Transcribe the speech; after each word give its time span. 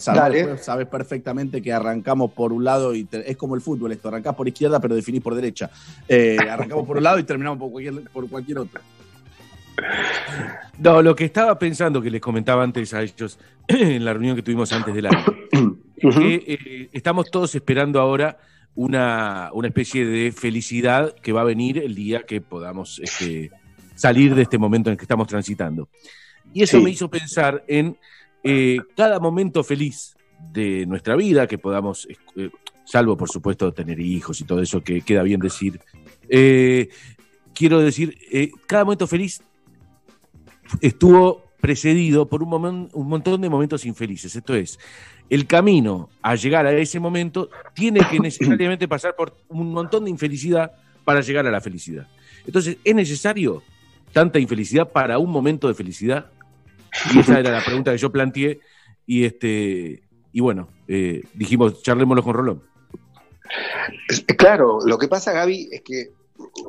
Sabes, 0.00 0.64
sabes, 0.64 0.86
perfectamente 0.86 1.60
que 1.60 1.72
arrancamos 1.72 2.32
por 2.32 2.52
un 2.52 2.64
lado 2.64 2.94
y 2.94 3.06
es 3.12 3.36
como 3.36 3.54
el 3.54 3.60
fútbol 3.60 3.92
esto, 3.92 4.08
arrancás 4.08 4.34
por 4.34 4.48
izquierda 4.48 4.80
pero 4.80 4.94
definís 4.94 5.20
por 5.20 5.34
derecha. 5.34 5.70
Eh, 6.08 6.38
arrancamos 6.38 6.86
por 6.86 6.96
un 6.96 7.02
lado 7.02 7.18
y 7.18 7.24
terminamos 7.24 7.58
por 7.58 7.70
cualquier, 7.70 8.10
por 8.10 8.28
cualquier 8.28 8.58
otro. 8.58 8.80
No, 10.78 11.02
lo 11.02 11.14
que 11.14 11.26
estaba 11.26 11.58
pensando 11.58 12.00
que 12.00 12.10
les 12.10 12.20
comentaba 12.20 12.62
antes 12.62 12.94
a 12.94 13.02
ellos 13.02 13.38
en 13.68 14.04
la 14.04 14.12
reunión 14.12 14.36
que 14.36 14.42
tuvimos 14.42 14.72
antes 14.72 14.94
del 14.94 15.06
año, 15.06 15.24
es 15.96 16.16
que 16.16 16.34
eh, 16.46 16.88
estamos 16.92 17.30
todos 17.30 17.54
esperando 17.54 18.00
ahora 18.00 18.38
una, 18.74 19.50
una, 19.52 19.68
especie 19.68 20.06
de 20.06 20.32
felicidad 20.32 21.14
que 21.14 21.32
va 21.32 21.42
a 21.42 21.44
venir 21.44 21.78
el 21.78 21.94
día 21.94 22.22
que 22.22 22.40
podamos 22.40 23.00
este, 23.00 23.50
salir 23.94 24.34
de 24.34 24.42
este 24.42 24.58
momento 24.58 24.88
en 24.88 24.92
el 24.92 24.98
que 24.98 25.04
estamos 25.04 25.28
transitando. 25.28 25.88
Y 26.52 26.62
eso 26.62 26.80
me 26.80 26.90
hizo 26.90 27.08
pensar 27.08 27.64
en 27.68 27.98
eh, 28.42 28.78
cada 28.96 29.20
momento 29.20 29.62
feliz 29.62 30.16
de 30.52 30.86
nuestra 30.86 31.16
vida, 31.16 31.46
que 31.46 31.58
podamos, 31.58 32.08
eh, 32.36 32.50
salvo 32.84 33.16
por 33.16 33.28
supuesto 33.28 33.72
tener 33.72 34.00
hijos 34.00 34.40
y 34.40 34.44
todo 34.44 34.62
eso 34.62 34.82
que 34.82 35.02
queda 35.02 35.22
bien 35.22 35.40
decir, 35.40 35.80
eh, 36.28 36.88
quiero 37.54 37.80
decir, 37.80 38.16
cada 38.66 38.84
momento 38.84 39.06
feliz 39.06 39.42
estuvo 40.80 41.44
precedido 41.60 42.28
por 42.28 42.42
un, 42.42 42.88
un 42.92 43.08
montón 43.08 43.40
de 43.40 43.50
momentos 43.50 43.84
infelices. 43.84 44.34
Esto 44.34 44.54
es, 44.54 44.78
el 45.28 45.46
camino 45.46 46.08
a 46.22 46.34
llegar 46.34 46.66
a 46.66 46.72
ese 46.72 46.98
momento 46.98 47.50
tiene 47.74 48.00
que 48.10 48.18
necesariamente 48.18 48.88
pasar 48.88 49.14
por 49.14 49.36
un 49.48 49.72
montón 49.72 50.04
de 50.04 50.10
infelicidad 50.10 50.72
para 51.04 51.20
llegar 51.20 51.46
a 51.46 51.50
la 51.50 51.60
felicidad. 51.60 52.08
Entonces, 52.46 52.78
¿es 52.82 52.94
necesario 52.94 53.62
tanta 54.12 54.38
infelicidad 54.38 54.90
para 54.90 55.18
un 55.18 55.30
momento 55.30 55.68
de 55.68 55.74
felicidad? 55.74 56.30
Y 57.14 57.20
esa 57.20 57.38
era 57.38 57.50
la 57.50 57.64
pregunta 57.64 57.92
que 57.92 57.98
yo 57.98 58.10
planteé. 58.10 58.60
Y 59.06 59.24
este 59.24 60.02
y 60.32 60.40
bueno, 60.40 60.68
eh, 60.86 61.22
dijimos, 61.34 61.82
charlémoslo 61.82 62.22
con 62.22 62.34
Rolón. 62.34 62.62
Claro, 64.38 64.78
lo 64.84 64.96
que 64.98 65.08
pasa, 65.08 65.32
Gaby, 65.32 65.68
es 65.72 65.82
que 65.82 66.12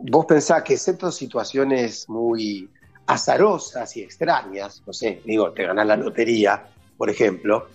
vos 0.09 0.25
pensás 0.25 0.63
que 0.63 0.73
excepto 0.73 1.11
situaciones 1.11 2.09
muy 2.09 2.69
azarosas 3.05 3.95
y 3.97 4.01
extrañas, 4.01 4.81
no 4.85 4.93
sé, 4.93 5.21
digo, 5.25 5.51
te 5.51 5.65
ganas 5.65 5.85
la 5.85 5.97
lotería, 5.97 6.65
por 6.97 7.09
ejemplo, 7.09 7.67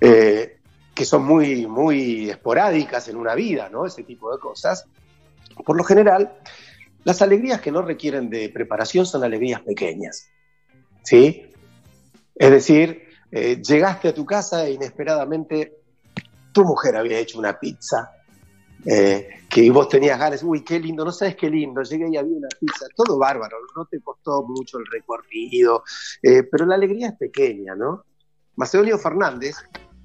eh, 0.00 0.58
que 0.94 1.04
son 1.04 1.24
muy, 1.24 1.66
muy 1.66 2.28
esporádicas 2.28 3.08
en 3.08 3.16
una 3.16 3.34
vida, 3.34 3.70
¿no? 3.70 3.86
Ese 3.86 4.02
tipo 4.02 4.32
de 4.32 4.38
cosas. 4.38 4.84
Por 5.64 5.76
lo 5.76 5.84
general, 5.84 6.34
las 7.04 7.22
alegrías 7.22 7.60
que 7.60 7.72
no 7.72 7.82
requieren 7.82 8.28
de 8.28 8.50
preparación 8.50 9.06
son 9.06 9.24
alegrías 9.24 9.62
pequeñas. 9.62 10.28
¿Sí? 11.02 11.50
Es 12.34 12.50
decir, 12.50 13.02
eh, 13.30 13.60
llegaste 13.62 14.08
a 14.08 14.14
tu 14.14 14.24
casa 14.24 14.66
e 14.66 14.72
inesperadamente 14.72 15.78
tu 16.52 16.64
mujer 16.64 16.96
había 16.96 17.18
hecho 17.18 17.38
una 17.38 17.58
pizza, 17.58 18.12
eh, 18.84 19.28
que 19.48 19.70
vos 19.70 19.88
tenías 19.88 20.18
ganas, 20.18 20.42
uy, 20.42 20.64
qué 20.64 20.80
lindo, 20.80 21.04
no 21.04 21.12
sabes 21.12 21.36
qué 21.36 21.48
lindo, 21.48 21.82
llegué 21.82 22.08
y 22.10 22.16
había 22.16 22.36
una 22.36 22.48
pizza, 22.60 22.86
todo 22.96 23.18
bárbaro, 23.18 23.56
no 23.76 23.86
te 23.86 24.00
costó 24.00 24.42
mucho 24.42 24.78
el 24.78 24.86
recorrido, 24.86 25.84
eh, 26.22 26.42
pero 26.42 26.66
la 26.66 26.74
alegría 26.74 27.08
es 27.08 27.16
pequeña, 27.16 27.74
¿no? 27.74 28.04
Macedonio 28.56 28.98
Fernández 28.98 29.56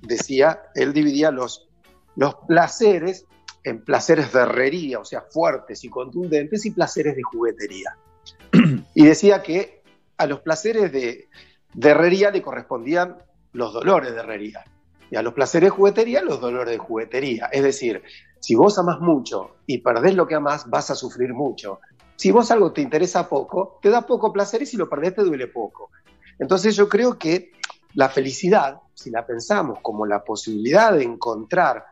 decía, 0.02 0.62
él 0.75 0.94
dividía 0.94 1.31
los, 1.31 1.68
los 2.16 2.36
placeres 2.48 3.25
en 3.64 3.84
placeres 3.84 4.31
de 4.31 4.42
herrería, 4.42 5.00
o 5.00 5.06
sea, 5.06 5.22
fuertes 5.22 5.84
y 5.84 5.90
contundentes, 5.90 6.66
y 6.66 6.72
placeres 6.72 7.16
de 7.16 7.23
juguetería. 7.23 7.98
Y 8.94 9.06
decía 9.06 9.44
que 9.44 9.77
a 10.17 10.25
los 10.25 10.41
placeres 10.41 10.91
de, 10.91 11.29
herrería 11.81 12.31
le 12.31 12.41
correspondían 12.41 13.17
los 13.53 13.73
dolores 13.73 14.13
de 14.13 14.19
herrería. 14.19 14.63
Y 15.09 15.15
a 15.15 15.21
los 15.21 15.33
placeres 15.33 15.67
de 15.67 15.75
juguetería, 15.75 16.21
los 16.21 16.41
dolores 16.41 16.71
de 16.71 16.77
juguetería. 16.77 17.45
Es 17.45 17.63
decir, 17.63 18.03
si 18.39 18.55
vos 18.55 18.77
amás 18.77 18.99
mucho 18.99 19.57
y 19.65 19.77
perdés 19.77 20.15
lo 20.15 20.27
que 20.27 20.35
amás, 20.35 20.69
vas 20.69 20.91
a 20.91 20.95
sufrir 20.95 21.33
mucho. 21.33 21.79
Si 22.17 22.31
vos 22.31 22.51
algo 22.51 22.73
te 22.73 22.81
interesa 22.81 23.29
poco, 23.29 23.79
te 23.81 23.89
da 23.89 24.06
poco 24.06 24.33
placer 24.33 24.63
y 24.63 24.66
si 24.66 24.75
lo 24.75 24.89
perdés 24.89 25.16
te 25.16 25.23
duele 25.23 25.47
poco. 25.47 25.91
Entonces 26.39 26.75
yo 26.75 26.89
creo 26.89 27.17
que 27.17 27.51
la 27.94 28.09
felicidad, 28.09 28.81
si 28.94 29.09
la 29.09 29.25
pensamos 29.25 29.79
como 29.81 30.06
la 30.06 30.23
posibilidad 30.23 30.94
de 30.94 31.03
encontrar 31.03 31.85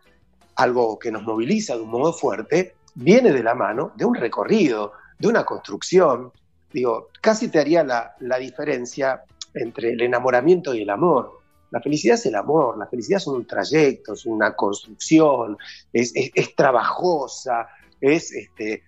algo 0.55 0.99
que 0.99 1.11
nos 1.11 1.23
moviliza 1.23 1.75
de 1.75 1.81
un 1.81 1.91
modo 1.91 2.11
fuerte, 2.11 2.75
viene 2.95 3.31
de 3.31 3.43
la 3.43 3.55
mano 3.55 3.93
de 3.95 4.05
un 4.05 4.15
recorrido, 4.15 4.93
de 5.17 5.27
una 5.27 5.45
construcción, 5.45 6.31
digo, 6.75 7.07
casi 7.21 7.47
te 7.47 7.59
haría 7.59 7.83
la, 7.83 8.37
diferencia 8.37 9.23
entre 9.53 9.93
el 9.93 10.01
enamoramiento 10.01 10.73
y 10.73 10.81
el 10.81 10.89
amor. 10.89 11.39
La 11.71 11.79
felicidad 11.81 12.15
es 12.15 12.25
el 12.25 12.35
amor, 12.35 12.77
la 12.77 12.85
felicidad 12.87 13.17
es 13.17 13.27
un 13.27 13.47
trayecto, 13.47 14.13
es 14.13 14.25
una 14.25 14.53
construcción, 14.55 15.57
es, 15.93 16.13
trabajosa, 16.55 17.67
es 18.01 18.31
este, 18.33 18.83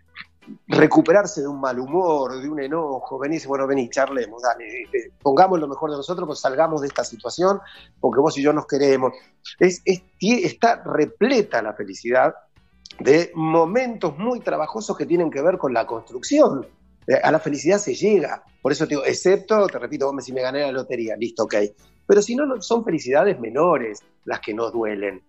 recuperarse 0.67 1.41
de 1.41 1.47
un 1.47 1.61
mal 1.61 1.79
humor, 1.79 2.41
de 2.41 2.49
un 2.49 2.59
enojo, 2.59 3.17
venís, 3.17 3.47
bueno, 3.47 3.65
vení, 3.65 3.89
charlemos, 3.89 4.41
dale, 4.41 4.83
este, 4.83 5.13
pongamos 5.21 5.57
lo 5.57 5.69
mejor 5.69 5.89
de 5.91 5.97
nosotros, 5.97 6.27
pues 6.27 6.39
salgamos 6.39 6.81
de 6.81 6.87
esta 6.87 7.05
situación, 7.05 7.61
porque 8.01 8.19
vos 8.19 8.37
y 8.37 8.41
yo 8.41 8.51
nos 8.51 8.67
queremos. 8.67 9.13
Es, 9.59 9.81
está 10.19 10.83
repleta 10.83 11.61
la 11.61 11.73
felicidad 11.73 12.35
de 12.99 13.31
momentos 13.33 14.17
muy 14.17 14.41
trabajosos 14.41 14.97
que 14.97 15.05
tienen 15.05 15.31
que 15.31 15.41
ver 15.41 15.57
con 15.57 15.73
la 15.73 15.85
construcción, 15.85 16.67
a 17.23 17.31
la 17.31 17.39
felicidad 17.39 17.77
se 17.77 17.95
llega. 17.95 18.43
Por 18.61 18.71
eso 18.71 18.85
te 18.85 18.95
digo, 18.95 19.05
excepto, 19.05 19.67
te 19.67 19.79
repito, 19.79 20.13
si 20.19 20.33
me 20.33 20.41
gané 20.41 20.61
la 20.61 20.71
lotería, 20.71 21.15
listo, 21.15 21.43
ok. 21.43 21.55
Pero 22.05 22.21
si 22.21 22.35
no, 22.35 22.61
son 22.61 22.83
felicidades 22.83 23.39
menores 23.39 24.01
las 24.25 24.39
que 24.39 24.53
nos 24.53 24.71
duelen. 24.71 25.23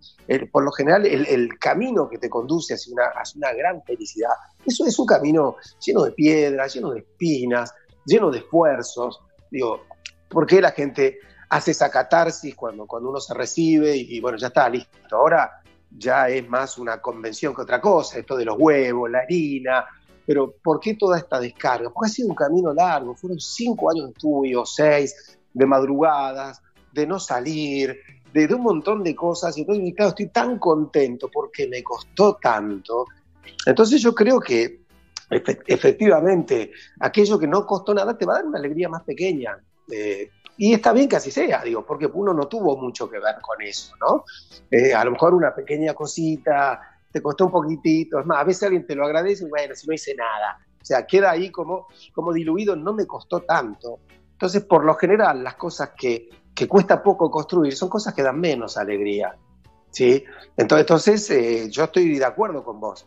por 0.52 0.64
lo 0.64 0.72
general, 0.72 1.06
el, 1.06 1.58
camino 1.58 2.08
que 2.08 2.18
te 2.18 2.28
conduce 2.28 2.74
hacia 2.74 2.92
una, 2.92 3.06
hacia 3.14 3.38
una 3.38 3.52
gran 3.52 3.82
felicidad, 3.84 4.30
eso 4.64 4.86
es 4.86 4.98
un 4.98 5.06
camino 5.06 5.56
lleno 5.84 6.04
de 6.04 6.12
piedras, 6.12 6.74
lleno 6.74 6.90
de 6.90 7.00
espinas, 7.00 7.74
lleno 8.06 8.30
de 8.30 8.38
esfuerzos. 8.38 9.20
Digo, 9.50 9.82
¿por 10.28 10.46
qué 10.46 10.60
la 10.60 10.70
gente 10.72 11.18
hace 11.48 11.72
esa 11.72 11.90
catarsis 11.90 12.54
cuando, 12.54 12.86
cuando 12.86 13.10
uno 13.10 13.20
se 13.20 13.34
recibe 13.34 13.96
y, 13.96 14.16
y 14.16 14.20
bueno, 14.20 14.38
ya 14.38 14.48
está, 14.48 14.68
listo? 14.68 15.16
Ahora 15.16 15.62
ya 15.90 16.28
es 16.28 16.48
más 16.48 16.78
una 16.78 17.00
convención 17.00 17.54
que 17.54 17.62
otra 17.62 17.80
cosa, 17.80 18.18
esto 18.18 18.36
de 18.36 18.44
los 18.44 18.56
huevos, 18.58 19.10
la 19.10 19.20
harina, 19.20 19.84
pero 20.28 20.54
¿por 20.62 20.78
qué 20.78 20.92
toda 20.92 21.16
esta 21.16 21.40
descarga? 21.40 21.88
Porque 21.88 22.10
ha 22.10 22.12
sido 22.12 22.28
un 22.28 22.34
camino 22.34 22.74
largo, 22.74 23.14
fueron 23.14 23.40
cinco 23.40 23.90
años 23.90 24.04
de 24.04 24.10
estudio, 24.10 24.66
seis, 24.66 25.38
de 25.54 25.64
madrugadas, 25.64 26.60
de 26.92 27.06
no 27.06 27.18
salir, 27.18 27.98
de, 28.34 28.54
un 28.54 28.60
montón 28.60 29.02
de 29.02 29.14
cosas, 29.14 29.56
y 29.56 29.62
entonces, 29.62 29.94
claro, 29.96 30.10
estoy 30.10 30.26
tan 30.26 30.58
contento 30.58 31.30
porque 31.32 31.66
me 31.66 31.82
costó 31.82 32.34
tanto. 32.34 33.06
Entonces 33.64 34.02
yo 34.02 34.14
creo 34.14 34.38
que 34.38 34.82
efectivamente 35.30 36.72
aquello 37.00 37.38
que 37.38 37.46
no 37.46 37.64
costó 37.64 37.94
nada 37.94 38.18
te 38.18 38.26
va 38.26 38.34
a 38.34 38.36
dar 38.36 38.44
una 38.44 38.58
alegría 38.58 38.90
más 38.90 39.04
pequeña. 39.04 39.58
Eh, 39.90 40.28
y 40.58 40.74
está 40.74 40.92
bien 40.92 41.08
que 41.08 41.16
así 41.16 41.30
sea, 41.30 41.62
digo, 41.62 41.86
porque 41.86 42.04
uno 42.04 42.34
no 42.34 42.48
tuvo 42.48 42.76
mucho 42.76 43.08
que 43.08 43.18
ver 43.18 43.36
con 43.40 43.62
eso, 43.62 43.94
¿no? 43.98 44.24
Eh, 44.70 44.92
a 44.92 45.02
lo 45.06 45.12
mejor 45.12 45.32
una 45.32 45.54
pequeña 45.54 45.94
cosita, 45.94 46.97
te 47.10 47.22
costó 47.22 47.46
un 47.46 47.52
poquitito, 47.52 48.18
es 48.20 48.26
más, 48.26 48.38
a 48.38 48.44
veces 48.44 48.64
alguien 48.64 48.86
te 48.86 48.94
lo 48.94 49.04
agradece 49.04 49.44
y 49.44 49.48
bueno, 49.48 49.74
si 49.74 49.86
no 49.86 49.94
hice 49.94 50.14
nada. 50.14 50.58
O 50.80 50.84
sea, 50.84 51.06
queda 51.06 51.30
ahí 51.30 51.50
como, 51.50 51.86
como 52.12 52.32
diluido, 52.32 52.76
no 52.76 52.94
me 52.94 53.06
costó 53.06 53.40
tanto. 53.40 54.00
Entonces, 54.32 54.62
por 54.64 54.84
lo 54.84 54.94
general, 54.94 55.42
las 55.42 55.54
cosas 55.54 55.90
que, 55.96 56.28
que 56.54 56.68
cuesta 56.68 57.02
poco 57.02 57.30
construir 57.30 57.74
son 57.74 57.88
cosas 57.88 58.14
que 58.14 58.22
dan 58.22 58.38
menos 58.40 58.76
alegría. 58.76 59.36
¿sí? 59.90 60.24
Entonces, 60.56 60.80
entonces 60.80 61.30
eh, 61.30 61.70
yo 61.70 61.84
estoy 61.84 62.18
de 62.18 62.24
acuerdo 62.24 62.64
con 62.64 62.80
vos. 62.80 63.06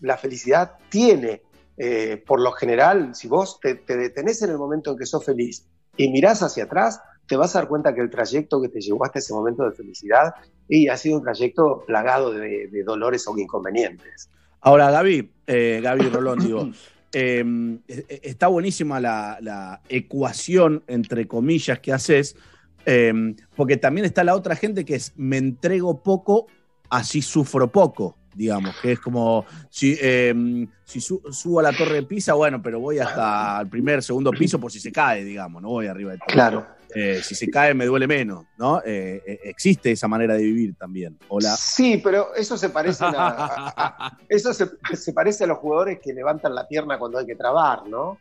La 0.00 0.16
felicidad 0.16 0.76
tiene, 0.88 1.42
eh, 1.76 2.22
por 2.26 2.40
lo 2.40 2.52
general, 2.52 3.14
si 3.14 3.28
vos 3.28 3.60
te, 3.60 3.76
te, 3.76 3.96
detenés 3.96 4.42
en 4.42 4.50
el 4.50 4.58
momento 4.58 4.90
en 4.90 4.98
que 4.98 5.06
sos 5.06 5.24
feliz 5.24 5.66
y 5.96 6.10
mirás 6.10 6.42
hacia 6.42 6.64
atrás, 6.64 7.00
te 7.26 7.36
vas 7.36 7.54
a 7.54 7.60
dar 7.60 7.68
cuenta 7.68 7.94
que 7.94 8.00
el 8.00 8.10
trayecto 8.10 8.60
que 8.60 8.68
te 8.68 8.80
llevó 8.80 9.04
hasta 9.04 9.18
ese 9.18 9.32
momento 9.32 9.64
de 9.64 9.72
felicidad 9.72 10.34
y 10.68 10.88
ha 10.88 10.96
sido 10.96 11.18
un 11.18 11.22
trayecto 11.22 11.84
plagado 11.86 12.32
de, 12.32 12.82
dolores 12.84 13.26
o 13.26 13.36
inconvenientes. 13.38 14.30
Ahora, 14.60 14.90
Gaby, 14.90 15.30
eh, 15.46 15.80
Gaby 15.82 16.08
Rolón, 16.08 16.38
digo, 16.38 16.70
em, 17.12 17.80
e, 17.88 18.04
e, 18.08 18.20
está 18.24 18.48
buenísima 18.48 19.00
la, 19.00 19.80
ecuación, 19.88 20.82
entre 20.86 21.26
comillas, 21.26 21.80
que 21.80 21.92
haces, 21.92 22.36
em, 22.86 23.36
porque 23.56 23.76
también 23.76 24.04
está 24.04 24.24
la 24.24 24.34
otra 24.34 24.56
gente 24.56 24.84
que 24.84 24.94
es 24.94 25.12
me 25.16 25.36
entrego 25.36 26.02
poco, 26.02 26.46
así 26.90 27.22
sufro 27.22 27.70
poco 27.70 28.16
digamos, 28.34 28.74
que 28.80 28.92
es 28.92 29.00
como 29.00 29.46
si, 29.70 29.96
em, 30.00 30.66
si 30.84 31.00
subo 31.00 31.60
a 31.60 31.62
la 31.62 31.72
torre 31.72 31.94
de 31.94 32.02
Pisa, 32.02 32.34
bueno, 32.34 32.60
pero 32.60 32.80
voy 32.80 32.98
hasta 32.98 33.60
el 33.60 33.68
primer, 33.68 34.02
segundo 34.02 34.30
piso 34.32 34.58
por 34.58 34.72
si 34.72 34.80
se 34.80 34.92
cae, 34.92 35.24
digamos, 35.24 35.62
no 35.62 35.68
voy 35.68 35.86
arriba 35.86 36.12
de 36.12 36.18
todo. 36.18 36.26
Claro. 36.28 36.66
Eh, 36.94 37.20
si 37.22 37.34
se 37.34 37.50
cae 37.50 37.74
me 37.74 37.86
duele 37.86 38.06
menos, 38.06 38.46
¿no? 38.56 38.80
Eh, 38.84 39.22
eh, 39.26 39.40
existe 39.44 39.90
esa 39.90 40.06
manera 40.06 40.34
de 40.34 40.42
vivir 40.42 40.76
también. 40.76 41.18
Hola. 41.28 41.56
Sí, 41.56 42.00
pero 42.02 42.34
eso 42.34 42.56
se 42.56 42.68
parece 42.68 43.04
a, 43.06 44.16
eso 44.28 44.54
se, 44.54 45.12
parece 45.12 45.44
a 45.44 45.46
los 45.48 45.58
jugadores 45.58 45.98
que 46.00 46.12
levantan 46.12 46.54
la 46.54 46.68
pierna 46.68 46.98
cuando 46.98 47.18
hay 47.18 47.26
que 47.26 47.36
trabar, 47.36 47.86
¿no? 47.88 48.18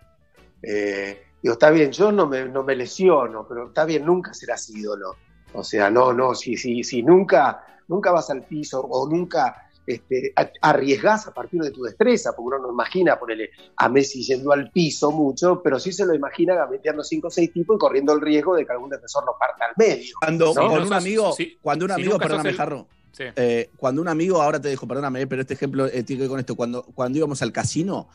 digo, 0.62 1.56
está 1.56 1.72
bien, 1.72 1.92
yo 1.92 2.10
no 2.10 2.26
me, 2.26 2.46
no 2.46 2.64
me 2.64 2.74
lesiono, 2.74 3.46
pero 3.46 3.68
está 3.68 3.84
bien, 3.84 4.06
nunca 4.06 4.34
serás 4.34 4.70
ídolo. 4.70 5.18
O 5.54 5.62
sea, 5.62 5.90
no, 5.90 6.14
no, 6.14 6.34
si, 6.34 6.56
si, 6.56 6.86
si 6.86 7.04
nunca, 7.04 7.66
nunca 7.90 8.12
vas 8.12 8.30
al 8.30 8.44
piso 8.44 8.80
o 8.80 9.10
nunca 9.10 9.70
este, 9.86 10.34
arriesgás 10.62 11.28
a 11.28 11.34
partir 11.34 11.62
de 11.62 11.72
tu 11.72 11.84
destreza, 11.84 12.32
porque 12.36 12.56
uno 12.56 12.68
no 12.68 12.72
imagina 12.72 13.20
ponerle 13.20 13.50
a 13.76 13.90
Messi 13.90 14.24
yendo 14.24 14.52
al 14.52 14.72
piso 14.72 15.12
mucho, 15.12 15.62
pero 15.62 15.80
sí 15.80 15.92
se 15.92 16.06
lo 16.06 16.14
imagina 16.14 16.66
metiendo 16.70 17.04
cinco 17.04 17.28
o 17.28 17.32
seis 17.32 17.52
tipos 17.52 17.76
y 17.76 17.80
corriendo 17.80 18.14
el 18.14 18.22
riesgo 18.22 18.56
de 18.56 18.66
que 18.66 18.72
algún 18.72 18.90
defensor 18.90 19.26
lo 19.26 19.38
parta 19.38 19.66
al 19.66 19.74
medio. 19.78 20.16
Cuando 20.20 20.54
con 20.54 20.82
un 20.84 20.94
amigo, 20.94 21.36
cuando 21.62 21.86
un 21.86 21.92
amigo, 21.92 22.18
perdóname, 22.18 22.54
Jarro, 22.54 22.88
eh, 23.20 23.70
cuando 23.78 24.02
un 24.02 24.08
amigo, 24.08 24.42
ahora 24.42 24.60
te 24.60 24.70
dejo, 24.70 24.88
perdóname, 24.88 25.28
pero 25.28 25.42
este 25.42 25.54
ejemplo 25.54 25.86
eh, 25.86 26.04
tiene 26.04 26.20
que 26.20 26.22
ver 26.22 26.30
con 26.30 26.40
esto, 26.40 26.56
cuando, 26.56 26.84
cuando 26.84 27.18
íbamos 27.18 27.42
al 27.42 27.52
casino 27.52 28.08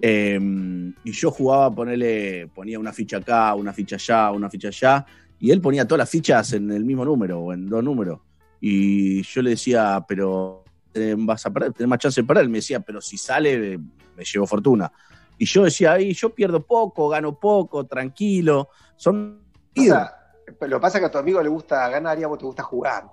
eh, 0.00 0.38
y 1.04 1.12
yo 1.12 1.30
jugaba, 1.30 1.74
ponerle, 1.74 2.48
ponía 2.54 2.78
una 2.78 2.92
ficha 2.92 3.18
acá, 3.18 3.54
una 3.54 3.72
ficha 3.72 3.96
allá, 3.96 4.30
una 4.30 4.50
ficha 4.50 4.68
allá, 4.68 5.06
y 5.38 5.50
él 5.50 5.60
ponía 5.60 5.86
todas 5.86 5.98
las 5.98 6.10
fichas 6.10 6.52
en 6.52 6.70
el 6.70 6.84
mismo 6.84 7.04
número 7.04 7.40
o 7.40 7.52
en 7.52 7.68
dos 7.68 7.82
números. 7.82 8.20
Y 8.60 9.22
yo 9.22 9.42
le 9.42 9.50
decía, 9.50 10.04
pero 10.08 10.64
vas 11.18 11.46
a 11.46 11.50
perder, 11.52 11.72
tenés 11.72 11.88
más 11.88 11.98
chance 11.98 12.20
de 12.20 12.26
perder. 12.26 12.44
Él 12.44 12.50
me 12.50 12.58
decía, 12.58 12.80
pero 12.80 13.00
si 13.00 13.16
sale, 13.18 13.78
me 13.78 14.24
llevo 14.24 14.46
fortuna. 14.46 14.90
Y 15.38 15.44
yo 15.44 15.64
decía, 15.64 15.92
ahí 15.92 16.12
yo 16.12 16.30
pierdo 16.30 16.64
poco, 16.64 17.08
gano 17.08 17.38
poco, 17.38 17.86
tranquilo. 17.86 18.70
Son. 18.96 19.42
O 19.76 19.82
sea, 19.82 20.16
lo 20.60 20.78
que 20.78 20.80
pasa 20.80 20.98
es 20.98 21.02
que 21.02 21.06
a 21.06 21.10
tu 21.10 21.18
amigo 21.18 21.42
le 21.42 21.48
gusta 21.48 21.88
ganar 21.88 22.18
y 22.18 22.22
a 22.22 22.28
vos 22.28 22.38
te 22.38 22.46
gusta 22.46 22.62
jugar. 22.62 23.04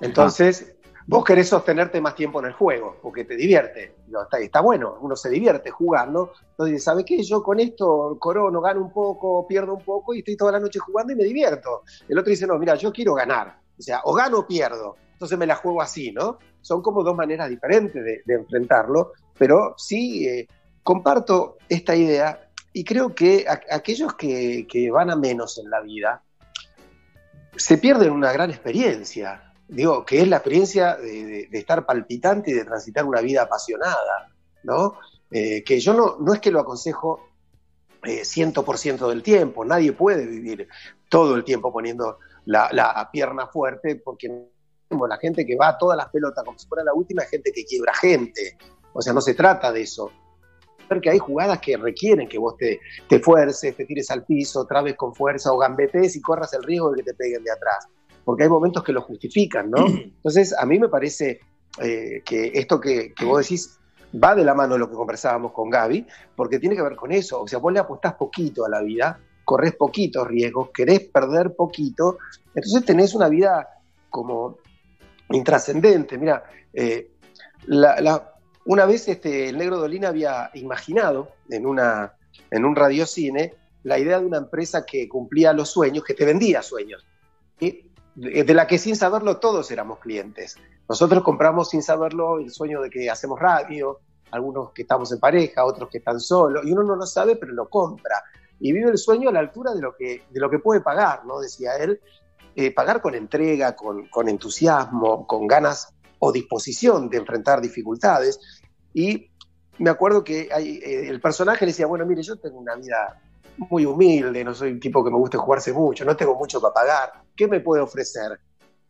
Entonces, 0.00 0.76
vos 1.06 1.24
querés 1.24 1.48
sostenerte 1.48 2.00
más 2.00 2.14
tiempo 2.14 2.40
en 2.40 2.46
el 2.46 2.52
juego, 2.52 2.96
porque 3.00 3.24
te 3.24 3.36
divierte. 3.36 3.94
Está, 4.24 4.38
está, 4.38 4.60
bueno, 4.60 4.98
uno 5.00 5.14
se 5.14 5.30
divierte 5.30 5.70
jugando. 5.70 6.32
Entonces, 6.50 6.82
¿sabe 6.82 7.04
qué? 7.04 7.22
Yo 7.22 7.42
con 7.42 7.60
esto 7.60 8.16
corono, 8.18 8.60
gano 8.60 8.80
un 8.80 8.92
poco, 8.92 9.46
pierdo 9.46 9.74
un 9.74 9.84
poco 9.84 10.14
y 10.14 10.18
estoy 10.18 10.36
toda 10.36 10.52
la 10.52 10.60
noche 10.60 10.80
jugando 10.80 11.12
y 11.12 11.16
me 11.16 11.24
divierto. 11.24 11.82
El 12.08 12.18
otro 12.18 12.30
dice, 12.30 12.46
no, 12.46 12.58
mira, 12.58 12.74
yo 12.74 12.92
quiero 12.92 13.14
ganar. 13.14 13.60
O 13.78 13.82
sea, 13.82 14.00
o 14.04 14.14
gano 14.14 14.40
o 14.40 14.46
pierdo. 14.46 14.96
Entonces 15.12 15.38
me 15.38 15.46
la 15.46 15.54
juego 15.54 15.80
así, 15.80 16.12
¿no? 16.12 16.38
Son 16.66 16.82
como 16.82 17.04
dos 17.04 17.14
maneras 17.14 17.48
diferentes 17.48 18.04
de, 18.04 18.34
enfrentarlo, 18.34 19.12
pero 19.38 19.76
sí 19.78 20.26
eh, 20.26 20.48
comparto 20.82 21.58
esta 21.68 21.94
idea 21.94 22.50
y 22.72 22.82
creo 22.82 23.14
que 23.14 23.46
aquellos 23.48 24.14
que, 24.14 24.90
van 24.92 25.10
a 25.10 25.16
menos 25.16 25.58
en 25.58 25.70
la 25.70 25.80
vida 25.80 26.24
se 27.54 27.78
pierden 27.78 28.10
una 28.10 28.32
gran 28.32 28.50
experiencia 28.50 29.54
digo, 29.68 30.04
que 30.04 30.20
es 30.20 30.28
la 30.28 30.38
experiencia 30.38 30.96
de, 30.96 31.48
estar 31.52 31.86
palpitante 31.86 32.50
y 32.50 32.54
de 32.54 32.64
transitar 32.64 33.04
una 33.04 33.20
vida 33.20 33.42
apasionada, 33.42 34.32
¿no? 34.64 34.98
Eh, 35.30 35.62
que 35.64 35.78
yo 35.78 35.94
no, 35.94 36.16
no 36.18 36.34
es 36.34 36.40
que 36.40 36.50
lo 36.50 36.60
aconsejo 36.60 37.20
eh, 38.02 38.22
100% 38.22 39.08
del 39.08 39.22
tiempo, 39.22 39.64
nadie 39.64 39.92
puede 39.92 40.26
vivir 40.26 40.68
todo 41.08 41.36
el 41.36 41.44
tiempo 41.44 41.72
poniendo 41.72 42.18
la, 42.46 43.08
pierna 43.12 43.46
fuerte, 43.46 43.96
porque 43.96 44.48
la 45.08 45.16
gente 45.18 45.44
que 45.44 45.56
va 45.56 45.68
a 45.68 45.78
todas 45.78 45.96
las 45.96 46.08
pelotas 46.08 46.44
como 46.44 46.58
si 46.58 46.66
fuera 46.66 46.84
la 46.84 46.94
última 46.94 47.22
es 47.22 47.30
gente 47.30 47.52
que 47.52 47.64
quiebra 47.64 47.94
gente, 47.94 48.56
o 48.92 49.02
sea, 49.02 49.12
no 49.12 49.20
se 49.20 49.34
trata 49.34 49.72
de 49.72 49.82
eso. 49.82 50.10
Porque 50.88 51.10
hay 51.10 51.18
jugadas 51.18 51.58
que 51.58 51.76
requieren 51.76 52.28
que 52.28 52.38
vos 52.38 52.56
te, 52.56 52.78
te 53.08 53.18
fuerces, 53.18 53.76
te 53.76 53.84
tires 53.84 54.08
al 54.12 54.24
piso, 54.24 54.66
trabes 54.66 54.94
con 54.94 55.14
fuerza 55.14 55.52
o 55.52 55.58
gambetes 55.58 56.14
y 56.14 56.20
corras 56.20 56.52
el 56.54 56.62
riesgo 56.62 56.92
de 56.92 57.02
que 57.02 57.10
te 57.10 57.14
peguen 57.14 57.42
de 57.42 57.50
atrás 57.50 57.88
porque 58.26 58.42
hay 58.42 58.48
momentos 58.48 58.82
que 58.82 58.92
lo 58.92 59.02
justifican, 59.02 59.70
¿no? 59.70 59.86
Entonces, 59.86 60.52
a 60.58 60.66
mí 60.66 60.78
me 60.80 60.88
parece 60.88 61.40
eh, 61.80 62.22
que 62.24 62.50
esto 62.54 62.80
que, 62.80 63.14
vos 63.24 63.42
decís 63.42 63.78
va 64.22 64.34
de 64.34 64.44
la 64.44 64.52
mano 64.52 64.74
de 64.74 64.80
lo 64.80 64.90
que 64.90 64.96
conversábamos 64.96 65.52
con 65.52 65.70
Gaby, 65.70 66.04
porque 66.34 66.58
tiene 66.58 66.74
que 66.74 66.82
ver 66.82 66.96
con 66.96 67.12
eso. 67.12 67.42
O 67.42 67.48
sea, 67.48 67.60
vos 67.60 67.72
le 67.72 67.78
apostás 67.78 68.14
poquito 68.14 68.64
a 68.64 68.68
la 68.68 68.82
vida, 68.82 69.20
corres 69.44 69.76
poquitos 69.76 70.26
riesgos, 70.26 70.70
querés 70.74 71.06
perder 71.06 71.54
poquito, 71.54 72.18
entonces 72.52 72.84
tenés 72.84 73.14
una 73.14 73.28
vida 73.28 73.68
como 74.10 74.56
intrascendente. 75.30 76.18
Mira, 76.18 76.44
eh, 76.72 77.10
una 78.64 78.86
vez 78.86 79.08
este, 79.08 79.48
el 79.48 79.58
Negro 79.58 79.78
Dolina 79.78 80.08
había 80.08 80.50
imaginado 80.54 81.30
en, 81.48 81.66
una, 81.66 82.14
en 82.50 82.64
un 82.64 82.76
radiocine 82.76 83.54
la 83.82 83.98
idea 83.98 84.18
de 84.18 84.26
una 84.26 84.38
empresa 84.38 84.84
que 84.84 85.08
cumplía 85.08 85.52
los 85.52 85.70
sueños, 85.70 86.04
que 86.04 86.14
te 86.14 86.24
vendía 86.24 86.62
sueños. 86.62 87.06
de 87.58 88.54
la 88.54 88.66
que 88.66 88.78
sin 88.78 88.96
saberlo 88.96 89.38
todos 89.38 89.70
éramos 89.70 90.00
clientes. 90.00 90.56
Nosotros 90.88 91.22
compramos 91.22 91.70
sin 91.70 91.82
saberlo 91.82 92.38
el 92.38 92.50
sueño 92.50 92.80
de 92.80 92.90
que 92.90 93.10
hacemos 93.10 93.38
radio, 93.38 94.00
algunos 94.30 94.72
que 94.72 94.82
estamos 94.82 95.12
en 95.12 95.20
pareja, 95.20 95.64
otros 95.64 95.88
que 95.88 95.98
están 95.98 96.18
solos, 96.20 96.64
y 96.64 96.72
uno 96.72 96.82
no 96.82 96.96
lo 96.96 97.06
sabe, 97.06 97.36
pero 97.36 97.52
lo 97.52 97.68
compra. 97.68 98.22
Y 98.58 98.72
vive 98.72 98.90
el 98.90 98.98
sueño 98.98 99.28
a 99.28 99.32
la 99.32 99.40
altura 99.40 99.74
de 99.74 99.80
lo 99.80 99.94
que, 99.94 100.22
de 100.30 100.40
lo 100.40 100.50
que 100.50 100.58
puede 100.58 100.80
pagar, 100.80 101.24
¿no? 101.24 101.40
Decía 101.40 101.76
él, 101.76 102.00
eh, 102.58 102.72
pagar 102.72 103.02
con 103.02 103.14
entrega, 103.14 103.76
con, 103.76 104.08
con, 104.08 104.30
entusiasmo, 104.30 105.26
con 105.26 105.46
ganas 105.46 105.92
o 106.18 106.32
disposición 106.32 107.10
de 107.10 107.18
enfrentar 107.18 107.60
dificultades. 107.60 108.40
Y 108.94 109.30
me 109.78 109.90
acuerdo 109.90 110.24
que 110.24 110.48
eh, 110.48 111.08
el 111.08 111.20
personaje 111.20 111.66
le 111.66 111.72
decía, 111.72 111.86
bueno, 111.86 112.06
mire, 112.06 112.22
yo 112.22 112.36
tengo 112.36 112.58
una 112.58 112.74
vida 112.74 113.20
muy 113.58 113.84
humilde, 113.84 114.42
no 114.42 114.54
soy 114.54 114.72
un 114.72 114.80
tipo 114.80 115.04
que 115.04 115.10
me 115.10 115.18
guste 115.18 115.36
jugarse 115.36 115.74
mucho, 115.74 116.06
no 116.06 116.16
tengo 116.16 116.34
mucho 116.34 116.58
para 116.58 116.72
pagar, 116.72 117.12
¿qué 117.36 117.46
me 117.46 117.60
puede 117.60 117.82
ofrecer? 117.82 118.40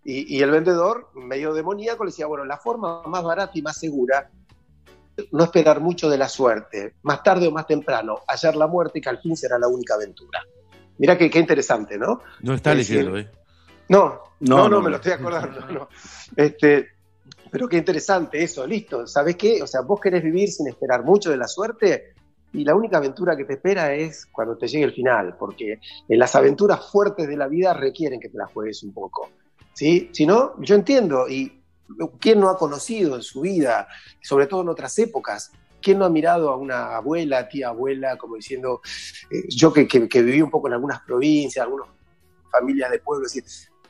Y, 0.05 0.41
el 0.41 0.53
vendedor, 0.53 1.09
medio 1.15 1.53
demoníaco, 1.53 2.05
le 2.05 2.13
decía, 2.13 2.27
bueno, 2.27 2.45
la 2.45 2.59
forma 2.59 3.03
más 3.03 3.25
barata 3.25 3.51
y 3.55 3.63
más 3.63 3.77
segura, 3.77 4.31
no 5.33 5.43
esperar 5.43 5.81
mucho 5.81 6.09
de 6.09 6.17
la 6.17 6.29
suerte, 6.29 6.95
más 7.03 7.25
tarde 7.25 7.49
o 7.49 7.51
más 7.51 7.67
temprano, 7.67 8.21
hallar 8.29 8.55
la 8.55 8.69
muerte 8.69 9.01
y 9.01 9.03
que 9.03 9.09
al 9.09 9.19
fin 9.19 9.37
será 9.37 9.59
la 9.59 9.67
única 9.67 9.95
aventura. 9.95 10.45
Mira 10.99 11.19
qué, 11.19 11.29
qué 11.29 11.41
interesante, 11.41 11.99
¿no? 11.99 12.21
No 12.41 12.55
está 12.55 12.73
leyendo, 12.73 13.19
¿eh? 13.19 13.29
No, 13.89 14.21
no, 14.41 14.69
no, 14.69 14.83
me 14.83 14.91
lo 14.91 14.97
estoy 14.97 15.13
acordando. 15.13 15.89
Este, 16.37 16.89
pero 17.51 17.69
qué 17.69 17.77
interesante 17.79 18.43
eso, 18.43 18.67
listo. 18.67 19.07
¿Sabes 19.07 19.37
qué? 19.37 19.63
O 19.63 19.67
sea, 19.67 19.83
vos 19.83 20.01
querés 20.01 20.23
vivir 20.23 20.51
sin 20.51 20.67
esperar 20.67 21.05
mucho 21.05 21.31
de 21.31 21.37
la 21.37 21.47
suerte, 21.47 22.15
y 22.53 22.65
la 22.65 22.75
única 22.75 22.97
aventura 22.97 23.37
que 23.37 23.45
te 23.45 23.55
espera 23.55 23.93
es 23.93 24.27
cuando 24.27 24.57
te 24.57 24.67
llegue 24.67 24.85
el 24.85 24.93
final, 24.93 25.37
porque 25.39 25.79
en 26.09 26.19
las 26.19 26.35
aventuras 26.35 26.91
fuertes 26.91 27.29
de 27.29 27.37
la 27.37 27.49
vida 27.49 27.75
requieren 27.75 28.19
que 28.19 28.31
te 28.31 28.39
las 28.39 28.51
juegues 28.53 28.83
un 28.83 28.95
poco. 28.95 29.29
¿sí? 29.75 30.09
Si 30.13 30.27
no, 30.27 30.55
yo 30.61 30.75
entiendo, 30.75 31.29
y 31.29 31.63
¿quién 32.19 32.41
no 32.41 32.49
ha 32.49 32.57
conocido 32.57 33.17
en 33.17 33.23
su 33.23 33.43
vida, 33.43 33.89
sobre 34.23 34.47
todo 34.47 34.63
en 34.63 34.69
otras 34.69 34.99
épocas, 34.99 35.53
¿Quién 35.79 36.01
no 36.01 36.05
ha 36.07 36.11
mirado 36.11 36.51
a 36.51 36.57
una 36.57 36.97
abuela, 36.97 37.49
tía 37.49 37.69
abuela, 37.69 38.17
como 38.17 38.35
diciendo, 38.35 38.81
eh, 39.31 39.45
yo 39.49 39.73
que, 39.73 39.87
que, 39.87 40.23
viví 40.23 40.43
un 40.43 40.51
poco 40.51 40.67
en 40.67 40.75
algunas 40.75 41.01
provincias, 41.03 41.63
algunas 41.63 41.87
familias 42.51 42.91
de 42.91 42.99
pueblos, 42.99 43.33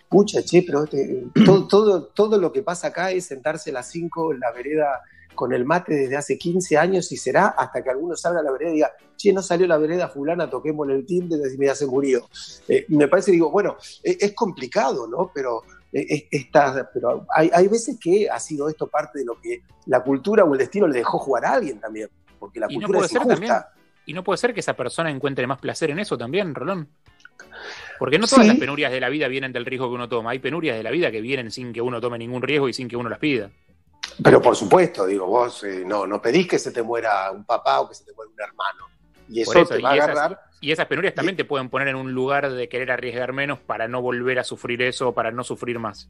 pucha, 0.08 0.42
che, 0.42 0.62
pero 0.62 0.84
este, 0.84 1.26
todo, 1.44 1.66
todo, 1.68 2.04
todo, 2.06 2.38
lo 2.38 2.52
que 2.52 2.62
pasa 2.62 2.88
acá 2.88 3.10
es 3.10 3.26
sentarse 3.26 3.70
a 3.70 3.74
las 3.74 3.88
5 3.90 4.34
en 4.34 4.40
la 4.40 4.52
vereda 4.52 5.02
con 5.34 5.52
el 5.52 5.64
mate 5.64 5.94
desde 5.94 6.16
hace 6.16 6.38
15 6.38 6.78
años 6.78 7.12
y 7.12 7.16
será 7.16 7.48
hasta 7.48 7.82
que 7.82 7.90
alguno 7.90 8.16
salga 8.16 8.40
a 8.40 8.42
la 8.42 8.50
vereda 8.50 8.70
y 8.70 8.74
diga, 8.74 8.92
che, 9.16 9.32
no 9.32 9.42
salió 9.42 9.66
la 9.66 9.78
vereda 9.78 10.08
fulana, 10.08 10.50
toquemos 10.50 10.88
el 10.88 11.04
timbre 11.06 11.38
y 11.52 11.58
me 11.58 11.72
se 11.74 11.86
murió. 11.86 12.28
Eh, 12.66 12.86
me 12.88 13.06
parece, 13.06 13.30
digo, 13.30 13.50
bueno, 13.50 13.76
e, 14.02 14.16
es, 14.18 14.32
complicado, 14.32 15.06
¿no? 15.06 15.30
Pero, 15.32 15.62
e, 15.92 16.26
está, 16.30 16.90
pero 16.92 17.26
hay, 17.34 17.50
hay, 17.52 17.68
veces 17.68 17.98
que 18.00 18.28
ha 18.28 18.40
sido 18.40 18.68
esto 18.68 18.88
parte 18.88 19.20
de 19.20 19.26
lo 19.26 19.40
que 19.40 19.62
la 19.86 20.02
cultura 20.02 20.44
o 20.44 20.52
el 20.52 20.58
destino 20.58 20.88
le 20.88 20.98
dejó 20.98 21.18
jugar 21.18 21.44
a 21.44 21.52
alguien 21.52 21.78
también, 21.78 22.08
porque 22.38 22.58
la 22.58 22.68
cultura 22.68 23.00
es 23.00 23.12
injusta. 23.12 23.72
y 24.06 24.14
no 24.14 24.24
puede 24.24 24.38
ser 24.38 24.54
que 24.54 24.60
esa 24.60 24.74
persona 24.74 25.10
encuentre 25.10 25.46
más 25.46 25.60
placer 25.60 25.90
en 25.90 25.98
eso 25.98 26.16
también, 26.16 26.54
Rolón. 26.54 26.88
Porque 27.98 28.18
no 28.18 28.26
todas 28.26 28.46
las 28.46 28.56
penurias 28.56 28.92
de 28.92 29.00
la 29.00 29.08
vida 29.08 29.28
vienen 29.28 29.52
del 29.52 29.64
riesgo 29.64 29.88
que 29.88 29.94
uno 29.94 30.08
toma. 30.08 30.30
Hay 30.30 30.38
penurias 30.38 30.76
de 30.76 30.82
la 30.82 30.90
vida 30.90 31.10
que 31.10 31.20
vienen 31.20 31.50
sin 31.50 31.72
que 31.72 31.80
uno 31.80 32.00
tome 32.00 32.18
ningún 32.18 32.42
riesgo 32.42 32.68
y 32.68 32.72
sin 32.72 32.88
que 32.88 32.96
uno 32.96 33.08
las 33.08 33.18
pida. 33.18 33.50
Pero 34.22 34.40
por 34.40 34.56
supuesto, 34.56 35.06
digo, 35.06 35.26
vos 35.26 35.64
eh, 35.64 35.82
no, 35.84 36.06
no 36.06 36.20
pedís 36.22 36.48
que 36.48 36.58
se 36.58 36.70
te 36.70 36.82
muera 36.82 37.30
un 37.30 37.44
papá 37.44 37.80
o 37.80 37.88
que 37.88 37.94
se 37.94 38.04
te 38.04 38.12
muera 38.12 38.30
un 38.32 38.40
hermano. 38.40 38.86
Y 39.28 39.40
eso, 39.42 39.64
te 39.64 39.80
va 39.80 39.90
a 39.90 39.92
agarrar. 39.92 40.40
y 40.60 40.70
esas 40.70 40.86
penurias 40.86 41.14
también 41.14 41.36
te 41.36 41.44
pueden 41.44 41.68
poner 41.68 41.88
en 41.88 41.96
un 41.96 42.12
lugar 42.12 42.50
de 42.50 42.68
querer 42.68 42.92
arriesgar 42.92 43.32
menos 43.32 43.58
para 43.58 43.88
no 43.88 44.00
volver 44.00 44.38
a 44.38 44.44
sufrir 44.44 44.82
eso 44.82 45.08
o 45.08 45.14
para 45.14 45.32
no 45.32 45.42
sufrir 45.42 45.78
más. 45.78 46.08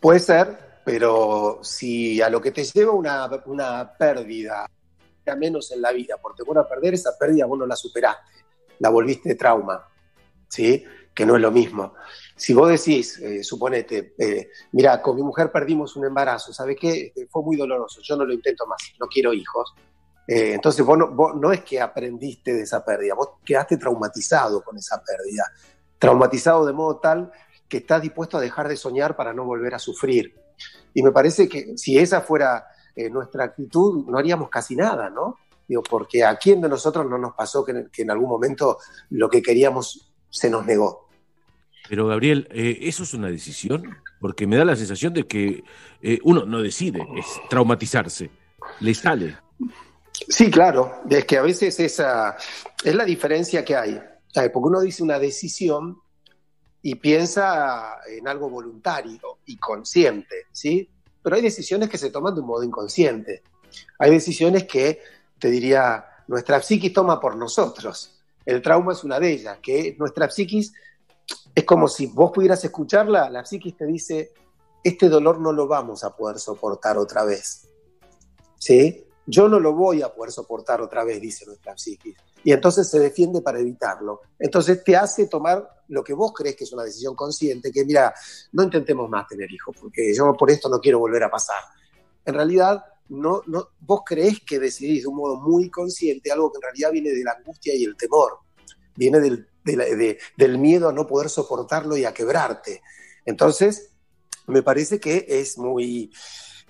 Puede 0.00 0.20
ser, 0.20 0.56
pero 0.84 1.58
si 1.62 2.22
a 2.22 2.30
lo 2.30 2.40
que 2.40 2.52
te 2.52 2.64
lleva 2.64 2.92
una, 2.92 3.28
una 3.46 3.92
pérdida, 3.98 4.66
a 5.26 5.36
menos 5.36 5.70
en 5.72 5.82
la 5.82 5.92
vida, 5.92 6.16
por 6.16 6.34
temor 6.34 6.58
a 6.58 6.68
perder 6.68 6.94
esa 6.94 7.16
pérdida, 7.18 7.46
vos 7.46 7.58
no 7.58 7.66
la 7.66 7.76
superaste, 7.76 8.44
la 8.78 8.88
volviste 8.88 9.34
trauma, 9.34 9.84
¿sí? 10.50 10.84
Que 11.14 11.24
no 11.24 11.36
es 11.36 11.40
lo 11.40 11.50
mismo. 11.50 11.94
Si 12.36 12.52
vos 12.52 12.68
decís, 12.68 13.18
eh, 13.18 13.42
suponete, 13.42 14.14
eh, 14.18 14.50
mira, 14.72 15.00
con 15.00 15.16
mi 15.16 15.22
mujer 15.22 15.50
perdimos 15.52 15.96
un 15.96 16.06
embarazo, 16.06 16.52
¿sabes 16.52 16.76
qué? 16.78 17.06
Este, 17.06 17.26
fue 17.26 17.42
muy 17.42 17.56
doloroso, 17.56 18.00
yo 18.02 18.16
no 18.16 18.24
lo 18.24 18.32
intento 18.32 18.66
más, 18.66 18.80
no 18.98 19.06
quiero 19.06 19.32
hijos. 19.32 19.74
Eh, 20.26 20.54
entonces 20.54 20.84
vos 20.84 20.98
no, 21.36 21.52
es 21.52 21.62
que 21.62 21.80
aprendiste 21.80 22.52
de 22.52 22.62
esa 22.62 22.84
pérdida, 22.84 23.14
vos 23.14 23.30
quedaste 23.44 23.76
traumatizado 23.76 24.62
con 24.62 24.76
esa 24.76 25.02
pérdida, 25.02 25.44
traumatizado 25.98 26.66
de 26.66 26.72
modo 26.72 26.98
tal 26.98 27.32
que 27.68 27.78
estás 27.78 28.02
dispuesto 28.02 28.38
a 28.38 28.40
dejar 28.40 28.68
de 28.68 28.76
soñar 28.76 29.16
para 29.16 29.32
no 29.32 29.44
volver 29.44 29.74
a 29.74 29.78
sufrir. 29.78 30.34
Y 30.92 31.02
me 31.02 31.12
parece 31.12 31.48
que 31.48 31.76
si 31.76 31.98
esa 31.98 32.20
fuera 32.20 32.66
nuestra 33.10 33.44
actitud, 33.44 34.04
no 34.06 34.18
haríamos 34.18 34.50
casi 34.50 34.76
nada, 34.76 35.08
¿no? 35.08 35.38
Digo, 35.66 35.82
porque 35.82 36.24
a 36.24 36.36
quién 36.36 36.60
de 36.60 36.68
nosotros 36.68 37.08
no 37.08 37.16
nos 37.16 37.34
pasó 37.34 37.64
que 37.64 37.88
en 37.96 38.10
algún 38.10 38.28
momento 38.28 38.78
lo 39.10 39.30
que 39.30 39.40
queríamos 39.40 40.09
se 40.30 40.48
nos 40.48 40.64
negó. 40.64 41.08
Pero 41.88 42.06
Gabriel, 42.06 42.48
eh, 42.52 42.78
¿eso 42.82 43.02
es 43.02 43.14
una 43.14 43.28
decisión? 43.28 43.96
Porque 44.20 44.46
me 44.46 44.56
da 44.56 44.64
la 44.64 44.76
sensación 44.76 45.12
de 45.12 45.26
que 45.26 45.64
eh, 46.02 46.18
uno 46.22 46.44
no 46.44 46.62
decide, 46.62 47.00
es 47.16 47.26
traumatizarse, 47.48 48.30
le 48.80 48.94
sale. 48.94 49.36
Sí, 50.28 50.50
claro, 50.50 51.02
es 51.08 51.24
que 51.24 51.38
a 51.38 51.42
veces 51.42 51.80
esa 51.80 52.36
es 52.84 52.94
la 52.94 53.04
diferencia 53.04 53.64
que 53.64 53.74
hay. 53.74 54.00
Porque 54.32 54.68
uno 54.68 54.80
dice 54.80 55.02
una 55.02 55.18
decisión 55.18 55.98
y 56.82 56.94
piensa 56.94 57.98
en 58.08 58.28
algo 58.28 58.48
voluntario 58.48 59.38
y 59.46 59.56
consciente, 59.56 60.46
¿sí? 60.52 60.88
Pero 61.22 61.36
hay 61.36 61.42
decisiones 61.42 61.88
que 61.88 61.98
se 61.98 62.10
toman 62.10 62.34
de 62.34 62.40
un 62.40 62.46
modo 62.46 62.62
inconsciente. 62.62 63.42
Hay 63.98 64.10
decisiones 64.10 64.64
que, 64.64 65.00
te 65.38 65.50
diría, 65.50 66.04
nuestra 66.28 66.62
psiquis 66.62 66.92
toma 66.92 67.20
por 67.20 67.36
nosotros. 67.36 68.19
El 68.50 68.62
trauma 68.62 68.92
es 68.92 69.04
una 69.04 69.20
de 69.20 69.30
ellas, 69.30 69.58
que 69.62 69.94
nuestra 69.96 70.28
psiquis 70.28 70.72
es 71.54 71.64
como 71.64 71.86
si 71.86 72.06
vos 72.06 72.32
pudieras 72.32 72.64
escucharla, 72.64 73.30
la 73.30 73.44
psiquis 73.44 73.76
te 73.76 73.86
dice, 73.86 74.32
este 74.82 75.08
dolor 75.08 75.38
no 75.40 75.52
lo 75.52 75.68
vamos 75.68 76.02
a 76.02 76.16
poder 76.16 76.40
soportar 76.40 76.98
otra 76.98 77.24
vez. 77.24 77.68
¿Sí? 78.58 79.04
Yo 79.24 79.48
no 79.48 79.60
lo 79.60 79.72
voy 79.72 80.02
a 80.02 80.12
poder 80.12 80.32
soportar 80.32 80.80
otra 80.80 81.04
vez, 81.04 81.20
dice 81.20 81.46
nuestra 81.46 81.78
psiquis. 81.78 82.16
Y 82.42 82.50
entonces 82.50 82.90
se 82.90 82.98
defiende 82.98 83.40
para 83.40 83.60
evitarlo. 83.60 84.22
Entonces 84.36 84.82
te 84.82 84.96
hace 84.96 85.28
tomar 85.28 85.68
lo 85.86 86.02
que 86.02 86.12
vos 86.12 86.32
crees 86.34 86.56
que 86.56 86.64
es 86.64 86.72
una 86.72 86.82
decisión 86.82 87.14
consciente, 87.14 87.70
que 87.70 87.84
mira, 87.84 88.12
no 88.50 88.64
intentemos 88.64 89.08
más 89.08 89.28
tener 89.28 89.48
hijos, 89.52 89.76
porque 89.80 90.12
yo 90.12 90.34
por 90.34 90.50
esto 90.50 90.68
no 90.68 90.80
quiero 90.80 90.98
volver 90.98 91.22
a 91.22 91.30
pasar. 91.30 91.62
En 92.24 92.34
realidad, 92.34 92.82
no, 93.10 93.42
no, 93.46 93.70
vos 93.80 94.02
creés 94.06 94.40
que 94.40 94.58
decidís 94.58 95.02
de 95.02 95.08
un 95.08 95.16
modo 95.16 95.40
muy 95.40 95.68
consciente 95.68 96.30
algo 96.30 96.50
que 96.50 96.58
en 96.58 96.62
realidad 96.62 96.92
viene 96.92 97.10
de 97.10 97.24
la 97.24 97.32
angustia 97.32 97.74
y 97.74 97.84
el 97.84 97.96
temor, 97.96 98.38
viene 98.94 99.20
del, 99.20 100.58
miedo 100.58 100.88
a 100.88 100.92
no 100.92 101.06
poder 101.06 101.28
soportarlo 101.28 101.96
y 101.96 102.04
a 102.04 102.14
quebrarte. 102.14 102.82
Entonces, 103.24 103.90
me 104.46 104.62
parece 104.62 105.00
que 105.00 105.26
es 105.28 105.58
muy 105.58 106.12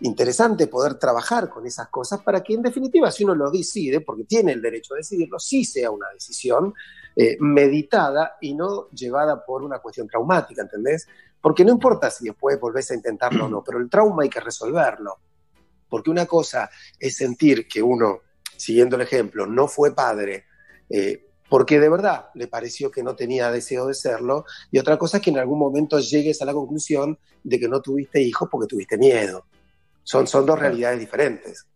interesante 0.00 0.66
poder 0.66 0.94
trabajar 0.94 1.50
con 1.50 1.66
esas 1.66 1.88
cosas 1.88 2.22
para 2.22 2.42
que 2.42 2.54
en 2.54 2.62
definitiva 2.62 3.10
si 3.10 3.24
uno 3.24 3.34
lo 3.34 3.50
decide, 3.50 4.00
porque 4.00 4.24
tiene 4.24 4.52
el 4.52 4.62
derecho 4.62 4.94
a 4.94 4.96
decidirlo, 4.96 5.38
sí 5.38 5.64
sea 5.64 5.90
una 5.90 6.08
decisión 6.14 6.72
eh, 7.16 7.36
meditada 7.38 8.38
y 8.40 8.54
no 8.54 8.88
llevada 8.90 9.44
por 9.44 9.62
una 9.62 9.78
cuestión 9.78 10.08
traumática, 10.08 10.62
¿entendés? 10.62 11.06
Porque 11.38 11.64
no 11.64 11.72
importa 11.72 12.10
si 12.10 12.24
después 12.24 12.58
volvés 12.58 12.90
a 12.90 12.94
intentarlo 12.94 13.44
o 13.44 13.48
no, 13.48 13.62
pero 13.62 13.78
el 13.78 13.90
trauma 13.90 14.22
hay 14.22 14.30
que 14.30 14.40
resolverlo. 14.40 15.18
Porque 15.90 16.08
una 16.08 16.24
cosa 16.24 16.70
es 16.98 17.16
sentir 17.16 17.68
que 17.68 17.82
uno, 17.82 18.20
siguiendo 18.56 18.96
el 18.96 19.02
ejemplo, 19.02 19.46
no 19.46 19.68
fue 19.68 19.94
padre, 19.94 20.44
eh, 20.88 21.26
porque 21.50 21.80
de 21.80 21.88
verdad 21.88 22.26
le 22.34 22.46
pareció 22.46 22.90
que 22.90 23.02
no 23.02 23.16
tenía 23.16 23.50
deseo 23.50 23.86
de 23.86 23.94
serlo, 23.94 24.44
y 24.70 24.78
otra 24.78 24.96
cosa 24.96 25.18
es 25.18 25.22
que 25.22 25.30
en 25.30 25.38
algún 25.38 25.58
momento 25.58 25.98
llegues 25.98 26.40
a 26.40 26.44
la 26.44 26.54
conclusión 26.54 27.18
de 27.42 27.58
que 27.58 27.68
no 27.68 27.82
tuviste 27.82 28.22
hijos 28.22 28.48
porque 28.50 28.68
tuviste 28.68 28.96
miedo. 28.96 29.44
Son, 30.04 30.26
son 30.26 30.46
dos 30.46 30.58
realidades 30.58 31.00
diferentes. 31.00 31.66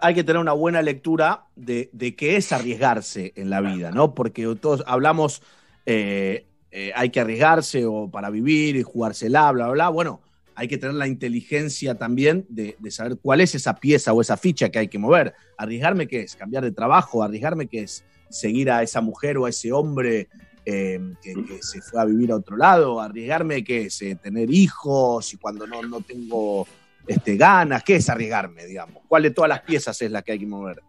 hay 0.00 0.14
que 0.14 0.24
tener 0.24 0.40
una 0.40 0.52
buena 0.52 0.82
lectura 0.82 1.46
de, 1.54 1.88
qué 2.16 2.36
es 2.36 2.52
arriesgarse 2.52 3.32
en 3.36 3.50
la 3.50 3.60
vida, 3.60 3.90
¿no? 3.92 4.14
Porque 4.14 4.52
todos 4.60 4.82
hablamos, 4.86 5.42
eh, 5.86 6.46
eh, 6.72 6.92
hay 6.94 7.10
que 7.10 7.20
arriesgarse 7.20 7.86
o 7.86 8.10
para 8.10 8.30
vivir 8.30 8.76
y 8.76 8.82
jugársela, 8.82 9.52
bla, 9.52 9.66
bla, 9.66 9.72
bla. 9.72 9.88
Bueno, 9.90 10.20
hay 10.54 10.68
que 10.68 10.78
tener 10.78 10.94
la 10.94 11.08
inteligencia 11.08 11.96
también 11.96 12.46
de, 12.48 12.76
saber 12.90 13.18
cuál 13.20 13.40
es 13.40 13.54
esa 13.54 13.74
pieza 13.74 14.12
o 14.12 14.20
esa 14.20 14.36
ficha 14.36 14.68
que 14.68 14.78
hay 14.78 14.88
que 14.88 14.98
mover. 14.98 15.34
Arriesgarme 15.58 16.06
qué 16.06 16.22
es, 16.22 16.36
cambiar 16.36 16.64
de 16.64 16.72
trabajo, 16.72 17.22
arriesgarme 17.22 17.66
qué 17.66 17.82
es, 17.82 18.04
seguir 18.30 18.70
a 18.70 18.82
esa 18.82 19.00
mujer 19.00 19.38
o 19.38 19.46
a 19.46 19.50
ese 19.50 19.72
hombre 19.72 20.28
eh, 20.64 21.00
que, 21.22 21.34
se 21.60 21.80
fue 21.82 22.00
a 22.00 22.04
vivir 22.04 22.32
a 22.32 22.36
otro 22.36 22.56
lado, 22.56 23.00
arriesgarme 23.00 23.64
qué 23.64 23.86
es, 23.86 23.98
tener 24.22 24.50
hijos 24.50 25.32
y 25.34 25.36
cuando 25.36 25.66
no, 25.66 25.82
no 25.82 26.00
tengo 26.00 26.66
este, 27.06 27.36
ganas? 27.36 27.82
¿Qué 27.82 27.96
es 27.96 28.08
arriesgarme, 28.08 28.64
digamos? 28.66 29.02
¿Cuál 29.08 29.24
de 29.24 29.30
todas 29.30 29.48
las 29.48 29.60
piezas 29.62 30.00
es 30.00 30.10
la 30.10 30.22
que 30.22 30.32
hay 30.32 30.38
que 30.38 30.46
mover? 30.46 30.82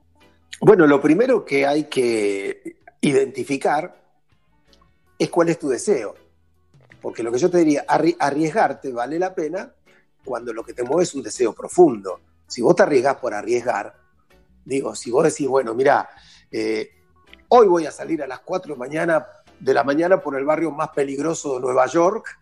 Bueno, 0.61 0.87
lo 0.87 1.01
primero 1.01 1.43
que 1.43 1.65
hay 1.65 1.85
que 1.85 2.77
identificar 3.01 4.01
es 5.19 5.29
cuál 5.29 5.49
es 5.49 5.59
tu 5.59 5.69
deseo. 5.69 6.15
Porque 7.05 7.21
lo 7.21 7.31
que 7.31 7.37
yo 7.37 7.51
te 7.51 7.59
diría, 7.59 7.85
arriesgarte 7.87 8.91
vale 8.91 9.19
la 9.19 9.35
pena 9.35 9.71
cuando 10.23 10.51
lo 10.51 10.63
que 10.63 10.73
te 10.73 10.81
mueve 10.81 11.03
es 11.03 11.13
un 11.13 11.21
deseo 11.21 11.53
profundo. 11.53 12.19
Si 12.47 12.63
vos 12.63 12.75
te 12.75 12.81
arriesgas 12.81 13.17
por 13.17 13.31
arriesgar, 13.31 13.93
digo, 14.65 14.95
si 14.95 15.11
vos 15.11 15.23
decís, 15.23 15.47
bueno, 15.47 15.75
mira, 15.75 16.09
eh, 16.49 16.89
hoy 17.49 17.67
voy 17.67 17.85
a 17.85 17.91
salir 17.91 18.23
a 18.23 18.27
las 18.27 18.39
4 18.39 18.73
de, 18.73 18.79
mañana, 18.79 19.23
de 19.59 19.73
la 19.75 19.83
mañana 19.83 20.19
por 20.19 20.35
el 20.35 20.45
barrio 20.45 20.71
más 20.71 20.89
peligroso 20.95 21.53
de 21.53 21.59
Nueva 21.59 21.85
York, 21.85 22.39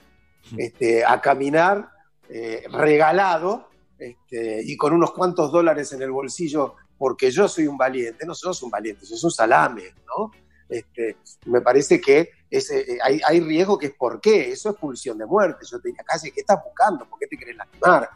este, 0.55 1.03
a 1.03 1.20
caminar 1.20 1.89
eh, 2.29 2.63
regalado 2.72 3.67
este, 4.00 4.62
y 4.63 4.77
con 4.77 4.93
unos 4.93 5.12
cuantos 5.12 5.51
dólares 5.51 5.91
en 5.91 6.03
el 6.03 6.12
bolsillo 6.12 6.75
porque 6.98 7.32
yo 7.32 7.50
soy 7.50 7.67
un 7.67 7.77
valiente. 7.77 8.25
No 8.25 8.34
sos 8.34 8.63
un 8.63 8.72
valiente, 8.72 9.05
sos 9.05 9.25
un 9.25 9.32
salame, 9.32 9.93
¿no? 10.08 10.32
Este, 10.70 11.17
me 11.48 11.60
parece 11.60 12.00
que 12.00 12.29
ese, 12.57 12.81
eh, 12.81 13.00
hay, 13.03 13.39
riesgo 13.39 13.77
que 13.77 13.88
es 13.88 13.93
por 13.93 14.22
qué, 14.22 14.51
eso 14.51 14.69
es 14.69 14.75
pulsión 14.75 15.17
de 15.17 15.25
muerte. 15.25 15.65
Yo 15.69 15.79
te 15.79 15.89
diría, 15.89 16.03
casi, 16.03 16.31
¿qué 16.31 16.41
estás 16.41 16.60
buscando? 16.63 17.05
¿Por 17.05 17.19
qué 17.19 17.27
te 17.27 17.38
querés 17.38 17.55
lastimar? 17.55 18.10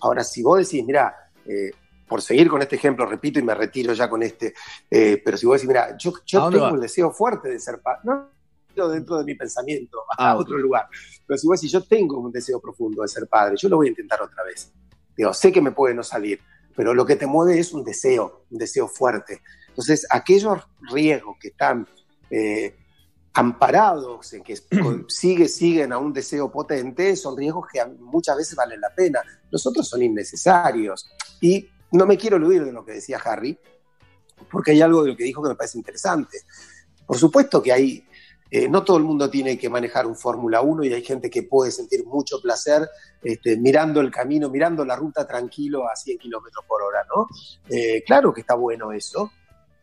Ahora, 0.00 0.24
si 0.24 0.42
vos 0.42 0.58
decís, 0.58 0.84
mira, 0.84 1.14
eh, 1.46 1.70
por 2.08 2.20
seguir 2.20 2.48
con 2.48 2.60
este 2.60 2.76
ejemplo, 2.76 3.06
repito 3.06 3.38
y 3.38 3.42
me 3.42 3.54
retiro 3.54 3.92
ya 3.94 4.10
con 4.10 4.22
este, 4.22 4.54
pero 4.90 5.36
si 5.36 5.46
vos 5.46 5.56
decís, 5.56 5.68
mira, 5.68 5.96
yo, 5.96 6.12
yo 6.26 6.50
tengo 6.50 6.68
el 6.68 6.80
deseo 6.80 7.10
fuerte 7.10 7.48
de 7.48 7.58
ser 7.58 7.80
padre, 7.80 8.00
no, 8.04 8.30
dentro 8.88 9.18
de 9.18 9.24
mi 9.24 9.34
pensamiento, 9.34 9.98
a 10.18 10.30
ah, 10.30 10.36
otro 10.36 10.58
lugar. 10.58 10.88
Pero 11.26 11.38
si, 11.38 11.48
si 11.56 11.68
yo 11.68 11.82
tengo 11.82 12.18
un 12.18 12.32
deseo 12.32 12.60
profundo 12.60 13.02
de 13.02 13.08
ser 13.08 13.26
padre, 13.28 13.56
yo 13.56 13.68
lo 13.68 13.76
voy 13.76 13.86
a 13.86 13.90
intentar 13.90 14.20
otra 14.20 14.42
vez. 14.44 14.72
Digo, 15.16 15.32
sé 15.32 15.52
que 15.52 15.60
me 15.60 15.72
puede 15.72 15.94
no 15.94 16.02
salir, 16.02 16.40
pero 16.74 16.92
lo 16.92 17.06
que 17.06 17.16
te 17.16 17.26
mueve 17.26 17.58
es 17.58 17.72
un 17.72 17.84
deseo, 17.84 18.44
un 18.50 18.58
deseo 18.58 18.88
fuerte. 18.88 19.40
Entonces, 19.68 20.06
aquellos 20.10 20.58
riesgos 20.90 21.36
que 21.40 21.48
están 21.48 21.86
eh, 22.30 22.76
amparados 23.34 24.32
en 24.32 24.42
que 24.42 24.56
sigue, 25.08 25.48
siguen 25.48 25.92
a 25.92 25.98
un 25.98 26.12
deseo 26.12 26.50
potente, 26.50 27.16
son 27.16 27.36
riesgos 27.36 27.66
que 27.72 27.84
muchas 28.00 28.36
veces 28.36 28.56
valen 28.56 28.80
la 28.80 28.94
pena. 28.94 29.20
Los 29.50 29.66
otros 29.66 29.88
son 29.88 30.02
innecesarios. 30.02 31.10
Y 31.40 31.68
no 31.92 32.06
me 32.06 32.16
quiero 32.16 32.36
eludir 32.36 32.64
de 32.64 32.72
lo 32.72 32.84
que 32.84 32.92
decía 32.92 33.20
Harry, 33.24 33.58
porque 34.50 34.72
hay 34.72 34.80
algo 34.80 35.02
de 35.02 35.10
lo 35.10 35.16
que 35.16 35.24
dijo 35.24 35.42
que 35.42 35.50
me 35.50 35.56
parece 35.56 35.78
interesante. 35.78 36.38
Por 37.06 37.18
supuesto 37.18 37.62
que 37.62 37.72
hay 37.72 38.04
eh, 38.50 38.68
no 38.68 38.84
todo 38.84 38.98
el 38.98 39.02
mundo 39.02 39.28
tiene 39.28 39.58
que 39.58 39.68
manejar 39.68 40.06
un 40.06 40.14
Fórmula 40.14 40.60
1 40.60 40.84
y 40.84 40.92
hay 40.92 41.02
gente 41.02 41.28
que 41.28 41.42
puede 41.42 41.72
sentir 41.72 42.06
mucho 42.06 42.40
placer 42.40 42.88
este, 43.20 43.56
mirando 43.56 44.00
el 44.00 44.12
camino, 44.12 44.48
mirando 44.48 44.84
la 44.84 44.94
ruta 44.94 45.26
tranquilo 45.26 45.88
a 45.88 45.96
100 45.96 46.18
kilómetros 46.18 46.64
por 46.64 46.80
hora, 46.80 47.00
¿no? 47.12 47.26
Eh, 47.68 48.04
claro 48.06 48.32
que 48.32 48.42
está 48.42 48.54
bueno 48.54 48.92
eso, 48.92 49.32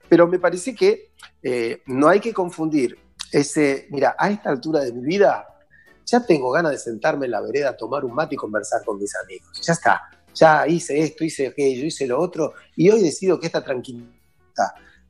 pero 0.08 0.26
me 0.26 0.40
parece 0.40 0.74
que 0.74 1.12
eh, 1.44 1.82
no 1.88 2.08
hay 2.08 2.22
que 2.22 2.34
confundir 2.34 2.98
ese, 3.32 3.88
mira, 3.90 4.16
a 4.18 4.30
esta 4.30 4.50
altura 4.50 4.82
de 4.82 4.94
mi 4.94 5.02
vida 5.02 5.48
ya 6.06 6.26
tengo 6.26 6.52
ganas 6.52 6.74
de 6.74 6.78
sentarme 6.78 7.26
en 7.26 7.32
la 7.32 7.42
vereda, 7.42 7.78
tomar 7.78 8.04
un 8.04 8.14
mate 8.14 8.36
y 8.36 8.38
conversar 8.38 8.84
con 8.84 9.00
mis 9.00 9.16
amigos. 9.16 9.62
Ya 9.62 9.74
está, 9.74 10.02
ya 10.34 10.68
hice 10.68 11.00
esto, 11.00 11.24
hice 11.24 11.48
aquello, 11.48 11.86
hice 11.86 12.06
lo 12.08 12.20
otro, 12.20 12.54
y 12.76 12.90
hoy 12.90 13.02
decido 13.02 13.40
que 13.40 13.48
esta 13.48 13.64
tranquilidad 13.64 14.12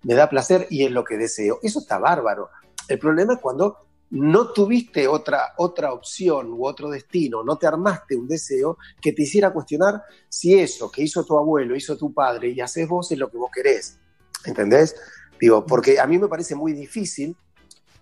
me 0.04 0.14
da 0.14 0.30
placer 0.30 0.68
y 0.70 0.86
es 0.86 0.92
lo 0.92 1.04
que 1.04 1.18
deseo. 1.18 1.60
Eso 1.64 1.80
está 1.80 1.98
bárbaro. 1.98 2.50
El 2.88 3.00
problema 3.00 3.34
es 3.34 3.40
cuando 3.40 3.78
no 4.12 4.52
tuviste 4.52 5.08
otra, 5.08 5.54
otra 5.58 5.94
opción 5.94 6.52
u 6.52 6.66
otro 6.66 6.90
destino, 6.90 7.44
no 7.44 7.58
te 7.58 7.66
armaste 7.66 8.16
un 8.16 8.28
deseo 8.28 8.78
que 9.02 9.14
te 9.14 9.24
hiciera 9.24 9.54
cuestionar 9.54 10.04
si 10.28 10.60
eso 10.60 10.92
que 10.92 11.04
hizo 11.04 11.24
tu 11.24 11.38
abuelo, 11.38 11.76
hizo 11.76 11.98
tu 11.98 12.14
padre 12.14 12.50
y 12.50 12.60
haces 12.60 12.88
vos 12.88 13.12
es 13.12 13.18
lo 13.18 13.32
que 13.32 13.38
vos 13.38 13.50
querés. 13.54 13.98
¿Entendés? 14.46 14.96
Digo, 15.40 15.66
porque 15.66 16.00
a 16.00 16.06
mí 16.08 16.20
me 16.20 16.28
parece 16.28 16.56
muy 16.56 16.74
difícil 16.74 17.36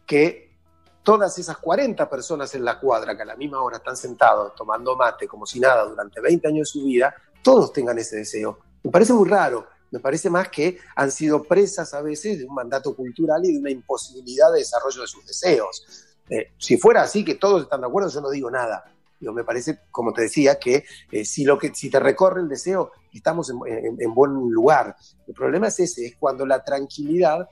que 0.10 0.58
todas 1.04 1.38
esas 1.38 1.58
40 1.58 2.10
personas 2.10 2.56
en 2.56 2.66
la 2.66 2.80
cuadra 2.80 3.16
que 3.16 3.22
a 3.22 3.26
la 3.26 3.36
misma 3.36 3.62
hora 3.62 3.78
están 3.78 3.96
sentados 3.96 4.56
tomando 4.56 4.96
mate 4.96 5.28
como 5.28 5.46
si 5.46 5.60
nada 5.60 5.86
durante 5.86 6.20
20 6.20 6.48
años 6.48 6.68
de 6.68 6.80
su 6.80 6.84
vida, 6.84 7.14
todos 7.44 7.72
tengan 7.72 8.00
ese 8.00 8.18
deseo. 8.18 8.58
Me 8.84 8.90
parece 8.90 9.14
muy 9.14 9.30
raro. 9.30 9.68
Me 9.92 10.00
parece 10.00 10.30
más 10.32 10.50
que 10.50 10.80
han 10.96 11.12
sido 11.12 11.44
presas 11.44 11.94
a 11.94 12.02
veces 12.02 12.40
de 12.40 12.46
un 12.46 12.56
mandato 12.56 12.96
cultural 12.96 13.46
y 13.46 13.54
de 13.54 13.60
una 13.60 13.70
imposibilidad 13.70 14.52
de 14.52 14.60
desarrollo 14.60 15.02
de 15.02 15.08
sus 15.08 15.26
deseos. 15.26 16.08
Eh, 16.28 16.54
si 16.58 16.78
fuera 16.78 17.04
así, 17.04 17.24
que 17.24 17.36
todos 17.36 17.64
están 17.64 17.82
de 17.82 17.88
acuerdo, 17.88 18.10
yo 18.10 18.22
no 18.22 18.32
digo 18.32 18.50
nada. 18.50 18.84
Digo, 19.20 19.34
me 19.34 19.44
parece, 19.44 19.80
como 19.92 20.12
te 20.12 20.24
decía, 20.24 20.58
que, 20.60 20.86
eh, 21.12 21.26
si, 21.26 21.44
lo 21.44 21.58
que 21.58 21.74
si 21.74 21.90
te 21.90 22.00
recorre 22.00 22.42
el 22.42 22.50
deseo, 22.50 22.92
estamos 23.14 23.50
en, 23.50 24.14
buen 24.14 24.32
lugar. 24.50 24.96
El 25.28 25.34
problema 25.36 25.68
es 25.68 25.80
ese, 25.80 26.06
es 26.06 26.16
cuando 26.18 26.46
la 26.46 26.64
tranquilidad 26.64 27.48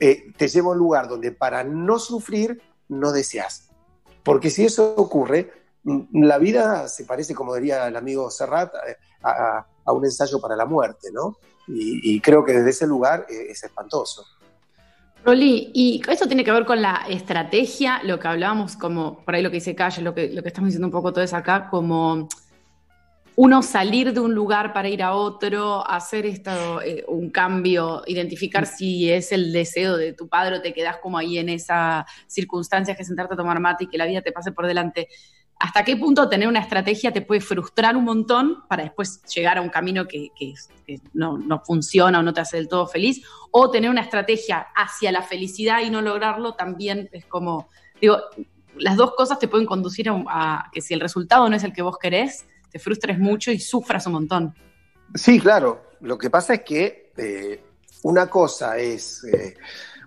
eh, 0.00 0.32
te 0.36 0.48
lleva 0.48 0.68
a 0.68 0.72
un 0.72 0.78
lugar 0.78 1.08
donde 1.08 1.32
para 1.32 1.62
no 1.62 1.98
sufrir 1.98 2.60
no 2.88 3.12
deseas. 3.12 3.68
Porque 4.22 4.50
si 4.50 4.64
eso 4.64 4.94
ocurre, 4.96 5.52
mm, 5.84 6.24
la 6.24 6.38
vida 6.38 6.88
se 6.88 7.04
parece, 7.04 7.34
como 7.34 7.54
diría 7.54 7.86
el 7.86 7.96
amigo 7.96 8.30
Serrat, 8.30 8.72
a, 9.22 9.66
a 9.84 9.92
un 9.92 10.04
ensayo 10.04 10.40
para 10.40 10.56
la 10.56 10.64
muerte, 10.64 11.08
¿no? 11.12 11.36
Y, 11.72 12.20
creo 12.20 12.44
que 12.44 12.52
desde 12.52 12.70
ese 12.70 12.86
lugar 12.86 13.26
eh, 13.28 13.46
es 13.50 13.62
espantoso. 13.62 14.24
Roli, 15.24 15.70
y 15.74 16.02
eso 16.08 16.26
tiene 16.26 16.44
que 16.44 16.50
ver 16.50 16.64
con 16.64 16.80
la 16.80 17.04
estrategia, 17.08 18.02
lo 18.02 18.18
que 18.18 18.26
hablábamos 18.26 18.76
como, 18.76 19.22
por 19.24 19.34
ahí 19.34 19.42
lo 19.42 19.50
que 19.50 19.56
dice 19.56 19.74
Calle, 19.74 20.02
lo 20.02 20.14
que, 20.14 20.30
lo 20.30 20.42
que 20.42 20.48
estamos 20.48 20.68
diciendo 20.68 20.88
un 20.88 20.92
poco 20.92 21.12
todos 21.12 21.32
acá, 21.32 21.68
como 21.68 22.28
uno 23.42 23.62
salir 23.62 24.12
de 24.12 24.20
un 24.20 24.34
lugar 24.34 24.74
para 24.74 24.90
ir 24.90 25.02
a 25.02 25.14
otro, 25.14 25.82
hacer 25.88 26.26
esto, 26.26 26.82
eh, 26.82 27.06
un 27.08 27.30
cambio, 27.30 28.02
identificar 28.06 28.66
si 28.66 29.10
es 29.10 29.32
el 29.32 29.50
deseo 29.50 29.96
de 29.96 30.12
tu 30.12 30.28
padre 30.28 30.56
o 30.56 30.60
te 30.60 30.74
quedas 30.74 30.98
como 30.98 31.16
ahí 31.16 31.38
en 31.38 31.48
esa 31.48 32.04
circunstancia 32.26 32.94
que 32.94 33.02
sentarte 33.02 33.32
a 33.32 33.36
tomar 33.38 33.58
mate 33.58 33.84
y 33.84 33.86
que 33.86 33.96
la 33.96 34.04
vida 34.04 34.20
te 34.20 34.30
pase 34.30 34.52
por 34.52 34.66
delante. 34.66 35.08
¿Hasta 35.58 35.84
qué 35.84 35.96
punto 35.96 36.28
tener 36.28 36.48
una 36.48 36.60
estrategia 36.60 37.12
te 37.14 37.22
puede 37.22 37.40
frustrar 37.40 37.96
un 37.96 38.04
montón 38.04 38.58
para 38.68 38.82
después 38.82 39.22
llegar 39.34 39.56
a 39.56 39.62
un 39.62 39.70
camino 39.70 40.06
que, 40.06 40.28
no, 41.14 41.38
no, 41.38 41.60
funciona 41.60 42.18
o 42.18 42.22
no 42.22 42.34
te 42.34 42.42
hace 42.42 42.58
del 42.58 42.68
todo 42.68 42.86
feliz? 42.88 43.22
O 43.52 43.70
tener 43.70 43.88
una 43.88 44.02
estrategia 44.02 44.66
hacia 44.76 45.12
la 45.12 45.22
felicidad 45.22 45.80
y 45.80 45.88
no 45.88 46.02
lograrlo 46.02 46.56
también 46.56 47.08
es 47.10 47.24
como, 47.24 47.70
digo, 48.02 48.18
las 48.76 48.98
dos 48.98 49.14
cosas 49.14 49.38
te 49.38 49.48
pueden 49.48 49.66
conducir 49.66 50.10
a, 50.10 50.68
que 50.72 50.82
si 50.82 50.92
el 50.92 51.00
resultado 51.00 51.48
no 51.48 51.56
es 51.56 51.64
el 51.64 51.72
que 51.72 51.80
vos 51.80 51.96
querés, 51.96 52.44
te 52.70 52.78
frustres 52.78 53.18
mucho 53.18 53.50
y 53.50 53.58
sufras 53.58 54.06
un 54.06 54.14
montón. 54.14 54.54
Sí, 55.14 55.40
claro. 55.40 55.90
Lo 56.00 56.16
que 56.16 56.30
pasa 56.30 56.54
es 56.54 56.62
que 56.62 57.12
eh, 57.16 57.62
una 58.04 58.28
cosa 58.28 58.78
es 58.78 59.24
eh, 59.24 59.54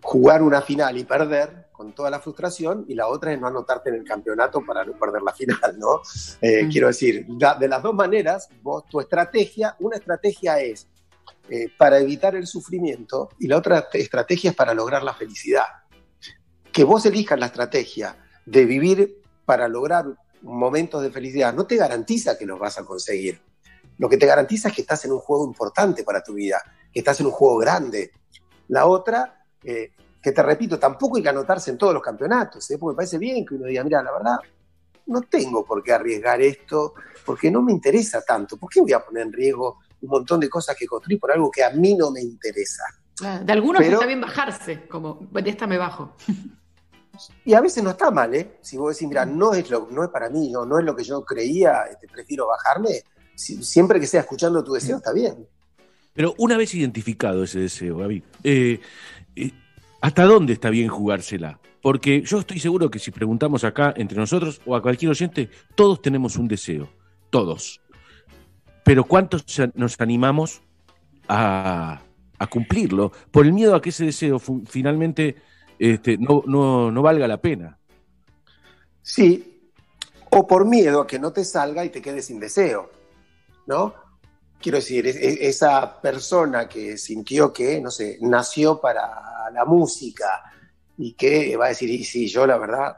jugar 0.01 0.41
una 0.41 0.61
final 0.61 0.97
y 0.97 1.03
perder 1.03 1.67
con 1.71 1.93
toda 1.93 2.09
la 2.09 2.19
frustración 2.19 2.85
y 2.87 2.95
la 2.95 3.07
otra 3.07 3.33
es 3.33 3.39
no 3.39 3.47
anotarte 3.47 3.89
en 3.89 3.95
el 3.95 4.03
campeonato 4.03 4.63
para 4.65 4.85
no 4.85 4.93
perder 4.93 5.21
la 5.21 5.33
final, 5.33 5.77
¿no? 5.77 6.01
Eh, 6.41 6.67
quiero 6.71 6.87
decir, 6.87 7.25
de 7.27 7.67
las 7.67 7.83
dos 7.83 7.93
maneras, 7.93 8.47
vos, 8.61 8.85
tu 8.87 8.99
estrategia, 8.99 9.75
una 9.79 9.97
estrategia 9.97 10.59
es 10.59 10.87
para 11.77 11.99
evitar 11.99 12.35
el 12.35 12.47
sufrimiento 12.47 13.29
y 13.37 13.47
la 13.47 13.57
otra 13.57 13.89
estrategia 13.93 14.51
es 14.51 14.55
para 14.55 14.73
lograr 14.73 15.03
la 15.03 15.13
felicidad. 15.13 15.65
Que 16.71 16.83
vos 16.83 17.05
elijas 17.05 17.37
la 17.37 17.47
estrategia 17.47 18.17
de 18.45 18.65
vivir 18.65 19.21
para 19.45 19.67
lograr 19.67 20.05
momentos 20.43 21.01
de 21.01 21.11
felicidad 21.11 21.53
no 21.53 21.65
te 21.65 21.75
garantiza 21.75 22.37
que 22.37 22.45
los 22.45 22.59
vas 22.59 22.77
a 22.77 22.85
conseguir. 22.85 23.41
Lo 23.97 24.09
que 24.09 24.17
te 24.17 24.25
garantiza 24.25 24.69
es 24.69 24.75
que 24.75 24.81
estás 24.81 25.05
en 25.05 25.11
un 25.11 25.19
juego 25.19 25.45
importante 25.45 26.03
para 26.03 26.21
tu 26.21 26.33
vida, 26.33 26.61
que 26.91 26.99
estás 26.99 27.19
en 27.19 27.27
un 27.27 27.31
juego 27.31 27.57
grande. 27.57 28.11
La 28.69 28.85
otra, 28.85 29.45
eh, 29.63 29.91
que 30.21 30.31
te 30.31 30.43
repito, 30.43 30.79
tampoco 30.79 31.17
hay 31.17 31.23
que 31.23 31.29
anotarse 31.29 31.71
en 31.71 31.77
todos 31.77 31.93
los 31.93 32.03
campeonatos, 32.03 32.69
¿eh? 32.71 32.77
porque 32.77 32.93
me 32.93 32.97
parece 32.97 33.17
bien 33.17 33.45
que 33.45 33.55
uno 33.55 33.65
diga, 33.65 33.83
mira, 33.83 34.01
la 34.01 34.11
verdad, 34.11 34.37
no 35.05 35.21
tengo 35.21 35.65
por 35.65 35.83
qué 35.83 35.93
arriesgar 35.93 36.41
esto, 36.41 36.93
porque 37.25 37.51
no 37.51 37.61
me 37.61 37.71
interesa 37.71 38.21
tanto. 38.21 38.57
¿Por 38.57 38.69
qué 38.69 38.81
voy 38.81 38.93
a 38.93 39.03
poner 39.03 39.23
en 39.23 39.33
riesgo 39.33 39.79
un 40.01 40.09
montón 40.09 40.39
de 40.39 40.49
cosas 40.49 40.75
que 40.75 40.87
construí 40.87 41.17
por 41.17 41.31
algo 41.31 41.51
que 41.51 41.63
a 41.63 41.69
mí 41.71 41.95
no 41.95 42.11
me 42.11 42.21
interesa? 42.21 42.83
De 43.43 43.51
algunos 43.51 43.81
está 43.81 44.05
bien 44.05 44.21
bajarse, 44.21 44.87
como, 44.87 45.27
de 45.31 45.49
esta 45.49 45.67
me 45.67 45.77
bajo. 45.77 46.15
Y 47.45 47.53
a 47.53 47.61
veces 47.61 47.83
no 47.83 47.91
está 47.91 48.09
mal, 48.09 48.33
¿eh? 48.33 48.57
Si 48.61 48.77
vos 48.77 48.95
decís, 48.95 49.07
mira, 49.07 49.25
no 49.25 49.53
es, 49.53 49.69
lo, 49.69 49.87
no 49.91 50.03
es 50.03 50.09
para 50.09 50.29
mí, 50.29 50.49
no, 50.49 50.65
no 50.65 50.79
es 50.79 50.85
lo 50.85 50.95
que 50.95 51.03
yo 51.03 51.23
creía, 51.23 51.83
este, 51.83 52.07
prefiero 52.07 52.47
bajarme, 52.47 53.03
siempre 53.35 53.99
que 53.99 54.07
sea 54.07 54.21
escuchando 54.21 54.63
tu 54.63 54.73
deseo, 54.73 54.97
está 54.97 55.13
bien. 55.13 55.47
Pero 56.13 56.33
una 56.37 56.57
vez 56.57 56.73
identificado 56.73 57.43
ese 57.43 57.59
deseo, 57.59 57.97
Gaby, 57.97 58.23
eh, 58.43 58.79
eh, 59.35 59.51
¿hasta 60.01 60.23
dónde 60.23 60.53
está 60.53 60.69
bien 60.69 60.87
jugársela? 60.87 61.59
Porque 61.81 62.21
yo 62.21 62.39
estoy 62.39 62.59
seguro 62.59 62.89
que 62.89 62.99
si 62.99 63.11
preguntamos 63.11 63.63
acá 63.63 63.93
entre 63.97 64.17
nosotros 64.17 64.61
o 64.65 64.75
a 64.75 64.81
cualquier 64.81 65.11
oyente, 65.11 65.49
todos 65.75 66.01
tenemos 66.01 66.37
un 66.37 66.47
deseo, 66.47 66.89
todos. 67.29 67.81
Pero 68.83 69.03
¿cuántos 69.03 69.45
nos 69.75 69.99
animamos 69.99 70.61
a, 71.27 72.01
a 72.37 72.47
cumplirlo? 72.47 73.11
Por 73.31 73.45
el 73.45 73.53
miedo 73.53 73.75
a 73.75 73.81
que 73.81 73.89
ese 73.89 74.05
deseo 74.05 74.39
finalmente 74.39 75.35
este, 75.79 76.17
no, 76.17 76.43
no, 76.45 77.01
valga 77.01 77.27
la 77.27 77.37
pena. 77.37 77.77
Sí, 79.01 79.71
o 80.29 80.47
por 80.47 80.65
miedo 80.65 81.01
a 81.01 81.07
que 81.07 81.19
no 81.19 81.31
te 81.31 81.43
salga 81.43 81.83
y 81.83 81.89
te 81.89 82.01
quedes 82.01 82.25
sin 82.25 82.39
deseo, 82.39 82.89
¿no? 83.67 83.93
Quiero 84.59 84.77
decir, 84.77 85.05
esa 85.07 86.01
persona 86.01 86.69
que 86.69 86.97
sintió 86.97 87.51
que, 87.51 87.81
no 87.81 87.91
sé, 87.91 88.17
nació 88.21 88.79
para 88.79 89.49
la 89.51 89.65
música 89.65 90.41
y 90.97 91.13
que 91.13 91.57
va 91.57 91.65
a 91.65 91.69
decir, 91.69 91.89
y 91.89 92.03
sí, 92.05 92.27
yo 92.27 92.47
la 92.47 92.57
verdad, 92.57 92.97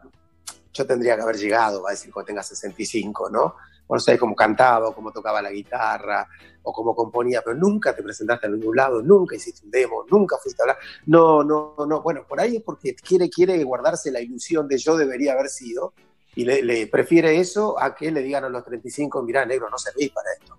yo 0.71 0.85
tendría 0.85 1.15
que 1.15 1.23
haber 1.23 1.37
llegado, 1.37 1.81
va 1.81 1.89
a 1.89 1.93
decir 1.93 2.13
cuando 2.13 2.27
tenga 2.27 2.43
65, 2.43 3.29
¿no? 3.31 3.55
No 3.89 3.99
sabes 3.99 4.19
cómo 4.19 4.35
cantaba, 4.35 4.89
o 4.89 4.95
cómo 4.95 5.11
tocaba 5.11 5.41
la 5.41 5.51
guitarra, 5.51 6.27
o 6.63 6.73
cómo 6.73 6.95
componía, 6.95 7.41
pero 7.43 7.55
nunca 7.55 7.95
te 7.95 8.01
presentaste 8.01 8.47
a 8.47 8.49
ningún 8.49 8.75
lado, 8.75 9.01
nunca 9.01 9.35
hiciste 9.35 9.65
un 9.65 9.71
demo, 9.71 10.05
nunca 10.09 10.37
fuiste 10.41 10.61
a 10.61 10.63
hablar. 10.63 10.77
No, 11.05 11.43
no, 11.43 11.75
no. 11.87 12.01
Bueno, 12.01 12.25
por 12.27 12.39
ahí 12.39 12.57
es 12.57 12.63
porque 12.63 12.95
quiere, 12.95 13.29
quiere 13.29 13.63
guardarse 13.63 14.11
la 14.11 14.19
ilusión 14.19 14.67
de 14.67 14.77
yo 14.77 14.97
debería 14.97 15.33
haber 15.33 15.49
sido, 15.49 15.93
y 16.35 16.43
le, 16.43 16.87
prefiere 16.87 17.39
eso 17.39 17.81
a 17.81 17.95
que 17.95 18.11
le 18.11 18.21
digan 18.21 18.43
a 18.43 18.49
los 18.49 18.63
35, 18.65 19.23
mira, 19.23 19.45
negro, 19.45 19.69
no 19.69 19.77
servís 19.77 20.11
para 20.11 20.33
esto. 20.33 20.57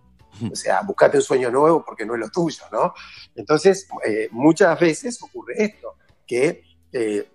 O 0.51 0.57
sea, 0.57 0.83
buscate 0.83 1.19
un 1.19 1.23
sueño 1.23 1.51
nuevo 1.51 1.85
porque 1.85 2.05
no 2.05 2.15
es 2.15 2.21
lo 2.21 2.29
tuyo, 2.31 2.65
¿no? 2.73 2.95
Entonces, 3.35 3.87
eh, 4.07 4.29
muchas 4.31 4.79
veces 4.79 5.23
ocurre 5.23 5.55
esto, 5.65 5.97
que 6.27 6.63
eh, 6.93 7.29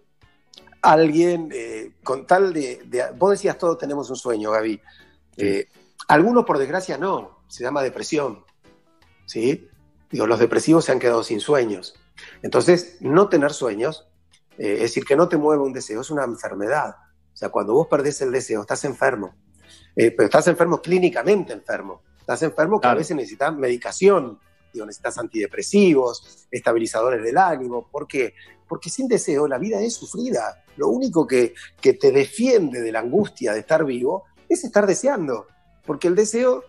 alguien, 0.82 1.50
eh, 1.54 1.94
con 2.04 2.26
tal 2.26 2.52
de, 2.54 3.12
Vos 3.16 3.32
decías, 3.32 3.58
todos 3.58 3.78
tenemos 3.78 4.10
un 4.10 4.16
sueño, 4.16 4.52
Gaby. 4.52 4.82
Algunos, 6.12 6.44
por 6.44 6.58
desgracia, 6.58 6.98
no. 6.98 7.40
Se 7.48 7.64
llama 7.64 7.82
depresión. 7.82 8.44
¿Sí? 9.26 9.70
Digo, 10.10 10.28
los 10.28 10.40
depresivos 10.40 10.84
se 10.84 10.92
han 10.92 11.00
quedado 11.00 11.24
sin 11.24 11.40
sueños. 11.40 11.96
Entonces, 12.42 12.98
no 13.00 13.30
tener 13.30 13.54
sueños, 13.54 14.10
eh, 14.58 14.74
es 14.74 14.82
decir, 14.82 15.06
que 15.06 15.16
no 15.16 15.30
te 15.30 15.38
mueva 15.38 15.64
un 15.64 15.72
deseo, 15.72 16.02
es 16.02 16.10
una 16.10 16.26
enfermedad. 16.26 16.98
O 17.34 17.38
sea, 17.38 17.48
cuando 17.48 17.74
vos 17.74 17.88
perdés 17.88 18.20
el 18.22 18.30
deseo, 18.34 18.60
estás 18.60 18.84
enfermo. 18.84 19.34
Eh, 19.96 20.12
pero 20.12 20.26
estás 20.26 20.48
enfermo 20.48 20.82
clínicamente 20.82 21.54
enfermo. 21.54 22.02
Estás 22.20 22.44
enfermo 22.44 22.82
que 22.82 22.88
a 22.90 22.94
veces 22.94 23.16
necesitas 23.16 23.56
medicación, 23.56 24.38
digo, 24.74 24.86
necesitas 24.86 25.18
antidepresivos, 25.18 26.46
estabilizadores 26.52 27.24
del 27.24 27.38
ánimo. 27.38 27.88
¿Por 27.90 28.06
qué? 28.06 28.34
Porque 28.68 28.90
sin 28.90 29.08
deseo 29.08 29.48
la 29.48 29.58
vida 29.58 29.80
es 29.80 29.94
sufrida. 29.94 30.62
Lo 30.76 30.90
único 30.90 31.26
que, 31.26 31.54
que 31.80 31.94
te 31.94 32.12
defiende 32.12 32.82
de 32.82 32.92
la 32.92 33.00
angustia 33.00 33.54
de 33.54 33.62
estar 33.62 33.86
vivo 33.86 34.26
es 34.50 34.66
estar 34.66 34.86
deseando 34.86 35.48
porque 35.86 36.08
el 36.08 36.16
deseo 36.16 36.64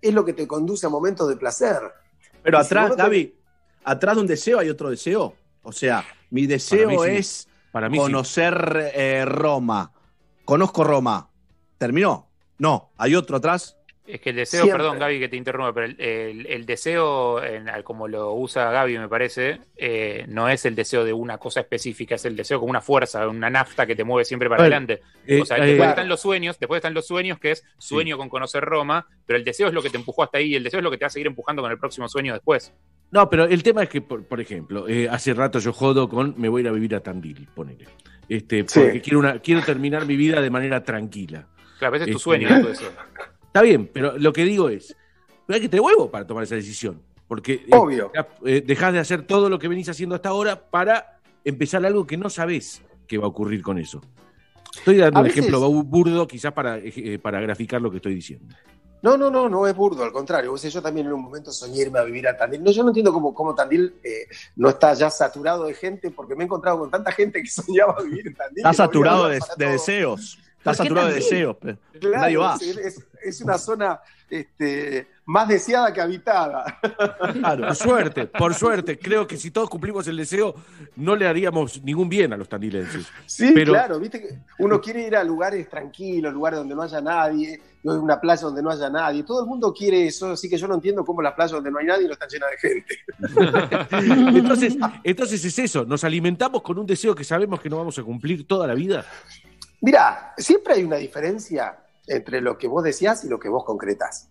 es 0.00 0.14
lo 0.14 0.24
que 0.24 0.32
te 0.32 0.46
conduce 0.46 0.86
a 0.86 0.88
momentos 0.88 1.28
de 1.28 1.36
placer. 1.36 1.78
Pero 2.42 2.58
atrás, 2.58 2.96
David, 2.96 3.30
atrás 3.84 4.16
de 4.16 4.20
un 4.22 4.26
deseo 4.26 4.58
hay 4.58 4.70
otro 4.70 4.90
deseo. 4.90 5.34
O 5.62 5.72
sea, 5.72 6.04
mi 6.30 6.46
deseo 6.46 7.04
es 7.04 7.48
conocer 7.72 8.92
eh, 8.94 9.24
Roma. 9.24 9.92
Conozco 10.44 10.84
Roma. 10.84 11.28
¿Terminó? 11.78 12.28
No, 12.58 12.90
hay 12.96 13.14
otro 13.14 13.36
atrás. 13.36 13.76
Es 14.06 14.20
que 14.20 14.30
el 14.30 14.36
deseo, 14.36 14.66
perdón 14.66 14.98
Gaby 14.98 15.20
que 15.20 15.28
te 15.28 15.36
interrumpa, 15.36 15.72
pero 15.72 15.94
el, 15.96 16.66
deseo, 16.66 17.40
como 17.84 18.08
lo 18.08 18.34
usa 18.34 18.70
Gaby 18.70 18.98
me 18.98 19.08
parece, 19.08 19.60
eh, 19.76 20.24
no 20.26 20.48
es 20.48 20.64
el 20.64 20.74
deseo 20.74 21.04
de 21.04 21.12
una 21.12 21.38
cosa 21.38 21.60
específica, 21.60 22.16
es 22.16 22.24
el 22.24 22.34
deseo 22.34 22.58
como 22.58 22.70
una 22.70 22.80
fuerza, 22.80 23.28
una 23.28 23.50
nafta 23.50 23.86
que 23.86 23.94
te 23.94 24.02
mueve 24.02 24.24
siempre 24.24 24.48
para 24.48 24.62
adelante. 24.62 25.00
Eh, 25.26 25.42
o 25.42 25.44
sea, 25.44 25.58
después 25.58 25.86
eh, 25.86 25.90
están 25.90 26.08
los 26.08 26.20
sueños, 26.20 26.58
después 26.58 26.78
están 26.78 26.94
los 26.94 27.06
sueños 27.06 27.38
que 27.38 27.52
es 27.52 27.64
sueño 27.78 28.16
con 28.16 28.28
conocer 28.28 28.64
Roma, 28.64 29.06
pero 29.26 29.38
el 29.38 29.44
deseo 29.44 29.68
es 29.68 29.74
lo 29.74 29.82
que 29.82 29.90
te 29.90 29.96
empujó 29.96 30.24
hasta 30.24 30.38
ahí 30.38 30.48
y 30.48 30.54
el 30.56 30.64
deseo 30.64 30.80
es 30.80 30.84
lo 30.84 30.90
que 30.90 30.98
te 30.98 31.04
va 31.04 31.08
a 31.08 31.10
seguir 31.10 31.28
empujando 31.28 31.62
con 31.62 31.70
el 31.70 31.78
próximo 31.78 32.08
sueño 32.08 32.32
después. 32.32 32.72
No, 33.12 33.28
pero 33.28 33.44
el 33.44 33.62
tema 33.62 33.84
es 33.84 33.88
que, 33.88 34.00
por, 34.00 34.40
ejemplo, 34.40 34.86
hace 35.10 35.34
rato 35.34 35.60
yo 35.60 35.72
jodo 35.72 36.08
con 36.08 36.34
me 36.36 36.48
voy 36.48 36.60
a 36.60 36.62
ir 36.62 36.68
a 36.68 36.72
vivir 36.72 36.94
a 36.96 37.00
Tandil, 37.00 37.46
ponele. 37.54 37.86
Este, 38.28 38.64
porque 38.64 39.00
quiero, 39.00 39.18
una, 39.18 39.38
quiero 39.40 39.62
terminar 39.62 40.06
mi 40.06 40.16
vida 40.16 40.40
de 40.40 40.50
manera 40.50 40.82
tranquila. 40.82 41.46
Claro, 41.78 41.96
ese 41.96 42.04
es 42.04 42.10
tu 42.10 42.16
este, 42.18 42.22
sueño, 42.22 42.66
deseo. 42.66 42.90
Está 43.50 43.62
bien, 43.62 43.90
pero 43.92 44.16
lo 44.16 44.32
que 44.32 44.44
digo 44.44 44.68
es, 44.68 44.96
hay 45.48 45.60
que 45.60 45.68
tener 45.68 45.84
huevo 45.84 46.08
para 46.08 46.24
tomar 46.24 46.44
esa 46.44 46.54
decisión. 46.54 47.02
Porque 47.26 47.64
eh, 47.66 47.70
Obvio. 47.72 48.12
Eh, 48.44 48.62
dejás 48.64 48.92
de 48.92 49.00
hacer 49.00 49.22
todo 49.22 49.50
lo 49.50 49.58
que 49.58 49.66
venís 49.66 49.88
haciendo 49.88 50.14
hasta 50.14 50.28
ahora 50.28 50.70
para 50.70 51.20
empezar 51.44 51.84
algo 51.84 52.06
que 52.06 52.16
no 52.16 52.30
sabés 52.30 52.80
qué 53.08 53.18
va 53.18 53.24
a 53.24 53.28
ocurrir 53.28 53.60
con 53.60 53.78
eso. 53.78 54.00
Estoy 54.76 54.98
dando 54.98 55.18
un 55.18 55.26
ejemplo 55.26 55.60
burdo, 55.82 56.28
quizás 56.28 56.52
para, 56.52 56.78
eh, 56.78 57.18
para 57.20 57.40
graficar 57.40 57.82
lo 57.82 57.90
que 57.90 57.96
estoy 57.96 58.14
diciendo. 58.14 58.54
No, 59.02 59.16
no, 59.16 59.30
no, 59.30 59.48
no 59.48 59.66
es 59.66 59.74
burdo, 59.74 60.04
al 60.04 60.12
contrario. 60.12 60.54
yo 60.54 60.82
también 60.82 61.06
en 61.06 61.12
un 61.14 61.22
momento 61.22 61.50
soñé 61.50 61.82
irme 61.82 61.98
a 61.98 62.04
vivir 62.04 62.28
a 62.28 62.36
Tandil. 62.36 62.62
No, 62.62 62.70
yo 62.70 62.84
no 62.84 62.90
entiendo 62.90 63.12
cómo, 63.12 63.34
cómo 63.34 63.52
Tandil 63.52 63.94
no 64.54 64.68
está 64.68 64.94
ya 64.94 65.10
saturado 65.10 65.64
de 65.64 65.74
gente, 65.74 66.12
porque 66.12 66.36
me 66.36 66.44
he 66.44 66.46
encontrado 66.46 66.78
con 66.78 66.90
tanta 66.90 67.10
gente 67.10 67.42
que 67.42 67.48
soñaba 67.50 68.00
vivir 68.02 68.28
en 68.28 68.34
Tandil. 68.34 68.58
Está 68.58 68.72
saturado 68.72 69.28
de, 69.28 69.40
deseos. 69.56 70.38
Está 70.60 70.74
saturado 70.74 71.08
de 71.08 71.14
deseos. 71.14 71.56
Claro, 71.58 72.18
Nadie 72.18 72.36
va. 72.36 72.54
Es, 72.60 73.06
es, 73.22 73.40
una 73.40 73.56
zona 73.56 73.98
este, 74.28 75.08
más 75.24 75.48
deseada 75.48 75.90
que 75.90 76.02
habitada. 76.02 76.78
Por 77.40 77.74
suerte, 77.74 78.26
por 78.26 78.54
suerte. 78.54 78.98
Creo 78.98 79.26
que 79.26 79.38
si 79.38 79.50
todos 79.50 79.70
cumplimos 79.70 80.06
el 80.06 80.18
deseo, 80.18 80.54
no 80.96 81.16
le 81.16 81.26
haríamos 81.26 81.82
ningún 81.82 82.10
bien 82.10 82.34
a 82.34 82.36
los 82.36 82.46
tandilenses. 82.46 83.06
Sí, 83.24 83.54
claro, 83.54 83.98
viste 83.98 84.20
que 84.20 84.38
uno 84.58 84.82
quiere 84.82 85.06
ir 85.06 85.16
a 85.16 85.24
lugares 85.24 85.66
tranquilos, 85.70 86.32
lugares 86.34 86.58
donde 86.58 86.74
no 86.74 86.82
haya 86.82 87.00
nadie, 87.00 87.58
una 87.82 88.20
playa 88.20 88.42
donde 88.42 88.62
no 88.62 88.70
haya 88.70 88.90
nadie. 88.90 89.22
Todo 89.22 89.42
el 89.42 89.48
mundo 89.48 89.72
quiere 89.72 90.06
eso, 90.06 90.32
así 90.32 90.46
que 90.46 90.58
yo 90.58 90.68
no 90.68 90.74
entiendo 90.74 91.06
cómo 91.06 91.22
las 91.22 91.32
playas 91.32 91.52
donde 91.52 91.70
no 91.70 91.78
hay 91.78 91.86
nadie 91.86 92.06
no 92.06 92.12
están 92.12 92.28
llenas 92.28 92.50
de 92.50 92.68
gente. 92.68 92.98
entonces, 94.38 94.76
entonces 95.04 95.42
es 95.42 95.58
eso, 95.58 95.86
nos 95.86 96.04
alimentamos 96.04 96.60
con 96.60 96.78
un 96.78 96.84
deseo 96.84 97.14
que 97.14 97.24
sabemos 97.24 97.60
que 97.60 97.70
no 97.70 97.78
vamos 97.78 97.98
a 97.98 98.02
cumplir 98.02 98.46
toda 98.46 98.66
la 98.66 98.74
vida. 98.74 99.06
Mira, 99.80 100.34
siempre 100.36 100.74
hay 100.74 100.84
una 100.84 100.96
diferencia 100.96 101.84
entre 102.06 102.40
lo 102.40 102.58
que 102.58 102.68
vos 102.68 102.84
decías 102.84 103.24
y 103.24 103.28
lo 103.28 103.38
que 103.38 103.48
vos 103.48 103.64
concretás. 103.64 104.28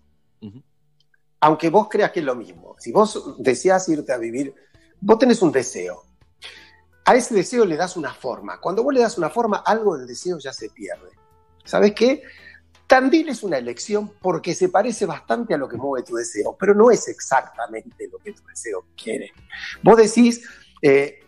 Aunque 1.41 1.69
vos 1.69 1.87
creas 1.89 2.11
que 2.11 2.19
es 2.19 2.25
lo 2.25 2.35
mismo. 2.35 2.75
Si 2.79 2.91
vos 2.91 3.35
deseas 3.37 3.87
irte 3.89 4.11
a 4.11 4.17
vivir, 4.17 4.53
vos 4.99 5.17
tenés 5.17 5.41
un 5.41 5.51
deseo. 5.51 6.03
A 7.05 7.15
ese 7.15 7.33
deseo 7.33 7.65
le 7.65 7.77
das 7.77 7.97
una 7.97 8.13
forma. 8.13 8.59
Cuando 8.59 8.83
vos 8.83 8.93
le 8.93 8.99
das 8.99 9.17
una 9.17 9.29
forma, 9.29 9.63
algo 9.65 9.97
del 9.97 10.07
deseo 10.07 10.37
ya 10.37 10.53
se 10.53 10.69
pierde. 10.69 11.09
¿Sabes 11.63 11.93
qué? 11.93 12.23
Tandil 12.85 13.29
es 13.29 13.43
una 13.43 13.57
elección 13.57 14.13
porque 14.19 14.55
se 14.55 14.69
parece 14.69 15.05
bastante 15.05 15.53
a 15.53 15.57
lo 15.57 15.69
que 15.69 15.77
mueve 15.77 16.05
tu 16.05 16.15
deseo, 16.15 16.57
pero 16.59 16.73
no 16.73 16.89
es 16.89 17.07
exactamente 17.07 18.09
lo 18.11 18.17
que 18.17 18.33
tu 18.33 18.43
deseo 18.45 18.85
quiere. 19.01 19.31
Vos 19.83 19.97
decís, 19.97 20.41
eh, 20.81 21.19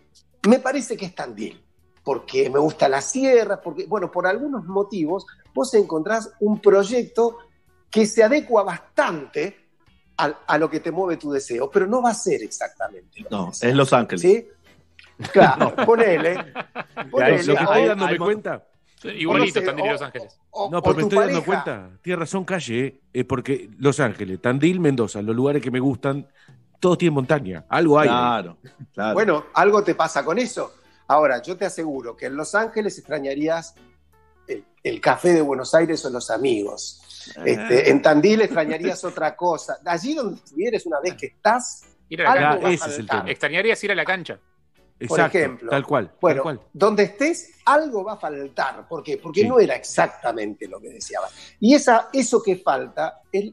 me 0.48 0.60
parece 0.60 0.98
que 0.98 1.06
es 1.06 1.14
Tandil, 1.14 1.64
porque 2.12 2.50
me 2.50 2.60
gusta 2.60 2.90
la 2.90 3.00
sierra, 3.00 3.62
porque, 3.62 3.86
bueno, 3.86 4.12
por 4.12 4.28
algunos 4.28 4.66
motivos 4.66 5.26
vos 5.54 5.74
encontrás 5.76 6.34
un 6.42 6.60
proyecto 6.60 7.38
que 7.90 8.06
se 8.06 8.22
adecua 8.22 8.64
bastante 8.64 9.56
a, 10.18 10.58
lo 10.58 10.70
que 10.70 10.82
te 10.82 10.92
mueve 10.92 11.16
tu 11.16 11.32
deseo, 11.32 11.72
pero 11.72 11.88
no 11.88 12.02
va 12.02 12.10
a 12.10 12.14
ser 12.14 12.44
exactamente. 12.44 13.26
no, 13.32 13.50
es 13.50 13.74
Los 13.74 13.94
Ángeles. 13.94 14.22
¿Sí? 14.22 14.46
Claro, 15.32 15.74
ponele. 15.86 16.54
ponele 17.10 17.44
lo 17.44 17.56
que 17.56 17.64
estoy 17.64 17.86
dándome 17.86 18.18
cuenta. 18.18 18.68
igualito 19.06 19.62
no 19.62 19.66
Tandil 19.68 19.86
y 19.86 19.90
Los 19.90 20.02
Ángeles. 20.02 20.40
no, 20.70 20.82
pero 20.82 20.96
me 20.96 21.02
estoy 21.04 21.18
dando 21.18 21.46
cuenta. 21.46 21.90
Tienes 22.02 22.20
razón, 22.20 22.44
calle, 22.44 23.00
eh, 23.14 23.24
porque 23.24 23.70
Los 23.80 24.02
Ángeles, 24.02 24.42
Tandil, 24.42 24.82
Mendoza, 24.82 25.22
los 25.22 25.34
lugares 25.34 25.64
que 25.64 25.72
me 25.72 25.80
gustan, 25.80 26.28
todos 26.78 26.98
tienen 26.98 27.14
montaña. 27.14 27.64
Algo 27.70 27.98
hay. 27.98 28.10
Claro, 28.10 28.58
claro. 28.94 29.14
Bueno, 29.14 29.46
algo 29.54 29.82
te 29.82 29.96
pasa 29.96 30.26
con 30.26 30.38
eso. 30.38 30.74
Ahora, 31.12 31.42
yo 31.42 31.58
te 31.58 31.66
aseguro 31.66 32.16
que 32.16 32.28
en 32.28 32.38
Los 32.38 32.56
Ángeles 32.56 32.98
extrañarías 32.98 33.76
el, 34.82 35.02
café 35.02 35.34
de 35.34 35.42
Buenos 35.42 35.76
Aires 35.76 36.06
o 36.06 36.10
los 36.10 36.32
amigos. 36.32 37.02
Este, 37.46 37.90
en 37.90 38.02
Tandil 38.02 38.44
extrañarías 38.44 39.04
otra 39.04 39.36
cosa. 39.36 39.80
Allí 39.86 40.14
donde 40.14 40.38
estuvieres 40.38 40.86
una 40.86 41.02
vez 41.02 41.16
que 41.16 41.26
estás, 41.26 41.84
ir 42.08 42.22
a 42.22 42.56
la 42.56 42.70
ese 42.70 42.90
es 42.90 43.00
el 43.00 43.08
tema. 43.08 43.26
Extrañarías 43.28 43.84
ir 43.84 43.92
a 43.92 43.96
la 43.96 44.06
cancha. 44.06 44.40
por 45.06 45.20
ejemplo. 45.20 45.70
Tal 45.70 45.86
cual. 45.86 46.14
Bueno, 46.22 46.62
donde 46.72 47.04
estés, 47.04 47.56
algo 47.66 48.06
va 48.06 48.14
a 48.14 48.18
faltar. 48.18 48.88
¿Por 48.88 49.04
qué? 49.04 49.18
Porque 49.18 49.46
no 49.46 49.60
era 49.60 49.76
exactamente 49.76 50.66
lo 50.66 50.80
que 50.80 50.92
deseabas. 50.92 51.34
Y 51.60 51.76
esa, 51.76 52.08
eso 52.14 52.42
que 52.42 52.56
falta 52.56 53.20
es, 53.34 53.52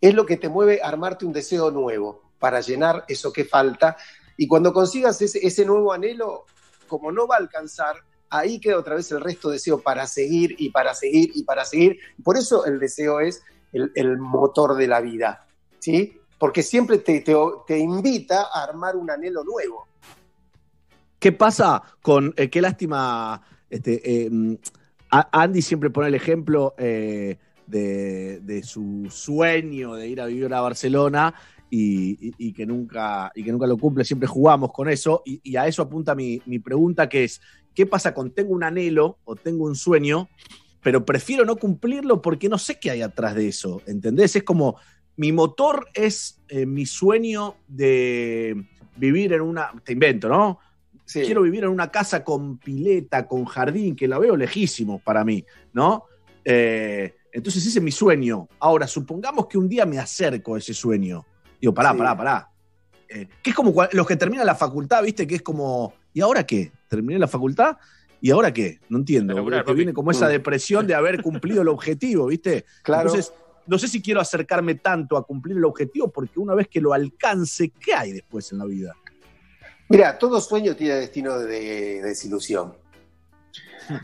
es 0.00 0.14
lo 0.14 0.26
que 0.26 0.36
te 0.36 0.48
mueve 0.48 0.80
a 0.82 0.88
armarte 0.88 1.24
un 1.24 1.32
deseo 1.32 1.70
nuevo 1.70 2.32
para 2.40 2.60
llenar 2.60 3.04
eso 3.06 3.32
que 3.32 3.44
falta. 3.44 3.96
Y 4.36 4.48
cuando 4.48 4.72
consigas 4.72 5.22
ese, 5.22 5.46
ese 5.46 5.64
nuevo 5.64 5.92
anhelo, 5.92 6.44
como 6.88 7.12
no 7.12 7.28
va 7.28 7.36
a 7.36 7.38
alcanzar, 7.38 7.96
ahí 8.30 8.58
queda 8.58 8.78
otra 8.78 8.96
vez 8.96 9.10
el 9.12 9.20
resto 9.20 9.48
de 9.48 9.54
deseo 9.54 9.80
para 9.80 10.06
seguir 10.06 10.56
y 10.58 10.70
para 10.70 10.94
seguir 10.94 11.30
y 11.34 11.44
para 11.44 11.64
seguir. 11.64 11.98
Por 12.24 12.36
eso 12.36 12.64
el 12.66 12.80
deseo 12.80 13.20
es 13.20 13.42
el, 13.72 14.18
motor 14.18 14.74
de 14.74 14.88
la 14.88 15.00
vida, 15.00 15.46
¿sí? 15.78 16.18
Porque 16.38 16.62
siempre 16.62 16.98
te, 16.98 17.24
te, 17.66 17.78
invita 17.78 18.48
a 18.52 18.64
armar 18.64 18.96
un 18.96 19.10
anhelo 19.10 19.44
nuevo. 19.44 19.86
¿Qué 21.18 21.32
pasa 21.32 21.82
con, 22.00 22.32
eh, 22.36 22.48
qué 22.48 22.60
lástima, 22.60 23.42
este, 23.68 24.24
eh, 24.24 24.30
Andy 25.10 25.62
siempre 25.62 25.90
pone 25.90 26.08
el 26.08 26.14
ejemplo 26.14 26.74
eh, 26.78 27.38
de, 27.66 28.62
su 28.64 29.08
sueño 29.10 29.94
de 29.94 30.08
ir 30.08 30.20
a 30.20 30.26
vivir 30.26 30.52
a 30.52 30.60
Barcelona 30.60 31.34
y, 31.70 32.52
que, 32.52 32.64
nunca, 32.66 33.30
y 33.34 33.44
que 33.44 33.52
nunca 33.52 33.66
lo 33.66 33.76
cumple, 33.76 34.04
siempre 34.04 34.26
jugamos 34.26 34.72
con 34.72 34.88
eso 34.88 35.22
y, 35.24 35.56
a 35.56 35.66
eso 35.66 35.82
apunta 35.82 36.14
mi, 36.14 36.40
mi 36.46 36.58
pregunta 36.58 37.08
que 37.08 37.24
es, 37.24 37.40
¿Qué 37.78 37.86
pasa 37.86 38.12
con 38.12 38.32
tengo 38.32 38.54
un 38.54 38.64
anhelo 38.64 39.18
o 39.22 39.36
tengo 39.36 39.64
un 39.64 39.76
sueño, 39.76 40.28
pero 40.82 41.04
prefiero 41.04 41.44
no 41.44 41.54
cumplirlo 41.54 42.20
porque 42.20 42.48
no 42.48 42.58
sé 42.58 42.80
qué 42.80 42.90
hay 42.90 43.02
atrás 43.02 43.36
de 43.36 43.46
eso? 43.46 43.82
¿Entendés? 43.86 44.34
Es 44.34 44.42
como 44.42 44.74
mi 45.16 45.30
motor 45.30 45.86
es 45.94 46.40
eh, 46.48 46.66
mi 46.66 46.86
sueño 46.86 47.54
de 47.68 48.66
vivir 48.96 49.32
en 49.32 49.42
una, 49.42 49.70
te 49.84 49.92
invento, 49.92 50.28
¿no? 50.28 50.58
Quiero 51.06 51.42
vivir 51.42 51.62
en 51.62 51.70
una 51.70 51.88
casa 51.92 52.24
con 52.24 52.58
pileta, 52.58 53.28
con 53.28 53.44
jardín, 53.44 53.94
que 53.94 54.08
la 54.08 54.18
veo 54.18 54.36
lejísimo 54.36 54.98
para 54.98 55.24
mí, 55.24 55.44
¿no? 55.72 56.06
Eh, 56.44 57.14
entonces 57.30 57.64
ese 57.64 57.78
es 57.78 57.84
mi 57.84 57.92
sueño. 57.92 58.48
Ahora, 58.58 58.88
supongamos 58.88 59.46
que 59.46 59.56
un 59.56 59.68
día 59.68 59.86
me 59.86 60.00
acerco 60.00 60.56
a 60.56 60.58
ese 60.58 60.74
sueño. 60.74 61.24
Digo, 61.60 61.74
pará, 61.74 61.94
pará, 61.94 62.16
pará. 62.16 62.50
Eh, 63.08 63.26
que 63.42 63.50
es 63.50 63.56
como 63.56 63.74
los 63.92 64.06
que 64.06 64.16
terminan 64.16 64.46
la 64.46 64.54
facultad, 64.54 65.02
¿viste? 65.02 65.26
Que 65.26 65.36
es 65.36 65.42
como, 65.42 65.94
¿y 66.12 66.20
ahora 66.20 66.44
qué? 66.44 66.72
terminé 66.88 67.18
la 67.18 67.28
facultad 67.28 67.76
y 68.20 68.30
ahora 68.30 68.52
qué, 68.52 68.80
no 68.88 68.98
entiendo. 68.98 69.34
que 69.64 69.74
viene 69.74 69.92
como 69.92 70.10
esa 70.10 70.26
mm. 70.26 70.30
depresión 70.30 70.86
de 70.86 70.94
haber 70.94 71.22
cumplido 71.22 71.62
el 71.62 71.68
objetivo, 71.68 72.26
¿viste? 72.26 72.64
Claro. 72.82 73.08
Entonces, 73.08 73.32
no 73.66 73.78
sé 73.78 73.86
si 73.86 74.02
quiero 74.02 74.20
acercarme 74.20 74.74
tanto 74.74 75.16
a 75.16 75.24
cumplir 75.24 75.56
el 75.56 75.64
objetivo, 75.64 76.08
porque 76.08 76.40
una 76.40 76.54
vez 76.54 76.68
que 76.68 76.80
lo 76.80 76.92
alcance, 76.92 77.70
¿qué 77.78 77.94
hay 77.94 78.12
después 78.12 78.50
en 78.50 78.58
la 78.58 78.64
vida? 78.64 78.96
Mira, 79.88 80.18
todo 80.18 80.40
sueño 80.40 80.74
tiene 80.74 80.96
destino 80.96 81.38
de, 81.38 82.02
desilusión. 82.02 82.74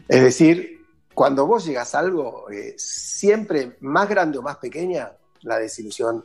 Es 0.08 0.22
decir, 0.22 0.86
cuando 1.12 1.46
vos 1.46 1.66
llegas 1.66 1.94
a 1.94 1.98
algo, 1.98 2.48
eh, 2.50 2.74
siempre 2.76 3.76
más 3.80 4.08
grande 4.08 4.38
o 4.38 4.42
más 4.42 4.58
pequeña, 4.58 5.12
la 5.42 5.58
desilusión 5.58 6.24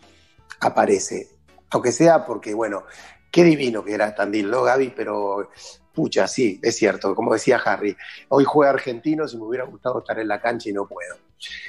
aparece. 0.60 1.30
Aunque 1.72 1.91
sea 1.91 2.26
porque, 2.26 2.54
bueno, 2.54 2.84
qué 3.32 3.43
divino 3.43 3.84
que 3.84 3.93
era 3.93 4.15
Tandil, 4.15 4.50
¿no, 4.50 4.63
Gaby? 4.63 4.93
Pero 4.95 5.50
Pucha, 5.93 6.28
sí, 6.28 6.60
es 6.63 6.78
cierto, 6.78 7.13
como 7.13 7.34
decía 7.34 7.58
Harry, 7.58 7.95
hoy 8.30 8.45
juega 8.45 8.72
argentino, 8.72 9.28
si 9.28 9.38
me 9.38 9.43
hubiera 9.43 9.65
gustado 9.65 10.00
estar 10.00 10.17
en 10.19 10.28
la 10.28 10.39
cancha 10.39 10.69
y 10.69 10.72
no 10.72 10.88
puedo. 10.88 11.17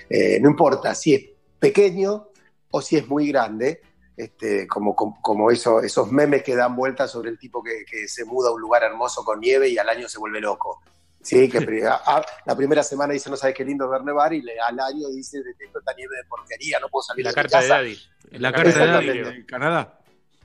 Eh, 0.08 0.38
no 0.40 0.50
importa 0.50 0.94
si 0.94 1.14
es 1.14 1.24
pequeño 1.58 2.28
o 2.70 2.80
si 2.80 2.96
es 2.96 3.08
muy 3.08 3.28
grande, 3.28 3.80
este, 4.16 4.68
como, 4.68 4.94
como, 4.94 5.50
esos 5.50 6.12
memes 6.12 6.42
que 6.42 6.54
dan 6.54 6.76
vueltas 6.76 7.10
sobre 7.10 7.30
el 7.30 7.38
tipo 7.38 7.62
que, 7.62 8.06
se 8.06 8.24
muda 8.24 8.50
a 8.50 8.52
un 8.52 8.60
lugar 8.60 8.84
hermoso 8.84 9.24
con 9.24 9.40
nieve 9.40 9.68
y 9.68 9.78
al 9.78 9.88
año 9.88 10.08
se 10.08 10.18
vuelve 10.18 10.40
loco. 10.40 10.80
Sí, 11.22 11.48
que 11.50 11.60
la 11.60 12.56
primera 12.56 12.82
semana 12.82 13.12
dice 13.12 13.28
no 13.28 13.36
sabes 13.36 13.54
qué 13.54 13.64
lindo 13.64 13.88
ver 13.88 14.02
nevar 14.02 14.32
y 14.32 14.42
al 14.66 14.80
año 14.80 15.08
dice 15.08 15.42
detesto 15.42 15.78
esta 15.78 15.92
nieve 15.94 16.16
de 16.16 16.24
porquería, 16.24 16.80
no 16.80 16.88
puedo 16.88 17.02
salir 17.02 17.24
la 17.26 17.30
a 17.30 17.34
carta 17.34 17.58
mi 17.58 17.62
casa. 17.62 17.78
de 17.78 17.88
Daddy. 17.88 17.98
La, 18.38 18.52
carta 18.52 18.78
de 18.78 18.86
Daddy 18.86 19.18
en 19.36 19.44
Canadá. 19.44 20.00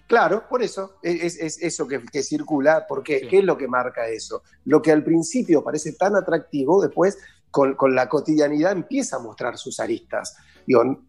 Claro, 0.08 0.48
por 0.48 0.62
eso, 0.62 0.98
es, 1.02 1.38
eso 1.40 1.88
que, 1.88 2.22
circula, 2.22 2.86
porque 2.88 3.28
¿qué 3.28 3.40
es 3.40 3.44
lo 3.44 3.58
que 3.58 3.68
marca 3.68 4.08
eso? 4.08 4.44
Lo 4.66 4.82
que 4.82 4.92
al 4.92 5.04
principio 5.04 5.64
parece 5.64 5.94
tan 5.94 6.16
atractivo, 6.16 6.82
después 6.82 7.18
con, 7.50 7.96
la 7.96 8.08
cotidianidad 8.08 8.74
empieza 8.74 9.16
a 9.16 9.20
mostrar 9.20 9.58
sus 9.58 9.80
aristas. 9.80 10.36
Digo, 10.68 11.06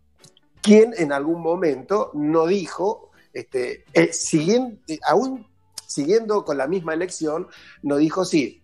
¿quién 0.62 0.94
en 0.96 1.12
algún 1.12 1.42
momento 1.42 2.10
no 2.14 2.46
dijo, 2.46 3.10
este, 3.34 3.84
eh, 3.92 4.12
siguiendo, 4.12 4.78
aún 5.06 5.46
siguiendo 5.86 6.44
con 6.44 6.56
la 6.56 6.66
misma 6.66 6.94
elección, 6.94 7.48
no 7.82 7.96
dijo, 7.96 8.24
sí, 8.24 8.62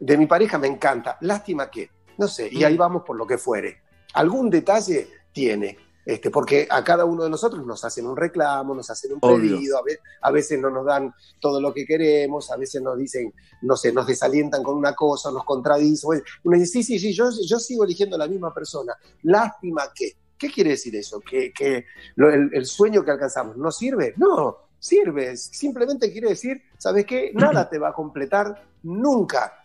de 0.00 0.16
mi 0.16 0.26
pareja 0.26 0.58
me 0.58 0.66
encanta, 0.66 1.18
lástima 1.20 1.70
que, 1.70 1.90
no 2.18 2.26
sé, 2.26 2.48
y 2.50 2.64
ahí 2.64 2.76
vamos 2.76 3.02
por 3.06 3.16
lo 3.16 3.26
que 3.26 3.38
fuere. 3.38 3.82
Algún 4.14 4.50
detalle 4.50 5.08
tiene, 5.32 5.78
este, 6.04 6.30
porque 6.30 6.66
a 6.68 6.82
cada 6.82 7.04
uno 7.04 7.24
de 7.24 7.30
nosotros 7.30 7.64
nos 7.64 7.84
hacen 7.84 8.06
un 8.06 8.16
reclamo, 8.16 8.74
nos 8.74 8.88
hacen 8.90 9.12
un 9.12 9.20
pedido, 9.20 9.80
a, 10.22 10.30
veces 10.30 10.58
no 10.58 10.70
nos 10.70 10.86
dan 10.86 11.14
todo 11.38 11.60
lo 11.60 11.72
que 11.72 11.84
queremos, 11.84 12.50
a 12.50 12.56
veces 12.56 12.82
nos 12.82 12.98
dicen, 12.98 13.32
no 13.62 13.76
sé, 13.76 13.92
nos 13.92 14.06
desalientan 14.06 14.62
con 14.62 14.76
una 14.76 14.94
cosa, 14.94 15.30
nos 15.30 15.44
contradicen. 15.44 16.22
Uno 16.44 16.58
dice, 16.58 16.66
sí, 16.66 16.82
sí, 16.82 16.98
sí, 16.98 17.12
yo, 17.12 17.28
yo 17.46 17.58
sigo 17.58 17.84
eligiendo 17.84 18.16
a 18.16 18.18
la 18.18 18.28
misma 18.28 18.52
persona. 18.52 18.94
Lástima 19.22 19.92
que. 19.94 20.16
¿Qué 20.38 20.50
quiere 20.50 20.70
decir 20.70 20.96
eso? 20.96 21.20
¿Que, 21.20 21.52
el, 22.16 22.64
sueño 22.64 23.04
que 23.04 23.10
alcanzamos 23.10 23.58
no 23.58 23.70
sirve? 23.70 24.14
No, 24.16 24.56
sirve. 24.78 25.36
Simplemente 25.36 26.10
quiere 26.10 26.30
decir, 26.30 26.62
¿sabes 26.78 27.04
qué? 27.04 27.30
Nada 27.34 27.68
te 27.70 27.78
va 27.78 27.90
a 27.90 27.92
completar 27.92 28.66
nunca, 28.82 29.59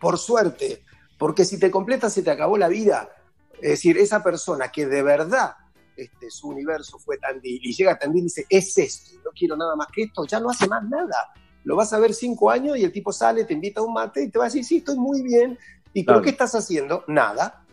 por 0.00 0.18
suerte. 0.18 0.84
Porque 1.18 1.44
si 1.44 1.58
te 1.58 1.70
completas, 1.70 2.12
se 2.12 2.22
te 2.22 2.30
acabó 2.30 2.56
la 2.56 2.68
vida. 2.68 3.08
Es 3.54 3.70
decir, 3.70 3.98
esa 3.98 4.22
persona 4.22 4.68
que 4.68 4.86
de 4.86 5.02
verdad 5.02 5.56
este, 5.98 6.30
su 6.30 6.48
universo 6.48 6.96
fue 7.00 7.18
Tandil, 7.18 7.60
y 7.60 7.74
llega 7.74 7.98
Tandil 7.98 8.20
y 8.20 8.24
dice, 8.24 8.46
es 8.48 8.78
esto, 8.78 9.16
no 9.24 9.32
quiero 9.36 9.56
nada 9.56 9.74
más 9.74 9.88
que 9.92 10.04
esto, 10.04 10.24
ya 10.26 10.38
no 10.38 10.48
hace 10.48 10.68
más 10.68 10.88
nada. 10.88 11.32
Lo 11.64 11.74
vas 11.74 11.92
a 11.92 11.98
ver 11.98 12.14
cinco 12.14 12.50
años 12.50 12.78
y 12.78 12.84
el 12.84 12.92
tipo 12.92 13.12
sale, 13.12 13.44
te 13.44 13.54
invita 13.54 13.80
a 13.80 13.82
un 13.82 13.92
mate 13.92 14.22
y 14.22 14.30
te 14.30 14.38
va 14.38 14.44
a 14.44 14.48
decir, 14.48 14.64
sí, 14.64 14.76
estoy 14.76 14.96
muy 14.96 15.22
bien. 15.22 15.58
¿Y 15.92 16.06
qué 16.06 16.30
estás 16.30 16.54
haciendo? 16.54 17.02
Nada. 17.08 17.64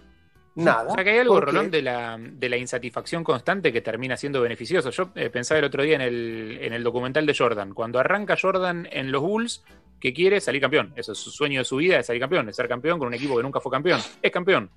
Nada. 0.55 0.91
O 0.91 0.95
sea 0.95 1.03
que 1.03 1.11
hay 1.11 1.19
algo, 1.19 1.39
Rolón, 1.39 1.69
de 1.69 1.81
la, 1.81 2.17
de 2.19 2.49
la 2.49 2.57
insatisfacción 2.57 3.23
constante 3.23 3.71
que 3.71 3.81
termina 3.81 4.17
siendo 4.17 4.41
beneficioso. 4.41 4.89
Yo 4.89 5.11
eh, 5.15 5.29
pensaba 5.29 5.59
el 5.59 5.65
otro 5.65 5.83
día 5.83 5.95
en 5.95 6.01
el, 6.01 6.57
en 6.61 6.73
el 6.73 6.83
documental 6.83 7.25
de 7.25 7.35
Jordan. 7.35 7.73
Cuando 7.73 7.99
arranca 7.99 8.37
Jordan 8.41 8.87
en 8.91 9.11
los 9.11 9.21
Bulls, 9.21 9.63
que 9.99 10.13
quiere 10.13 10.41
salir 10.41 10.61
campeón. 10.61 10.93
Eso 10.95 11.13
es 11.13 11.17
su 11.17 11.31
sueño 11.31 11.59
de 11.59 11.65
su 11.65 11.77
vida, 11.77 11.97
de 11.97 12.03
salir 12.03 12.19
campeón, 12.19 12.45
de 12.45 12.53
ser 12.53 12.67
campeón 12.67 12.99
con 12.99 13.07
un 13.07 13.13
equipo 13.13 13.37
que 13.37 13.43
nunca 13.43 13.59
fue 13.59 13.71
campeón. 13.71 13.99
Es 14.21 14.31
campeón. 14.31 14.69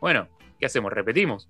Bueno, 0.00 0.28
¿qué 0.58 0.66
hacemos? 0.66 0.92
Repetimos. 0.92 1.48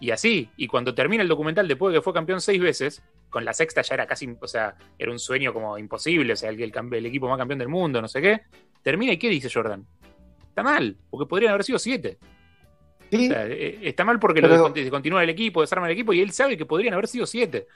Y 0.00 0.10
así, 0.12 0.48
y 0.56 0.66
cuando 0.68 0.94
termina 0.94 1.22
el 1.22 1.28
documental, 1.28 1.66
después 1.66 1.92
de 1.92 1.98
que 1.98 2.02
fue 2.02 2.12
campeón 2.12 2.40
seis 2.40 2.60
veces, 2.60 3.02
con 3.30 3.44
la 3.44 3.52
sexta 3.52 3.82
ya 3.82 3.94
era 3.94 4.06
casi, 4.06 4.32
o 4.40 4.46
sea, 4.46 4.76
era 4.96 5.10
un 5.10 5.18
sueño 5.18 5.52
como 5.52 5.76
imposible, 5.76 6.32
o 6.32 6.36
sea, 6.36 6.50
el, 6.50 6.60
el, 6.60 6.72
el 6.92 7.06
equipo 7.06 7.28
más 7.28 7.36
campeón 7.36 7.58
del 7.58 7.68
mundo, 7.68 8.00
no 8.00 8.06
sé 8.06 8.22
qué. 8.22 8.42
Termina 8.82 9.12
y 9.12 9.18
¿qué 9.18 9.28
dice 9.28 9.50
Jordan? 9.52 9.84
Está 10.48 10.62
mal, 10.62 10.96
porque 11.10 11.28
podrían 11.28 11.50
haber 11.50 11.64
sido 11.64 11.78
siete. 11.78 12.18
Sí, 13.10 13.28
O 13.28 13.32
sea, 13.32 13.46
eh, 13.46 13.78
está 13.82 14.04
mal 14.04 14.18
porque 14.18 14.40
lo 14.40 14.48
Pero- 14.48 14.66
desconti- 14.68 14.82
descontinúa 14.82 15.22
el 15.22 15.30
equipo, 15.30 15.60
desarma 15.60 15.86
el 15.86 15.92
equipo 15.92 16.12
y 16.12 16.20
él 16.20 16.30
sabe 16.32 16.56
que 16.56 16.66
podrían 16.66 16.94
haber 16.94 17.06
sido 17.08 17.26
siete. 17.26 17.66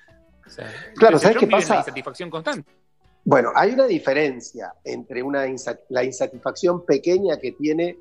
O 0.46 0.50
sea, 0.50 0.70
Claro, 0.96 1.18
¿sabes 1.18 1.36
qué 1.38 1.46
pasa? 1.46 1.74
la 1.74 1.80
insatisfacción 1.80 2.28
constante. 2.30 2.70
Bueno, 3.24 3.50
hay 3.54 3.72
una 3.72 3.86
diferencia 3.86 4.74
entre 4.84 5.22
una 5.22 5.44
la 5.90 6.04
insatisfacción 6.04 6.84
pequeña 6.84 7.38
que 7.38 7.52
tiene 7.52 7.98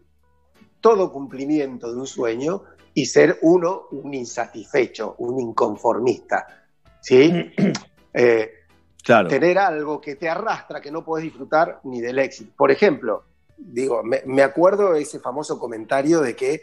todo 0.81 1.11
cumplimiento 1.11 1.91
de 1.93 1.99
un 1.99 2.07
sueño 2.07 2.63
y 2.93 3.05
ser 3.05 3.37
uno 3.43 3.83
un 3.91 4.13
insatisfecho, 4.13 5.15
un 5.19 5.39
inconformista. 5.39 6.47
¿Sí? 7.01 7.51
Eh, 8.13 8.51
Claro. 9.03 9.29
tener 9.29 9.57
algo 9.57 10.01
que 10.01 10.15
te 10.15 10.27
arrastra, 10.27 10.81
que 10.81 10.91
no 10.91 11.03
podés 11.03 11.23
disfrutar 11.23 11.79
ni 11.85 12.01
del 12.01 12.19
éxito. 12.19 12.51
Por 12.57 12.69
ejemplo, 12.71 13.23
digo, 13.57 14.03
me, 14.03 14.21
me 14.25 14.43
acuerdo 14.43 14.95
ese 14.95 15.19
famoso 15.19 15.57
comentario 15.57 16.19
de 16.19 16.35
que 16.35 16.61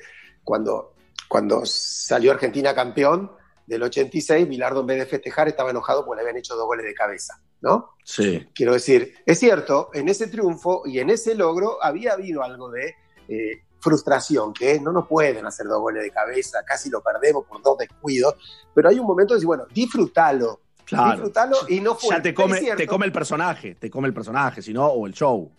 cuando, 0.49 0.95
cuando 1.29 1.67
salió 1.67 2.33
Argentina 2.33 2.75
campeón 2.75 3.31
del 3.67 3.83
86, 3.83 4.49
Bilardo 4.49 4.81
en 4.81 4.87
vez 4.87 4.99
de 5.01 5.05
festejar 5.05 5.47
estaba 5.47 5.69
enojado 5.69 6.07
porque 6.07 6.23
le 6.23 6.23
habían 6.23 6.39
hecho 6.39 6.57
dos 6.57 6.65
goles 6.65 6.87
de 6.87 6.95
cabeza, 6.95 7.39
¿no? 7.61 7.91
Sí. 8.03 8.49
Quiero 8.55 8.73
decir, 8.73 9.13
es 9.27 9.39
cierto, 9.39 9.91
en 9.93 10.09
ese 10.09 10.29
triunfo 10.29 10.85
y 10.87 11.01
en 11.01 11.11
ese 11.11 11.35
logro 11.35 11.77
había 11.85 12.15
habido 12.15 12.43
algo 12.43 12.71
de 12.71 12.95
eh, 13.29 13.63
frustración, 13.79 14.55
que 14.55 14.73
es, 14.73 14.81
no 14.81 14.91
nos 14.91 15.07
pueden 15.07 15.45
hacer 15.45 15.67
dos 15.67 15.83
goles 15.83 16.03
de 16.03 16.11
cabeza, 16.11 16.61
casi 16.65 16.89
lo 16.89 17.03
perdemos 17.03 17.45
por 17.45 17.61
dos 17.61 17.77
descuidos, 17.77 18.37
pero 18.75 18.89
hay 18.89 18.99
un 18.99 19.07
momento 19.07 19.35
de 19.35 19.41
decir, 19.41 19.49
bueno, 19.49 19.67
disfrútalo, 19.71 20.63
Claro. 20.87 21.11
disfrútalo 21.11 21.57
y 21.69 21.81
no 21.81 21.95
fue. 21.95 22.17
Ya 22.17 22.23
te 22.23 22.33
come, 22.33 22.59
te 22.75 22.87
come 22.87 23.05
el 23.05 23.13
personaje, 23.13 23.75
te 23.75 23.91
come 23.91 24.09
el 24.09 24.15
personaje, 24.15 24.63
si 24.63 24.73
no, 24.73 24.87
o 24.87 25.07
el 25.07 25.13
show. 25.13 25.53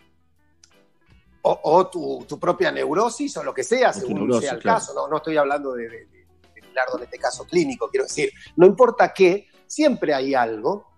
O, 1.41 1.59
o 1.63 1.87
tu, 1.89 2.25
tu 2.27 2.39
propia 2.39 2.71
neurosis 2.71 3.37
o 3.37 3.43
lo 3.43 3.53
que 3.53 3.63
sea, 3.63 3.93
según 3.93 4.15
neurosis, 4.15 4.43
sea 4.49 4.53
el 4.55 4.61
claro. 4.61 4.79
caso. 4.79 4.93
No, 4.93 5.07
no 5.07 5.17
estoy 5.17 5.37
hablando 5.37 5.73
de, 5.73 5.83
de, 5.89 6.05
de- 6.05 6.19
Bilardo 6.61 6.97
en 6.97 7.03
este 7.05 7.17
caso 7.17 7.45
clínico, 7.45 7.89
quiero 7.89 8.05
decir, 8.05 8.31
no 8.57 8.65
importa 8.67 9.11
qué, 9.11 9.47
siempre 9.65 10.13
hay 10.13 10.35
algo, 10.35 10.91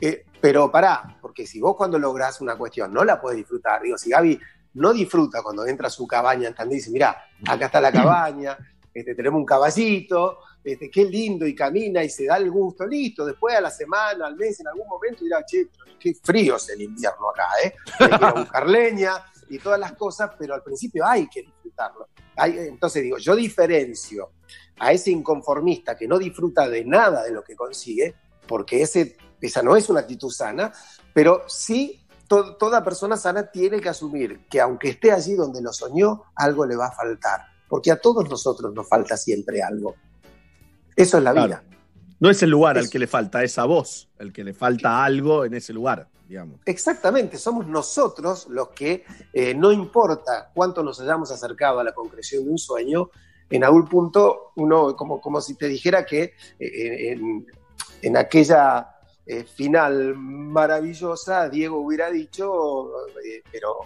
eh, 0.00 0.24
pero 0.40 0.70
pará, 0.70 1.18
porque 1.20 1.46
si 1.46 1.58
vos 1.60 1.74
cuando 1.74 1.98
lográs 1.98 2.40
una 2.40 2.56
cuestión 2.56 2.92
no 2.92 3.02
la 3.04 3.20
podés 3.20 3.38
disfrutar, 3.38 3.82
digo, 3.82 3.98
si 3.98 4.10
Gaby 4.10 4.38
no 4.74 4.92
disfruta 4.92 5.42
cuando 5.42 5.66
entra 5.66 5.88
a 5.88 5.90
su 5.90 6.06
cabaña, 6.06 6.46
¿entendés? 6.48 6.78
Dice, 6.78 6.90
mirá, 6.92 7.24
acá 7.48 7.66
está 7.66 7.80
la 7.80 7.90
cabaña, 7.90 8.56
este, 8.94 9.14
tenemos 9.16 9.38
un 9.40 9.44
caballito, 9.46 10.38
este, 10.62 10.90
qué 10.90 11.04
lindo, 11.06 11.44
y 11.46 11.54
camina 11.54 12.04
y 12.04 12.08
se 12.08 12.26
da 12.26 12.36
el 12.36 12.50
gusto, 12.50 12.86
listo, 12.86 13.24
después 13.26 13.56
a 13.56 13.60
la 13.60 13.70
semana, 13.70 14.26
al 14.26 14.36
mes, 14.36 14.60
en 14.60 14.68
algún 14.68 14.86
momento 14.86 15.24
dirá, 15.24 15.44
che, 15.44 15.66
pero 15.72 15.98
qué 15.98 16.14
frío 16.22 16.54
es 16.56 16.68
el 16.68 16.82
invierno 16.82 17.30
acá, 17.30 17.48
¿eh? 17.64 17.74
Hay 17.98 18.08
que 18.10 18.14
ir 18.16 18.24
a 18.24 18.32
buscar 18.32 18.68
leña 18.68 19.12
y 19.48 19.58
todas 19.58 19.78
las 19.80 19.92
cosas, 19.92 20.30
pero 20.38 20.54
al 20.54 20.62
principio 20.62 21.04
hay 21.06 21.28
que 21.28 21.42
disfrutarlo. 21.42 22.08
Hay- 22.36 22.58
entonces 22.58 23.02
digo, 23.02 23.18
yo 23.18 23.34
diferencio 23.34 24.32
a 24.78 24.92
ese 24.92 25.10
inconformista 25.10 25.96
que 25.96 26.06
no 26.08 26.18
disfruta 26.18 26.68
de 26.68 26.84
nada 26.84 27.24
de 27.24 27.32
lo 27.32 27.42
que 27.42 27.56
consigue, 27.56 28.14
porque 28.46 28.82
ese, 28.82 29.16
esa 29.40 29.62
no 29.62 29.74
es 29.76 29.88
una 29.88 30.00
actitud 30.00 30.30
sana, 30.30 30.72
pero 31.14 31.44
sí 31.48 32.04
to- 32.28 32.56
toda 32.56 32.84
persona 32.84 33.16
sana 33.16 33.50
tiene 33.50 33.80
que 33.80 33.88
asumir 33.88 34.46
que 34.48 34.60
aunque 34.60 34.90
esté 34.90 35.12
allí 35.12 35.34
donde 35.34 35.62
lo 35.62 35.72
soñó, 35.72 36.24
algo 36.34 36.66
le 36.66 36.76
va 36.76 36.86
a 36.86 36.92
faltar, 36.92 37.40
porque 37.68 37.90
a 37.90 38.00
todos 38.00 38.28
nosotros 38.28 38.74
nos 38.74 38.88
falta 38.88 39.16
siempre 39.16 39.62
algo. 39.62 39.94
Eso 40.94 41.18
es 41.18 41.24
la 41.24 41.32
Claro. 41.32 41.46
vida. 41.48 41.64
No 42.18 42.30
es 42.30 42.42
el 42.42 42.50
lugar 42.50 42.78
al 42.78 42.88
que 42.88 42.98
le 42.98 43.06
falta, 43.06 43.42
es 43.44 43.58
a 43.58 43.64
vos 43.64 44.08
el 44.18 44.32
que 44.32 44.42
le 44.42 44.54
falta 44.54 45.04
algo 45.04 45.44
en 45.44 45.52
ese 45.54 45.72
lugar, 45.74 46.08
Exactamente, 46.64 47.38
somos 47.38 47.66
nosotros 47.66 48.46
los 48.48 48.68
que, 48.68 49.04
eh, 49.32 49.54
no 49.54 49.72
importa 49.72 50.50
cuánto 50.54 50.82
nos 50.82 51.00
hayamos 51.00 51.30
acercado 51.30 51.80
a 51.80 51.84
la 51.84 51.94
concreción 51.94 52.44
de 52.44 52.50
un 52.50 52.58
sueño, 52.58 53.10
en 53.48 53.64
algún 53.64 53.88
punto 53.88 54.52
uno, 54.56 54.96
como, 54.96 55.20
como 55.20 55.40
si 55.40 55.54
te 55.54 55.68
dijera 55.68 56.04
que 56.04 56.34
eh, 56.58 57.12
en, 57.12 57.46
en 58.02 58.16
aquella 58.16 58.96
eh, 59.28 59.42
final 59.42 60.14
maravillosa, 60.16 61.48
Diego 61.48 61.80
hubiera 61.80 62.10
dicho, 62.10 63.08
eh, 63.24 63.42
pero 63.50 63.78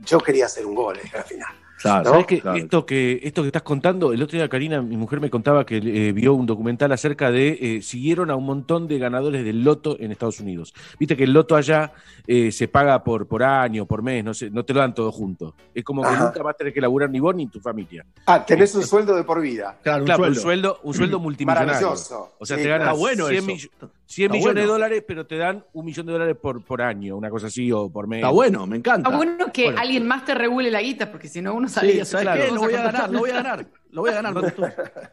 yo 0.00 0.18
quería 0.18 0.46
hacer 0.46 0.64
un 0.64 0.74
gol 0.74 0.98
en 0.98 1.10
la 1.12 1.22
final. 1.22 1.54
Claro, 1.82 2.04
¿No? 2.04 2.10
¿Sabes 2.10 2.26
que 2.26 2.40
claro. 2.40 2.56
esto 2.58 2.86
que 2.86 3.20
esto 3.22 3.42
que 3.42 3.48
estás 3.48 3.62
contando, 3.62 4.12
el 4.12 4.22
otro 4.22 4.36
día 4.38 4.48
Karina, 4.48 4.80
mi 4.82 4.96
mujer 4.96 5.20
me 5.20 5.28
contaba 5.30 5.66
que 5.66 5.76
eh, 5.78 6.12
vio 6.12 6.34
un 6.34 6.46
documental 6.46 6.92
acerca 6.92 7.30
de 7.30 7.58
eh, 7.60 7.82
siguieron 7.82 8.30
a 8.30 8.36
un 8.36 8.44
montón 8.46 8.86
de 8.88 8.98
ganadores 8.98 9.44
del 9.44 9.64
loto 9.64 9.96
en 10.00 10.12
Estados 10.12 10.40
Unidos. 10.40 10.72
Viste 10.98 11.16
que 11.16 11.24
el 11.24 11.32
loto 11.32 11.56
allá 11.56 11.92
eh, 12.26 12.52
se 12.52 12.68
paga 12.68 13.02
por, 13.02 13.26
por 13.26 13.42
año, 13.42 13.84
por 13.86 14.02
mes, 14.02 14.24
no 14.24 14.32
sé, 14.34 14.50
no 14.50 14.64
te 14.64 14.72
lo 14.72 14.80
dan 14.80 14.94
todo 14.94 15.10
junto. 15.12 15.54
Es 15.74 15.82
como 15.84 16.02
que 16.02 16.10
nunca 16.16 16.42
vas 16.42 16.54
a 16.54 16.56
tener 16.58 16.72
que 16.72 16.80
laburar 16.80 17.10
ni 17.10 17.20
vos 17.20 17.34
ni 17.34 17.46
tu 17.48 17.60
familia. 17.60 18.04
Ah, 18.26 18.44
tenés 18.46 18.74
un 18.74 18.82
sueldo 18.84 19.16
de 19.16 19.24
por 19.24 19.40
vida. 19.40 19.78
Claro, 19.82 20.00
un 20.02 20.06
claro, 20.06 20.22
sueldo. 20.24 20.38
un 20.38 20.42
sueldo, 20.42 20.80
un 20.84 20.94
sueldo 20.94 21.18
multimillonario. 21.20 21.72
Maravilloso. 21.74 22.32
O 22.38 22.46
sea, 22.46 22.56
Sí, 22.56 22.62
te 22.62 22.68
ganas 22.68 22.88
Está 22.88 22.98
bueno 22.98 23.26
100, 23.26 23.36
eso. 23.38 23.46
mill- 23.46 23.70
100 24.06 24.26
Está 24.26 24.32
millones 24.36 24.42
bueno. 24.54 24.60
de 24.60 24.66
dólares, 24.66 25.04
pero 25.08 25.26
te 25.26 25.36
dan 25.38 25.64
un 25.72 25.84
millón 25.86 26.04
de 26.06 26.12
dólares 26.12 26.36
por, 26.40 26.62
por 26.62 26.82
año, 26.82 27.16
una 27.16 27.30
cosa 27.30 27.46
así, 27.46 27.72
o 27.72 27.88
por 27.88 28.06
mes. 28.06 28.18
Está 28.18 28.28
bueno, 28.30 28.66
me 28.66 28.76
encanta. 28.76 29.08
Está 29.08 29.16
bueno 29.16 29.50
que 29.52 29.64
Bueno. 29.64 29.80
alguien 29.80 30.06
más 30.06 30.24
te 30.26 30.34
regule 30.34 30.70
la 30.70 30.82
guita, 30.82 31.10
porque 31.10 31.28
si 31.28 31.40
no 31.40 31.54
uno 31.54 31.68
Lo 32.52 32.60
voy 32.60 32.74
a 32.74 32.82
ganar, 32.82 33.10
lo 33.10 33.20
voy 33.20 33.30
a 33.30 33.34
ganar. 33.34 33.66
Lo 33.90 34.00
voy 34.00 34.10
a 34.10 34.14
ganar. 34.14 34.34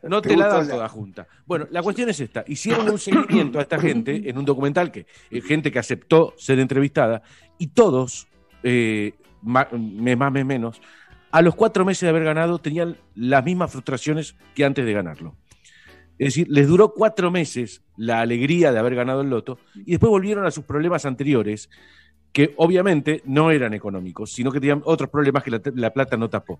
No 0.03 0.21
Te 0.21 0.29
te 0.29 0.37
la 0.37 0.47
dan 0.47 0.67
toda 0.67 0.87
junta. 0.87 1.27
Bueno, 1.45 1.67
la 1.69 1.83
cuestión 1.83 2.09
es 2.09 2.19
esta. 2.19 2.43
Hicieron 2.47 2.89
un 2.89 2.97
seguimiento 2.99 3.59
a 3.59 3.63
esta 3.63 3.79
gente 3.79 4.29
en 4.29 4.37
un 4.37 4.45
documental 4.45 4.91
que 4.91 5.05
eh, 5.29 5.41
gente 5.41 5.71
que 5.71 5.79
aceptó 5.79 6.33
ser 6.37 6.59
entrevistada 6.59 7.21
y 7.57 7.67
todos, 7.67 8.27
eh, 8.63 9.13
más, 9.41 9.67
mes 9.73 10.45
menos, 10.45 10.81
a 11.31 11.41
los 11.41 11.55
cuatro 11.55 11.85
meses 11.85 12.01
de 12.01 12.09
haber 12.09 12.23
ganado 12.23 12.59
tenían 12.59 12.97
las 13.15 13.43
mismas 13.43 13.71
frustraciones 13.71 14.35
que 14.55 14.65
antes 14.65 14.85
de 14.85 14.93
ganarlo. 14.93 15.35
Es 16.17 16.27
decir, 16.27 16.47
les 16.49 16.67
duró 16.67 16.93
cuatro 16.93 17.31
meses 17.31 17.81
la 17.95 18.21
alegría 18.21 18.71
de 18.71 18.79
haber 18.79 18.95
ganado 18.95 19.21
el 19.21 19.29
loto 19.29 19.57
y 19.75 19.91
después 19.91 20.09
volvieron 20.09 20.45
a 20.45 20.51
sus 20.51 20.65
problemas 20.65 21.05
anteriores, 21.05 21.69
que 22.31 22.53
obviamente 22.57 23.21
no 23.25 23.51
eran 23.51 23.73
económicos, 23.73 24.31
sino 24.31 24.51
que 24.51 24.59
tenían 24.59 24.81
otros 24.85 25.09
problemas 25.09 25.43
que 25.43 25.51
la, 25.51 25.61
la 25.75 25.91
plata 25.91 26.15
no 26.17 26.29
tapó. 26.29 26.59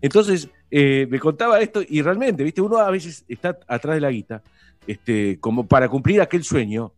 Entonces, 0.00 0.48
eh, 0.70 1.06
me 1.10 1.18
contaba 1.18 1.60
esto 1.60 1.82
y 1.86 2.02
realmente, 2.02 2.44
viste, 2.44 2.60
uno 2.60 2.78
a 2.78 2.90
veces 2.90 3.24
está 3.28 3.58
atrás 3.66 3.96
de 3.96 4.00
la 4.00 4.10
guita, 4.10 4.42
este, 4.86 5.38
como 5.40 5.66
para 5.66 5.88
cumplir 5.88 6.20
aquel 6.20 6.44
sueño, 6.44 6.92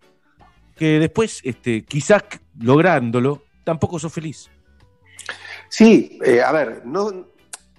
que 0.76 0.98
después, 0.98 1.40
este, 1.44 1.84
quizás 1.84 2.24
lográndolo, 2.58 3.42
tampoco 3.64 3.98
sos 3.98 4.12
feliz. 4.12 4.50
Sí, 5.68 6.18
eh, 6.24 6.42
a 6.42 6.52
ver, 6.52 6.84
no, 6.84 7.28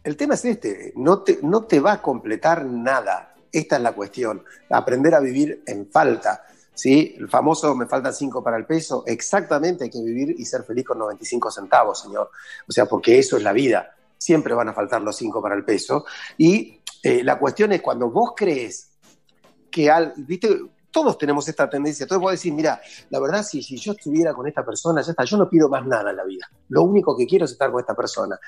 el 0.04 0.17
tema 0.17 0.34
es 0.34 0.46
este, 0.46 0.93
no 0.96 1.19
te, 1.19 1.39
no 1.43 1.65
te 1.65 1.80
va 1.80 1.93
a 1.93 2.02
completar 2.02 2.65
nada. 2.65 3.36
Esta 3.52 3.76
es 3.76 3.82
la 3.84 3.93
cuestión, 3.93 4.43
aprender 4.69 5.13
a 5.13 5.19
vivir 5.19 5.62
en 5.67 5.88
falta. 5.91 6.43
¿Sí? 6.74 7.16
El 7.18 7.30
famoso 7.30 7.76
me 7.76 7.86
faltan 7.86 8.14
cinco 8.14 8.44
para 8.44 8.58
el 8.58 8.66
peso, 8.66 9.04
exactamente 9.06 9.86
hay 9.86 9.90
que 9.90 10.02
vivir 10.02 10.36
y 10.38 10.46
ser 10.46 10.64
feliz 10.64 10.86
con 10.86 10.98
95 11.00 11.52
centavos, 11.52 12.02
señor. 12.02 12.30
O 12.68 12.72
sea, 12.72 12.86
porque 12.86 13.20
eso 13.20 13.38
es 13.38 13.44
la 13.44 13.54
vida. 13.54 13.96
Siempre 14.18 14.54
van 14.54 14.70
a 14.70 14.74
faltar 14.74 15.02
los 15.02 15.16
cinco 15.16 15.42
para 15.42 15.56
el 15.56 15.66
peso. 15.66 16.06
Y 16.38 16.80
eh, 17.02 17.24
la 17.24 17.38
cuestión 17.38 17.74
es 17.74 17.82
cuando 17.82 18.10
vos 18.10 18.34
crees 18.36 18.90
que 19.70 19.90
al, 19.90 20.14
viste, 20.16 20.60
todos 20.92 21.18
tenemos 21.18 21.48
esta 21.48 21.70
tendencia. 21.70 22.04
Entonces 22.04 22.22
vos 22.22 22.32
decís, 22.32 22.54
mira, 22.54 22.80
la 23.10 23.20
verdad, 23.20 23.44
si, 23.44 23.62
si 23.62 23.78
yo 23.78 23.94
estuviera 23.94 24.34
con 24.34 24.48
esta 24.48 24.64
persona, 24.64 25.02
ya 25.02 25.12
está, 25.12 25.26
yo 25.26 25.38
no 25.38 25.50
pido 25.50 25.68
más 25.68 25.86
nada 25.86 26.12
en 26.12 26.18
la 26.18 26.24
vida. 26.24 26.50
Lo 26.70 26.84
único 26.84 27.18
que 27.18 27.26
quiero 27.26 27.46
es 27.46 27.52
estar 27.52 27.72
con 27.72 27.82
esta 27.82 27.96
persona. 27.96 28.40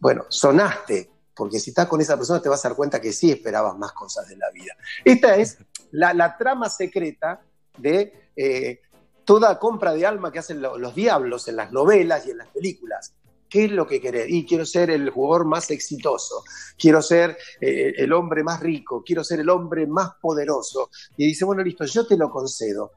Bueno, 0.00 0.26
sonaste, 0.28 1.08
porque 1.34 1.58
si 1.58 1.70
estás 1.70 1.86
con 1.86 2.00
esa 2.00 2.16
persona 2.16 2.40
te 2.40 2.48
vas 2.48 2.64
a 2.64 2.68
dar 2.68 2.76
cuenta 2.76 3.00
que 3.00 3.12
sí 3.12 3.30
esperabas 3.30 3.78
más 3.78 3.92
cosas 3.92 4.28
de 4.28 4.36
la 4.36 4.50
vida. 4.50 4.74
Esta 5.04 5.36
es 5.36 5.58
la, 5.92 6.12
la 6.12 6.36
trama 6.36 6.68
secreta 6.68 7.40
de 7.78 8.30
eh, 8.36 8.80
toda 9.24 9.58
compra 9.58 9.92
de 9.94 10.06
alma 10.06 10.30
que 10.32 10.38
hacen 10.38 10.60
lo- 10.60 10.78
los 10.78 10.94
diablos 10.94 11.48
en 11.48 11.56
las 11.56 11.72
novelas 11.72 12.26
y 12.26 12.30
en 12.30 12.38
las 12.38 12.48
películas. 12.48 13.14
¿Qué 13.48 13.66
es 13.66 13.70
lo 13.70 13.86
que 13.86 14.00
querés? 14.00 14.26
Y 14.28 14.44
quiero 14.44 14.66
ser 14.66 14.90
el 14.90 15.10
jugador 15.10 15.44
más 15.46 15.70
exitoso, 15.70 16.42
quiero 16.76 17.00
ser 17.00 17.36
eh, 17.60 17.92
el 17.98 18.12
hombre 18.12 18.42
más 18.42 18.58
rico, 18.60 19.02
quiero 19.06 19.22
ser 19.22 19.40
el 19.40 19.48
hombre 19.48 19.86
más 19.86 20.10
poderoso. 20.20 20.90
Y 21.16 21.26
dice, 21.26 21.44
bueno, 21.44 21.62
listo, 21.62 21.84
yo 21.84 22.04
te 22.06 22.16
lo 22.16 22.30
concedo. 22.30 22.92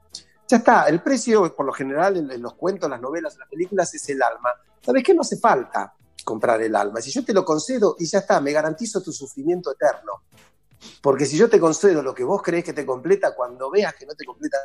Ya 0.48 0.56
está, 0.56 0.86
el 0.88 1.00
precio, 1.02 1.54
por 1.54 1.64
lo 1.66 1.72
general, 1.72 2.16
en, 2.16 2.42
los 2.42 2.54
cuentos, 2.54 2.90
las 2.90 3.00
novelas, 3.00 3.36
las 3.38 3.48
películas, 3.48 3.94
es 3.94 4.08
el 4.08 4.20
alma. 4.20 4.50
¿Sabes 4.80 5.04
qué? 5.04 5.14
No 5.14 5.20
hace 5.20 5.38
falta. 5.38 5.94
comprar 6.24 6.60
el 6.60 6.74
alma. 6.74 7.00
Si 7.00 7.10
yo 7.10 7.24
te 7.24 7.32
lo 7.32 7.44
concedo 7.44 7.94
y 7.98 8.06
ya 8.06 8.18
está, 8.18 8.40
me 8.40 8.50
garantizo 8.52 9.00
tu 9.02 9.12
sufrimiento 9.12 9.70
eterno. 9.72 10.22
Porque 11.02 11.26
si 11.26 11.36
yo 11.36 11.48
te 11.48 11.58
concedo 11.58 12.02
lo 12.02 12.14
que 12.14 12.24
vos 12.24 12.42
crees 12.42 12.64
que 12.64 12.72
te 12.72 12.86
completa, 12.86 13.34
cuando 13.34 13.70
veas 13.70 13.94
que 13.94 14.06
no 14.06 14.14
te 14.14 14.24
completa, 14.24 14.58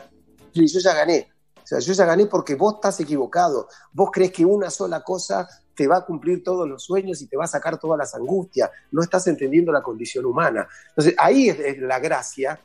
yo 0.53 0.79
ya 0.79 0.93
gané. 0.93 1.29
O 1.63 1.65
sea, 1.65 1.79
yo 1.79 1.93
ya 1.93 2.05
gané 2.05 2.25
porque 2.25 2.55
vos 2.55 2.75
estás 2.75 2.99
equivocado. 2.99 3.67
Vos 3.91 4.09
crees 4.11 4.31
que 4.31 4.45
una 4.45 4.69
sola 4.69 5.01
cosa 5.01 5.47
te 5.73 5.87
va 5.87 5.97
a 5.97 6.05
cumplir 6.05 6.43
todos 6.43 6.67
los 6.67 6.83
sueños 6.83 7.21
y 7.21 7.27
te 7.27 7.37
va 7.37 7.45
a 7.45 7.47
sacar 7.47 7.79
todas 7.79 7.97
las 7.97 8.13
angustias. 8.15 8.69
No 8.91 9.01
estás 9.01 9.27
entendiendo 9.27 9.71
la 9.71 9.81
condición 9.81 10.25
humana. 10.25 10.67
Entonces, 10.89 11.15
ahí 11.17 11.49
es, 11.49 11.79
la 11.79 11.99
gracia. 11.99 12.59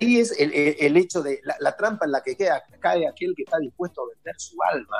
Ahí 0.00 0.20
es 0.20 0.34
el, 0.38 0.96
hecho 0.96 1.22
de 1.22 1.40
la, 1.60 1.76
trampa 1.76 2.06
en 2.06 2.12
la 2.12 2.22
que 2.22 2.36
cae 2.36 3.06
aquel 3.06 3.34
que 3.36 3.42
está 3.42 3.58
dispuesto 3.58 4.02
a 4.02 4.14
vender 4.14 4.34
su 4.38 4.56
alma. 4.62 4.96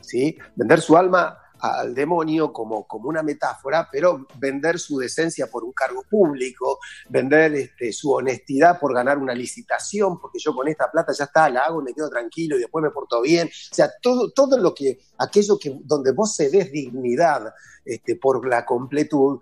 ¿sí? 0.00 0.38
Vender 0.54 0.80
su 0.80 0.96
alma 0.96 1.38
al 1.60 1.94
demonio 1.94 2.52
como, 2.52 2.86
como 2.86 3.08
una 3.08 3.22
metáfora, 3.22 3.88
pero 3.90 4.26
vender 4.38 4.78
su 4.78 4.98
decencia 4.98 5.48
por 5.48 5.64
un 5.64 5.72
cargo 5.72 6.02
público, 6.08 6.78
vender 7.08 7.54
este, 7.54 7.92
su 7.92 8.12
honestidad 8.12 8.78
por 8.78 8.94
ganar 8.94 9.18
una 9.18 9.34
licitación, 9.34 10.20
porque 10.20 10.38
yo 10.38 10.54
con 10.54 10.68
esta 10.68 10.90
plata 10.90 11.12
ya 11.12 11.24
está, 11.24 11.48
la 11.48 11.60
hago, 11.60 11.82
me 11.82 11.94
quedo 11.94 12.10
tranquilo 12.10 12.56
y 12.56 12.60
después 12.60 12.82
me 12.82 12.90
porto 12.90 13.22
bien. 13.22 13.48
O 13.48 13.74
sea, 13.74 13.90
todo, 14.00 14.30
todo 14.30 14.58
lo 14.58 14.74
que, 14.74 14.98
aquello 15.18 15.58
que 15.58 15.78
donde 15.84 16.12
vos 16.12 16.36
des 16.36 16.70
dignidad 16.70 17.54
este, 17.84 18.16
por 18.16 18.46
la 18.46 18.64
completud, 18.64 19.38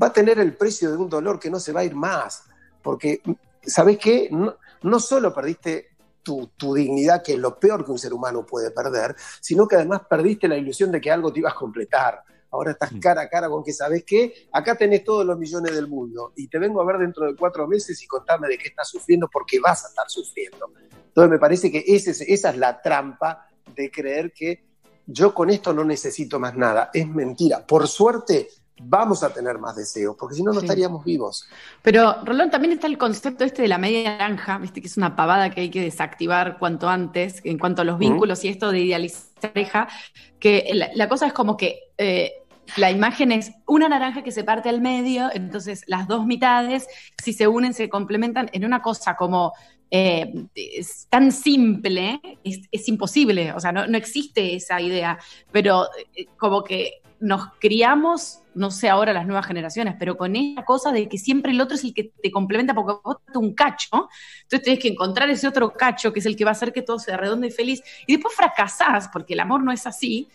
va 0.00 0.08
a 0.08 0.12
tener 0.12 0.38
el 0.38 0.54
precio 0.56 0.90
de 0.90 0.96
un 0.96 1.08
dolor 1.08 1.40
que 1.40 1.50
no 1.50 1.58
se 1.58 1.72
va 1.72 1.80
a 1.80 1.84
ir 1.84 1.94
más. 1.94 2.44
Porque, 2.82 3.20
¿sabés 3.62 3.98
qué? 3.98 4.28
No, 4.30 4.56
no 4.82 5.00
solo 5.00 5.34
perdiste 5.34 5.95
tu, 6.56 6.74
dignidad, 6.74 7.22
que 7.22 7.34
es 7.34 7.38
lo 7.38 7.58
peor 7.58 7.84
que 7.84 7.92
un 7.92 7.98
ser 7.98 8.12
humano 8.12 8.44
puede 8.44 8.70
perder, 8.70 9.14
sino 9.40 9.68
que 9.68 9.76
además 9.76 10.02
perdiste 10.08 10.48
la 10.48 10.56
ilusión 10.56 10.90
de 10.90 11.00
que 11.00 11.10
algo 11.10 11.32
te 11.32 11.38
ibas 11.38 11.52
a 11.52 11.56
completar. 11.56 12.22
Ahora 12.50 12.72
estás 12.72 12.92
mm. 12.92 12.98
cara 13.00 13.22
a 13.22 13.28
cara 13.28 13.48
con 13.48 13.62
que 13.62 13.72
sabes 13.72 14.04
qué, 14.04 14.48
acá 14.52 14.74
tenés 14.74 15.04
todos 15.04 15.24
los 15.24 15.38
millones 15.38 15.74
del 15.74 15.88
mundo 15.88 16.32
y 16.36 16.48
te 16.48 16.58
vengo 16.58 16.80
a 16.80 16.84
ver 16.84 16.98
dentro 16.98 17.26
de 17.26 17.36
cuatro 17.36 17.66
meses 17.66 18.02
y 18.02 18.06
contame 18.06 18.48
de 18.48 18.58
qué 18.58 18.68
estás 18.68 18.88
sufriendo 18.88 19.28
porque 19.32 19.60
vas 19.60 19.84
a 19.84 19.88
estar 19.88 20.08
sufriendo. 20.08 20.72
Entonces 20.92 21.30
me 21.30 21.38
parece 21.38 21.70
que 21.70 21.84
esa 21.86 22.50
es 22.50 22.56
la 22.56 22.80
trampa 22.80 23.48
de 23.74 23.90
creer 23.90 24.32
que 24.32 24.64
yo 25.06 25.32
con 25.32 25.50
esto 25.50 25.72
no 25.72 25.84
necesito 25.84 26.40
más 26.40 26.56
nada. 26.56 26.90
Es 26.92 27.06
mentira. 27.06 27.64
Por 27.64 27.86
suerte, 27.86 28.48
vamos 28.80 29.22
a 29.22 29.32
tener 29.32 29.58
más 29.58 29.76
deseos, 29.76 30.16
porque 30.18 30.36
si 30.36 30.42
no, 30.42 30.52
no 30.52 30.60
estaríamos 30.60 31.04
vivos. 31.04 31.48
Pero, 31.82 32.24
Rolón, 32.24 32.50
también 32.50 32.72
está 32.72 32.86
el 32.86 32.98
concepto 32.98 33.44
este 33.44 33.62
de 33.62 33.68
la 33.68 33.78
media 33.78 34.18
naranja, 34.18 34.58
viste 34.58 34.80
que 34.80 34.86
es 34.86 34.96
una 34.96 35.16
pavada 35.16 35.50
que 35.50 35.62
hay 35.62 35.70
que 35.70 35.80
desactivar 35.80 36.58
cuanto 36.58 36.88
antes, 36.88 37.40
en 37.44 37.58
cuanto 37.58 37.82
a 37.82 37.84
los 37.84 37.98
vínculos 37.98 38.44
y 38.44 38.48
esto 38.48 38.70
de 38.70 38.80
idealizar 38.80 39.26
pareja, 39.40 39.88
que 40.38 40.70
la, 40.94 41.08
cosa 41.08 41.26
es 41.26 41.32
como 41.32 41.56
que 41.56 41.90
eh, 41.98 42.32
la 42.76 42.90
imagen 42.90 43.32
es 43.32 43.52
una 43.66 43.88
naranja 43.88 44.22
que 44.22 44.32
se 44.32 44.44
parte 44.44 44.68
al 44.68 44.80
medio, 44.80 45.30
entonces 45.32 45.84
las 45.86 46.08
dos 46.08 46.26
mitades, 46.26 46.86
si 47.22 47.32
se 47.32 47.46
unen, 47.46 47.74
se 47.74 47.88
complementan 47.88 48.50
en 48.52 48.64
una 48.64 48.82
cosa 48.82 49.16
como 49.16 49.52
eh, 49.90 50.46
es 50.54 51.06
tan 51.08 51.30
simple, 51.30 52.20
es, 52.42 52.88
imposible, 52.88 53.52
o 53.52 53.60
sea, 53.60 53.72
no, 53.72 53.86
no, 53.86 53.96
existe 53.96 54.56
esa 54.56 54.80
idea, 54.80 55.18
pero 55.52 55.86
eh, 56.14 56.26
como 56.36 56.64
que 56.64 57.02
nos 57.20 57.48
criamos, 57.60 58.40
no 58.56 58.70
sé 58.70 58.88
ahora 58.88 59.12
las 59.12 59.26
nuevas 59.26 59.46
generaciones, 59.46 59.94
pero 59.98 60.16
con 60.16 60.34
esa 60.34 60.64
cosa 60.64 60.90
de 60.90 61.08
que 61.08 61.18
siempre 61.18 61.52
el 61.52 61.60
otro 61.60 61.76
es 61.76 61.84
el 61.84 61.94
que 61.94 62.10
te 62.22 62.30
complementa 62.30 62.74
porque 62.74 62.94
vos 63.04 63.18
te 63.30 63.38
un 63.38 63.54
cacho, 63.54 64.08
entonces 64.42 64.62
tienes 64.62 64.82
que 64.82 64.88
encontrar 64.88 65.28
ese 65.30 65.46
otro 65.46 65.72
cacho 65.72 66.12
que 66.12 66.20
es 66.20 66.26
el 66.26 66.36
que 66.36 66.44
va 66.44 66.50
a 66.50 66.52
hacer 66.52 66.72
que 66.72 66.82
todo 66.82 66.98
sea 66.98 67.16
redondo 67.16 67.46
y 67.46 67.50
feliz, 67.50 67.82
y 68.06 68.14
después 68.14 68.34
fracasás 68.34 69.08
porque 69.12 69.34
el 69.34 69.40
amor 69.40 69.62
no 69.62 69.72
es 69.72 69.86
así. 69.86 70.28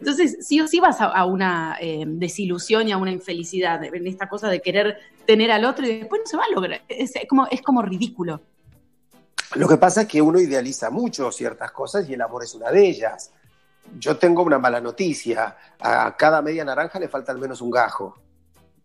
Entonces, 0.00 0.46
sí 0.46 0.60
o 0.60 0.68
sí 0.68 0.78
vas 0.78 1.00
a, 1.00 1.24
una 1.24 1.76
eh, 1.80 2.04
desilusión 2.06 2.86
y 2.86 2.92
a 2.92 2.96
una 2.96 3.10
infelicidad 3.10 3.82
en 3.82 4.06
esta 4.06 4.28
cosa 4.28 4.48
de 4.48 4.60
querer 4.60 4.96
tener 5.26 5.50
al 5.50 5.64
otro 5.64 5.84
y 5.84 5.98
después 5.98 6.20
no 6.24 6.26
se 6.30 6.36
va 6.36 6.44
a 6.44 6.54
lograr. 6.54 6.82
Es, 6.88 7.12
como, 7.28 7.48
es 7.50 7.62
como 7.62 7.82
ridículo. 7.82 8.40
Lo 9.56 9.66
que 9.66 9.76
pasa 9.76 10.02
es 10.02 10.06
que 10.08 10.22
uno 10.22 10.38
idealiza 10.38 10.90
mucho 10.90 11.32
ciertas 11.32 11.72
cosas 11.72 12.08
y 12.08 12.14
el 12.14 12.20
amor 12.20 12.44
es 12.44 12.54
una 12.54 12.70
de 12.70 12.88
ellas 12.88 13.32
yo 13.98 14.16
tengo 14.16 14.42
una 14.42 14.58
mala 14.58 14.80
noticia. 14.80 15.56
A 15.80 16.16
cada 16.16 16.42
media 16.42 16.64
naranja 16.64 16.98
le 16.98 17.08
falta 17.08 17.32
al 17.32 17.38
menos 17.38 17.60
un 17.60 17.70
gajo. 17.70 18.14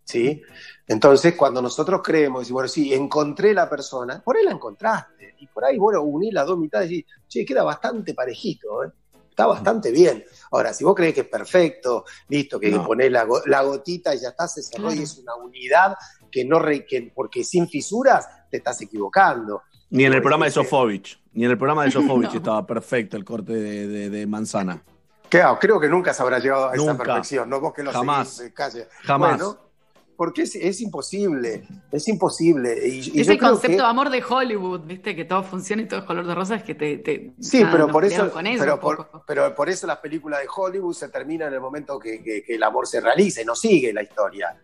¿Sí? 0.04 0.42
Entonces, 0.88 1.36
cuando 1.36 1.62
nosotros 1.62 2.02
creemos, 2.04 2.50
y 2.50 2.54
bueno, 2.54 2.68
sí, 2.68 2.94
encontré 2.94 3.54
la 3.54 3.70
persona, 3.70 4.22
por 4.22 4.36
ahí 4.36 4.44
la 4.44 4.52
encontraste. 4.52 5.36
Y 5.40 5.48
por 5.48 5.64
ahí, 5.64 5.78
bueno, 5.78 6.02
uní 6.02 6.32
las 6.32 6.46
dos 6.46 6.58
mitades 6.58 6.92
y, 6.92 7.06
che, 7.28 7.46
queda 7.46 7.64
bastante 7.64 8.14
parejito, 8.14 8.84
¿eh? 8.84 8.92
Está 9.30 9.48
bastante 9.48 9.92
bien. 9.92 10.24
Ahora, 10.52 10.74
si 10.74 10.84
vos 10.84 10.94
crees 10.94 11.16
que 11.16 11.22
es 11.22 11.28
perfecto, 11.28 12.06
listo, 12.28 12.60
que 12.60 12.70
ponés 12.80 13.12
la, 13.12 13.24
gotita 13.64 14.14
y 14.14 14.20
ya 14.20 14.30
está, 14.30 14.48
se 14.48 14.62
cerró 14.62 14.94
y 14.94 15.02
es 15.02 15.18
una 15.18 15.34
unidad 15.36 15.96
que 16.30 16.46
no, 16.46 16.60
re, 16.60 16.86
que, 16.86 17.12
porque 17.16 17.44
sin 17.44 17.68
fisuras 17.68 18.28
te 18.52 18.58
estás 18.58 18.80
equivocando. 18.82 19.64
Ni 19.90 20.06
en 20.06 20.14
el 20.14 20.22
programa 20.22 20.46
de 20.46 20.52
Sofovich, 20.52 21.20
ni 21.34 21.46
en 21.46 21.52
el 21.52 21.58
programa 21.58 21.84
de 21.84 21.90
Sofovich 21.92 22.36
estaba 22.36 22.64
perfecto 22.68 23.18
el 23.18 23.26
corte 23.26 23.54
de 23.54 24.28
manzana. 24.28 24.84
Claro, 25.34 25.58
creo 25.60 25.80
que 25.80 25.90
nunca 25.90 26.14
se 26.14 26.22
habrá 26.22 26.38
llegado 26.38 26.70
a 26.70 26.76
esa 26.76 26.96
perfección, 26.96 27.50
¿no? 27.50 27.60
Vos 27.60 27.74
que 27.74 27.82
lo 27.82 27.92
Jamás. 27.92 28.30
Seguís, 28.30 28.54
calle. 28.54 28.88
Jamás. 29.02 29.42
porque 30.16 30.44
es, 30.44 30.80
imposible, 30.80 31.68
es 31.92 32.08
imposible. 32.08 32.88
Y, 32.88 33.20
Ese 33.20 33.40
concepto 33.40 33.82
de 33.82 33.90
amor 33.90 34.12
de 34.12 34.24
Hollywood, 34.24 34.82
viste, 34.82 35.16
que 35.16 35.26
todo 35.26 35.42
funciona 35.42 35.82
y 35.82 35.88
todo 35.88 36.02
es 36.02 36.06
color 36.06 36.28
de 36.28 36.36
rosa, 36.36 36.54
es 36.54 36.64
que 36.64 36.76
te... 36.76 37.34
sí, 37.40 37.66
pero 37.72 37.88
por 37.88 38.06
eso, 38.06 38.32
pero, 39.26 39.56
por, 39.56 39.70
eso 39.70 39.88
las 39.88 39.98
películas 39.98 40.42
de 40.42 40.48
Hollywood 40.56 40.94
se 40.94 41.10
terminan 41.10 41.48
en 41.48 41.56
el 41.56 41.62
momento 41.62 41.98
que, 41.98 42.46
el 42.48 42.62
amor 42.62 42.86
se 42.86 43.02
realice, 43.02 43.44
no 43.44 43.56
sigue 43.56 43.92
la 43.92 44.04
historia. 44.04 44.56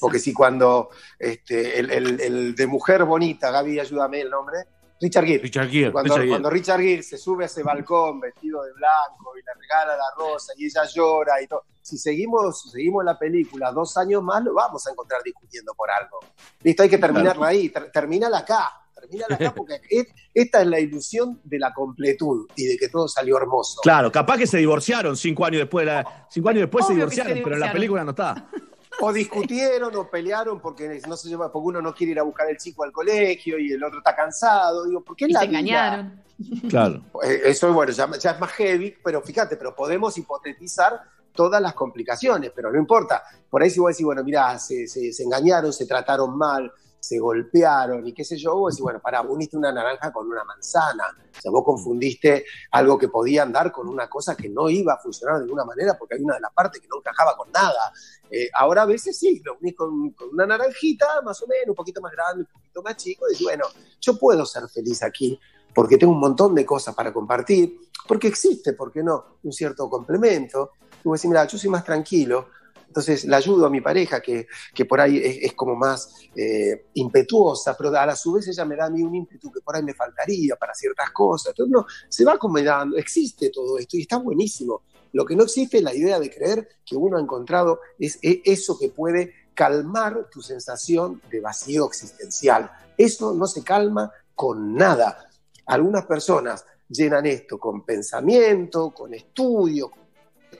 Porque 0.00 0.18
si 0.18 0.32
cuando 0.32 0.88
este, 1.18 1.78
el, 1.78 1.90
el, 1.90 2.54
de 2.54 2.66
mujer 2.66 3.04
bonita, 3.04 3.50
Gaby, 3.50 3.80
ayúdame 3.80 4.22
el 4.22 4.30
nombre, 4.30 4.64
Richard 5.00 5.26
Gere. 5.26 5.42
Richard 5.42 5.68
Gere. 5.68 5.92
Cuando 5.92 6.50
Richard, 6.50 6.80
Gere. 6.80 7.02
se 7.02 7.18
sube 7.18 7.44
a 7.44 7.46
ese 7.46 7.62
balcón 7.62 8.20
vestido 8.20 8.62
de 8.62 8.72
blanco 8.72 9.36
y 9.36 9.40
le 9.40 9.52
regala 9.60 9.96
la 9.96 10.14
rosa 10.16 10.52
y 10.56 10.66
ella 10.66 10.84
llora 10.92 11.40
y 11.42 11.46
todo. 11.46 11.64
Si 11.82 11.98
seguimos, 11.98 12.70
seguimos 12.70 13.04
la 13.04 13.18
película 13.18 13.70
dos 13.72 13.96
años 13.96 14.22
más, 14.22 14.42
lo 14.42 14.54
vamos 14.54 14.86
a 14.86 14.90
encontrar 14.90 15.22
discutiendo 15.22 15.72
por 15.74 15.90
algo. 15.90 16.18
Listo, 16.62 16.82
hay 16.82 16.88
que 16.88 16.98
terminarla 16.98 17.46
ahí. 17.46 17.72
terminala 17.92 18.38
acá. 18.38 18.72
Terminala 18.94 19.36
acá 19.36 19.54
porque 19.54 19.80
esta 20.34 20.62
es 20.62 20.66
la 20.66 20.80
ilusión 20.80 21.40
de 21.44 21.58
la 21.58 21.72
completud 21.74 22.48
y 22.56 22.64
de 22.64 22.78
que 22.78 22.88
todo 22.88 23.06
salió 23.06 23.36
hermoso. 23.36 23.80
Claro, 23.82 24.10
capaz 24.10 24.38
que 24.38 24.46
se 24.46 24.56
divorciaron 24.56 25.16
cinco 25.16 25.44
años 25.44 25.60
después. 25.60 25.86
cinco 26.30 26.48
años 26.48 26.62
después 26.62 26.86
se 26.86 26.94
divorciaron, 26.94 27.40
pero 27.44 27.54
en 27.54 27.60
la 27.60 27.72
película 27.72 28.02
no 28.02 28.10
está. 28.10 28.48
O 29.00 29.12
discutieron 29.12 29.94
o 29.94 30.08
pelearon 30.08 30.60
porque 30.60 31.00
no 31.06 31.16
se 31.16 31.28
lleva, 31.28 31.52
porque 31.52 31.68
uno 31.68 31.82
no 31.82 31.94
quiere 31.94 32.12
ir 32.12 32.18
a 32.18 32.22
buscar 32.22 32.46
al 32.48 32.56
chico 32.56 32.82
al 32.84 32.92
colegio 32.92 33.58
y 33.58 33.72
el 33.72 33.82
otro 33.82 33.98
está 33.98 34.14
cansado. 34.14 34.84
Digo, 34.86 35.02
¿por 35.02 35.16
qué 35.16 35.26
y 35.28 35.34
se 35.34 35.44
engañaron. 35.44 36.22
Claro. 36.68 37.02
Eh, 37.22 37.42
eso 37.44 37.72
bueno, 37.72 37.92
ya, 37.92 38.04
es 38.04 38.40
más 38.40 38.50
heavy, 38.52 38.94
pero 39.02 39.22
fíjate, 39.22 39.56
pero 39.56 39.74
podemos 39.74 40.16
hipotetizar 40.18 41.00
todas 41.32 41.60
las 41.60 41.74
complicaciones, 41.74 42.52
pero 42.54 42.70
no 42.70 42.78
importa. 42.78 43.22
Por 43.48 43.62
ahí 43.62 43.70
si 43.70 43.80
vos 43.80 43.90
decís, 43.90 44.04
bueno, 44.04 44.22
mira, 44.24 44.58
se, 44.58 44.86
se, 44.86 45.22
engañaron, 45.22 45.72
se 45.72 45.86
trataron 45.86 46.36
mal, 46.36 46.72
se 47.00 47.18
golpearon 47.18 48.06
y 48.06 48.12
qué 48.12 48.24
sé 48.24 48.36
yo, 48.36 48.56
vos 48.56 48.74
decís, 48.74 48.82
bueno, 48.82 49.00
pará, 49.00 49.22
uniste 49.22 49.56
una 49.56 49.72
naranja 49.72 50.12
con 50.12 50.26
una 50.26 50.44
manzana. 50.44 51.04
O 51.36 51.40
sea, 51.40 51.50
vos 51.50 51.64
confundiste 51.64 52.44
algo 52.70 52.98
que 52.98 53.08
podía 53.08 53.42
andar 53.42 53.70
con 53.70 53.88
una 53.88 54.08
cosa 54.08 54.36
que 54.36 54.48
no 54.48 54.68
iba 54.68 54.94
a 54.94 54.98
funcionar 54.98 55.38
de 55.38 55.44
ninguna 55.44 55.64
manera 55.64 55.96
porque 55.98 56.16
hay 56.16 56.22
una 56.22 56.34
de 56.34 56.40
las 56.40 56.52
partes 56.52 56.80
que 56.80 56.88
no 56.88 56.98
encajaba 56.98 57.36
con 57.36 57.50
nada. 57.52 57.92
Eh, 58.30 58.48
ahora 58.54 58.82
a 58.82 58.86
veces 58.86 59.18
sí, 59.18 59.40
lo 59.44 59.56
unís 59.58 59.74
con, 59.76 60.14
una 60.32 60.46
naranjita, 60.46 61.22
más 61.22 61.40
o 61.42 61.46
menos, 61.46 61.68
un 61.68 61.74
poquito 61.74 62.00
más 62.00 62.12
grande, 62.12 62.42
un 62.42 62.48
poquito 62.52 62.82
más 62.82 62.96
chico, 62.96 63.26
y 63.38 63.42
bueno, 63.44 63.64
yo 64.00 64.18
puedo 64.18 64.44
ser 64.44 64.68
feliz 64.68 65.02
aquí 65.02 65.38
porque 65.76 65.98
tengo 65.98 66.14
un 66.14 66.20
montón 66.20 66.54
de 66.54 66.64
cosas 66.64 66.94
para 66.94 67.12
compartir, 67.12 67.78
porque 68.08 68.28
existe, 68.28 68.72
¿por 68.72 68.90
qué 68.90 69.02
no? 69.02 69.36
Un 69.42 69.52
cierto 69.52 69.90
complemento. 69.90 70.70
Tú 71.02 71.12
decís, 71.12 71.28
mira, 71.28 71.46
yo 71.46 71.58
soy 71.58 71.68
más 71.68 71.84
tranquilo, 71.84 72.48
entonces 72.86 73.24
la 73.24 73.36
ayudo 73.36 73.66
a 73.66 73.70
mi 73.70 73.80
pareja, 73.80 74.20
que, 74.20 74.46
por 74.88 75.00
ahí 75.00 75.20
es, 75.22 75.52
como 75.52 75.74
más 75.74 76.14
eh, 76.34 76.86
impetuosa, 76.94 77.76
pero 77.76 77.96
a 77.96 78.06
la 78.06 78.16
su 78.16 78.32
vez 78.32 78.48
ella 78.48 78.64
me 78.64 78.76
da 78.76 78.86
a 78.86 78.90
mí 78.90 79.02
un 79.02 79.14
ímpetu 79.14 79.50
que 79.52 79.60
por 79.60 79.76
ahí 79.76 79.82
me 79.82 79.94
faltaría 79.94 80.56
para 80.56 80.74
ciertas 80.74 81.10
cosas. 81.10 81.50
Entonces 81.50 81.72
no, 81.72 81.86
se 82.08 82.24
va 82.24 82.32
acomodando, 82.32 82.96
existe 82.96 83.50
todo 83.50 83.78
esto 83.78 83.96
y 83.96 84.02
está 84.02 84.16
buenísimo. 84.16 84.82
Lo 85.12 85.24
que 85.24 85.36
no 85.36 85.44
existe 85.44 85.78
es 85.78 85.82
la 85.82 85.94
idea 85.94 86.18
de 86.18 86.30
creer 86.30 86.68
que 86.84 86.96
uno 86.96 87.16
ha 87.16 87.20
encontrado 87.20 87.80
es 87.98 88.18
eso 88.22 88.78
que 88.78 88.88
puede 88.88 89.32
calmar 89.54 90.28
tu 90.30 90.42
sensación 90.42 91.20
de 91.30 91.40
vacío 91.40 91.86
existencial. 91.86 92.70
Eso 92.96 93.34
no 93.34 93.46
se 93.46 93.62
calma 93.62 94.10
con 94.34 94.74
nada. 94.74 95.28
Algunas 95.66 96.06
personas 96.06 96.64
llenan 96.88 97.26
esto 97.26 97.58
con 97.58 97.84
pensamiento, 97.84 98.90
con 98.90 99.14
estudio, 99.14 99.90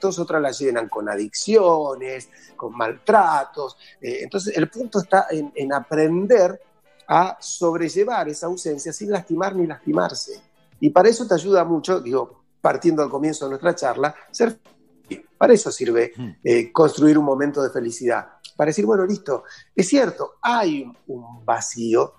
otras 0.04 0.40
las 0.40 0.58
llenan 0.58 0.88
con 0.88 1.08
adicciones, 1.08 2.28
con 2.56 2.76
maltratos. 2.76 3.76
Eh, 4.00 4.18
entonces, 4.22 4.56
el 4.56 4.68
punto 4.68 5.00
está 5.00 5.26
en, 5.30 5.52
en, 5.54 5.72
aprender 5.72 6.60
a 7.08 7.36
sobrellevar 7.40 8.28
esa 8.28 8.46
ausencia 8.46 8.92
sin 8.92 9.10
lastimar 9.10 9.54
ni 9.54 9.66
lastimarse. 9.66 10.40
Y 10.80 10.90
para 10.90 11.08
eso 11.08 11.26
te 11.26 11.34
ayuda 11.34 11.64
mucho, 11.64 12.00
digo, 12.00 12.44
partiendo 12.60 13.02
al 13.02 13.10
comienzo 13.10 13.44
de 13.46 13.50
nuestra 13.50 13.74
charla, 13.74 14.14
ser 14.30 14.58
Para 15.38 15.52
eso 15.52 15.70
sirve 15.70 16.12
Hmm. 16.16 16.30
eh, 16.42 16.72
construir 16.72 17.16
un 17.18 17.24
momento 17.24 17.62
de 17.62 17.70
felicidad. 17.70 18.26
Para 18.56 18.70
decir, 18.70 18.86
bueno, 18.86 19.04
listo, 19.04 19.44
es 19.74 19.86
cierto, 19.88 20.36
hay 20.42 20.82
un, 20.82 20.96
un 21.06 21.44
vacío, 21.44 22.14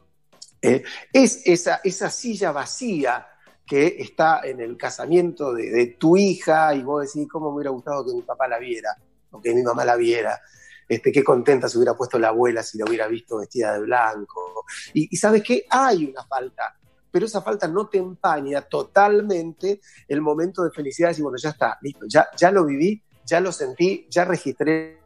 eh, 0.61 0.83
es 1.11 1.41
esa, 1.45 1.81
esa 1.83 2.09
silla 2.09 2.51
vacía 2.51 3.27
que 3.67 3.97
está 3.99 4.41
en 4.45 4.61
el 4.61 4.77
casamiento 4.77 5.53
de, 5.53 5.97
tu 5.99 6.15
hija 6.15 6.73
y 6.73 6.83
vos 6.83 7.05
decís, 7.05 7.27
¿cómo 7.29 7.49
me 7.49 7.57
hubiera 7.57 7.71
gustado 7.71 8.05
que 8.05 8.13
mi 8.13 8.21
papá 8.21 8.47
la 8.47 8.57
viera? 8.57 8.95
O 9.31 9.41
que 9.41 9.53
mi 9.53 9.61
mamá 9.61 9.83
la 9.83 9.97
viera. 9.97 10.39
Este, 10.87 11.11
qué 11.11 11.21
contenta 11.21 11.67
se 11.67 11.77
hubiera 11.77 11.93
puesto 11.93 12.17
la 12.17 12.29
abuela 12.29 12.63
si 12.63 12.77
la 12.77 12.85
hubiera 12.85 13.07
visto 13.07 13.37
vestida 13.37 13.73
de 13.73 13.81
blanco. 13.81 14.63
Y, 14.93 15.15
sabes 15.17 15.43
qué, 15.43 15.65
hay 15.69 16.05
una 16.05 16.23
falta, 16.23 16.77
pero 17.11 17.25
esa 17.25 17.41
falta 17.41 17.67
no 17.67 17.89
te 17.89 17.97
empaña 17.97 18.61
totalmente 18.61 19.81
el 20.07 20.21
momento 20.21 20.63
de 20.63 20.71
felicidad. 20.71 21.13
Y 21.17 21.21
bueno, 21.21 21.37
ya 21.37 21.49
está, 21.49 21.77
listo, 21.81 22.05
ya, 22.07 22.29
ya 22.37 22.51
lo 22.51 22.65
viví, 22.65 23.03
ya 23.25 23.41
lo 23.41 23.51
sentí, 23.51 24.07
ya 24.09 24.23
registré. 24.23 24.99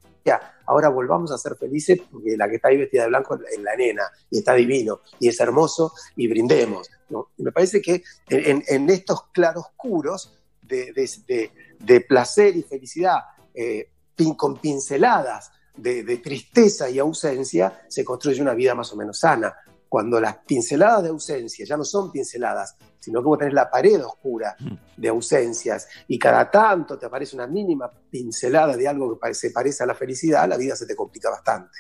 Ahora 0.66 0.90
volvamos 0.90 1.32
a 1.32 1.38
ser 1.38 1.56
felices 1.56 2.00
porque 2.10 2.38
la 2.38 2.48
que 2.48 2.56
está 2.56 2.70
ahí 2.70 2.78
vestida 2.78 3.04
de 3.04 3.10
blanco 3.10 3.36
es 3.36 3.60
la 3.60 3.76
nena 3.76 4.04
y 4.30 4.40
está 4.40 4.54
divino 4.54 5.02
y 5.20 5.28
es 5.28 5.40
hermoso 5.40 5.94
y 6.16 6.28
brindemos. 6.28 6.90
me 7.38 7.52
parece 7.52 7.82
que 7.82 8.04
en, 8.30 8.90
estos 8.90 9.24
claroscuros 9.32 10.40
de, 10.62 12.06
placer 12.08 12.56
y 12.56 12.64
felicidad 12.64 13.18
eh, 13.54 13.90
con 14.38 14.58
pinceladas 14.58 15.52
de, 15.76 16.18
tristeza 16.18 16.90
y 16.90 17.00
ausencia 17.00 17.84
se 17.88 18.06
construye 18.06 18.42
una 18.42 18.54
vida 18.54 18.76
más 18.76 18.92
o 18.94 18.96
menos 18.96 19.20
sana. 19.20 19.56
Cuando 19.92 20.22
las 20.22 20.38
pinceladas 20.48 21.04
de 21.04 21.10
ausencia 21.10 21.66
ya 21.66 21.76
no 21.76 21.84
son 21.84 22.14
pinceladas, 22.14 22.78
sino 22.98 23.20
que 23.20 23.26
vos 23.26 23.38
tenés 23.38 23.54
la 23.54 23.70
pared 23.70 24.02
oscura 24.02 24.56
de 24.96 25.10
ausencias 25.10 25.86
y 26.08 26.18
cada 26.18 26.50
tanto 26.50 26.98
te 26.98 27.08
aparece 27.08 27.36
una 27.36 27.46
mínima 27.46 27.92
pincelada 28.10 28.78
de 28.78 28.88
algo 28.88 29.20
que 29.20 29.34
se 29.34 29.52
parece 29.52 29.84
a 29.84 29.88
la 29.88 29.94
felicidad, 29.94 30.48
la 30.48 30.56
vida 30.56 30.78
se 30.78 30.86
te 30.86 30.96
complica 30.96 31.30
bastante. 31.30 31.80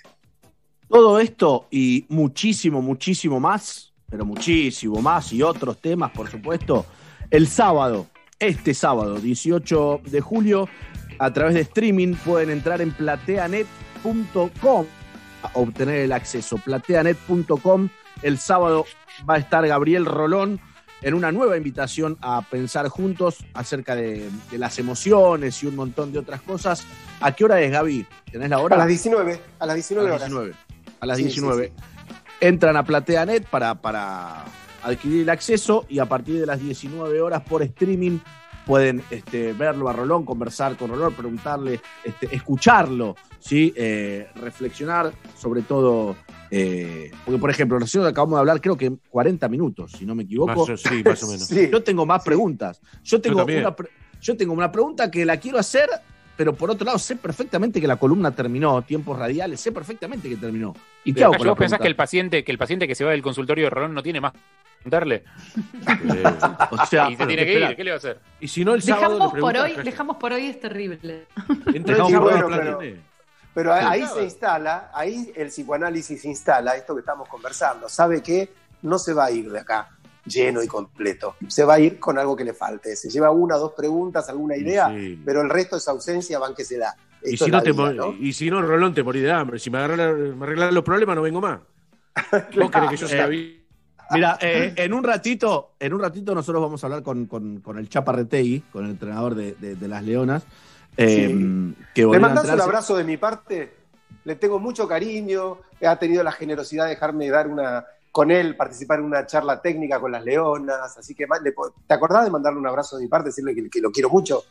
Todo 0.90 1.22
esto 1.22 1.68
y 1.72 2.06
muchísimo, 2.10 2.82
muchísimo 2.82 3.40
más, 3.40 3.94
pero 4.10 4.26
muchísimo 4.26 5.02
más 5.02 5.32
y 5.32 5.42
otros 5.42 5.78
temas, 5.78 6.12
por 6.12 6.30
supuesto, 6.30 6.86
el 7.30 7.48
sábado, 7.48 8.08
este 8.40 8.74
sábado, 8.74 9.22
18 9.22 10.02
de 10.04 10.20
julio, 10.20 10.68
a 11.18 11.32
través 11.32 11.54
de 11.54 11.62
streaming 11.62 12.16
pueden 12.26 12.50
entrar 12.50 12.82
en 12.82 12.92
plateanet.com 12.92 14.86
a 15.44 15.52
obtener 15.54 16.02
el 16.02 16.12
acceso. 16.12 16.58
Plateanet.com. 16.58 17.88
El 18.22 18.38
sábado 18.38 18.86
va 19.30 19.36
a 19.36 19.38
estar 19.38 19.66
Gabriel 19.68 20.06
Rolón 20.06 20.60
en 21.02 21.14
una 21.14 21.32
nueva 21.32 21.58
invitación 21.58 22.18
a 22.22 22.42
pensar 22.44 22.88
juntos 22.88 23.40
acerca 23.54 23.96
de, 23.96 24.30
de, 24.52 24.58
las 24.58 24.78
emociones 24.78 25.62
y 25.64 25.68
un 25.68 25.76
montón 25.76 26.12
de 26.12 26.20
otras 26.20 26.42
cosas. 26.42 26.86
¿A 27.20 27.32
qué 27.32 27.44
hora 27.44 27.60
es, 27.62 27.72
Gaby? 27.72 28.06
¿Tenés 28.32 28.50
la 28.50 28.60
hora? 28.60 28.76
A 28.76 28.80
las 28.80 28.88
19, 28.88 29.40
a 29.60 29.66
las 29.66 29.76
19 29.76 30.08
a 30.08 30.12
las 30.12 30.20
19, 30.22 30.54
a 31.00 31.06
las 31.06 31.18
19. 31.18 31.68
Sí, 31.68 31.74
sí, 31.74 31.84
sí. 32.08 32.16
Entran 32.40 32.78
a 32.78 32.84
PlateaNet 32.84 33.46
para, 33.48 33.82
para 33.82 34.46
adquirir 34.84 35.24
el 35.24 35.30
acceso 35.30 35.86
y 35.90 36.00
a 36.00 36.06
partir 36.06 36.40
de 36.40 36.46
las 36.46 36.60
19 36.60 37.22
horas 37.22 37.42
por 37.42 37.64
streaming 37.64 38.20
pueden 38.66 39.04
este, 39.10 39.54
verlo 39.54 39.90
a 39.90 39.94
Rolón, 39.94 40.26
conversar 40.26 40.76
con 40.76 40.90
Rolón, 40.90 41.14
preguntarle, 41.14 41.80
este, 42.04 42.34
escucharlo, 42.36 43.16
¿sí? 43.40 43.74
Eh, 43.76 44.28
reflexionar 44.36 45.12
sobre 45.38 45.62
todo. 45.62 46.16
Eh, 46.50 47.12
porque, 47.26 47.40
por 47.40 47.50
ejemplo, 47.50 47.80
nosotros 47.80 48.12
acabamos 48.12 48.36
de 48.36 48.40
hablar, 48.42 48.62
creo 48.62 48.78
que 48.78 48.92
40 49.10 49.48
minutos, 49.50 49.94
si 49.94 50.06
no 50.06 50.16
me 50.16 50.24
equivoco. 50.24 50.68
Más, 50.68 50.80
sí, 50.80 51.04
más 51.04 51.24
o 51.24 51.28
menos. 51.32 51.48
Sí. 51.48 51.70
Yo 51.72 51.82
tengo 51.84 52.06
más 52.06 52.24
preguntas. 52.24 52.82
Yo 53.04 53.22
tengo, 53.22 53.48
yo, 53.48 53.60
una, 53.60 53.76
yo 54.22 54.38
tengo 54.38 54.54
una 54.54 54.72
pregunta 54.72 55.10
que 55.10 55.26
la 55.26 55.38
quiero 55.38 55.58
hacer, 55.58 55.90
pero 56.36 56.54
por 56.54 56.70
otro 56.70 56.86
lado, 56.86 57.00
sé 57.00 57.16
perfectamente 57.16 57.80
que 57.80 57.88
la 57.88 57.96
columna 57.96 58.32
terminó, 58.32 58.82
tiempos 58.82 59.18
radiales, 59.18 59.60
sé 59.62 59.72
perfectamente 59.72 60.28
que 60.28 60.36
terminó. 60.36 60.74
¿Y 61.04 61.14
qué 61.14 61.24
hago 61.24 61.36
con 61.36 61.48
¿Vos 61.48 61.58
pensás 61.58 61.80
que 61.80 61.88
el, 61.88 61.96
paciente, 61.96 62.44
que 62.44 62.52
el 62.52 62.58
paciente 62.58 62.88
que 62.88 62.96
se 62.96 63.06
va 63.06 63.12
del 63.12 63.22
consultorio 63.22 63.66
de 63.66 63.70
Rolón 63.70 63.94
no 63.94 64.04
tiene 64.04 64.20
más 64.20 64.34
preguntarle? 64.82 65.24
o 66.72 66.86
sea, 66.86 67.10
y 67.12 67.16
se 67.16 67.26
tiene 67.26 67.46
que 67.46 67.60
ir, 67.60 67.76
¿qué 67.76 67.84
le 67.84 67.92
va 67.92 67.96
a 67.96 67.98
hacer? 67.98 68.20
Y 68.40 68.48
si 68.48 68.66
no, 68.66 68.74
el 68.74 68.82
sábado 68.82 69.14
dejamos 69.14 69.34
por 69.40 69.58
hoy, 69.58 69.76
dejamos 69.84 70.18
por 70.18 70.34
hoy 70.34 70.46
es 70.48 70.60
terrible. 70.60 71.28
Dejamos 71.74 72.20
bueno, 72.20 72.48
pero, 72.50 72.80
pero 73.54 73.74
ahí 73.74 74.06
se 74.08 74.24
instala, 74.24 74.92
ahí 74.94 75.32
el 75.36 75.48
psicoanálisis 75.48 76.26
instala 76.26 76.76
esto 76.76 76.94
que 76.94 77.02
estamos 77.02 77.28
conversando. 77.28 77.90
Sabe 77.90 78.22
que 78.22 78.50
no 78.82 78.98
se 78.98 79.14
va 79.14 79.26
a 79.26 79.32
ir 79.32 79.52
de 79.52 79.60
acá 79.60 79.90
lleno 80.26 80.62
y 80.64 80.68
completo. 80.68 81.36
Se 81.48 81.64
va 81.64 81.76
a 81.76 81.80
ir 81.80 82.00
con 82.00 82.18
algo 82.18 82.36
que 82.36 82.44
le 82.44 82.54
falte. 82.54 82.96
Se 82.96 83.10
lleva 83.10 83.32
una, 83.32 83.56
dos 83.56 83.74
preguntas, 83.74 84.30
alguna 84.30 84.56
idea, 84.56 84.90
sí. 84.90 85.20
pero 85.26 85.42
el 85.42 85.50
resto 85.50 85.78
es 85.78 85.88
ausencia, 85.88 86.40
van 86.40 86.56
que 86.56 86.64
se 86.64 86.78
da. 86.78 86.96
Y 87.24 87.38
si, 87.38 87.52
no 87.52 87.62
vida, 87.62 87.94
¿no? 87.94 88.14
y 88.14 88.34
si, 88.34 88.50
no 88.50 88.62
Rolón, 88.62 88.94
te 88.96 89.04
morí 89.04 89.20
de 89.20 89.32
hambre. 89.32 89.60
Si 89.60 89.70
me, 89.70 89.78
arreglan 89.78 90.74
los 90.74 90.84
problemas, 90.84 91.16
no 91.16 91.22
vengo 91.22 91.40
más. 91.40 91.60
¿Vos 92.56 92.72
crees 92.72 92.90
que 92.90 92.98
yo 92.98 93.08
sea 93.08 93.28
eh, 93.28 93.61
Mira, 94.12 94.38
eh, 94.42 94.74
en 94.76 94.94
un 94.94 95.04
ratito, 95.04 95.72
en 95.80 95.94
un 95.94 96.02
ratito 96.02 96.36
nosotros 96.36 96.62
vamos 96.62 96.84
a 96.84 96.88
hablar 96.88 97.04
con, 97.04 97.26
con, 97.26 97.60
con 97.62 97.78
el 97.78 97.90
Chapa 97.90 98.12
Retegui, 98.12 98.62
con 98.72 98.86
el 98.86 98.92
entrenador 98.92 99.36
de, 99.36 99.54
de, 99.54 99.76
de 99.76 99.88
las 99.88 100.04
Leonas. 100.04 100.44
Eh, 100.98 101.28
sí. 101.28 101.76
que 101.96 102.06
¿Le 102.06 102.20
mandás 102.20 102.50
un 102.50 102.62
abrazo 102.62 102.96
de 102.98 103.04
mi 103.04 103.18
parte? 103.18 103.74
Le 104.26 104.36
tengo 104.36 104.60
mucho 104.60 104.88
cariño. 104.88 105.58
Ha 105.86 105.96
tenido 105.98 106.24
la 106.24 106.32
generosidad 106.32 106.86
de 106.86 106.92
dejarme 106.92 107.30
dar 107.30 107.48
una, 107.48 107.86
con 108.12 108.30
él, 108.30 108.56
participar 108.56 109.00
en 109.00 109.06
una 109.06 109.26
charla 109.26 109.62
técnica 109.62 110.00
con 110.00 110.12
las 110.12 110.24
Leonas. 110.24 110.98
Así 110.98 111.16
que, 111.16 111.26
¿te 111.88 111.94
acordás 111.94 112.26
de 112.26 112.32
mandarle 112.32 112.60
un 112.60 112.68
abrazo 112.68 112.98
de 112.98 113.04
mi 113.04 113.10
parte, 113.10 113.30
decirle 113.30 113.56
que, 113.56 113.70
que 113.70 113.82
lo 113.82 113.92
quiero 113.92 114.10
mucho? 114.10 114.44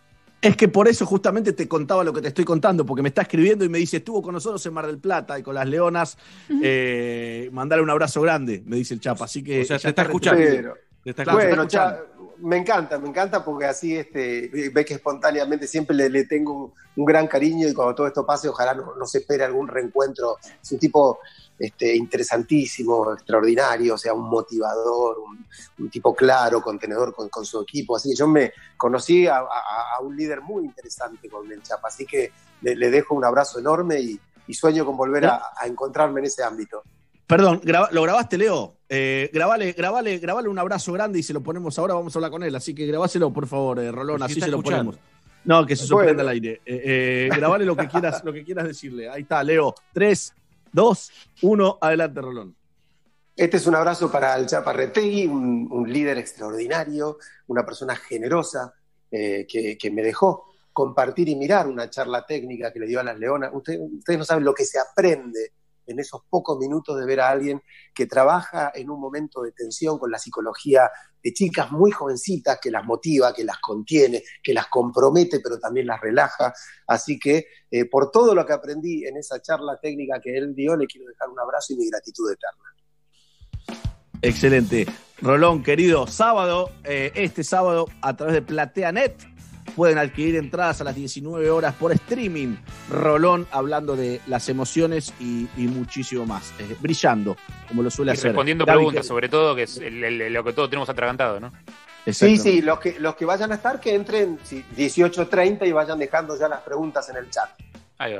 Es 0.43 0.57
que 0.57 0.69
por 0.69 0.89
eso 0.89 1.05
justamente 1.05 1.53
te 1.53 1.69
contaba 1.69 2.03
lo 2.03 2.13
que 2.13 2.23
te 2.23 2.29
estoy 2.29 2.45
contando, 2.45 2.87
porque 2.87 3.03
me 3.03 3.09
está 3.11 3.23
escribiendo 3.23 3.65
y 3.65 3.69
me 3.69 3.79
dice, 3.79 3.99
estuvo 3.99 4.23
con 4.23 4.33
nosotros 4.33 4.65
en 4.65 4.73
Mar 4.73 4.87
del 4.87 4.99
Plata 4.99 5.39
y 5.39 5.43
con 5.43 5.55
las 5.55 5.69
Leonas, 5.69 6.17
uh 6.49 6.55
-huh. 6.55 6.61
eh, 6.63 7.51
mandarle 7.53 7.83
un 7.83 7.91
abrazo 7.91 8.23
grande, 8.23 8.63
me 8.65 8.77
dice 8.77 8.95
el 8.95 9.01
Chapa. 9.01 9.27
Así 9.27 9.43
que 9.43 9.63
o 9.63 9.65
sea, 9.65 9.79
te 9.79 9.89
está 9.91 10.03
escuchando. 10.03 10.43
Pero, 10.43 10.75
te 11.05 11.11
está 11.11 11.33
bueno, 11.33 11.63
escuchando. 11.63 11.97
Ya, 11.97 12.10
me 12.41 12.57
encanta, 12.57 12.99
me 12.99 13.09
encanta 13.09 13.45
porque 13.45 13.67
así 13.67 13.97
este, 13.97 14.51
ve 14.73 14.85
que 14.85 14.95
espontáneamente 14.95 15.67
siempre 15.67 15.97
le, 15.97 16.09
le 16.09 16.25
tengo 16.25 16.53
un, 16.53 16.73
un, 16.97 17.05
gran 17.05 17.27
cariño 17.27 17.69
y 17.69 17.75
cuando 17.75 17.95
todo 17.95 18.07
esto 18.07 18.27
pase, 18.27 18.49
ojalá 18.49 18.75
no, 18.75 18.95
no 18.97 19.07
se 19.07 19.19
espere 19.19 19.45
algún 19.45 19.69
reencuentro. 19.69 20.39
Es 20.63 20.73
un 20.73 20.79
tipo 20.79 21.19
este, 21.59 21.95
interesantísimo, 21.95 23.13
extraordinario, 23.13 23.95
o 23.95 23.99
sea, 23.99 24.15
un 24.15 24.29
motivador, 24.29 25.19
un, 25.19 25.47
un 25.79 25.91
tipo 25.91 26.15
claro, 26.15 26.63
contenedor 26.63 27.15
con, 27.15 27.29
con, 27.29 27.45
su 27.45 27.61
equipo. 27.61 27.97
Así 27.97 28.11
que 28.11 28.17
yo 28.17 28.27
me 28.27 28.53
conocí 28.77 29.27
a, 29.27 29.39
a, 29.39 29.97
a 29.97 30.01
un 30.01 30.17
líder 30.17 30.41
muy 30.41 30.65
interesante 30.65 31.29
con 31.29 31.51
el 31.53 31.63
Chapa, 31.63 31.89
así 31.89 32.07
que 32.07 32.33
le, 32.63 32.75
le 32.75 32.91
dejo 32.91 33.15
un 33.15 33.25
abrazo 33.25 33.59
enorme 33.59 34.01
y, 34.01 34.21
y 34.47 34.55
sueño 34.55 34.85
con 34.85 34.97
volver 34.97 35.27
a, 35.27 35.43
a, 35.57 35.67
encontrarme 35.67 36.21
en 36.21 36.27
ese 36.27 36.43
ámbito. 36.43 36.83
Perdón, 37.27 37.61
¿lo 37.93 38.03
grabaste, 38.03 38.39
Leo? 38.39 38.80
Eh, 38.93 39.31
grabale, 39.33 39.71
grabale, 39.71 40.19
grabale 40.19 40.49
un 40.49 40.59
abrazo 40.59 40.93
grande 40.93 41.21
y 41.21 41.23
se 41.23 41.33
lo 41.33 41.41
ponemos 41.41 41.79
ahora, 41.79 41.95
vamos 41.95 42.15
a 42.15 42.19
hablar 42.19 42.33
con 42.33 42.43
él. 42.43 42.53
Así 42.57 42.75
que 42.75 42.87
grabáselo, 42.87 43.33
por 43.33 43.47
favor, 43.47 43.79
eh, 43.79 43.93
Rolón, 43.93 44.21
así 44.21 44.41
se 44.41 44.49
lo 44.49 44.61
ponemos. 44.61 44.99
No, 45.45 45.65
que 45.65 45.77
se 45.77 45.87
sorprenda 45.87 46.25
bueno. 46.25 46.29
al 46.29 46.35
aire. 46.35 46.61
Eh, 46.67 47.31
grabale 47.33 47.65
lo 47.65 47.77
que, 47.77 47.87
quieras, 47.87 48.25
lo 48.25 48.33
que 48.33 48.43
quieras 48.43 48.67
decirle. 48.67 49.09
Ahí 49.09 49.23
está, 49.23 49.45
Leo. 49.45 49.77
3, 49.93 50.35
2, 50.73 51.13
1, 51.43 51.79
adelante, 51.81 52.21
Rolón. 52.21 52.57
Este 53.37 53.59
es 53.59 53.67
un 53.69 53.77
abrazo 53.77 54.11
para 54.11 54.37
el 54.37 54.47
Chapa 54.47 54.73
Retegui, 54.73 55.27
un, 55.27 55.69
un 55.71 55.91
líder 55.91 56.19
extraordinario, 56.19 57.19
una 57.47 57.65
persona 57.65 57.95
generosa 57.95 58.75
eh, 59.09 59.47
que, 59.49 59.79
que, 59.79 59.91
me 59.93 60.03
dejó 60.03 60.47
compartir 60.73 61.29
y 61.29 61.37
mirar 61.37 61.69
una 61.69 61.89
charla 61.89 62.27
técnica 62.27 62.73
que 62.73 62.81
le 62.81 62.87
dio 62.87 62.99
a 62.99 63.05
las 63.05 63.19
leonas. 63.19 63.51
Usted, 63.55 63.79
ustedes 63.81 64.19
no 64.19 64.25
saben 64.25 64.45
lo 64.45 64.53
que 64.53 64.65
se 64.65 64.81
aprende 64.81 65.53
en 65.91 66.01
esos 66.01 66.23
pocos 66.29 66.59
minutos 66.59 66.99
de 66.99 67.07
ver 67.07 67.21
a 67.21 67.29
alguien 67.29 67.63
que 67.95 68.07
trabaja 68.07 68.73
en 68.75 68.91
un 68.91 69.01
momento 69.01 69.43
de 69.43 69.53
tensión 69.53 69.99
con 69.99 70.11
la 70.11 70.19
psicología 70.19 70.91
de 71.23 71.33
chicas 71.33 71.71
muy 71.71 71.91
jovencitas, 71.91 72.59
que 72.61 72.71
las 72.71 72.85
motiva, 72.85 73.35
que 73.35 73.45
las 73.45 73.59
contiene, 73.59 74.23
que 74.43 74.55
las 74.55 74.69
compromete, 74.69 75.41
pero 75.41 75.59
también 75.59 75.87
las 75.87 76.01
relaja. 76.01 76.53
Así 76.87 77.19
que 77.19 77.47
eh, 77.71 77.85
por 77.85 78.11
todo 78.11 78.35
lo 78.35 78.47
que 78.47 78.53
aprendí 78.53 79.05
en 79.07 79.17
esa 79.17 79.41
charla 79.41 79.79
técnica 79.81 80.21
que 80.23 80.37
él 80.37 80.55
dio, 80.55 80.77
le 80.77 80.87
quiero 80.87 81.09
dejar 81.09 81.29
un 81.29 81.39
abrazo 81.39 81.75
y 81.75 81.77
mi 81.77 81.89
gratitud 81.91 82.31
eterna. 82.33 83.81
Excelente. 84.23 84.87
Rolón, 85.23 85.63
querido, 85.63 86.07
sábado, 86.07 86.71
eh, 86.85 87.13
este 87.15 87.45
sábado, 87.45 87.87
a 88.03 88.17
través 88.17 88.35
de 88.35 88.43
PlateaNet, 88.43 89.15
pueden 89.71 89.99
adquirir 89.99 90.37
entradas 90.37 90.81
a 90.81 90.85
las 90.85 90.95
19 90.95 91.51
horas 91.51 91.75
por 91.75 91.93
streaming. 91.93 92.57
Rolón 92.91 93.47
hablando 93.51 93.97
de 93.97 94.21
las 94.27 94.49
emociones 94.49 95.13
y, 95.21 95.49
y 95.57 95.67
muchísimo 95.69 96.27
más. 96.27 96.53
Eh, 96.59 96.77
brillando, 96.81 97.37
como 97.69 97.83
lo 97.83 97.91
suele 97.91 98.13
y 98.13 98.15
hacer. 98.15 98.33
Respondiendo 98.33 98.65
preguntas, 98.67 99.03
que... 99.03 99.09
sobre 99.09 99.29
todo, 99.29 99.55
que 99.55 99.63
es 99.65 99.79
el, 99.79 100.05
el, 100.05 100.33
lo 100.33 100.45
que 100.45 100.53
todos 100.53 100.69
tenemos 100.71 100.89
atragantado, 100.89 101.41
¿no? 101.41 101.53
Sí, 102.07 102.39
sí, 102.39 102.63
los 102.63 102.81
que, 102.81 102.99
los 102.99 103.15
que 103.15 103.25
vayan 103.25 103.53
a 103.53 103.57
estar, 103.57 103.79
que 103.79 103.95
entren 103.95 104.39
sí, 104.43 104.65
18.30 104.77 105.67
y 105.67 105.73
vayan 105.73 105.99
dejando 105.99 106.39
ya 106.39 106.49
las 106.49 106.61
preguntas 106.61 107.09
en 107.11 107.17
el 107.17 107.31
chat. 107.31 107.51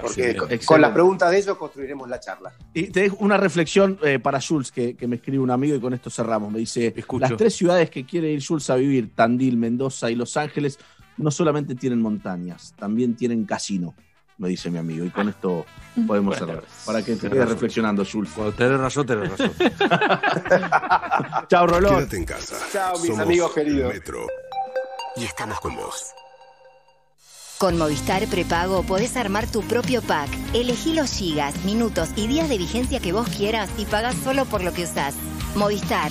Porque 0.03 0.33
sí, 0.33 0.37
con, 0.37 0.59
con 0.67 0.81
las 0.83 0.93
preguntas 0.93 1.31
de 1.31 1.39
ellos 1.39 1.57
construiremos 1.57 2.07
la 2.07 2.21
charla. 2.21 2.53
Y 2.75 2.89
te 2.89 3.01
dejo 3.01 3.17
una 3.21 3.39
reflexión 3.39 3.99
eh, 4.03 4.19
para 4.19 4.39
Jules 4.39 4.71
que, 4.71 4.95
que, 4.95 5.07
me 5.07 5.17
escribe 5.17 5.39
un 5.39 5.51
amigo 5.51 5.75
y 5.75 5.81
con 5.81 5.95
esto 5.95 6.11
cerramos. 6.11 6.53
Me 6.53 6.59
dice, 6.59 6.93
Escucho. 6.95 7.23
las 7.23 7.37
tres 7.39 7.55
ciudades 7.55 7.89
que 7.89 8.05
quiere 8.05 8.31
ir 8.31 8.45
Jules 8.47 8.69
a 8.69 8.75
vivir, 8.75 9.15
Tandil, 9.15 9.57
Mendoza 9.57 10.11
y 10.11 10.17
Los 10.17 10.37
Ángeles, 10.37 10.79
no 11.17 11.31
solamente 11.31 11.75
tienen 11.75 12.01
montañas, 12.01 12.75
también 12.79 13.15
tienen 13.15 13.45
casino, 13.45 13.95
me 14.39 14.49
dice 14.49 14.71
mi 14.71 14.79
amigo. 14.79 15.05
Y 15.05 15.11
con 15.11 15.29
esto 15.29 15.67
podemos 16.07 16.39
Bueno, 16.39 16.47
cerrar. 16.47 16.65
Para 16.87 17.03
que 17.05 17.15
te 17.17 17.29
quedes 17.29 17.49
reflexionando, 17.49 18.05
Jules. 18.11 18.33
Cuando 18.35 18.53
tenés 18.55 18.81
razón, 18.81 19.07
tenés 19.07 19.31
razón. 19.31 19.53
Chao, 21.49 21.67
Rolón. 21.67 21.97
Quédate 21.97 22.17
en 22.17 22.25
casa. 22.25 22.57
Chao, 22.73 22.99
mis 22.99 23.07
Somos 23.09 23.21
amigos 23.21 23.53
queridos. 23.53 23.93
Metro. 23.93 24.27
Y 25.17 25.25
estamos 25.25 25.61
con 25.61 25.77
vos. 25.77 26.13
Con 27.59 27.77
Movistar 27.77 28.27
Prepago 28.29 28.83
podés 28.85 29.19
armar 29.19 29.47
tu 29.47 29.61
propio 29.61 30.01
pack. 30.01 30.31
Elegí 30.55 30.95
los 30.95 31.13
gigas, 31.13 31.63
minutos 31.67 32.09
y 32.17 32.27
días 32.27 32.49
de 32.49 32.57
vigencia 32.57 33.01
que 33.01 33.13
vos 33.13 33.29
quieras 33.29 33.69
y 33.77 33.85
pagás 33.85 34.15
solo 34.25 34.47
por 34.47 34.63
lo 34.65 34.73
que 34.73 34.85
usás. 34.85 35.15
Movistar. 35.55 36.11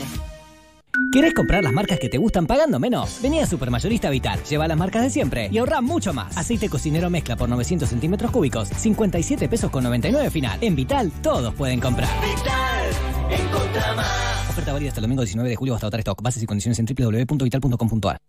¿Querés 1.11 1.33
comprar 1.33 1.63
las 1.63 1.73
marcas 1.73 1.99
que 1.99 2.09
te 2.09 2.17
gustan 2.17 2.45
pagando 2.45 2.79
menos? 2.79 3.19
Vení 3.21 3.39
a 3.39 3.45
Supermayorista 3.45 4.09
Vital, 4.09 4.43
lleva 4.43 4.67
las 4.67 4.77
marcas 4.77 5.03
de 5.03 5.09
siempre 5.09 5.49
y 5.51 5.57
ahorra 5.57 5.81
mucho 5.81 6.13
más. 6.13 6.37
Aceite 6.37 6.69
cocinero 6.69 7.09
mezcla 7.09 7.35
por 7.35 7.49
900 7.49 7.89
centímetros 7.89 8.31
cúbicos, 8.31 8.69
57 8.69 9.49
pesos 9.49 9.71
con 9.71 9.83
99 9.83 10.29
final. 10.29 10.57
En 10.61 10.75
Vital, 10.75 11.11
todos 11.21 11.53
pueden 11.53 11.79
comprar. 11.79 12.09
Vital, 12.21 13.39
encontra 13.39 13.95
más. 13.95 14.49
Oferta 14.49 14.73
válida 14.73 14.89
hasta 14.89 14.99
el 14.99 15.03
domingo 15.03 15.23
19 15.23 15.49
de 15.49 15.55
julio 15.55 15.75
hasta 15.75 15.87
agotar 15.87 16.01
stock. 16.01 16.21
Bases 16.21 16.43
y 16.43 16.45
condiciones 16.45 16.79
en 16.79 16.85
www.vital.com.ar. 16.85 18.19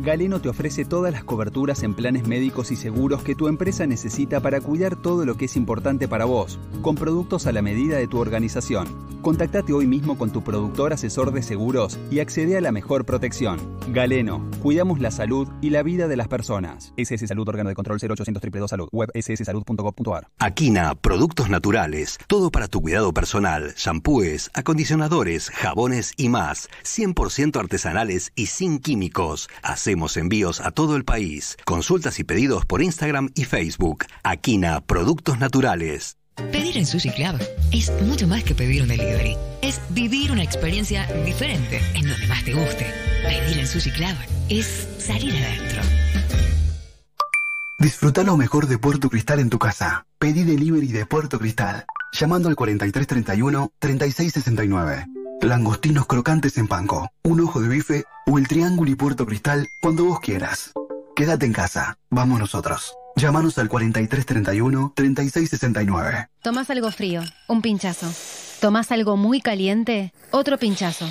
Galeno 0.00 0.40
te 0.40 0.48
ofrece 0.48 0.84
todas 0.84 1.12
las 1.12 1.24
coberturas 1.24 1.82
en 1.82 1.92
planes 1.92 2.26
médicos 2.26 2.70
y 2.70 2.76
seguros 2.76 3.24
que 3.24 3.34
tu 3.34 3.48
empresa 3.48 3.84
necesita 3.84 4.38
para 4.40 4.60
cuidar 4.60 4.94
todo 4.94 5.26
lo 5.26 5.36
que 5.36 5.46
es 5.46 5.56
importante 5.56 6.06
para 6.06 6.24
vos, 6.24 6.60
con 6.82 6.94
productos 6.94 7.48
a 7.48 7.52
la 7.52 7.62
medida 7.62 7.96
de 7.96 8.06
tu 8.06 8.18
organización. 8.18 8.86
Contactate 9.22 9.72
hoy 9.72 9.88
mismo 9.88 10.16
con 10.16 10.30
tu 10.30 10.44
productor 10.44 10.92
asesor 10.92 11.32
de 11.32 11.42
seguros 11.42 11.98
y 12.12 12.20
accede 12.20 12.56
a 12.56 12.60
la 12.60 12.70
mejor 12.70 13.04
protección. 13.04 13.58
Galeno, 13.88 14.48
cuidamos 14.62 15.00
la 15.00 15.10
salud 15.10 15.48
y 15.60 15.70
la 15.70 15.82
vida 15.82 16.06
de 16.06 16.16
las 16.16 16.28
personas. 16.28 16.92
SS 16.96 17.26
Salud, 17.26 17.48
órgano 17.48 17.68
de 17.68 17.74
control 17.74 17.98
0800 17.98 18.34
222 18.34 18.70
Salud, 18.70 18.88
web 18.92 19.10
sssalud.gov.ar. 19.14 20.28
Aquina, 20.38 20.94
productos 20.94 21.50
naturales, 21.50 22.18
todo 22.28 22.50
para 22.50 22.68
tu 22.68 22.80
cuidado 22.80 23.12
personal, 23.12 23.74
shampoos, 23.76 24.50
acondicionadores, 24.54 25.50
jabones 25.50 26.12
y 26.16 26.28
más, 26.28 26.68
100% 26.84 27.58
artesanales 27.58 28.30
y 28.36 28.46
sin 28.46 28.78
químicos. 28.78 29.48
Hacemos 29.88 30.18
envíos 30.18 30.60
a 30.60 30.70
todo 30.70 30.96
el 30.96 31.06
país. 31.06 31.56
Consultas 31.64 32.18
y 32.18 32.24
pedidos 32.24 32.66
por 32.66 32.82
Instagram 32.82 33.30
y 33.34 33.44
Facebook. 33.44 34.04
Aquina, 34.22 34.82
productos 34.82 35.38
naturales. 35.38 36.18
Pedir 36.52 36.76
en 36.76 36.84
Sushi 36.84 37.08
Club 37.08 37.40
es 37.72 37.90
mucho 38.02 38.28
más 38.28 38.44
que 38.44 38.54
pedir 38.54 38.82
un 38.82 38.88
delivery. 38.88 39.34
Es 39.62 39.80
vivir 39.88 40.30
una 40.30 40.42
experiencia 40.42 41.06
diferente 41.24 41.80
en 41.94 42.06
donde 42.06 42.26
más 42.26 42.44
te 42.44 42.52
guste. 42.52 42.86
Pedir 43.22 43.60
en 43.60 43.66
Sushi 43.66 43.90
Club 43.92 44.14
es 44.50 44.86
salir 44.98 45.32
adentro. 45.42 45.80
Disfruta 47.78 48.24
lo 48.24 48.36
mejor 48.36 48.66
de 48.66 48.76
Puerto 48.76 49.08
Cristal 49.08 49.40
en 49.40 49.48
tu 49.48 49.58
casa. 49.58 50.04
Pedí 50.18 50.44
delivery 50.44 50.88
de 50.88 51.06
Puerto 51.06 51.38
Cristal. 51.38 51.86
Llamando 52.12 52.50
al 52.50 52.56
4331-3669. 52.56 55.06
Langostinos 55.40 56.06
crocantes 56.06 56.58
en 56.58 56.66
panco, 56.66 57.12
un 57.22 57.40
ojo 57.40 57.60
de 57.60 57.68
bife 57.68 58.02
o 58.26 58.38
el 58.38 58.48
triángulo 58.48 58.90
y 58.90 58.96
Puerto 58.96 59.24
Cristal 59.24 59.68
cuando 59.80 60.04
vos 60.04 60.18
quieras. 60.18 60.72
Quédate 61.14 61.46
en 61.46 61.52
casa. 61.52 61.96
Vamos 62.10 62.40
nosotros. 62.40 62.92
Llámanos 63.14 63.56
al 63.58 63.68
4331-3669. 63.68 66.28
Tomás 66.42 66.70
algo 66.70 66.90
frío, 66.92 67.22
un 67.48 67.62
pinchazo. 67.62 68.06
Tomás 68.60 68.92
algo 68.92 69.16
muy 69.16 69.40
caliente, 69.40 70.12
otro 70.30 70.56
pinchazo. 70.56 71.06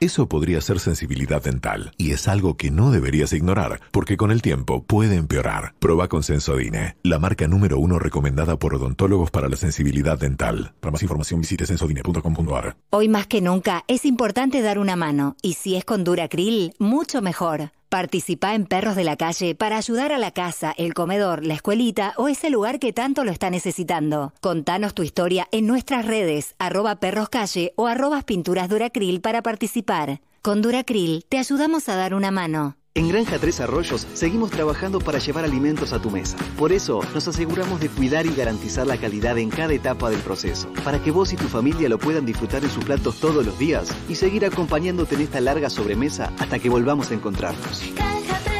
Eso 0.00 0.28
podría 0.28 0.60
ser 0.60 0.78
sensibilidad 0.78 1.42
dental 1.42 1.92
y 1.96 2.12
es 2.12 2.28
algo 2.28 2.56
que 2.56 2.70
no 2.70 2.90
deberías 2.90 3.32
ignorar 3.32 3.80
porque 3.90 4.16
con 4.16 4.30
el 4.30 4.42
tiempo 4.42 4.82
puede 4.84 5.16
empeorar. 5.16 5.74
Proba 5.78 6.08
con 6.08 6.22
Sensodine, 6.22 6.96
la 7.02 7.18
marca 7.18 7.48
número 7.48 7.78
uno 7.78 7.98
recomendada 7.98 8.58
por 8.58 8.74
odontólogos 8.74 9.30
para 9.30 9.48
la 9.48 9.56
sensibilidad 9.56 10.18
dental. 10.18 10.74
Para 10.80 10.92
más 10.92 11.02
información 11.02 11.40
visite 11.40 11.66
sensodine.com.ar. 11.66 12.76
Hoy 12.90 13.08
más 13.08 13.26
que 13.26 13.40
nunca 13.40 13.84
es 13.88 14.04
importante 14.04 14.60
dar 14.60 14.78
una 14.78 14.96
mano 14.96 15.34
y 15.42 15.54
si 15.54 15.76
es 15.76 15.84
con 15.84 16.04
Duracril, 16.04 16.74
mucho 16.78 17.22
mejor. 17.22 17.70
Participa 17.88 18.54
en 18.54 18.66
Perros 18.66 18.96
de 18.96 19.04
la 19.04 19.16
Calle 19.16 19.54
para 19.54 19.78
ayudar 19.78 20.12
a 20.12 20.18
la 20.18 20.30
casa, 20.30 20.74
el 20.76 20.92
comedor, 20.92 21.46
la 21.46 21.54
escuelita 21.54 22.12
o 22.18 22.28
ese 22.28 22.50
lugar 22.50 22.78
que 22.80 22.92
tanto 22.92 23.24
lo 23.24 23.30
está 23.30 23.48
necesitando. 23.48 24.34
Contanos 24.58 24.92
tu 24.92 25.04
historia 25.04 25.46
en 25.52 25.68
nuestras 25.68 26.04
redes, 26.04 26.56
arroba 26.58 26.96
perroscalle 26.96 27.72
o 27.76 27.86
arrobas 27.86 28.24
pinturas 28.24 28.68
Duracril 28.68 29.20
para 29.20 29.40
participar. 29.40 30.20
Con 30.42 30.62
Duracril 30.62 31.24
te 31.28 31.38
ayudamos 31.38 31.88
a 31.88 31.94
dar 31.94 32.12
una 32.12 32.32
mano. 32.32 32.76
En 32.94 33.08
Granja 33.08 33.38
Tres 33.38 33.60
Arroyos 33.60 34.04
seguimos 34.14 34.50
trabajando 34.50 34.98
para 34.98 35.20
llevar 35.20 35.44
alimentos 35.44 35.92
a 35.92 36.02
tu 36.02 36.10
mesa. 36.10 36.36
Por 36.58 36.72
eso 36.72 37.02
nos 37.14 37.28
aseguramos 37.28 37.78
de 37.78 37.88
cuidar 37.88 38.26
y 38.26 38.34
garantizar 38.34 38.84
la 38.84 38.96
calidad 38.96 39.38
en 39.38 39.50
cada 39.50 39.74
etapa 39.74 40.10
del 40.10 40.22
proceso, 40.22 40.68
para 40.82 41.00
que 41.00 41.12
vos 41.12 41.32
y 41.32 41.36
tu 41.36 41.46
familia 41.46 41.88
lo 41.88 42.00
puedan 42.00 42.26
disfrutar 42.26 42.64
en 42.64 42.70
sus 42.70 42.84
platos 42.84 43.20
todos 43.20 43.46
los 43.46 43.56
días 43.60 43.94
y 44.08 44.16
seguir 44.16 44.44
acompañándote 44.44 45.14
en 45.14 45.20
esta 45.20 45.40
larga 45.40 45.70
sobremesa 45.70 46.32
hasta 46.36 46.58
que 46.58 46.68
volvamos 46.68 47.12
a 47.12 47.14
encontrarnos. 47.14 47.84
Granja 47.94 48.57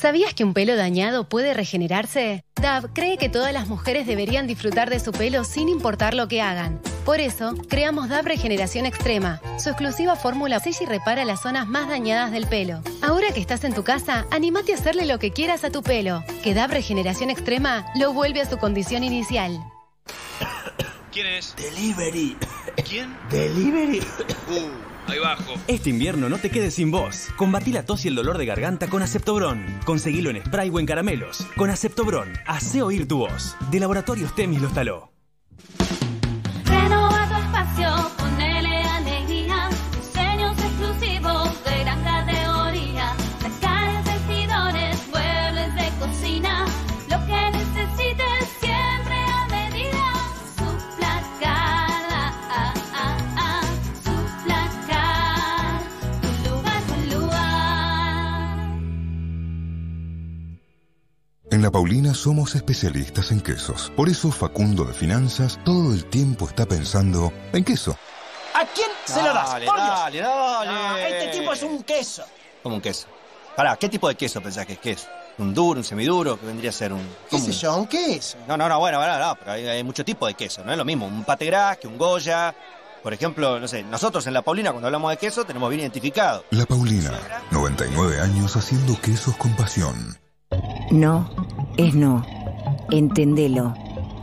¿Sabías 0.00 0.32
que 0.32 0.44
un 0.44 0.54
pelo 0.54 0.76
dañado 0.76 1.28
puede 1.28 1.52
regenerarse? 1.52 2.42
DAV 2.58 2.94
cree 2.94 3.18
que 3.18 3.28
todas 3.28 3.52
las 3.52 3.68
mujeres 3.68 4.06
deberían 4.06 4.46
disfrutar 4.46 4.88
de 4.88 4.98
su 4.98 5.12
pelo 5.12 5.44
sin 5.44 5.68
importar 5.68 6.14
lo 6.14 6.26
que 6.26 6.40
hagan. 6.40 6.80
Por 7.04 7.20
eso, 7.20 7.52
creamos 7.68 8.08
DAV 8.08 8.24
Regeneración 8.24 8.86
Extrema. 8.86 9.42
Su 9.58 9.68
exclusiva 9.68 10.16
fórmula 10.16 10.58
sella 10.58 10.78
y 10.80 10.86
repara 10.86 11.26
las 11.26 11.42
zonas 11.42 11.68
más 11.68 11.90
dañadas 11.90 12.32
del 12.32 12.46
pelo. 12.46 12.80
Ahora 13.02 13.26
que 13.34 13.42
estás 13.42 13.62
en 13.64 13.74
tu 13.74 13.84
casa, 13.84 14.26
animate 14.30 14.72
a 14.72 14.76
hacerle 14.76 15.04
lo 15.04 15.18
que 15.18 15.32
quieras 15.32 15.64
a 15.64 15.70
tu 15.70 15.82
pelo. 15.82 16.24
Que 16.42 16.54
DAV 16.54 16.70
Regeneración 16.70 17.28
Extrema 17.28 17.84
lo 17.94 18.14
vuelve 18.14 18.40
a 18.40 18.48
su 18.48 18.56
condición 18.56 19.04
inicial. 19.04 19.62
¿Quién 21.12 21.26
es? 21.26 21.54
Delivery. 21.56 22.38
¿Quién? 22.88 23.14
Delivery. 23.30 24.00
Uh, 24.48 24.89
Este 25.66 25.90
invierno 25.90 26.28
no 26.28 26.38
te 26.38 26.50
quedes 26.50 26.74
sin 26.74 26.90
voz. 26.90 27.28
Combatí 27.36 27.72
la 27.72 27.84
tos 27.84 28.04
y 28.04 28.08
el 28.08 28.14
dolor 28.14 28.38
de 28.38 28.46
garganta 28.46 28.88
con 28.88 29.02
Aceptobron. 29.02 29.64
Conseguilo 29.84 30.30
en 30.30 30.44
spray 30.44 30.70
o 30.70 30.78
en 30.78 30.86
caramelos. 30.86 31.46
Con 31.56 31.70
Aceptobron, 31.70 32.28
hace 32.46 32.82
oír 32.82 33.08
tu 33.08 33.18
voz. 33.18 33.56
De 33.70 33.80
Laboratorios 33.80 34.34
Temis 34.34 34.60
lo 34.60 34.66
instaló. 34.66 35.10
En 61.60 61.64
La 61.64 61.70
Paulina 61.70 62.14
somos 62.14 62.54
especialistas 62.54 63.32
en 63.32 63.42
quesos. 63.42 63.92
Por 63.94 64.08
eso 64.08 64.32
Facundo 64.32 64.82
de 64.82 64.94
Finanzas 64.94 65.60
todo 65.62 65.92
el 65.92 66.06
tiempo 66.06 66.48
está 66.48 66.64
pensando 66.64 67.30
en 67.52 67.62
queso. 67.62 67.98
¿A 68.54 68.64
quién 68.64 68.88
se 69.04 69.22
lo 69.22 69.34
das? 69.34 69.50
Dale, 69.50 69.66
Por 69.66 69.76
Dios. 69.76 69.88
dale, 69.90 70.20
dale. 70.20 70.70
Ah, 70.72 70.96
este 71.06 71.38
tipo 71.38 71.52
es 71.52 71.62
un 71.62 71.82
queso. 71.82 72.24
Como 72.62 72.76
un 72.76 72.80
queso. 72.80 73.08
Pará, 73.54 73.76
¿qué 73.76 73.90
tipo 73.90 74.08
de 74.08 74.14
queso 74.14 74.40
pensás 74.40 74.64
que 74.64 74.72
es 74.72 74.78
queso? 74.78 75.08
¿Un 75.36 75.52
duro, 75.52 75.80
un 75.80 75.84
semiduro? 75.84 76.40
que 76.40 76.46
vendría 76.46 76.70
a 76.70 76.72
ser 76.72 76.94
un...? 76.94 77.06
¿Qué 77.28 77.38
sé 77.38 77.52
yo? 77.52 77.76
¿Un 77.76 77.86
queso? 77.86 78.38
No, 78.48 78.56
no, 78.56 78.66
no, 78.66 78.78
bueno, 78.78 78.96
bueno, 78.96 79.18
no, 79.18 79.34
pero 79.34 79.52
hay, 79.52 79.68
hay 79.68 79.84
mucho 79.84 80.02
tipo 80.02 80.26
de 80.26 80.32
queso, 80.32 80.64
no 80.64 80.72
es 80.72 80.78
lo 80.78 80.86
mismo 80.86 81.08
un 81.08 81.24
pate 81.24 81.44
gras 81.44 81.76
que 81.76 81.86
un 81.86 81.98
goya. 81.98 82.54
Por 83.02 83.12
ejemplo, 83.12 83.60
no 83.60 83.68
sé, 83.68 83.82
nosotros 83.82 84.26
en 84.26 84.32
La 84.32 84.40
Paulina 84.40 84.70
cuando 84.70 84.86
hablamos 84.86 85.10
de 85.10 85.18
queso 85.18 85.44
tenemos 85.44 85.68
bien 85.68 85.82
identificado. 85.82 86.42
La 86.52 86.64
Paulina, 86.64 87.12
99 87.50 88.18
años 88.18 88.56
haciendo 88.56 88.98
quesos 88.98 89.36
con 89.36 89.54
pasión. 89.56 90.19
No 90.90 91.30
es 91.76 91.94
no. 91.94 92.24
Entendelo. 92.90 93.74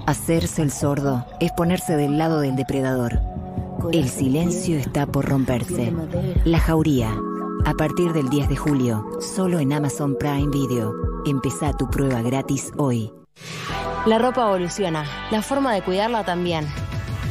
Hacerse 0.06 0.62
el 0.62 0.72
sordo 0.72 1.26
es 1.40 1.52
ponerse 1.54 1.96
del 1.96 2.18
lado 2.18 2.42
del 2.42 2.56
depredador. 2.56 3.20
El 3.92 4.10
silencio 4.10 4.78
está 4.78 5.06
por 5.06 5.26
romperse. 5.26 5.94
La 6.44 6.60
jauría. 6.60 7.16
A 7.66 7.74
partir 7.74 8.14
del 8.14 8.30
10 8.30 8.50
de 8.50 8.56
julio, 8.56 9.06
solo 9.20 9.60
en 9.60 9.74
Amazon 9.74 10.16
Prime 10.18 10.50
Video. 10.52 10.94
Empezá 11.26 11.74
tu 11.74 11.90
prueba 11.90 12.22
gratis 12.22 12.72
hoy. 12.78 13.12
La 14.06 14.20
ropa 14.20 14.44
evoluciona, 14.48 15.06
la 15.32 15.42
forma 15.42 15.74
de 15.74 15.82
cuidarla 15.82 16.24
también. 16.24 16.66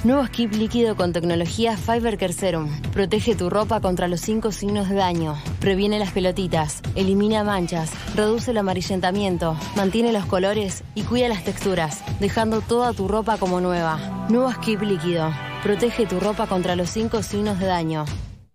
Nuevo 0.07 0.25
skip 0.25 0.53
líquido 0.53 0.95
con 0.95 1.13
tecnología 1.13 1.77
Fiber 1.77 2.17
Care 2.17 2.33
Serum. 2.33 2.71
Protege 2.93 3.35
tu 3.35 3.51
ropa 3.51 3.81
contra 3.81 4.07
los 4.07 4.21
cinco 4.21 4.53
signos 4.53 4.89
de 4.89 4.95
daño. 4.95 5.35
Previene 5.59 5.99
las 5.99 6.13
pelotitas, 6.13 6.81
elimina 6.95 7.43
manchas, 7.43 7.91
reduce 8.15 8.53
el 8.53 8.59
amarillentamiento, 8.59 9.59
mantiene 9.75 10.13
los 10.13 10.25
colores 10.27 10.85
y 10.95 11.03
cuida 11.03 11.27
las 11.27 11.43
texturas, 11.43 12.05
dejando 12.21 12.61
toda 12.61 12.93
tu 12.93 13.09
ropa 13.09 13.37
como 13.37 13.61
nueva. 13.61 14.29
Nuevo 14.29 14.53
Skip 14.53 14.81
líquido. 14.83 15.33
Protege 15.65 16.07
tu 16.07 16.21
ropa 16.21 16.47
contra 16.47 16.77
los 16.77 16.89
cinco 16.89 17.25
signos 17.25 17.59
de 17.59 17.67
daño. 17.67 18.05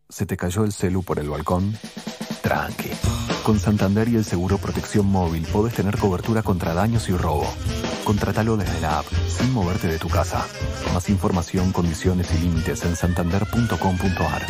¿Se 0.07 0.25
te 0.25 0.37
cayó 0.37 0.63
el 0.63 0.71
celu 0.71 1.03
por 1.03 1.19
el 1.19 1.29
balcón? 1.29 1.77
Tranqui. 2.43 2.91
Con 3.43 3.59
Santander 3.59 4.07
y 4.07 4.15
el 4.15 4.23
seguro 4.23 4.57
Protección 4.57 5.05
Móvil 5.05 5.45
podés 5.51 5.73
tener 5.73 5.97
cobertura 5.97 6.43
contra 6.43 6.73
daños 6.73 7.09
y 7.09 7.11
robo. 7.11 7.45
Contratalo 8.03 8.57
desde 8.57 8.81
la 8.81 8.99
app, 8.99 9.05
sin 9.27 9.53
moverte 9.53 9.87
de 9.87 9.97
tu 9.97 10.09
casa. 10.09 10.45
Más 10.93 11.09
información, 11.09 11.71
condiciones 11.71 12.33
y 12.33 12.39
límites 12.39 12.83
en 12.83 12.95
santander.com.ar. 12.95 14.41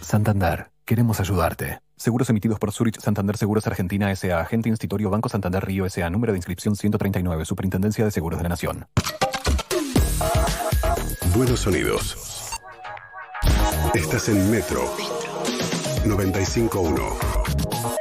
Santander, 0.00 0.70
queremos 0.84 1.20
ayudarte. 1.20 1.80
Seguros 1.96 2.30
emitidos 2.30 2.58
por 2.58 2.72
Zurich 2.72 3.00
Santander 3.00 3.36
Seguros 3.36 3.66
Argentina 3.66 4.10
S.A. 4.10 4.40
Agente 4.40 4.68
Institutorio 4.68 5.10
Banco 5.10 5.28
Santander 5.28 5.64
Río 5.64 5.86
S.A. 5.86 6.10
Número 6.10 6.32
de 6.32 6.38
inscripción 6.38 6.74
139. 6.74 7.44
Superintendencia 7.44 8.04
de 8.04 8.10
Seguros 8.10 8.38
de 8.38 8.42
la 8.42 8.48
Nación. 8.48 8.86
Buenos 11.34 11.60
sonidos. 11.60 12.50
Estás 13.94 14.28
en 14.28 14.50
Metro 14.50 14.82
95.1. 16.04 17.91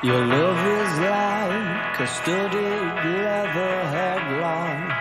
Your 0.00 0.24
love 0.24 0.64
is 0.64 0.98
like 1.00 1.98
a 1.98 2.06
studded 2.06 2.54
leather 2.54 3.78
headlock. 3.90 4.94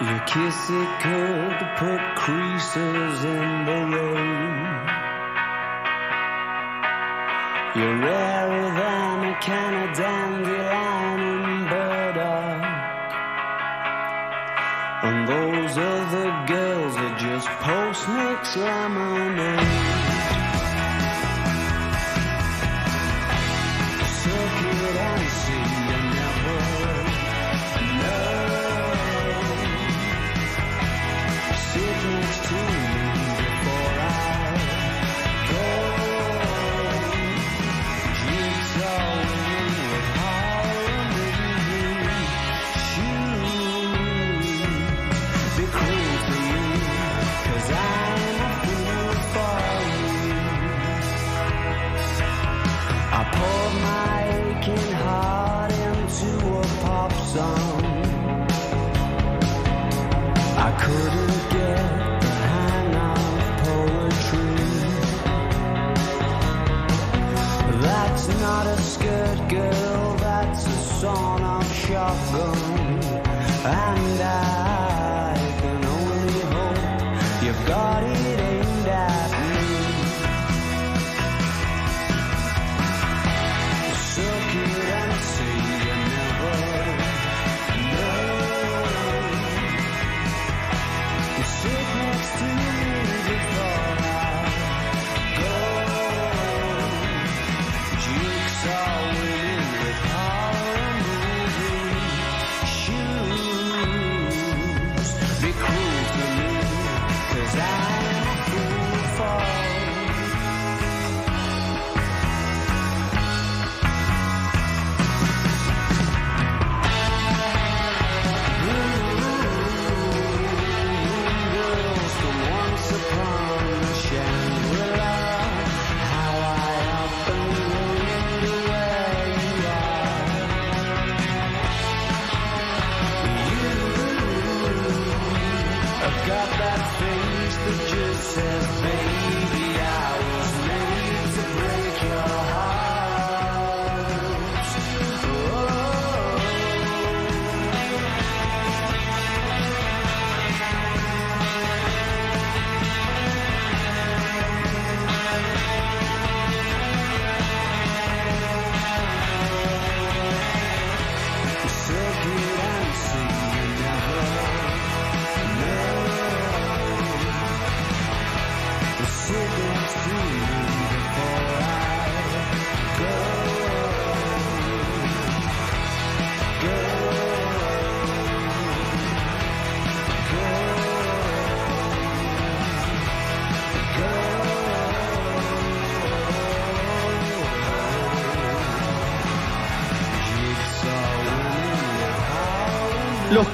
Your 0.00 0.20
kiss 0.20 0.70
it 0.70 1.00
could 1.04 1.58
put 1.76 2.00
creases 2.16 3.24
in 3.24 3.64
the 3.66 3.80
road. 3.94 4.88
You're 7.76 7.98
rarer 8.00 8.70
than 8.72 9.24
a 9.24 9.38
can 9.42 9.92
dandelion 9.92 11.20
and 11.20 11.68
burdock. 11.68 12.64
And 15.04 15.28
those 15.28 15.76
other 15.76 16.46
girls 16.46 16.96
are 16.96 17.18
just 17.18 17.48
post 17.60 18.08
mix 18.08 18.56
lemonade. 18.56 19.83
that 24.80 25.20
I 25.20 25.26
see. 25.28 25.83
Song. 57.34 57.82
I 60.66 60.70
couldn't 60.84 61.42
get 61.56 61.84
the 62.24 62.34
hang 62.50 62.94
of 63.10 63.26
poetry. 63.64 64.56
That's 67.86 68.26
not 68.44 68.64
a 68.68 68.78
skirt 68.92 69.38
girl, 69.48 70.14
that's 70.26 70.64
a 70.66 70.78
sawn 71.00 71.42
off 71.42 71.68
shotgun. 71.84 73.02
And 73.82 74.20
I 74.22 75.34
can 75.60 75.80
only 75.96 76.40
hope 76.54 77.42
you've 77.42 77.64
got 77.66 78.00
it 78.04 78.33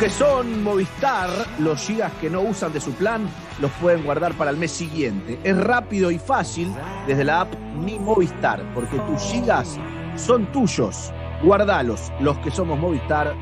que 0.00 0.08
son 0.08 0.62
Movistar, 0.62 1.28
los 1.58 1.78
gigas 1.86 2.10
que 2.22 2.30
no 2.30 2.40
usan 2.40 2.72
de 2.72 2.80
su 2.80 2.92
plan, 2.92 3.28
los 3.60 3.70
pueden 3.72 4.02
guardar 4.02 4.32
para 4.32 4.50
el 4.50 4.56
mes 4.56 4.70
siguiente. 4.70 5.38
Es 5.44 5.54
rápido 5.54 6.10
y 6.10 6.18
fácil 6.18 6.72
desde 7.06 7.22
la 7.22 7.42
app 7.42 7.54
Mi 7.74 7.98
Movistar, 7.98 8.62
porque 8.74 8.98
tus 9.00 9.20
gigas 9.20 9.78
son 10.16 10.50
tuyos. 10.52 11.12
Guardalos. 11.42 12.10
Los 12.18 12.38
que 12.38 12.50
somos 12.50 12.78
Movistar 12.78 13.34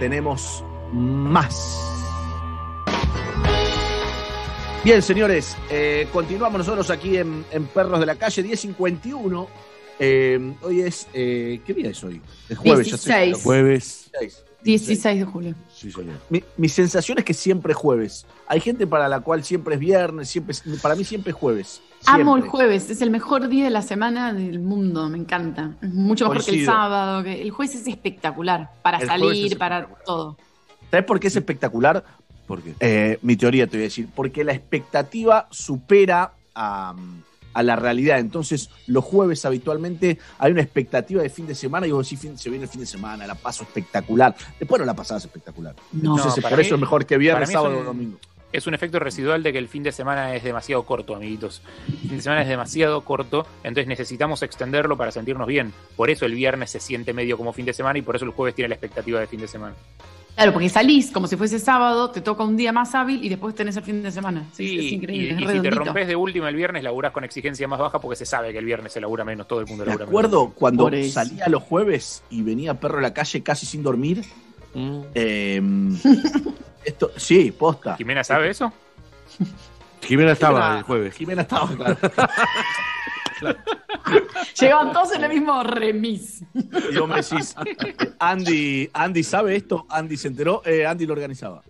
tenemos 0.00 0.64
más. 0.92 1.78
Bien, 4.82 5.02
señores, 5.02 5.56
eh, 5.70 6.08
continuamos 6.12 6.58
nosotros 6.58 6.90
aquí 6.90 7.16
en, 7.16 7.44
en 7.52 7.66
Perros 7.66 8.00
de 8.00 8.06
la 8.06 8.16
Calle 8.16 8.42
1051. 8.42 9.46
Eh, 10.00 10.54
hoy 10.62 10.80
es. 10.80 11.06
eh, 11.14 11.60
¿Qué 11.64 11.72
día 11.74 11.90
es 11.90 12.02
hoy? 12.02 12.20
Es 12.48 12.58
jueves, 12.58 12.88
ya 12.90 12.96
sé. 12.96 13.12
16. 13.26 13.44
Jueves. 13.44 14.10
16 14.20 14.44
de 14.62 15.24
julio. 15.24 15.54
Sí, 15.74 15.90
señor. 15.90 16.14
Mi, 16.30 16.42
mi 16.56 16.68
sensación 16.68 17.18
es 17.18 17.24
que 17.24 17.34
siempre 17.34 17.72
es 17.72 17.76
jueves. 17.78 18.26
Hay 18.46 18.60
gente 18.60 18.86
para 18.86 19.08
la 19.08 19.20
cual 19.20 19.42
siempre 19.44 19.74
es 19.74 19.80
viernes, 19.80 20.28
siempre 20.28 20.52
es- 20.52 20.62
para 20.80 20.94
mí 20.94 21.04
siempre 21.04 21.30
es 21.30 21.36
jueves. 21.36 21.80
Amo 22.06 22.36
el 22.36 22.42
jueves, 22.42 22.90
es 22.90 23.00
el 23.02 23.10
mejor 23.10 23.48
día 23.48 23.64
de 23.64 23.70
la 23.70 23.82
semana 23.82 24.32
del 24.32 24.58
mundo, 24.60 25.08
me 25.08 25.18
encanta. 25.18 25.76
Mucho 25.82 26.28
mejor 26.28 26.44
que 26.44 26.50
el 26.60 26.64
sábado. 26.66 27.22
que- 27.22 27.42
el 27.42 27.50
jueves 27.50 27.74
es 27.76 27.86
espectacular 27.86 28.70
para 28.82 28.98
El 28.98 29.06
salir, 29.06 29.46
es 29.52 29.54
para 29.56 29.86
todo. 30.04 30.36
¿Sabes 30.90 31.06
por 31.06 31.18
qué 31.20 31.28
es 31.28 31.36
espectacular? 31.36 32.04
¿Por 32.46 32.60
qué? 32.62 32.74
Eh, 32.80 33.18
mi 33.22 33.36
teoría 33.36 33.66
te 33.66 33.76
voy 33.76 33.82
a 33.82 33.84
decir, 33.84 34.08
porque 34.14 34.44
la 34.44 34.52
expectativa 34.52 35.46
supera 35.50 36.32
a, 36.54 36.94
a 37.54 37.62
la 37.62 37.76
realidad. 37.76 38.18
Entonces, 38.18 38.70
los 38.86 39.04
jueves 39.04 39.44
habitualmente 39.44 40.18
hay 40.38 40.52
una 40.52 40.62
expectativa 40.62 41.22
de 41.22 41.30
fin 41.30 41.46
de 41.46 41.54
semana 41.54 41.86
y 41.86 41.90
vos 41.92 42.06
decís, 42.06 42.20
fin- 42.20 42.38
se 42.38 42.50
viene 42.50 42.64
el 42.64 42.70
fin 42.70 42.80
de 42.80 42.86
semana, 42.86 43.26
la 43.26 43.34
paso 43.34 43.64
espectacular. 43.64 44.34
Después 44.58 44.80
no 44.80 44.86
la 44.86 44.94
pasás 44.94 45.24
espectacular. 45.24 45.74
No, 45.92 46.16
Entonces, 46.16 46.42
para 46.42 46.56
por 46.56 46.64
eso 46.64 46.74
es 46.74 46.80
mejor 46.80 47.06
que 47.06 47.18
viernes, 47.18 47.50
sábado 47.50 47.78
o 47.80 47.84
domingo. 47.84 48.18
Es 48.52 48.66
un 48.66 48.74
efecto 48.74 48.98
residual 48.98 49.42
de 49.42 49.50
que 49.50 49.58
el 49.58 49.66
fin 49.66 49.82
de 49.82 49.92
semana 49.92 50.34
es 50.34 50.42
demasiado 50.44 50.82
corto, 50.82 51.14
amiguitos. 51.16 51.62
El 51.88 51.96
fin 52.00 52.16
de 52.16 52.22
semana 52.22 52.42
es 52.42 52.48
demasiado 52.48 53.00
corto, 53.02 53.46
entonces 53.64 53.86
necesitamos 53.86 54.42
extenderlo 54.42 54.98
para 54.98 55.10
sentirnos 55.10 55.46
bien. 55.48 55.72
Por 55.96 56.10
eso 56.10 56.26
el 56.26 56.34
viernes 56.34 56.70
se 56.70 56.78
siente 56.78 57.14
medio 57.14 57.38
como 57.38 57.54
fin 57.54 57.64
de 57.64 57.72
semana 57.72 57.98
y 57.98 58.02
por 58.02 58.14
eso 58.14 58.26
el 58.26 58.32
jueves 58.32 58.54
tiene 58.54 58.68
la 58.68 58.74
expectativa 58.74 59.18
de 59.20 59.26
fin 59.26 59.40
de 59.40 59.48
semana. 59.48 59.74
Claro, 60.34 60.52
porque 60.54 60.68
salís 60.70 61.10
como 61.10 61.26
si 61.26 61.36
fuese 61.36 61.58
sábado, 61.58 62.10
te 62.10 62.20
toca 62.22 62.42
un 62.42 62.56
día 62.56 62.72
más 62.72 62.94
hábil 62.94 63.22
y 63.22 63.28
después 63.28 63.54
tenés 63.54 63.76
el 63.76 63.82
fin 63.82 64.02
de 64.02 64.10
semana. 64.10 64.44
Sí, 64.52 64.66
Sí, 64.66 64.78
es 64.78 64.84
y, 64.84 64.94
increíble. 64.94 65.30
es 65.34 65.40
y 65.40 65.46
si 65.56 65.60
te 65.60 65.70
rompes 65.70 66.08
de 66.08 66.16
última 66.16 66.48
el 66.48 66.56
viernes, 66.56 66.82
laburás 66.82 67.12
con 67.12 67.22
exigencia 67.24 67.68
más 67.68 67.78
baja 67.78 68.00
porque 68.00 68.16
se 68.16 68.24
sabe 68.24 68.50
que 68.52 68.58
el 68.58 68.64
viernes 68.64 68.92
se 68.92 69.00
labura 69.00 69.24
menos, 69.24 69.46
todo 69.46 69.60
el 69.60 69.66
mundo 69.66 69.84
Me 69.84 69.90
labura 69.90 70.06
acuerdo 70.06 70.40
menos. 70.44 70.54
cuando 70.56 70.90
salía 71.10 71.48
los 71.48 71.62
jueves 71.62 72.24
y 72.30 72.42
venía 72.42 72.74
perro 72.80 72.98
a 72.98 73.02
la 73.02 73.12
calle 73.12 73.42
casi 73.42 73.66
sin 73.66 73.82
dormir. 73.82 74.24
Eh, 74.74 75.60
esto, 76.84 77.10
sí, 77.16 77.52
posta. 77.52 77.96
¿Jimena 77.96 78.24
sabe 78.24 78.48
eso? 78.50 78.72
Jimena 80.02 80.32
estaba 80.32 80.58
Jimena- 80.60 80.78
el 80.78 80.82
jueves. 80.84 81.14
Jimena 81.14 81.42
estaba, 81.42 81.68
claro. 81.76 81.98
Llegaban 84.60 84.92
todos 84.92 85.12
en 85.14 85.24
el 85.24 85.30
mismo 85.30 85.62
remis. 85.62 86.42
Y 86.54 86.96
vos 86.98 87.08
me 87.08 87.16
decís, 87.16 87.54
Andy, 88.18 88.90
Andy 88.92 89.22
sabe 89.22 89.56
esto, 89.56 89.86
Andy 89.88 90.16
se 90.16 90.28
enteró, 90.28 90.62
eh, 90.64 90.86
Andy 90.86 91.06
lo 91.06 91.12
organizaba. 91.14 91.62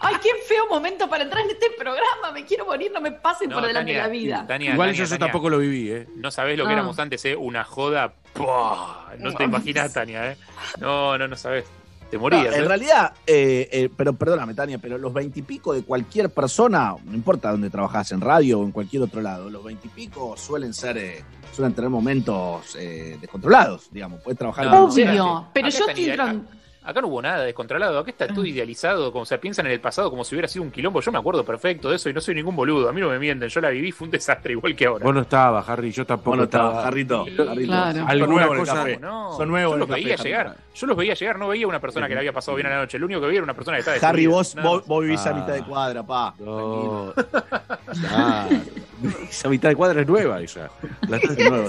Ay, 0.00 0.14
qué 0.22 0.30
feo 0.46 0.66
momento 0.68 1.08
para 1.08 1.24
entrar 1.24 1.44
en 1.44 1.50
este 1.50 1.70
programa. 1.78 2.30
Me 2.32 2.44
quiero 2.44 2.66
morir, 2.66 2.90
no 2.92 3.00
me 3.00 3.12
pasen 3.12 3.48
No, 3.48 3.56
por 3.56 3.66
delante 3.66 3.92
Tania, 3.92 4.02
de 4.02 4.08
la 4.08 4.12
vida. 4.12 4.46
Tania, 4.46 4.72
Igual 4.72 4.90
Tania, 4.90 5.04
yo 5.04 5.08
Tania, 5.08 5.26
tampoco 5.26 5.50
lo 5.50 5.58
viví, 5.58 5.90
¿eh? 5.90 6.08
No 6.16 6.30
sabés 6.30 6.56
lo 6.58 6.64
que 6.64 6.70
Ah. 6.70 6.74
éramos 6.74 6.98
antes, 6.98 7.24
¿eh? 7.24 7.34
Una 7.36 7.64
joda. 7.64 8.12
¡pua! 8.32 9.10
No 9.18 9.32
te 9.34 9.44
imaginas, 9.44 9.92
Tania, 9.92 10.32
¿eh? 10.32 10.36
No, 10.78 11.16
no, 11.18 11.26
no 11.28 11.36
sabés. 11.36 11.64
Te 12.10 12.18
morías. 12.18 12.44
No, 12.46 12.52
en 12.52 12.64
¿eh? 12.64 12.68
realidad, 12.68 13.12
eh, 13.26 13.68
eh, 13.72 13.88
pero 13.96 14.12
perdóname, 14.12 14.54
Tania, 14.54 14.78
pero 14.78 14.96
los 14.96 15.12
veintipico 15.12 15.72
de 15.72 15.82
cualquier 15.82 16.30
persona, 16.30 16.94
no 17.04 17.14
importa 17.14 17.50
dónde 17.50 17.68
trabajás, 17.68 18.12
en 18.12 18.20
radio 18.20 18.60
o 18.60 18.64
en 18.64 18.70
cualquier 18.70 19.02
otro 19.02 19.20
lado, 19.20 19.50
los 19.50 19.64
veintipico 19.64 20.36
suelen 20.36 20.72
ser, 20.72 20.98
eh, 20.98 21.24
suelen 21.52 21.74
tener 21.74 21.90
momentos 21.90 22.76
eh, 22.78 23.18
descontrolados, 23.20 23.88
digamos. 23.90 24.20
Puedes 24.22 24.38
trabajar 24.38 24.66
en. 24.66 24.74
Obvio, 24.74 25.48
pero 25.52 25.66
Acá 25.66 25.78
yo 25.78 25.86
estoy. 25.88 26.42
Acá 26.86 27.00
no 27.00 27.08
hubo 27.08 27.20
nada 27.20 27.42
descontrolado, 27.42 27.98
acá 27.98 28.10
está 28.10 28.28
todo 28.28 28.44
idealizado, 28.46 29.10
como 29.12 29.24
se 29.26 29.36
piensan 29.38 29.66
en 29.66 29.72
el 29.72 29.80
pasado 29.80 30.08
como 30.08 30.22
si 30.24 30.36
hubiera 30.36 30.46
sido 30.46 30.62
un 30.64 30.70
quilombo. 30.70 31.00
Yo 31.00 31.10
me 31.10 31.18
acuerdo 31.18 31.44
perfecto 31.44 31.90
de 31.90 31.96
eso 31.96 32.08
y 32.08 32.12
no 32.12 32.20
soy 32.20 32.36
ningún 32.36 32.54
boludo. 32.54 32.88
A 32.88 32.92
mí 32.92 33.00
no 33.00 33.08
me 33.08 33.18
mienten, 33.18 33.48
yo 33.48 33.60
la 33.60 33.70
viví, 33.70 33.90
fue 33.90 34.04
un 34.06 34.12
desastre 34.12 34.52
igual 34.52 34.76
que 34.76 34.86
ahora. 34.86 35.04
Vos 35.04 35.12
no 35.14 35.22
estabas, 35.22 35.68
Harry, 35.68 35.90
yo 35.90 36.06
tampoco 36.06 36.30
Vos 36.30 36.38
no 36.38 36.44
estaba. 36.44 36.68
estabas, 36.68 36.84
Jarrito, 36.84 37.26
Jarrito. 37.36 37.72
Claro. 37.72 37.98
Son 38.08 38.28
nuevos 38.30 38.46
en 38.46 38.52
el 38.52 38.58
cosa- 38.60 38.74
café. 38.74 38.96
No, 38.98 39.36
Son 39.36 39.48
nuevos 39.48 39.72
yo 39.74 39.78
los 39.78 39.88
café, 39.88 40.00
veía 40.00 40.16
llegar. 40.16 40.56
Yo 40.74 40.86
los 40.86 40.96
veía 40.96 41.14
llegar, 41.14 41.38
no 41.38 41.48
veía 41.48 41.66
una 41.66 41.80
persona 41.80 42.06
que 42.06 42.14
le 42.14 42.20
había 42.20 42.32
pasado 42.32 42.54
bien 42.56 42.66
a 42.68 42.70
la 42.70 42.76
noche. 42.82 42.98
Lo 42.98 43.06
único 43.06 43.20
que 43.20 43.26
veía 43.26 43.38
era 43.38 43.44
una 43.44 43.54
persona 43.54 43.78
que 43.78 43.80
estaba 43.90 44.08
Harry, 44.08 44.26
vos, 44.28 44.54
vos, 44.86 45.02
vivís 45.02 45.26
a 45.26 45.30
Ah. 45.30 45.34
mitad 45.34 45.54
de 45.54 45.62
cuadra, 45.64 46.02
pa. 46.06 46.34
No. 46.38 47.12
esa 49.30 49.48
mitad 49.48 49.68
de 49.68 49.76
cuadra 49.76 50.00
es 50.00 50.06
nueva 50.06 50.40
esa. 50.40 50.70
La- 51.08 51.20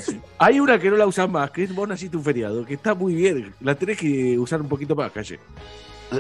sí. 0.01 0.19
Hay 0.37 0.59
una 0.59 0.79
que 0.79 0.89
no 0.89 0.97
la 0.97 1.05
usas 1.07 1.29
más, 1.29 1.51
que 1.51 1.63
es 1.63 1.73
Vos 1.75 1.87
naciste 1.87 2.17
un 2.17 2.23
feriado, 2.23 2.65
que 2.65 2.75
está 2.75 2.93
muy 2.93 3.15
bien. 3.15 3.53
La 3.61 3.75
tenés 3.75 3.97
que 3.97 4.37
usar 4.39 4.61
un 4.61 4.67
poquito 4.69 4.95
más, 4.95 5.11
calle. 5.11 5.39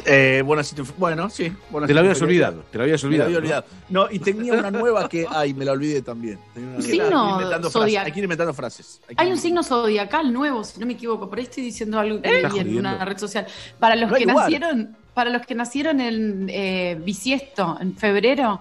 Eh, 0.05 0.43
bueno, 0.45 0.61
sí, 0.65 0.75
te- 0.75 0.81
bueno, 0.97 1.29
sí. 1.29 1.49
bueno, 1.69 1.87
Te 1.87 1.91
sí, 1.91 1.95
la 1.95 2.01
habías 2.01 2.21
olvidado, 2.21 2.61
te 2.69 2.77
la 2.77 2.83
habías 2.83 3.01
Me 3.05 3.17
la 3.17 3.23
olvidado. 3.25 3.27
había 3.27 3.39
¿no? 3.39 3.43
olvidado. 3.45 3.65
No, 3.89 4.07
y 4.11 4.19
tenía 4.19 4.53
una 4.53 4.69
nueva 4.69 5.07
que. 5.07 5.25
Ay, 5.29 5.53
me 5.53 5.63
la 5.63 5.71
olvidé 5.71 6.01
también. 6.01 6.37
Tenía 6.53 6.67
una- 6.69 6.77
Un 6.77 6.81
hay 6.83 6.89
que 6.89 6.95
ir 6.97 7.01
signo 7.03 7.29
inventando 7.31 7.69
frases, 7.71 7.93
zodiac- 7.93 8.05
Hay 8.05 8.11
que 8.11 8.19
ir 8.19 8.23
inventando 8.25 8.53
frases. 8.53 9.01
Hay 9.15 9.31
un 9.31 9.37
signo 9.37 9.63
zodiacal 9.63 10.33
nuevo, 10.33 10.65
si 10.65 10.77
no 10.81 10.85
me 10.85 10.91
equivoco, 10.93 11.29
por 11.29 11.37
ahí 11.37 11.45
estoy 11.45 11.63
diciendo 11.63 11.97
algo 11.99 12.21
que 12.21 12.35
¿Estás 12.35 12.53
vi 12.53 12.59
en 12.59 12.77
una 12.79 13.05
red 13.05 13.17
social. 13.17 13.47
Para 13.79 13.95
los 13.95 14.11
No 14.11 14.17
que 14.17 14.25
nacieron, 14.25 14.97
para 15.13 15.29
los 15.29 15.45
que 15.47 15.55
nacieron 15.55 16.01
en 16.01 16.47
eh, 16.49 16.99
bisiesto, 17.01 17.77
en 17.79 17.95
febrero, 17.95 18.59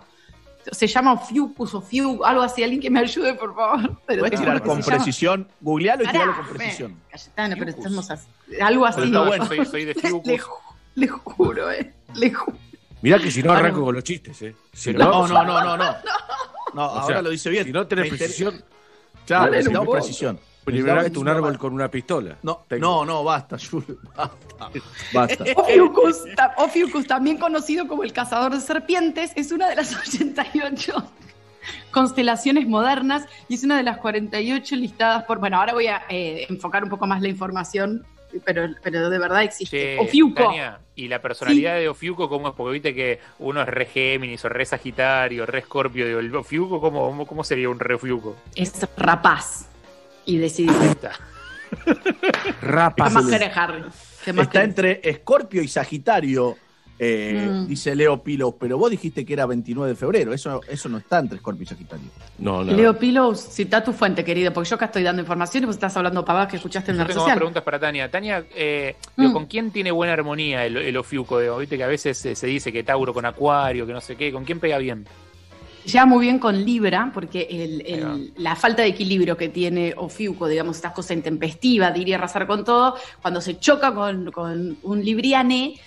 se 0.73 0.87
llama 0.87 1.13
Ofiucus 1.15 1.75
o 1.75 1.81
Fiu, 1.81 2.25
algo 2.25 2.43
así, 2.43 2.63
alguien 2.63 2.81
que 2.81 2.91
me 2.91 3.01
ayude, 3.01 3.35
por 3.35 3.55
favor. 3.55 3.99
Pero 4.07 4.21
¿Puedes 4.21 4.39
tirar 4.41 4.63
con 4.63 4.83
se 4.83 4.91
llama- 4.91 5.05
precisión? 5.05 5.49
Googlealo 5.61 6.05
y 6.05 6.07
tiralo 6.09 6.37
con 6.37 6.47
precisión. 6.57 7.01
Cayetano, 7.11 7.57
pero 7.59 7.71
estamos 7.71 8.11
así, 8.11 8.27
algo 8.61 8.87
así. 8.87 8.97
Pero 9.01 9.07
está 9.09 9.23
bueno. 9.27 9.47
Soy, 9.47 9.65
soy 9.67 9.85
de 9.85 9.95
Fiucus. 10.01 10.27
Le, 10.27 10.39
ju- 10.39 10.51
le 10.97 11.09
juro, 11.09 11.71
eh. 11.71 11.93
Le 12.15 12.33
juro. 12.33 12.57
Mirá 13.03 13.19
que 13.19 13.31
si 13.31 13.43
no 13.43 13.53
arranco 13.53 13.81
no. 13.81 13.85
con 13.87 13.95
los 13.95 14.05
chistes, 14.05 14.41
¿eh? 14.43 14.55
Si 14.73 14.93
No, 14.93 15.27
no, 15.29 15.45
no, 15.45 15.45
no, 15.65 15.77
no. 15.77 15.95
No, 16.75 16.83
O 16.83 16.89
ahora 16.91 17.07
sea, 17.07 17.23
lo 17.23 17.31
dice 17.31 17.49
bien. 17.51 17.65
Si 17.65 17.73
no 17.73 17.87
tenés 17.87 18.09
precisión, 18.09 18.63
Claro, 19.27 19.53
no 19.71 19.85
puedo. 19.85 20.01
precisión. 20.01 20.39
Liberate 20.75 21.09
Necesitamos 21.11 21.23
un 21.23 21.29
árbol 21.45 21.59
con 21.59 21.73
una 21.73 21.91
pistola. 21.91 22.37
No, 22.43 22.65
Tengo. 22.69 22.81
no, 22.87 23.05
no, 23.05 23.25
basta, 23.25 23.57
Jules, 23.59 23.89
basta. 24.17 24.71
Basta. 25.13 25.45
Ophiuchus, 25.57 26.25
ta- 26.35 26.55
Ophiuchus, 26.59 27.07
también 27.07 27.39
conocido 27.39 27.87
como 27.89 28.03
el 28.05 28.13
cazador 28.13 28.53
de 28.53 28.61
serpientes, 28.61 29.33
es 29.37 29.53
una 29.53 29.69
de 29.69 29.77
las 29.77 29.95
88 30.09 31.13
constelaciones 31.91 32.67
modernas 32.69 33.27
y 33.49 33.55
es 33.55 33.65
una 33.65 33.77
de 33.77 33.83
las 33.83 33.99
48 33.99 34.77
listadas 34.77 35.25
por... 35.25 35.39
Bueno, 35.39 35.59
ahora 35.59 35.73
voy 35.73 35.87
a 35.89 36.03
eh, 36.09 36.47
enfocar 36.49 36.85
un 36.85 36.91
poco 36.91 37.07
más 37.07 37.21
la 37.23 37.29
información, 37.29 38.05
pero, 38.45 38.69
pero 38.83 39.09
de 39.11 39.19
verdad 39.19 39.43
existe. 39.43 39.97
Che, 39.97 39.99
Ofiuco. 39.99 40.43
Tania, 40.45 40.79
y 40.95 41.09
la 41.09 41.21
personalidad 41.23 41.77
de 41.77 41.89
Ofiuco, 41.89 42.29
¿cómo 42.29 42.49
es? 42.49 42.55
Porque 42.55 42.73
viste 42.75 42.95
que 42.95 43.21
uno 43.39 43.63
es 43.63 43.69
re 43.69 43.87
Géminis, 43.87 44.45
o 44.45 44.49
re 44.49 44.65
Sagitario, 44.67 45.47
re 45.47 45.63
Scorpio. 45.63 46.07
Digo, 46.07 46.21
¿el 46.21 46.35
Ofiuco 46.35 46.81
cómo, 46.81 47.07
cómo- 47.07 47.27
cómo 47.27 47.45
sería 47.45 47.69
un 47.69 47.81
re 47.81 47.95
Ofiuco? 47.95 48.37
Es 48.55 48.87
rapaz 48.97 49.69
y 50.27 50.37
decidido. 50.39 50.75
Rapa. 52.63 53.09
¿Qué 53.09 53.15
más 53.15 53.27
querés, 53.27 53.57
Harry? 53.57 53.83
¿Qué 54.25 54.33
más 54.33 54.47
Está 54.47 54.61
querés? 54.61 54.69
entre 54.69 55.01
Escorpio 55.11 55.63
y 55.63 55.69
Sagitario, 55.69 56.57
eh, 56.99 57.49
Mm. 57.51 57.67
dice 57.67 57.95
Leo 57.95 58.23
Pilos, 58.23 58.55
pero 58.59 58.79
vos 58.79 58.91
dijiste 58.91 59.25
que 59.27 59.33
era 59.35 59.45
29 59.47 59.91
de 59.91 59.97
febrero. 59.97 60.33
Eso, 60.33 60.61
eso 60.69 60.89
no 60.89 60.99
está 60.99 61.19
entre 61.19 61.37
Escorpio 61.37 61.65
y 61.65 61.67
Sagitario. 61.67 62.07
No, 62.39 62.65
no. 62.65 62.73
Leo 62.73 62.99
Pilos, 62.99 63.39
cita 63.41 63.85
tu 63.85 63.93
fuente, 63.93 64.25
querido, 64.25 64.53
porque 64.53 64.71
yo 64.71 64.77
acá 64.77 64.87
estoy 64.87 65.03
dando 65.03 65.21
información 65.21 65.65
y 65.65 65.67
vos 65.67 65.77
estás 65.77 65.97
hablando 65.97 66.25
pavadas 66.25 66.49
que 66.49 66.57
escuchaste 66.57 66.93
en 66.93 66.97
Yo 66.97 67.03
la 67.03 67.09
red 67.09 67.17
más 67.17 67.37
preguntas 67.37 67.63
para 67.63 67.79
Tania. 67.79 68.11
Tania, 68.11 68.45
eh, 68.55 68.97
digo, 69.17 69.31
Mm. 69.31 69.35
¿con 69.35 69.47
quién 69.47 69.71
tiene 69.71 69.91
buena 69.91 70.15
armonía 70.15 70.65
el, 70.65 70.77
el 70.79 70.97
Ofiuco? 70.97 71.39
Digo, 71.41 71.59
Viste 71.59 71.77
que 71.77 71.85
a 71.85 71.89
veces 71.89 72.17
se, 72.17 72.35
se 72.35 72.47
dice 72.47 72.73
que 72.73 72.83
Tauro 72.83 73.13
con 73.13 73.27
Acuario, 73.27 73.87
que 73.87 73.93
no 73.93 74.01
sé 74.01 74.17
qué. 74.17 74.33
¿Con 74.33 74.45
quién 74.45 74.59
pega 74.61 74.79
bien? 74.79 75.07
Lleva 75.87 76.05
muy 76.07 76.25
bien 76.27 76.39
con 76.39 76.65
Libra, 76.65 77.11
porque 77.15 77.47
el- 77.49 77.81
el- 77.87 78.33
la 78.37 78.57
falta 78.57 78.83
de 78.83 78.89
equilibrio 78.89 79.37
que 79.37 79.49
tiene 79.49 79.95
Ofiuco, 79.97 80.49
digamos, 80.49 80.77
estas 80.77 80.93
cosas 80.93 81.13
intempestivas, 81.17 81.95
diría 81.95 82.17
arrasar 82.17 82.47
con 82.47 82.65
todo, 82.65 82.97
cuando 83.23 83.41
se 83.41 83.59
choca 83.59 83.95
con, 83.95 84.31
con 84.33 84.77
un 84.83 85.05
Libriane, 85.05 85.79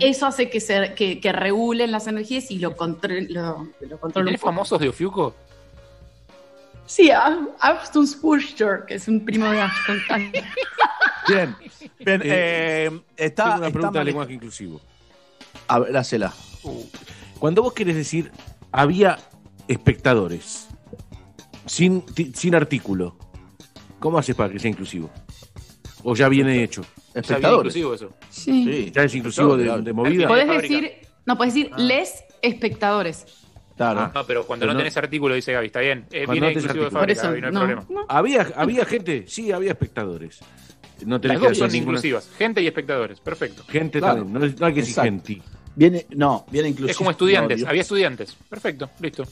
eso 0.00 0.26
hace 0.26 0.48
que, 0.48 0.60
se, 0.60 0.94
que, 0.94 1.18
que 1.20 1.32
regulen 1.32 1.90
las 1.90 2.06
energías 2.06 2.50
y 2.50 2.58
lo, 2.60 2.76
control, 2.76 3.26
lo, 3.30 3.68
lo 3.80 3.96
¿Y 3.96 3.98
controle 3.98 4.20
un 4.22 4.26
tenés 4.26 4.40
poco. 4.40 4.52
famosos 4.52 4.80
de 4.80 4.88
Ofiuco? 4.88 5.34
Sí, 6.86 7.10
a- 7.10 7.46
Aston 7.60 8.06
Spurster, 8.06 8.84
que 8.86 8.94
es 8.94 9.08
un 9.08 9.24
primo 9.24 9.50
de 9.50 9.60
Ashton. 9.60 9.98
Bien, 11.28 11.54
bien. 12.00 12.20
Eh, 12.24 12.90
eh, 12.90 13.00
está, 13.16 13.44
Tengo 13.44 13.56
una 13.58 13.66
está 13.68 13.72
pregunta 13.78 13.98
de 14.00 14.04
lenguaje 14.04 14.32
inclusivo. 14.32 14.80
A 15.68 15.78
ver, 15.78 15.96
hacela. 15.96 16.32
Cuando 17.38 17.62
vos 17.62 17.72
querés 17.74 17.94
decir 17.94 18.32
había 18.72 19.18
espectadores 19.68 20.68
sin, 21.66 22.04
sin 22.34 22.54
artículo, 22.54 23.16
¿cómo 23.98 24.18
haces 24.18 24.34
para 24.34 24.52
que 24.52 24.58
sea 24.58 24.70
inclusivo? 24.70 25.10
¿O 26.04 26.14
ya 26.16 26.28
viene 26.28 26.62
hecho? 26.62 26.84
¿Está 27.14 27.36
bien 27.38 27.52
inclusivo 27.54 27.94
eso? 27.94 28.10
Sí. 28.30 28.90
¿Ya 28.94 29.04
es 29.04 29.14
inclusivo 29.14 29.56
de, 29.56 29.82
de 29.82 29.92
movida? 29.92 30.26
Podés 30.28 30.48
decir, 30.48 30.90
no, 31.26 31.36
podés 31.36 31.54
decir 31.54 31.70
les 31.76 32.24
espectadores. 32.42 33.26
Claro. 33.76 34.10
No, 34.14 34.24
pero 34.26 34.46
cuando 34.46 34.64
Pero 34.64 34.72
no 34.72 34.74
no- 34.74 34.80
tenés 34.80 34.96
artículo, 34.96 35.34
dice 35.34 35.52
Gaby, 35.52 35.66
está 35.66 35.80
bien. 35.80 36.06
Eh, 36.10 36.26
viene 36.28 36.52
no 36.52 36.58
inclusivo 36.58 36.84
de 36.84 36.90
fábrica, 36.90 37.22
Gaby, 37.22 37.40
no 37.40 37.46
hay 37.46 37.52
no, 37.52 37.60
problema. 37.60 38.04
¿Había, 38.08 38.46
¿Había 38.56 38.84
gente? 38.84 39.24
Sí, 39.26 39.50
había 39.52 39.70
espectadores. 39.72 40.40
No 41.06 41.20
tenés 41.20 41.40
Las 41.40 41.42
que 41.52 41.58
dos 41.60 41.70
son 41.70 41.76
inclusivas. 41.76 42.30
Gente 42.38 42.62
y 42.62 42.66
espectadores. 42.66 43.18
Perfecto. 43.20 43.64
Gente 43.68 43.98
Claro. 43.98 44.18
también, 44.24 44.32
no, 44.34 44.56
no 44.60 44.66
hay 44.66 44.74
que 44.74 44.80
decir 44.80 44.90
Exacto. 44.98 45.02
gente. 45.10 45.42
Viene, 45.74 46.06
no, 46.10 46.44
viene 46.50 46.68
inclusivo. 46.68 46.90
Es 46.90 46.96
como 46.96 47.10
estudiantes. 47.10 47.62
No. 47.62 47.68
Había 47.68 47.82
estudiantes. 47.82 48.36
Perfecto. 48.48 48.90
Listo. 49.00 49.24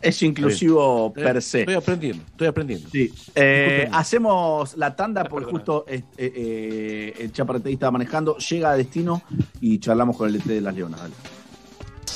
Es 0.00 0.22
inclusivo 0.22 1.10
bien. 1.10 1.26
per 1.26 1.42
se. 1.42 1.60
Estoy 1.60 1.74
aprendiendo, 1.74 2.24
estoy 2.24 2.46
aprendiendo. 2.46 2.88
Sí. 2.90 3.12
Eh, 3.34 3.88
hacemos 3.92 4.76
la 4.76 4.94
tanda 4.94 5.24
porque 5.24 5.50
justo 5.50 5.84
eh, 5.88 6.02
eh, 6.16 7.14
el 7.18 7.32
chaparretí 7.32 7.72
estaba 7.72 7.92
manejando, 7.92 8.36
llega 8.38 8.70
a 8.70 8.76
destino 8.76 9.22
y 9.60 9.78
charlamos 9.78 10.16
con 10.16 10.28
el 10.28 10.36
ET 10.36 10.44
de 10.44 10.60
las 10.60 10.74
Leonas. 10.74 11.00
Dale. 11.00 11.14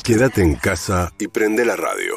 Quédate 0.04 0.42
en 0.42 0.54
casa 0.56 1.12
y 1.18 1.28
prende 1.28 1.64
la 1.64 1.76
radio. 1.76 2.14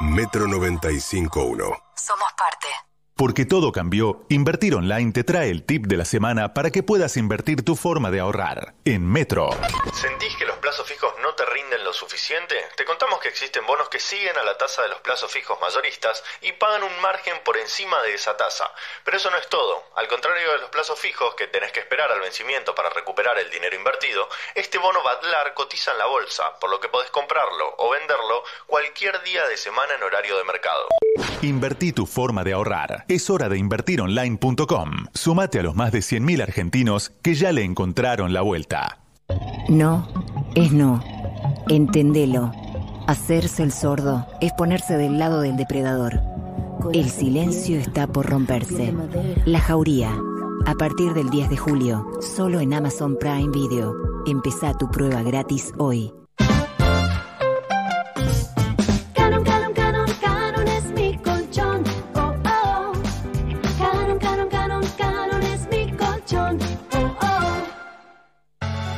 Metro 0.00 0.46
95.1. 0.46 1.56
Somos 1.94 2.32
parte. 2.36 2.93
Porque 3.16 3.46
todo 3.46 3.70
cambió, 3.70 4.26
Invertir 4.28 4.74
Online 4.74 5.12
te 5.12 5.22
trae 5.22 5.48
el 5.48 5.62
tip 5.62 5.86
de 5.86 5.96
la 5.96 6.04
semana 6.04 6.52
para 6.52 6.72
que 6.72 6.82
puedas 6.82 7.16
invertir 7.16 7.64
tu 7.64 7.76
forma 7.76 8.10
de 8.10 8.18
ahorrar. 8.18 8.74
En 8.84 9.06
Metro. 9.06 9.50
¿Sentís 9.92 10.34
que 10.34 10.44
los 10.44 10.56
plazos 10.56 10.88
fijos 10.88 11.14
no 11.22 11.32
te 11.36 11.44
rinden 11.46 11.84
lo 11.84 11.92
suficiente? 11.92 12.56
Te 12.76 12.84
contamos 12.84 13.20
que 13.20 13.28
existen 13.28 13.64
bonos 13.68 13.88
que 13.88 14.00
siguen 14.00 14.36
a 14.36 14.42
la 14.42 14.58
tasa 14.58 14.82
de 14.82 14.88
los 14.88 14.98
plazos 14.98 15.30
fijos 15.30 15.56
mayoristas 15.60 16.24
y 16.42 16.50
pagan 16.54 16.82
un 16.82 17.00
margen 17.02 17.34
por 17.44 17.56
encima 17.56 18.02
de 18.02 18.14
esa 18.14 18.36
tasa. 18.36 18.68
Pero 19.04 19.16
eso 19.16 19.30
no 19.30 19.36
es 19.38 19.48
todo. 19.48 19.84
Al 19.94 20.08
contrario 20.08 20.50
de 20.50 20.58
los 20.58 20.70
plazos 20.70 20.98
fijos 20.98 21.36
que 21.36 21.46
tenés 21.46 21.70
que 21.70 21.78
esperar 21.78 22.10
al 22.10 22.18
vencimiento 22.18 22.74
para 22.74 22.90
recuperar 22.90 23.38
el 23.38 23.48
dinero 23.48 23.76
invertido, 23.76 24.28
este 24.56 24.78
bono 24.78 25.04
Badlar 25.04 25.54
cotiza 25.54 25.92
en 25.92 25.98
la 25.98 26.06
bolsa, 26.06 26.58
por 26.58 26.68
lo 26.68 26.80
que 26.80 26.88
podés 26.88 27.12
comprarlo 27.12 27.76
o 27.78 27.90
venderlo 27.90 28.42
cualquier 28.66 29.22
día 29.22 29.46
de 29.46 29.56
semana 29.56 29.94
en 29.94 30.02
horario 30.02 30.36
de 30.36 30.42
mercado. 30.42 30.88
Invertí 31.42 31.92
tu 31.92 32.06
forma 32.06 32.42
de 32.42 32.54
ahorrar. 32.54 33.03
Es 33.08 33.30
hora 33.30 33.48
de 33.48 33.58
invertironline.com. 33.58 34.90
Sumate 35.12 35.60
a 35.60 35.62
los 35.62 35.74
más 35.74 35.92
de 35.92 36.00
100.000 36.00 36.42
argentinos 36.42 37.12
que 37.22 37.34
ya 37.34 37.52
le 37.52 37.64
encontraron 37.64 38.32
la 38.32 38.42
vuelta. 38.42 38.98
No, 39.68 40.08
es 40.54 40.72
no. 40.72 41.02
Entendelo. 41.68 42.52
Hacerse 43.06 43.62
el 43.62 43.72
sordo 43.72 44.26
es 44.40 44.52
ponerse 44.52 44.96
del 44.96 45.18
lado 45.18 45.40
del 45.40 45.56
depredador. 45.56 46.20
El 46.92 47.10
silencio 47.10 47.78
está 47.78 48.06
por 48.06 48.26
romperse. 48.26 48.94
La 49.44 49.60
jauría. 49.60 50.10
A 50.66 50.74
partir 50.74 51.12
del 51.12 51.28
10 51.28 51.50
de 51.50 51.56
julio, 51.56 52.06
solo 52.20 52.60
en 52.60 52.72
Amazon 52.72 53.18
Prime 53.18 53.50
Video. 53.52 53.94
Empezá 54.26 54.72
tu 54.76 54.90
prueba 54.90 55.22
gratis 55.22 55.72
hoy. 55.76 56.12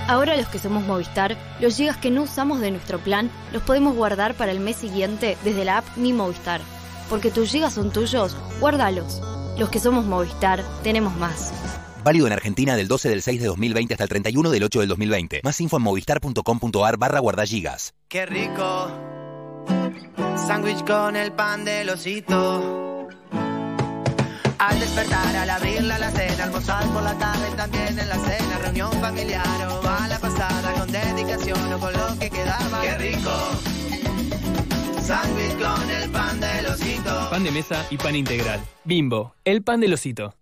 Ahora 0.08 0.36
los 0.36 0.48
que 0.48 0.60
somos 0.60 0.84
Movistar, 0.84 1.36
los 1.60 1.76
gigas 1.76 1.96
que 1.96 2.10
no 2.10 2.22
usamos 2.22 2.60
de 2.60 2.70
nuestro 2.70 3.00
plan 3.00 3.30
los 3.52 3.62
podemos 3.62 3.94
guardar 3.96 4.34
para 4.34 4.52
el 4.52 4.60
mes 4.60 4.76
siguiente 4.76 5.36
desde 5.42 5.64
la 5.64 5.78
app 5.78 5.96
Mi 5.96 6.12
Movistar. 6.12 6.60
Porque 7.10 7.30
tus 7.30 7.50
gigas 7.50 7.74
son 7.74 7.92
tuyos, 7.92 8.36
guárdalos. 8.60 9.20
Los 9.58 9.68
que 9.68 9.80
somos 9.80 10.04
Movistar, 10.04 10.62
tenemos 10.82 11.16
más. 11.16 11.52
Válido 12.04 12.28
en 12.28 12.34
Argentina 12.34 12.76
del 12.76 12.86
12 12.86 13.08
del 13.08 13.22
6 13.22 13.40
de 13.40 13.46
2020 13.48 13.94
hasta 13.94 14.04
el 14.04 14.10
31 14.10 14.50
del 14.50 14.62
8 14.62 14.80
del 14.80 14.88
2020. 14.90 15.40
Más 15.42 15.60
info 15.60 15.78
en 15.78 15.82
movistar.com.ar 15.82 16.96
barra 16.98 17.18
guardagigas. 17.18 17.94
Qué 18.06 18.26
rico. 18.26 18.92
Sándwich 20.36 20.84
con 20.84 21.16
el 21.16 21.32
pan 21.32 21.64
del 21.64 21.90
osito. 21.90 22.85
Al 24.68 24.80
despertar, 24.80 25.36
al 25.36 25.48
abrir 25.48 25.80
la 25.84 25.94
alacena, 25.94 26.42
almorzar 26.42 26.84
por 26.88 27.00
la 27.00 27.16
tarde, 27.16 27.50
también 27.56 27.96
en 27.96 28.08
la 28.08 28.16
cena, 28.16 28.58
reunión 28.58 28.90
familiar 28.94 29.68
o 29.70 29.88
a 29.88 30.08
la 30.08 30.18
pasada, 30.18 30.72
con 30.74 30.90
dedicación 30.90 31.72
o 31.72 31.78
con 31.78 31.92
lo 31.92 32.18
que 32.18 32.28
quedaba. 32.28 32.80
Qué 32.82 32.98
rico. 32.98 33.30
Sándwich 35.00 35.56
con 35.62 35.88
el 35.88 36.10
pan 36.10 36.40
del 36.40 36.66
osito. 36.66 37.30
Pan 37.30 37.44
de 37.44 37.52
mesa 37.52 37.86
y 37.90 37.96
pan 37.96 38.16
integral. 38.16 38.60
Bimbo, 38.82 39.36
el 39.44 39.62
pan 39.62 39.78
del 39.78 39.92
osito. 39.92 40.34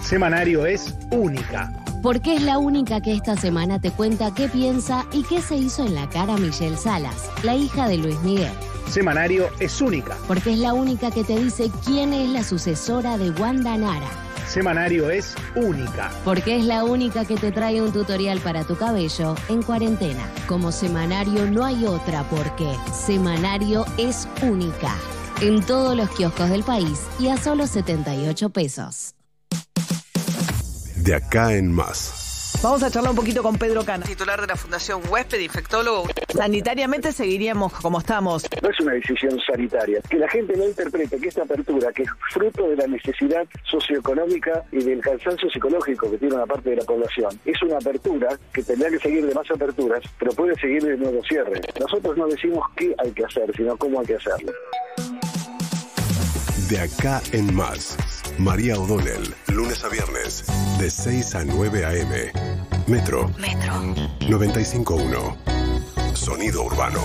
Semanario 0.00 0.64
es 0.64 0.94
única. 1.10 1.72
Porque 2.04 2.36
es 2.36 2.42
la 2.42 2.58
única 2.58 3.00
que 3.00 3.14
esta 3.14 3.36
semana 3.36 3.80
te 3.80 3.90
cuenta 3.90 4.32
qué 4.32 4.48
piensa 4.48 5.06
y 5.12 5.24
qué 5.24 5.42
se 5.42 5.56
hizo 5.56 5.84
en 5.84 5.96
la 5.96 6.08
cara 6.08 6.36
Michelle 6.36 6.76
Salas, 6.76 7.30
la 7.42 7.56
hija 7.56 7.88
de 7.88 7.98
Luis 7.98 8.20
Miguel. 8.22 8.52
Semanario 8.90 9.50
es 9.60 9.80
única. 9.80 10.16
Porque 10.26 10.52
es 10.52 10.58
la 10.58 10.72
única 10.72 11.12
que 11.12 11.22
te 11.22 11.38
dice 11.38 11.70
quién 11.84 12.12
es 12.12 12.28
la 12.28 12.42
sucesora 12.42 13.18
de 13.18 13.30
Wanda 13.30 13.76
Nara. 13.76 14.08
Semanario 14.48 15.10
es 15.10 15.36
única. 15.54 16.10
Porque 16.24 16.56
es 16.56 16.64
la 16.64 16.82
única 16.82 17.24
que 17.24 17.36
te 17.36 17.52
trae 17.52 17.80
un 17.80 17.92
tutorial 17.92 18.40
para 18.40 18.64
tu 18.64 18.76
cabello 18.76 19.36
en 19.48 19.62
cuarentena. 19.62 20.28
Como 20.48 20.72
semanario 20.72 21.48
no 21.48 21.64
hay 21.64 21.86
otra 21.86 22.24
porque 22.24 22.74
Semanario 22.92 23.84
es 23.96 24.26
única. 24.42 24.96
En 25.40 25.64
todos 25.64 25.96
los 25.96 26.10
kioscos 26.10 26.50
del 26.50 26.64
país 26.64 27.00
y 27.20 27.28
a 27.28 27.36
solo 27.36 27.68
78 27.68 28.50
pesos. 28.50 29.14
De 30.96 31.14
acá 31.14 31.54
en 31.54 31.70
más. 31.72 32.19
Vamos 32.62 32.82
a 32.82 32.90
charlar 32.90 33.12
un 33.12 33.16
poquito 33.16 33.42
con 33.42 33.56
Pedro 33.56 33.86
Cana. 33.86 34.04
titular 34.04 34.38
de 34.38 34.46
la 34.46 34.54
Fundación 34.54 35.00
Huésped, 35.08 35.40
infectólogo. 35.40 36.06
Sanitariamente 36.28 37.10
seguiríamos 37.10 37.72
como 37.72 38.00
estamos. 38.00 38.44
No 38.60 38.68
es 38.68 38.80
una 38.80 38.92
decisión 38.92 39.40
sanitaria. 39.40 40.02
Que 40.10 40.18
la 40.18 40.28
gente 40.28 40.54
no 40.58 40.68
interprete 40.68 41.18
que 41.18 41.28
esta 41.28 41.42
apertura, 41.42 41.90
que 41.90 42.02
es 42.02 42.10
fruto 42.30 42.68
de 42.68 42.76
la 42.76 42.86
necesidad 42.86 43.46
socioeconómica 43.64 44.62
y 44.72 44.84
del 44.84 45.00
cansancio 45.00 45.48
psicológico 45.48 46.10
que 46.10 46.18
tiene 46.18 46.34
una 46.34 46.44
parte 46.44 46.68
de 46.68 46.76
la 46.76 46.84
población, 46.84 47.30
es 47.46 47.62
una 47.62 47.76
apertura 47.76 48.38
que 48.52 48.62
tendrá 48.62 48.90
que 48.90 48.98
seguir 48.98 49.24
de 49.24 49.34
más 49.34 49.50
aperturas, 49.50 50.02
pero 50.18 50.32
puede 50.32 50.54
seguir 50.56 50.82
de 50.82 50.98
nuevos 50.98 51.26
cierres. 51.26 51.62
Nosotros 51.80 52.14
no 52.18 52.26
decimos 52.26 52.62
qué 52.76 52.94
hay 52.98 53.10
que 53.12 53.24
hacer, 53.24 53.50
sino 53.56 53.74
cómo 53.78 54.00
hay 54.00 54.06
que 54.06 54.16
hacerlo. 54.16 54.52
De 56.68 56.78
acá 56.78 57.22
en 57.32 57.54
más. 57.54 57.96
María 58.40 58.80
O'Donnell, 58.80 59.34
lunes 59.48 59.84
a 59.84 59.90
viernes, 59.90 60.44
de 60.78 60.90
6 60.90 61.34
a 61.34 61.44
9 61.44 61.84
a.m. 61.84 62.32
Metro. 62.86 63.28
Metro. 63.36 63.94
95.1. 64.20 66.16
Sonido 66.16 66.64
urbano. 66.64 67.02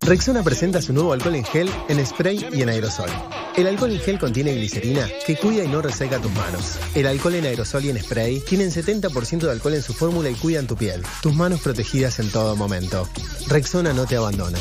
Rexona 0.00 0.42
presenta 0.42 0.80
su 0.80 0.94
nuevo 0.94 1.12
alcohol 1.12 1.34
en 1.34 1.44
gel, 1.44 1.70
en 1.90 2.06
spray 2.06 2.48
y 2.54 2.62
en 2.62 2.70
aerosol. 2.70 3.10
El 3.54 3.66
alcohol 3.66 3.92
en 3.92 4.00
gel 4.00 4.18
contiene 4.18 4.54
glicerina 4.54 5.06
que 5.26 5.36
cuida 5.36 5.62
y 5.62 5.68
no 5.68 5.82
reseca 5.82 6.18
tus 6.18 6.32
manos. 6.32 6.78
El 6.94 7.06
alcohol 7.08 7.34
en 7.34 7.44
aerosol 7.44 7.84
y 7.84 7.90
en 7.90 8.02
spray 8.02 8.40
tienen 8.40 8.70
70% 8.70 9.40
de 9.40 9.50
alcohol 9.50 9.74
en 9.74 9.82
su 9.82 9.92
fórmula 9.92 10.30
y 10.30 10.34
cuidan 10.36 10.66
tu 10.66 10.74
piel. 10.74 11.02
Tus 11.20 11.34
manos 11.34 11.60
protegidas 11.60 12.18
en 12.18 12.30
todo 12.30 12.56
momento. 12.56 13.06
Rexona 13.48 13.92
no 13.92 14.06
te 14.06 14.16
abandona. 14.16 14.58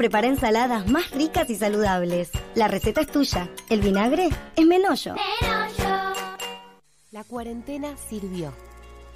Prepara 0.00 0.28
ensaladas 0.28 0.88
más 0.88 1.10
ricas 1.10 1.50
y 1.50 1.56
saludables. 1.56 2.30
La 2.54 2.68
receta 2.68 3.02
es 3.02 3.08
tuya. 3.08 3.50
El 3.68 3.82
vinagre 3.82 4.30
es 4.56 4.66
Menollo. 4.66 5.14
La 7.10 7.22
cuarentena 7.24 7.94
sirvió. 8.08 8.54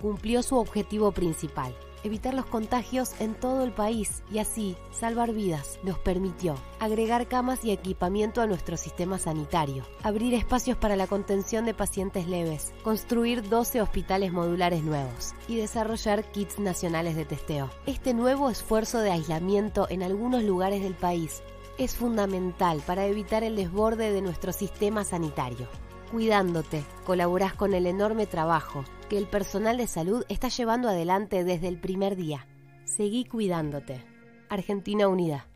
Cumplió 0.03 0.43
su 0.43 0.59
objetivo 0.59 1.11
principal, 1.13 1.75
evitar 2.05 2.35
los 2.35 2.47
contagios 2.47 3.19
en 3.19 3.35
todo 3.35 3.65
el 3.65 3.73
país 3.73 4.23
y 4.31 4.39
así 4.39 4.77
salvar 4.93 5.33
vidas. 5.33 5.81
Nos 5.83 5.99
permitió 5.99 6.55
agregar 6.79 7.27
camas 7.27 7.65
y 7.65 7.73
equipamiento 7.73 8.41
a 8.41 8.47
nuestro 8.47 8.77
sistema 8.77 9.19
sanitario, 9.19 9.85
abrir 10.03 10.35
espacios 10.35 10.77
para 10.77 10.97
la 10.97 11.07
contención 11.07 11.65
de 11.65 11.75
pacientes 11.75 12.29
leves, 12.29 12.73
construir 12.85 13.49
12 13.49 13.81
hospitales 13.81 14.33
modulares 14.33 14.85
nuevos 14.85 15.35
y 15.49 15.57
desarrollar 15.57 16.31
kits 16.31 16.59
nacionales 16.59 17.17
de 17.17 17.25
testeo. 17.25 17.71
Este 17.87 18.15
nuevo 18.15 18.51
esfuerzo 18.51 19.01
de 19.01 19.11
aislamiento 19.11 19.87
en 19.91 20.03
algunos 20.03 20.45
lugares 20.45 20.83
del 20.83 20.95
país 20.95 21.43
es 21.79 21.97
fundamental 21.97 22.83
para 22.87 23.07
evitar 23.07 23.43
el 23.43 23.57
desborde 23.57 24.13
de 24.13 24.23
nuestro 24.23 24.53
sistema 24.53 25.05
sanitario. 25.05 25.67
Cuidándote, 26.13 26.85
colaborás 27.05 27.55
con 27.55 27.75
el 27.75 27.87
enorme 27.87 28.27
trabajo 28.27 28.85
que 29.09 29.19
el 29.19 29.27
personal 29.27 29.77
de 29.77 29.87
salud 29.87 30.25
está 30.29 30.49
llevando 30.49 30.89
adelante 30.89 31.45
desde 31.45 31.69
el 31.69 31.79
primer 31.79 32.17
día. 32.17 32.47
Seguí 32.85 33.25
cuidándote. 33.25 34.05
Argentina 34.49 35.09
Unida. 35.09 35.47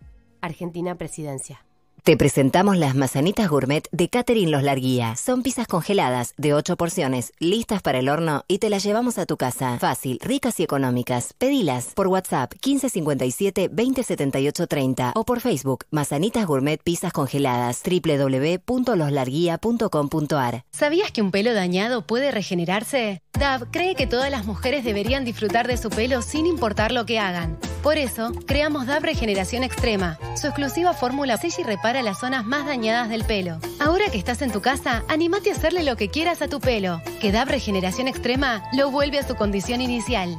Argentina 0.41 0.97
Presidencia. 0.97 1.65
Te 2.09 2.17
presentamos 2.17 2.79
las 2.79 2.95
mazanitas 2.95 3.51
gourmet 3.51 3.87
de 3.93 4.09
Catherine 4.09 4.51
Los 4.51 4.63
Larguía. 4.63 5.15
Son 5.15 5.43
pizzas 5.43 5.67
congeladas 5.67 6.33
de 6.39 6.55
8 6.55 6.79
porciones, 6.79 7.35
listas 7.39 7.83
para 7.83 7.99
el 7.99 8.09
horno 8.09 8.47
y 8.49 8.61
te 8.61 8.71
las 8.71 8.83
llevamos 8.83 9.19
a 9.19 9.27
tu 9.27 9.37
casa. 9.37 9.77
Fácil, 9.79 10.19
ricas 10.23 10.59
y 10.59 10.63
económicas. 10.63 11.35
Pedilas 11.37 11.93
por 11.95 12.07
WhatsApp 12.07 12.53
1557 12.65 13.69
2078 13.69 14.67
30 14.67 15.13
o 15.17 15.27
por 15.27 15.43
Facebook 15.43 15.85
Mazanitas 15.91 16.47
Gourmet 16.47 16.81
Pizzas 16.83 17.13
Congeladas 17.13 17.83
www.loslarguía.com.ar. 17.85 20.65
¿Sabías 20.71 21.13
que 21.13 21.21
un 21.21 21.31
pelo 21.31 21.53
dañado 21.53 22.07
puede 22.07 22.31
regenerarse? 22.31 23.21
DAV 23.39 23.71
cree 23.71 23.95
que 23.95 24.07
todas 24.07 24.31
las 24.31 24.47
mujeres 24.47 24.83
deberían 24.83 25.27
disfrutar 25.27 25.69
de 25.69 25.77
su 25.77 25.91
pelo 25.91 26.23
sin 26.23 26.47
importar 26.47 26.91
lo 26.91 27.05
que 27.05 27.19
hagan. 27.19 27.59
Por 27.83 27.99
eso, 27.99 28.33
creamos 28.47 28.87
DAV 28.87 29.03
Regeneración 29.03 29.63
Extrema. 29.63 30.19
Su 30.37 30.47
exclusiva 30.49 30.95
fórmula 30.95 31.37
sella 31.37 31.61
y 31.61 31.63
repara 31.63 31.98
las 32.03 32.21
zonas 32.21 32.45
más 32.45 32.67
dañadas 32.67 33.09
del 33.09 33.25
pelo. 33.25 33.59
Ahora 33.81 34.07
que 34.11 34.19
estás 34.19 34.43
en 34.43 34.53
tu 34.53 34.61
casa, 34.61 35.05
animate 35.09 35.51
a 35.51 35.55
hacerle 35.55 35.83
lo 35.85 35.97
que 35.97 36.09
quieras 36.09 36.43
a 36.43 36.49
tu 36.49 36.61
pelo. 36.61 37.01
Que 37.21 37.33
DAV 37.33 37.49
Regeneración 37.49 38.09
Extrema 38.09 38.63
lo 38.73 38.91
vuelve 38.91 39.19
a 39.19 39.27
su 39.27 39.35
condición 39.35 39.81
inicial. 39.81 40.37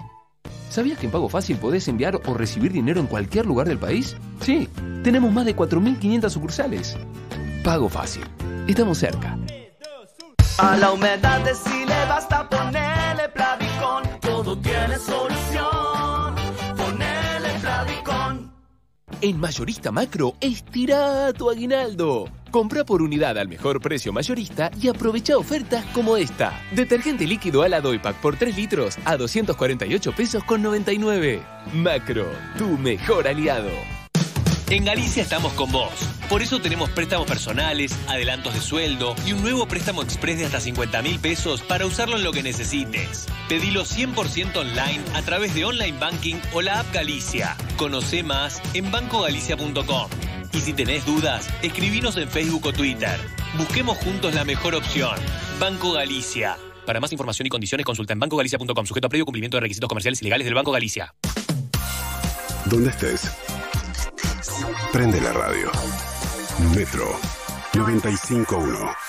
¿Sabías 0.70 1.00
que 1.00 1.08
en 1.08 1.12
Pago 1.12 1.30
Fácil 1.30 1.58
podés 1.58 1.88
enviar 1.88 2.20
o 2.26 2.34
recibir 2.34 2.72
dinero 2.72 3.00
en 3.00 3.08
cualquier 3.08 3.46
lugar 3.46 3.68
del 3.68 3.80
país? 3.80 4.16
Sí, 4.42 4.70
tenemos 5.04 5.32
más 5.32 5.46
de 5.46 5.56
4.500 5.56 6.30
sucursales. 6.30 6.98
Pago 7.64 7.90
Fácil. 7.90 8.24
Estamos 8.68 9.00
cerca. 9.00 9.38
A 10.60 10.78
la 10.78 10.92
humedad 10.92 11.40
de 11.42 11.56
si 11.56 11.86
le 11.86 12.06
basta 12.06 12.48
ponerle 12.50 13.30
Plavicón, 13.30 14.04
todo 14.22 14.58
tiene 14.58 14.98
solución. 14.98 15.39
En 19.22 19.38
Mayorista 19.38 19.92
Macro, 19.92 20.36
estira 20.40 21.34
tu 21.34 21.50
aguinaldo. 21.50 22.30
Compra 22.52 22.86
por 22.86 23.02
unidad 23.02 23.38
al 23.38 23.50
mejor 23.50 23.82
precio 23.82 24.14
mayorista 24.14 24.72
y 24.82 24.88
aprovecha 24.88 25.38
ofertas 25.38 25.84
como 25.94 26.16
esta. 26.16 26.58
Detergente 26.72 27.28
líquido 27.28 27.64
ala 27.64 27.82
Doipac 27.82 28.16
por 28.22 28.38
3 28.38 28.56
litros 28.56 28.98
a 29.04 29.18
248 29.18 30.14
pesos 30.14 30.44
con 30.46 30.62
99. 30.62 31.42
Macro, 31.74 32.28
tu 32.58 32.78
mejor 32.78 33.28
aliado. 33.28 33.99
En 34.70 34.86
Galicia 34.86 35.24
estamos 35.24 35.54
con 35.54 35.72
vos. 35.72 35.92
Por 36.30 36.44
eso 36.44 36.62
tenemos 36.62 36.92
préstamos 36.92 37.28
personales, 37.28 37.98
adelantos 38.08 38.54
de 38.54 38.62
sueldo 38.62 39.16
y 39.26 39.34
un 39.34 39.42
nuevo 39.42 39.68
préstamo 39.68 40.04
express 40.04 40.38
de 40.38 40.46
hasta 40.46 40.60
50 40.60 41.02
mil 41.02 41.18
pesos 41.18 41.64
para 41.64 41.88
usarlo 41.88 42.18
en 42.18 42.24
lo 42.24 42.32
que 42.32 42.44
necesites. 42.44 43.26
Pedilo 43.48 43.84
100% 43.84 44.56
online 44.58 45.02
a 45.16 45.24
través 45.24 45.56
de 45.56 45.66
online 45.66 45.98
banking 45.98 46.36
o 46.54 46.62
la 46.62 46.82
app 46.82 46.94
Galicia. 46.94 47.58
Conoce 47.78 48.22
más 48.22 48.62
en 48.76 48.92
bancogalicia.com. 48.92 50.08
Y 50.54 50.60
si 50.60 50.74
tenés 50.74 51.04
dudas, 51.04 51.50
escribinos 51.64 52.16
en 52.18 52.30
Facebook 52.30 52.68
o 52.68 52.74
Twitter. 52.74 53.20
Busquemos 53.58 53.98
juntos 53.98 54.36
la 54.36 54.44
mejor 54.44 54.76
opción. 54.76 55.18
Banco 55.60 55.94
Galicia. 55.94 56.58
Para 56.86 57.00
más 57.00 57.12
información 57.12 57.48
y 57.48 57.50
condiciones 57.50 57.86
consulta 57.88 58.14
en 58.14 58.20
bancogalicia.com, 58.20 58.86
sujeto 58.86 59.08
a 59.08 59.10
previo 59.10 59.26
cumplimiento 59.26 59.58
de 59.58 59.62
requisitos 59.62 59.88
comerciales 59.88 60.22
y 60.22 60.26
legales 60.26 60.46
del 60.46 60.54
Banco 60.54 60.72
Galicia. 60.72 61.16
Donde 62.66 62.92
estés. 62.92 63.32
Prende 64.92 65.20
la 65.20 65.32
radio. 65.34 65.70
Metro 66.74 67.20
951. 67.74 69.09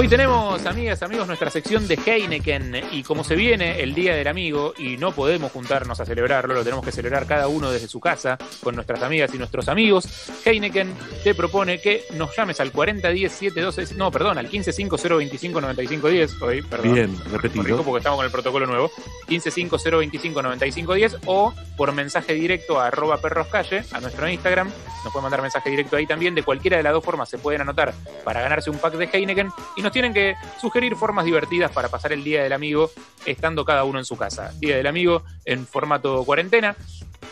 Hoy 0.00 0.08
tenemos, 0.08 0.64
amigas, 0.64 1.02
amigos, 1.02 1.26
nuestra 1.26 1.50
sección 1.50 1.86
de 1.86 1.98
Heineken. 2.02 2.84
Y 2.92 3.02
como 3.02 3.22
se 3.22 3.36
viene 3.36 3.82
el 3.82 3.92
Día 3.94 4.14
del 4.14 4.28
Amigo 4.28 4.72
y 4.78 4.96
no 4.96 5.12
podemos 5.12 5.52
juntarnos 5.52 6.00
a 6.00 6.06
celebrarlo, 6.06 6.54
lo 6.54 6.64
tenemos 6.64 6.82
que 6.82 6.90
celebrar 6.90 7.26
cada 7.26 7.48
uno 7.48 7.70
desde 7.70 7.86
su 7.86 8.00
casa 8.00 8.38
con 8.62 8.76
nuestras 8.76 9.02
amigas 9.02 9.34
y 9.34 9.38
nuestros 9.38 9.68
amigos, 9.68 10.08
Heineken 10.46 10.94
te 11.22 11.34
propone 11.34 11.82
que 11.82 12.04
nos 12.14 12.34
llames 12.34 12.60
al 12.60 12.72
4010 12.72 13.30
726, 13.30 13.98
no, 13.98 14.10
perdón, 14.10 14.38
al 14.38 14.48
1550259510, 14.50 16.40
hoy, 16.40 16.62
perdón. 16.62 16.94
Bien, 16.94 17.14
repetido. 17.30 17.82
Porque 17.82 17.98
estamos 17.98 18.16
con 18.16 18.24
el 18.24 18.32
protocolo 18.32 18.66
nuevo, 18.66 18.90
1550259510 19.28 21.18
o 21.26 21.52
por 21.76 21.92
mensaje 21.92 22.32
directo 22.32 22.80
a 22.80 22.86
arroba 22.86 23.18
perroscalle, 23.18 23.84
a 23.92 24.00
nuestro 24.00 24.26
Instagram, 24.26 24.70
nos 25.04 25.12
pueden 25.12 25.24
mandar 25.24 25.42
mensaje 25.42 25.70
directo 25.70 25.96
ahí 25.96 26.06
también, 26.06 26.34
de 26.34 26.42
cualquiera 26.42 26.76
de 26.76 26.82
las 26.82 26.92
dos 26.92 27.04
formas 27.04 27.28
se 27.28 27.38
pueden 27.38 27.60
anotar 27.62 27.94
para 28.24 28.42
ganarse 28.42 28.70
un 28.70 28.78
pack 28.78 28.94
de 28.94 29.08
Heineken. 29.12 29.50
Y 29.76 29.82
nos 29.82 29.89
tienen 29.90 30.14
que 30.14 30.36
sugerir 30.60 30.94
formas 30.96 31.24
divertidas 31.24 31.70
para 31.70 31.88
pasar 31.88 32.12
el 32.12 32.24
Día 32.24 32.42
del 32.42 32.52
Amigo 32.52 32.90
estando 33.26 33.64
cada 33.64 33.84
uno 33.84 33.98
en 33.98 34.04
su 34.04 34.16
casa. 34.16 34.52
Día 34.58 34.76
del 34.76 34.86
Amigo 34.86 35.22
en 35.44 35.66
formato 35.66 36.24
cuarentena. 36.24 36.76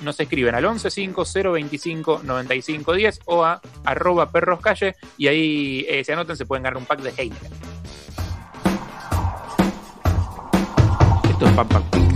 Nos 0.02 0.20
escriben 0.20 0.54
al 0.54 0.64
1150259510 0.64 3.22
o 3.24 3.44
a 3.44 3.60
arroba 3.84 4.30
perroscalle 4.30 4.94
y 5.16 5.28
ahí 5.28 5.86
eh, 5.88 6.04
se 6.04 6.12
anoten, 6.12 6.36
se 6.36 6.44
pueden 6.46 6.62
ganar 6.62 6.76
un 6.76 6.84
pack 6.84 7.00
de 7.00 7.12
Heineken. 7.16 7.50
Esto 11.30 11.46
es 11.46 11.52
Pam 11.52 11.68
Pam 11.68 11.82
Pig. 11.90 12.06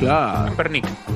Claro. 0.00 0.46
Pampernick. 0.46 1.13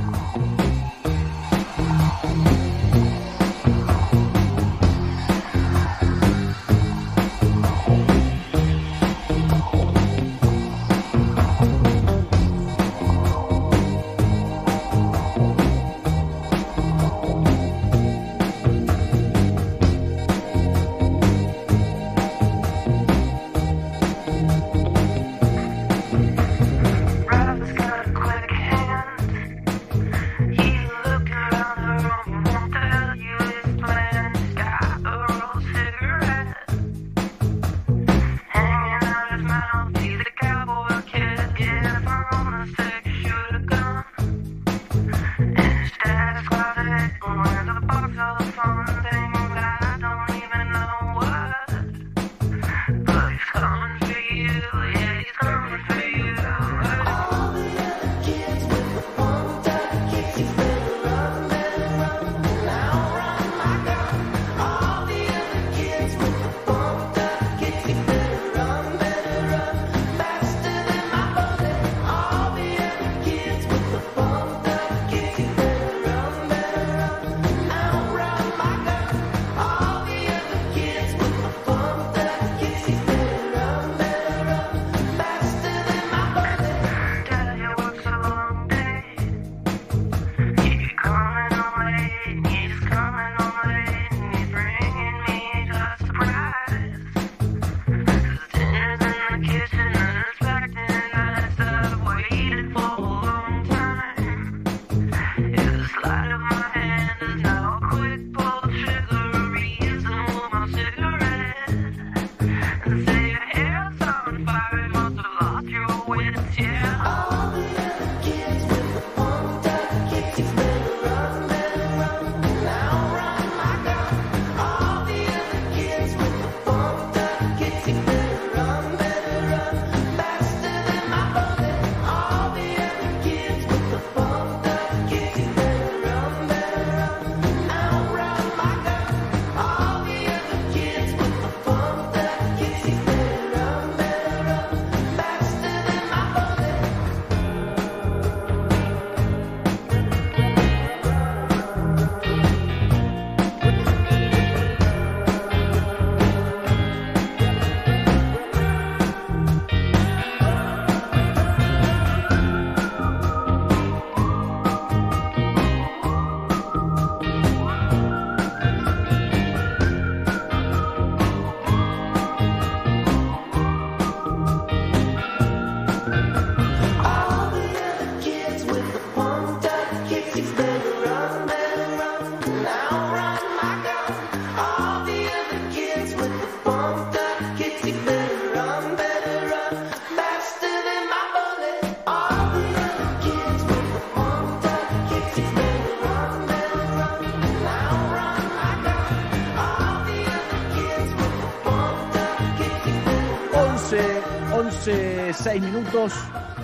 6 205.49 205.63
minutos, 205.63 206.13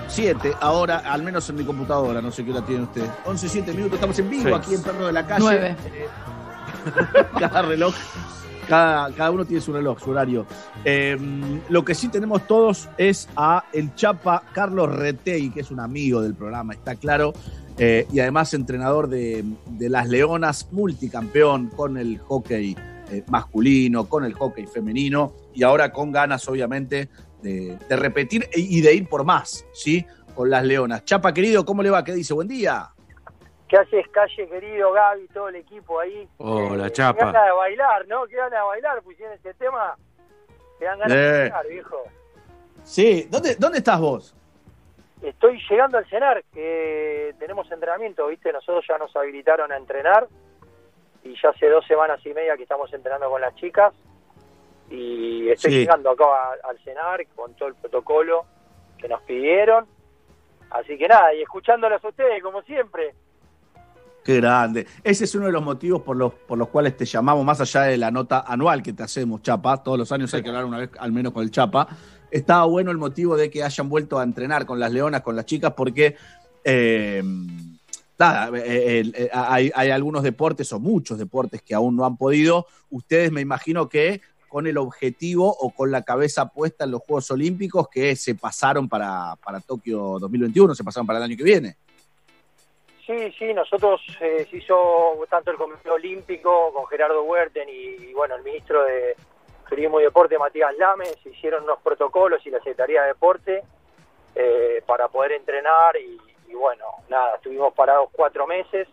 7 0.09 0.53
ahora, 0.61 0.99
al 0.99 1.23
menos 1.23 1.49
en 1.49 1.57
mi 1.57 1.65
computadora, 1.65 2.21
no 2.21 2.31
sé 2.31 2.45
qué 2.45 2.51
hora 2.51 2.67
tiene 2.67 2.83
usted. 2.83 3.09
11, 3.25 3.49
7 3.49 3.73
minutos, 3.73 3.95
estamos 3.95 4.19
en 4.19 4.29
vivo 4.29 4.55
aquí 4.55 4.75
en 4.75 4.83
Perro 4.83 5.07
de 5.07 5.13
la 5.15 5.27
Calle. 5.27 5.75
Cada 7.39 7.63
reloj, 7.63 7.95
cada, 8.69 9.11
cada 9.13 9.31
uno 9.31 9.47
tiene 9.47 9.63
su 9.63 9.73
reloj, 9.73 9.99
su 10.05 10.11
horario. 10.11 10.45
Eh, 10.85 11.17
lo 11.71 11.83
que 11.83 11.95
sí 11.95 12.09
tenemos 12.09 12.47
todos 12.47 12.91
es 12.99 13.27
a 13.37 13.65
el 13.73 13.95
Chapa 13.95 14.43
Carlos 14.53 14.95
Retey, 14.95 15.49
que 15.49 15.61
es 15.61 15.71
un 15.71 15.81
amigo 15.81 16.21
del 16.21 16.35
programa, 16.35 16.75
está 16.75 16.95
claro. 16.97 17.33
eh, 17.79 18.07
y 18.13 18.21
además 18.21 18.53
entrenador 18.53 19.09
de, 19.09 19.47
de 19.67 19.89
las 19.89 20.09
Leonas, 20.11 20.69
multicampeón 20.73 21.69
con 21.69 21.97
el 21.97 22.19
hockey 22.19 22.77
eh, 23.11 23.25
masculino, 23.29 24.11
con 24.11 24.25
el 24.27 24.35
hockey 24.35 24.67
femenino 24.67 25.33
y 25.55 25.63
ahora 25.63 25.91
con 25.91 26.13
ganas, 26.13 26.47
obviamente, 26.49 27.09
de, 27.45 27.77
de 27.89 27.97
repetir 27.97 28.49
y 28.55 28.81
de 28.81 28.95
ir 28.95 29.09
por 29.09 29.23
más, 29.25 29.65
¿sí? 29.73 30.05
Con 30.35 30.51
las 30.51 30.65
Leonas. 30.65 31.05
Chapa, 31.05 31.33
querido, 31.33 31.65
¿cómo 31.65 31.83
le 31.83 31.91
va? 31.91 32.03
¿Qué 32.03 32.13
dice? 32.13 32.35
Buen 32.35 32.49
día. 32.49 32.89
¿Qué 33.69 33.77
haces, 33.79 34.07
Calle, 34.09 34.49
querido 34.49 34.93
Gaby, 34.93 35.29
todo 35.29 35.49
el 35.49 35.57
equipo 35.57 36.01
ahí? 36.01 36.29
Hola, 36.39 36.85
Qué 36.87 36.93
Chapa. 36.93 37.27
ganas 37.27 37.45
de 37.47 37.53
bailar, 37.53 38.09
¿no? 38.09 38.27
Qué 38.27 38.37
ganas 38.37 38.53
de 38.61 38.67
bailar, 38.67 39.03
pusieron 39.03 39.35
ese 39.35 39.55
tema. 39.55 39.97
Te 40.79 40.85
dan 40.87 40.99
ganas 40.99 41.17
Eh. 41.17 41.21
de 41.21 41.39
bailar, 41.51 41.69
viejo. 41.69 42.03
Sí, 42.83 43.27
¿dónde, 43.31 43.55
dónde 43.57 43.79
estás 43.79 44.01
vos? 44.01 44.35
Estoy 45.23 45.59
llegando 45.71 45.97
al 45.99 46.07
cenar, 46.11 46.45
que 46.53 47.35
tenemos 47.39 47.71
entrenamiento, 47.73 48.27
¿viste? 48.27 48.53
Nosotros 48.53 48.85
ya 48.89 48.99
nos 48.99 49.15
habilitaron 49.17 49.73
a 49.73 49.77
entrenar 49.77 50.29
y 51.23 51.35
ya 51.43 51.49
hace 51.51 51.69
dos 51.69 51.87
semanas 51.87 52.21
y 52.27 52.35
media 52.35 52.57
que 52.57 52.65
estamos 52.65 52.93
entrenando 52.93 53.31
con 53.31 53.41
las 53.41 53.55
chicas 53.57 53.95
y 54.91 55.49
estoy 55.49 55.73
Sí. 55.73 55.79
llegando 55.79 56.11
acá 56.11 56.25
al 56.69 56.79
cenar 56.85 57.25
con 57.35 57.55
todo 57.55 57.69
el 57.69 57.75
protocolo 57.75 58.45
que 58.99 59.09
nos 59.09 59.21
pidieron. 59.23 59.87
Así 60.71 60.99
que 60.99 61.07
nada, 61.09 61.33
y 61.35 61.43
escuchándolos 61.43 62.05
a 62.05 62.09
ustedes, 62.09 62.43
como 62.43 62.63
siempre. 62.63 63.15
Qué 64.25 64.37
grande. 64.37 64.87
Ese 65.03 65.25
es 65.25 65.35
uno 65.35 65.47
de 65.47 65.53
los 65.53 65.63
motivos 65.63 66.03
por 66.03 66.17
los, 66.17 66.33
por 66.33 66.57
los 66.57 66.69
cuales 66.69 66.97
te 66.97 67.05
llamamos, 67.05 67.45
más 67.45 67.61
allá 67.61 67.83
de 67.83 67.99
la 67.99 68.11
nota 68.11 68.45
anual 68.47 68.83
que 68.83 68.95
te 68.95 69.03
hacemos, 69.03 69.43
Chapa. 69.43 69.83
Todos 69.83 69.99
los 69.99 70.11
años 70.13 70.33
hay 70.33 70.43
que 70.43 70.49
hablar 70.49 70.65
una 70.65 70.79
vez 70.79 70.91
al 70.99 71.13
menos 71.13 71.33
con 71.33 71.43
el 71.43 71.51
Chapa. 71.51 71.87
Estaba 72.31 72.65
bueno 72.65 72.91
el 72.91 72.97
motivo 72.97 73.37
de 73.37 73.51
que 73.51 73.63
hayan 73.63 73.89
vuelto 73.89 74.19
a 74.19 74.23
entrenar 74.25 74.65
con 74.65 74.81
las 74.81 74.91
leonas, 74.91 75.21
con 75.21 75.37
las 75.37 75.45
chicas, 75.45 75.75
porque 75.77 76.17
eh, 76.65 77.23
nada, 78.19 78.51
eh, 78.59 79.13
eh, 79.15 79.31
hay, 79.33 79.71
hay 79.75 79.91
algunos 79.91 80.23
deportes 80.23 80.73
o 80.73 80.81
muchos 80.81 81.19
deportes 81.19 81.63
que 81.63 81.75
aún 81.75 81.95
no 81.95 82.07
han 82.07 82.17
podido. 82.17 82.67
Ustedes 82.91 83.31
me 83.31 83.43
imagino 83.43 83.89
que 83.91 84.23
con 84.55 84.69
el 84.69 84.79
objetivo 84.79 85.49
o 85.49 85.71
con 85.71 85.91
la 85.91 86.03
cabeza 86.03 86.49
puesta 86.49 86.85
en 86.85 86.93
los 86.93 87.01
Juegos 87.03 87.29
Olímpicos 87.33 87.89
que 87.89 88.15
se 88.15 88.37
pasaron 88.37 88.89
para, 88.89 89.35
para 89.45 89.59
Tokio 89.59 90.17
2021, 90.21 90.77
se 90.77 90.85
pasaron 90.85 91.09
para 91.09 91.19
el 91.19 91.25
año 91.25 91.37
que 91.37 91.43
viene. 91.43 91.75
Sí, 93.05 93.33
sí, 93.37 93.53
nosotros 93.53 94.01
eh, 94.21 94.47
se 94.49 94.59
hizo 94.59 95.19
tanto 95.29 95.51
el 95.51 95.57
Comité 95.57 95.91
Olímpico 95.91 96.73
con 96.73 96.87
Gerardo 96.87 97.25
Huerten 97.25 97.69
y, 97.69 98.13
bueno, 98.13 98.37
el 98.37 98.45
ministro 98.45 98.85
de 98.85 99.17
Turismo 99.69 99.99
y 99.99 100.05
Deporte, 100.05 100.39
Matías 100.39 100.73
Lame, 100.79 101.07
se 101.21 101.31
hicieron 101.31 101.65
unos 101.65 101.81
protocolos 101.83 102.47
y 102.47 102.51
la 102.51 102.59
Secretaría 102.59 103.03
de 103.03 103.09
Deporte 103.09 103.65
eh, 104.37 104.85
para 104.87 105.09
poder 105.09 105.33
entrenar 105.33 105.97
y, 105.97 106.55
bueno, 106.55 106.85
nada, 107.09 107.35
estuvimos 107.35 107.75
parados 107.75 108.09
cuatro 108.13 108.47
meses, 108.47 108.87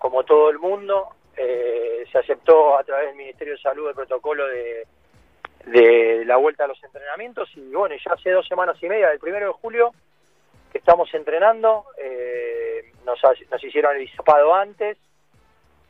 como 0.00 0.24
todo 0.24 0.50
el 0.50 0.58
mundo. 0.58 1.10
Eh, 1.36 2.04
se 2.10 2.18
aceptó 2.18 2.76
a 2.78 2.84
través 2.84 3.06
del 3.08 3.16
Ministerio 3.16 3.54
de 3.54 3.60
Salud 3.60 3.88
el 3.88 3.94
protocolo 3.94 4.46
de, 4.46 4.86
de 5.66 6.24
la 6.24 6.36
vuelta 6.36 6.64
a 6.64 6.68
los 6.68 6.82
entrenamientos 6.82 7.48
y 7.56 7.70
bueno, 7.72 7.94
ya 8.04 8.12
hace 8.14 8.30
dos 8.30 8.46
semanas 8.46 8.76
y 8.82 8.88
media, 8.88 9.10
el 9.12 9.18
primero 9.20 9.46
de 9.46 9.52
julio, 9.52 9.92
que 10.72 10.78
estamos 10.78 11.12
entrenando, 11.14 11.84
eh, 11.98 12.92
nos, 13.04 13.20
nos 13.50 13.64
hicieron 13.64 13.96
el 13.96 14.02
hisopado 14.02 14.54
antes, 14.54 14.98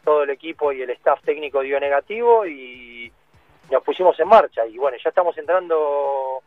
todo 0.05 0.23
el 0.23 0.31
equipo 0.31 0.73
y 0.73 0.83
el 0.83 0.91
staff 0.91 1.21
técnico 1.25 1.61
dio 1.61 1.79
negativo 1.81 2.47
y 2.47 3.13
nos 3.71 3.83
pusimos 3.83 4.19
en 4.21 4.29
marcha 4.29 4.67
y 4.67 4.79
bueno, 4.79 4.97
ya 5.03 5.09
estamos 5.11 5.37
entrando 5.39 6.43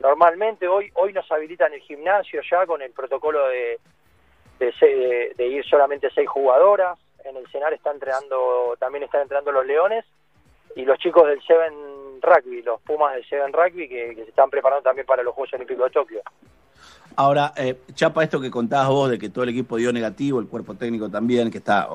normalmente, 0.00 0.66
hoy 0.68 0.90
hoy 0.94 1.12
nos 1.12 1.30
habilitan 1.30 1.72
el 1.72 1.80
gimnasio 1.80 2.40
ya 2.50 2.66
con 2.66 2.80
el 2.82 2.92
protocolo 2.92 3.48
de- 3.48 3.78
de 4.58 5.46
ir 5.46 5.64
solamente 5.64 6.08
seis 6.14 6.28
jugadoras, 6.28 6.96
en 7.24 7.36
el 7.36 7.46
cenar 7.48 7.72
está 7.72 7.90
entrenando, 7.90 8.76
también 8.78 9.04
están 9.04 9.22
entrenando 9.22 9.52
los 9.52 9.66
leones 9.66 10.04
y 10.74 10.84
los 10.84 10.98
chicos 10.98 11.26
del 11.26 11.42
Seven 11.42 12.20
Rugby, 12.20 12.62
los 12.62 12.80
Pumas 12.82 13.14
del 13.14 13.28
Seven 13.28 13.52
Rugby 13.52 13.88
que, 13.88 14.14
se 14.14 14.22
están 14.22 14.50
preparando 14.50 14.82
también 14.82 15.06
para 15.06 15.22
los 15.22 15.34
Juegos 15.34 15.52
Olímpicos 15.54 15.84
de 15.86 15.90
Tokio. 15.90 16.22
Ahora, 17.16 17.52
eh, 17.56 17.82
Chapa, 17.94 18.24
esto 18.24 18.40
que 18.40 18.50
contabas 18.50 18.88
vos 18.88 19.10
de 19.10 19.18
que 19.18 19.28
todo 19.28 19.44
el 19.44 19.50
equipo 19.50 19.76
dio 19.76 19.92
negativo, 19.92 20.40
el 20.40 20.48
cuerpo 20.48 20.74
técnico 20.74 21.10
también, 21.10 21.50
que 21.50 21.58
está, 21.58 21.88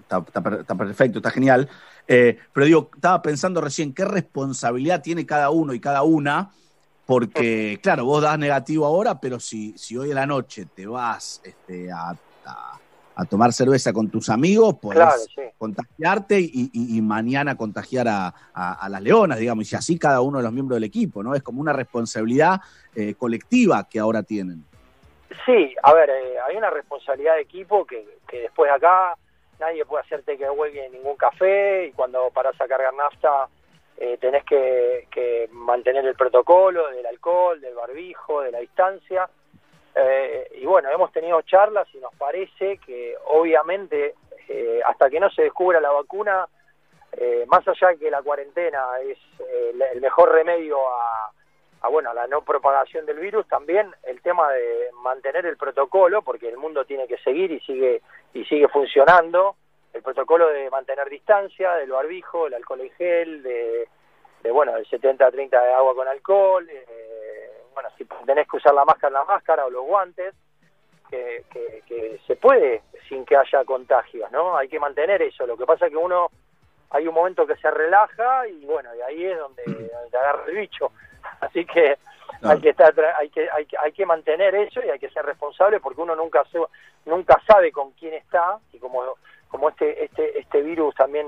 está, 0.00 0.18
está 0.18 0.42
per- 0.42 0.60
está 0.60 0.74
perfecto, 0.74 1.18
está 1.18 1.30
genial. 1.30 1.68
Eh, 2.06 2.38
pero 2.52 2.66
digo, 2.66 2.90
estaba 2.94 3.22
pensando 3.22 3.60
recién, 3.60 3.94
¿qué 3.94 4.04
responsabilidad 4.04 5.00
tiene 5.00 5.24
cada 5.24 5.48
uno 5.50 5.72
y 5.72 5.80
cada 5.80 6.02
una? 6.02 6.50
Porque, 7.06 7.78
claro, 7.82 8.04
vos 8.04 8.22
das 8.22 8.38
negativo 8.38 8.84
ahora, 8.84 9.18
pero 9.18 9.40
si, 9.40 9.76
si 9.78 9.96
hoy 9.96 10.12
a 10.12 10.14
la 10.14 10.26
noche 10.26 10.66
te 10.66 10.86
vas 10.86 11.40
este, 11.42 11.90
a- 11.90 12.14
a 13.14 13.24
tomar 13.26 13.52
cerveza 13.52 13.92
con 13.92 14.10
tus 14.10 14.28
amigos, 14.30 14.76
podés 14.80 14.98
Claro, 15.02 15.20
sí. 15.34 15.42
contagiarte 15.58 16.40
y, 16.40 16.70
y- 16.72 16.96
y 16.96 17.02
mañana 17.02 17.56
contagiar 17.56 18.08
a, 18.08 18.28
a- 18.54 18.74
a 18.84 18.88
las 18.88 19.02
leonas, 19.02 19.38
digamos, 19.38 19.70
y 19.72 19.76
así 19.76 19.98
cada 19.98 20.20
uno 20.20 20.38
de 20.38 20.44
los 20.44 20.52
miembros 20.52 20.76
del 20.76 20.84
equipo, 20.84 21.22
¿no? 21.22 21.34
Es 21.34 21.42
como 21.42 21.60
una 21.60 21.72
responsabilidad 21.72 22.60
eh, 22.94 23.14
colectiva 23.14 23.86
que 23.88 23.98
ahora 23.98 24.22
tienen. 24.22 24.64
Sí, 25.46 25.74
a 25.82 25.92
ver, 25.94 26.10
eh, 26.10 26.36
hay 26.48 26.56
una 26.56 26.70
responsabilidad 26.70 27.34
de 27.36 27.42
equipo 27.42 27.84
que, 27.84 28.18
que 28.28 28.42
después 28.42 28.70
acá 28.70 29.16
nadie 29.58 29.84
puede 29.84 30.02
hacer 30.04 30.22
takeaway 30.22 30.78
en 30.78 30.92
ningún 30.92 31.16
café 31.16 31.86
y 31.86 31.92
cuando 31.92 32.30
paras 32.30 32.58
a 32.60 32.66
cargar 32.66 32.94
nafta 32.94 33.48
eh, 33.98 34.16
tenés 34.18 34.44
que, 34.44 35.06
que 35.10 35.48
mantener 35.52 36.06
el 36.06 36.14
protocolo 36.14 36.88
del 36.90 37.04
alcohol, 37.06 37.60
del 37.60 37.74
barbijo, 37.74 38.40
de 38.40 38.50
la 38.52 38.58
distancia. 38.60 39.28
Eh, 39.94 40.48
y 40.56 40.66
bueno, 40.66 40.88
hemos 40.90 41.12
tenido 41.12 41.40
charlas 41.42 41.88
y 41.94 41.98
nos 41.98 42.14
parece 42.14 42.78
que 42.78 43.16
obviamente 43.26 44.14
eh, 44.48 44.80
hasta 44.84 45.10
que 45.10 45.20
no 45.20 45.30
se 45.30 45.42
descubra 45.42 45.80
la 45.80 45.90
vacuna, 45.90 46.46
eh, 47.12 47.44
más 47.48 47.66
allá 47.66 47.88
de 47.88 47.98
que 47.98 48.10
la 48.10 48.22
cuarentena 48.22 48.84
es 49.02 49.18
eh, 49.40 49.72
el- 49.92 50.00
mejor 50.00 50.32
remedio 50.32 50.78
a, 50.88 51.30
a, 51.82 51.88
bueno, 51.88 52.10
a 52.10 52.14
la 52.14 52.26
no 52.28 52.42
propagación 52.42 53.04
del 53.06 53.18
virus, 53.18 53.46
también 53.48 53.92
el 54.04 54.20
tema 54.22 54.52
de 54.52 54.90
mantener 55.02 55.46
el 55.46 55.56
protocolo, 55.56 56.22
porque 56.22 56.48
el 56.48 56.56
mundo 56.56 56.84
tiene 56.84 57.06
que 57.08 57.18
seguir 57.18 57.50
y 57.50 57.60
sigue 57.60 58.02
y 58.32 58.44
sigue 58.44 58.68
funcionando, 58.68 59.56
el 59.92 60.02
protocolo 60.02 60.48
de 60.48 60.70
mantener 60.70 61.08
distancia, 61.08 61.74
del 61.74 61.90
barbijo, 61.90 62.46
el 62.46 62.54
alcohol 62.54 62.80
en 62.82 62.90
gel, 62.92 63.42
de, 63.42 63.88
de 64.42 64.50
bueno, 64.52 64.72
del 64.74 64.86
70 64.86 65.26
a 65.26 65.30
30 65.32 65.60
de 65.60 65.72
agua 65.72 65.94
con 65.96 66.06
alcohol, 66.06 66.68
eh, 66.70 66.84
bueno, 67.74 67.88
si 67.96 68.04
tenés 68.26 68.48
que 68.48 68.56
usar 68.56 68.74
la 68.74 68.84
máscara, 68.84 69.12
la 69.12 69.24
máscara 69.24 69.66
o 69.66 69.70
los 69.70 69.84
guantes, 69.84 70.34
que, 71.08 71.44
que, 71.50 71.82
que 71.86 72.20
se 72.26 72.36
puede 72.36 72.82
sin 73.08 73.24
que 73.24 73.36
haya 73.36 73.64
contagios, 73.64 74.30
¿no? 74.30 74.56
Hay 74.56 74.68
que 74.68 74.78
mantener 74.78 75.20
eso. 75.22 75.46
Lo 75.46 75.56
que 75.56 75.66
pasa 75.66 75.86
es 75.86 75.90
que 75.90 75.96
uno 75.96 76.30
hay 76.90 77.06
un 77.06 77.14
momento 77.14 77.46
que 77.46 77.56
se 77.56 77.70
relaja 77.70 78.46
y 78.48 78.64
bueno, 78.64 78.94
y 78.94 79.00
ahí 79.00 79.24
es 79.24 79.38
donde, 79.38 79.62
donde 79.64 80.10
te 80.10 80.16
agarra 80.16 80.44
el 80.46 80.56
bicho. 80.56 80.92
Así 81.40 81.64
que 81.64 81.96
hay 82.42 82.60
que 82.60 82.70
estar 82.70 82.94
hay 83.18 83.28
que, 83.28 83.48
hay 83.50 83.66
que 83.66 83.76
hay 83.76 83.92
que 83.92 84.06
mantener 84.06 84.54
eso 84.54 84.80
y 84.84 84.88
hay 84.88 84.98
que 84.98 85.10
ser 85.10 85.24
responsable 85.24 85.80
porque 85.80 86.00
uno 86.00 86.14
nunca 86.14 86.44
nunca 87.04 87.40
sabe 87.46 87.72
con 87.72 87.90
quién 87.92 88.14
está 88.14 88.58
y 88.72 88.78
como 88.78 89.02
como 89.50 89.68
este 89.68 90.04
este 90.04 90.38
este 90.38 90.62
virus 90.62 90.94
también 90.94 91.26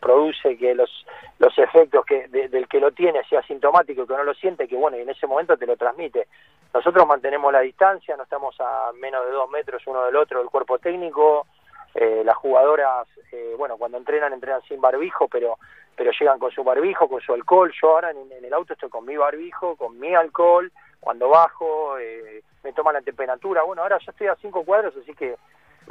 produce 0.00 0.56
que 0.56 0.74
los 0.74 0.90
los 1.38 1.56
efectos 1.58 2.04
que 2.06 2.26
de- 2.28 2.48
del 2.48 2.66
que 2.68 2.80
lo 2.80 2.90
tiene 2.92 3.22
sea 3.28 3.40
asintomático 3.40 4.06
que 4.06 4.14
no 4.16 4.24
lo 4.24 4.34
siente 4.34 4.66
que 4.66 4.76
bueno 4.76 4.96
y 4.96 5.02
en 5.02 5.10
ese 5.10 5.26
momento 5.26 5.56
te 5.56 5.66
lo 5.66 5.76
transmite. 5.76 6.26
Nosotros 6.72 7.06
mantenemos 7.06 7.52
la 7.52 7.60
distancia 7.60 8.16
no 8.16 8.22
estamos 8.22 8.56
a 8.60 8.92
menos 8.94 9.26
de 9.26 9.32
dos 9.32 9.50
metros 9.50 9.82
uno 9.86 10.04
del 10.04 10.16
otro 10.16 10.38
del 10.40 10.48
cuerpo 10.50 10.78
técnico. 10.78 11.46
Eh, 11.94 12.22
las 12.24 12.36
jugadoras 12.36 13.06
eh, 13.32 13.54
bueno 13.58 13.76
cuando 13.76 13.98
entrenan 13.98 14.32
entrenan 14.32 14.62
sin 14.62 14.80
barbijo 14.80 15.26
pero 15.28 15.58
pero 15.96 16.12
llegan 16.18 16.38
con 16.38 16.50
su 16.52 16.62
barbijo 16.64 17.08
con 17.08 17.20
su 17.20 17.34
alcohol. 17.34 17.72
Yo 17.80 17.90
ahora 17.90 18.10
en, 18.12 18.30
en 18.32 18.44
el 18.44 18.54
auto 18.54 18.72
estoy 18.72 18.88
con 18.88 19.04
mi 19.04 19.16
barbijo 19.16 19.76
con 19.76 19.98
mi 19.98 20.14
alcohol. 20.14 20.72
Cuando 21.00 21.28
bajo 21.28 21.98
eh, 21.98 22.42
me 22.62 22.72
toman 22.72 22.94
la 22.94 23.02
temperatura. 23.02 23.62
Bueno 23.64 23.82
ahora 23.82 23.98
ya 23.98 24.12
estoy 24.12 24.28
a 24.28 24.36
cinco 24.36 24.64
cuadros 24.64 24.94
así 24.96 25.12
que 25.14 25.36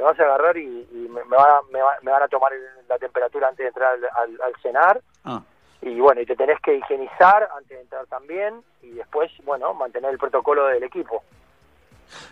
me 0.00 0.06
vas 0.06 0.18
a 0.18 0.22
agarrar 0.22 0.56
y, 0.56 0.62
y 0.62 1.08
me, 1.10 1.22
me 1.24 1.36
van 1.36 1.50
a, 1.50 1.60
me, 1.70 1.82
va- 1.82 1.98
me 2.02 2.10
van 2.10 2.22
a 2.22 2.28
tomar 2.28 2.52
la 2.88 2.98
temperatura 2.98 3.48
antes 3.48 3.64
de 3.64 3.68
entrar 3.68 3.92
al, 3.92 4.04
al- 4.04 4.40
al 4.40 4.52
cenar 4.62 5.00
Ah. 5.24 5.42
y 5.82 6.00
bueno 6.00 6.22
y 6.22 6.26
te 6.26 6.34
tenés 6.36 6.58
que 6.62 6.74
higienizar 6.78 7.46
antes 7.54 7.68
de 7.76 7.82
entrar 7.82 8.06
también 8.06 8.62
y 8.82 8.92
después 8.92 9.30
bueno 9.44 9.74
mantener 9.74 10.10
el 10.10 10.18
protocolo 10.18 10.64
del 10.68 10.82
equipo 10.84 11.22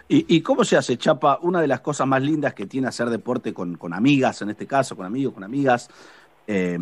¿Y, 0.09 0.37
y 0.37 0.43
cómo 0.43 0.65
se 0.65 0.77
hace, 0.77 0.97
Chapa? 0.97 1.39
Una 1.43 1.61
de 1.61 1.69
las 1.69 1.81
cosas 1.81 2.07
más 2.07 2.21
lindas 2.23 2.53
que 2.55 2.67
tiene 2.67 2.89
hacer 2.89 3.11
deporte 3.11 3.53
con, 3.55 3.77
con 3.77 3.93
amigas, 3.93 4.41
en 4.43 4.49
este 4.51 4.67
caso, 4.67 4.97
con 4.97 5.05
amigos, 5.07 5.35
con 5.35 5.45
amigas, 5.45 5.89
eh, 6.49 6.77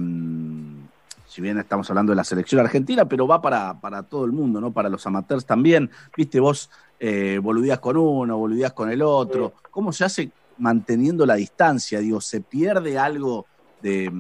si 1.27 1.43
bien 1.43 1.59
estamos 1.59 1.91
hablando 1.91 2.13
de 2.13 2.17
la 2.17 2.25
selección 2.25 2.61
argentina, 2.63 3.05
pero 3.05 3.27
va 3.27 3.43
para, 3.43 3.75
para 3.81 4.03
todo 4.05 4.25
el 4.25 4.33
mundo, 4.33 4.61
¿no? 4.63 4.73
Para 4.73 4.89
los 4.89 5.07
amateurs 5.07 5.45
también. 5.45 5.91
Viste, 6.17 6.41
vos 6.41 6.71
eh, 6.99 7.39
boludías 7.43 7.81
con 7.81 7.97
uno, 7.99 8.39
boludías 8.39 8.73
con 8.73 8.91
el 8.91 9.03
otro. 9.03 9.53
¿Cómo 9.71 9.93
se 9.93 10.05
hace 10.05 10.31
manteniendo 10.59 11.27
la 11.27 11.35
distancia? 11.35 12.01
Digo, 12.01 12.21
¿se 12.21 12.41
pierde 12.41 12.99
algo 12.99 13.47
de, 13.81 14.11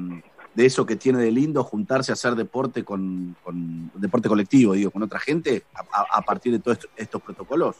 de 0.54 0.66
eso 0.66 0.86
que 0.86 0.96
tiene 0.96 1.18
de 1.18 1.30
lindo 1.30 1.62
juntarse 1.62 2.12
a 2.12 2.14
hacer 2.14 2.34
deporte 2.34 2.84
con, 2.84 3.36
con 3.44 3.90
deporte 3.94 4.28
colectivo, 4.28 4.72
digo, 4.72 4.90
con 4.90 5.02
otra 5.02 5.18
gente 5.18 5.62
a, 5.92 6.22
partir 6.22 6.52
de 6.52 6.58
todos 6.58 6.78
estos, 6.78 6.90
estos 6.96 7.22
protocolos? 7.22 7.76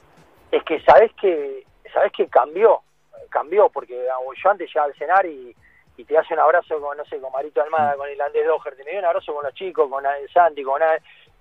Es 0.53 0.62
que 0.65 0.81
sabes 0.83 1.11
que 1.20 1.65
sabes 1.93 2.12
que 2.12 2.27
cambió, 2.28 2.83
cambió, 3.31 3.70
porque 3.70 4.07
yo 4.43 4.51
antes 4.51 4.69
llegaba 4.69 4.89
al 4.89 4.99
cenar 4.99 5.24
y, 5.24 5.57
y 5.97 6.05
te 6.05 6.19
hace 6.19 6.35
un 6.35 6.41
abrazo 6.41 6.78
con, 6.81 6.97
no 6.97 7.05
sé, 7.07 7.19
con 7.19 7.33
Marito 7.33 7.62
Almada, 7.62 7.97
con 7.97 8.11
Irlandés 8.11 8.47
Doher, 8.47 8.77
te 8.77 8.85
me 8.85 8.91
dio 8.91 9.01
un 9.01 9.07
abrazo 9.07 9.35
con 9.35 9.45
los 9.45 9.55
chicos, 9.55 9.89
con 9.89 10.05
Santi, 10.33 10.62
con 10.62 10.81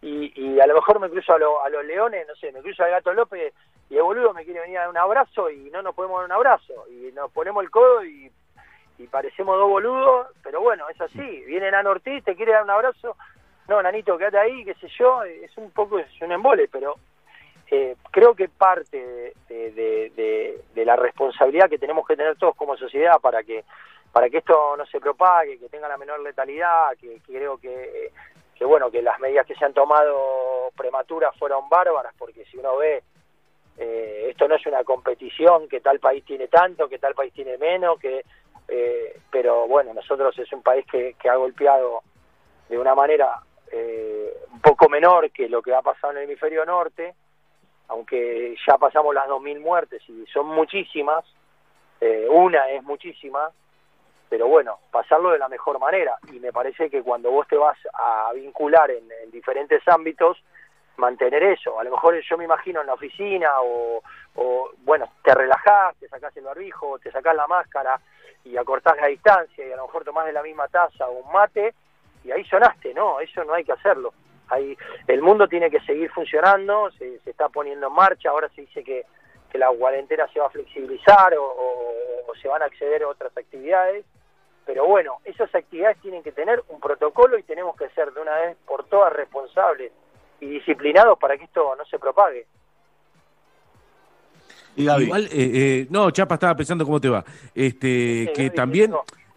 y, 0.06 0.32
y 0.36 0.60
a 0.60 0.68
lo 0.68 0.76
mejor 0.76 1.00
me 1.00 1.10
cruzo 1.10 1.34
a, 1.34 1.40
lo- 1.40 1.64
a 1.64 1.70
los 1.70 1.84
leones, 1.84 2.28
no 2.28 2.36
sé, 2.36 2.52
me 2.52 2.62
cruzo 2.62 2.84
al 2.84 2.92
gato 2.92 3.12
López 3.12 3.52
y 3.90 3.98
el 3.98 4.04
boludo 4.04 4.34
me 4.36 4.46
quiere 4.46 4.60
venir 4.62 4.78
a 4.78 4.82
dar 4.82 4.90
un 4.92 4.98
abrazo 4.98 5.50
y 5.50 5.70
no 5.72 5.82
nos 5.82 5.96
podemos 5.96 6.20
dar 6.20 6.26
un 6.26 6.32
abrazo. 6.32 6.86
Y 6.90 7.12
nos 7.14 7.32
ponemos 7.32 7.64
el 7.64 7.72
codo 7.72 8.06
y, 8.06 8.32
parecemos 9.10 9.58
dos 9.58 9.70
boludos, 9.70 10.28
pero 10.44 10.62
bueno, 10.62 10.88
es 10.90 11.00
así, 11.02 11.44
viene 11.46 11.72
Nano 11.72 11.90
Ortiz, 11.92 12.24
te 12.24 12.36
quiere 12.36 12.52
dar 12.52 12.64
un 12.64 12.70
abrazo, 12.70 13.16
no, 13.68 13.82
Nanito, 13.82 14.18
quédate 14.18 14.38
ahí, 14.38 14.64
qué 14.64 14.74
sé 14.76 14.88
yo, 14.98 15.24
es 15.24 15.56
un 15.58 15.72
poco, 15.72 15.98
es 16.00 16.22
un 16.22 16.32
embole, 16.32 16.68
pero 16.72 16.96
eh, 17.72 17.96
creo 18.12 18.36
que 18.36 18.48
parte 18.48 19.34
de, 19.50 20.62
la 20.86 20.96
responsabilidad 20.96 21.70
que 21.70 21.80
tenemos 21.80 22.06
que 22.06 22.16
tener 22.16 22.36
todos 22.38 22.56
como 22.56 22.78
sociedad 22.78 23.20
para 23.20 23.44
que 23.44 23.64
para 24.12 24.30
que 24.30 24.38
esto 24.38 24.78
no 24.78 24.86
se 24.86 25.02
propague, 25.02 25.60
que 25.60 25.68
tenga 25.68 25.90
la 25.90 25.98
menor 25.98 26.22
letalidad, 26.22 26.92
que, 26.98 27.20
que 27.20 27.34
creo 27.34 27.58
que, 27.58 28.12
que 28.56 28.66
bueno 28.66 28.90
que 28.90 29.02
las 29.02 29.20
medidas 29.20 29.46
que 29.46 29.56
se 29.56 29.66
han 29.66 29.74
tomado 29.74 30.72
prematuras 30.76 31.36
fueron 31.38 31.70
bárbaras, 31.70 32.14
porque 32.18 32.46
si 32.46 32.58
uno 32.58 32.78
ve 32.78 33.04
eh, 33.78 34.28
esto 34.30 34.48
no 34.48 34.56
es 34.56 34.66
una 34.66 34.84
competición 34.84 35.68
que 35.68 35.82
tal 35.82 36.00
país 36.00 36.24
tiene 36.26 36.48
tanto, 36.48 36.88
que 36.88 37.00
tal 37.00 37.14
país 37.14 37.34
tiene 37.34 37.58
menos, 37.58 38.00
que 38.00 38.24
eh, 38.68 39.20
pero 39.30 39.68
bueno 39.68 39.94
nosotros 39.94 40.38
es 40.40 40.52
un 40.54 40.64
país 40.64 40.86
que, 40.90 41.16
que 41.22 41.30
ha 41.30 41.36
golpeado 41.36 42.02
de 42.70 42.78
una 42.78 42.96
manera 42.96 43.42
eh, 43.72 44.34
un 44.52 44.62
poco 44.62 44.90
menor 44.90 45.30
que 45.32 45.50
lo 45.50 45.62
que 45.62 45.74
ha 45.74 45.82
pasado 45.82 46.14
en 46.14 46.20
el 46.20 46.24
hemisferio 46.26 46.66
norte, 46.66 47.14
aunque 47.88 48.56
ya 48.68 48.78
pasamos 48.78 49.14
las 49.14 49.28
2.000 49.28 49.60
muertes 49.60 50.02
y 50.08 50.26
son 50.28 50.48
muchísimas, 50.48 51.26
eh, 52.02 52.28
una 52.30 52.70
es 52.70 52.84
muchísima, 52.84 53.50
pero 54.30 54.48
bueno, 54.48 54.80
pasarlo 54.92 55.32
de 55.32 55.40
la 55.40 55.48
mejor 55.48 55.80
manera. 55.80 56.18
Y 56.32 56.40
me 56.40 56.52
parece 56.52 56.90
que 56.90 57.04
cuando 57.04 57.32
vos 57.32 57.48
te 57.48 57.58
vas 57.58 57.78
a 57.94 58.32
vincular 58.34 58.90
en, 58.92 59.10
en 59.24 59.32
diferentes 59.32 59.88
ámbitos, 59.88 60.38
mantener 60.98 61.44
eso. 61.44 61.80
A 61.80 61.84
lo 61.84 61.92
mejor 61.92 62.20
yo 62.22 62.38
me 62.38 62.46
imagino 62.46 62.82
en 62.82 62.88
la 62.88 62.94
oficina 62.94 63.62
o, 63.62 64.02
o, 64.36 64.72
bueno, 64.84 65.10
te 65.24 65.34
relajás, 65.34 65.96
te 65.98 66.08
sacás 66.08 66.36
el 66.38 66.46
barbijo, 66.46 67.00
te 67.00 67.12
sacás 67.12 67.36
la 67.36 67.48
máscara 67.48 68.00
y 68.44 68.58
acortás 68.58 68.98
la 68.98 69.08
distancia 69.08 69.68
y 69.68 69.72
a 69.72 69.76
lo 69.76 69.88
mejor 69.88 70.04
tomás 70.04 70.26
de 70.26 70.34
la 70.34 70.44
misma 70.44 70.68
taza 70.68 71.08
un 71.10 71.32
mate 71.32 71.74
y 72.24 72.32
ahí 72.32 72.44
sonaste, 72.46 72.94
no, 72.94 73.20
eso 73.20 73.44
no 73.44 73.54
hay 73.54 73.64
que 73.64 73.74
hacerlo. 73.74 74.14
Hay, 74.50 74.78
el 75.08 75.22
mundo 75.22 75.48
tiene 75.48 75.72
que 75.72 75.80
seguir 75.82 76.12
funcionando, 76.12 76.92
se, 76.92 77.20
se 77.20 77.32
está 77.32 77.50
poniendo 77.50 77.88
en 77.88 77.94
marcha, 77.94 78.30
ahora 78.30 78.50
se 78.50 78.62
dice 78.62 78.84
que, 78.84 79.06
que 79.56 79.60
la 79.60 79.70
cuarentena 79.72 80.28
se 80.34 80.40
va 80.42 80.48
a 80.48 80.50
flexibilizar 80.50 81.34
o, 81.38 81.44
o- 81.46 82.30
o 82.32 82.36
se 82.42 82.48
van 82.50 82.62
a 82.62 82.66
acceder 82.66 83.04
a 83.04 83.08
otras 83.08 83.32
actividades, 83.38 84.04
pero 84.66 84.86
bueno, 84.86 85.20
esas 85.24 85.54
actividades 85.56 85.98
tienen 86.02 86.22
que 86.24 86.34
tener 86.34 86.62
un 86.68 86.80
protocolo 86.82 87.38
y 87.38 87.44
tenemos 87.44 87.76
que 87.78 87.88
ser 87.92 88.12
de 88.12 88.20
una 88.20 88.36
vez 88.36 88.58
por 88.68 88.84
todas 88.90 89.14
responsables 89.14 89.94
y 90.42 90.48
disciplinados 90.48 91.18
para 91.20 91.38
que 91.38 91.46
esto 91.46 91.74
no 91.78 91.86
se 91.86 91.98
propague. 92.00 92.46
Igual, 94.76 95.24
eh, 95.28 95.30
eh, 95.32 95.88
no, 95.90 96.12
Chapa, 96.12 96.34
estaba 96.36 96.56
pensando 96.56 96.84
cómo 96.84 97.00
te 97.00 97.08
va. 97.08 97.24
Este, 97.54 98.34
que 98.36 98.50
también 98.50 98.92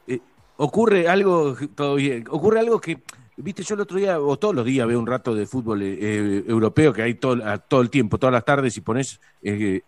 eh, 0.09 0.19
ocurre 0.57 1.07
algo, 1.09 1.55
todo 1.77 1.95
bien, 1.95 2.25
ocurre 2.29 2.59
algo 2.59 2.81
que, 2.81 2.97
viste, 3.39 3.63
yo 3.63 3.75
el 3.75 3.81
otro 3.81 3.99
día, 3.99 4.21
o 4.21 4.39
todos 4.39 4.55
los 4.55 4.65
días 4.65 4.87
veo 4.87 4.99
un 4.99 5.07
rato 5.07 5.35
de 5.35 5.47
fútbol 5.47 5.83
eh, 5.83 5.97
eh, 6.01 6.45
europeo 6.47 6.93
que 6.93 7.03
hay 7.03 7.15
todo, 7.15 7.41
todo 7.69 7.81
el 7.81 7.91
tiempo, 7.91 8.19
todas 8.19 8.33
las 8.33 8.45
tardes, 8.45 8.75
si 8.75 8.81
pones, 8.81 9.21
eh. 9.43 9.83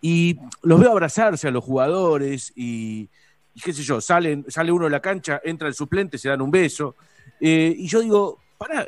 Y 0.00 0.38
los 0.62 0.80
veo 0.80 0.90
abrazarse 0.90 1.48
a 1.48 1.50
los 1.50 1.62
jugadores 1.62 2.52
y, 2.56 3.08
y 3.54 3.60
qué 3.60 3.72
sé 3.72 3.82
yo, 3.82 4.00
salen, 4.00 4.44
sale 4.48 4.72
uno 4.72 4.84
de 4.86 4.90
la 4.90 5.00
cancha, 5.00 5.40
entra 5.44 5.68
el 5.68 5.74
suplente, 5.74 6.18
se 6.18 6.28
dan 6.28 6.40
un 6.40 6.50
beso. 6.50 6.96
eh, 7.40 7.74
y 7.76 7.86
yo 7.86 8.00
digo, 8.00 8.38
pará, 8.58 8.86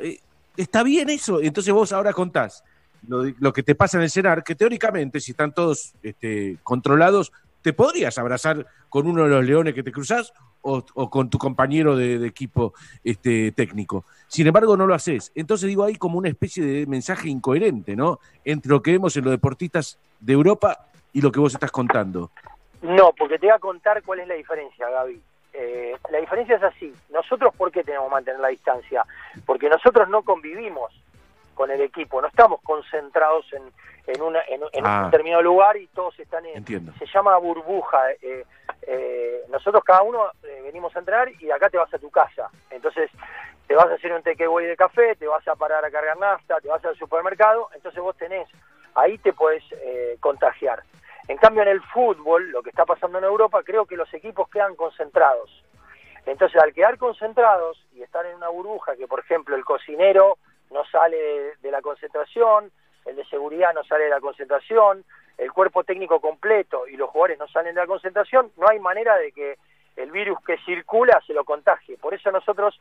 está 0.57 0.83
bien 0.83 1.09
eso. 1.09 1.41
Entonces 1.41 1.73
vos 1.73 1.91
ahora 1.93 2.11
contás 2.11 2.63
lo 3.07 3.53
que 3.53 3.63
te 3.63 3.75
pasa 3.75 3.97
en 3.97 4.03
el 4.03 4.09
cenar, 4.09 4.43
que 4.43 4.55
teóricamente, 4.55 5.19
si 5.19 5.31
están 5.31 5.53
todos 5.53 5.93
este, 6.01 6.57
controlados, 6.63 7.31
te 7.61 7.73
podrías 7.73 8.17
abrazar 8.17 8.65
con 8.95 9.07
uno 9.07 9.23
de 9.23 9.29
los 9.29 9.43
leones 9.43 9.73
que 9.73 9.83
te 9.83 9.91
cruzás 9.91 10.31
o, 10.61 10.81
con 11.09 11.29
tu 11.29 11.37
compañero 11.37 11.97
de, 11.97 12.17
de 12.17 12.25
equipo 12.25 12.73
este, 13.03 13.51
técnico. 13.51 14.05
Sin 14.29 14.47
embargo, 14.47 14.77
no 14.77 14.87
lo 14.87 14.95
haces. 14.95 15.33
Entonces 15.35 15.67
digo, 15.67 15.83
hay 15.83 15.95
como 15.95 16.17
una 16.17 16.29
especie 16.29 16.63
de 16.63 16.85
mensaje 16.85 17.27
incoherente, 17.27 17.93
¿no? 17.97 18.19
Entre 18.45 18.71
lo 18.71 18.81
que 18.81 18.93
vemos 18.93 19.17
en 19.17 19.25
los 19.25 19.31
deportistas 19.31 19.99
de 20.21 20.31
Europa 20.31 20.87
y 21.11 21.19
lo 21.19 21.29
que 21.29 21.41
vos 21.41 21.53
estás 21.53 21.71
contando. 21.71 22.31
No, 22.83 23.11
porque 23.11 23.37
te 23.37 23.47
voy 23.47 23.55
a 23.57 23.59
contar 23.59 24.01
cuál 24.01 24.21
es 24.21 24.29
la 24.29 24.35
diferencia, 24.35 24.89
Gaby. 24.89 25.21
Eh, 25.51 25.97
la 26.09 26.19
diferencia 26.21 26.55
es 26.55 26.63
así. 26.63 26.93
Nosotros, 27.11 27.53
¿por 27.53 27.73
qué 27.73 27.83
tenemos 27.83 28.07
que 28.07 28.13
mantener 28.13 28.39
la 28.39 28.47
distancia? 28.47 29.03
Porque 29.45 29.67
nosotros 29.67 30.07
no 30.07 30.21
convivimos 30.21 30.93
con 31.55 31.71
el 31.71 31.81
equipo, 31.81 32.21
no 32.21 32.27
estamos 32.27 32.61
concentrados 32.61 33.51
en, 33.53 33.63
en, 34.07 34.21
una- 34.21 34.43
en- 34.47 34.61
en 34.71 34.85
Ah. 34.85 34.99
un 35.05 35.11
determinado 35.11 35.41
lugar 35.41 35.77
y 35.77 35.87
todos 35.87 36.19
están 36.19 36.45
en... 36.45 36.57
Entiendo. 36.57 36.91
Se 36.99 37.05
llama 37.07 37.35
burbuja. 37.37 38.11
eh, 38.21 38.45
eh, 38.87 39.41
nosotros 39.49 39.83
cada 39.83 40.03
uno 40.03 40.27
eh, 40.43 40.61
venimos 40.63 40.95
a 40.95 40.99
entrar 40.99 41.29
y 41.41 41.49
acá 41.49 41.69
te 41.69 41.77
vas 41.77 41.91
a 41.93 41.97
tu 41.97 42.11
casa. 42.11 42.49
Entonces 42.69 43.09
te 43.67 43.73
vas 43.73 43.87
a 43.87 43.93
hacer 43.95 44.13
un 44.13 44.21
takeaway 44.21 44.67
de 44.67 44.77
café, 44.77 45.15
te 45.15 45.25
vas 45.25 45.47
a 45.47 45.55
parar 45.55 45.83
a 45.83 45.89
cargar 45.89 46.17
nafta, 46.19 46.59
te 46.61 46.67
vas 46.67 46.85
al 46.85 46.95
supermercado, 46.97 47.69
entonces 47.73 47.99
vos 47.99 48.15
tenés, 48.15 48.47
ahí 48.93 49.17
te 49.17 49.33
podés 49.33 49.63
eh, 49.71 50.17
contagiar. 50.19 50.83
En 51.27 51.37
cambio, 51.37 51.63
en 51.63 51.69
el 51.69 51.81
fútbol, 51.81 52.51
lo 52.51 52.61
que 52.61 52.69
está 52.69 52.85
pasando 52.85 53.17
en 53.17 53.23
Europa, 53.23 53.63
creo 53.63 53.87
que 53.87 53.95
los 53.95 54.13
equipos 54.13 54.47
quedan 54.49 54.75
concentrados. 54.75 55.49
Entonces, 56.27 56.61
al 56.61 56.73
quedar 56.73 56.97
concentrados 56.99 57.83
y 57.93 58.03
estar 58.03 58.25
en 58.27 58.35
una 58.35 58.49
burbuja, 58.49 58.95
que 58.95 59.07
por 59.07 59.19
ejemplo 59.21 59.55
el 59.55 59.65
cocinero 59.65 60.37
no 60.71 60.83
sale 60.85 61.17
de, 61.17 61.53
de 61.61 61.71
la 61.71 61.81
concentración, 61.81 62.71
el 63.05 63.15
de 63.15 63.25
seguridad 63.25 63.73
no 63.73 63.83
sale 63.83 64.05
de 64.05 64.09
la 64.09 64.19
concentración, 64.19 65.03
el 65.37 65.51
cuerpo 65.51 65.83
técnico 65.83 66.19
completo 66.19 66.87
y 66.87 66.95
los 66.97 67.09
jugadores 67.09 67.37
no 67.39 67.47
salen 67.47 67.75
de 67.75 67.81
la 67.81 67.87
concentración, 67.87 68.51
no 68.57 68.67
hay 68.69 68.79
manera 68.79 69.15
de 69.17 69.31
que 69.31 69.57
el 69.97 70.11
virus 70.11 70.39
que 70.45 70.57
circula 70.65 71.21
se 71.25 71.33
lo 71.33 71.43
contagie. 71.45 71.97
Por 71.97 72.13
eso 72.13 72.31
nosotros, 72.31 72.79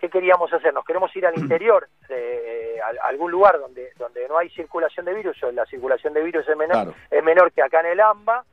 ¿qué 0.00 0.08
queríamos 0.08 0.52
hacer? 0.52 0.72
Nos 0.74 0.84
queremos 0.84 1.14
ir 1.14 1.26
al 1.26 1.38
interior, 1.38 1.88
eh, 2.08 2.78
a, 2.82 3.04
a 3.06 3.08
algún 3.08 3.30
lugar 3.30 3.58
donde, 3.60 3.92
donde 3.96 4.26
no 4.28 4.38
hay 4.38 4.48
circulación 4.50 5.06
de 5.06 5.14
virus, 5.14 5.40
o 5.42 5.52
la 5.52 5.66
circulación 5.66 6.14
de 6.14 6.22
virus 6.22 6.48
es 6.48 6.56
menor, 6.56 6.74
Claro. 6.84 6.94
es 7.10 7.22
menor 7.24 7.52
que 7.52 7.62
acá 7.62 7.80
en 7.80 7.86
el 7.86 8.00
AMBA, 8.00 8.44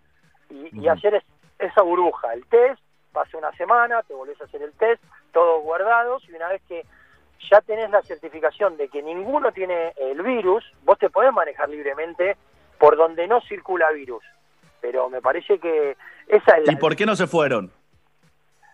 y, 0.49 0.79
y 0.81 0.87
hacer 0.87 1.15
es- 1.15 1.23
esa 1.57 1.81
burbuja, 1.81 2.33
el 2.33 2.45
test, 2.47 2.81
pasa 3.13 3.37
una 3.37 3.51
semana, 3.53 4.03
te 4.03 4.13
volvés 4.13 4.39
a 4.41 4.43
hacer 4.43 4.61
el 4.61 4.73
test, 4.73 5.01
todos 5.31 5.63
guardados, 5.63 6.27
y 6.29 6.33
una 6.35 6.49
vez 6.49 6.61
que 6.67 6.83
ya 7.49 7.61
tenés 7.61 7.89
la 7.89 8.01
certificación 8.01 8.77
de 8.77 8.89
que 8.89 9.01
ninguno 9.01 9.51
tiene 9.51 9.93
el 9.97 10.21
virus, 10.21 10.63
vos 10.83 10.97
te 10.97 11.09
podés 11.09 11.33
manejar 11.33 11.69
libremente 11.69 12.37
por 12.79 12.97
donde 12.97 13.27
no 13.27 13.41
circula 13.41 13.91
virus. 13.91 14.23
Pero 14.81 15.09
me 15.09 15.21
parece 15.21 15.59
que 15.59 15.95
esa 16.27 16.57
es 16.57 16.67
la... 16.67 16.73
¿Y 16.73 16.75
por 16.75 16.95
qué 16.95 17.05
no 17.05 17.15
se 17.15 17.27
fueron? 17.27 17.71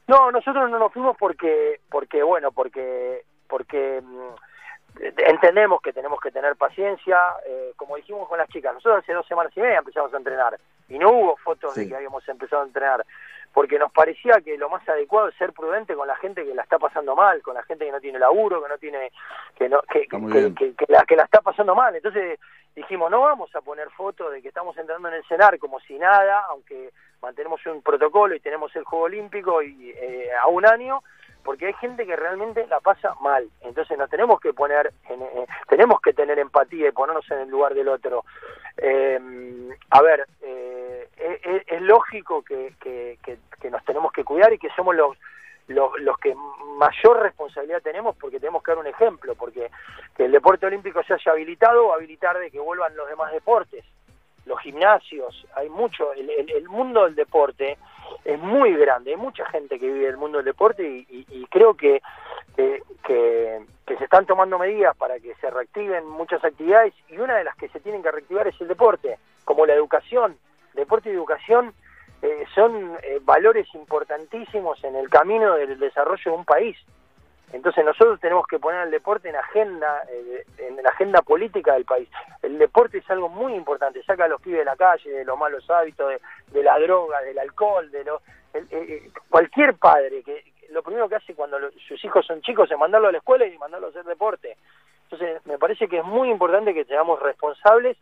No, 0.08 0.32
nosotros 0.32 0.70
no 0.70 0.80
nos 0.80 0.92
fuimos 0.92 1.16
porque, 1.18 1.80
porque 1.90 2.24
bueno, 2.24 2.52
porque, 2.52 3.24
porque 3.48 4.02
mm, 4.02 5.00
entendemos 5.00 5.82
que 5.82 5.94
tenemos 5.94 6.20
que 6.20 6.32
tener 6.32 6.56
paciencia, 6.56 7.18
eh, 7.46 7.74
como 7.78 7.96
dijimos 7.96 8.28
con 8.28 8.38
las 8.38 8.50
chicas, 8.50 8.74
nosotros 8.74 9.04
hace 9.04 9.14
dos 9.14 9.26
semanas 9.28 9.54
y 9.56 9.62
media 9.62 9.80
empezamos 9.80 10.14
a 10.14 10.18
entrenar 10.18 10.60
y 10.90 11.00
no 11.00 11.12
hubo 11.12 11.38
fotos 11.38 11.76
de 11.76 11.88
que 11.88 11.96
habíamos 11.96 12.28
empezado 12.28 12.64
a 12.64 12.66
entrenar, 12.66 13.06
porque 13.54 13.78
nos 13.78 13.92
parecía 13.92 14.40
que 14.44 14.58
lo 14.58 14.70
más 14.70 14.88
adecuado 14.88 15.28
es 15.28 15.36
ser 15.36 15.52
prudente 15.54 15.96
con 15.96 16.08
la 16.08 16.16
gente 16.16 16.46
que 16.46 16.56
la 16.56 16.64
está 16.64 16.80
pasando 16.80 17.16
mal, 17.16 17.42
con 17.42 17.54
la 17.56 17.64
gente 17.64 17.86
que 17.86 17.92
no 17.92 18.00
tiene 18.00 18.18
laburo, 18.20 18.62
que 18.64 18.70
no 18.70 18.78
tiene, 18.78 19.12
que 19.58 19.68
no, 19.68 19.82
que, 19.92 20.08
que 20.76 20.86
la, 20.88 21.04
que 21.06 21.16
la 21.18 21.24
está 21.24 21.42
pasando 21.42 21.76
mal. 21.76 21.94
Entonces 21.96 22.40
dijimos, 22.76 23.12
no 23.12 23.22
vamos 23.22 23.54
a 23.56 23.62
poner 23.62 23.90
fotos 23.90 24.32
de 24.32 24.42
que 24.42 24.48
estamos 24.48 24.78
entrando 24.78 25.10
en 25.10 25.16
el 25.16 25.26
cenar 25.26 25.58
como 25.60 25.80
si 25.82 25.98
nada, 26.00 26.46
aunque 26.50 26.92
mantenemos 27.22 27.64
un 27.66 27.82
protocolo 27.82 28.34
y 28.36 28.40
tenemos 28.40 28.74
el 28.76 28.84
Juego 28.86 29.06
Olímpico 29.06 29.62
y 29.62 29.92
eh, 29.98 30.30
a 30.42 30.48
un 30.48 30.66
año, 30.66 31.04
porque 31.44 31.68
hay 31.68 31.74
gente 31.74 32.06
que 32.06 32.16
realmente 32.16 32.66
la 32.68 32.80
pasa 32.80 33.16
mal. 33.20 33.50
Entonces 33.62 33.98
nos 33.98 34.10
tenemos 34.10 34.40
que 34.40 34.54
poner, 34.54 34.92
en- 35.10 35.22
eh, 35.22 35.48
tenemos 35.68 36.00
que 36.00 36.14
tener 36.14 36.40
empatía 36.40 36.88
y 36.88 36.92
ponernos 36.92 37.30
en 37.32 37.40
el 37.40 37.50
lugar 37.50 37.74
del 37.74 37.90
otro. 37.90 38.24
Eh, 38.78 39.20
a 39.90 40.02
ver, 40.02 40.26
eh, 40.42 40.81
es, 41.22 41.64
es- 41.68 41.82
lógico 41.82 42.42
que, 42.44 42.74
nos 43.70 43.84
tenemos 43.86 44.12
que 44.12 44.24
cuidar 44.24 44.52
y 44.54 44.58
que 44.60 44.70
somos 44.76 44.96
los 44.96 45.18
los, 45.68 45.92
los 46.02 46.18
que 46.18 46.36
mayor 46.78 47.22
responsabilidad 47.22 47.82
tenemos 47.82 48.18
porque 48.18 48.40
tenemos 48.40 48.62
que 48.62 48.72
dar 48.72 48.80
un 48.80 48.88
ejemplo, 48.88 49.36
porque 49.36 49.70
que 50.18 50.26
el 50.26 50.32
deporte 50.32 50.66
olímpico 50.66 51.02
se 51.04 51.14
haya 51.14 51.32
habilitado 51.32 51.88
o 51.88 51.94
habilitar 51.94 52.38
de 52.40 52.52
que 52.52 52.60
vuelvan 52.60 52.96
los 52.98 53.08
demás 53.08 53.32
deportes, 53.32 53.86
los 54.46 54.60
gimnasios, 54.60 55.48
hay 55.56 55.70
mucho, 55.70 56.12
el, 56.14 56.30
el- 56.30 56.68
mundo 56.68 57.04
del 57.06 57.16
deporte 57.16 57.78
es 58.26 58.40
muy 58.40 58.76
grande, 58.76 59.12
hay 59.12 59.18
mucha 59.18 59.46
gente 59.46 59.80
que 59.80 59.88
vive 59.88 60.08
el 60.08 60.18
mundo 60.18 60.40
del 60.40 60.46
deporte 60.46 60.84
y, 60.84 61.06
y- 61.30 61.46
creo 61.46 61.76
que- 61.76 62.02
que 63.86 63.98
se 63.98 64.04
están 64.04 64.26
tomando 64.26 64.58
medidas 64.58 64.96
para 64.98 65.20
que 65.20 65.36
se 65.36 65.50
reactiven 65.50 66.08
muchas 66.08 66.44
actividades 66.44 66.94
y 67.10 67.18
una 67.18 67.38
de 67.38 67.44
las 67.44 67.56
que 67.56 67.70
se 67.70 67.80
tienen 67.80 68.02
que 68.04 68.12
reactivar 68.12 68.48
es 68.48 68.60
el 68.62 68.68
deporte, 68.68 69.18
como 69.46 69.66
la 69.66 69.74
educación, 69.74 70.38
deporte 70.74 71.10
y 71.10 71.14
educación 71.14 71.74
eh, 72.22 72.46
son 72.54 72.98
eh, 73.04 73.20
valores 73.22 73.68
importantísimos 73.74 74.84
en 74.84 74.96
el 74.96 75.10
camino 75.10 75.56
del 75.56 75.80
desarrollo 75.80 76.32
de 76.32 76.38
un 76.38 76.46
país. 76.46 76.78
Entonces 77.54 77.84
nosotros 77.84 78.20
tenemos 78.22 78.48
que 78.48 78.60
poner 78.60 78.84
el 78.84 78.92
deporte 78.92 79.28
en 79.28 79.36
agenda, 79.36 80.04
eh, 80.10 80.46
en 80.58 80.78
la 80.78 80.90
agenda 80.90 81.22
política 81.22 81.74
del 81.74 81.84
país. 81.84 82.08
El 82.42 82.58
deporte 82.58 83.00
es 83.00 83.10
algo 83.10 83.28
muy 83.28 83.54
importante, 83.56 84.02
saca 84.04 84.26
a 84.26 84.28
los 84.30 84.42
pibes 84.42 84.60
de 84.60 84.66
la 84.66 84.78
calle, 84.78 85.10
de 85.10 85.26
los 85.26 85.38
malos 85.38 85.70
hábitos, 85.70 86.10
de, 86.10 86.22
de 86.52 86.64
la 86.64 86.80
droga, 86.80 87.20
del 87.22 87.38
alcohol, 87.40 87.92
de 87.92 88.06
el- 88.54 89.12
cualquier 89.30 89.76
padre 89.76 90.24
que 90.24 90.44
lo 90.70 90.82
primero 90.82 91.10
que 91.10 91.16
hace 91.16 91.36
cuando 91.36 91.58
sus 91.88 92.02
hijos 92.06 92.26
son 92.26 92.42
chicos 92.42 92.72
es 92.72 92.78
mandarlo 92.78 93.10
a 93.10 93.12
la 93.12 93.18
escuela 93.18 93.46
y 93.46 93.58
mandarlo 93.58 93.88
a 93.88 93.90
hacer 93.90 94.06
deporte. 94.06 94.56
Entonces 95.04 95.46
me 95.46 95.58
parece 95.58 95.90
que 95.90 95.98
es 95.98 96.06
muy 96.06 96.30
importante 96.30 96.74
que 96.74 96.86
seamos 96.86 97.22
responsables 97.22 97.98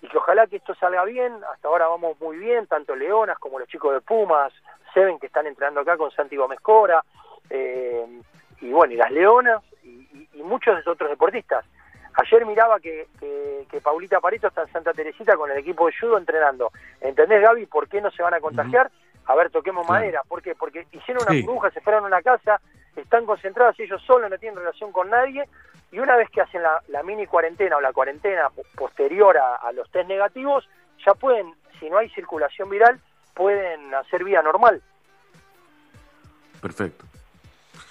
y 0.00 0.08
que 0.08 0.18
ojalá 0.18 0.46
que 0.46 0.56
esto 0.56 0.74
salga 0.76 1.04
bien. 1.04 1.32
Hasta 1.52 1.68
ahora 1.68 1.88
vamos 1.88 2.20
muy 2.20 2.36
bien, 2.38 2.66
tanto 2.66 2.94
Leonas 2.94 3.38
como 3.38 3.58
los 3.58 3.68
chicos 3.68 3.92
de 3.94 4.00
Pumas, 4.00 4.52
Seven 4.94 5.18
que 5.18 5.26
están 5.26 5.46
entrenando 5.46 5.80
acá 5.80 5.96
con 5.96 6.10
Santi 6.10 6.36
Gómez 6.36 6.60
Cora, 6.60 7.02
eh, 7.50 8.06
y 8.60 8.70
bueno, 8.72 8.92
y 8.94 8.96
las 8.96 9.10
Leonas 9.10 9.62
y, 9.82 9.88
y- 9.88 10.28
y 10.34 10.42
muchos 10.42 10.86
otros 10.86 11.10
deportistas. 11.10 11.64
Ayer 12.14 12.44
miraba 12.46 12.80
que, 12.80 13.06
que, 13.20 13.66
que 13.70 13.80
Paulita 13.80 14.18
Pareto 14.20 14.48
está 14.48 14.62
en 14.62 14.72
Santa 14.72 14.92
Teresita 14.92 15.36
con 15.36 15.50
el 15.52 15.58
equipo 15.58 15.86
de 15.86 15.92
judo 15.98 16.18
entrenando. 16.18 16.72
¿Entendés, 17.00 17.40
Gaby, 17.42 17.66
por 17.66 17.88
qué 17.88 18.00
no 18.00 18.10
se 18.10 18.22
van 18.24 18.34
a 18.34 18.40
contagiar? 18.40 18.90
A 19.26 19.34
ver, 19.36 19.50
toquemos 19.50 19.86
madera. 19.88 20.22
¿Por 20.26 20.42
qué? 20.42 20.54
Porque 20.56 20.86
hicieron 20.90 21.22
una 21.22 21.32
Sí. 21.32 21.42
burbuja, 21.42 21.70
se 21.70 21.80
fueron 21.80 22.02
a 22.04 22.06
una 22.08 22.22
casa, 22.22 22.60
están 22.96 23.26
concentrados 23.26 23.78
ellos 23.80 24.02
solos, 24.02 24.30
no 24.30 24.38
tienen 24.38 24.58
relación 24.58 24.92
con 24.92 25.10
nadie, 25.10 25.48
y 25.92 25.98
una 25.98 26.16
vez 26.16 26.28
que 26.30 26.40
hacen 26.40 26.62
la, 26.62 26.82
la 26.88 27.02
mini 27.02 27.26
cuarentena 27.26 27.76
o 27.76 27.80
la 27.80 27.92
cuarentena 27.92 28.50
po- 28.50 28.62
posterior 28.74 29.36
a, 29.38 29.56
a 29.56 29.72
los 29.72 29.90
test 29.90 30.08
negativos, 30.08 30.68
ya 31.06 31.14
pueden, 31.14 31.54
si 31.78 31.88
no 31.88 31.98
hay 31.98 32.10
circulación 32.10 32.68
viral, 32.68 33.00
pueden 33.34 33.94
hacer 33.94 34.24
vida 34.24 34.42
normal. 34.42 34.82
Perfecto. 36.60 37.04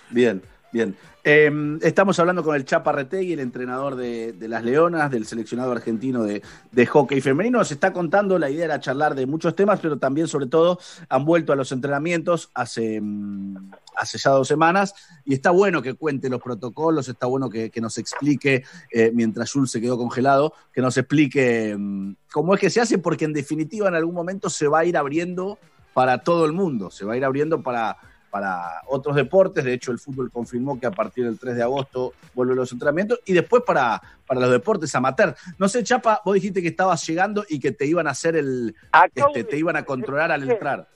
Bien, 0.10 0.42
bien. 0.72 0.96
Eh, 1.30 1.52
estamos 1.82 2.18
hablando 2.20 2.42
con 2.42 2.56
el 2.56 2.64
Chapa 2.64 2.94
Retegui, 2.94 3.34
el 3.34 3.42
entrenador 3.42 3.98
de, 3.98 4.34
las 4.48 4.64
Leonas, 4.64 5.12
del 5.12 5.26
seleccionado 5.26 5.74
argentino 5.74 6.24
de, 6.24 6.42
hockey 6.86 7.20
femenino. 7.20 7.60
Nos 7.60 7.72
está 7.72 7.92
contando, 7.92 8.40
la 8.40 8.50
idea 8.50 8.66
era 8.66 8.80
charlar 8.80 9.14
de 9.14 9.26
muchos 9.26 9.54
temas, 9.54 9.80
pero 9.82 9.98
también, 9.98 10.30
sobre 10.30 10.46
todo, 10.46 10.80
han 11.10 11.26
vuelto 11.26 11.52
a 11.52 11.58
los 11.58 11.74
entrenamientos 11.74 12.50
hace, 12.54 13.02
mm, 13.02 13.72
hace 13.98 14.18
ya 14.18 14.32
dos 14.32 14.48
semanas 14.48 14.94
y 15.26 15.34
está 15.34 15.52
bueno 15.52 15.82
que 15.82 15.96
cuente 15.96 16.30
los 16.30 16.42
protocolos, 16.42 17.10
está 17.10 17.28
bueno 17.28 17.50
que, 17.50 17.70
que 17.72 17.82
nos 17.82 17.98
explique, 17.98 18.64
eh, 18.92 19.12
mientras 19.14 19.52
Jules 19.52 19.72
se 19.72 19.82
quedó 19.82 19.98
congelado, 19.98 20.54
que 20.72 20.82
nos 20.82 20.98
explique 20.98 21.76
mm, 21.78 22.14
cómo 22.32 22.54
es 22.54 22.62
que 22.62 22.70
se 22.70 22.80
hace, 22.80 23.00
porque 23.00 23.26
en 23.26 23.34
definitiva 23.34 23.90
en 23.90 23.96
algún 23.96 24.16
momento 24.16 24.50
se 24.50 24.68
va 24.70 24.80
a 24.80 24.86
ir 24.86 24.96
abriendo 24.96 25.60
para 25.94 26.20
todo 26.20 26.46
el 26.46 26.54
mundo, 26.54 26.90
se 26.90 27.04
va 27.04 27.16
a 27.16 27.18
ir 27.18 27.26
abriendo 27.26 27.64
para 27.64 27.98
para 28.30 28.82
otros 28.88 29.16
deportes. 29.16 29.64
De 29.64 29.74
hecho, 29.74 29.92
el 29.92 30.00
fútbol 30.00 30.32
confirmó 30.32 30.80
que 30.80 30.86
a 30.88 30.92
partir 30.92 31.26
del 31.26 31.40
3 31.40 31.56
de 31.56 31.64
agosto 31.64 32.14
vuelven 32.34 32.58
los 32.58 32.72
entrenamientos 32.72 33.20
y 33.26 33.34
después 33.34 33.64
para, 33.66 34.02
para 34.26 34.40
los 34.42 34.52
deportes 34.52 34.94
amateur. 34.96 35.36
No 35.58 35.68
sé, 35.68 35.84
Chapa, 35.84 36.22
vos 36.26 36.34
dijiste 36.36 36.62
que 36.62 36.68
estabas 36.70 37.06
llegando 37.08 37.46
y 37.48 37.60
que 37.60 37.72
te 37.72 37.86
iban 37.86 38.08
a 38.08 38.12
hacer 38.12 38.36
el. 38.36 38.76
Este, 39.16 39.44
te 39.44 39.58
iban 39.58 39.76
a 39.76 39.84
controlar 39.86 40.32
al 40.32 40.50
entrar. 40.50 40.88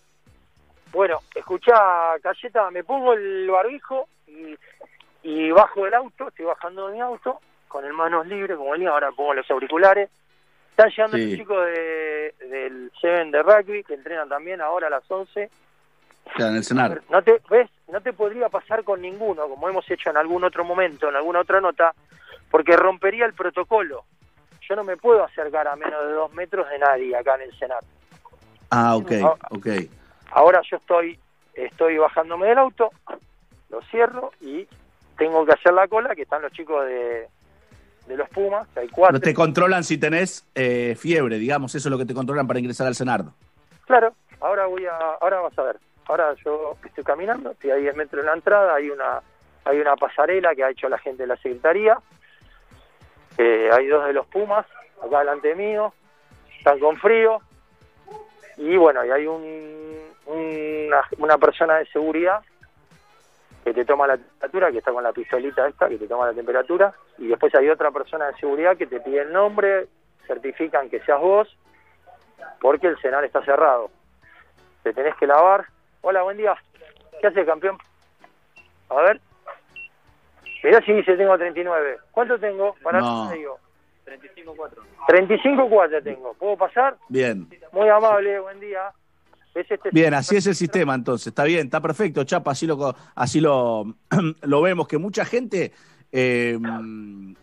Bueno, 0.92 1.20
escuchá, 1.36 1.74
Cayeta, 2.22 2.70
me 2.70 2.84
pongo 2.84 3.14
el 3.14 3.50
barbijo 3.50 4.08
y, 4.28 4.56
y 5.24 5.52
bajo 5.52 5.86
del 5.86 5.94
auto, 5.94 6.28
estoy 6.28 6.46
bajando 6.46 6.88
de 6.88 6.94
mi 6.96 7.00
auto, 7.02 7.40
con 7.70 7.86
el 7.86 7.94
manos 7.94 8.28
libres, 8.28 8.58
como 8.58 8.72
venía, 8.72 8.90
ahora 8.90 9.12
pongo 9.12 9.34
los 9.34 9.50
auriculares. 9.50 10.10
Están 10.72 10.90
llegando 10.90 11.18
Sí. 11.18 11.26
los 11.30 11.40
chicos 11.40 11.66
de, 11.66 12.36
del 12.50 12.92
Seven 13.00 13.32
de 13.32 13.42
rugby, 13.44 13.84
que 13.84 13.94
entrenan 13.94 14.28
también 14.28 14.60
ahora 14.62 14.88
a 14.88 14.90
las 14.90 15.10
11. 15.10 15.50
En 16.38 16.56
el 16.56 16.64
cenar. 16.64 17.02
No 17.10 17.22
te, 17.22 17.42
¿ves? 17.50 17.70
No 17.92 18.00
te 18.02 18.14
podría 18.14 18.48
pasar 18.50 18.84
con 18.84 19.02
ninguno, 19.02 19.48
como 19.50 19.68
hemos 19.70 19.90
hecho 19.92 20.10
en 20.10 20.18
algún 20.18 20.44
otro 20.44 20.64
momento, 20.64 21.10
en 21.10 21.16
alguna 21.16 21.42
otra 21.42 21.60
nota, 21.60 21.94
porque 22.50 22.76
rompería 22.78 23.26
el 23.26 23.34
protocolo. 23.34 24.06
Yo 24.68 24.76
no 24.76 24.84
me 24.84 24.96
puedo 24.96 25.24
acercar 25.24 25.68
a 25.68 25.76
menos 25.76 26.06
de 26.08 26.14
dos 26.14 26.34
metros 26.34 26.70
de 26.70 26.80
nadie 26.80 27.16
acá 27.16 27.36
en 27.36 27.42
el 27.42 27.60
Senado. 27.60 27.82
Ah, 28.70 28.96
ok, 28.96 29.12
Ah. 29.24 29.36
ok. 29.52 29.68
Ahora 30.32 30.62
yo 30.70 30.78
estoy 30.78 31.20
estoy 31.54 31.98
bajándome 31.98 32.48
del 32.48 32.58
auto, 32.60 32.92
lo 33.70 33.82
cierro 33.92 34.32
y 34.40 34.66
tengo 35.18 35.46
que 35.46 35.52
hacer 35.52 35.74
la 35.74 35.88
cola, 35.90 36.16
que 36.16 36.22
están 36.22 36.42
los 36.42 36.52
chicos 36.54 36.86
de, 36.86 37.28
de 38.08 38.16
los 38.18 38.30
Pumas, 38.30 38.66
que 38.70 38.80
hay 38.80 38.88
cuatro. 38.88 39.18
No 39.18 39.20
te 39.20 39.34
controlan 39.34 39.84
si 39.84 39.98
tenés 39.98 40.48
eh, 40.56 40.96
fiebre, 40.98 41.38
digamos, 41.38 41.76
eso 41.76 41.90
es 41.90 41.92
lo 41.92 41.98
que 41.98 42.06
te 42.06 42.14
controlan 42.14 42.48
para 42.48 42.60
ingresar 42.60 42.88
al 42.88 42.96
Senardo. 42.96 43.34
Claro, 43.86 44.14
ahora 44.40 44.66
voy 44.68 44.86
a, 44.86 44.96
ahora 45.20 45.42
vas 45.42 45.60
a 45.60 45.64
ver. 45.64 45.80
Ahora 46.08 46.34
yo 46.44 46.76
estoy 46.86 47.04
caminando, 47.04 47.52
estoy 47.52 47.72
a 47.72 47.76
10 47.76 47.96
metros 47.96 48.24
de 48.24 48.28
la 48.28 48.36
entrada, 48.36 48.76
hay 48.76 48.90
una, 48.90 49.22
hay 49.66 49.80
una 49.80 49.96
pasarela 49.96 50.56
que 50.56 50.64
ha 50.64 50.70
hecho 50.70 50.90
la 50.90 50.98
gente 50.98 51.24
de 51.24 51.28
la 51.28 51.38
secretaría. 51.38 51.98
Eh, 53.38 53.70
hay 53.72 53.88
dos 53.88 54.06
de 54.06 54.14
los 54.14 54.28
Pumas 54.28 54.66
acá 55.02 55.20
delante 55.20 55.56
mío, 55.56 55.94
están 56.58 56.80
con 56.80 56.98
frío. 56.98 57.40
Y 58.58 58.78
bueno, 58.78 59.04
y 59.06 59.10
hay 59.12 59.26
un, 59.26 59.98
una, 60.26 61.02
una 61.18 61.38
persona 61.38 61.78
de 61.78 61.86
seguridad 61.88 62.42
que 63.64 63.74
te 63.74 63.86
toma 63.86 64.08
la 64.08 64.18
temperatura, 64.18 64.72
que 64.72 64.80
está 64.80 64.92
con 64.92 65.04
la 65.04 65.14
pistolita 65.14 65.68
esta, 65.68 65.88
que 65.88 65.98
te 65.98 66.08
toma 66.08 66.28
la 66.28 66.34
temperatura. 66.34 66.94
Y 67.18 67.28
después 67.28 67.54
hay 67.56 67.70
otra 67.70 67.92
persona 67.92 68.28
de 68.28 68.36
seguridad 68.36 68.78
que 68.78 68.88
te 68.88 69.00
pide 69.00 69.22
el 69.22 69.32
nombre, 69.32 69.88
certifican 70.28 70.90
que 70.90 71.00
seas 71.02 71.20
vos, 71.20 71.58
porque 72.60 72.88
el 72.88 72.98
cenar 73.00 73.24
está 73.24 73.44
cerrado. 73.44 73.90
Te 74.84 74.94
tenés 74.94 75.16
que 75.16 75.28
lavar. 75.28 75.66
Hola, 76.02 76.24
buen 76.24 76.38
día. 76.38 76.56
¿Qué 77.20 77.28
hace, 77.28 77.46
campeón? 77.46 77.78
A 78.90 78.96
ver. 79.02 79.22
Mirá 80.64 80.84
si 80.86 80.94
dice 80.94 81.16
tengo 81.16 81.38
39. 81.38 81.98
¿Cuánto 82.12 82.40
tengo? 82.40 82.76
Para 82.84 83.00
No. 83.00 83.30
te 83.30 83.38
digo. 83.38 83.60
35-4 85.08 86.04
tengo. 86.04 86.34
¿Puedo 86.36 86.58
pasar? 86.58 86.98
Bien. 87.10 87.48
Muy 87.72 87.90
amable, 87.90 88.40
buen 88.40 88.60
día. 88.60 88.92
¿Ves 89.54 89.70
este 89.70 89.90
Bien, 89.92 90.14
así 90.14 90.38
es 90.38 90.48
el 90.48 90.56
sistema 90.56 90.96
entonces. 90.96 91.28
Está 91.28 91.44
bien, 91.44 91.66
está 91.66 91.82
perfecto, 91.82 92.24
Chapa. 92.24 92.52
Así 92.52 92.66
lo, 92.66 92.96
así 93.16 93.42
lo, 93.42 93.86
lo 94.42 94.62
vemos, 94.62 94.88
que 94.88 94.98
mucha 94.98 95.26
gente, 95.26 95.72
eh, 96.12 96.58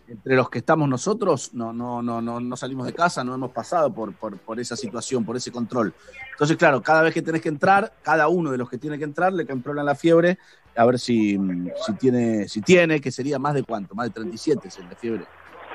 entre 0.07 0.35
los 0.35 0.49
que 0.49 0.59
estamos 0.59 0.87
nosotros, 0.87 1.53
no, 1.53 1.73
no, 1.73 2.01
no, 2.01 2.21
no, 2.21 2.39
no 2.39 2.55
salimos 2.55 2.85
de 2.85 2.93
casa, 2.93 3.23
no 3.23 3.33
hemos 3.33 3.51
pasado 3.51 3.93
por, 3.93 4.13
por, 4.15 4.37
por 4.39 4.59
esa 4.59 4.75
situación, 4.75 5.25
por 5.25 5.35
ese 5.37 5.51
control. 5.51 5.93
Entonces, 6.31 6.55
claro, 6.57 6.81
cada 6.81 7.01
vez 7.01 7.13
que 7.13 7.21
tenés 7.21 7.41
que 7.41 7.49
entrar, 7.49 7.91
cada 8.03 8.27
uno 8.27 8.51
de 8.51 8.57
los 8.57 8.69
que 8.69 8.77
tiene 8.77 8.97
que 8.97 9.03
entrar 9.03 9.33
le 9.33 9.45
controlan 9.45 9.85
la 9.85 9.95
fiebre, 9.95 10.37
a 10.75 10.85
ver 10.85 10.99
si, 10.99 11.37
si 11.85 11.93
tiene, 11.99 12.47
si 12.47 12.61
tiene, 12.61 13.01
que 13.01 13.11
sería 13.11 13.39
más 13.39 13.53
de 13.53 13.63
cuánto, 13.63 13.95
más 13.95 14.07
de 14.07 14.13
37 14.13 14.67
es 14.67 14.77
el 14.77 14.87
de 14.89 14.95
fiebre. 14.95 15.25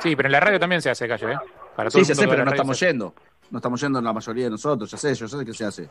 Sí, 0.01 0.15
pero 0.17 0.29
en 0.29 0.33
la 0.33 0.41
radio 0.41 0.59
también 0.61 0.81
se 0.83 0.91
hace, 0.91 1.07
Calle, 1.09 1.33
¿eh? 1.33 1.37
Para 1.77 1.91
todo 1.91 2.05
Sí, 2.05 2.13
va 2.13 2.23
a 2.25 2.27
pero 2.29 2.39
la 2.39 2.45
no 2.45 2.51
estamos 2.53 2.79
se- 2.79 2.87
yendo. 2.87 3.15
No 3.51 3.59
estamos 3.59 3.81
yendo 3.81 4.01
la 4.01 4.13
mayoría 4.13 4.45
de 4.45 4.51
nosotros, 4.51 4.91
ya 4.91 4.97
sé, 4.97 5.15
yo 5.15 5.29
sé 5.29 5.45
que 5.45 5.53
se 5.53 5.65
hace. 5.65 5.89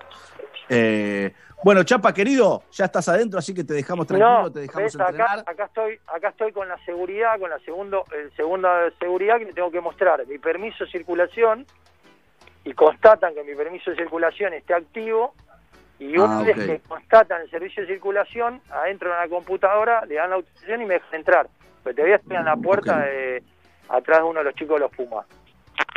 Eh, 0.69 1.34
bueno, 1.64 1.84
Chapa, 1.84 2.14
querido, 2.14 2.64
ya 2.72 2.85
estás 2.85 3.07
adentro, 3.10 3.40
así 3.40 3.53
que 3.53 3.64
te 3.64 3.73
dejamos 3.73 4.06
tranquilo, 4.07 4.41
No, 4.44 4.52
te 4.52 4.60
dejamos 4.61 4.84
ves, 4.84 4.95
acá, 4.95 5.10
entrenar. 5.10 5.40
acá 5.45 5.65
estoy, 5.65 5.99
acá 6.07 6.30
estoy 6.30 6.52
con 6.52 6.68
la 6.68 6.77
seguridad, 6.85 7.40
con 7.40 7.49
la 7.49 7.60
segundo, 7.60 8.06
el 8.14 8.31
segunda 8.35 8.90
seguridad 8.99 9.38
que 9.38 9.45
le 9.45 9.53
tengo 9.53 9.72
que 9.72 9.80
mostrar 9.81 10.26
mi 10.27 10.38
permiso 10.40 10.84
de 10.85 10.91
circulación 10.91 11.65
y 12.65 12.73
constatan 12.73 13.34
que 13.34 13.44
mi 13.44 13.56
permiso 13.56 13.91
de 13.91 13.98
circulación 13.98 14.53
esté 14.53 14.73
activo 14.73 15.34
y 15.99 16.18
una 16.18 16.40
Ah, 16.40 16.44
vez 16.44 16.57
ok. 16.57 16.65
que 16.65 16.80
constatan 16.88 17.41
el 17.44 17.49
servicio 17.49 17.84
de 17.84 17.88
circulación, 17.94 18.61
adentro 18.69 19.10
de 19.10 19.15
una 19.18 19.30
computadora 19.30 20.06
le 20.06 20.15
dan 20.15 20.31
la 20.31 20.35
autorización 20.38 20.81
y 20.81 20.85
me 20.85 20.94
dejan 20.95 21.14
entrar. 21.15 21.48
Pero 21.84 21.95
todavía 21.95 22.15
estoy 22.18 22.35
en 22.38 22.45
la 22.45 22.56
puerta 22.57 22.99
de 22.99 23.44
atrás 23.90 24.19
de 24.19 24.23
uno 24.23 24.40
de 24.40 24.45
los 24.45 24.56
chicos 24.56 24.76
de 24.76 24.80
los 24.81 24.91
Pumas. 24.91 25.26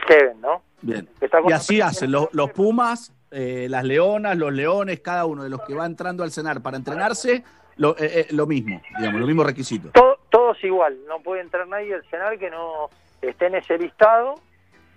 Kevin, 0.06 0.40
¿no? 0.40 0.62
Bien. 0.82 1.08
Y 1.20 1.48
la 1.50 1.56
así 1.56 1.80
hacen 1.80 2.12
los, 2.12 2.28
los 2.32 2.50
Pumas, 2.52 3.12
eh, 3.30 3.66
las 3.70 3.84
Leonas, 3.84 4.36
los 4.36 4.52
Leones, 4.52 5.00
cada 5.00 5.24
uno 5.26 5.42
de 5.44 5.50
los 5.50 5.62
que 5.62 5.74
va 5.74 5.86
entrando 5.86 6.22
al 6.22 6.30
cenar 6.30 6.60
para 6.62 6.76
entrenarse, 6.76 7.42
lo, 7.76 7.90
eh, 7.98 8.20
eh, 8.20 8.26
lo 8.30 8.46
mismo, 8.46 8.80
digamos, 8.98 9.20
los 9.20 9.26
mismos 9.28 9.46
requisitos. 9.46 9.92
Todo- 9.92 10.18
todos 10.30 10.62
igual, 10.64 10.96
no 11.08 11.20
puede 11.20 11.40
entrar 11.42 11.66
nadie 11.66 11.94
al 11.94 12.04
cenar 12.10 12.38
que 12.38 12.50
no 12.50 12.88
esté 13.22 13.46
en 13.46 13.56
ese 13.56 13.78
listado 13.78 14.34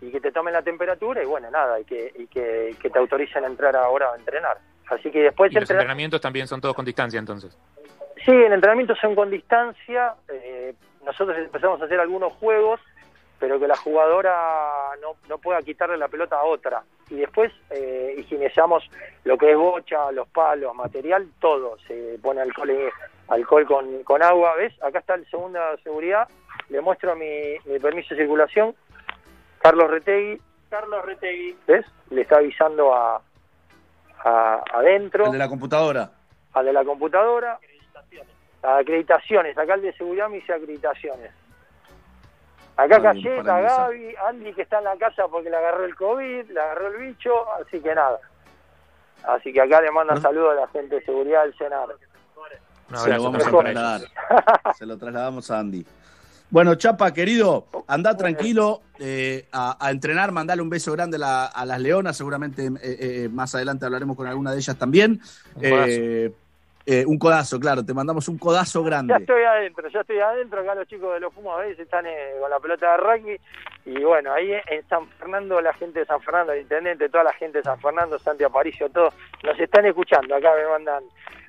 y 0.02 0.12
que 0.12 0.20
te 0.22 0.32
tomen 0.32 0.54
la 0.54 0.62
temperatura 0.62 1.22
y 1.24 1.26
bueno, 1.26 1.50
nada, 1.52 1.80
y 1.80 1.86
que, 1.86 2.12
y 2.18 2.28
que, 2.28 2.76
que 2.82 2.90
te 2.90 3.00
autoricen 3.00 3.44
a 3.44 3.48
entrar 3.48 3.76
ahora 3.76 4.14
a 4.14 4.16
entrenar. 4.18 4.58
Así 4.90 5.12
que 5.12 5.20
después 5.24 5.52
Y 5.52 5.56
los 5.56 5.64
entrenar, 5.64 5.82
entrenamientos 5.84 6.20
también 6.22 6.48
son 6.48 6.60
todos 6.62 6.76
con 6.76 6.86
distancia, 6.86 7.20
entonces. 7.20 7.58
Sí, 8.26 8.32
el 8.32 8.52
entrenamiento 8.54 8.96
son 8.96 9.16
con 9.16 9.30
distancia. 9.30 10.16
eh, 10.30 10.74
nosotros 11.06 11.38
empezamos 11.38 11.82
a 11.82 11.86
hacer 11.86 12.00
algunos 12.00 12.34
juegos, 12.34 12.80
pero 13.40 13.60
que 13.60 13.68
la 13.68 13.76
jugadora 13.78 14.92
no, 15.02 15.16
no 15.30 15.38
pueda 15.38 15.62
quitarle 15.62 15.98
la 15.98 16.08
pelota 16.10 16.38
a 16.38 16.44
otra. 16.44 16.84
Y 17.10 17.16
después 17.16 17.52
eh, 17.72 18.16
higienizamos 18.18 18.84
lo 19.24 19.38
que 19.38 19.52
es 19.52 19.58
bocha, 19.58 20.12
los 20.12 20.28
palos, 20.28 20.76
material, 20.76 21.28
todo. 21.40 21.78
Se 21.88 22.20
pone 22.22 22.42
alcohol, 22.42 22.92
alcohol 23.30 23.66
con, 23.66 24.04
con 24.04 24.22
agua. 24.22 24.56
¿Ves? 24.58 24.74
Acá 24.84 25.00
está 25.00 25.16
el 25.16 25.28
segundo 25.30 25.60
de 25.60 25.82
seguridad. 25.82 26.28
Le 26.70 26.82
muestro 26.82 27.16
mi, 27.16 27.56
mi 27.66 27.80
permiso 27.80 28.14
de 28.14 28.22
circulación. 28.22 28.76
Carlos 29.62 29.90
Retegui. 29.90 30.40
Carlos 30.70 31.04
Retegui. 31.06 31.58
¿Ves? 31.66 31.86
Le 32.12 32.22
está 32.22 32.38
avisando 32.38 32.94
a, 32.94 33.22
a- 34.24 34.64
adentro. 34.74 35.26
El 35.26 35.32
de 35.32 35.38
la 35.40 35.50
computadora. 35.50 36.12
al 36.54 36.66
de 36.66 36.74
la 36.74 36.84
computadora. 36.84 37.58
Acreditaciones. 38.62 39.58
Acá 39.58 39.76
el 39.76 39.82
de 39.82 39.94
seguridad 39.94 40.30
me 40.30 40.36
dice 40.36 40.54
acreditaciones. 40.54 41.32
Acá 42.84 43.02
Cayeta. 43.02 43.60
Gaby, 43.62 44.16
Andy 44.30 44.54
que 44.54 44.62
está 44.62 44.78
en 44.80 44.84
la 44.86 44.96
casa 44.98 45.28
porque 45.30 45.50
le 45.50 45.58
agarró 45.58 45.86
el 45.86 45.96
COVID, 45.96 46.50
le 46.52 46.60
agarró 46.60 46.88
el 46.88 46.98
bicho, 47.08 47.32
así 47.62 47.82
que 47.82 47.94
nada. 47.94 48.20
Así 49.24 49.52
que 49.52 49.62
acá 49.62 49.82
le 49.82 49.92
mandan 49.92 50.22
saludos 50.22 50.54
a 50.58 50.62
la 50.62 50.68
gente 50.70 50.96
de 50.96 51.04
seguridad 51.04 51.44
del 51.44 51.58
Senado. 51.58 51.94
Se 52.96 53.10
lo 53.10 53.24
vamos 53.24 53.46
a 53.46 53.50
trasladar. 53.74 54.02
Se 54.78 54.86
lo 54.86 54.98
trasladamos 54.98 55.52
a 55.52 55.60
Andy. 55.60 55.86
Bueno, 56.52 56.74
Chapa, 56.76 57.14
querido, 57.14 57.68
anda 57.88 58.18
tranquilo 58.18 58.82
eh, 58.98 59.48
a, 59.52 59.78
a 59.86 59.92
entrenar, 59.92 60.32
mandale 60.32 60.62
un 60.64 60.70
beso 60.70 60.92
grande 60.94 61.18
a, 61.18 61.20
la- 61.20 61.46
a 61.46 61.64
las 61.66 61.80
leonas, 61.80 62.18
seguramente 62.18 62.66
eh, 62.66 62.72
eh, 62.82 63.30
más 63.32 63.54
adelante 63.54 63.86
hablaremos 63.86 64.18
con 64.18 64.26
alguna 64.26 64.52
de 64.52 64.58
ellas 64.58 64.76
también. 64.78 65.20
Un 66.90 66.96
codazo. 66.96 67.02
Eh, 67.02 67.06
un 67.06 67.18
codazo, 67.20 67.60
claro, 67.60 67.86
te 67.86 67.94
mandamos 67.94 68.28
un 68.28 68.38
codazo 68.38 68.82
Ya 68.84 68.90
grande. 68.90 69.14
estoy 69.20 69.44
adentro, 69.44 69.88
ya 69.90 70.02
estoy 70.02 70.20
adentro. 70.20 70.62
Acá 70.62 70.76
los 70.76 70.88
chicos 70.88 71.14
de 71.14 71.20
los 71.20 71.34
Pumas 71.34 71.58
a 71.58 71.62
veces 71.62 71.80
están 71.80 72.06
eh, 72.06 72.34
con 72.40 72.50
la 72.50 72.60
pelota 72.60 72.92
de 72.92 72.98
rugby. 72.98 73.40
Y 73.86 74.04
bueno, 74.04 74.34
ahí 74.34 74.52
en 74.68 74.88
San 74.88 75.08
Fernando, 75.20 75.62
la 75.62 75.74
gente 75.74 76.00
de 76.00 76.06
San 76.06 76.22
Fernando, 76.22 76.54
el 76.54 76.62
intendente, 76.62 77.10
toda 77.10 77.24
la 77.26 77.34
gente 77.34 77.60
de 77.60 77.64
San 77.64 77.80
Fernando, 77.80 78.18
Santi 78.20 78.44
Aparicio, 78.44 78.90
todos 78.90 79.14
nos 79.44 79.60
están 79.60 79.86
escuchando. 79.86 80.36
Acá 80.36 80.50
me 80.56 80.68
mandan, 80.70 81.04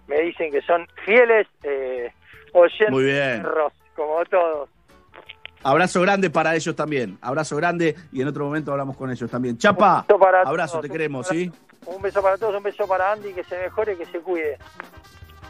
me 0.07 0.21
dicen 0.21 0.51
que 0.51 0.63
son 0.63 0.87
fieles 1.05 1.47
eh, 1.63 2.13
oyentes 2.53 2.91
Muy 2.91 3.05
bien. 3.05 3.43
perros, 3.43 3.73
como 3.97 4.25
todos. 4.27 4.69
Abrazo 5.63 6.01
grande 6.01 6.31
para 6.31 6.55
ellos 6.55 6.75
también. 6.75 7.19
Abrazo 7.21 7.57
grande 7.57 7.95
y 8.13 8.23
en 8.23 8.29
otro 8.29 8.45
momento 8.45 8.73
hablamos 8.73 8.97
con 8.97 9.11
ellos 9.11 9.31
también. 9.31 9.59
Chapa, 9.59 10.07
abrazo, 10.09 10.73
todos, 10.73 10.81
te 10.83 10.89
queremos, 10.89 11.29
¿sí? 11.29 11.53
Un 11.87 12.01
beso 12.01 12.23
para 12.23 12.39
todos, 12.39 12.55
un 12.57 12.63
beso 12.63 12.87
para 12.89 13.13
Andy, 13.13 13.33
que 13.35 13.45
se 13.45 13.59
mejore, 13.59 13.97
que 13.97 14.07
se 14.07 14.21
cuide. 14.21 14.57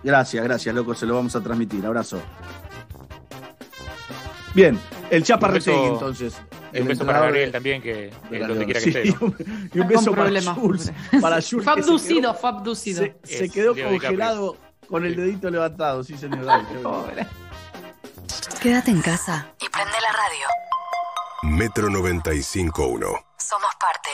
Gracias, 0.03 0.43
gracias, 0.45 0.75
loco, 0.75 0.95
se 0.95 1.07
lo 1.07 1.15
vamos 1.17 1.35
a 1.37 1.41
transmitir. 1.43 1.85
Abrazo. 1.85 2.21
Bien, 4.55 4.79
el 5.11 5.23
Chapa 5.23 5.49
Un 5.49 5.55
beso- 5.55 5.71
Retegui, 5.71 5.89
entonces. 5.93 6.41
Y 6.73 6.77
el 6.77 6.83
un 6.83 6.89
beso 6.89 7.07
para 7.07 7.21
Gabriel 7.21 7.49
de- 7.49 7.53
también, 7.53 7.83
que, 7.83 7.93
de 8.31 8.39
que 8.39 8.39
donde 8.47 8.65
quiera 8.65 8.81
que 8.81 8.93
Sí, 8.93 8.99
esté. 8.99 9.25
¿no? 9.25 9.35
y 9.75 9.81
un- 9.81 9.89
beso 9.89 10.13
para. 10.15 10.55
Jules. 10.55 10.93
Para 11.21 11.37
Jules, 11.43 11.65
Fue 11.65 11.75
que 11.75 11.83
se 11.83 11.89
abducido, 11.91 12.21
quedó- 12.33 12.35
fue 12.41 12.51
abducido. 12.51 13.03
Se, 13.05 13.17
se 13.25 13.45
Es 13.45 13.53
quedó 13.53 13.75
Leo 13.75 13.91
DiCaprio. 13.91 14.01
congelado 14.01 14.57
con 14.89 15.05
el 15.07 15.15
dedito 15.17 15.51
levantado, 15.51 16.03
sí, 16.03 16.17
señor. 16.17 16.45
Bueno. 16.45 17.29
Quédate 18.61 18.91
en 18.91 19.01
casa. 19.03 19.47
Y 19.61 19.69
prende 19.69 19.93
la 20.03 20.13
radio. 20.13 21.57
Metro 21.57 21.89
95.1. 21.89 23.25
Somos 23.39 23.71
parte. 23.81 24.11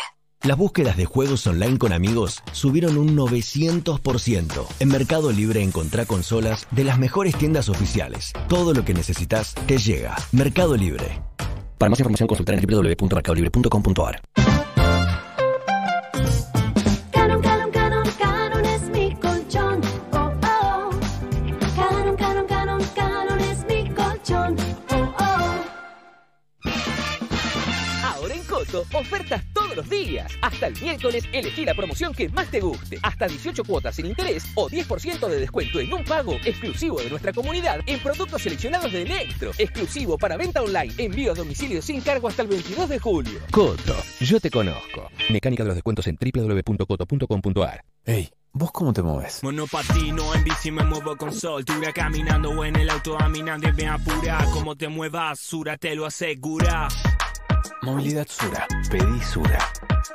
Las 0.46 0.56
búsquedas 0.56 0.96
de 0.96 1.06
juegos 1.06 1.44
online 1.48 1.76
con 1.76 1.92
amigos 1.92 2.44
subieron 2.52 2.98
un 2.98 3.16
900%. 3.16 4.66
En 4.78 4.88
Mercado 4.88 5.32
Libre 5.32 5.60
encontrá 5.60 6.06
consolas 6.06 6.68
de 6.70 6.84
las 6.84 7.00
mejores 7.00 7.36
tiendas 7.36 7.68
oficiales. 7.68 8.32
Todo 8.48 8.72
lo 8.72 8.84
que 8.84 8.94
necesitas 8.94 9.56
te 9.66 9.78
llega. 9.78 10.14
Mercado 10.30 10.76
Libre. 10.76 11.20
Para 11.78 11.90
más 11.90 11.98
información 11.98 12.28
consultar 12.28 12.54
en 12.54 12.64
www.mercadolibre.com.ar. 12.64 14.65
Ofertas 28.92 29.42
todos 29.52 29.76
los 29.76 29.88
días. 29.88 30.32
Hasta 30.42 30.66
el 30.66 30.80
miércoles 30.80 31.24
elegí 31.32 31.64
la 31.64 31.74
promoción 31.74 32.14
que 32.14 32.28
más 32.28 32.50
te 32.50 32.60
guste. 32.60 32.98
Hasta 33.02 33.26
18 33.26 33.64
cuotas 33.64 33.96
sin 33.96 34.06
interés 34.06 34.44
o 34.54 34.68
10% 34.68 35.28
de 35.28 35.40
descuento 35.40 35.80
en 35.80 35.92
un 35.92 36.04
pago 36.04 36.34
exclusivo 36.44 37.00
de 37.00 37.10
nuestra 37.10 37.32
comunidad 37.32 37.80
en 37.86 38.00
productos 38.00 38.42
seleccionados 38.42 38.92
de 38.92 39.02
Electro. 39.02 39.52
Exclusivo 39.58 40.18
para 40.18 40.36
venta 40.36 40.62
online. 40.62 40.94
Envío 40.98 41.32
a 41.32 41.34
domicilio 41.34 41.82
sin 41.82 42.00
cargo 42.00 42.28
hasta 42.28 42.42
el 42.42 42.48
22 42.48 42.88
de 42.88 42.98
julio. 42.98 43.40
Coto, 43.50 43.96
yo 44.20 44.40
te 44.40 44.50
conozco. 44.50 45.10
Mecánica 45.30 45.62
de 45.62 45.68
los 45.68 45.76
descuentos 45.76 46.06
en 46.06 46.18
www.coto.com.ar. 46.20 47.84
Ey, 48.04 48.30
¿vos 48.52 48.72
cómo 48.72 48.92
te 48.92 49.02
mueves? 49.02 49.42
Monopatino, 49.42 50.34
en 50.34 50.44
bici 50.44 50.70
me 50.70 50.84
muevo 50.84 51.16
con 51.16 51.32
soltura, 51.32 51.92
caminando 51.92 52.50
o 52.50 52.64
en 52.64 52.76
el 52.76 52.90
auto 52.90 53.18
a 53.20 53.28
mí 53.28 53.42
nadie 53.42 53.72
me 53.72 53.88
apura. 53.88 54.46
Como 54.52 54.76
te 54.76 54.88
muevas, 54.88 55.40
Sura 55.40 55.76
te 55.76 55.94
lo 55.94 56.06
asegura. 56.06 56.88
Movilidad 57.82 58.26
Sura. 58.28 58.66
Pedí 58.90 59.20
Sura. 59.20 59.58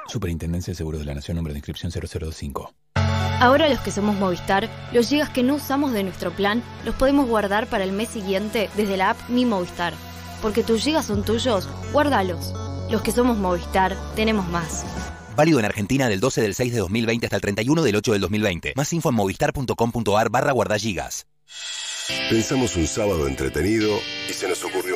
Superintendencia 0.07 0.71
de 0.71 0.75
Seguros 0.75 0.99
de 1.01 1.05
la 1.05 1.15
Nación, 1.15 1.37
número 1.37 1.53
de 1.53 1.59
inscripción 1.59 1.91
0025. 1.91 2.73
Ahora 3.39 3.69
los 3.69 3.79
que 3.79 3.91
somos 3.91 4.15
Movistar, 4.17 4.69
los 4.93 5.09
gigas 5.09 5.29
que 5.29 5.41
no 5.41 5.55
usamos 5.55 5.93
de 5.93 6.03
nuestro 6.03 6.31
plan 6.31 6.61
los 6.85 6.93
podemos 6.95 7.27
guardar 7.27 7.67
para 7.67 7.83
el 7.83 7.91
mes 7.91 8.09
siguiente 8.09 8.69
desde 8.75 8.97
la 8.97 9.11
app 9.11 9.29
Mi 9.29 9.45
Movistar. 9.45 9.93
Porque 10.41 10.63
tus 10.63 10.83
gigas 10.83 11.05
son 11.05 11.23
tuyos, 11.23 11.67
guárdalos. 11.91 12.53
Los 12.89 13.01
que 13.01 13.11
somos 13.11 13.37
Movistar, 13.37 13.95
tenemos 14.15 14.47
más. 14.49 14.85
Válido 15.35 15.59
en 15.59 15.65
Argentina 15.65 16.07
del 16.09 16.19
12 16.19 16.41
del 16.41 16.55
6 16.55 16.73
de 16.73 16.79
2020 16.79 17.25
hasta 17.25 17.35
el 17.35 17.41
31 17.41 17.81
del 17.81 17.95
8 17.95 18.11
del 18.11 18.21
2020. 18.21 18.73
Más 18.75 18.93
info 18.93 19.09
en 19.09 19.15
movistar.com.ar 19.15 20.29
barra 20.29 20.51
guardagigas. 20.51 21.25
Pensamos 22.29 22.75
un 22.75 22.87
sábado 22.87 23.27
entretenido 23.27 23.97
y 24.29 24.33
se 24.33 24.47
nos 24.47 24.63
ocurrió. 24.63 24.90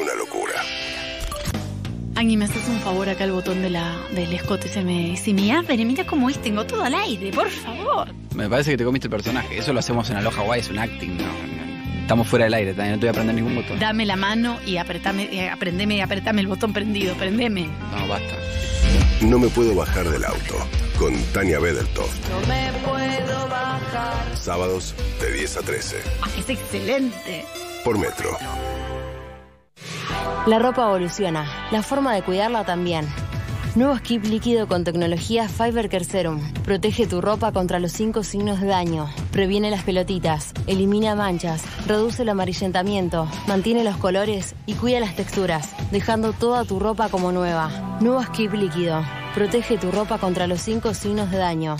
Agni, 2.15 2.37
¿me 2.37 2.45
haces 2.45 2.67
un 2.69 2.79
favor 2.79 3.09
acá 3.09 3.25
el 3.25 3.33
botón 3.33 3.61
de 3.61 3.69
la, 3.69 3.97
del 4.11 4.31
escote? 4.31 4.69
Se 4.69 4.81
me, 4.83 5.17
se 5.17 5.33
me 5.33 5.51
abre, 5.51 5.83
mira 5.83 6.05
cómo 6.05 6.29
es, 6.29 6.41
tengo 6.41 6.65
todo 6.65 6.83
al 6.83 6.95
aire, 6.95 7.31
por 7.31 7.49
favor. 7.49 8.07
Me 8.33 8.47
parece 8.49 8.71
que 8.71 8.77
te 8.77 8.85
comiste 8.85 9.07
el 9.07 9.11
personaje. 9.11 9.57
Eso 9.57 9.73
lo 9.73 9.79
hacemos 9.79 10.09
en 10.09 10.17
Aloha 10.17 10.41
Hawaii, 10.41 10.61
es 10.61 10.69
un 10.69 10.79
acting. 10.79 11.17
No, 11.17 11.23
no. 11.23 12.01
Estamos 12.01 12.27
fuera 12.27 12.45
del 12.45 12.53
aire, 12.53 12.73
también 12.73 12.93
no 12.93 12.99
te 12.99 13.07
voy 13.07 13.09
a 13.09 13.13
prender 13.13 13.35
ningún 13.35 13.55
botón. 13.55 13.79
Dame 13.79 14.05
la 14.05 14.15
mano 14.15 14.59
y 14.65 14.77
apretame, 14.77 15.23
eh, 15.23 15.49
aprendeme 15.49 15.97
y 15.97 16.01
apretame 16.01 16.39
el 16.39 16.47
botón 16.47 16.71
prendido, 16.71 17.15
prendeme. 17.15 17.67
No, 17.91 18.07
basta. 18.07 18.35
No 19.21 19.37
me 19.37 19.49
puedo 19.49 19.75
bajar 19.75 20.09
del 20.09 20.23
auto. 20.23 20.55
Con 20.97 21.13
Tania 21.33 21.59
Bedertoft. 21.59 22.29
No 22.29 22.39
me 22.47 22.71
puedo 22.85 23.47
bajar. 23.49 24.37
Sábados 24.37 24.95
de 25.19 25.33
10 25.33 25.57
a 25.57 25.61
13. 25.61 25.97
Ah, 26.21 26.29
es 26.37 26.49
excelente. 26.49 27.43
Por 27.83 27.97
Metro. 27.97 28.37
La 30.47 30.59
ropa 30.59 30.83
evoluciona, 30.83 31.47
la 31.71 31.81
forma 31.81 32.13
de 32.13 32.21
cuidarla 32.21 32.63
también. 32.63 33.07
Nuevo 33.73 33.97
skip 33.97 34.25
líquido 34.25 34.67
con 34.67 34.83
tecnología 34.83 35.49
Fiber 35.49 35.89
Care 35.89 36.03
Serum. 36.03 36.39
Protege 36.63 37.07
tu 37.07 37.19
ropa 37.19 37.51
contra 37.51 37.79
los 37.79 37.91
cinco 37.91 38.21
signos 38.21 38.61
de 38.61 38.67
daño. 38.67 39.09
Previene 39.31 39.71
las 39.71 39.83
pelotitas, 39.83 40.53
elimina 40.67 41.15
manchas, 41.15 41.63
reduce 41.87 42.21
el 42.21 42.29
amarillentamiento, 42.29 43.27
mantiene 43.47 43.83
los 43.83 43.97
colores 43.97 44.53
y 44.67 44.75
cuida 44.75 44.99
las 44.99 45.15
texturas, 45.15 45.75
dejando 45.91 46.31
toda 46.31 46.63
tu 46.63 46.79
ropa 46.79 47.09
como 47.09 47.31
nueva. 47.31 47.97
Nuevo 47.99 48.21
skip 48.21 48.53
líquido. 48.53 49.03
Protege 49.33 49.79
tu 49.79 49.91
ropa 49.91 50.19
contra 50.19 50.45
los 50.45 50.61
cinco 50.61 50.93
signos 50.93 51.31
de 51.31 51.39
daño. 51.39 51.75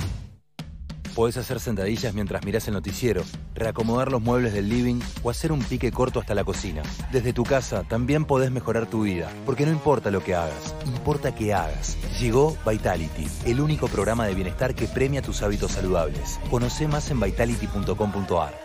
Podés 1.15 1.37
hacer 1.37 1.61
sentadillas 1.61 2.13
mientras 2.13 2.43
mirás 2.43 2.67
el 2.67 2.73
noticiero, 2.73 3.23
reacomodar 3.53 4.11
los 4.11 4.21
muebles 4.21 4.53
del 4.53 4.67
living 4.67 4.99
o 5.23 5.29
hacer 5.29 5.53
un 5.53 5.63
pique 5.63 5.89
corto 5.89 6.19
hasta 6.19 6.35
la 6.35 6.43
cocina. 6.43 6.83
Desde 7.13 7.31
tu 7.31 7.43
casa 7.43 7.83
también 7.83 8.25
podés 8.25 8.51
mejorar 8.51 8.89
tu 8.89 9.03
vida, 9.03 9.31
porque 9.45 9.65
no 9.65 9.71
importa 9.71 10.11
lo 10.11 10.21
que 10.21 10.35
hagas, 10.35 10.75
importa 10.85 11.33
que 11.33 11.53
hagas. 11.53 11.97
Llegó 12.19 12.57
Vitality, 12.69 13.27
el 13.45 13.61
único 13.61 13.87
programa 13.87 14.27
de 14.27 14.35
bienestar 14.35 14.75
que 14.75 14.87
premia 14.87 15.21
tus 15.21 15.41
hábitos 15.41 15.71
saludables. 15.71 16.37
Conoce 16.51 16.85
más 16.89 17.09
en 17.09 17.21
vitality.com.ar. 17.21 18.64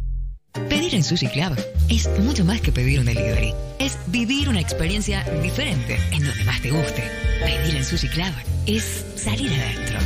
Pedir 0.53 0.95
en 0.95 1.03
Sushi 1.03 1.27
Club 1.27 1.57
es 1.89 2.09
mucho 2.19 2.43
más 2.43 2.61
que 2.61 2.71
pedir 2.71 2.99
un 2.99 3.05
delivery. 3.05 3.53
Es 3.79 3.97
vivir 4.07 4.49
una 4.49 4.59
experiencia 4.59 5.23
diferente 5.41 5.97
en 6.11 6.25
donde 6.25 6.43
más 6.43 6.61
te 6.61 6.71
guste. 6.71 7.03
Pedir 7.43 7.75
en 7.75 7.85
Sushi 7.85 8.07
Club. 8.09 8.33
es 8.65 9.05
salir 9.15 9.51
adentro. 9.53 9.99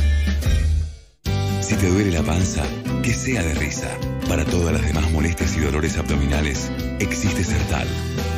Si 1.60 1.74
te 1.74 1.88
duele 1.88 2.12
la 2.12 2.22
panza, 2.22 2.62
que 3.02 3.12
sea 3.12 3.42
de 3.42 3.54
risa. 3.54 3.88
Para 4.28 4.44
todas 4.44 4.72
las 4.72 4.86
demás 4.86 5.10
molestias 5.10 5.56
y 5.56 5.60
dolores 5.60 5.98
abdominales, 5.98 6.70
existe 7.00 7.42
Sertal. 7.42 7.88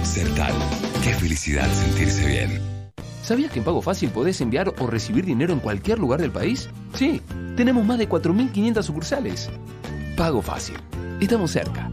Sertal, 0.03 0.55
qué 1.05 1.13
felicidad 1.15 1.69
sentirse 1.73 2.27
bien. 2.27 2.61
¿Sabías 3.23 3.53
que 3.53 3.59
en 3.59 3.67
Pago 3.67 3.83
Fácil 3.83 4.09
podés 4.09 4.41
enviar 4.41 4.73
o 4.79 4.87
recibir 4.87 5.27
dinero 5.27 5.53
en 5.53 5.61
cualquier 5.61 5.99
lugar 5.99 6.23
del 6.23 6.33
país? 6.33 6.71
Sí, 6.95 7.21
tenemos 7.57 7.85
más 7.85 7.99
de 7.99 8.09
4.500 8.09 8.83
sucursales. 8.83 9.51
Pago 10.19 10.43
Fácil. 10.43 10.75
Estamos 11.21 11.53
cerca. 11.53 11.89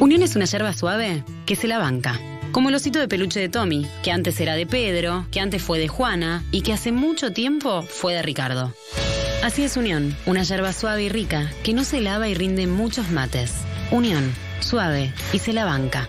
Unión 0.00 0.22
es 0.22 0.34
una 0.34 0.46
yerba 0.46 0.72
suave 0.72 1.22
que 1.44 1.54
se 1.54 1.68
la 1.68 1.76
banca. 1.76 2.18
Como 2.52 2.70
el 2.70 2.74
osito 2.74 2.98
de 2.98 3.06
peluche 3.06 3.38
de 3.38 3.50
Tommy, 3.50 3.86
que 4.02 4.10
antes 4.10 4.40
era 4.40 4.54
de 4.54 4.64
Pedro, 4.64 5.26
que 5.30 5.40
antes 5.40 5.62
fue 5.62 5.78
de 5.78 5.88
Juana 5.88 6.42
y 6.50 6.62
que 6.62 6.72
hace 6.72 6.90
mucho 6.90 7.34
tiempo 7.34 7.82
fue 7.82 8.14
de 8.14 8.22
Ricardo. 8.22 8.72
Así 9.44 9.62
es 9.62 9.76
Unión, 9.76 10.16
una 10.24 10.42
yerba 10.42 10.72
suave 10.72 11.02
y 11.02 11.08
rica 11.10 11.52
que 11.62 11.74
no 11.74 11.84
se 11.84 12.00
lava 12.00 12.30
y 12.30 12.34
rinde 12.34 12.66
muchos 12.66 13.10
mates. 13.10 13.52
Unión, 13.90 14.32
suave 14.60 15.12
y 15.34 15.38
se 15.38 15.52
la 15.52 15.66
banca. 15.66 16.08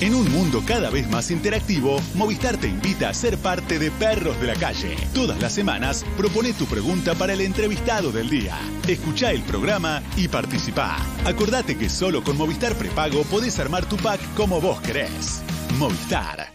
En 0.00 0.14
un 0.14 0.30
mundo 0.32 0.62
cada 0.66 0.90
vez 0.90 1.08
más 1.08 1.30
interactivo, 1.30 2.00
Movistar 2.14 2.56
te 2.56 2.66
invita 2.66 3.08
a 3.08 3.14
ser 3.14 3.38
parte 3.38 3.78
de 3.78 3.90
Perros 3.92 4.40
de 4.40 4.48
la 4.48 4.54
Calle. 4.54 4.96
Todas 5.14 5.40
las 5.40 5.52
semanas 5.52 6.04
propone 6.16 6.52
tu 6.52 6.66
pregunta 6.66 7.14
para 7.14 7.34
el 7.34 7.40
entrevistado 7.40 8.10
del 8.10 8.28
día. 8.28 8.58
Escucha 8.88 9.30
el 9.30 9.42
programa 9.42 10.02
y 10.16 10.26
participa. 10.26 10.96
Acordate 11.24 11.78
que 11.78 11.88
solo 11.88 12.24
con 12.24 12.36
Movistar 12.36 12.74
Prepago 12.74 13.22
podés 13.22 13.58
armar 13.60 13.84
tu 13.88 13.96
pack 13.96 14.20
como 14.34 14.60
vos 14.60 14.80
querés. 14.80 15.42
Movistar. 15.78 16.48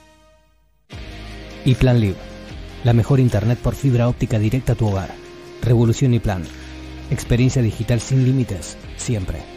Y 1.63 1.75
Plan 1.75 1.99
Live, 1.99 2.17
la 2.83 2.93
mejor 2.93 3.19
internet 3.19 3.59
por 3.59 3.75
fibra 3.75 4.09
óptica 4.09 4.39
directa 4.39 4.73
a 4.73 4.75
tu 4.75 4.87
hogar. 4.87 5.13
Revolución 5.61 6.13
y 6.13 6.19
Plan. 6.19 6.43
Experiencia 7.11 7.61
digital 7.61 8.01
sin 8.01 8.25
límites, 8.25 8.77
siempre. 8.97 9.56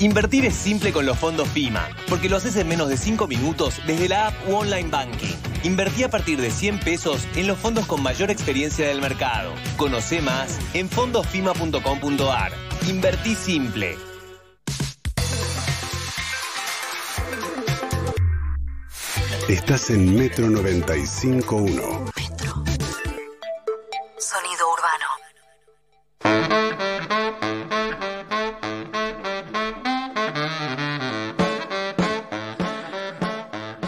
Invertir 0.00 0.44
es 0.44 0.54
simple 0.54 0.92
con 0.92 1.06
los 1.06 1.18
fondos 1.18 1.48
PIMA, 1.48 1.88
porque 2.08 2.28
lo 2.28 2.36
haces 2.36 2.54
en 2.56 2.68
menos 2.68 2.90
de 2.90 2.98
5 2.98 3.26
minutos 3.26 3.80
desde 3.86 4.10
la 4.10 4.26
app 4.28 4.34
u 4.46 4.56
online 4.56 4.90
banking. 4.90 5.34
Invertí 5.62 6.02
a 6.04 6.10
partir 6.10 6.38
de 6.38 6.50
100 6.50 6.80
pesos 6.80 7.26
en 7.34 7.46
los 7.46 7.58
fondos 7.58 7.86
con 7.86 8.02
mayor 8.02 8.30
experiencia 8.30 8.86
del 8.86 9.00
mercado. 9.00 9.54
Conoce 9.78 10.20
más 10.20 10.58
en 10.74 10.90
fondospima.com.ar. 10.90 12.52
Invertí 12.86 13.34
simple. 13.34 13.96
Estás 19.48 19.88
en 19.90 20.14
Metro 20.14 20.46
95.1. 20.48 22.12
Sonido 24.18 24.66
urbano. 24.74 25.06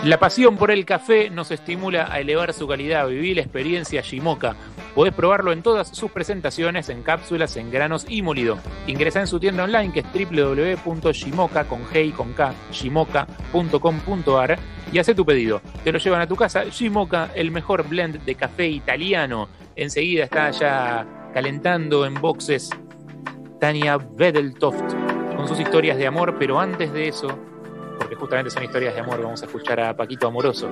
La 0.09 0.19
pasión 0.19 0.57
por 0.57 0.71
el 0.71 0.87
café 0.87 1.29
nos 1.29 1.51
estimula 1.51 2.11
a 2.11 2.19
elevar 2.19 2.55
su 2.55 2.67
calidad. 2.67 3.07
Viví 3.09 3.35
la 3.35 3.43
experiencia 3.43 4.01
Shimoka. 4.01 4.57
Podés 4.95 5.13
probarlo 5.13 5.53
en 5.53 5.63
todas 5.63 5.89
sus 5.89 6.11
presentaciones, 6.11 6.89
en 6.89 7.03
cápsulas, 7.03 7.59
en 7.59 7.71
granos 7.71 8.07
y 8.09 8.23
molido. 8.23 8.59
Ingresa 8.87 9.21
en 9.21 9.27
su 9.27 9.39
tienda 9.39 9.65
online 9.65 9.93
que 9.93 10.01
es 10.01 10.07
www.shimoka 10.07 11.65
con 11.65 11.85
G 11.89 12.07
y 12.07 12.13
con 12.13 12.33
K, 12.33 12.55
y 14.91 14.99
hace 14.99 15.15
tu 15.15 15.27
pedido. 15.27 15.61
Te 15.85 15.93
lo 15.93 15.99
llevan 15.99 16.23
a 16.23 16.27
tu 16.27 16.37
casa. 16.37 16.65
Shimoka, 16.65 17.31
el 17.35 17.51
mejor 17.51 17.87
blend 17.87 18.25
de 18.25 18.35
café 18.35 18.67
italiano. 18.67 19.51
Enseguida 19.77 20.25
está 20.25 20.51
ya 20.53 21.07
calentando 21.35 22.07
en 22.07 22.15
boxes 22.15 22.71
Tania 23.61 23.99
Bedeltoft 23.99 24.95
con 25.37 25.47
sus 25.47 25.61
historias 25.61 25.99
de 25.99 26.07
amor, 26.07 26.37
pero 26.39 26.59
antes 26.59 26.95
de 26.95 27.09
eso, 27.09 27.39
porque 27.99 28.15
justamente 28.15 28.51
son 28.51 28.65
historias 28.65 28.95
de 28.95 29.01
amor, 29.01 29.21
vamos 29.21 29.43
a 29.43 29.47
escuchar 29.47 29.81
a 29.81 29.97
Paquito 29.97 30.29
Amoroso. 30.29 30.69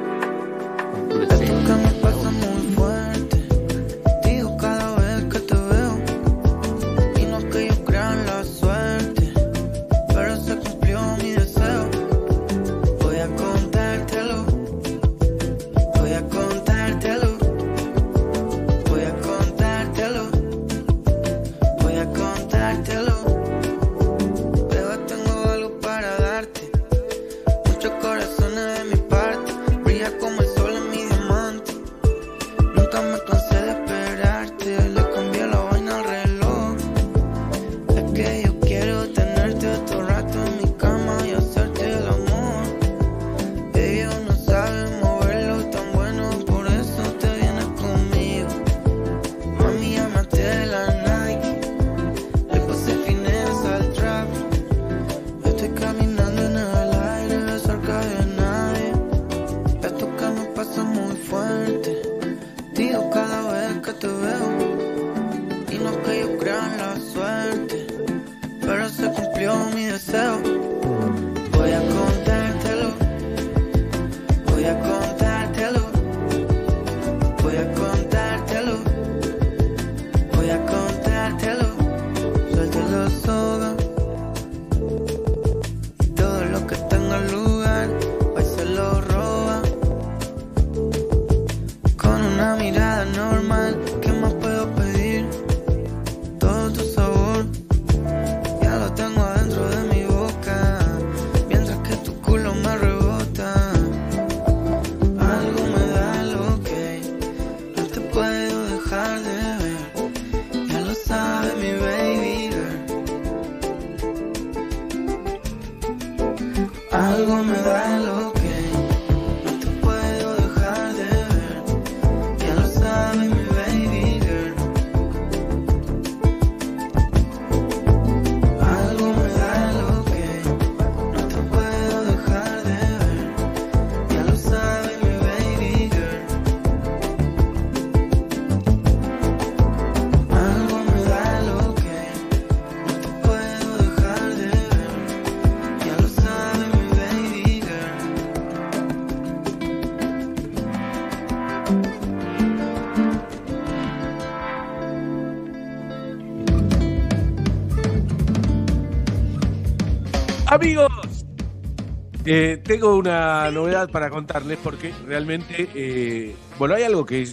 Eh, 162.27 162.61
tengo 162.63 162.97
una 162.97 163.51
novedad 163.51 163.89
para 163.89 164.11
contarles 164.11 164.59
porque 164.63 164.93
realmente, 165.07 165.69
eh, 165.75 166.35
bueno, 166.59 166.75
hay 166.75 166.83
algo 166.83 167.07
que 167.07 167.27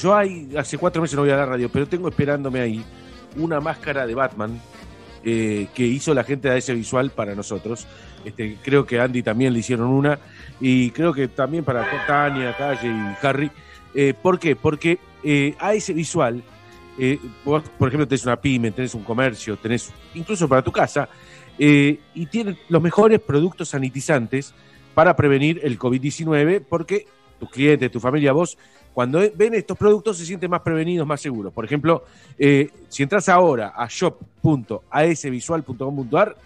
yo 0.00 0.14
hay, 0.14 0.50
hace 0.56 0.76
cuatro 0.76 1.00
meses 1.00 1.16
no 1.16 1.22
voy 1.22 1.30
a 1.30 1.36
la 1.36 1.46
radio, 1.46 1.70
pero 1.70 1.86
tengo 1.86 2.08
esperándome 2.08 2.60
ahí 2.60 2.84
una 3.36 3.60
máscara 3.60 4.06
de 4.06 4.14
Batman 4.14 4.60
eh, 5.24 5.68
que 5.74 5.86
hizo 5.86 6.14
la 6.14 6.24
gente 6.24 6.48
de 6.48 6.58
ese 6.58 6.74
visual 6.74 7.10
para 7.10 7.34
nosotros. 7.34 7.86
Este, 8.24 8.58
creo 8.62 8.84
que 8.84 9.00
Andy 9.00 9.22
también 9.22 9.52
le 9.52 9.60
hicieron 9.60 9.88
una 9.88 10.18
y 10.60 10.90
creo 10.90 11.12
que 11.12 11.28
también 11.28 11.64
para 11.64 11.86
Tania, 12.06 12.54
Calle 12.56 12.88
y 12.88 13.26
Harry. 13.26 13.50
Eh, 13.94 14.14
¿Por 14.20 14.38
qué? 14.38 14.56
Porque 14.56 14.98
eh, 15.22 15.54
a 15.58 15.74
ese 15.74 15.92
visual, 15.92 16.42
eh, 16.98 17.18
vos, 17.44 17.62
por 17.78 17.88
ejemplo, 17.88 18.06
tenés 18.06 18.24
una 18.24 18.36
pyme, 18.36 18.70
tenés 18.70 18.94
un 18.94 19.04
comercio, 19.04 19.56
tenés 19.56 19.92
incluso 20.14 20.48
para 20.48 20.62
tu 20.62 20.72
casa, 20.72 21.08
eh, 21.62 22.00
y 22.14 22.24
tienen 22.26 22.56
los 22.68 22.80
mejores 22.82 23.20
productos 23.20 23.68
sanitizantes 23.68 24.52
para 24.94 25.14
prevenir 25.14 25.60
el 25.62 25.78
COVID-19, 25.78 26.64
porque 26.68 27.06
tus 27.38 27.48
clientes, 27.50 27.90
tu 27.92 28.00
familia, 28.00 28.32
vos, 28.32 28.56
cuando 28.92 29.20
ven 29.36 29.54
estos 29.54 29.78
productos 29.78 30.18
se 30.18 30.26
sienten 30.26 30.50
más 30.50 30.62
prevenidos, 30.62 31.06
más 31.06 31.20
seguros. 31.20 31.52
Por 31.52 31.64
ejemplo, 31.64 32.02
eh, 32.38 32.68
si 32.88 33.02
entras 33.04 33.28
ahora 33.28 33.72
a 33.76 33.86
shop.asvisual.com.ar, 33.88 36.36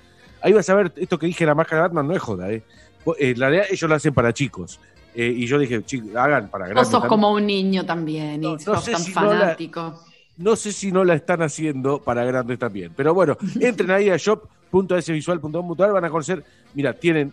ahí 0.42 0.52
vas 0.52 0.68
a 0.68 0.74
ver 0.74 0.92
esto 0.96 1.18
que 1.18 1.26
dije, 1.26 1.46
la 1.46 1.54
máscara 1.54 1.82
de 1.82 1.88
Batman 1.88 2.08
no 2.08 2.14
es 2.14 2.22
joda, 2.22 2.50
¿eh? 2.52 2.62
Vos- 3.04 3.16
eh, 3.18 3.30
en 3.30 3.36
realidad 3.38 3.64
ellos 3.70 3.88
lo 3.88 3.94
hacen 3.96 4.14
para 4.14 4.32
chicos. 4.32 4.80
Eh, 5.14 5.32
y 5.36 5.46
yo 5.46 5.58
dije, 5.58 5.82
chicos, 5.84 6.14
hagan 6.16 6.48
para 6.50 6.64
Vos 6.64 6.70
grandes. 6.70 6.88
sos 6.88 6.92
también. 7.02 7.08
como 7.08 7.32
un 7.32 7.46
niño 7.46 7.86
también 7.86 8.42
y 8.42 8.58
sos 8.58 8.84
tan 8.84 9.00
si 9.00 9.12
no 9.14 9.22
la- 9.32 9.38
fanático. 9.40 10.00
No 10.36 10.56
sé 10.56 10.72
si 10.72 10.90
no 10.90 11.04
la 11.04 11.14
están 11.14 11.42
haciendo 11.42 12.02
para 12.02 12.24
grandes 12.24 12.58
también. 12.58 12.92
Pero 12.96 13.14
bueno, 13.14 13.36
entren 13.60 13.90
ahí 13.90 14.10
a 14.10 14.16
shop.svisual.com.ar, 14.16 15.92
van 15.92 16.04
a 16.04 16.10
conocer, 16.10 16.44
mira, 16.74 16.92
tienen 16.92 17.32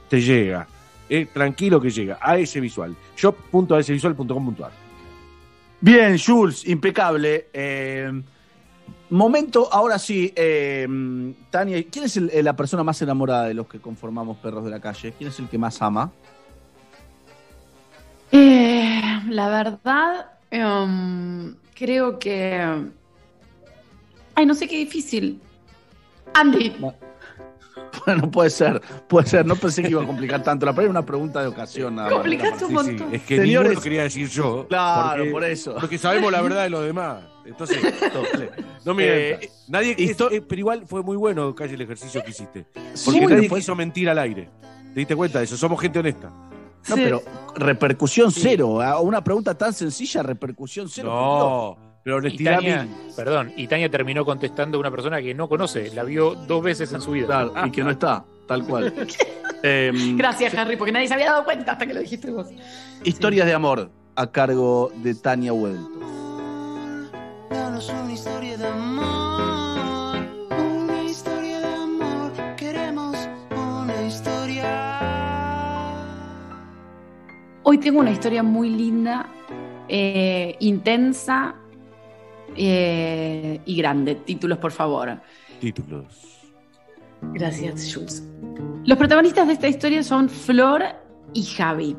te 0.09 0.20
llega. 0.20 0.66
Eh, 1.09 1.27
tranquilo 1.32 1.81
que 1.81 1.90
llega. 1.90 2.18
AS 2.20 2.55
Visual. 2.60 2.94
shop.asvisual.com.ar. 3.16 4.70
Bien, 5.81 6.16
Jules, 6.18 6.66
impecable. 6.68 7.47
Eh, 7.52 8.10
momento, 9.10 9.68
ahora 9.72 9.98
sí, 9.98 10.32
eh, 10.36 10.86
Tania, 11.51 11.82
¿quién 11.90 12.05
es 12.05 12.16
el- 12.16 12.31
la 12.44 12.55
persona 12.55 12.85
más 12.85 13.01
enamorada 13.02 13.48
de 13.48 13.55
los 13.55 13.66
que 13.66 13.81
conformamos 13.81 14.36
Perros 14.39 14.64
de 14.64 14.70
la 14.70 14.81
Calle? 14.81 15.12
¿Quién 15.16 15.31
es 15.31 15.39
el 15.39 15.48
que 15.48 15.59
más 15.59 15.81
ama? 15.82 16.12
Eh, 18.32 18.69
la 19.31 19.48
verdad, 19.48 20.27
em, 20.51 21.55
creo 21.74 22.19
que. 22.19 22.61
Ay, 24.35 24.47
no 24.47 24.55
sé 24.55 24.69
qué 24.69 24.77
difícil. 24.77 25.40
Andy. 26.35 26.74
Bueno, 28.07 28.31
puede 28.31 28.51
ser, 28.51 28.81
puede 29.09 29.27
ser. 29.27 29.44
No 29.44 29.57
pensé 29.57 29.82
que 29.82 29.90
iba 29.90 30.02
a 30.02 30.07
complicar 30.07 30.43
tanto. 30.43 30.65
La 30.65 30.73
primera 30.73 30.89
es 30.89 30.90
una 30.90 31.05
pregunta 31.07 31.43
de 31.43 31.48
ocasión. 31.48 31.97
nada 31.97 32.09
más. 32.09 32.15
Complicaste 32.19 32.65
un 32.65 32.73
montón. 32.74 33.15
Es 33.15 33.23
que 33.23 33.36
Señores- 33.36 33.69
ninguno 33.70 33.82
quería 33.82 34.02
decir 34.05 34.28
yo. 34.28 34.66
Claro, 34.69 35.19
porque- 35.19 35.31
por 35.32 35.44
eso. 35.44 35.74
Porque 35.78 35.98
sabemos 35.98 36.31
la 36.32 36.40
verdad 36.40 36.62
de 36.62 36.70
los 36.70 36.85
demás. 36.85 37.24
Entonces, 37.44 37.78
no 38.85 38.94
me 38.94 39.05
Eh. 39.32 39.51
Nadie 39.69 39.97
es- 39.98 40.19
eh, 40.20 40.40
pero 40.40 40.59
igual 40.61 40.85
fue 40.86 41.02
muy 41.02 41.16
bueno, 41.16 41.52
Calle, 41.55 41.74
el 41.74 41.81
ejercicio 41.81 42.23
que 42.23 42.31
hiciste. 42.31 42.65
Sí, 42.94 43.02
Porque 43.07 43.20
bueno, 43.20 43.36
nadie 43.36 43.48
fue- 43.48 43.59
quiso 43.59 43.74
mentir 43.74 44.09
al 44.09 44.19
aire. 44.19 44.48
¿Te 44.94 45.01
diste 45.01 45.16
cuenta 45.16 45.39
de 45.39 45.44
eso? 45.44 45.57
Somos 45.57 45.81
gente 45.81 45.98
honesta. 45.98 46.31
No, 46.89 46.97
pero 46.97 47.23
repercusión 47.57 48.32
cero. 48.32 48.81
A 48.81 49.01
una 49.01 49.23
pregunta 49.23 49.57
tan 49.57 49.73
sencilla, 49.73 50.23
repercusión 50.23 50.89
cero. 50.89 51.09
No, 51.09 51.90
pero 52.02 52.27
Y 52.27 52.43
Tania, 52.43 52.89
perdón, 53.15 53.52
y 53.57 53.66
Tania 53.66 53.90
terminó 53.90 54.24
contestando 54.24 54.78
a 54.78 54.81
una 54.81 54.90
persona 54.90 55.20
que 55.20 55.35
no 55.35 55.48
conoce, 55.48 55.94
la 55.94 56.02
vio 56.02 56.35
dos 56.35 56.62
veces 56.62 56.93
en 56.93 57.01
su 57.01 57.11
vida. 57.12 57.27
Claro, 57.27 57.66
y 57.66 57.70
que 57.70 57.85
no 57.85 57.90
está, 57.90 58.24
tal 58.47 58.65
cual. 58.65 58.93
Em, 59.62 60.16
Gracias, 60.16 60.55
Harry, 60.55 60.77
porque 60.77 60.90
nadie 60.90 61.07
se 61.07 61.12
había 61.12 61.27
dado 61.27 61.44
cuenta 61.44 61.73
hasta 61.73 61.86
que 61.86 61.93
lo 61.93 62.01
dijiste 62.01 62.31
vos. 62.31 62.47
Historias 63.05 63.47
de 63.47 63.52
amor 63.52 63.90
a 64.16 64.27
cargo 64.31 64.90
de 65.02 65.15
Tania 65.15 65.52
Huelto. 65.52 66.01
Danos 67.51 67.90
una 67.90 68.12
historia 68.12 68.57
de 68.57 68.66
amor, 68.66 69.19
Hoy 77.70 77.78
tengo 77.78 78.01
una 78.01 78.10
historia 78.10 78.42
muy 78.42 78.68
linda, 78.68 79.28
eh, 79.86 80.56
intensa 80.59 81.55
eh, 82.56 83.60
y 83.64 83.76
grande. 83.76 84.16
Títulos, 84.16 84.59
por 84.59 84.72
favor. 84.72 85.20
Títulos. 85.60 86.51
Gracias, 87.32 87.94
Jules. 87.94 88.26
Los 88.84 88.98
protagonistas 88.98 89.47
de 89.47 89.52
esta 89.52 89.68
historia 89.68 90.02
son 90.02 90.28
Flor 90.28 90.82
y 91.32 91.44
Javi. 91.44 91.97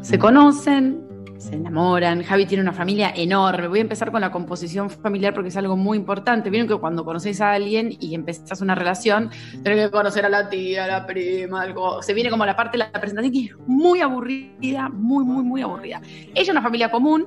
Se 0.00 0.16
conocen, 0.16 1.01
se 1.42 1.56
enamoran. 1.56 2.22
Javi 2.22 2.46
tiene 2.46 2.62
una 2.62 2.72
familia 2.72 3.12
enorme. 3.14 3.66
Voy 3.66 3.80
a 3.80 3.82
empezar 3.82 4.12
con 4.12 4.20
la 4.20 4.30
composición 4.30 4.88
familiar 4.88 5.34
porque 5.34 5.48
es 5.48 5.56
algo 5.56 5.76
muy 5.76 5.98
importante. 5.98 6.50
Vieron 6.50 6.68
que 6.68 6.76
cuando 6.76 7.04
conoces 7.04 7.40
a 7.40 7.52
alguien 7.52 7.96
y 7.98 8.14
empezás 8.14 8.60
una 8.60 8.74
relación, 8.74 9.30
tenés 9.62 9.86
que 9.86 9.90
conocer 9.90 10.24
a 10.24 10.28
la 10.28 10.48
tía, 10.48 10.84
a 10.84 10.86
la 10.86 11.06
prima, 11.06 11.62
algo. 11.62 12.02
Se 12.02 12.14
viene 12.14 12.30
como 12.30 12.46
la 12.46 12.54
parte 12.54 12.78
de 12.78 12.84
la 12.84 12.92
presentación 12.92 13.32
que 13.32 13.40
es 13.46 13.56
muy 13.66 14.00
aburrida, 14.00 14.88
muy, 14.88 15.24
muy, 15.24 15.42
muy 15.42 15.62
aburrida. 15.62 16.00
Ella 16.04 16.42
es 16.42 16.48
una 16.48 16.62
familia 16.62 16.90
común. 16.90 17.26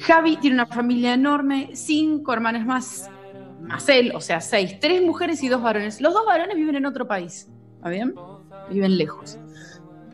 Javi 0.00 0.36
tiene 0.36 0.54
una 0.54 0.66
familia 0.66 1.14
enorme, 1.14 1.70
cinco 1.72 2.32
hermanos 2.32 2.64
más, 2.64 3.10
más 3.60 3.88
él, 3.88 4.12
o 4.14 4.20
sea, 4.20 4.40
seis, 4.40 4.78
tres 4.80 5.02
mujeres 5.02 5.42
y 5.42 5.48
dos 5.48 5.62
varones. 5.62 6.00
Los 6.00 6.12
dos 6.12 6.26
varones 6.26 6.56
viven 6.56 6.76
en 6.76 6.86
otro 6.86 7.06
país, 7.06 7.50
¿está 7.76 7.88
bien? 7.88 8.14
Viven 8.70 8.98
lejos. 8.98 9.38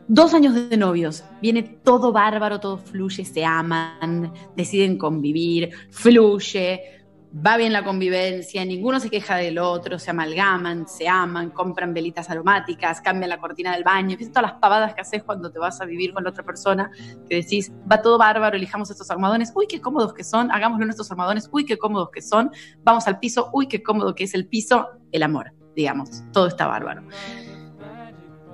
Dos 0.07 0.33
años 0.33 0.53
de 0.53 0.75
novios, 0.75 1.23
viene 1.41 1.63
todo 1.63 2.11
bárbaro, 2.11 2.59
todo 2.59 2.77
fluye, 2.77 3.23
se 3.23 3.45
aman, 3.45 4.33
deciden 4.55 4.97
convivir, 4.97 5.71
fluye, 5.91 7.03
va 7.33 7.57
bien 7.57 7.73
la 7.73 7.83
convivencia, 7.83 8.63
ninguno 8.65 8.99
se 8.99 9.09
queja 9.09 9.37
del 9.37 9.57
otro, 9.57 9.97
se 9.97 10.11
amalgaman, 10.11 10.87
se 10.87 11.07
aman, 11.07 11.49
compran 11.49 11.93
velitas 11.93 12.29
aromáticas, 12.29 13.01
cambian 13.01 13.29
la 13.29 13.39
cortina 13.39 13.73
del 13.73 13.83
baño, 13.83 14.17
¿viste 14.17 14.33
todas 14.33 14.51
las 14.51 14.59
pavadas 14.59 14.93
que 14.93 15.01
haces 15.01 15.23
cuando 15.23 15.51
te 15.51 15.57
vas 15.57 15.81
a 15.81 15.85
vivir 15.85 16.13
con 16.13 16.23
la 16.23 16.29
otra 16.29 16.43
persona, 16.43 16.91
que 17.27 17.37
decís, 17.37 17.71
va 17.91 18.01
todo 18.01 18.17
bárbaro, 18.17 18.57
elijamos 18.57 18.91
estos 18.91 19.09
armadones, 19.09 19.51
uy, 19.55 19.67
qué 19.67 19.81
cómodos 19.81 20.13
que 20.13 20.23
son, 20.23 20.51
hagámoslo 20.51 20.83
en 20.83 20.91
estos 20.91 21.09
armadones, 21.11 21.49
uy, 21.51 21.65
qué 21.65 21.77
cómodos 21.77 22.11
que 22.11 22.21
son, 22.21 22.51
vamos 22.83 23.07
al 23.07 23.19
piso, 23.19 23.49
uy, 23.53 23.67
qué 23.67 23.81
cómodo 23.81 24.13
que 24.13 24.25
es 24.25 24.33
el 24.35 24.47
piso, 24.47 24.89
el 25.11 25.23
amor, 25.23 25.53
digamos, 25.75 26.23
todo 26.33 26.47
está 26.47 26.67
bárbaro. 26.67 27.03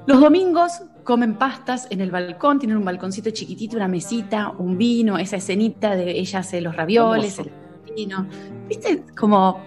Los 0.07 0.21
domingos 0.21 0.81
comen 1.03 1.35
pastas 1.35 1.87
en 1.89 2.01
el 2.01 2.11
balcón, 2.11 2.59
tienen 2.59 2.77
un 2.77 2.85
balconcito 2.85 3.29
chiquitito, 3.31 3.77
una 3.77 3.87
mesita, 3.87 4.53
un 4.57 4.77
vino, 4.77 5.17
esa 5.17 5.37
escenita 5.37 5.95
de 5.95 6.11
ella 6.11 6.39
hace 6.39 6.61
los 6.61 6.75
ravioles, 6.75 7.39
el 7.39 7.51
vino. 7.95 8.27
¿Viste? 8.67 9.03
Como 9.17 9.61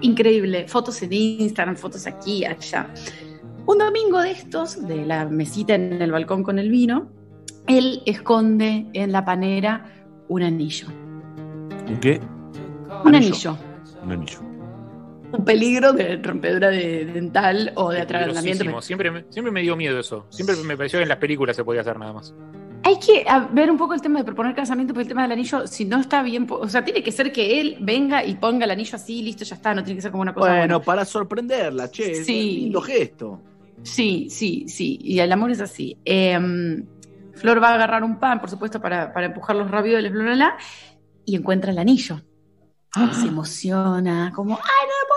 increíble. 0.00 0.66
Fotos 0.68 1.02
en 1.02 1.12
Instagram, 1.12 1.76
fotos 1.76 2.06
aquí, 2.06 2.44
allá. 2.44 2.92
Un 3.66 3.78
domingo 3.78 4.20
de 4.20 4.32
estos, 4.32 4.86
de 4.86 5.06
la 5.06 5.24
mesita 5.26 5.74
en 5.74 6.02
el 6.02 6.10
balcón 6.10 6.42
con 6.42 6.58
el 6.58 6.70
vino, 6.70 7.08
él 7.66 8.02
esconde 8.06 8.86
en 8.92 9.12
la 9.12 9.24
panera 9.24 9.86
un 10.28 10.42
anillo. 10.42 10.88
¿Un 11.88 12.00
qué? 12.00 12.20
Un 13.04 13.14
anillo. 13.14 13.56
Un 14.04 14.12
anillo. 14.12 14.51
Un 15.32 15.44
peligro 15.44 15.92
de 15.92 16.16
rompedura 16.16 16.68
de 16.68 17.06
dental 17.06 17.72
o 17.76 17.90
de 17.90 18.00
atragantamiento. 18.02 18.80
Siempre, 18.82 19.10
me- 19.10 19.24
siempre 19.30 19.50
me 19.50 19.62
dio 19.62 19.76
miedo 19.76 19.98
eso. 19.98 20.26
Siempre 20.30 20.56
me 20.64 20.76
pareció 20.76 20.98
que 20.98 21.04
en 21.04 21.08
las 21.08 21.18
películas 21.18 21.56
se 21.56 21.64
podía 21.64 21.80
hacer 21.80 21.98
nada 21.98 22.12
más. 22.12 22.34
Hay 22.84 22.98
que 22.98 23.24
ver 23.52 23.70
un 23.70 23.78
poco 23.78 23.94
el 23.94 24.02
tema 24.02 24.18
de 24.18 24.24
proponer 24.24 24.54
casamiento, 24.54 24.92
porque 24.92 25.02
el 25.04 25.08
tema 25.08 25.22
del 25.22 25.32
anillo, 25.32 25.66
si 25.68 25.84
no 25.84 26.00
está 26.00 26.20
bien, 26.22 26.46
o 26.50 26.68
sea, 26.68 26.84
tiene 26.84 27.02
que 27.02 27.12
ser 27.12 27.32
que 27.32 27.60
él 27.60 27.76
venga 27.80 28.24
y 28.24 28.34
ponga 28.34 28.64
el 28.64 28.72
anillo 28.72 28.96
así, 28.96 29.22
listo, 29.22 29.44
ya 29.44 29.54
está, 29.54 29.72
no 29.72 29.84
tiene 29.84 29.96
que 29.98 30.02
ser 30.02 30.10
como 30.10 30.22
una 30.22 30.34
cosa. 30.34 30.48
Bueno, 30.48 30.60
buena. 30.78 30.80
para 30.84 31.04
sorprenderla, 31.04 31.90
che. 31.90 32.10
es 32.10 32.26
Sí. 32.26 32.32
un 32.40 32.46
lindo 32.64 32.80
gesto. 32.82 33.40
Sí, 33.84 34.26
sí, 34.30 34.64
sí, 34.68 34.98
y 35.00 35.20
el 35.20 35.30
amor 35.32 35.50
es 35.52 35.60
así. 35.60 35.96
Eh, 36.04 36.38
Flor 37.34 37.62
va 37.62 37.70
a 37.70 37.74
agarrar 37.74 38.04
un 38.04 38.18
pan, 38.18 38.40
por 38.40 38.50
supuesto, 38.50 38.80
para, 38.80 39.12
para 39.12 39.26
empujar 39.26 39.56
los 39.56 39.70
ravioles, 39.70 40.12
bla, 40.12 40.22
bla, 40.24 40.34
bla, 40.34 40.56
y 41.24 41.36
encuentra 41.36 41.70
el 41.70 41.78
anillo. 41.78 42.20
Y 42.94 43.14
se 43.14 43.28
emociona, 43.28 44.32
como, 44.34 44.54
ay, 44.54 44.60
no 44.86 44.92
lo 45.02 45.11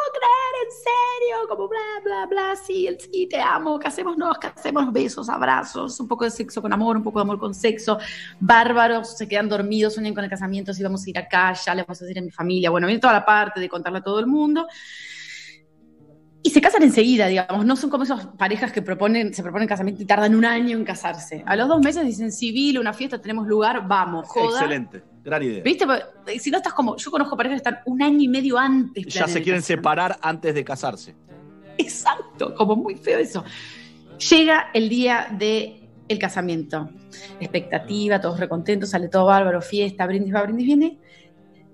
en 0.65 0.71
serio, 0.71 1.47
como 1.47 1.67
bla, 1.67 1.79
bla, 2.03 2.25
bla, 2.25 2.55
sí, 2.55 2.87
sí, 2.99 3.27
te 3.27 3.39
amo, 3.39 3.79
casémonos, 3.79 4.37
casémonos, 4.39 4.91
besos, 4.91 5.29
abrazos, 5.29 5.99
un 5.99 6.07
poco 6.07 6.25
de 6.25 6.31
sexo 6.31 6.61
con 6.61 6.73
amor, 6.73 6.97
un 6.97 7.03
poco 7.03 7.19
de 7.19 7.23
amor 7.23 7.39
con 7.39 7.53
sexo, 7.53 7.99
bárbaros, 8.39 9.15
se 9.17 9.27
quedan 9.27 9.47
dormidos, 9.47 9.93
sueñan 9.93 10.13
con 10.15 10.23
el 10.23 10.29
casamiento, 10.29 10.73
si 10.73 10.81
vamos 10.81 11.05
a 11.05 11.09
ir 11.09 11.17
acá, 11.19 11.53
ya 11.53 11.75
le 11.75 11.83
vamos 11.83 12.01
a 12.01 12.05
decir 12.05 12.19
a 12.19 12.23
mi 12.23 12.31
familia, 12.31 12.69
bueno, 12.69 12.87
viene 12.87 12.99
toda 12.99 13.13
la 13.13 13.25
parte 13.25 13.59
de 13.59 13.69
contarle 13.69 13.99
a 13.99 14.03
todo 14.03 14.19
el 14.19 14.27
mundo. 14.27 14.67
Y 16.45 16.51
se 16.51 16.61
casan 16.61 16.83
enseguida, 16.83 17.25
digamos, 17.25 17.65
no 17.65 17.75
son 17.75 17.89
como 17.89 18.03
esas 18.03 18.27
parejas 18.27 18.71
que 18.71 18.83
proponen, 18.83 19.33
se 19.33 19.41
proponen 19.41 19.67
casamiento 19.67 20.03
y 20.03 20.05
tardan 20.05 20.35
un 20.35 20.45
año 20.45 20.77
en 20.77 20.85
casarse. 20.85 21.43
A 21.43 21.55
los 21.55 21.67
dos 21.67 21.81
meses 21.81 22.05
dicen 22.05 22.31
civil, 22.31 22.77
una 22.77 22.93
fiesta, 22.93 23.19
tenemos 23.19 23.47
lugar, 23.47 23.87
vamos, 23.87 24.27
joda. 24.27 24.59
Excelente. 24.59 25.01
Gran 25.23 25.41
idea. 25.41 25.63
¿Viste? 25.63 25.87
Porque 25.87 26.39
Si 26.39 26.51
no 26.51 26.57
estás 26.57 26.73
como, 26.73 26.97
yo 26.97 27.09
conozco 27.09 27.35
parejas 27.35 27.59
que 27.59 27.69
están 27.69 27.79
un 27.87 27.99
año 28.03 28.19
y 28.19 28.27
medio 28.27 28.59
antes. 28.59 29.07
Ya 29.07 29.27
se 29.27 29.41
quieren 29.41 29.63
separar 29.63 30.19
antes 30.21 30.53
de 30.53 30.63
casarse. 30.63 31.15
Exacto, 31.79 32.53
como 32.53 32.75
muy 32.75 32.93
feo 32.93 33.17
eso. 33.17 33.43
Llega 34.29 34.69
el 34.75 34.87
día 34.87 35.35
de 35.35 35.89
el 36.07 36.19
casamiento. 36.19 36.91
Expectativa, 37.39 38.21
todos 38.21 38.39
recontentos, 38.39 38.91
sale 38.91 39.07
todo 39.07 39.25
bárbaro, 39.25 39.63
fiesta, 39.63 40.05
brindis 40.05 40.35
va, 40.35 40.43
brindis 40.43 40.67
viene. 40.67 40.99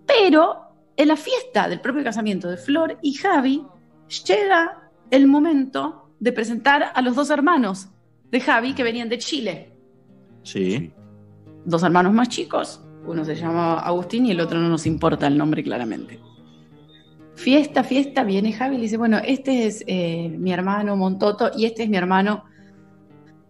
Pero 0.07 0.61
en 0.95 1.10
la 1.10 1.18
fiesta 1.18 1.68
del 1.68 1.81
propio 1.81 2.06
casamiento 2.06 2.49
de 2.49 2.56
Flor 2.56 2.98
y 3.02 3.15
Javi, 3.15 3.65
llega 4.11 4.91
el 5.09 5.27
momento 5.27 6.09
de 6.19 6.31
presentar 6.31 6.91
a 6.93 7.01
los 7.01 7.15
dos 7.15 7.29
hermanos 7.29 7.89
de 8.29 8.39
Javi 8.39 8.73
que 8.73 8.83
venían 8.83 9.09
de 9.09 9.17
Chile. 9.17 9.73
Sí. 10.43 10.93
Dos 11.65 11.83
hermanos 11.83 12.13
más 12.13 12.29
chicos. 12.29 12.81
Uno 13.05 13.25
se 13.25 13.35
llama 13.35 13.79
Agustín 13.79 14.25
y 14.25 14.31
el 14.31 14.39
otro 14.39 14.59
no 14.59 14.69
nos 14.69 14.85
importa 14.85 15.27
el 15.27 15.38
nombre 15.38 15.63
claramente. 15.63 16.19
Fiesta, 17.35 17.83
fiesta, 17.83 18.23
viene 18.23 18.53
Javi 18.53 18.75
y 18.75 18.77
le 18.77 18.83
dice, 18.83 18.97
bueno, 18.97 19.17
este 19.17 19.65
es 19.65 19.83
eh, 19.88 20.29
mi 20.38 20.51
hermano 20.51 20.95
Montoto 20.95 21.49
y 21.55 21.65
este 21.65 21.83
es 21.83 21.89
mi 21.89 21.97
hermano 21.97 22.43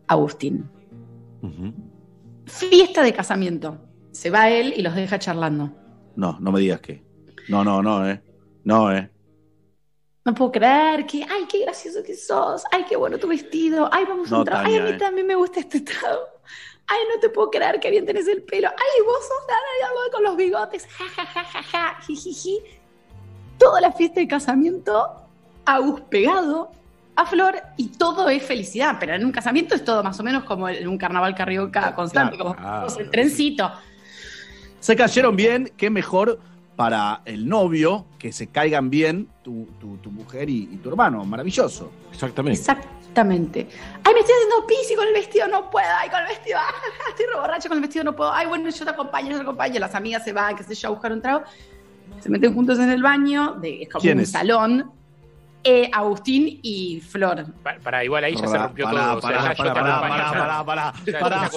Agustín. 0.07 0.69
Fiesta 2.45 3.03
de 3.03 3.13
casamiento. 3.13 3.77
Se 4.11 4.29
va 4.29 4.49
él 4.49 4.73
y 4.75 4.81
los 4.81 4.95
deja 4.95 5.19
charlando. 5.19 5.73
No, 6.15 6.37
no 6.39 6.51
me 6.51 6.59
digas 6.59 6.79
que. 6.81 7.03
No, 7.49 7.63
no, 7.63 7.81
no, 7.81 8.09
eh. 8.09 8.21
No, 8.63 8.91
eh. 8.95 9.10
No 10.23 10.35
puedo 10.35 10.51
creer 10.51 11.05
que, 11.07 11.23
ay, 11.23 11.45
qué 11.49 11.63
gracioso 11.63 12.03
que 12.03 12.15
sos, 12.15 12.63
ay, 12.71 12.85
qué 12.87 12.95
bueno 12.95 13.17
tu 13.17 13.27
vestido, 13.27 13.89
ay, 13.91 14.05
vamos 14.05 14.31
a 14.31 14.41
un 14.41 14.49
ay, 14.53 14.77
a 14.77 14.83
mí 14.83 14.89
eh. 14.91 14.97
también 14.97 15.25
me 15.25 15.33
gusta 15.33 15.61
este 15.61 15.81
trago, 15.81 16.21
ay, 16.87 16.99
no 17.11 17.19
te 17.19 17.29
puedo 17.29 17.49
creer 17.49 17.79
que 17.79 17.89
bien 17.89 18.05
tenés 18.05 18.27
el 18.27 18.43
pelo, 18.43 18.69
ay, 18.69 19.03
vos 19.03 19.19
sos 19.19 19.47
algo 19.87 19.99
con 20.11 20.23
los 20.23 20.37
bigotes, 20.37 20.85
ja, 20.85 21.05
ja, 21.15 21.25
ja, 21.25 21.43
ja, 21.43 21.63
ja, 21.63 22.01
jijiji. 22.05 22.59
Toda 23.57 23.81
la 23.81 23.91
fiesta 23.91 24.19
de 24.19 24.27
casamiento, 24.27 25.27
Agus 25.65 26.01
pegado 26.01 26.71
a 27.15 27.25
Flor 27.25 27.55
y 27.77 27.89
todo 27.89 28.29
es 28.29 28.43
felicidad, 28.43 28.97
pero 28.99 29.15
en 29.15 29.25
un 29.25 29.31
casamiento 29.31 29.73
es 29.73 29.83
todo 29.83 30.03
más 30.03 30.19
o 30.19 30.23
menos 30.23 30.43
como 30.43 30.69
en 30.69 30.87
un 30.87 30.97
carnaval 30.97 31.33
carioca 31.33 31.95
constante, 31.95 32.35
claro, 32.35 32.53
como 32.53 32.61
claro, 32.61 32.87
todos 32.87 32.99
en 32.99 33.09
trencito. 33.09 33.71
Se 34.79 34.95
cayeron 34.95 35.35
bien, 35.35 35.71
qué 35.77 35.89
mejor 35.89 36.39
para 36.81 37.21
el 37.25 37.47
novio 37.47 38.07
que 38.17 38.31
se 38.31 38.47
caigan 38.47 38.89
bien 38.89 39.27
tu, 39.43 39.67
tu- 39.79 39.97
tu 39.97 40.09
mujer 40.09 40.49
y, 40.49 40.63
y 40.63 40.77
tu 40.77 40.89
hermano. 40.89 41.23
Maravilloso. 41.23 41.91
Exactamente. 42.11 42.59
Exactamente. 42.59 43.67
Ay, 44.03 44.13
me 44.15 44.19
estoy 44.21 44.33
haciendo 44.35 44.65
pis 44.65 44.89
y 44.91 44.95
con 44.95 45.07
el 45.07 45.13
vestido 45.13 45.47
no 45.47 45.69
puedo. 45.69 45.85
Ay, 45.99 46.09
con 46.09 46.21
el 46.21 46.25
vestido, 46.29 46.57
ah, 46.59 46.73
estoy 47.09 47.27
re 47.31 47.39
borracha 47.39 47.69
con 47.69 47.77
el 47.77 47.81
vestido 47.83 48.03
no 48.05 48.15
puedo. 48.15 48.33
Ay, 48.33 48.47
bueno, 48.47 48.67
yo 48.67 48.83
te 48.83 48.89
acompaño, 48.89 49.29
yo 49.29 49.35
te 49.35 49.43
acompaño. 49.43 49.79
Las 49.79 49.93
amigas 49.93 50.23
se 50.23 50.33
van, 50.33 50.55
qué 50.55 50.63
sé 50.63 50.73
yo, 50.73 50.87
a 50.87 50.91
buscar 50.91 51.11
un 51.11 51.21
trago. 51.21 51.43
Se 52.19 52.29
meten 52.29 52.51
juntos 52.55 52.79
en 52.79 52.89
el 52.89 53.03
baño, 53.03 53.57
de, 53.61 53.83
es 53.83 53.89
como 53.89 53.99
un 54.01 54.07
¿Quiénes? 54.07 54.31
salón. 54.31 54.91
Eh, 55.63 55.87
Agustín 55.93 56.59
y 56.63 56.99
Flor. 57.01 57.45
Pa- 57.61 57.75
Para, 57.83 58.03
igual 58.03 58.23
ahí 58.23 58.35
ya 58.35 58.47
se 58.47 58.57
rompió 58.57 58.89
todo. 58.89 59.17
o 59.17 59.21
sea, 59.21 59.29
pará, 59.29 59.43
ya 59.43 59.53
yo 59.53 59.73
pará, 60.65 60.93
te 61.05 61.13
pará, 61.13 61.51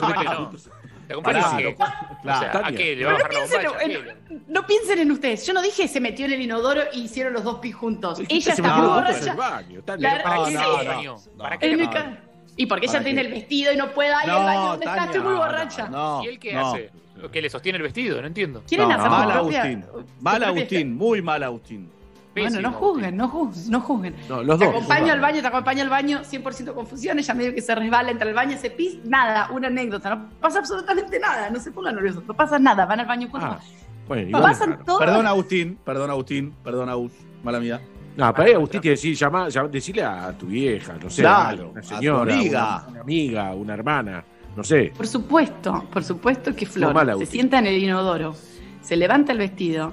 acompaño, 1.12 1.40
pará, 1.42 1.60
ya. 1.60 1.76
pará, 1.76 1.76
pará, 1.76 1.76
O 1.76 1.76
sea, 1.76 1.76
pará, 1.76 1.76
te 1.76 1.82
acompaño, 1.82 1.82
pará. 1.82 2.00
no. 2.00 2.14
Te 2.14 2.14
acompaño 2.14 2.14
Pará, 2.14 2.16
sí. 2.16 2.22
claro, 2.22 2.36
O 2.36 2.40
sea, 2.40 2.66
¿a 2.66 2.72
qué? 2.72 2.96
¿Le 2.96 3.04
va 3.04 3.10
a 3.10 3.14
bajar 3.14 3.32
la 3.32 3.38
no 3.40 3.46
piensen, 3.46 3.64
bombacha? 3.64 3.84
en, 3.84 4.44
no 4.48 4.66
piensen 4.66 4.98
en 5.00 5.10
ustedes. 5.10 5.46
Yo 5.46 5.52
no 5.52 5.62
dije 5.62 5.88
se 5.88 6.00
metió 6.00 6.26
en 6.26 6.32
el 6.32 6.40
inodoro 6.40 6.80
y 6.92 7.02
hicieron 7.02 7.32
los 7.32 7.44
dos 7.44 7.58
pis 7.58 7.74
juntos. 7.74 8.20
Ella 8.28 8.52
está 8.52 8.80
borracha. 8.80 9.30
el 9.30 9.36
baño, 9.36 9.82
Tania, 9.82 10.08
La- 10.08 10.16
no, 10.18 10.22
¿Para 10.24 10.36
No, 10.36 11.58
qué 11.60 11.76
no, 11.76 11.92
no, 11.92 12.16
Y 12.56 12.66
porque 12.66 12.86
¿Para 12.86 12.98
ella 12.98 13.04
tiene 13.04 13.20
el 13.22 13.30
vestido 13.32 13.72
y 13.72 13.76
no 13.76 13.90
puede. 13.92 14.10
No, 14.26 14.38
el 14.38 14.44
baño, 14.44 14.60
¿dónde 14.68 14.86
Tania, 14.86 15.02
está? 15.02 15.16
Estoy 15.16 15.28
muy 15.30 15.38
borracha. 15.38 15.88
No, 15.88 16.22
¿Y 16.24 16.28
él 16.28 16.38
qué 16.38 16.52
no. 16.54 16.66
hace? 16.72 16.90
¿Que 17.32 17.40
le 17.42 17.48
sostiene 17.48 17.76
el 17.76 17.82
vestido? 17.82 18.20
No 18.20 18.26
entiendo. 18.26 18.62
¿Quieren 18.66 18.88
No, 18.88 18.94
hacer 18.94 19.10
mal 19.10 19.30
Agustín. 19.30 19.84
Mal 20.20 20.44
Agustín, 20.44 20.96
muy 20.96 21.22
mal 21.22 21.42
Agustín. 21.42 21.90
Bueno, 22.42 22.60
no 22.60 22.72
juzguen, 22.72 23.16
no 23.16 23.28
juzguen, 23.28 23.70
no 23.70 23.80
juzguen. 23.80 24.16
No, 24.28 24.42
los 24.42 24.58
te 24.58 24.64
dos. 24.66 24.74
acompaño 24.74 25.12
al 25.12 25.20
baño, 25.20 25.40
te 25.40 25.46
acompaño 25.46 25.82
al 25.82 25.88
baño, 25.88 26.20
100% 26.24 26.74
confusión, 26.74 27.18
ella 27.18 27.34
medio 27.34 27.54
que 27.54 27.60
se 27.62 27.74
resbala, 27.74 28.10
entra 28.10 28.28
al 28.28 28.34
baño, 28.34 28.56
se 28.58 28.70
pis, 28.70 28.98
nada, 29.04 29.50
una 29.52 29.68
anécdota, 29.68 30.14
no 30.14 30.28
pasa 30.40 30.58
absolutamente 30.58 31.18
nada, 31.20 31.50
no 31.50 31.60
se 31.60 31.70
pongan 31.70 31.94
nerviosos, 31.94 32.24
no 32.26 32.34
pasa 32.34 32.58
nada, 32.58 32.86
van 32.86 33.00
al 33.00 33.06
baño 33.06 33.28
juntos. 33.30 33.50
Ah, 33.52 33.60
bueno, 34.08 34.28
igual 34.28 34.42
Pasan 34.42 34.84
todo. 34.84 34.98
Perdón, 34.98 35.26
Agustín. 35.26 35.78
Perdón, 35.84 36.10
Agustín. 36.10 36.54
Perdón, 36.62 36.88
Agus. 36.90 37.12
Mala 37.42 37.58
mía. 37.60 37.80
No, 38.16 38.32
para 38.32 38.44
ahí 38.48 38.52
Agustín 38.54 38.80
te 38.80 38.90
decir, 38.90 39.16
llama, 39.16 39.48
llama- 39.48 39.68
decirle 39.68 40.02
a 40.04 40.30
tu 40.36 40.46
vieja, 40.46 40.94
no 41.02 41.08
sé, 41.10 41.22
Claro, 41.22 41.70
una 41.70 41.80
a 41.80 41.82
tu 41.82 41.88
señora, 41.88 42.34
amiga. 42.34 42.60
Una, 42.82 42.88
una 42.90 43.00
amiga, 43.00 43.54
una 43.54 43.74
hermana, 43.74 44.24
no 44.54 44.62
sé. 44.62 44.92
Por 44.96 45.06
supuesto, 45.06 45.84
por 45.92 46.04
supuesto 46.04 46.54
que 46.54 46.66
Flor 46.66 47.18
se 47.18 47.26
sienta 47.26 47.58
en 47.58 47.66
el 47.66 47.82
inodoro, 47.82 48.34
se 48.82 48.96
levanta 48.96 49.32
el 49.32 49.38
vestido 49.38 49.92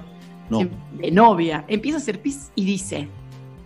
No. 0.52 0.60
em- 0.60 0.70
de 0.92 1.10
novia, 1.10 1.64
empieza 1.68 1.98
a 1.98 2.00
hacer 2.00 2.20
pis 2.20 2.52
y 2.54 2.64
dice, 2.64 3.08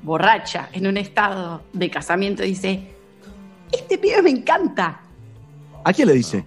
borracha, 0.02 0.68
en 0.72 0.86
un 0.86 0.96
estado 0.96 1.62
de 1.72 1.90
casamiento, 1.90 2.42
dice, 2.42 2.94
este 3.72 3.98
pibe 3.98 4.22
me 4.22 4.30
encanta. 4.30 5.00
¿A 5.84 5.92
quién 5.92 6.08
le 6.08 6.14
dice? 6.14 6.44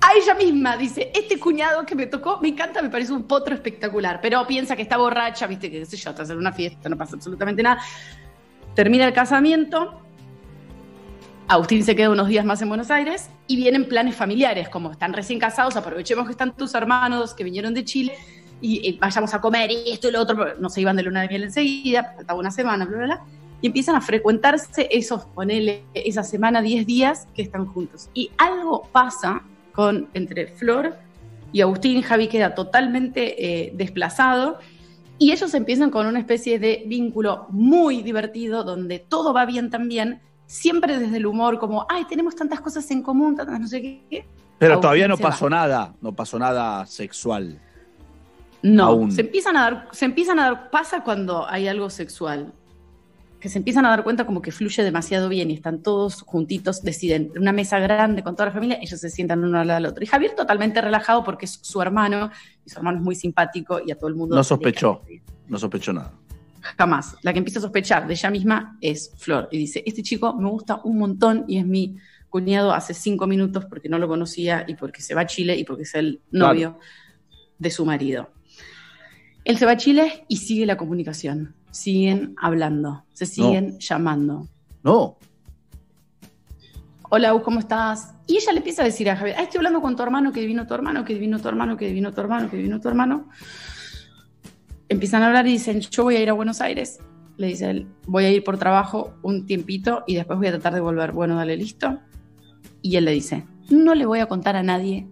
A 0.00 0.08
ella 0.14 0.34
misma 0.34 0.76
dice, 0.76 1.10
este 1.14 1.38
cuñado 1.38 1.84
que 1.84 1.94
me 1.94 2.06
tocó, 2.06 2.38
me 2.40 2.48
encanta, 2.48 2.80
me 2.80 2.90
parece 2.90 3.12
un 3.12 3.24
potro 3.24 3.54
espectacular, 3.54 4.20
pero 4.20 4.46
piensa 4.46 4.76
que 4.76 4.82
está 4.82 4.96
borracha, 4.96 5.46
viste, 5.46 5.70
que 5.70 5.80
qué 5.80 5.86
sé 5.86 5.96
yo, 5.96 6.10
está 6.10 6.22
haciendo 6.22 6.40
una 6.40 6.52
fiesta, 6.52 6.88
no 6.88 6.96
pasa 6.96 7.16
absolutamente 7.16 7.62
nada. 7.62 7.80
Termina 8.74 9.04
el 9.06 9.12
casamiento, 9.12 10.00
Agustín 11.48 11.84
se 11.84 11.94
queda 11.94 12.10
unos 12.10 12.28
días 12.28 12.44
más 12.44 12.60
en 12.62 12.68
Buenos 12.68 12.90
Aires 12.90 13.30
y 13.46 13.56
vienen 13.56 13.88
planes 13.88 14.16
familiares, 14.16 14.68
como 14.68 14.90
están 14.90 15.12
recién 15.12 15.38
casados, 15.38 15.76
aprovechemos 15.76 16.26
que 16.26 16.32
están 16.32 16.56
tus 16.56 16.74
hermanos 16.74 17.34
que 17.34 17.44
vinieron 17.44 17.72
de 17.72 17.84
Chile 17.84 18.14
y, 18.60 18.88
eh, 18.88 18.98
vayamos 19.00 19.32
a 19.34 19.40
comer 19.40 19.70
y 19.70 19.90
esto 19.90 20.08
y 20.08 20.12
lo 20.12 20.20
otro, 20.20 20.54
no 20.58 20.68
se 20.68 20.80
iban 20.80 20.96
de 20.96 21.02
luna 21.02 21.22
de 21.22 21.28
miel 21.28 21.44
enseguida, 21.44 22.12
faltaba 22.16 22.38
una 22.38 22.50
semana, 22.50 22.84
bla, 22.84 22.96
bla, 22.96 23.06
bla, 23.06 23.24
y 23.60 23.66
empiezan 23.68 23.96
a 23.96 24.00
frecuentarse 24.00 24.88
esos, 24.90 25.24
ponele, 25.26 25.84
esa 25.94 26.22
semana, 26.22 26.62
10 26.62 26.86
días 26.86 27.26
que 27.34 27.42
están 27.42 27.66
juntos. 27.66 28.10
Y 28.14 28.30
algo 28.36 28.88
pasa 28.92 29.42
con, 29.72 30.08
entre 30.14 30.48
Flor 30.48 30.96
y 31.52 31.60
Agustín, 31.60 32.02
Javi 32.02 32.28
queda 32.28 32.54
totalmente 32.54 33.66
eh, 33.66 33.72
desplazado 33.74 34.58
y 35.18 35.32
ellos 35.32 35.54
empiezan 35.54 35.90
con 35.90 36.06
una 36.06 36.18
especie 36.18 36.58
de 36.58 36.84
vínculo 36.86 37.46
muy 37.48 38.02
divertido 38.02 38.64
donde 38.64 38.98
todo 38.98 39.32
va 39.32 39.46
bien 39.46 39.70
también, 39.70 40.20
siempre 40.46 40.98
desde 40.98 41.16
el 41.16 41.26
humor, 41.26 41.58
como, 41.58 41.86
ay, 41.88 42.04
tenemos 42.04 42.36
tantas 42.36 42.60
cosas 42.60 42.90
en 42.90 43.02
común, 43.02 43.36
tantas 43.36 43.58
no 43.58 43.66
sé 43.66 43.80
qué. 43.80 44.26
Pero 44.58 44.74
Agustín 44.74 44.82
todavía 44.82 45.08
no 45.08 45.16
se 45.16 45.22
va. 45.22 45.30
pasó 45.30 45.50
nada. 45.50 45.94
No 46.00 46.12
pasó 46.14 46.38
nada 46.38 46.86
sexual. 46.86 47.60
No, 48.62 48.84
Aún. 48.84 49.12
se 49.12 49.20
empiezan 49.20 49.56
a 49.56 49.62
dar, 49.62 49.88
se 49.92 50.04
empiezan 50.04 50.38
a 50.38 50.44
dar, 50.44 50.70
pasa 50.70 51.04
cuando 51.04 51.48
hay 51.48 51.68
algo 51.68 51.90
sexual, 51.90 52.52
que 53.40 53.48
se 53.48 53.58
empiezan 53.58 53.84
a 53.84 53.90
dar 53.90 54.02
cuenta 54.02 54.26
como 54.26 54.40
que 54.42 54.50
fluye 54.50 54.82
demasiado 54.82 55.28
bien 55.28 55.50
y 55.50 55.54
están 55.54 55.82
todos 55.82 56.22
juntitos, 56.22 56.82
deciden, 56.82 57.30
en 57.34 57.42
una 57.42 57.52
mesa 57.52 57.78
grande 57.78 58.22
con 58.22 58.34
toda 58.34 58.46
la 58.46 58.52
familia, 58.52 58.78
ellos 58.80 58.98
se 58.98 59.10
sientan 59.10 59.44
uno 59.44 59.60
al 59.60 59.66
lado 59.66 59.80
del 59.80 59.90
otro. 59.90 60.02
Y 60.02 60.06
Javier 60.06 60.34
totalmente 60.34 60.80
relajado 60.80 61.22
porque 61.22 61.44
es 61.44 61.58
su 61.62 61.80
hermano, 61.82 62.30
y 62.64 62.70
su 62.70 62.78
hermano 62.78 62.98
es 62.98 63.04
muy 63.04 63.14
simpático 63.14 63.80
y 63.84 63.90
a 63.90 63.96
todo 63.96 64.08
el 64.08 64.16
mundo... 64.16 64.34
No 64.34 64.42
sospechó. 64.42 65.02
No 65.48 65.58
sospechó 65.58 65.92
nada. 65.92 66.12
Jamás. 66.76 67.14
La 67.22 67.32
que 67.32 67.38
empieza 67.38 67.60
a 67.60 67.62
sospechar 67.62 68.06
de 68.06 68.14
ella 68.14 68.30
misma 68.30 68.78
es 68.80 69.12
Flor. 69.16 69.48
Y 69.52 69.58
dice, 69.58 69.82
este 69.86 70.02
chico 70.02 70.34
me 70.34 70.48
gusta 70.48 70.80
un 70.82 70.98
montón 70.98 71.44
y 71.46 71.58
es 71.58 71.66
mi 71.66 71.96
cuñado 72.28 72.72
hace 72.72 72.94
cinco 72.94 73.26
minutos 73.26 73.64
porque 73.66 73.88
no 73.88 73.98
lo 73.98 74.08
conocía 74.08 74.64
y 74.66 74.74
porque 74.74 75.00
se 75.00 75.14
va 75.14 75.20
a 75.22 75.26
Chile 75.26 75.56
y 75.56 75.64
porque 75.64 75.84
es 75.84 75.94
el 75.94 76.20
novio 76.30 76.78
de 77.58 77.70
su 77.70 77.86
marido. 77.86 78.30
Él 79.46 79.58
se 79.58 79.64
va 79.64 79.72
a 79.72 79.76
Chile 79.76 80.24
y 80.26 80.38
sigue 80.38 80.66
la 80.66 80.76
comunicación. 80.76 81.54
Siguen 81.70 82.34
hablando, 82.36 83.04
se 83.12 83.26
siguen 83.26 83.78
llamando. 83.78 84.48
No. 84.82 85.18
Hola, 87.10 87.32
¿cómo 87.44 87.60
estás? 87.60 88.12
Y 88.26 88.38
ella 88.38 88.50
le 88.50 88.58
empieza 88.58 88.82
a 88.82 88.86
decir 88.86 89.08
a 89.08 89.14
Javier, 89.14 89.36
ah, 89.38 89.44
estoy 89.44 89.58
hablando 89.58 89.80
con 89.80 89.94
tu 89.94 90.02
hermano, 90.02 90.32
que 90.32 90.40
divino 90.40 90.66
tu 90.66 90.74
hermano, 90.74 91.04
que 91.04 91.14
divino 91.14 91.38
tu 91.38 91.46
hermano, 91.46 91.76
que 91.76 91.86
divino 91.86 92.12
tu 92.12 92.20
hermano, 92.20 92.50
que 92.50 92.56
divino 92.56 92.80
tu 92.80 92.88
hermano. 92.88 93.28
Empiezan 94.88 95.22
a 95.22 95.28
hablar 95.28 95.46
y 95.46 95.52
dicen, 95.52 95.80
yo 95.80 96.02
voy 96.02 96.16
a 96.16 96.22
ir 96.22 96.28
a 96.28 96.32
Buenos 96.32 96.60
Aires. 96.60 96.98
Le 97.36 97.46
dice 97.46 97.70
él, 97.70 97.86
voy 98.04 98.24
a 98.24 98.32
ir 98.32 98.42
por 98.42 98.58
trabajo 98.58 99.14
un 99.22 99.46
tiempito 99.46 100.02
y 100.08 100.16
después 100.16 100.40
voy 100.40 100.48
a 100.48 100.50
tratar 100.50 100.74
de 100.74 100.80
volver. 100.80 101.12
Bueno, 101.12 101.36
dale, 101.36 101.56
listo. 101.56 102.00
Y 102.82 102.96
él 102.96 103.04
le 103.04 103.12
dice, 103.12 103.46
no 103.70 103.94
le 103.94 104.06
voy 104.06 104.18
a 104.18 104.26
contar 104.26 104.56
a 104.56 104.64
nadie 104.64 105.06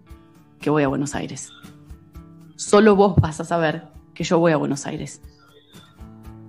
que 0.58 0.70
voy 0.70 0.82
a 0.82 0.88
Buenos 0.88 1.14
Aires. 1.14 1.52
Solo 2.56 2.96
vos 2.96 3.14
vas 3.14 3.38
a 3.38 3.44
saber 3.44 3.93
que 4.14 4.24
yo 4.24 4.38
voy 4.38 4.52
a 4.52 4.56
Buenos 4.56 4.86
Aires. 4.86 5.20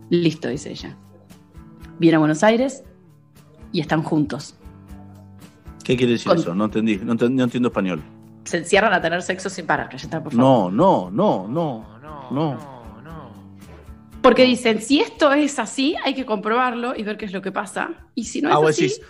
Listo, 0.09 0.47
dice 0.49 0.71
ella. 0.71 0.95
Viene 1.99 2.15
a 2.17 2.19
Buenos 2.19 2.43
Aires 2.43 2.83
y 3.71 3.79
están 3.81 4.03
juntos. 4.03 4.55
¿Qué 5.83 5.95
quiere 5.97 6.13
decir 6.13 6.27
Con- 6.29 6.37
eso? 6.39 6.55
No 6.55 6.65
entendí, 6.65 6.97
no, 6.97 7.13
ent- 7.15 7.29
no 7.29 7.43
entiendo 7.43 7.69
español. 7.69 8.01
Se 8.43 8.57
encierran 8.57 8.93
a 8.93 9.01
tener 9.01 9.21
sexo 9.23 9.49
sin 9.49 9.65
parar, 9.65 9.89
Cayetana, 9.89 10.23
por 10.23 10.33
favor. 10.33 10.71
No, 10.73 11.09
no, 11.09 11.11
no, 11.11 11.47
no, 11.47 11.85
no. 12.31 12.75
Porque 14.21 14.43
dicen, 14.43 14.81
si 14.81 14.99
esto 15.01 15.31
es 15.33 15.59
así, 15.59 15.95
hay 16.03 16.15
que 16.15 16.25
comprobarlo 16.25 16.95
y 16.95 17.03
ver 17.03 17.15
qué 17.17 17.25
es 17.25 17.31
lo 17.31 17.41
que 17.43 17.51
pasa. 17.51 17.91
Y 18.15 18.23
si 18.25 18.41
no 18.41 18.49
es 18.49 18.55
Ah, 18.55 18.57
vos 18.57 18.69
así, 18.71 18.81
decís, 18.83 19.01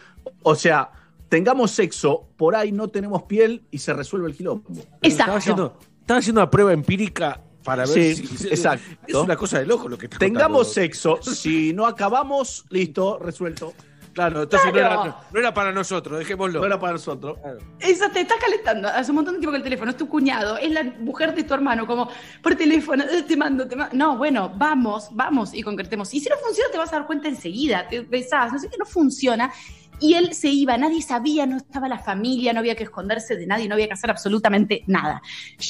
o 0.43 0.55
sea, 0.55 0.91
tengamos 1.29 1.71
sexo, 1.71 2.27
por 2.35 2.53
ahí 2.55 2.73
no 2.73 2.89
tenemos 2.89 3.23
piel 3.23 3.63
y 3.71 3.77
se 3.77 3.93
resuelve 3.93 4.27
el 4.27 4.35
quilombo. 4.35 4.65
Estaba 5.01 5.37
haciendo, 5.37 5.77
estaba 6.01 6.19
haciendo 6.19 6.41
una 6.41 6.49
prueba 6.51 6.73
empírica 6.73 7.41
para 7.65 7.85
ver 7.85 8.15
Sí, 8.15 8.15
si. 8.27 8.47
exacto. 8.47 8.85
Es 9.05 9.15
una 9.15 9.35
cosa 9.35 9.59
de 9.59 9.65
loco 9.65 9.89
lo 9.89 9.97
que 9.97 10.05
está 10.05 10.17
Tengamos 10.19 10.67
contando. 10.67 10.73
sexo, 10.73 11.19
si 11.21 11.73
no 11.73 11.85
acabamos, 11.85 12.63
listo, 12.69 13.19
resuelto. 13.19 13.73
Claro, 14.13 14.43
entonces 14.43 14.67
no, 14.67 14.71
Claro. 14.79 15.01
era, 15.03 15.17
no 15.33 15.39
era 15.41 15.53
para 15.53 15.73
nosotros, 15.73 16.17
dejémoslo. 16.19 16.61
No 16.61 16.65
era 16.65 16.79
para 16.79 16.93
nosotros. 16.93 17.37
Esa 17.81 18.09
te 18.09 18.21
está 18.21 18.35
calentando 18.39 18.87
hace 18.87 19.11
un 19.11 19.15
montón 19.15 19.33
de 19.33 19.39
tiempo 19.41 19.51
que 19.51 19.57
el 19.57 19.63
teléfono 19.63 19.91
es 19.91 19.97
tu 19.97 20.07
cuñado, 20.07 20.57
es 20.57 20.71
la 20.71 20.83
mujer 20.83 21.35
de 21.35 21.43
tu 21.43 21.53
hermano, 21.53 21.85
como 21.85 22.09
por 22.41 22.55
teléfono, 22.55 23.03
eh, 23.03 23.23
te 23.23 23.35
mando, 23.35 23.67
te 23.67 23.75
mando. 23.75 23.93
No, 23.93 24.15
bueno, 24.17 24.53
vamos, 24.55 25.09
vamos 25.11 25.53
y 25.53 25.61
concretemos. 25.63 26.13
Y 26.13 26.21
si 26.21 26.29
no 26.29 26.37
funciona, 26.37 26.71
te 26.71 26.77
vas 26.77 26.93
a 26.93 26.97
dar 26.99 27.07
cuenta 27.07 27.27
enseguida, 27.27 27.89
te 27.89 28.01
besás, 28.01 28.53
no 28.53 28.59
sé 28.59 28.69
qué, 28.69 28.77
no 28.77 28.85
funciona. 28.85 29.51
Y 29.99 30.13
él 30.13 30.33
se 30.33 30.47
iba, 30.47 30.77
nadie 30.77 31.01
sabía, 31.01 31.45
no 31.45 31.57
estaba 31.57 31.89
la 31.89 31.99
familia, 31.99 32.53
no 32.53 32.59
había 32.59 32.75
que 32.75 32.83
esconderse 32.83 33.35
de 33.35 33.47
nadie, 33.47 33.67
no 33.67 33.73
había 33.75 33.87
que 33.87 33.93
hacer 33.93 34.11
absolutamente 34.11 34.83
nada. 34.87 35.21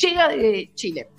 Llega 0.01 0.27
de 0.29 0.69
Chile. 0.75 1.09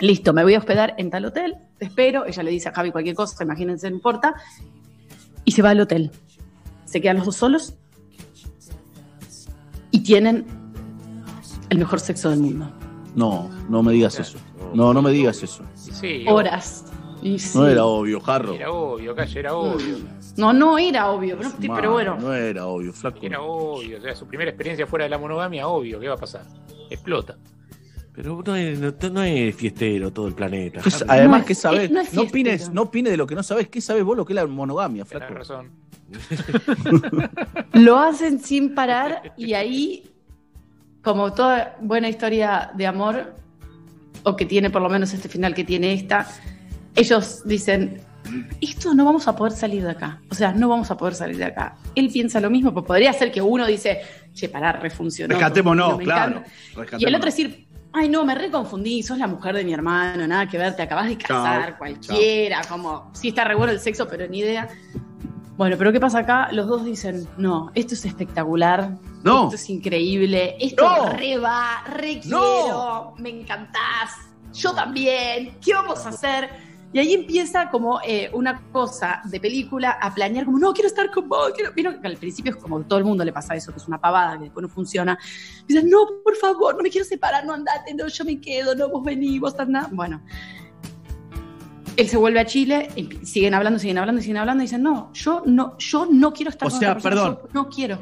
Listo, 0.00 0.32
me 0.32 0.44
voy 0.44 0.54
a 0.54 0.58
hospedar 0.58 0.94
en 0.96 1.10
tal 1.10 1.24
hotel, 1.24 1.56
te 1.78 1.86
espero. 1.86 2.24
Ella 2.24 2.42
le 2.42 2.50
dice 2.50 2.68
a 2.68 2.72
Javi 2.72 2.92
cualquier 2.92 3.16
cosa, 3.16 3.42
imagínense, 3.42 3.90
no 3.90 3.96
importa. 3.96 4.34
Y 5.44 5.52
se 5.52 5.62
va 5.62 5.70
al 5.70 5.80
hotel. 5.80 6.10
Se 6.84 7.00
quedan 7.00 7.16
los 7.16 7.26
dos 7.26 7.36
solos 7.36 7.74
y 9.90 10.00
tienen 10.00 10.46
el 11.70 11.78
mejor 11.78 12.00
sexo 12.00 12.30
del 12.30 12.40
mundo. 12.40 12.70
No, 13.14 13.50
no 13.68 13.82
me 13.82 13.92
digas 13.92 14.18
eso. 14.20 14.38
No, 14.74 14.94
no 14.94 15.02
me 15.02 15.10
digas 15.10 15.42
eso. 15.42 15.64
Sí, 15.74 16.24
Horas. 16.28 16.84
Y 17.20 17.38
sí. 17.38 17.58
No 17.58 17.66
era 17.66 17.84
obvio, 17.84 18.20
Jarro. 18.20 18.54
Era 18.54 18.70
obvio, 18.70 19.14
calle, 19.14 19.40
era 19.40 19.54
obvio. 19.54 19.96
No, 20.36 20.52
no 20.52 20.78
era 20.78 21.10
obvio, 21.10 21.36
pero, 21.36 21.50
pero 21.58 21.72
Mano, 21.74 21.92
bueno. 21.92 22.16
No 22.20 22.32
era 22.32 22.66
obvio, 22.66 22.92
flaco. 22.92 23.18
Era 23.22 23.42
obvio. 23.42 23.98
O 23.98 24.00
sea, 24.00 24.14
su 24.14 24.26
primera 24.26 24.50
experiencia 24.50 24.86
fuera 24.86 25.06
de 25.06 25.08
la 25.08 25.18
monogamia, 25.18 25.66
obvio. 25.66 25.98
¿Qué 25.98 26.06
va 26.06 26.14
a 26.14 26.18
pasar? 26.18 26.44
Explota. 26.88 27.36
Pero 28.20 28.42
no 28.44 28.56
es, 28.56 28.80
no, 28.80 28.92
no 29.12 29.22
es 29.22 29.54
fiestero 29.54 30.12
todo 30.12 30.26
el 30.26 30.34
planeta. 30.34 30.80
¿Qué- 30.80 30.90
Harry. 30.92 31.04
además, 31.06 31.42
es- 31.42 31.46
¿qué 31.46 31.54
sabes? 31.54 31.88
no 31.88 32.02
No, 32.12 32.22
opines, 32.22 32.68
no 32.72 32.82
opines 32.82 33.12
de 33.12 33.16
lo 33.16 33.28
que 33.28 33.36
no 33.36 33.44
sabes. 33.44 33.68
¿Qué 33.68 33.80
sabes 33.80 34.02
vos 34.02 34.16
lo 34.16 34.24
que 34.24 34.32
es 34.32 34.34
la 34.34 34.44
monogamia, 34.48 35.04
flaco? 35.04 35.34
razón. 35.34 35.70
Lo 37.74 37.96
hacen 37.98 38.40
sin 38.40 38.74
parar 38.74 39.34
y 39.36 39.52
ahí, 39.52 40.10
como 41.02 41.32
toda 41.32 41.76
buena 41.80 42.08
historia 42.08 42.72
de 42.74 42.86
amor, 42.88 43.34
o 44.24 44.34
que 44.34 44.46
tiene 44.46 44.70
por 44.70 44.82
lo 44.82 44.88
menos 44.88 45.12
este 45.14 45.28
final 45.28 45.54
que 45.54 45.62
tiene 45.64 45.92
esta, 45.92 46.26
ellos 46.96 47.42
dicen, 47.44 48.00
esto 48.60 48.94
no 48.94 49.04
vamos 49.04 49.28
a 49.28 49.36
poder 49.36 49.52
salir 49.52 49.84
de 49.84 49.90
acá. 49.90 50.20
O 50.30 50.34
sea, 50.34 50.52
no 50.52 50.68
vamos 50.68 50.90
a 50.90 50.96
poder 50.96 51.14
salir 51.14 51.36
de 51.36 51.44
acá. 51.44 51.76
Él 51.94 52.10
piensa 52.12 52.40
lo 52.40 52.50
mismo, 52.50 52.72
pues 52.74 52.84
podría 52.84 53.12
ser 53.12 53.30
que 53.30 53.40
uno 53.40 53.64
dice, 53.66 54.00
che, 54.34 54.48
pará, 54.48 54.72
refuncionó. 54.72 55.34
Rescatémonos, 55.34 55.98
me 55.98 56.04
claro. 56.04 56.42
Y 56.98 57.04
el 57.04 57.14
otro 57.14 57.26
decir, 57.26 57.67
ay, 57.92 58.08
no, 58.08 58.24
me 58.24 58.34
reconfundí, 58.34 59.02
sos 59.02 59.18
la 59.18 59.26
mujer 59.26 59.54
de 59.56 59.64
mi 59.64 59.72
hermano, 59.72 60.26
nada 60.26 60.46
que 60.46 60.58
ver, 60.58 60.76
te 60.76 60.82
acabas 60.82 61.08
de 61.08 61.18
casar, 61.18 61.78
cualquiera, 61.78 62.60
como, 62.68 63.10
sí 63.14 63.28
está 63.28 63.44
re 63.44 63.54
bueno 63.54 63.72
el 63.72 63.80
sexo, 63.80 64.06
pero 64.08 64.26
ni 64.28 64.38
idea. 64.40 64.68
Bueno, 65.56 65.76
pero 65.76 65.92
¿qué 65.92 65.98
pasa 65.98 66.20
acá? 66.20 66.48
Los 66.52 66.68
dos 66.68 66.84
dicen, 66.84 67.26
no, 67.36 67.72
esto 67.74 67.94
es 67.94 68.04
espectacular, 68.04 68.90
No. 69.24 69.44
esto 69.44 69.56
es 69.56 69.68
increíble, 69.70 70.56
esto 70.60 70.84
No. 70.84 71.12
re 71.14 71.36
va, 71.38 71.82
re 71.88 72.20
No. 72.26 72.40
quiero, 72.40 73.14
me 73.18 73.30
encantás, 73.40 74.12
yo 74.52 74.72
también, 74.72 75.58
¿qué 75.64 75.74
vamos 75.74 76.06
a 76.06 76.10
hacer? 76.10 76.67
Y 76.92 76.98
ahí 76.98 77.12
empieza 77.12 77.70
como 77.70 78.00
eh, 78.02 78.30
una 78.32 78.62
cosa 78.72 79.20
de 79.24 79.38
película 79.38 79.90
a 79.90 80.14
planear 80.14 80.46
como, 80.46 80.58
no, 80.58 80.72
quiero 80.72 80.88
estar 80.88 81.10
con 81.10 81.28
vos, 81.28 81.52
quiero... 81.54 82.00
Que 82.00 82.06
al 82.06 82.16
principio 82.16 82.52
es 82.52 82.56
como 82.56 82.80
todo 82.82 82.98
el 82.98 83.04
mundo 83.04 83.24
le 83.24 83.32
pasa 83.32 83.54
eso, 83.54 83.72
que 83.72 83.78
es 83.78 83.86
una 83.86 84.00
pavada, 84.00 84.38
que 84.38 84.44
después 84.44 84.62
no 84.62 84.68
funciona. 84.68 85.18
Dicen, 85.66 85.90
no, 85.90 86.06
por 86.24 86.36
favor, 86.36 86.76
no 86.76 86.82
me 86.82 86.90
quiero 86.90 87.04
separar, 87.04 87.44
no 87.44 87.52
andate, 87.52 87.92
no, 87.94 88.08
yo 88.08 88.24
me 88.24 88.40
quedo, 88.40 88.74
no, 88.74 88.88
vos 88.88 89.04
venís, 89.04 89.38
vos 89.38 89.58
andás. 89.58 89.90
Bueno, 89.90 90.22
él 91.98 92.08
se 92.08 92.16
vuelve 92.16 92.38
a 92.38 92.46
Chile, 92.46 92.88
y 92.94 93.08
siguen 93.26 93.54
hablando, 93.54 93.80
siguen 93.80 93.98
hablando, 93.98 94.22
siguen 94.22 94.36
hablando, 94.36 94.62
y 94.62 94.66
dicen, 94.66 94.84
no, 94.84 95.12
yo 95.12 95.42
no, 95.46 95.76
yo 95.78 96.06
no 96.08 96.32
quiero 96.32 96.50
estar 96.50 96.68
O 96.68 96.70
con 96.70 96.78
sea, 96.78 96.92
otra 96.92 97.02
persona, 97.02 97.24
perdón. 97.34 97.40
yo 97.42 97.50
no 97.52 97.68
quiero. 97.68 97.98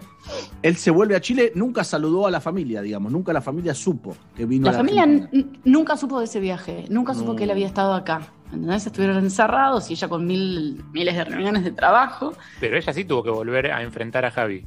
Él 0.62 0.77
se 0.77 0.90
vuelve 0.90 1.16
a 1.16 1.20
Chile, 1.23 1.52
nunca 1.55 1.82
saludó 1.82 2.27
a 2.27 2.31
la 2.31 2.43
familia, 2.43 2.82
digamos. 2.82 3.10
Nunca 3.10 3.32
la 3.32 3.40
familia 3.40 3.74
supo 3.74 4.14
que 4.36 4.44
vino 4.44 4.64
La 4.64 4.70
a 4.70 4.73
la 4.74 4.78
familia 4.81 5.05
Argentina. 5.05 5.48
nunca 5.64 5.97
supo 5.97 6.18
de 6.18 6.27
ese 6.27 6.40
viaje, 6.40 6.85
nunca 6.90 7.14
supo 7.14 7.35
que 7.35 7.44
él 7.44 7.51
había 7.51 7.66
estado 7.66 7.94
acá. 7.94 8.20
¿Entendés? 8.52 8.86
Estuvieron 8.86 9.16
encerrados 9.16 9.90
y 9.90 9.94
ella 9.94 10.09
con 10.09 10.27
mil, 10.27 10.85
miles 10.93 11.16
de 11.16 11.24
reuniones 11.24 11.64
de 11.64 11.73
trabajo. 11.73 12.35
Pero 12.60 12.77
ella 12.77 12.93
sí 12.93 13.05
tuvo 13.06 13.23
que 13.23 13.31
volver 13.31 13.73
a 13.73 13.82
enfrentar 13.82 14.27
a 14.27 14.31
Javi. 14.31 14.66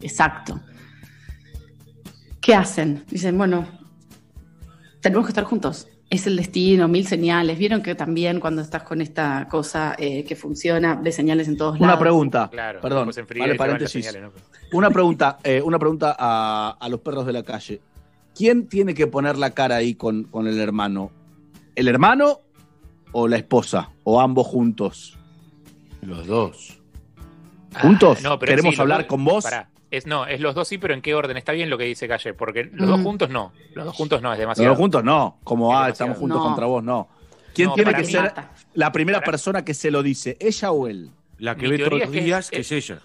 Exacto. 0.00 0.58
¿Qué 2.40 2.54
hacen? 2.54 3.04
Dicen, 3.10 3.36
bueno, 3.36 3.66
tenemos 5.02 5.26
que 5.26 5.30
estar 5.30 5.44
juntos. 5.44 5.88
Es 6.08 6.26
el 6.26 6.36
destino, 6.36 6.86
mil 6.86 7.06
señales. 7.06 7.58
Vieron 7.58 7.82
que 7.82 7.94
también 7.96 8.38
cuando 8.38 8.62
estás 8.62 8.84
con 8.84 9.00
esta 9.00 9.48
cosa 9.48 9.96
eh, 9.98 10.24
que 10.24 10.36
funciona, 10.36 10.94
ves 10.94 11.16
señales 11.16 11.48
en 11.48 11.56
todos 11.56 11.80
lados. 11.80 11.94
Una 11.94 11.98
pregunta, 11.98 12.48
Claro, 12.50 12.80
perdón, 12.80 13.10
vale 13.38 13.54
paréntesis. 13.56 14.06
señales, 14.06 14.30
Una 14.72 14.90
pregunta, 14.90 15.38
eh, 15.42 15.60
una 15.62 15.78
pregunta 15.80 16.14
a, 16.18 16.76
a 16.78 16.88
los 16.88 17.00
perros 17.00 17.26
de 17.26 17.32
la 17.32 17.42
calle. 17.42 17.80
¿Quién 18.36 18.68
tiene 18.68 18.94
que 18.94 19.06
poner 19.08 19.36
la 19.36 19.50
cara 19.50 19.76
ahí 19.76 19.94
con, 19.94 20.24
con 20.24 20.46
el 20.46 20.60
hermano? 20.60 21.10
¿El 21.74 21.88
hermano 21.88 22.40
o 23.12 23.26
la 23.26 23.36
esposa? 23.36 23.90
¿O 24.04 24.20
ambos 24.20 24.46
juntos? 24.46 25.18
Los 26.02 26.26
dos. 26.26 26.78
¿Juntos? 27.80 28.18
Ah, 28.20 28.28
no, 28.28 28.38
pero 28.38 28.50
¿Queremos 28.50 28.74
sí, 28.76 28.80
hablar 28.80 29.06
con 29.06 29.24
vos? 29.24 29.42
Pará. 29.42 29.68
Es, 29.96 30.06
no, 30.06 30.26
es 30.26 30.40
los 30.40 30.54
dos 30.54 30.68
sí, 30.68 30.78
pero 30.78 30.92
¿en 30.94 31.00
qué 31.00 31.14
orden? 31.14 31.36
Está 31.36 31.52
bien 31.52 31.70
lo 31.70 31.78
que 31.78 31.84
dice 31.84 32.06
Calle, 32.06 32.34
porque 32.34 32.64
los 32.72 32.88
dos 32.88 33.00
Mm. 33.00 33.04
juntos 33.04 33.30
no. 33.30 33.52
Los 33.74 33.86
dos 33.86 33.94
juntos 33.96 34.20
no, 34.20 34.32
es 34.32 34.38
demasiado. 34.38 34.70
no, 34.70 34.76
juntos 34.76 35.02
no. 35.04 35.38
Como, 35.42 35.70
ah, 35.72 35.84
demasiado. 35.86 35.92
estamos 35.92 36.18
juntos 36.18 36.38
No. 36.38 36.44
contra 36.44 36.66
vos, 36.66 36.82
no. 36.84 37.08
¿Quién 37.54 37.68
No, 37.68 37.74
tiene 37.74 37.94
que 37.94 38.00
mí- 38.02 38.06
ser 38.06 38.22
Mata. 38.22 38.50
la 38.74 38.92
primera 38.92 39.20
persona 39.22 39.64
que 39.64 39.72
se 39.72 39.90
lo 39.90 40.02
dice? 40.02 40.36
¿Ella 40.40 40.70
o 40.72 40.86
él? 40.88 41.10
La 41.38 41.54
que 41.56 41.62
Mi 41.62 41.70
ve 41.72 41.78
todos 41.78 41.92
los 41.92 42.02
es 42.02 42.10
que 42.10 42.20
días, 42.20 42.50
que 42.50 42.58
es 42.60 42.72
ella. 42.72 42.98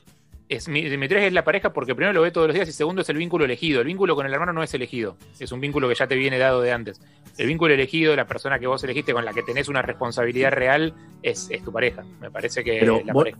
Es, 0.51 0.65
teoría 0.65 1.27
es 1.27 1.31
la 1.33 1.45
pareja 1.45 1.71
porque 1.71 1.95
primero 1.95 2.11
lo 2.13 2.21
ve 2.21 2.29
todos 2.31 2.47
los 2.47 2.53
días 2.53 2.67
y 2.67 2.73
segundo 2.73 3.01
es 3.03 3.09
el 3.09 3.15
vínculo 3.17 3.45
elegido. 3.45 3.79
El 3.79 3.87
vínculo 3.87 4.15
con 4.15 4.25
el 4.25 4.33
hermano 4.33 4.51
no 4.51 4.61
es 4.61 4.73
elegido, 4.73 5.15
es 5.39 5.51
un 5.53 5.61
vínculo 5.61 5.87
que 5.87 5.95
ya 5.95 6.07
te 6.07 6.15
viene 6.15 6.37
dado 6.37 6.61
de 6.61 6.73
antes. 6.73 6.99
El 7.37 7.47
vínculo 7.47 7.73
elegido, 7.73 8.13
la 8.17 8.27
persona 8.27 8.59
que 8.59 8.67
vos 8.67 8.83
elegiste 8.83 9.13
con 9.13 9.23
la 9.23 9.31
que 9.33 9.43
tenés 9.43 9.69
una 9.69 9.81
responsabilidad 9.81 10.51
real, 10.51 10.93
es, 11.23 11.47
es 11.51 11.63
tu 11.63 11.71
pareja. 11.71 12.03
Me 12.19 12.29
parece 12.29 12.63
que 12.65 12.77
Pero 12.81 13.01
la 13.05 13.13
vos 13.13 13.23
pareja. 13.23 13.39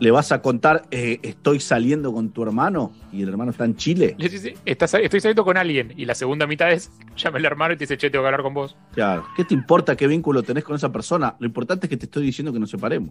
le 0.00 0.10
vas 0.10 0.32
a 0.32 0.42
contar, 0.42 0.82
eh, 0.90 1.20
estoy 1.22 1.60
saliendo 1.60 2.12
con 2.12 2.30
tu 2.30 2.42
hermano 2.42 2.92
y 3.12 3.22
el 3.22 3.28
hermano 3.28 3.52
está 3.52 3.64
en 3.64 3.76
Chile. 3.76 4.16
Le 4.18 4.28
dice, 4.28 4.54
"Estás- 4.66 4.94
estoy 4.94 5.20
saliendo 5.20 5.44
con 5.44 5.56
alguien 5.56 5.94
y 5.96 6.04
la 6.04 6.16
segunda 6.16 6.48
mitad 6.48 6.72
es 6.72 6.90
llama 7.16 7.38
el 7.38 7.44
hermano 7.44 7.74
y 7.74 7.76
te 7.76 7.84
dice, 7.84 7.96
che, 7.96 8.10
tengo 8.10 8.24
que 8.24 8.26
hablar 8.26 8.42
con 8.42 8.54
vos. 8.54 8.76
Claro. 8.92 9.24
¿Qué 9.36 9.44
te 9.44 9.54
importa 9.54 9.94
qué 9.96 10.08
vínculo 10.08 10.42
tenés 10.42 10.64
con 10.64 10.74
esa 10.74 10.90
persona? 10.90 11.36
Lo 11.38 11.46
importante 11.46 11.86
es 11.86 11.90
que 11.90 11.96
te 11.96 12.06
estoy 12.06 12.24
diciendo 12.24 12.52
que 12.52 12.58
nos 12.58 12.70
separemos. 12.70 13.10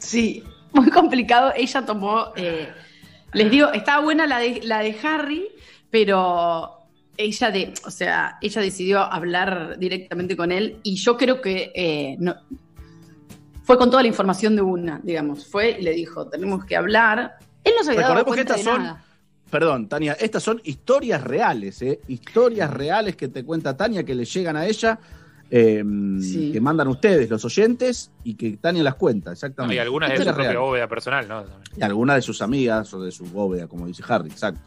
Sí, 0.00 0.42
muy 0.72 0.90
complicado. 0.90 1.52
Ella 1.56 1.84
tomó. 1.84 2.32
eh, 2.36 2.68
les 3.32 3.50
digo, 3.50 3.72
estaba 3.72 4.02
buena 4.02 4.26
la 4.26 4.38
de, 4.38 4.60
la 4.62 4.80
de 4.80 4.96
Harry, 5.02 5.48
pero 5.90 6.82
ella 7.16 7.50
de, 7.50 7.74
o 7.84 7.90
sea, 7.90 8.38
ella 8.40 8.60
decidió 8.60 9.00
hablar 9.00 9.78
directamente 9.78 10.36
con 10.36 10.52
él 10.52 10.78
y 10.82 10.96
yo 10.96 11.16
creo 11.16 11.40
que 11.40 11.72
eh, 11.74 12.16
no, 12.18 12.34
fue 13.62 13.78
con 13.78 13.90
toda 13.90 14.02
la 14.02 14.08
información 14.08 14.56
de 14.56 14.62
una, 14.62 15.00
digamos. 15.02 15.46
Fue 15.46 15.78
y 15.78 15.82
le 15.82 15.92
dijo, 15.92 16.26
tenemos 16.28 16.64
que 16.64 16.76
hablar. 16.76 17.36
Él 17.64 17.72
no 17.78 17.84
se 17.84 17.90
había 17.90 18.02
dado 18.02 18.14
Recordemos 18.14 18.34
que 18.34 18.40
estas 18.40 18.56
de 18.58 18.64
son 18.64 18.82
nada. 18.82 19.04
perdón, 19.50 19.88
Tania, 19.88 20.12
estas 20.14 20.42
son 20.42 20.60
historias 20.64 21.22
reales, 21.22 21.80
¿eh? 21.82 22.00
Historias 22.08 22.70
reales 22.70 23.16
que 23.16 23.28
te 23.28 23.44
cuenta 23.44 23.76
Tania, 23.76 24.04
que 24.04 24.14
le 24.14 24.24
llegan 24.24 24.56
a 24.56 24.66
ella, 24.66 24.98
eh, 25.54 25.84
que 26.50 26.60
mandan 26.62 26.88
ustedes, 26.88 27.28
los 27.28 27.44
oyentes, 27.44 28.10
y 28.24 28.34
que 28.36 28.56
Tania 28.56 28.82
las 28.82 28.94
cuenta, 28.94 29.32
exactamente. 29.32 29.74
y 29.74 29.78
algunas 29.78 30.08
de 30.08 30.16
su 30.16 30.24
propia 30.24 30.58
bóveda 30.58 30.88
personal, 30.88 31.28
¿no? 31.28 31.44
Y 31.76 31.82
algunas 31.82 32.16
de 32.16 32.22
sus 32.22 32.40
amigas 32.40 32.94
o 32.94 33.02
de 33.02 33.12
su 33.12 33.26
bóveda, 33.26 33.66
como 33.66 33.86
dice 33.86 34.02
Harry, 34.08 34.30
exacto. 34.30 34.62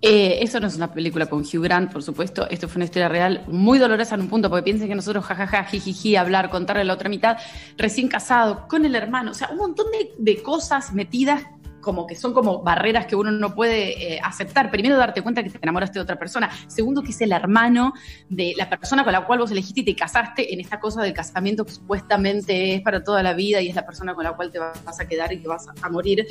Eh, 0.00 0.38
esto 0.40 0.60
no 0.60 0.68
es 0.68 0.76
una 0.76 0.94
película 0.94 1.26
con 1.26 1.40
Hugh 1.40 1.64
Grant, 1.64 1.92
por 1.92 2.04
supuesto. 2.04 2.48
Esto 2.48 2.68
fue 2.68 2.78
una 2.78 2.84
historia 2.84 3.08
real 3.08 3.44
muy 3.48 3.80
dolorosa 3.80 4.14
en 4.14 4.20
un 4.20 4.28
punto, 4.28 4.48
porque 4.48 4.62
piensen 4.62 4.86
que 4.86 4.94
nosotros, 4.94 5.24
jajaja, 5.24 5.64
jijiji, 5.64 6.14
hablar, 6.14 6.48
contarle 6.48 6.84
la 6.84 6.94
otra 6.94 7.08
mitad, 7.08 7.36
recién 7.76 8.06
casado, 8.06 8.68
con 8.68 8.84
el 8.84 8.94
hermano. 8.94 9.32
O 9.32 9.34
sea, 9.34 9.48
un 9.50 9.58
montón 9.58 9.86
de, 9.90 10.12
de 10.16 10.42
cosas 10.44 10.92
metidas 10.94 11.42
como 11.80 12.06
que 12.06 12.14
son 12.14 12.32
como 12.32 12.62
barreras 12.62 13.06
que 13.06 13.16
uno 13.16 13.30
no 13.30 13.54
puede 13.54 14.14
eh, 14.14 14.20
aceptar. 14.22 14.70
Primero, 14.70 14.96
darte 14.96 15.22
cuenta 15.22 15.42
que 15.42 15.50
te 15.50 15.58
enamoraste 15.60 15.98
de 15.98 16.02
otra 16.02 16.18
persona. 16.18 16.50
Segundo, 16.66 17.02
que 17.02 17.10
es 17.10 17.20
el 17.20 17.32
hermano 17.32 17.92
de 18.28 18.54
la 18.56 18.68
persona 18.68 19.04
con 19.04 19.12
la 19.12 19.26
cual 19.26 19.40
vos 19.40 19.50
elegiste 19.50 19.80
y 19.80 19.84
te 19.84 19.96
casaste 19.96 20.52
en 20.52 20.60
esta 20.60 20.78
cosa 20.80 21.02
del 21.02 21.12
casamiento 21.12 21.64
que 21.64 21.72
supuestamente 21.72 22.74
es 22.74 22.82
para 22.82 23.02
toda 23.02 23.22
la 23.22 23.34
vida 23.34 23.60
y 23.60 23.68
es 23.68 23.74
la 23.74 23.86
persona 23.86 24.14
con 24.14 24.24
la 24.24 24.32
cual 24.32 24.50
te 24.50 24.58
vas 24.58 25.00
a 25.00 25.08
quedar 25.08 25.32
y 25.32 25.38
te 25.38 25.48
vas 25.48 25.66
a 25.80 25.88
morir. 25.88 26.26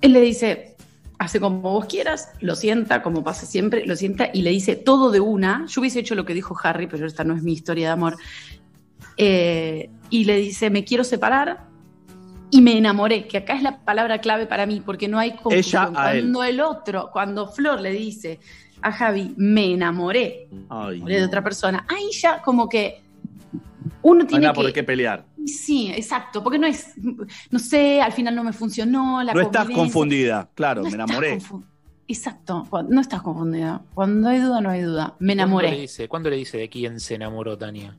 Él 0.00 0.12
le 0.12 0.20
dice, 0.20 0.76
hace 1.18 1.40
como 1.40 1.60
vos 1.60 1.86
quieras, 1.86 2.30
lo 2.40 2.54
sienta, 2.56 3.02
como 3.02 3.24
pasa 3.24 3.46
siempre, 3.46 3.86
lo 3.86 3.96
sienta 3.96 4.30
y 4.32 4.42
le 4.42 4.50
dice 4.50 4.76
todo 4.76 5.10
de 5.10 5.20
una. 5.20 5.66
Yo 5.66 5.80
hubiese 5.80 6.00
hecho 6.00 6.14
lo 6.14 6.24
que 6.24 6.34
dijo 6.34 6.56
Harry, 6.62 6.86
pero 6.86 7.06
esta 7.06 7.24
no 7.24 7.34
es 7.34 7.42
mi 7.42 7.52
historia 7.52 7.88
de 7.88 7.92
amor. 7.92 8.16
Eh, 9.16 9.90
y 10.10 10.24
le 10.24 10.36
dice, 10.36 10.70
me 10.70 10.84
quiero 10.84 11.04
separar 11.04 11.73
y 12.54 12.60
me 12.60 12.78
enamoré, 12.78 13.26
que 13.26 13.38
acá 13.38 13.56
es 13.56 13.64
la 13.64 13.80
palabra 13.80 14.20
clave 14.20 14.46
para 14.46 14.64
mí, 14.64 14.80
porque 14.80 15.08
no 15.08 15.18
hay 15.18 15.32
confusión. 15.32 15.88
Ella 15.90 16.00
a 16.00 16.14
él. 16.14 16.20
Cuando 16.20 16.44
el 16.44 16.60
otro, 16.60 17.10
cuando 17.12 17.48
Flor 17.48 17.80
le 17.80 17.90
dice 17.90 18.38
a 18.80 18.92
Javi, 18.92 19.34
me 19.36 19.72
enamoré, 19.72 20.48
Ay, 20.68 20.96
enamoré 20.96 21.18
de 21.18 21.24
otra 21.24 21.42
persona, 21.42 21.84
ahí 21.88 22.12
ya 22.12 22.40
como 22.42 22.68
que 22.68 23.02
uno 24.02 24.18
no 24.18 24.20
hay 24.20 24.26
tiene 24.28 24.42
nada 24.42 24.54
que... 24.54 24.60
por 24.62 24.72
qué 24.72 24.84
pelear. 24.84 25.26
Sí, 25.44 25.90
exacto, 25.90 26.44
porque 26.44 26.60
no 26.60 26.68
es, 26.68 26.94
no 27.50 27.58
sé, 27.58 28.00
al 28.00 28.12
final 28.12 28.36
no 28.36 28.44
me 28.44 28.52
funcionó, 28.52 29.20
la 29.24 29.34
no 29.34 29.40
estás 29.40 29.68
confundida, 29.70 30.48
claro, 30.54 30.84
No 30.84 30.90
me 30.90 30.94
enamoré. 30.94 31.38
Exacto, 32.06 32.68
no 32.88 33.00
estás 33.00 33.20
confundida. 33.20 33.82
Cuando 33.94 34.28
hay 34.28 34.38
duda, 34.38 34.60
no 34.60 34.70
hay 34.70 34.82
duda. 34.82 35.16
Me 35.18 35.34
¿Cuándo 35.34 35.60
le 35.60 35.66
enamoré. 35.66 35.80
dice, 35.80 36.06
¿Cuándo 36.06 36.30
le 36.30 36.36
dice 36.36 36.58
de 36.58 36.68
quién 36.68 37.00
se 37.00 37.16
enamoró 37.16 37.58
Tania? 37.58 37.96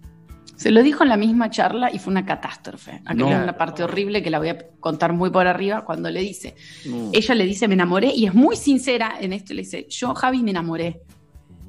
Se 0.55 0.71
lo 0.71 0.81
dijo 0.83 1.03
en 1.03 1.09
la 1.09 1.17
misma 1.17 1.49
charla 1.49 1.91
y 1.93 1.99
fue 1.99 2.11
una 2.11 2.25
catástrofe. 2.25 3.01
Aquí 3.05 3.19
No. 3.19 3.27
una 3.27 3.57
parte 3.57 3.83
horrible 3.83 4.23
que 4.23 4.29
la 4.29 4.39
voy 4.39 4.49
a 4.49 4.57
contar 4.79 5.11
muy 5.13 5.29
por 5.29 5.47
arriba 5.47 5.83
cuando 5.83 6.09
le 6.09 6.21
dice. 6.21 6.55
No. 6.85 7.09
Ella 7.13 7.35
le 7.35 7.45
dice, 7.45 7.67
me 7.67 7.73
enamoré, 7.73 8.11
y 8.15 8.25
es 8.25 8.33
muy 8.33 8.55
sincera 8.55 9.15
en 9.19 9.33
esto. 9.33 9.53
Le 9.53 9.63
dice, 9.63 9.85
yo, 9.89 10.13
Javi, 10.15 10.41
me 10.43 10.51
enamoré. 10.51 11.01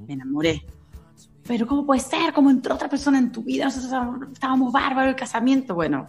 Me 0.07 0.15
enamoré. 0.15 0.65
Pero 1.47 1.67
¿cómo 1.67 1.85
puede 1.87 2.01
ser? 2.01 2.33
¿Cómo 2.33 2.51
entró 2.51 2.75
otra 2.75 2.89
persona 2.89 3.19
en 3.19 3.33
tu 3.33 3.43
vida? 3.43 3.65
Nosotros 3.67 3.93
estábamos 4.33 4.73
bárbaros 4.73 5.11
el 5.11 5.17
casamiento. 5.17 5.75
Bueno. 5.75 6.07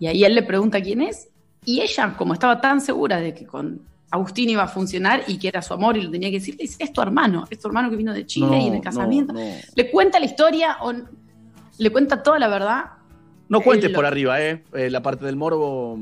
Y 0.00 0.06
ahí 0.06 0.24
él 0.24 0.34
le 0.34 0.42
pregunta 0.42 0.80
quién 0.82 1.02
es. 1.02 1.28
Y 1.66 1.80
ella, 1.80 2.14
como 2.16 2.34
estaba 2.34 2.60
tan 2.60 2.80
segura 2.80 3.18
de 3.20 3.32
que 3.34 3.46
con 3.46 3.80
Agustín 4.10 4.48
iba 4.50 4.62
a 4.62 4.68
funcionar 4.68 5.22
y 5.26 5.38
que 5.38 5.48
era 5.48 5.62
su 5.62 5.72
amor 5.74 5.96
y 5.96 6.02
lo 6.02 6.10
tenía 6.10 6.28
que 6.30 6.38
decir, 6.38 6.56
le 6.56 6.62
dice, 6.62 6.76
es 6.78 6.92
tu 6.92 7.00
hermano. 7.00 7.46
Es 7.50 7.58
tu 7.58 7.68
hermano 7.68 7.88
que 7.90 7.96
vino 7.96 8.12
de 8.12 8.26
Chile 8.26 8.46
No, 8.46 8.56
y 8.56 8.66
en 8.66 8.72
el 8.74 8.78
no, 8.78 8.80
casamiento. 8.82 9.32
no. 9.32 9.40
Le 9.74 9.90
cuenta 9.90 10.18
la 10.20 10.26
historia 10.26 10.76
le 11.78 11.90
cuenta 11.90 12.22
toda 12.22 12.38
la 12.38 12.48
verdad. 12.48 12.84
No 13.48 13.60
cuentes 13.60 13.86
Él 13.86 13.92
lo- 13.92 13.96
por 13.98 14.06
arriba, 14.06 14.40
¿eh? 14.42 14.64
Eh, 14.72 14.90
La 14.90 15.02
parte 15.02 15.24
del 15.26 15.36
morbo, 15.36 15.98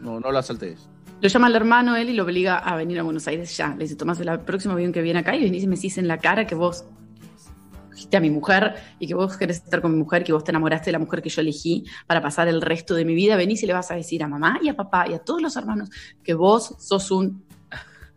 no, 0.00 0.20
no 0.20 0.32
la 0.32 0.42
saltes. 0.42 0.88
Lo 1.20 1.28
llama 1.28 1.48
al 1.48 1.56
hermano 1.56 1.96
él 1.96 2.10
y 2.10 2.14
lo 2.14 2.22
obliga 2.22 2.58
a 2.58 2.76
venir 2.76 3.00
a 3.00 3.02
Buenos 3.02 3.26
Aires 3.26 3.56
ya. 3.56 3.70
Le 3.74 3.84
dice, 3.84 3.96
Tomás, 3.96 4.20
el 4.20 4.38
próximo 4.40 4.74
avión 4.74 4.92
que 4.92 5.02
viene 5.02 5.18
acá 5.18 5.34
y 5.34 5.42
venís 5.42 5.64
y 5.64 5.66
me 5.66 5.74
decís 5.74 5.98
en 5.98 6.06
la 6.06 6.18
cara 6.18 6.46
que 6.46 6.54
vos 6.54 6.84
dijiste 7.90 8.16
a 8.16 8.20
mi 8.20 8.30
mujer 8.30 8.74
y 9.00 9.08
que 9.08 9.14
vos 9.14 9.36
querés 9.36 9.56
estar 9.56 9.80
con 9.82 9.90
mi 9.90 9.98
mujer, 9.98 10.22
que 10.22 10.32
vos 10.32 10.44
te 10.44 10.52
enamoraste 10.52 10.86
de 10.86 10.92
la 10.92 11.00
mujer 11.00 11.20
que 11.20 11.28
yo 11.28 11.40
elegí 11.40 11.84
para 12.06 12.22
pasar 12.22 12.46
el 12.46 12.62
resto 12.62 12.94
de 12.94 13.04
mi 13.04 13.16
vida. 13.16 13.34
Venís 13.34 13.60
y 13.64 13.66
le 13.66 13.72
vas 13.72 13.90
a 13.90 13.96
decir 13.96 14.22
a 14.22 14.28
mamá 14.28 14.60
y 14.62 14.68
a 14.68 14.76
papá 14.76 15.08
y 15.08 15.14
a 15.14 15.18
todos 15.18 15.42
los 15.42 15.56
hermanos 15.56 15.90
que 16.22 16.34
vos 16.34 16.76
sos 16.78 17.10
un... 17.10 17.42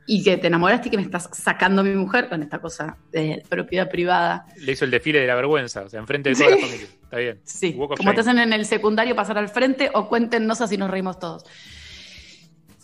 y 0.07 0.23
que 0.23 0.37
te 0.37 0.47
enamoraste 0.47 0.87
y 0.87 0.91
que 0.91 0.97
me 0.97 1.03
estás 1.03 1.29
sacando 1.31 1.81
a 1.81 1.83
mi 1.83 1.93
mujer 1.95 2.27
con 2.27 2.41
esta 2.43 2.59
cosa 2.59 2.97
de 3.11 3.43
propiedad 3.47 3.89
privada. 3.89 4.45
Le 4.57 4.71
hizo 4.73 4.83
el 4.85 4.91
desfile 4.91 5.19
de 5.19 5.27
la 5.27 5.35
vergüenza, 5.35 5.83
o 5.83 5.89
sea, 5.89 5.99
enfrente 5.99 6.29
de 6.29 6.35
Sí. 6.35 6.43
toda 6.43 6.55
la 6.55 6.61
familia. 6.61 6.87
Está 7.03 7.17
bien. 7.17 7.41
Sí, 7.45 7.73
como 7.73 8.13
te 8.13 8.19
hacen 8.21 8.39
en 8.39 8.53
el 8.53 8.65
secundario 8.65 9.15
pasar 9.15 9.37
al 9.37 9.49
frente 9.49 9.89
o 9.93 10.07
cuéntenos 10.09 10.59
así 10.61 10.77
nos 10.77 10.89
reímos 10.89 11.19
todos. 11.19 11.43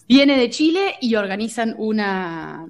Viene 0.08 0.38
de 0.38 0.50
Chile 0.50 0.96
y 1.02 1.16
organizan 1.16 1.76
una... 1.78 2.66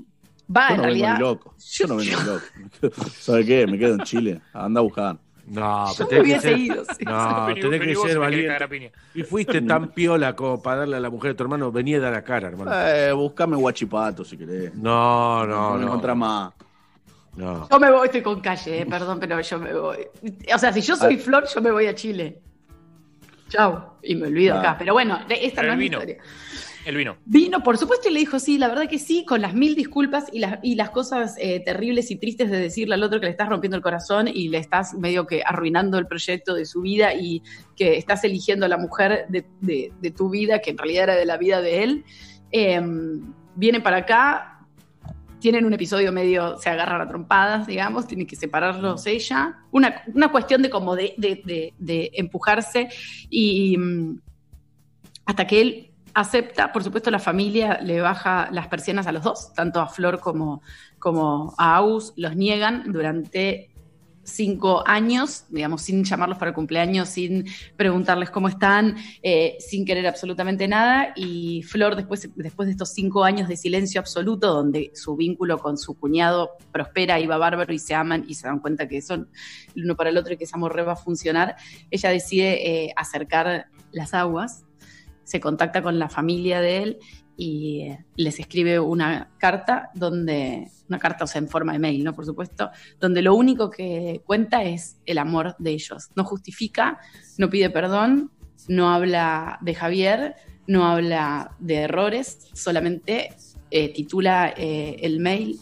Va, 0.50 0.70
Yo 0.70 0.76
en 0.76 0.78
no 0.78 0.84
vengo 0.84 0.84
realidad... 0.84 1.14
ni 1.16 1.20
loco. 1.20 1.56
Yo 1.72 1.88
no 1.88 1.96
vengo 1.98 2.20
loco. 2.22 3.02
¿Sabe 3.20 3.46
qué? 3.46 3.68
Me 3.68 3.78
quedo 3.78 3.96
en 3.96 4.00
Chile. 4.02 4.42
Anda 4.54 4.80
a 4.80 4.84
buscar. 4.84 5.18
No, 5.48 5.94
Yo 5.96 6.08
pero 6.10 6.22
me 6.22 6.28
hubiese 6.28 6.50
ser- 6.50 6.58
ido, 6.60 6.84
sí. 6.86 7.06
No, 7.06 7.46
tenés 7.54 7.82
que 7.82 7.96
ser 7.96 8.20
valiente. 8.20 8.92
Y 9.16 9.24
fuiste 9.24 9.62
tan 9.62 9.90
piola 9.90 10.36
como 10.36 10.62
para 10.62 10.80
darle 10.80 10.98
a 10.98 11.00
la 11.00 11.10
mujer 11.10 11.32
de 11.32 11.36
tu 11.36 11.44
hermano, 11.44 11.72
vení 11.72 11.94
a 11.96 12.00
dar 12.02 12.12
la 12.14 12.22
cara, 12.24 12.50
hermano. 12.50 12.72
Eh, 12.74 13.12
buscame 13.14 13.56
guachipato 13.56 14.26
si 14.26 14.38
querés. 14.38 14.76
No, 14.76 15.46
no, 15.48 15.74
me 15.76 15.80
no. 15.82 15.88
encontrás 15.88 16.18
más. 16.18 16.54
No. 17.38 17.68
Yo 17.70 17.80
me 17.80 17.92
voy, 17.92 18.06
estoy 18.08 18.22
con 18.22 18.42
calle, 18.42 18.82
eh, 18.82 18.86
perdón, 18.86 19.20
pero 19.20 19.40
yo 19.40 19.60
me 19.60 19.74
voy. 19.74 19.98
O 20.54 20.58
sea, 20.60 20.74
si 20.74 20.82
yo 20.82 20.96
soy 20.96 21.18
Flor, 21.18 21.46
yo 21.54 21.62
me 21.62 21.72
voy 21.72 21.88
a 21.88 21.96
Chile. 21.96 22.42
Chau. 23.50 23.82
Y 24.04 24.16
me 24.16 24.28
olvido 24.28 24.56
Ah. 24.56 24.60
acá. 24.60 24.76
Pero 24.78 24.94
bueno, 24.94 25.20
esta 25.30 25.62
Pero 25.62 25.68
no 25.68 25.74
es 25.74 25.80
mi 25.80 25.86
historia. 25.86 26.18
Él 26.88 26.96
vino. 26.96 27.18
Vino, 27.26 27.64
por 27.64 27.78
supuesto, 27.78 28.08
y 28.08 28.14
le 28.14 28.20
dijo 28.22 28.40
sí, 28.40 28.58
la 28.58 28.70
verdad 28.70 28.88
que 28.88 28.98
sí, 28.98 29.26
con 29.26 29.42
las 29.42 29.54
mil 29.54 29.76
disculpas 29.76 30.26
y 30.32 30.40
las, 30.40 30.60
y 30.64 30.76
las 30.76 30.90
cosas 30.92 31.36
eh, 31.38 31.60
terribles 31.60 32.12
y 32.12 32.16
tristes 32.16 32.50
de 32.50 32.58
decirle 32.60 32.94
al 32.96 33.04
otro 33.04 33.20
que 33.20 33.26
le 33.26 33.32
estás 33.32 33.50
rompiendo 33.50 33.76
el 33.76 33.84
corazón 33.84 34.30
y 34.30 34.48
le 34.48 34.58
estás 34.60 34.94
medio 34.94 35.28
que 35.28 35.44
arruinando 35.46 35.98
el 35.98 36.08
proyecto 36.08 36.54
de 36.54 36.66
su 36.66 36.82
vida 36.82 37.14
y 37.14 37.44
que 37.76 37.98
estás 37.98 38.24
eligiendo 38.24 38.66
a 38.66 38.70
la 38.70 38.78
mujer 38.78 39.26
de, 39.28 39.46
de- 39.60 39.92
de 40.00 40.12
tu 40.12 40.30
vida, 40.30 40.60
que 40.60 40.70
en 40.70 40.78
realidad 40.78 41.04
era 41.04 41.16
de 41.16 41.26
la 41.26 41.36
vida 41.36 41.62
de 41.62 41.84
él. 41.84 42.06
Eh, 42.54 42.82
viene 43.56 43.82
para 43.82 43.98
acá, 43.98 44.66
tienen 45.40 45.66
un 45.66 45.74
episodio 45.74 46.14
medio, 46.14 46.58
se 46.58 46.70
agarran 46.70 47.02
a 47.02 47.08
trompadas, 47.10 47.68
digamos, 47.68 48.08
tienen 48.08 48.26
que 48.28 48.38
separarlos 48.38 49.06
ella. 49.08 49.58
Una, 49.72 50.04
una 50.16 50.32
cuestión 50.32 50.62
de 50.62 50.70
como 50.70 50.96
de, 50.96 51.14
de- 51.18 51.42
de- 51.44 51.74
de 51.78 52.12
empujarse 52.14 52.88
y 53.30 53.78
mm, 53.78 54.20
hasta 55.26 55.46
que 55.46 55.60
él 55.62 55.87
acepta, 56.18 56.74
por 56.74 56.84
supuesto 56.84 57.12
la 57.12 57.20
familia 57.20 57.80
le 57.80 58.02
baja 58.02 58.50
las 58.52 58.68
persianas 58.68 59.06
a 59.06 59.12
los 59.12 59.22
dos, 59.22 59.54
tanto 59.54 59.80
a 59.80 59.88
Flor 59.88 60.20
como, 60.20 60.64
como 60.98 61.54
a 61.60 61.76
Aus, 61.76 62.14
los 62.16 62.36
niegan 62.36 62.92
durante 62.92 63.70
cinco 64.24 64.84
años, 64.88 65.46
digamos, 65.50 65.84
sin 65.84 66.04
llamarlos 66.04 66.40
para 66.40 66.50
el 66.50 66.56
cumpleaños, 66.56 67.10
sin 67.10 67.46
preguntarles 67.76 68.32
cómo 68.32 68.48
están, 68.48 68.98
eh, 69.22 69.58
sin 69.60 69.86
querer 69.86 70.08
absolutamente 70.08 70.68
nada. 70.68 71.14
Y 71.16 71.62
Flor, 71.62 71.96
después, 71.96 72.28
después 72.36 72.66
de 72.66 72.72
estos 72.72 72.90
cinco 72.90 73.24
años 73.24 73.48
de 73.48 73.56
silencio 73.56 74.02
absoluto, 74.02 74.52
donde 74.56 74.90
su 74.96 75.16
vínculo 75.16 75.60
con 75.60 75.78
su 75.78 75.94
cuñado 75.94 76.58
prospera 76.72 77.20
y 77.20 77.28
va 77.28 77.38
bárbaro 77.38 77.72
y 77.72 77.80
se 77.80 77.94
aman 77.94 78.26
y 78.28 78.34
se 78.34 78.48
dan 78.48 78.60
cuenta 78.60 78.88
que 78.88 79.04
son 79.04 79.30
el 79.76 79.86
uno 79.86 79.96
para 79.96 80.10
el 80.10 80.18
otro 80.18 80.34
y 80.34 80.38
que 80.38 80.46
ese 80.46 80.56
amor 80.56 80.76
va 80.76 80.94
a 80.94 80.96
funcionar, 80.96 81.58
ella 81.92 82.10
decide 82.10 82.86
eh, 82.86 82.94
acercar 82.96 83.68
las 83.92 84.16
aguas, 84.16 84.66
se 85.28 85.42
contacta 85.42 85.82
con 85.82 86.00
la 86.00 86.08
familia 86.08 86.62
de 86.62 86.78
él 86.78 87.00
y 87.36 87.82
eh, 87.82 88.06
les 88.16 88.40
escribe 88.40 88.80
una 88.80 89.30
carta 89.38 89.92
donde, 89.94 90.72
una 90.88 91.00
carta, 91.00 91.26
o 91.26 91.28
sea, 91.28 91.40
en 91.40 91.50
forma 91.50 91.74
de 91.74 91.80
mail, 91.80 92.02
¿no? 92.06 92.14
Por 92.14 92.26
supuesto, 92.26 92.72
donde 92.98 93.22
lo 93.22 93.36
único 93.36 93.70
que 93.70 94.22
cuenta 94.26 94.64
es 94.64 95.02
el 95.06 95.18
amor 95.18 95.58
de 95.60 95.72
ellos. 95.72 96.12
No 96.16 96.24
justifica, 96.24 96.98
no 97.38 97.50
pide 97.50 97.70
perdón, 97.70 98.32
no 98.70 98.90
habla 98.90 99.60
de 99.62 99.76
Javier, 99.76 100.36
no 100.66 100.88
habla 100.88 101.52
de 101.60 101.76
errores, 101.76 102.48
solamente 102.54 103.36
eh, 103.70 103.92
titula 103.94 104.54
eh, 104.56 104.96
el 105.02 105.20
mail 105.20 105.60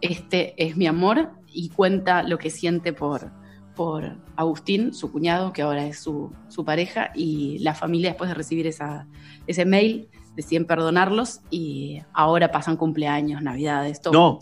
Este 0.00 0.54
es 0.56 0.76
mi 0.76 0.86
amor 0.86 1.32
y 1.52 1.70
cuenta 1.70 2.22
lo 2.22 2.38
que 2.38 2.50
siente 2.50 2.92
por, 2.92 3.32
por 3.74 4.16
Agustín, 4.36 4.94
su 4.94 5.10
cuñado, 5.10 5.52
que 5.52 5.62
ahora 5.62 5.86
es 5.86 5.98
su, 5.98 6.32
su 6.48 6.64
pareja, 6.64 7.10
y 7.14 7.58
la 7.60 7.74
familia 7.74 8.10
después 8.10 8.28
de 8.28 8.34
recibir 8.34 8.66
esa, 8.66 9.06
ese 9.46 9.64
mail 9.64 10.08
deciden 10.36 10.64
perdonarlos 10.66 11.40
y 11.50 12.00
ahora 12.12 12.50
pasan 12.50 12.76
cumpleaños, 12.76 13.42
navidades, 13.42 14.00
todo. 14.00 14.12
No. 14.12 14.38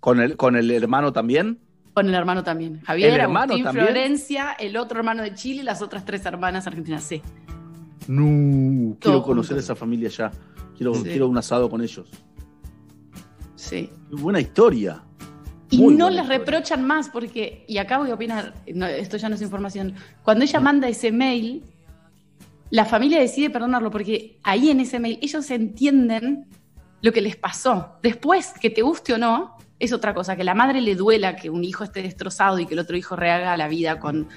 ¿Con 0.00 0.20
el, 0.20 0.36
¿Con 0.36 0.56
el 0.56 0.70
hermano 0.70 1.12
también? 1.12 1.58
Con 1.94 2.06
el 2.08 2.14
hermano 2.14 2.44
también. 2.44 2.80
Javier, 2.82 3.14
¿El 3.14 3.20
hermano 3.20 3.52
Agustín, 3.54 3.64
también? 3.64 3.86
Florencia, 3.86 4.52
el 4.52 4.76
otro 4.76 4.98
hermano 4.98 5.22
de 5.22 5.34
Chile 5.34 5.62
y 5.62 5.64
las 5.64 5.82
otras 5.82 6.04
tres 6.04 6.24
hermanas 6.26 6.66
argentinas. 6.66 7.02
Sí. 7.02 7.20
No. 8.06 8.96
Quiero 9.00 9.22
conocer 9.22 9.56
junto. 9.56 9.60
esa 9.64 9.74
familia 9.74 10.08
ya. 10.08 10.30
Quiero, 10.76 10.94
Sí. 10.94 11.02
quiero 11.02 11.26
un 11.28 11.36
asado 11.36 11.68
con 11.68 11.82
ellos. 11.82 12.08
Sí. 13.56 13.90
Buena 14.10 14.40
historia. 14.40 15.02
Y 15.70 15.78
Muy 15.78 15.94
no 15.94 16.08
les 16.08 16.26
reprochan 16.26 16.86
más 16.86 17.10
porque, 17.10 17.64
y 17.68 17.78
acá 17.78 17.98
voy 17.98 18.10
a 18.10 18.14
opinar, 18.14 18.54
no, 18.74 18.86
esto 18.86 19.16
ya 19.18 19.28
no 19.28 19.34
es 19.34 19.42
información, 19.42 19.94
cuando 20.22 20.44
ella 20.44 20.60
manda 20.60 20.88
ese 20.88 21.12
mail, 21.12 21.62
la 22.70 22.84
familia 22.84 23.20
decide 23.20 23.50
perdonarlo 23.50 23.90
porque 23.90 24.38
ahí 24.42 24.70
en 24.70 24.80
ese 24.80 24.98
mail 24.98 25.18
ellos 25.20 25.50
entienden 25.50 26.46
lo 27.00 27.12
que 27.12 27.20
les 27.20 27.36
pasó. 27.36 27.98
Después, 28.02 28.52
que 28.60 28.70
te 28.70 28.82
guste 28.82 29.14
o 29.14 29.18
no, 29.18 29.56
es 29.78 29.92
otra 29.92 30.14
cosa. 30.14 30.36
Que 30.36 30.44
la 30.44 30.54
madre 30.54 30.80
le 30.80 30.94
duela 30.94 31.36
que 31.36 31.50
un 31.50 31.64
hijo 31.64 31.84
esté 31.84 32.02
destrozado 32.02 32.58
y 32.58 32.66
que 32.66 32.74
el 32.74 32.80
otro 32.80 32.96
hijo 32.96 33.16
rehaga 33.16 33.56
la 33.56 33.68
vida 33.68 34.00
con, 34.00 34.28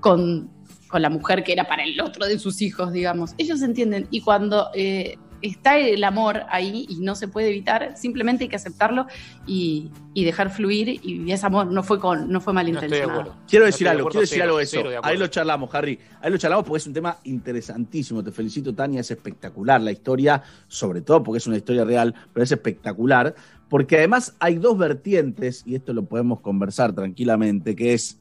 con, 0.00 0.50
con 0.88 1.02
la 1.02 1.10
mujer 1.10 1.44
que 1.44 1.52
era 1.52 1.64
para 1.64 1.84
el 1.84 2.00
otro 2.00 2.26
de 2.26 2.38
sus 2.38 2.62
hijos, 2.62 2.92
digamos. 2.92 3.34
Ellos 3.38 3.62
entienden. 3.62 4.08
Y 4.10 4.22
cuando 4.22 4.70
eh, 4.74 5.18
está 5.42 5.78
el 5.78 6.02
amor 6.04 6.42
ahí 6.48 6.86
y 6.88 7.00
no 7.00 7.14
se 7.14 7.28
puede 7.28 7.48
evitar, 7.48 7.96
simplemente 7.96 8.44
hay 8.44 8.48
que 8.48 8.56
aceptarlo 8.56 9.06
y, 9.46 9.90
y 10.14 10.24
dejar 10.24 10.50
fluir. 10.50 11.00
Y 11.02 11.30
ese 11.30 11.46
amor 11.46 11.66
no 11.66 11.82
fue, 11.82 11.98
con, 11.98 12.30
no 12.30 12.40
fue 12.40 12.52
malintencionado. 12.52 13.36
Quiero 13.48 13.64
No 13.64 13.66
decir 13.66 13.84
de 13.86 13.90
algo, 13.90 14.08
acuerdo, 14.08 14.10
quiero 14.10 14.20
decir 14.20 14.38
cero, 14.38 14.44
algo 14.44 14.58
de 14.58 14.64
eso. 14.64 14.82
de. 14.82 15.00
Ahí 15.02 15.18
lo 15.18 15.26
charlamos, 15.26 15.74
Harry. 15.74 15.98
Ahí 16.20 16.30
lo 16.30 16.38
charlamos 16.38 16.64
porque 16.64 16.78
es 16.78 16.86
un 16.86 16.92
tema 16.92 17.18
interesantísimo. 17.24 18.22
Te 18.22 18.32
felicito, 18.32 18.74
Tania. 18.74 19.00
Es 19.00 19.10
espectacular 19.10 19.80
la 19.80 19.92
historia, 19.92 20.42
sobre 20.68 21.00
todo 21.00 21.22
porque 21.22 21.38
es 21.38 21.46
una 21.46 21.56
historia 21.56 21.84
real, 21.84 22.14
pero 22.32 22.44
es 22.44 22.52
espectacular. 22.52 23.34
Porque 23.68 23.96
además 23.98 24.34
hay 24.38 24.56
dos 24.56 24.76
vertientes, 24.76 25.62
y 25.66 25.74
esto 25.74 25.92
lo 25.92 26.04
podemos 26.04 26.40
conversar 26.40 26.94
tranquilamente, 26.94 27.74
que 27.74 27.94
es 27.94 28.18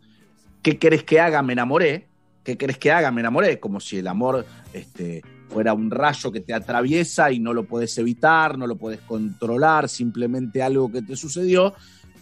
¿qué 0.62 0.78
querés 0.78 1.04
que 1.04 1.20
haga? 1.20 1.42
Me 1.42 1.54
enamoré. 1.54 2.08
¿Qué 2.44 2.58
querés 2.58 2.78
que 2.78 2.92
haga? 2.92 3.12
Me 3.12 3.22
enamoré. 3.22 3.60
Como 3.60 3.80
si 3.80 3.98
el 3.98 4.08
amor 4.08 4.46
este, 4.74 5.22
fuera 5.52 5.74
un 5.74 5.92
rayo 5.92 6.32
que 6.32 6.40
te 6.40 6.54
atraviesa 6.54 7.32
y 7.32 7.40
no 7.40 7.54
lo 7.54 7.66
puedes 7.66 7.98
evitar, 7.98 8.58
no 8.58 8.68
lo 8.68 8.78
puedes 8.78 9.02
controlar, 9.02 9.90
simplemente 9.90 10.64
algo 10.64 10.92
que 10.92 11.02
te 11.02 11.16
sucedió. 11.16 11.74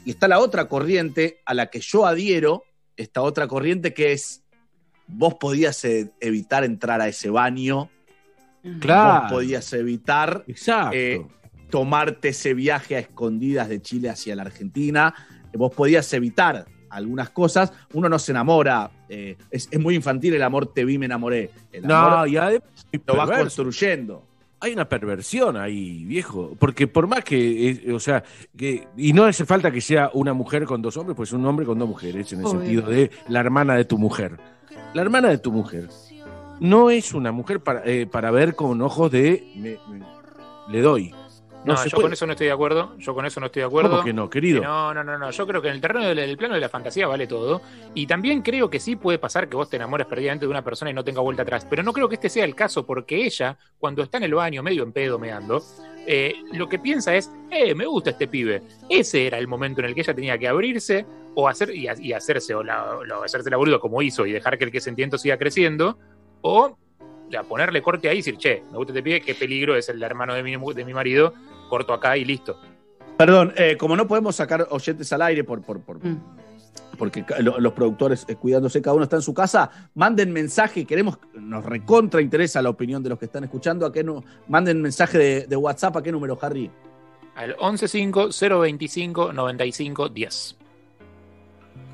Y 0.06 0.12
está 0.12 0.28
la 0.28 0.40
otra 0.40 0.68
corriente 0.68 1.40
a 1.46 1.54
la 1.54 1.68
que 1.68 1.80
yo 1.80 2.06
adhiero, 2.06 2.64
esta 2.98 3.22
otra 3.22 3.48
corriente 3.48 3.94
que 3.94 4.14
es, 4.14 4.44
vos 5.08 5.36
podías 5.36 5.84
eh, 5.86 6.12
evitar 6.20 6.64
entrar 6.64 7.02
a 7.02 7.08
ese 7.08 7.30
baño, 7.30 7.90
Claro. 8.82 9.22
vos 9.22 9.32
podías 9.32 9.72
evitar 9.72 10.44
eh, 10.92 11.26
tomarte 11.70 12.30
ese 12.30 12.54
viaje 12.54 12.98
a 12.98 13.00
escondidas 13.00 13.70
de 13.70 13.82
Chile 13.82 14.10
hacia 14.10 14.36
la 14.36 14.42
Argentina, 14.42 15.14
vos 15.54 15.74
podías 15.74 16.12
evitar 16.14 16.66
algunas 16.90 17.30
cosas, 17.30 17.72
uno 17.94 18.10
no 18.10 18.20
se 18.20 18.32
enamora, 18.32 18.90
eh, 19.10 19.38
es, 19.52 19.68
es 19.72 19.80
muy 19.80 19.96
infantil 19.96 20.34
el 20.34 20.44
amor, 20.44 20.68
te 20.74 20.86
vi, 20.86 20.98
me 20.98 21.06
enamoré. 21.06 21.50
El 21.72 21.88
No, 21.88 21.96
amor 21.96 22.30
y 22.30 22.38
además 22.38 22.64
lo 23.06 23.16
vas 23.16 23.30
construyendo. 23.40 24.24
hay 24.62 24.74
una 24.74 24.90
perversión 24.90 25.56
ahí, 25.58 26.04
viejo. 26.06 26.56
Porque 26.60 26.88
por 26.88 27.08
más 27.08 27.24
que, 27.24 27.70
eh, 27.70 27.94
o 27.94 28.00
sea, 28.00 28.24
que, 28.58 28.88
y 28.98 29.14
no 29.14 29.24
hace 29.26 29.46
falta 29.46 29.72
que 29.72 29.82
sea 29.82 30.10
una 30.14 30.34
mujer 30.34 30.66
con 30.66 30.82
dos 30.82 30.98
hombres, 30.98 31.16
pues 31.16 31.32
un 31.32 31.46
hombre 31.46 31.66
con 31.66 31.80
dos 31.80 31.88
mujeres, 31.88 32.32
en 32.34 32.40
el 32.40 32.46
Obvio. 32.46 32.60
sentido 32.60 32.88
de 32.90 33.10
la 33.30 33.40
hermana 33.40 33.76
de 33.76 33.86
tu 33.86 33.98
mujer. 33.98 34.38
La 34.94 35.02
hermana 35.02 35.30
de 35.30 35.38
tu 35.38 35.52
mujer 35.52 35.88
no 36.60 36.90
es 36.90 37.14
una 37.14 37.32
mujer 37.32 37.62
para, 37.62 37.84
eh, 37.86 38.06
para 38.06 38.32
ver 38.32 38.56
con 38.56 38.82
ojos 38.82 39.12
de 39.12 39.52
me- 39.56 39.78
me- 39.94 40.06
le 40.70 40.82
doy. 40.82 41.14
No, 41.66 41.76
se 41.78 41.90
yo 41.90 41.96
puede. 41.96 42.06
con 42.06 42.14
eso 42.14 42.26
no 42.26 42.32
estoy 42.34 42.48
de 42.48 42.54
acuerdo. 42.54 42.98
Yo 42.98 43.14
con 43.14 43.26
eso 43.26 43.40
no 43.40 43.48
estoy 43.48 43.62
de 43.62 43.66
acuerdo. 43.68 43.92
¿Cómo 43.92 44.04
que 44.04 44.14
no, 44.14 44.30
querido? 44.30 44.62
Que 44.62 44.68
No, 44.68 44.94
no, 44.94 45.04
no, 45.04 45.18
no. 45.18 45.32
Yo 45.32 45.46
creo 45.46 45.62
que 45.62 45.68
en 45.68 45.76
el 45.76 45.82
terreno 45.82 46.06
del, 46.06 46.18
del 46.18 46.38
plano 46.38 46.54
de 46.56 46.62
la 46.62 46.70
fantasía 46.70 47.08
vale 47.08 47.28
todo. 47.28 47.62
Y 47.94 48.08
también 48.08 48.42
creo 48.42 48.70
que 48.70 48.80
sí 48.80 48.96
puede 48.96 49.20
pasar 49.20 49.50
que 49.50 49.56
vos 49.56 49.70
te 49.70 49.76
enamores 49.76 50.08
perdidamente 50.08 50.46
de 50.46 50.52
una 50.52 50.64
persona 50.64 50.92
y 50.92 50.94
no 50.94 51.04
tenga 51.04 51.22
vuelta 51.22 51.44
atrás. 51.44 51.66
Pero 51.70 51.84
no 51.84 51.94
creo 51.94 52.08
que 52.08 52.16
este 52.16 52.30
sea 52.30 52.46
el 52.46 52.56
caso, 52.56 52.86
porque 52.86 53.26
ella, 53.26 53.58
cuando 53.78 54.02
está 54.04 54.18
en 54.18 54.24
el 54.24 54.34
baño, 54.34 54.64
medio 54.64 54.84
en 54.84 54.94
pedo, 54.94 55.20
meando, 55.20 55.62
eh, 56.08 56.36
lo 56.54 56.68
que 56.70 56.80
piensa 56.80 57.16
es, 57.16 57.30
eh, 57.52 57.76
me 57.76 57.86
gusta 57.86 58.12
este 58.12 58.28
pibe. 58.28 58.64
Ese 58.90 59.28
era 59.28 59.38
el 59.38 59.48
momento 59.48 59.82
en 59.82 59.88
el 59.88 59.96
que 59.96 60.02
ella 60.02 60.14
tenía 60.14 60.38
que 60.38 60.48
abrirse 60.48 61.06
o 61.36 61.48
hacer 61.48 61.70
y, 61.76 61.88
y 62.00 62.14
hacerse 62.14 62.56
o 62.56 62.64
la, 62.64 62.98
o 62.98 63.24
hacerse 63.24 63.50
la 63.50 63.58
boluda 63.58 63.80
como 63.80 64.02
hizo 64.02 64.26
y 64.26 64.32
dejar 64.32 64.58
que 64.58 64.66
el 64.66 64.72
que 64.72 64.82
sentimiento 64.82 65.18
siga 65.18 65.38
creciendo. 65.38 65.98
O 66.42 66.78
ya, 67.30 67.44
ponerle 67.44 67.82
corte 67.82 68.08
ahí 68.10 68.18
y 68.18 68.20
decir, 68.20 68.38
che, 68.38 68.64
me 68.72 68.78
gusta 68.78 68.92
este 68.94 69.02
pibe, 69.04 69.22
qué 69.22 69.36
peligro 69.36 69.76
es 69.76 69.88
el 69.90 70.02
hermano 70.04 70.34
de 70.34 70.42
mi, 70.44 70.56
de 70.74 70.86
mi 70.86 70.94
marido, 70.94 71.34
corto 71.70 71.94
acá 71.94 72.16
y 72.18 72.26
listo. 72.26 72.60
Perdón, 73.18 73.54
eh, 73.58 73.76
como 73.78 73.96
no 73.96 74.08
podemos 74.08 74.36
sacar 74.36 74.68
oyentes 74.72 75.12
al 75.14 75.22
aire 75.22 75.44
por, 75.44 75.62
por, 75.62 75.80
por- 75.82 76.00
porque 76.98 77.24
ca- 77.26 77.40
lo- 77.40 77.60
los 77.60 77.74
productores 77.74 78.26
eh, 78.28 78.36
cuidándose, 78.36 78.82
cada 78.82 78.96
uno 78.96 79.04
está 79.04 79.16
en 79.18 79.22
su 79.22 79.34
casa, 79.34 79.70
manden 79.96 80.32
mensaje, 80.34 80.86
queremos, 80.86 81.18
nos 81.34 81.64
recontra 81.66 82.22
interesa 82.22 82.62
la 82.62 82.70
opinión 82.70 83.02
de 83.04 83.10
los 83.10 83.20
que 83.20 83.26
están 83.26 83.44
escuchando, 83.46 83.86
a 83.86 83.92
qué 83.94 84.04
no, 84.04 84.24
manden 84.48 84.82
mensaje 84.82 85.18
de, 85.18 85.48
de 85.48 85.56
WhatsApp, 85.56 85.96
¿a 85.98 86.04
qué 86.04 86.12
número, 86.12 86.38
Harry? 86.42 86.70
Al 87.36 87.56
115-025-95-10. 87.58 90.56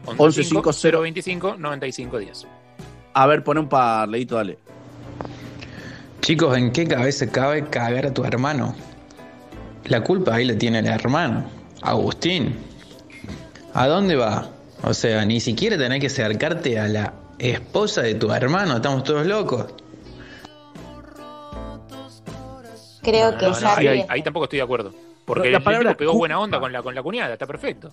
115-025-95-10. 0.06 2.48
A 3.14 3.28
ver, 3.28 3.44
pon 3.44 3.58
un 3.58 3.70
par, 3.70 4.08
Leito, 4.10 4.36
dale. 4.36 4.58
Chicos, 6.26 6.58
¿en 6.58 6.72
qué 6.72 6.88
cabeza 6.88 7.28
cabe 7.32 7.66
cagar 7.70 8.08
a 8.08 8.12
tu 8.12 8.24
hermano? 8.26 8.74
La 9.84 10.02
culpa 10.04 10.34
ahí 10.34 10.46
la 10.46 10.58
tiene 10.58 10.80
el 10.80 10.88
hermano, 10.88 11.46
Agustín. 11.84 12.56
¿A 13.76 13.86
dónde 13.86 14.16
va? 14.16 14.50
O 14.82 14.92
sea, 14.96 15.24
ni 15.24 15.40
siquiera 15.40 15.78
tenés 15.78 16.00
que 16.00 16.08
acercarte 16.08 16.80
a 16.80 16.88
la 16.88 17.14
esposa 17.38 18.02
de 18.02 18.16
tu 18.16 18.32
hermano, 18.32 18.78
estamos 18.78 19.04
todos 19.04 19.28
locos. 19.28 19.68
Creo 23.04 23.38
que 23.38 23.46
No, 23.46 23.60
no, 23.62 23.70
ahí, 24.10 24.24
tampoco 24.24 24.46
estoy 24.46 24.58
de 24.58 24.64
acuerdo. 24.64 24.96
Porque 25.26 25.52
La 25.52 25.60
el 25.60 25.64
palabra 25.64 25.96
pegó 25.96 26.14
culpa. 26.14 26.22
buena 26.22 26.40
onda 26.40 26.60
con 26.60 26.74
la, 26.74 26.82
con 26.82 26.96
la 26.96 27.04
cuñada, 27.04 27.34
está 27.34 27.46
perfecto. 27.46 27.92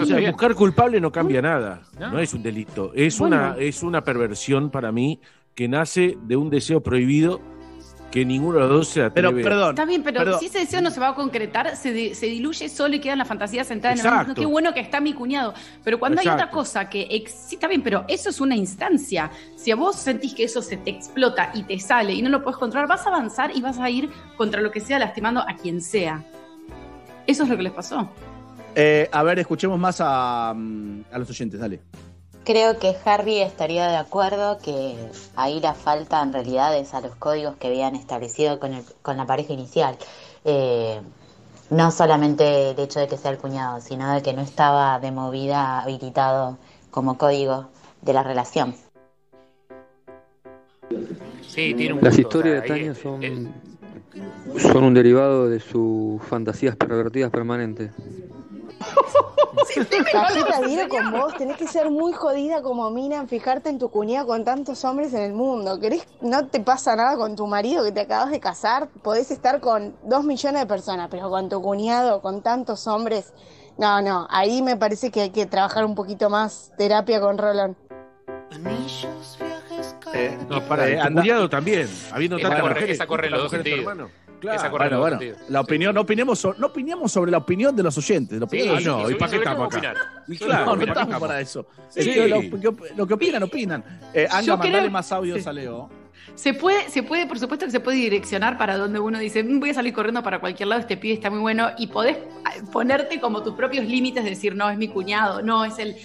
O 0.00 0.04
sea, 0.04 0.20
buscar 0.30 0.54
culpable 0.54 1.00
no 1.00 1.10
cambia 1.10 1.42
nada. 1.42 1.82
No. 1.98 2.12
No, 2.12 2.20
es 2.20 2.32
un 2.32 2.44
delito. 2.44 2.92
Es, 2.94 3.18
Bueno. 3.18 3.36
una, 3.36 3.56
es 3.58 3.82
una 3.82 4.04
perversión 4.04 4.70
para 4.70 4.92
mí 4.92 5.20
que 5.56 5.66
nace 5.66 6.16
de 6.22 6.36
un 6.36 6.48
deseo 6.48 6.80
prohibido 6.80 7.40
que 8.10 8.24
ninguno 8.24 8.54
de 8.54 8.60
los 8.60 8.70
dos 8.70 8.88
se 8.88 9.02
atreve. 9.02 9.40
Está 9.42 9.84
bien, 9.84 10.02
pero 10.02 10.20
perdón. 10.20 10.40
si 10.40 10.46
ese 10.46 10.60
deseo 10.60 10.80
no 10.80 10.90
se 10.90 11.00
va 11.00 11.08
a 11.08 11.14
concretar, 11.14 11.76
se, 11.76 11.92
di- 11.92 12.14
se 12.14 12.26
diluye 12.26 12.68
solo 12.68 12.94
y 12.94 13.00
queda 13.00 13.12
en 13.14 13.18
la 13.18 13.24
fantasía 13.24 13.62
sentada 13.64 13.92
en 13.94 14.00
el 14.00 14.06
Exacto. 14.06 14.26
mundo. 14.28 14.40
Qué 14.40 14.46
bueno 14.46 14.72
que 14.72 14.80
está 14.80 15.00
mi 15.00 15.12
cuñado. 15.12 15.52
Pero 15.84 15.98
cuando 15.98 16.20
hay 16.20 16.26
otra 16.26 16.34
Exacto. 16.44 16.56
cosa 16.56 16.88
que 16.88 17.06
ex- 17.10 17.32
sí 17.48 17.56
está 17.56 17.68
bien, 17.68 17.82
pero 17.82 18.04
eso 18.08 18.30
es 18.30 18.40
una 18.40 18.56
instancia. 18.56 19.30
Si 19.56 19.70
a 19.70 19.76
vos 19.76 19.96
sentís 19.96 20.34
que 20.34 20.44
eso 20.44 20.62
se 20.62 20.76
te 20.78 20.90
explota 20.90 21.50
y 21.52 21.64
te 21.64 21.78
sale 21.78 22.14
y 22.14 22.22
no 22.22 22.30
lo 22.30 22.42
puedes 22.42 22.56
controlar, 22.58 22.88
vas 22.88 23.04
a 23.06 23.10
avanzar 23.10 23.50
y 23.54 23.60
vas 23.60 23.78
a 23.78 23.90
ir 23.90 24.08
contra 24.36 24.60
lo 24.62 24.70
que 24.70 24.80
sea, 24.80 24.98
lastimando 24.98 25.40
a 25.40 25.54
quien 25.56 25.80
sea. 25.82 26.24
Eso 27.26 27.42
es 27.42 27.48
lo 27.48 27.56
que 27.56 27.64
les 27.64 27.72
pasó. 27.72 28.08
Eh, 28.74 29.08
a 29.10 29.22
ver, 29.24 29.38
escuchemos 29.40 29.78
más 29.78 29.96
a, 30.00 30.54
mm, 30.56 31.00
a 31.10 31.18
los 31.18 31.28
oyentes, 31.28 31.58
dale. 31.58 31.80
Creo 32.46 32.78
que 32.78 32.94
Harry 33.04 33.40
estaría 33.40 33.88
de 33.88 33.96
acuerdo 33.96 34.58
que 34.58 34.94
ahí 35.34 35.58
la 35.58 35.74
falta 35.74 36.22
en 36.22 36.32
realidad 36.32 36.76
es 36.78 36.94
a 36.94 37.00
los 37.00 37.16
códigos 37.16 37.56
que 37.56 37.66
habían 37.66 37.96
establecido 37.96 38.60
con, 38.60 38.72
el- 38.72 38.84
con 39.02 39.16
la 39.16 39.26
pareja 39.26 39.52
inicial. 39.52 39.96
Eh, 40.44 41.00
no 41.70 41.90
solamente 41.90 42.70
el 42.70 42.78
hecho 42.78 43.00
de 43.00 43.08
que 43.08 43.16
sea 43.16 43.32
el 43.32 43.38
cuñado, 43.38 43.80
sino 43.80 44.14
de 44.14 44.22
que 44.22 44.32
no 44.32 44.42
estaba 44.42 45.00
de 45.00 45.10
movida 45.10 45.80
habilitado 45.80 46.56
como 46.92 47.18
código 47.18 47.66
de 48.02 48.12
la 48.12 48.22
relación. 48.22 48.76
Sí, 51.42 51.74
tiene 51.74 51.94
un 51.94 52.00
Las 52.00 52.14
punto, 52.14 52.28
historias 52.28 52.58
o 52.58 52.62
de 52.62 52.68
Tania 52.68 52.94
son, 52.94 53.52
son 54.56 54.84
un 54.84 54.94
derivado 54.94 55.48
de 55.48 55.58
sus 55.58 56.22
fantasías 56.22 56.76
pervertidas 56.76 57.32
permanentes. 57.32 57.90
Cajeta 60.12 60.56
adhiero 60.58 60.88
con 60.88 61.10
vos, 61.12 61.34
tenés 61.36 61.56
que 61.56 61.66
ser 61.66 61.90
muy 61.90 62.12
jodida 62.12 62.62
como 62.62 62.90
mina 62.90 63.16
en 63.16 63.28
fijarte 63.28 63.68
en 63.70 63.78
tu 63.78 63.90
cuñado 63.90 64.26
con 64.26 64.44
tantos 64.44 64.84
hombres 64.84 65.12
en 65.14 65.22
el 65.22 65.32
mundo. 65.32 65.78
¿Querés, 65.80 66.06
no 66.20 66.46
te 66.48 66.60
pasa 66.60 66.94
nada 66.96 67.16
con 67.16 67.36
tu 67.36 67.46
marido 67.46 67.84
que 67.84 67.92
te 67.92 68.00
acabas 68.02 68.30
de 68.30 68.40
casar? 68.40 68.88
Podés 69.02 69.30
estar 69.30 69.60
con 69.60 69.96
dos 70.04 70.24
millones 70.24 70.60
de 70.62 70.66
personas, 70.66 71.08
pero 71.10 71.28
con 71.30 71.48
tu 71.48 71.60
cuñado, 71.62 72.20
con 72.20 72.42
tantos 72.42 72.86
hombres. 72.86 73.32
No, 73.78 74.00
no, 74.00 74.26
ahí 74.30 74.62
me 74.62 74.76
parece 74.76 75.10
que 75.10 75.20
hay 75.22 75.30
que 75.30 75.46
trabajar 75.46 75.84
un 75.84 75.94
poquito 75.94 76.30
más 76.30 76.72
terapia 76.78 77.20
con 77.20 77.36
Rolón. 77.38 77.76
No, 80.48 80.62
para, 80.66 80.88
Eh, 80.88 80.96
tu 80.96 81.02
anda- 81.02 81.20
cuñado 81.22 81.48
también. 81.50 81.88
Habiendo 82.12 82.38
tantas 82.38 82.62
mujeres, 82.62 82.90
esa 82.90 83.06
corre 83.06 83.28
los 83.28 83.42
dos 83.42 83.50
sentidos. 83.50 83.96
Claro. 84.40 84.58
Esa 84.58 84.68
Bueno, 84.68 85.18
la 85.48 85.60
opinión, 85.60 85.94
no, 85.94 86.02
opinemos 86.02 86.38
so- 86.38 86.54
no 86.58 86.66
opinemos 86.68 87.10
sobre 87.10 87.30
la 87.30 87.38
opinión 87.38 87.74
de 87.74 87.82
los 87.82 87.96
oyentes. 87.98 88.38
La 88.38 88.44
opinión 88.44 88.68
Sí, 88.68 88.68
de 88.68 88.74
los 88.76 88.84
no, 88.84 88.96
oyentes. 89.04 89.16
¿y 89.16 89.18
para 89.18 89.30
qué 89.30 89.36
estamos 89.38 89.74
acá? 89.74 89.94
Y 90.28 90.36
Claro, 90.36 90.52
claro, 90.52 90.64
no 90.64 90.72
¿para 90.72 90.84
qué 90.84 90.90
estamos 91.00 91.20
para 91.20 91.40
eso. 91.40 91.66
Sí. 91.88 92.00
Es 92.00 92.08
que 92.08 92.28
lo, 92.28 92.40
que- 92.40 92.94
lo 92.96 93.06
que 93.06 93.14
opinan, 93.14 93.42
opinan. 93.42 93.84
Eh, 94.12 94.28
Anga, 94.30 94.56
mandale 94.56 94.78
creo- 94.80 94.90
más 94.90 95.10
audios 95.12 95.42
sí. 95.42 95.48
a 95.48 95.52
Leo. 95.52 95.88
Se 96.34 96.52
puede, 96.54 96.90
se 96.90 97.02
puede, 97.02 97.26
por 97.26 97.38
supuesto 97.38 97.64
que 97.66 97.70
se 97.72 97.80
puede 97.80 97.96
direccionar 97.98 98.58
para 98.58 98.76
donde 98.76 98.98
uno 98.98 99.18
dice, 99.18 99.42
"Mm, 99.42 99.60
voy 99.60 99.70
a 99.70 99.74
salir 99.74 99.94
corriendo 99.94 100.22
para 100.22 100.38
cualquier 100.40 100.68
lado, 100.68 100.80
este 100.80 100.96
pibe 100.96 101.14
está 101.14 101.30
muy 101.30 101.38
bueno, 101.38 101.70
y 101.78 101.86
podés 101.86 102.18
ah, 102.44 102.50
ponerte 102.72 103.20
como 103.20 103.42
tus 103.42 103.54
propios 103.54 103.86
límites, 103.86 104.24
decir, 104.24 104.54
no, 104.54 104.68
es 104.68 104.76
mi 104.76 104.88
cuñado, 104.88 105.40
no, 105.40 105.64
es 105.64 105.78
el 105.78 105.96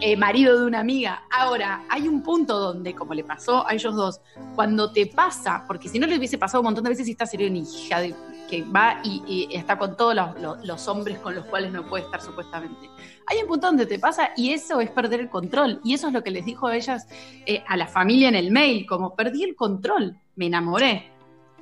eh, 0.00 0.16
marido 0.16 0.58
de 0.60 0.66
una 0.66 0.80
amiga. 0.80 1.22
Ahora, 1.30 1.84
hay 1.88 2.06
un 2.08 2.22
punto 2.22 2.58
donde, 2.58 2.94
como 2.94 3.14
le 3.14 3.24
pasó 3.24 3.66
a 3.66 3.72
ellos 3.74 3.94
dos, 3.94 4.20
cuando 4.54 4.92
te 4.92 5.06
pasa, 5.06 5.64
porque 5.66 5.88
si 5.88 5.98
no 5.98 6.06
le 6.06 6.16
hubiese 6.18 6.38
pasado 6.38 6.60
un 6.60 6.66
montón 6.66 6.84
de 6.84 6.90
veces, 6.90 7.08
esta 7.08 7.26
sería 7.26 7.48
una 7.48 7.58
hija 7.58 8.00
de, 8.00 8.14
que 8.48 8.62
va 8.62 9.00
y, 9.02 9.22
y 9.50 9.56
está 9.56 9.78
con 9.78 9.96
todos 9.96 10.14
los, 10.14 10.40
los- 10.40 10.64
los 10.66 10.88
hombres 10.88 11.18
con 11.18 11.34
los 11.34 11.44
cuales 11.46 11.72
no 11.72 11.86
puede 11.88 12.04
estar 12.04 12.20
supuestamente. 12.20 12.88
Hay 13.26 13.38
un 13.40 13.48
punto 13.48 13.66
donde 13.68 13.86
te 13.86 13.98
pasa 13.98 14.30
y 14.36 14.50
eso 14.52 14.80
es 14.80 14.90
perder 14.90 15.20
el 15.20 15.28
control. 15.30 15.80
Y 15.84 15.94
eso 15.94 16.08
es 16.08 16.12
lo 16.12 16.22
que 16.22 16.30
les 16.30 16.44
dijo 16.44 16.66
a 16.66 16.76
ellas, 16.76 17.06
eh, 17.46 17.62
a 17.66 17.76
la 17.76 17.86
familia 17.86 18.28
en 18.28 18.34
el 18.34 18.50
mail, 18.50 18.84
como 18.86 19.14
perdí 19.16 19.42
el 19.44 19.54
control, 19.56 20.16
me 20.36 20.46
enamoré. 20.46 21.10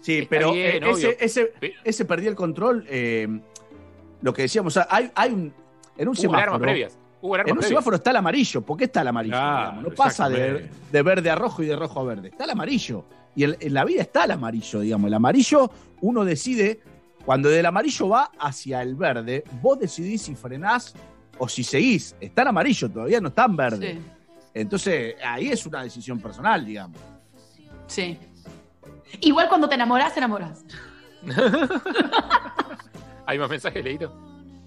Sí, 0.00 0.18
Está 0.20 0.30
pero 0.30 0.52
bien, 0.52 0.82
eh, 0.82 0.90
ese, 0.90 1.16
ese, 1.20 1.52
ese 1.84 2.04
perdí 2.06 2.26
el 2.26 2.34
control. 2.34 2.84
eh, 2.88 3.28
lo 4.22 4.32
que 4.34 4.42
decíamos, 4.42 4.76
o 4.76 4.80
sea, 4.80 4.88
hay, 4.90 5.10
hay 5.14 5.30
un. 5.32 5.52
En 5.96 6.08
un 6.08 6.14
Hubo 6.14 6.20
semáforo. 6.22 6.38
alarmas 6.54 6.60
previas. 6.62 6.98
Hubo 7.22 7.36
En 7.36 7.52
un 7.52 7.62
semáforo 7.62 7.96
está 7.96 8.10
el 8.10 8.16
amarillo. 8.16 8.62
¿Por 8.62 8.76
qué 8.78 8.84
está 8.84 9.02
el 9.02 9.08
amarillo? 9.08 9.36
Digamos? 9.36 9.84
No 9.84 9.90
pasa 9.90 10.28
de, 10.28 10.70
verde 11.02 11.30
a 11.30 11.34
rojo 11.34 11.62
y 11.62 11.66
de 11.66 11.76
rojo 11.76 12.00
a 12.00 12.04
verde. 12.04 12.28
Está 12.28 12.44
el 12.44 12.50
amarillo. 12.50 13.04
Y 13.36 13.44
el- 13.44 13.56
en 13.60 13.74
la 13.74 13.84
vida 13.84 14.02
está 14.02 14.24
el 14.24 14.30
amarillo, 14.32 14.80
digamos. 14.80 15.06
El 15.08 15.14
amarillo, 15.14 15.70
uno 16.00 16.24
decide, 16.24 16.80
cuando 17.24 17.48
del 17.50 17.66
amarillo 17.66 18.08
va 18.08 18.30
hacia 18.38 18.80
el 18.82 18.94
verde, 18.94 19.44
vos 19.60 19.78
decidís 19.78 20.22
si 20.22 20.34
frenás 20.34 20.94
o 21.38 21.48
si 21.48 21.62
seguís. 21.62 22.16
Está 22.20 22.42
en 22.42 22.48
amarillo, 22.48 22.88
todavía 22.90 23.20
no 23.20 23.28
está 23.28 23.44
en 23.44 23.56
verde. 23.56 23.92
Sí. 23.94 24.00
Entonces, 24.54 25.14
ahí 25.24 25.48
es 25.48 25.64
una 25.66 25.82
decisión 25.82 26.18
personal, 26.20 26.64
digamos. 26.64 26.98
Sí. 27.86 28.18
Igual 29.20 29.48
cuando 29.48 29.68
te 29.68 29.74
enamorás, 29.74 30.12
te 30.14 30.20
enamorás. 30.20 30.64
¿Hay 33.26 33.38
más 33.38 33.48
mensajes, 33.50 33.84
Leito? 33.84 34.12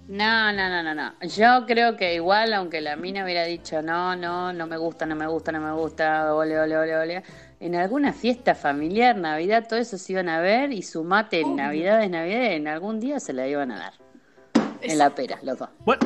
No, 0.06 0.52
no, 0.52 0.68
no, 0.68 0.82
no, 0.82 0.94
no. 0.94 1.12
Yo 1.26 1.64
creo 1.66 1.96
que 1.96 2.14
igual, 2.14 2.52
aunque 2.52 2.80
la 2.82 2.94
mina 2.96 3.24
hubiera 3.24 3.44
dicho 3.44 3.80
no, 3.80 4.14
no, 4.16 4.52
no 4.52 4.66
me 4.66 4.76
gusta, 4.76 5.06
no 5.06 5.16
me 5.16 5.26
gusta, 5.26 5.50
no 5.50 5.60
me 5.60 5.72
gusta, 5.72 6.34
ole, 6.34 6.58
ole, 6.60 6.76
ole, 6.76 6.96
ole, 6.96 7.22
en 7.60 7.74
alguna 7.74 8.12
fiesta 8.12 8.54
familiar, 8.54 9.16
Navidad, 9.16 9.66
todo 9.66 9.78
eso 9.78 9.96
se 9.96 10.12
iban 10.12 10.28
a 10.28 10.40
ver 10.40 10.72
y 10.72 10.82
su 10.82 11.04
mate 11.04 11.40
en 11.40 11.56
Navidad 11.56 12.02
es 12.02 12.10
Navidad, 12.10 12.52
en 12.52 12.68
algún 12.68 13.00
día 13.00 13.18
se 13.18 13.32
la 13.32 13.46
iban 13.48 13.70
a 13.72 13.78
dar. 13.78 13.92
En 14.82 14.98
la 14.98 15.08
pera, 15.14 15.38
los 15.42 15.58
dos. 15.58 15.70
Bueno, 15.78 16.00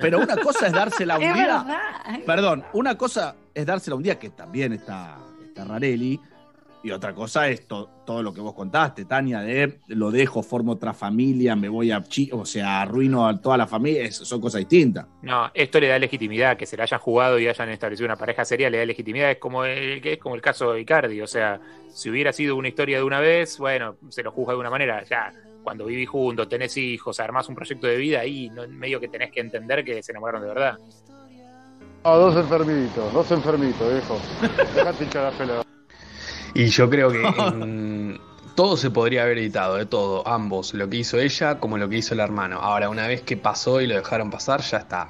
pero 0.00 0.18
una 0.18 0.36
cosa 0.38 0.68
es 0.68 0.72
dársela 0.72 1.16
un 1.18 1.22
Es 1.24 1.34
día. 1.34 1.44
verdad. 1.44 2.20
Perdón, 2.24 2.64
una 2.72 2.96
cosa 2.96 3.36
es 3.52 3.66
dársela 3.66 3.96
un 3.96 4.02
día, 4.02 4.18
que 4.18 4.30
también 4.30 4.72
está, 4.72 5.18
está 5.44 5.64
Rarelli, 5.64 6.18
y 6.86 6.92
otra 6.92 7.12
cosa 7.12 7.48
es 7.48 7.66
to- 7.66 7.90
todo 8.06 8.22
lo 8.22 8.32
que 8.32 8.40
vos 8.40 8.54
contaste, 8.54 9.04
Tania, 9.06 9.40
de 9.40 9.80
lo 9.88 10.12
dejo, 10.12 10.40
formo 10.40 10.72
otra 10.72 10.94
familia, 10.94 11.56
me 11.56 11.68
voy 11.68 11.90
a 11.90 12.04
o 12.30 12.44
sea, 12.46 12.82
arruino 12.82 13.26
a 13.26 13.40
toda 13.40 13.56
la 13.56 13.66
familia, 13.66 14.04
eso 14.04 14.24
son 14.24 14.40
cosas 14.40 14.60
distintas. 14.60 15.04
No, 15.22 15.50
esto 15.52 15.80
le 15.80 15.88
da 15.88 15.98
legitimidad, 15.98 16.56
que 16.56 16.64
se 16.64 16.76
la 16.76 16.84
hayan 16.84 17.00
jugado 17.00 17.40
y 17.40 17.48
hayan 17.48 17.70
establecido 17.70 18.06
una 18.06 18.14
pareja 18.16 18.44
seria, 18.44 18.70
le 18.70 18.78
da 18.78 18.86
legitimidad, 18.86 19.32
es 19.32 19.38
como 19.38 19.64
el, 19.64 20.00
que 20.00 20.12
es 20.12 20.18
como 20.18 20.36
el 20.36 20.40
caso 20.40 20.72
de 20.72 20.80
Icardi, 20.82 21.20
o 21.20 21.26
sea, 21.26 21.60
si 21.92 22.08
hubiera 22.08 22.32
sido 22.32 22.54
una 22.54 22.68
historia 22.68 22.98
de 22.98 23.02
una 23.02 23.18
vez, 23.18 23.58
bueno, 23.58 23.96
se 24.10 24.22
lo 24.22 24.30
juzga 24.30 24.52
de 24.52 24.60
una 24.60 24.70
manera, 24.70 25.02
ya, 25.02 25.32
cuando 25.64 25.86
vivís 25.86 26.08
juntos, 26.08 26.48
tenés 26.48 26.76
hijos, 26.76 27.18
armás 27.18 27.48
un 27.48 27.56
proyecto 27.56 27.88
de 27.88 27.96
vida, 27.96 28.20
ahí 28.20 28.48
no, 28.50 28.68
medio 28.68 29.00
que 29.00 29.08
tenés 29.08 29.32
que 29.32 29.40
entender 29.40 29.84
que 29.84 30.00
se 30.04 30.12
enamoraron 30.12 30.42
de 30.42 30.48
verdad. 30.48 30.78
Dos 32.04 32.36
enfermitos, 32.36 33.12
dos 33.12 33.30
enfermitos, 33.32 33.92
viejo. 33.92 34.20
Dejate 34.76 35.02
hinchar 35.02 35.32
la 35.32 35.36
pelota. 35.36 35.62
Y 36.58 36.66
yo 36.68 36.88
creo 36.88 37.10
que 37.10 37.22
en- 37.38 38.20
todo 38.54 38.76
se 38.78 38.90
podría 38.90 39.24
haber 39.24 39.36
editado, 39.38 39.76
de 39.76 39.84
todo, 39.86 40.26
ambos, 40.26 40.72
lo 40.72 40.88
que 40.88 40.96
hizo 40.96 41.18
ella 41.18 41.58
como 41.60 41.76
lo 41.76 41.88
que 41.88 41.96
hizo 41.98 42.14
el 42.14 42.20
hermano. 42.20 42.58
Ahora, 42.60 42.88
una 42.88 43.06
vez 43.06 43.20
que 43.20 43.36
pasó 43.36 43.80
y 43.82 43.86
lo 43.86 43.94
dejaron 43.96 44.30
pasar, 44.30 44.62
ya 44.62 44.78
está. 44.78 45.08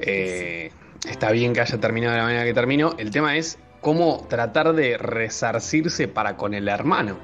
Eh, 0.00 0.72
está 1.08 1.30
bien 1.30 1.52
que 1.52 1.60
haya 1.60 1.78
terminado 1.78 2.12
de 2.14 2.18
la 2.18 2.24
manera 2.24 2.44
que 2.44 2.52
terminó. 2.54 2.94
El 2.98 3.10
tema 3.12 3.36
es 3.36 3.58
cómo 3.80 4.26
tratar 4.28 4.72
de 4.72 4.98
resarcirse 4.98 6.08
para 6.08 6.36
con 6.36 6.54
el 6.54 6.66
hermano. 6.66 7.18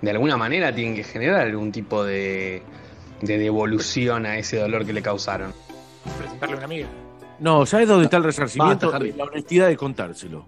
De 0.00 0.10
alguna 0.12 0.36
manera 0.36 0.72
tienen 0.74 0.94
que 0.94 1.02
generar 1.02 1.40
algún 1.40 1.72
tipo 1.72 2.04
de, 2.04 2.62
de 3.20 3.38
devolución 3.38 4.26
a 4.26 4.38
ese 4.38 4.58
dolor 4.58 4.86
que 4.86 4.92
le 4.92 5.02
causaron. 5.02 5.52
Presentarle 6.18 6.54
a 6.54 6.58
una 6.58 6.64
amiga. 6.66 6.88
No, 7.40 7.66
¿sabes 7.66 7.88
dónde 7.88 8.04
está 8.04 8.16
el 8.18 8.24
resarcimiento? 8.24 8.92
Basta, 8.92 9.04
la 9.16 9.24
honestidad 9.24 9.66
de 9.68 9.76
contárselo. 9.76 10.46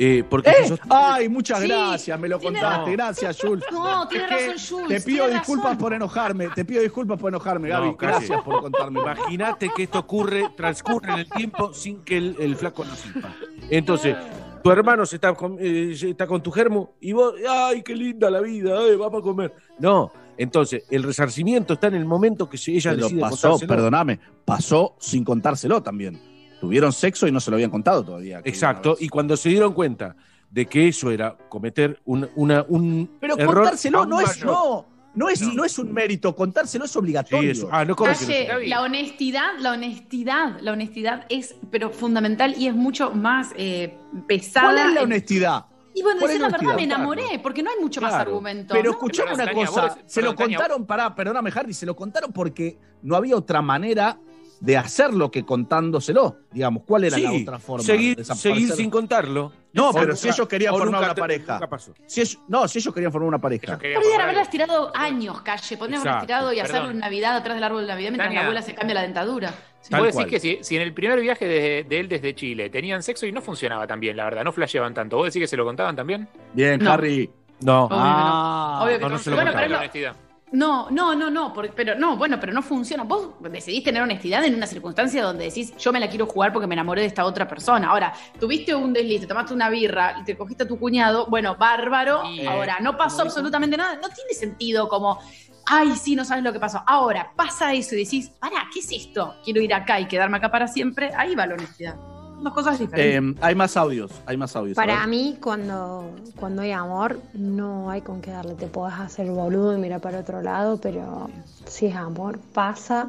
Eh, 0.00 0.22
porque 0.30 0.50
¡Eh! 0.50 0.68
sos- 0.68 0.78
ay, 0.88 1.28
muchas 1.28 1.60
Sí, 1.60 1.66
gracias, 1.68 2.20
me 2.20 2.28
lo 2.28 2.38
contaste, 2.38 2.66
razón. 2.68 2.92
gracias, 2.92 3.38
Jules. 3.40 3.64
No, 3.72 4.06
tiene 4.06 4.24
Es 4.24 4.30
que 4.30 4.52
razón, 4.52 4.78
Jules. 4.82 5.04
Te 5.04 5.10
pido 5.10 5.28
disculpas 5.28 5.64
razón. 5.64 5.78
por 5.78 5.92
enojarme, 5.94 6.48
te 6.54 6.64
pido 6.64 6.82
disculpas 6.82 7.18
por 7.18 7.28
enojarme, 7.30 7.68
Gaby, 7.68 7.86
No, 7.88 7.96
gracias 7.96 8.42
por 8.42 8.60
contarme. 8.60 9.00
Imagínate 9.00 9.70
que 9.74 9.82
esto 9.82 9.98
ocurre, 9.98 10.50
transcurre 10.56 11.12
en 11.14 11.18
el 11.18 11.28
tiempo 11.28 11.74
sin 11.74 12.02
que 12.04 12.16
el, 12.16 12.36
el 12.38 12.54
flaco 12.54 12.84
lo 12.84 12.94
sepa. 12.94 13.34
Entonces, 13.70 14.16
tu 14.62 14.70
hermano 14.70 15.04
se 15.04 15.16
está 15.16 15.34
con, 15.34 15.56
eh, 15.58 15.92
se 15.96 16.10
está 16.10 16.26
con 16.28 16.42
tu 16.42 16.52
germo 16.52 16.94
y 17.00 17.12
vos, 17.12 17.34
¡ay, 17.48 17.82
qué 17.82 17.94
linda 17.96 18.30
la 18.30 18.40
vida! 18.40 18.80
eh, 18.86 18.94
vamos 18.96 19.20
a 19.20 19.22
comer. 19.24 19.52
No, 19.80 20.12
entonces, 20.36 20.84
el 20.90 21.02
resarcimiento 21.02 21.74
está 21.74 21.88
en 21.88 21.94
el 21.96 22.04
momento 22.04 22.48
que 22.48 22.56
se- 22.56 22.70
ella 22.72 22.92
Pero 22.92 23.04
decide 23.06 23.20
pasó, 23.20 23.48
contárselo. 23.50 23.68
perdoname, 23.68 24.20
pasó 24.44 24.94
sin 25.00 25.24
contárselo 25.24 25.82
también. 25.82 26.37
Tuvieron 26.60 26.92
sexo 26.92 27.26
y 27.26 27.32
no 27.32 27.40
se 27.40 27.50
lo 27.50 27.56
habían 27.56 27.70
contado 27.70 28.04
todavía. 28.04 28.40
Exacto, 28.44 28.96
y 28.98 29.08
cuando 29.08 29.36
se 29.36 29.48
dieron 29.48 29.72
cuenta 29.72 30.16
de 30.50 30.66
que 30.66 30.88
eso 30.88 31.10
era 31.10 31.36
cometer 31.48 32.00
un, 32.04 32.28
una, 32.34 32.64
un 32.68 33.10
Pero 33.20 33.38
error 33.38 33.54
contárselo 33.56 34.06
no 34.06 34.20
es, 34.20 34.44
no, 34.44 34.86
no 35.14 35.28
es, 35.28 35.42
no. 35.42 35.64
es 35.64 35.78
un 35.78 35.92
mérito, 35.92 36.34
contárselo 36.34 36.86
es 36.86 36.96
obligatorio. 36.96 37.54
Sí, 37.54 37.60
eso. 37.60 37.68
Ah, 37.70 37.84
no, 37.84 37.94
¿cómo 37.94 38.10
que 38.12 38.20
no? 38.20 38.26
Calle, 38.54 38.66
la 38.68 38.82
honestidad, 38.82 39.58
la 39.60 39.72
honestidad, 39.72 40.60
la 40.60 40.72
honestidad 40.72 41.26
es 41.28 41.54
pero 41.70 41.90
fundamental 41.90 42.54
y 42.56 42.66
es 42.66 42.74
mucho 42.74 43.10
más 43.10 43.52
eh, 43.56 43.96
pesada. 44.26 44.72
¿Cuál 44.72 44.88
es 44.88 44.94
la 44.94 45.02
honestidad? 45.02 45.66
Y 45.94 46.02
bueno, 46.02 46.20
¿Cuál 46.20 46.28
decir 46.28 46.42
la 46.42 46.48
la 46.48 46.58
verdad, 46.58 46.76
me 46.76 46.84
enamoré, 46.84 47.40
porque 47.42 47.62
no 47.62 47.70
hay 47.70 47.76
mucho 47.80 48.00
más 48.00 48.14
argumento. 48.14 48.72
Pero 48.72 48.84
¿no? 48.84 48.90
escuchame 48.92 49.34
una 49.34 49.52
cosa, 49.52 49.80
vos- 49.82 49.98
se 50.06 50.22
lo 50.22 50.34
contaron, 50.34 50.86
pará, 50.86 51.14
perdóname 51.14 51.50
Harry, 51.54 51.74
se 51.74 51.84
lo 51.86 51.96
contaron 51.96 52.32
porque 52.32 52.78
no 53.02 53.16
había 53.16 53.36
otra 53.36 53.60
manera 53.60 54.18
de 54.60 54.76
hacerlo 54.76 55.30
que 55.30 55.44
contándoselo. 55.44 56.38
Digamos, 56.50 56.82
¿cuál 56.86 57.04
era 57.04 57.18
la 57.18 57.30
Sí, 57.30 57.42
otra 57.42 57.58
forma? 57.58 57.84
seguir, 57.84 58.16
de 58.16 58.22
desaparecer? 58.22 58.52
seguir 58.52 58.72
sin 58.72 58.90
contarlo. 58.90 59.52
No, 59.72 59.90
O 59.90 59.92
pero 59.92 60.06
nunca- 60.06 60.16
si 60.16 60.28
ellos 60.28 60.48
querían 60.48 60.74
formar 60.76 61.00
una 61.02 61.14
te- 61.14 61.20
pareja. 61.20 61.60
Si 62.06 62.20
ellos- 62.20 62.38
no, 62.48 62.66
si 62.66 62.78
ellos 62.78 62.92
querían 62.94 63.12
formar 63.12 63.28
una 63.28 63.38
pareja. 63.38 63.78
Podrían 63.78 64.20
haberla 64.20 64.42
estirado 64.42 64.90
años, 64.96 65.40
calle. 65.42 65.76
Podrían 65.76 66.00
haberla 66.00 66.18
estirado 66.20 66.52
y 66.52 66.60
hacerlo 66.60 66.90
en 66.90 66.98
Navidad, 66.98 67.36
atrás 67.36 67.54
del 67.54 67.64
árbol 67.64 67.82
de 67.82 67.88
Navidad, 67.88 68.10
mientras 68.10 68.28
Tania. 68.28 68.40
la 68.40 68.46
abuela 68.46 68.62
se 68.62 68.74
cambia 68.74 68.94
la 68.94 69.02
dentadura. 69.02 69.54
Vos 69.90 70.02
decís 70.14 70.26
que 70.26 70.40
si, 70.40 70.58
si 70.62 70.76
en 70.76 70.82
el 70.82 70.92
primer 70.92 71.20
viaje 71.20 71.46
de, 71.46 71.84
de 71.88 72.00
él 72.00 72.08
desde 72.08 72.34
Chile 72.34 72.68
tenían 72.68 73.02
sexo 73.02 73.26
y 73.26 73.32
no 73.32 73.40
funcionaba 73.40 73.86
tan 73.86 74.00
bien, 74.00 74.16
la 74.16 74.24
verdad, 74.24 74.42
no 74.44 74.52
flasheaban 74.52 74.92
tanto. 74.92 75.16
¿Vos 75.16 75.26
decís 75.26 75.40
que 75.42 75.46
se 75.46 75.56
lo 75.56 75.64
contaban 75.64 75.94
también? 75.94 76.28
Bien, 76.52 76.78
No. 76.82 76.92
Harry. 76.92 77.30
No. 77.60 77.84
Obvio 77.84 77.96
que 77.98 78.04
no. 78.04 78.80
Obvio 78.82 78.94
que 78.98 79.02
no, 79.02 79.08
no. 79.08 79.14
no 79.16 79.18
se 79.22 79.30
lo 79.30 79.36
Bueno, 79.36 79.50
pero 79.54 79.68
no- 79.68 79.76
honestidad. 79.78 80.16
No, 80.52 80.90
no, 80.90 81.14
no, 81.14 81.30
no, 81.30 81.52
por- 81.52 81.74
pero 81.74 81.94
no, 81.94 82.16
bueno, 82.16 82.38
pero 82.40 82.52
no 82.52 82.62
funciona. 82.62 83.02
Vos 83.04 83.30
decidís 83.50 83.84
tener 83.84 84.02
honestidad 84.02 84.44
en 84.44 84.54
una 84.54 84.66
circunstancia 84.66 85.22
donde 85.22 85.44
decís, 85.44 85.76
yo 85.76 85.92
me 85.92 86.00
la 86.00 86.08
quiero 86.08 86.26
jugar 86.26 86.52
porque 86.52 86.66
me 86.66 86.74
enamoré 86.74 87.02
de 87.02 87.08
esta 87.08 87.24
otra 87.24 87.46
persona. 87.46 87.88
Ahora, 87.88 88.12
tuviste 88.40 88.74
un 88.74 88.92
desliz, 88.92 89.20
te 89.20 89.26
tomaste 89.26 89.52
una 89.52 89.68
birra 89.68 90.16
y 90.20 90.24
te 90.24 90.36
cogiste 90.36 90.64
a 90.64 90.66
tu 90.68 90.78
cuñado, 90.78 91.26
bueno, 91.26 91.56
bárbaro. 91.56 92.22
Ahora, 92.46 92.78
no 92.80 92.96
pasó 92.96 93.22
absolutamente 93.22 93.76
nada. 93.76 93.96
No 93.96 94.08
tiene 94.08 94.32
sentido 94.32 94.88
como, 94.88 95.18
ay, 95.66 95.94
sí, 95.96 96.16
no 96.16 96.24
sabes 96.24 96.42
lo 96.42 96.52
que 96.52 96.60
pasó. 96.60 96.82
Ahora, 96.86 97.30
pasa 97.36 97.72
eso 97.74 97.94
y 97.94 98.04
decís, 98.04 98.30
pará, 98.30 98.68
¿qué 98.72 98.80
es 98.80 98.90
esto? 98.90 99.34
Quiero 99.44 99.60
ir 99.60 99.74
acá 99.74 100.00
y 100.00 100.06
quedarme 100.08 100.38
acá 100.38 100.50
para 100.50 100.66
siempre. 100.66 101.10
Ahí 101.16 101.34
va 101.34 101.46
la 101.46 101.54
honestidad. 101.54 101.96
Dos 102.40 102.52
cosas 102.52 102.78
diferentes. 102.78 103.38
Eh, 103.38 103.44
hay 103.44 103.54
más 103.54 103.76
audios, 103.76 104.12
hay 104.26 104.36
más 104.36 104.54
audios. 104.54 104.76
Para 104.76 105.06
mí, 105.06 105.38
cuando, 105.42 106.10
cuando 106.38 106.62
hay 106.62 106.70
amor, 106.70 107.20
no 107.34 107.90
hay 107.90 108.00
con 108.00 108.20
qué 108.20 108.30
darle. 108.30 108.54
Te 108.54 108.66
podés 108.66 108.94
hacer 108.94 109.28
boludo 109.30 109.76
y 109.76 109.80
mirar 109.80 110.00
para 110.00 110.20
otro 110.20 110.40
lado, 110.40 110.78
pero 110.80 111.28
si 111.66 111.86
es 111.86 111.96
amor, 111.96 112.38
pasa 112.52 113.08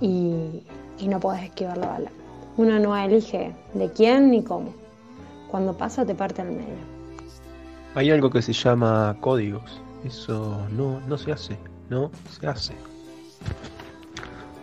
y, 0.00 0.62
y 0.98 1.08
no 1.08 1.20
podés 1.20 1.44
esquivar 1.44 1.78
la 1.78 1.86
bala. 1.86 2.10
Uno 2.56 2.78
no 2.78 2.96
elige 2.96 3.54
de 3.72 3.90
quién 3.92 4.30
ni 4.30 4.42
cómo. 4.42 4.74
Cuando 5.50 5.76
pasa, 5.76 6.04
te 6.04 6.14
parte 6.14 6.42
al 6.42 6.50
medio. 6.50 6.94
Hay 7.94 8.10
algo 8.10 8.28
que 8.30 8.42
se 8.42 8.52
llama 8.52 9.16
códigos. 9.20 9.80
Eso 10.04 10.66
no, 10.72 11.00
no 11.00 11.16
se 11.16 11.32
hace. 11.32 11.58
No 11.88 12.10
se 12.38 12.46
hace. 12.46 12.74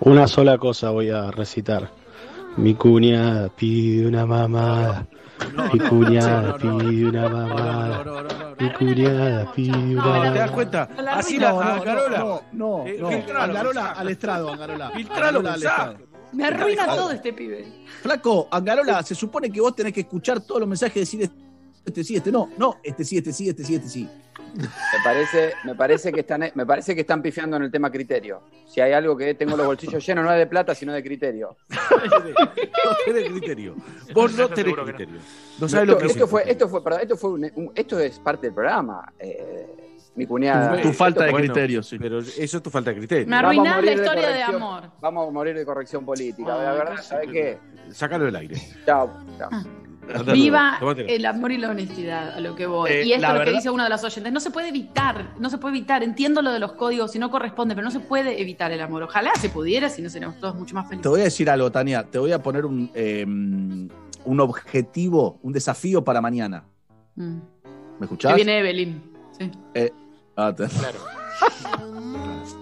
Una 0.02 0.28
sola 0.28 0.58
cosa 0.58 0.90
voy 0.92 1.10
a 1.10 1.32
recitar. 1.32 1.90
Mi 2.58 2.76
cuñada 2.76 3.50
pide 3.50 4.08
una 4.08 4.26
mamada. 4.26 5.08
Mi 5.74 5.80
cuñada 5.80 6.58
pide 6.58 7.06
una 7.10 7.30
mamada. 7.30 8.54
Mi 8.60 8.74
cuñada 8.74 9.52
pide 9.54 9.72
una 9.96 10.04
¿Te 10.04 10.10
das 10.10 10.24
mamada. 10.26 10.52
cuenta? 10.52 10.90
Así 11.14 11.40
la 11.40 11.52
No, 11.52 11.64
no, 11.64 11.72
Angarola. 11.72 12.18
no, 12.20 12.42
no, 12.52 12.86
Eh, 12.88 13.26
Angarola 13.38 13.92
al 13.92 14.10
estrado, 14.10 14.52
Angarola. 14.52 14.92
Filtralo, 14.92 15.40
al 15.40 15.56
estrado. 15.56 15.96
Me 16.34 16.46
arruina 16.46 16.88
todo 16.88 17.12
este 17.12 17.34
pibe. 17.34 17.86
Flaco, 18.02 18.48
Angarola, 18.52 19.04
se 19.04 19.16
supone 19.16 19.52
que 19.52 19.60
vos 19.60 19.76
tenés 19.76 19.92
que 19.94 20.02
escuchar 20.02 20.40
todos 20.42 20.60
los 20.62 20.70
mensajes 20.70 21.14
y 21.14 21.18
decir 21.18 21.32
este 21.86 22.04
sí, 22.04 22.16
este 22.16 22.32
no. 22.32 22.50
No, 22.58 22.78
este 22.84 23.04
sí, 23.04 23.18
este 23.18 23.34
sí, 23.34 23.50
este 23.50 23.64
sí, 23.64 23.76
este 23.76 23.88
sí. 23.90 24.10
Me 24.54 24.68
parece, 25.04 25.54
me 25.64 25.76
parece 25.76 26.12
que 26.12 26.20
están, 26.22 26.44
me 26.56 26.66
parece 26.66 26.94
que 26.94 27.02
están 27.02 27.22
pifiando 27.22 27.56
en 27.58 27.64
el 27.64 27.72
tema 27.72 27.90
criterio. 27.90 28.42
Si 28.68 28.82
hay 28.82 28.92
algo 28.92 29.16
que 29.16 29.34
tengo 29.36 29.56
los 29.56 29.66
bolsillos 29.66 30.06
llenos, 30.06 30.26
no 30.26 30.32
es 30.34 30.40
de 30.40 30.48
plata, 30.48 30.76
sino 30.76 30.92
de 30.94 31.02
criterio. 31.04 31.56
No 31.70 33.14
tenés 33.14 33.30
criterio. 33.30 33.76
Vos 34.14 34.34
no 34.36 34.50
tenés 34.50 34.76
criterio. 34.76 35.20
No 35.60 35.70
sabes 35.70 35.88
lo 35.88 35.94
esto, 35.94 36.00
que 36.00 36.06
es 36.08 36.12
esto 36.14 36.28
fue, 36.28 36.44
esto 36.50 36.68
fue, 36.70 36.84
perdón, 36.84 37.02
esto 37.02 37.18
fue 37.18 37.30
un- 37.32 37.52
un- 37.56 37.72
esto 37.76 38.00
es 38.00 38.20
parte 38.20 38.48
del 38.48 38.54
programa. 38.54 39.12
eh, 39.20 39.68
mi 40.14 40.26
cuñada. 40.26 40.82
Tu 40.82 40.92
falta 40.92 41.24
de 41.24 41.34
criterio, 41.34 41.82
sí. 41.82 41.98
Pero 41.98 42.20
eso 42.20 42.58
es 42.58 42.64
tu 42.64 42.70
falta 42.70 42.90
de 42.92 42.98
criterio. 42.98 43.26
Me 43.28 43.36
Vamos 43.42 43.46
a 43.46 43.48
arruinás 43.50 43.76
la 43.76 43.82
morir 43.82 43.90
de 43.90 43.96
historia 44.04 44.22
de 44.22 44.28
corrección. 44.34 44.56
amor. 44.56 44.92
Vamos 45.00 45.28
a 45.28 45.32
morir 45.32 45.56
de 45.56 45.66
corrección 45.66 46.06
política. 46.06 46.54
Ay, 46.54 46.66
la 46.66 46.72
verdad, 46.74 46.86
cállate. 46.96 47.04
¿sabes 47.08 47.30
qué? 47.32 47.58
Sácalo 47.94 48.26
del 48.26 48.36
aire. 48.36 48.56
Chao. 48.86 49.10
chao. 49.38 49.50
Andá, 49.52 49.70
Viva 50.34 50.80
el 51.08 51.26
amor 51.26 51.52
y 51.52 51.58
la 51.58 51.70
honestidad, 51.70 52.32
a 52.36 52.40
lo 52.40 52.56
que 52.56 52.66
voy. 52.66 52.90
Eh, 52.92 53.06
y 53.06 53.14
esto 53.14 53.28
es 53.28 53.34
lo 53.34 53.44
que 53.46 53.52
dice 53.52 53.70
uno 53.70 53.84
de 53.84 53.90
los 53.90 54.04
oyentes. 54.04 54.34
No 54.34 54.40
se 54.40 54.52
puede 54.52 54.70
evitar, 54.70 55.34
no 55.40 55.50
se 55.50 55.58
puede 55.58 55.78
evitar. 55.78 56.04
Entiendo 56.04 56.42
lo 56.42 56.52
de 56.52 56.60
los 56.60 56.74
códigos 56.74 57.12
si 57.12 57.20
no 57.20 57.30
corresponde, 57.32 57.76
pero 57.76 57.86
no 57.86 57.92
se 57.92 58.00
puede 58.00 58.42
evitar 58.42 58.72
el 58.72 58.82
amor. 58.82 59.04
Ojalá 59.04 59.32
se 59.40 59.50
pudiera, 59.50 59.90
si 59.90 60.02
no 60.02 60.10
seríamos 60.10 60.40
todos 60.40 60.56
mucho 60.56 60.76
más 60.76 60.86
Te 60.86 60.90
felices. 60.92 61.10
voy 61.10 61.22
a 61.22 61.24
decir 61.26 61.50
algo, 61.50 61.72
Tania. 61.72 62.04
Te 62.04 62.20
voy 62.20 62.32
a 62.32 62.42
poner 62.42 62.66
un, 62.66 62.90
eh, 62.94 63.26
un 63.28 64.40
objetivo, 64.40 65.40
un 65.44 65.54
desafío 65.54 66.04
para 66.04 66.20
mañana. 66.22 66.64
Mm. 67.16 67.38
¿Me 68.00 68.06
escuchás? 68.06 68.32
Que 68.32 68.36
viene 68.38 68.60
Evelyn. 68.60 69.04
Sí. 69.38 69.52
Eh, 69.76 69.92
ah, 70.36 70.54
te- 70.56 70.66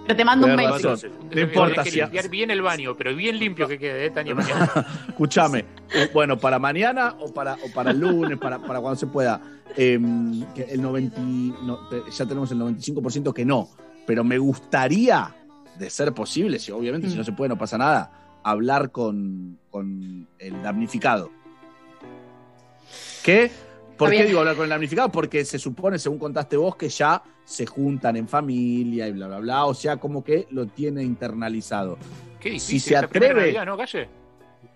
Pero 0.06 0.16
te 0.16 0.24
mando 0.24 0.46
un 0.46 0.56
mail. 0.56 0.70
razón. 0.70 0.98
No 1.32 1.40
importa 1.40 1.82
que 1.84 1.90
limpiar 1.92 2.28
bien 2.28 2.50
el 2.50 2.62
baño, 2.62 2.96
pero 2.96 3.14
bien 3.14 3.38
limpio 3.38 3.68
que 3.68 3.78
quede, 3.78 4.06
¿eh, 4.06 4.10
Tania? 4.10 4.34
mañana. 4.34 4.70
Escúchame, 5.08 5.64
eh, 5.94 6.08
bueno, 6.12 6.38
para 6.38 6.58
mañana 6.58 7.14
o 7.20 7.32
para, 7.32 7.54
o 7.54 7.72
para 7.72 7.90
el 7.92 7.98
lunes, 8.00 8.38
para, 8.38 8.58
para 8.58 8.80
cuando 8.80 8.98
se 8.98 9.06
pueda. 9.06 9.40
eh, 9.76 9.98
que 10.54 10.62
el 10.64 10.82
90, 10.82 11.20
y- 11.20 11.54
no, 11.62 11.78
eh, 11.92 12.02
ya 12.10 12.26
tenemos 12.26 12.50
el 12.50 12.58
95% 12.58 13.32
que 13.32 13.44
no, 13.44 13.68
pero 14.06 14.24
me 14.24 14.36
gustaría, 14.38 15.34
de 15.78 15.88
ser 15.90 16.12
posible, 16.12 16.58
si 16.58 16.72
obviamente 16.72 17.08
si 17.08 17.16
no 17.16 17.22
se 17.24 17.32
puede 17.32 17.48
no 17.50 17.56
pasa 17.56 17.78
nada, 17.78 18.10
hablar 18.42 18.90
con, 18.90 19.58
con 19.70 20.26
el 20.38 20.62
damnificado. 20.62 21.30
¿Qué? 23.22 23.50
¿Por 24.00 24.08
Está 24.08 24.10
qué 24.10 24.16
bien. 24.22 24.26
digo 24.28 24.40
hablar 24.40 24.56
con 24.56 24.64
el 24.64 24.70
damnificado? 24.70 25.08
Porque 25.10 25.44
se 25.44 25.58
supone, 25.58 25.98
según 25.98 26.18
contaste 26.18 26.56
vos, 26.56 26.74
que 26.74 26.88
ya 26.88 27.22
se 27.44 27.66
juntan 27.66 28.16
en 28.16 28.26
familia 28.26 29.06
y 29.06 29.12
bla, 29.12 29.28
bla, 29.28 29.38
bla. 29.38 29.64
O 29.66 29.74
sea, 29.74 29.98
como 29.98 30.24
que 30.24 30.46
lo 30.50 30.66
tiene 30.66 31.02
internalizado. 31.04 31.98
Qué 32.40 32.48
Si 32.58 32.74
difícil. 32.74 32.80
se 32.80 32.94
esta 32.94 33.08
primera 33.08 33.32
atreve, 33.32 33.52
Navidad, 33.52 33.66
¿no, 33.66 33.76
Calle? 33.76 34.08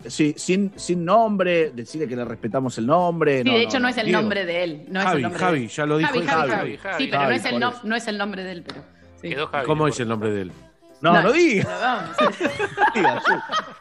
Sí, 0.07 0.35
sin, 0.37 0.73
sin 0.77 1.05
nombre, 1.05 1.71
decirle 1.71 2.07
que 2.07 2.15
le 2.17 2.25
respetamos 2.27 2.77
el 2.79 2.87
nombre. 2.87 3.43
Sí, 3.43 3.49
no, 3.49 3.57
de 3.57 3.63
hecho 3.63 3.81
no, 3.81 3.89
es 3.89 3.97
el 3.97 4.05
Diego. 4.07 4.21
nombre 4.21 4.45
de 4.45 4.63
él. 4.65 4.85
No 4.91 5.01
es 5.01 5.07
Javi, 5.07 5.17
el 5.17 5.23
nombre 5.23 5.41
Javi, 5.41 5.59
de 5.61 5.65
él. 5.65 5.71
ya 5.71 5.87
lo 5.87 5.97
dijo 5.99 6.11
Javi. 6.13 6.27
Javi, 6.27 6.51
Javi, 6.51 6.57
Javi. 6.57 6.77
Javi, 6.77 7.05
Sí, 7.05 7.11
pero 7.11 7.23
no 7.25 7.31
es, 7.31 7.45
el 7.47 7.61
no, 7.61 7.75
no 7.85 7.97
es 7.97 8.07
el 8.09 8.19
nombre 8.19 8.45
de 8.45 8.53
él, 8.53 8.63
pero. 8.67 8.83
sí. 9.23 9.29
Quedó 9.31 9.47
Javi. 9.47 9.67
¿Cómo 9.67 9.89
es 9.89 9.99
el 10.01 10.09
nombre 10.09 10.31
de 10.33 10.43
él? 10.43 10.53
No, 11.01 11.13
no, 11.15 11.23
No, 11.23 11.33
diga. 11.33 12.13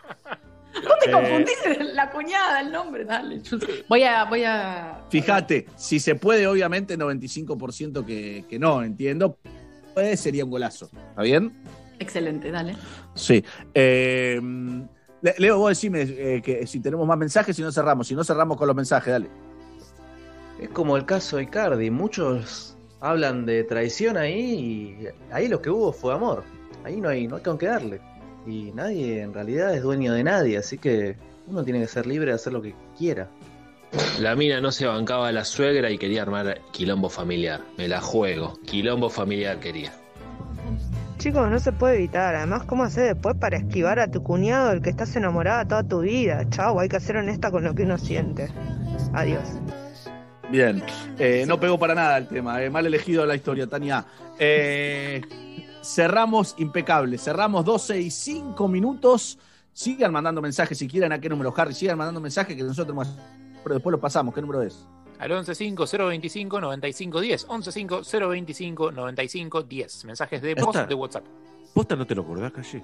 Vos 0.73 0.93
te 1.03 1.09
Eh. 1.09 1.13
confundís 1.13 1.93
la 1.93 2.09
cuñada, 2.09 2.61
el 2.61 2.71
nombre, 2.71 3.05
dale. 3.05 3.41
Voy 3.87 4.03
a, 4.03 4.23
voy 4.25 4.43
a. 4.43 5.01
Fíjate, 5.09 5.67
si 5.75 5.99
se 5.99 6.15
puede, 6.15 6.47
obviamente 6.47 6.97
95% 6.97 8.05
que, 8.05 8.45
que 8.49 8.57
no, 8.59 8.81
entiendo. 8.83 9.37
Puede, 9.93 10.17
sería 10.17 10.43
un 10.45 10.49
golazo. 10.51 10.89
¿Está 11.09 11.21
bien? 11.21 11.53
Excelente, 11.99 12.49
dale. 12.51 12.75
Sí. 13.13 13.43
Eh, 13.73 14.41
Le- 15.21 15.35
Leo, 15.37 15.57
vos 15.59 15.69
decime 15.69 16.01
eh, 16.01 16.41
que 16.43 16.65
si 16.67 16.79
tenemos 16.79 17.07
más 17.07 17.17
mensajes, 17.17 17.55
si 17.55 17.61
no 17.61 17.71
cerramos. 17.71 18.07
Si 18.07 18.15
no 18.15 18.23
cerramos 18.23 18.57
con 18.57 18.67
los 18.67 18.75
mensajes, 18.75 19.11
dale. 19.13 19.27
Es 20.59 20.69
como 20.69 20.97
el 20.97 21.05
caso 21.05 21.37
de 21.37 21.43
Icardi, 21.43 21.89
muchos 21.91 22.75
hablan 22.99 23.45
de 23.45 23.63
traición 23.63 24.17
ahí 24.17 24.97
y 24.99 25.07
ahí 25.33 25.47
lo 25.47 25.61
que 25.61 25.69
hubo 25.69 25.91
fue 25.93 26.13
amor. 26.13 26.43
Ahí 26.83 26.99
no 26.99 27.09
hay, 27.09 27.27
no 27.27 27.35
hay 27.37 27.43
con 27.43 27.57
qué 27.57 27.67
darle. 27.67 28.01
Y 28.45 28.71
nadie 28.73 29.21
en 29.21 29.33
realidad 29.33 29.73
es 29.73 29.81
dueño 29.83 30.13
de 30.13 30.23
nadie, 30.23 30.57
así 30.57 30.77
que 30.77 31.15
uno 31.47 31.63
tiene 31.63 31.79
que 31.79 31.87
ser 31.87 32.05
libre 32.05 32.31
de 32.31 32.35
hacer 32.35 32.53
lo 32.53 32.61
que 32.61 32.75
quiera. 32.97 33.27
La 34.19 34.35
mina 34.35 34.59
no 34.59 34.71
se 34.71 34.87
bancaba 34.87 35.27
a 35.27 35.31
la 35.31 35.45
suegra 35.45 35.91
y 35.91 35.97
quería 35.97 36.23
armar 36.23 36.59
quilombo 36.71 37.09
familiar. 37.09 37.61
Me 37.77 37.87
la 37.87 38.01
juego. 38.01 38.59
Quilombo 38.65 39.09
familiar 39.09 39.59
quería. 39.59 39.93
Chicos, 41.19 41.49
no 41.49 41.59
se 41.59 41.71
puede 41.71 41.95
evitar. 41.95 42.35
Además, 42.35 42.63
¿cómo 42.63 42.83
hacer 42.83 43.13
después 43.13 43.35
para 43.37 43.57
esquivar 43.57 43.99
a 43.99 44.09
tu 44.09 44.23
cuñado 44.23 44.69
del 44.69 44.81
que 44.81 44.89
estás 44.89 45.15
enamorada 45.15 45.67
toda 45.67 45.83
tu 45.83 46.01
vida? 46.01 46.43
Chau, 46.49 46.79
hay 46.79 46.89
que 46.89 46.99
ser 46.99 47.17
honesta 47.17 47.51
con 47.51 47.63
lo 47.63 47.73
que 47.75 47.83
uno 47.83 47.97
siente. 47.97 48.49
Adiós. 49.13 49.43
Bien. 50.49 50.83
Eh, 51.19 51.45
no 51.47 51.59
pegó 51.59 51.77
para 51.79 51.95
nada 51.95 52.17
el 52.17 52.27
tema. 52.27 52.61
eh, 52.63 52.69
mal 52.69 52.85
elegido 52.85 53.25
la 53.25 53.35
historia, 53.35 53.67
Tania. 53.67 54.05
Eh, 54.39 55.21
cerramos 55.83 56.55
impecable. 56.57 57.17
Cerramos 57.17 57.65
12 57.65 57.99
y 58.01 58.11
5 58.11 58.67
minutos. 58.67 59.37
Sigan 59.73 60.11
mandando 60.11 60.41
mensajes 60.41 60.77
si 60.77 60.87
quieren 60.87 61.11
a 61.13 61.19
qué 61.19 61.29
número, 61.29 61.53
Harry. 61.57 61.73
Sigan 61.73 61.97
mandando 61.97 62.21
mensajes 62.21 62.55
que 62.55 62.61
nosotros 62.63 62.87
tenemos- 62.87 63.07
pero 63.63 63.75
después 63.75 63.91
lo 63.91 63.99
pasamos. 63.99 64.33
¿Qué 64.33 64.41
número 64.41 64.61
es? 64.61 64.85
Al 65.19 65.31
115025-9510. 65.31 67.45
115025-9510. 67.47 70.05
Mensajes 70.05 70.41
de 70.41 70.55
voz 70.55 70.65
¿Posta? 70.65 70.85
de 70.85 70.95
WhatsApp. 70.95 71.23
¿Posta 71.73 71.95
no 71.95 72.05
te 72.05 72.13
lo 72.15 72.23
acordás, 72.23 72.51
Calle? 72.51 72.83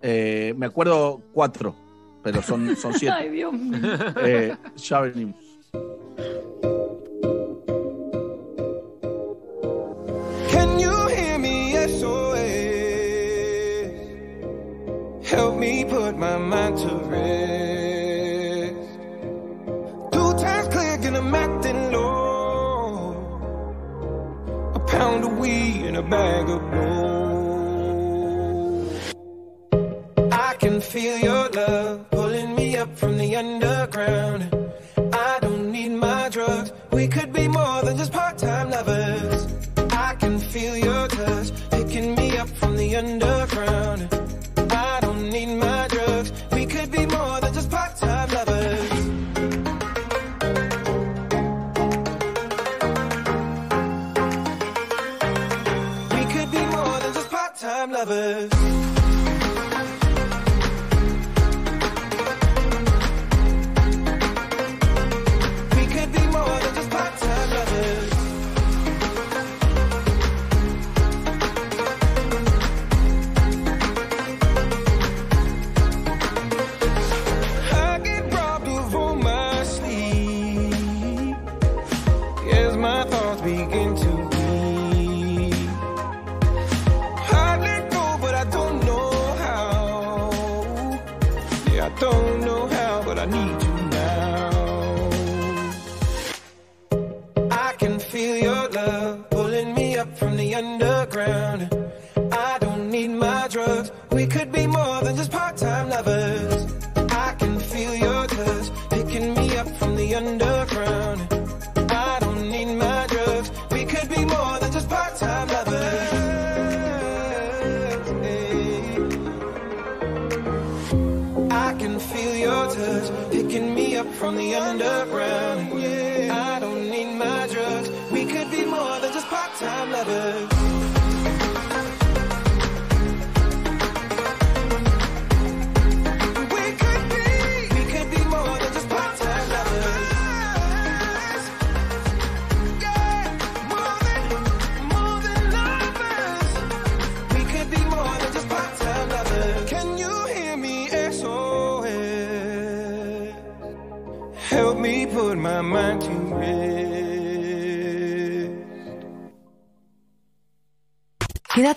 Eh, 0.00 0.54
me 0.56 0.66
acuerdo 0.66 1.20
cuatro, 1.32 1.74
pero 2.22 2.40
son, 2.42 2.76
son 2.76 2.94
siete. 2.94 3.14
Ay, 3.14 3.28
Dios 3.30 3.52
mío. 3.52 3.78
Eh, 4.24 4.56
ya 4.76 5.00
venimos. 5.00 5.36
Help 15.28 15.58
me 15.58 15.84
put 15.84 16.16
my 16.16 16.38
mind 16.38 16.78
to 16.78 16.88
rest. 17.12 18.74
Two 20.10 20.32
times 20.42 20.68
click 20.74 21.04
and 21.04 21.16
I'm 21.18 21.34
acting 21.34 21.92
low. 21.92 23.12
A 24.74 24.78
pound 24.80 25.24
of 25.26 25.36
weed 25.36 25.84
and 25.84 25.98
a 25.98 26.02
bag 26.02 26.48
of 26.48 26.62
gold. 26.72 27.18
I 30.32 30.54
can 30.54 30.80
feel 30.80 31.18
your 31.18 31.50
love 31.50 32.10
pulling 32.10 32.54
me 32.54 32.78
up 32.78 32.96
from 32.96 33.18
the 33.18 33.36
underground. 33.36 34.48
I 35.12 35.40
don't 35.42 35.70
need 35.70 35.90
my 35.90 36.30
drugs. 36.30 36.72
We 36.90 37.06
could 37.06 37.34
be 37.34 37.48
more 37.48 37.77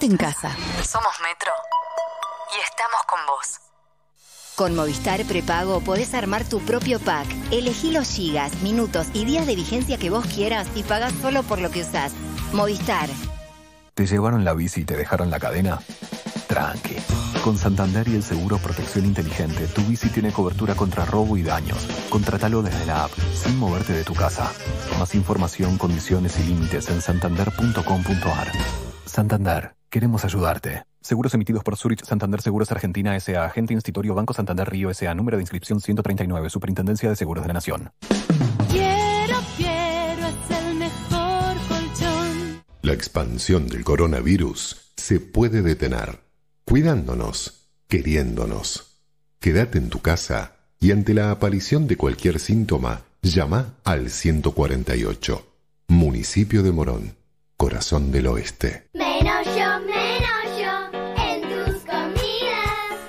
Quédate 0.01 0.05
en 0.05 0.17
casa. 0.17 0.49
Somos 0.83 1.13
Metro 1.21 1.51
y 2.57 2.61
estamos 2.63 3.01
con 3.07 3.19
vos. 3.27 3.59
Con 4.55 4.75
Movistar 4.75 5.23
Prepago 5.25 5.79
podés 5.81 6.15
armar 6.15 6.43
tu 6.43 6.59
propio 6.59 6.99
pack. 6.99 7.27
Elegí 7.51 7.91
los 7.91 8.09
gigas, 8.09 8.55
minutos 8.63 9.07
y 9.13 9.25
días 9.25 9.45
de 9.45 9.55
vigencia 9.55 9.97
que 9.97 10.09
vos 10.09 10.25
quieras 10.25 10.67
y 10.75 10.81
pagás 10.83 11.13
solo 11.21 11.43
por 11.43 11.61
lo 11.61 11.69
que 11.69 11.81
usás. 11.81 12.13
Movistar. 12.51 13.09
¿Te 13.93 14.07
llevaron 14.07 14.43
la 14.43 14.53
bici 14.53 14.81
y 14.81 14.85
te 14.85 14.97
dejaron 14.97 15.29
la 15.29 15.39
cadena? 15.39 15.79
Tranqui. 16.47 16.95
Con 17.43 17.57
Santander 17.57 18.07
y 18.07 18.15
el 18.15 18.23
seguro 18.23 18.57
Protección 18.57 19.05
Inteligente, 19.05 19.67
tu 19.67 19.81
bici 19.83 20.09
tiene 20.09 20.31
cobertura 20.31 20.73
contra 20.73 21.05
robo 21.05 21.37
y 21.37 21.43
daños. 21.43 21.87
Contratalo 22.09 22.63
desde 22.63 22.85
la 22.87 23.03
app, 23.03 23.11
sin 23.35 23.57
moverte 23.59 23.93
de 23.93 24.03
tu 24.03 24.15
casa. 24.15 24.51
Más 24.97 25.13
información, 25.13 25.77
condiciones 25.77 26.39
y 26.39 26.43
límites 26.43 26.89
en 26.89 27.01
santander.com.ar. 27.01 28.51
Santander, 29.05 29.75
queremos 29.91 30.25
ayudarte. 30.25 30.83
Seguros 31.01 31.33
emitidos 31.33 31.63
por 31.63 31.77
Zurich 31.77 32.03
Santander 32.05 32.41
Seguros 32.41 32.71
Argentina 32.71 33.15
S.A. 33.15 33.45
Agente 33.45 33.73
Institutorio 33.73 34.15
Banco 34.15 34.33
Santander 34.33 34.67
Río 34.67 34.89
S.A. 34.89 35.13
Número 35.13 35.37
de 35.37 35.43
inscripción 35.43 35.81
139. 35.81 36.49
Superintendencia 36.49 37.09
de 37.09 37.15
Seguros 37.15 37.43
de 37.43 37.49
la 37.49 37.53
Nación. 37.55 37.91
Quiero, 38.69 39.37
quiero, 39.57 40.27
es 40.27 40.57
el 40.57 40.75
mejor 40.75 41.55
colchón. 41.67 42.63
La 42.81 42.93
expansión 42.93 43.67
del 43.67 43.83
coronavirus 43.83 44.93
se 44.95 45.19
puede 45.19 45.61
detener, 45.61 46.21
cuidándonos, 46.63 47.67
queriéndonos. 47.87 49.01
Quédate 49.39 49.77
en 49.77 49.89
tu 49.89 49.99
casa 49.99 50.55
y 50.79 50.91
ante 50.91 51.13
la 51.13 51.31
aparición 51.31 51.87
de 51.87 51.97
cualquier 51.97 52.39
síntoma, 52.39 53.01
llama 53.21 53.73
al 53.83 54.09
148. 54.09 55.47
Municipio 55.89 56.63
de 56.63 56.71
Morón, 56.71 57.15
Corazón 57.57 58.11
del 58.11 58.27
Oeste. 58.27 58.87
Menos 58.93 59.40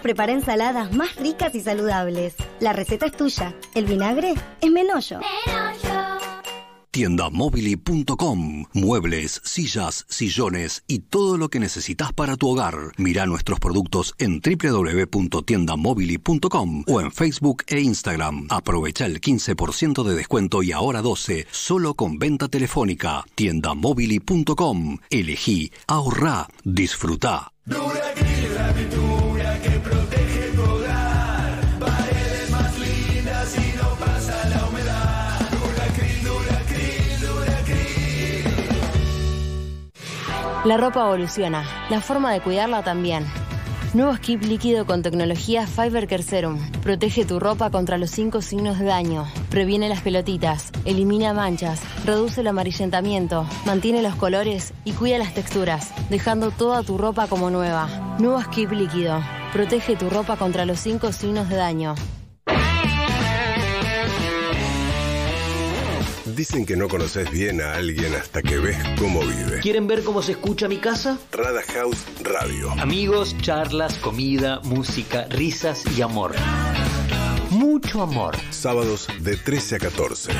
Prepara 0.03 0.33
ensaladas 0.33 0.93
más 0.93 1.15
ricas 1.16 1.55
y 1.55 1.61
saludables. 1.61 2.35
La 2.61 2.73
receta 2.73 3.05
es 3.07 3.16
tuya. 3.16 3.55
El 3.74 3.85
vinagre 3.87 4.35
es 4.61 4.70
Menollo. 4.70 5.20
Tiendamobili.com. 6.91 8.66
Muebles, 8.74 9.41
sillas, 9.45 10.05
sillones 10.11 10.85
y 10.87 10.99
todo 10.99 11.39
lo 11.39 11.49
que 11.49 11.59
necesitas 11.59 12.12
para 12.12 12.37
tu 12.37 12.51
hogar. 12.51 12.74
Mira 12.99 13.24
nuestros 13.24 13.59
productos 13.61 14.12
en 14.19 14.43
www.tiendamobili.com 14.43 16.85
o 16.87 17.01
en 17.01 17.11
Facebook 17.11 17.65
e 17.69 17.81
Instagram. 17.81 18.47
Aprovecha 18.51 19.07
el 19.07 19.23
15% 19.23 20.03
de 20.03 20.15
descuento 20.15 20.62
y 20.62 20.73
ahora 20.73 21.01
12 21.01 21.47
solo 21.51 21.95
con 21.95 22.19
venta 22.19 22.49
telefónica. 22.49 23.24
Tiendamobili.com. 23.37 24.99
Elegí, 25.09 25.73
ahorrá, 25.87 26.47
disfruta. 26.62 27.55
Duracryl, 27.65 29.31
La 40.64 40.76
ropa 40.76 41.01
evoluciona, 41.01 41.64
la 41.90 42.01
forma 42.01 42.32
de 42.32 42.40
cuidarla 42.40 42.84
también. 42.84 43.26
Nuevo 43.94 44.14
skip 44.14 44.44
líquido 44.44 44.86
con 44.86 45.02
tecnología 45.02 45.66
Fiber 45.66 46.06
Care 46.06 46.22
Serum. 46.22 46.60
Protege 46.82 47.24
tu 47.24 47.40
ropa 47.40 47.68
contra 47.70 47.98
los 47.98 48.12
cinco 48.12 48.43
signos 48.43 48.78
de 48.78 48.84
daño. 48.84 49.26
Previene 49.51 49.89
las 49.89 50.02
pelotitas, 50.02 50.70
elimina 50.84 51.34
manchas, 51.34 51.80
reduce 52.06 52.43
el 52.43 52.47
amarillentamiento, 52.47 53.44
mantiene 53.66 54.02
los 54.02 54.14
colores 54.14 54.72
y 54.84 54.93
cuida 54.93 55.18
las 55.18 55.34
texturas, 55.34 55.93
dejando 56.10 56.52
toda 56.52 56.84
tu 56.84 56.97
ropa 56.97 57.26
como 57.26 57.51
nueva. 57.51 57.89
Nuevo 58.20 58.40
skip 58.40 58.70
líquido. 58.70 59.20
Protege 59.52 59.97
tu 59.97 60.10
ropa 60.10 60.36
contra 60.36 60.64
los 60.64 60.78
cinco 60.78 61.10
signos 61.10 61.48
de 61.48 61.56
daño. 61.56 61.97
Dicen 66.36 66.64
que 66.64 66.76
no 66.76 66.88
conoces 66.88 67.30
bien 67.30 67.60
a 67.60 67.74
alguien 67.74 68.14
hasta 68.14 68.40
que 68.40 68.56
ves 68.56 68.76
cómo 68.98 69.20
vive. 69.20 69.60
¿Quieren 69.60 69.86
ver 69.86 70.02
cómo 70.02 70.22
se 70.22 70.32
escucha 70.32 70.66
mi 70.66 70.78
casa? 70.78 71.18
Rada 71.30 71.60
House 71.74 72.04
Radio. 72.22 72.70
Amigos, 72.80 73.36
charlas, 73.42 73.96
comida, 73.98 74.60
música, 74.64 75.26
risas 75.28 75.84
y 75.96 76.00
amor. 76.00 76.32
Mucho 77.50 78.02
amor. 78.02 78.34
Sábados 78.50 79.09
de 79.20 79.36
13 79.36 79.76
a 79.76 79.78
14. 79.80 80.32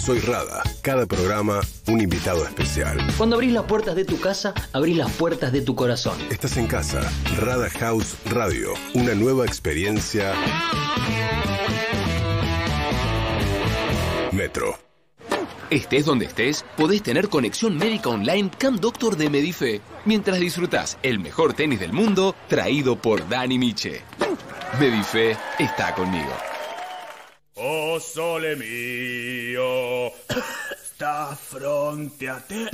Soy 0.00 0.20
Rada. 0.20 0.62
Cada 0.82 1.06
programa, 1.06 1.60
un 1.88 2.00
invitado 2.00 2.44
especial. 2.44 2.96
Cuando 3.18 3.36
abrís 3.36 3.52
las 3.52 3.64
puertas 3.64 3.96
de 3.96 4.04
tu 4.04 4.20
casa, 4.20 4.54
abrís 4.72 4.96
las 4.96 5.10
puertas 5.10 5.52
de 5.52 5.62
tu 5.62 5.74
corazón. 5.74 6.16
Estás 6.30 6.56
en 6.56 6.68
casa. 6.68 7.00
Rada 7.38 7.68
House 7.70 8.14
Radio. 8.26 8.74
Una 8.94 9.14
nueva 9.16 9.46
experiencia. 9.46 10.32
Metro. 14.40 14.78
Estés 15.68 16.06
donde 16.06 16.24
estés, 16.24 16.64
podés 16.74 17.02
tener 17.02 17.28
conexión 17.28 17.76
médica 17.76 18.08
online 18.08 18.50
Cam 18.56 18.76
Doctor 18.76 19.18
de 19.18 19.28
Medife, 19.28 19.82
mientras 20.06 20.40
disfrutás 20.40 20.96
el 21.02 21.18
mejor 21.18 21.52
tenis 21.52 21.78
del 21.78 21.92
mundo 21.92 22.34
traído 22.48 22.96
por 22.96 23.28
Dani 23.28 23.58
Miche. 23.58 24.00
Medife 24.80 25.36
está 25.58 25.94
conmigo. 25.94 26.32
Oh 27.56 28.00
sole 28.00 28.56
mio, 28.56 30.10
sta 30.82 31.36
fronte 31.36 32.30
a 32.30 32.38
te. 32.38 32.70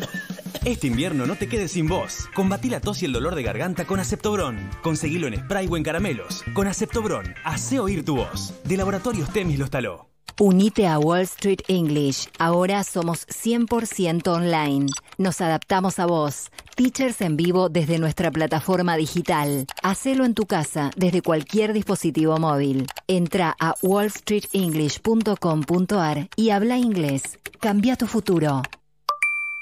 Este 0.64 0.86
invierno 0.86 1.26
no 1.26 1.34
te 1.34 1.48
quedes 1.48 1.72
sin 1.72 1.88
voz. 1.88 2.28
Combatí 2.32 2.70
la 2.70 2.80
tos 2.80 3.02
y 3.02 3.06
el 3.06 3.12
dolor 3.12 3.34
de 3.34 3.42
garganta 3.42 3.86
con 3.86 3.98
Aceptobron. 3.98 4.70
Conseguilo 4.82 5.26
en 5.26 5.40
spray 5.40 5.66
o 5.68 5.76
en 5.76 5.82
caramelos. 5.82 6.44
Con 6.54 6.68
Aceptobron, 6.68 7.34
hace 7.42 7.80
oír 7.80 8.04
tu 8.04 8.14
voz. 8.14 8.54
De 8.62 8.76
Laboratorios 8.76 9.32
Temis 9.32 9.58
lo 9.58 9.64
instaló. 9.64 10.15
Unite 10.38 10.86
a 10.86 10.98
Wall 10.98 11.22
Street 11.22 11.62
English. 11.66 12.28
Ahora 12.38 12.84
somos 12.84 13.26
100% 13.28 14.28
online. 14.28 14.92
Nos 15.16 15.40
adaptamos 15.40 15.98
a 15.98 16.04
vos. 16.04 16.50
Teachers 16.74 17.22
en 17.22 17.38
vivo 17.38 17.70
desde 17.70 17.98
nuestra 17.98 18.30
plataforma 18.30 18.98
digital. 18.98 19.66
Hacelo 19.82 20.26
en 20.26 20.34
tu 20.34 20.44
casa 20.44 20.90
desde 20.94 21.22
cualquier 21.22 21.72
dispositivo 21.72 22.36
móvil. 22.36 22.86
Entra 23.08 23.56
a 23.58 23.76
wallstreetenglish.com.ar 23.80 26.28
y 26.36 26.50
habla 26.50 26.76
inglés. 26.76 27.38
Cambia 27.58 27.96
tu 27.96 28.06
futuro. 28.06 28.60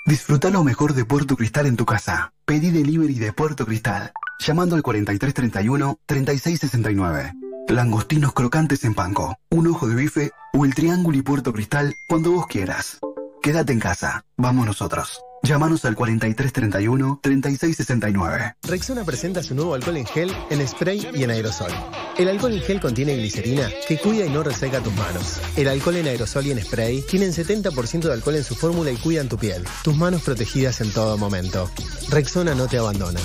Disfruta 0.07 0.51
lo 0.51 0.65
mejor 0.65 0.95
de 0.95 1.05
Puerto 1.05 1.37
Cristal 1.37 1.67
en 1.67 1.77
tu 1.77 1.85
casa. 1.85 2.33
Pedí 2.45 2.73
delivery 2.73 3.15
de 3.15 3.33
Puerto 3.33 3.65
Cristal. 3.65 4.11
Llamando 4.41 4.75
al 4.75 4.83
4331-3669. 4.83 7.44
Langostinos 7.69 8.32
crocantes 8.35 8.85
en 8.85 8.95
panco, 8.95 9.39
un 9.51 9.66
ojo 9.69 9.89
de 9.89 9.95
bife 9.95 10.32
o 10.53 10.66
el 10.66 10.74
triángulo 10.74 11.16
y 11.16 11.23
Puerto 11.23 11.53
Cristal 11.53 11.95
cuando 12.09 12.32
vos 12.32 12.47
quieras. 12.47 12.99
Quédate 13.43 13.73
en 13.73 13.81
casa. 13.81 14.24
Vamos 14.36 14.66
nosotros. 14.66 15.20
Llámanos 15.43 15.85
al 15.85 15.97
4331-3669. 15.97 18.57
Rexona 18.62 19.05
presenta 19.05 19.43
su 19.43 19.55
nuevo 19.55 19.74
alcohol 19.74 19.99
en 19.99 20.07
gel, 20.07 20.35
en 20.51 20.66
spray 20.66 21.07
y 21.15 21.23
en 21.23 21.31
aerosol. 21.31 21.70
El 22.16 22.28
alcohol 22.28 22.55
en 22.55 22.62
gel 22.62 22.81
contiene 22.81 23.15
glicerina 23.16 23.69
que 23.86 23.99
cuida 23.99 24.24
y 24.24 24.31
no 24.31 24.43
reseca 24.43 24.81
tus 24.81 24.95
manos. 24.95 25.39
El 25.57 25.69
alcohol 25.69 25.97
en 25.97 26.07
aerosol 26.07 26.47
y 26.47 26.53
en 26.53 26.62
spray 26.62 27.03
tienen 27.03 27.32
70% 27.32 28.01
de 28.03 28.12
alcohol 28.12 28.36
en 28.36 28.45
su 28.45 28.55
fórmula 28.55 28.91
y 28.91 28.97
cuidan 28.97 29.28
tu 29.28 29.36
piel. 29.36 29.66
Tus 29.82 29.95
manos 29.97 30.23
protegidas 30.23 30.81
en 30.81 30.91
todo 30.93 31.19
momento. 31.19 31.70
Rexona 32.09 32.55
no 32.55 32.66
te 32.66 32.78
abandona. 32.78 33.20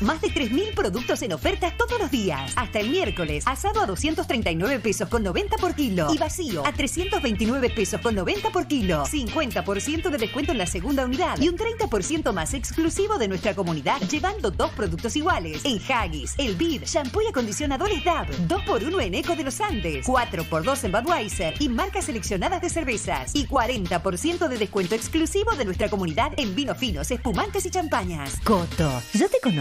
Más 0.00 0.20
de 0.20 0.28
3.000 0.28 0.74
productos 0.74 1.22
en 1.22 1.32
ofertas 1.32 1.76
todos 1.76 1.98
los 2.00 2.10
días. 2.10 2.52
Hasta 2.56 2.80
el 2.80 2.90
miércoles, 2.90 3.44
asado 3.46 3.80
a 3.80 3.86
239 3.86 4.80
pesos 4.80 5.08
con 5.08 5.22
90 5.22 5.56
por 5.58 5.74
kilo 5.76 6.12
y 6.12 6.18
vacío 6.18 6.66
a 6.66 6.72
329 6.72 7.70
pesos 7.70 8.00
con 8.00 8.16
90 8.16 8.50
por 8.50 8.66
kilo. 8.66 9.04
50% 9.04 10.10
de 10.10 10.18
descuento 10.18 10.50
en 10.50 10.58
la 10.58 10.66
segunda 10.66 11.04
unidad 11.04 11.38
y 11.40 11.48
un 11.48 11.56
30% 11.56 12.32
más 12.32 12.52
exclusivo 12.54 13.16
de 13.16 13.28
nuestra 13.28 13.54
comunidad 13.54 14.00
llevando 14.10 14.50
dos 14.50 14.72
productos 14.72 15.14
iguales. 15.14 15.64
En 15.64 15.80
Haggis, 15.88 16.34
El 16.38 16.56
Bid, 16.56 16.82
shampoo 16.84 17.22
y 17.22 17.28
acondicionadores 17.28 18.04
DAB. 18.04 18.28
2x1 18.48 19.02
en 19.04 19.14
Eco 19.14 19.36
de 19.36 19.44
los 19.44 19.60
Andes. 19.60 20.04
4x2 20.04 20.84
en 20.84 20.92
Budweiser 20.92 21.54
y 21.60 21.68
marcas 21.68 22.06
seleccionadas 22.06 22.60
de 22.60 22.70
cervezas. 22.70 23.36
Y 23.36 23.46
40% 23.46 24.48
de 24.48 24.58
descuento 24.58 24.96
exclusivo 24.96 25.52
de 25.52 25.64
nuestra 25.64 25.88
comunidad 25.88 26.32
en 26.36 26.56
vinos 26.56 26.76
finos, 26.76 27.08
espumantes 27.10 27.64
y 27.66 27.70
champañas. 27.70 28.40
Coto, 28.42 28.90
yo 29.14 29.28
te 29.28 29.38
conozco. 29.40 29.59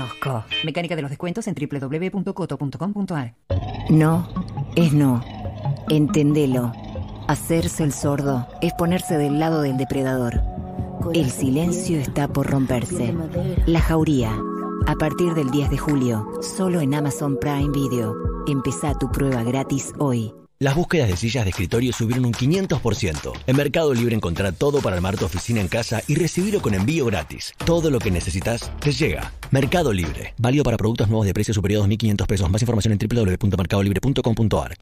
Mecánica 0.64 0.96
de 0.96 1.02
los 1.02 1.10
descuentos 1.10 1.48
en 1.48 1.56
www.coto.com.ar. 1.56 3.36
No 3.90 4.28
es 4.76 4.94
no. 4.94 5.24
Entendelo. 5.90 6.72
Hacerse 7.28 7.84
el 7.84 7.94
sordo 7.94 8.48
es 8.62 8.74
ponerse 8.74 9.18
del 9.18 9.40
lado 9.40 9.62
del 9.62 9.78
depredador. 9.78 10.42
El 11.14 11.30
silencio 11.30 12.00
está 12.00 12.28
por 12.28 12.48
romperse. 12.48 13.16
La 13.66 13.80
jauría. 13.80 14.32
A 14.88 14.96
partir 14.96 15.34
del 15.34 15.52
10 15.52 15.70
de 15.70 15.78
julio, 15.78 16.28
solo 16.42 16.82
en 16.82 16.94
Amazon 16.94 17.38
Prime 17.40 17.70
Video. 17.72 18.16
Empezá 18.48 18.94
tu 18.94 19.12
prueba 19.12 19.44
gratis 19.44 19.94
hoy. 20.00 20.34
Las 20.62 20.76
búsquedas 20.76 21.08
de 21.08 21.16
sillas 21.16 21.46
de 21.46 21.52
escritorio 21.52 21.94
subieron 21.94 22.26
un 22.26 22.34
500%. 22.34 23.32
En 23.48 23.56
Mercado 23.56 23.94
Libre 23.94 24.14
encontrá 24.14 24.52
todo 24.52 24.82
para 24.82 24.98
armar 24.98 25.16
tu 25.16 25.24
oficina 25.24 25.62
en 25.62 25.70
casa 25.70 26.02
y 26.06 26.16
recibirlo 26.16 26.62
con 26.62 26.74
envío 26.74 27.06
gratis. 27.06 27.54
Todo 27.66 27.90
lo 27.90 28.00
que 28.00 28.12
necesitas 28.12 28.70
te 28.82 28.92
llega. 28.92 29.32
Mercado 29.52 29.94
Libre. 29.94 30.34
Válido 30.38 30.66
para 30.66 30.76
productos 30.76 31.08
nuevos 31.08 31.26
de 31.26 31.34
precio 31.34 31.54
superior 31.54 31.82
a 31.82 31.88
2.500 31.88 32.28
pesos. 32.28 32.50
Más 32.50 32.62
información 32.62 32.92
en 32.92 33.00
www.mercadolibre.com.ar. 33.00 34.76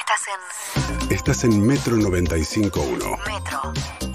Estás 0.00 0.24
en 0.26 1.12
Estás 1.12 1.44
en 1.44 1.64
Metro 1.64 1.96
95.1. 1.96 3.18
Metro. 3.24 4.13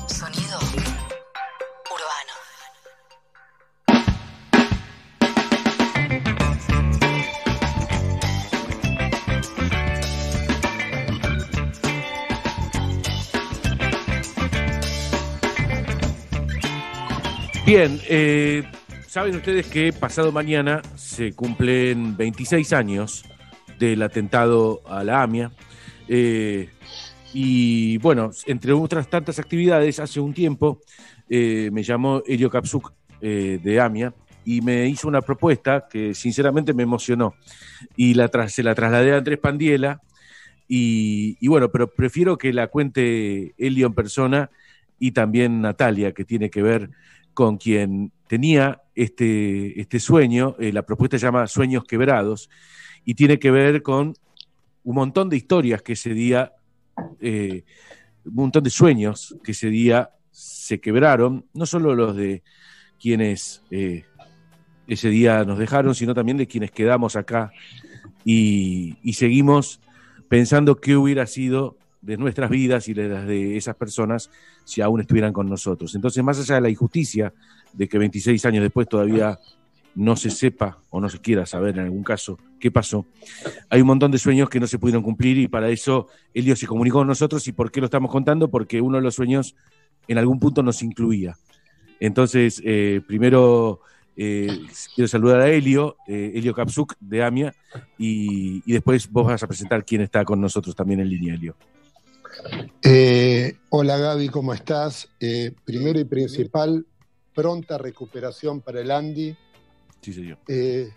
Bien, 17.70 18.02
eh, 18.10 18.64
saben 19.06 19.36
ustedes 19.36 19.68
que 19.68 19.94
pasado 19.94 20.32
mañana 20.32 20.82
se 20.96 21.34
cumplen 21.34 22.18
26 22.18 22.74
años 22.74 23.24
del 23.78 24.02
atentado 24.02 24.82
a 24.88 25.04
la 25.04 25.22
AMIA. 25.22 25.52
Eh, 26.08 26.68
y 27.32 28.00
bueno, 28.00 28.32
entre 28.48 28.74
otras 28.74 29.08
tantas 29.08 29.38
actividades, 29.38 30.00
hace 30.00 30.20
un 30.20 30.34
tiempo 30.34 30.82
eh, 31.30 31.70
me 31.72 31.84
llamó 31.84 32.24
Elio 32.26 32.50
Kapsuk 32.50 32.92
eh, 33.22 33.60
de 33.62 33.80
AMIA 33.80 34.16
y 34.44 34.62
me 34.62 34.88
hizo 34.88 35.08
una 35.08 35.22
propuesta 35.22 35.88
que 35.88 36.16
sinceramente 36.16 36.74
me 36.74 36.82
emocionó. 36.82 37.36
Y 37.96 38.16
la 38.16 38.32
se 38.48 38.64
la 38.64 38.74
trasladé 38.74 39.14
a 39.14 39.18
Andrés 39.18 39.38
Pandiela. 39.38 40.02
Y, 40.68 41.38
y 41.40 41.48
bueno, 41.48 41.70
pero 41.70 41.94
prefiero 41.94 42.36
que 42.36 42.52
la 42.52 42.66
cuente 42.66 43.54
Elio 43.60 43.86
en 43.86 43.94
persona 43.94 44.50
y 44.98 45.12
también 45.12 45.62
Natalia, 45.62 46.14
que 46.14 46.26
tiene 46.26 46.50
que 46.50 46.64
ver 46.64 46.90
con 47.40 47.56
quien 47.56 48.12
tenía 48.28 48.82
este, 48.94 49.80
este 49.80 50.02
sueño. 50.02 50.58
Eh, 50.60 50.74
la 50.74 50.82
propuesta 50.82 51.18
se 51.18 51.26
llama 51.26 51.48
Sueños 51.48 51.86
Quebrados 51.86 52.50
y 53.06 53.14
tiene 53.14 53.40
que 53.40 53.50
ver 53.50 53.82
con 53.82 54.14
un 54.84 54.96
montón 54.96 55.30
de 55.30 55.38
historias 55.38 55.82
que 55.82 55.94
ese 55.94 56.14
día, 56.14 56.52
eh, 57.22 57.64
un 58.26 58.36
montón 58.36 58.66
de 58.66 58.70
sueños 58.70 59.38
que 59.42 59.54
ese 59.54 59.70
día 59.70 60.10
se 60.32 60.82
quebraron, 60.82 61.46
no 61.54 61.66
solo 61.66 61.96
los 61.96 62.14
de 62.14 62.44
quienes 63.02 63.64
eh, 63.72 64.04
ese 64.86 65.08
día 65.08 65.46
nos 65.46 65.60
dejaron, 65.60 65.96
sino 65.96 66.14
también 66.14 66.36
de 66.36 66.48
quienes 66.48 66.72
quedamos 66.72 67.16
acá 67.16 67.54
y, 68.26 68.98
y 69.02 69.14
seguimos 69.14 69.80
pensando 70.28 70.76
qué 70.76 70.98
hubiera 70.98 71.26
sido 71.26 71.78
de 72.02 72.18
nuestras 72.18 72.50
vidas 72.50 72.90
y 72.90 72.94
de 72.94 73.08
las 73.08 73.26
de 73.26 73.56
esas 73.56 73.78
personas 73.78 74.30
si 74.70 74.82
aún 74.82 75.02
estuvieran 75.02 75.34
con 75.34 75.50
nosotros. 75.50 75.96
Entonces, 75.96 76.24
más 76.24 76.40
allá 76.40 76.56
de 76.56 76.62
la 76.62 76.70
injusticia 76.70 77.34
de 77.74 77.90
que 77.90 77.98
26 77.98 78.46
años 78.46 78.62
después 78.62 78.88
todavía 78.88 79.40
no 79.96 80.16
se 80.16 80.30
sepa 80.30 80.78
o 80.92 81.02
no 81.02 81.10
se 81.10 81.20
quiera 81.20 81.46
saber 81.46 81.76
en 81.78 81.86
algún 81.86 82.04
caso 82.04 82.38
qué 82.60 82.70
pasó, 82.70 83.06
hay 83.70 83.82
un 83.82 83.88
montón 83.88 84.12
de 84.12 84.20
sueños 84.20 84.48
que 84.48 84.60
no 84.60 84.68
se 84.68 84.78
pudieron 84.78 85.02
cumplir 85.02 85.38
y 85.40 85.48
para 85.48 85.70
eso 85.70 86.08
Elio 86.34 86.56
se 86.56 86.68
comunicó 86.68 87.00
con 87.00 87.08
nosotros 87.08 87.48
y 87.48 87.52
¿por 87.52 87.72
qué 87.72 87.80
lo 87.80 87.86
estamos 87.86 88.12
contando? 88.12 88.50
Porque 88.50 88.80
uno 88.80 88.98
de 88.98 89.04
los 89.04 89.16
sueños 89.16 89.56
en 90.08 90.18
algún 90.18 90.40
punto 90.40 90.62
nos 90.62 90.84
incluía. 90.84 91.36
Entonces, 92.00 92.62
eh, 92.64 93.02
primero 93.08 93.82
eh, 94.16 94.60
quiero 94.96 95.08
saludar 95.08 95.42
a 95.42 95.50
Elio, 95.50 95.98
eh, 96.08 96.34
Elio 96.36 96.54
Kapsuk 96.54 96.96
de 97.00 97.24
AMIA, 97.24 97.54
y, 97.98 98.62
y 98.66 98.74
después 98.74 99.10
vos 99.12 99.26
vas 99.26 99.42
a 99.42 99.48
presentar 99.48 99.84
quién 99.84 100.02
está 100.02 100.24
con 100.24 100.40
nosotros 100.40 100.76
también 100.76 101.00
en 101.00 101.10
línea, 101.10 101.34
Elio. 101.34 101.56
Eh, 102.84 103.58
hola 103.70 103.98
Gaby, 103.98 104.30
¿cómo 104.30 104.54
estás? 104.54 105.10
Eh, 105.20 105.52
primero 105.66 106.00
y 106.00 106.06
principal, 106.06 106.86
pronta 107.34 107.78
recuperación 107.78 108.62
para 108.62 108.82
el 108.82 108.92
Andy 108.92 109.36
Sí, 110.02 110.14
señor. 110.14 110.38
eh, 110.48 110.90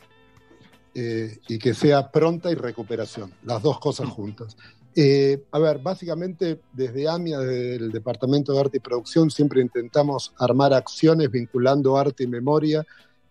y 0.95 1.59
que 1.59 1.75
sea 1.75 2.11
pronta 2.11 2.51
y 2.51 2.55
recuperación, 2.55 3.33
las 3.45 3.63
dos 3.63 3.79
cosas 3.81 4.09
juntas. 4.09 4.57
Eh, 4.95 5.45
a 5.51 5.59
ver, 5.59 5.79
básicamente 5.79 6.61
desde 6.73 7.09
AMIA, 7.09 7.39
desde 7.39 7.77
el 7.77 7.93
Departamento 7.93 8.53
de 8.53 8.61
Arte 8.61 8.77
y 8.77 8.81
Producción, 8.81 9.31
siempre 9.31 9.63
intentamos 9.63 10.35
armar 10.39 10.75
acciones 10.75 11.31
vinculando 11.31 11.97
arte 11.97 12.25
y 12.25 12.27
memoria. 12.27 12.87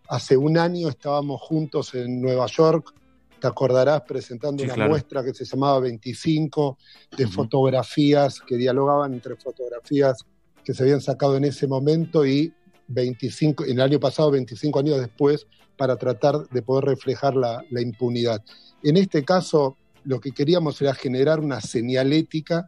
Hace 0.09 0.35
un 0.37 0.57
año 0.57 0.89
estábamos 0.89 1.39
juntos 1.39 1.93
en 1.93 2.19
Nueva 2.19 2.47
York, 2.47 2.93
te 3.41 3.47
acordarás, 3.47 4.01
presentando 4.03 4.59
Sí, 4.59 4.65
una 4.65 4.75
claro. 4.75 4.91
muestra 4.91 5.23
que 5.23 5.33
se 5.33 5.43
llamaba 5.43 5.79
25 5.79 6.77
de 7.17 7.27
fotografías 7.27 8.39
que 8.39 8.55
dialogaban 8.55 9.13
entre 9.13 9.35
fotografías 9.35 10.23
que 10.63 10.73
se 10.73 10.83
habían 10.83 11.01
sacado 11.01 11.35
en 11.35 11.43
ese 11.45 11.67
momento 11.67 12.25
y 12.25 12.53
25, 12.87 13.65
en 13.65 13.71
el 13.71 13.81
año 13.81 13.99
pasado, 13.99 14.31
25 14.31 14.79
años 14.79 14.99
después, 14.99 15.47
para 15.75 15.97
tratar 15.97 16.47
de 16.49 16.61
poder 16.61 16.85
reflejar 16.85 17.35
la, 17.35 17.63
la 17.71 17.81
impunidad. 17.81 18.43
En 18.83 18.95
este 18.97 19.23
caso, 19.23 19.75
lo 20.03 20.19
que 20.19 20.31
queríamos 20.31 20.79
era 20.81 20.93
generar 20.93 21.39
una 21.39 21.61
señalética, 21.61 22.67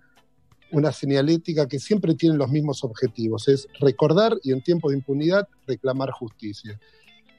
una 0.71 0.91
señalética 0.91 1.67
que 1.67 1.79
siempre 1.79 2.15
tiene 2.15 2.35
los 2.35 2.49
mismos 2.49 2.83
objetivos, 2.83 3.47
es 3.47 3.67
recordar 3.79 4.35
y 4.43 4.51
en 4.51 4.61
tiempos 4.63 4.91
de 4.91 4.97
impunidad 4.97 5.47
reclamar 5.67 6.09
justicia. 6.11 6.79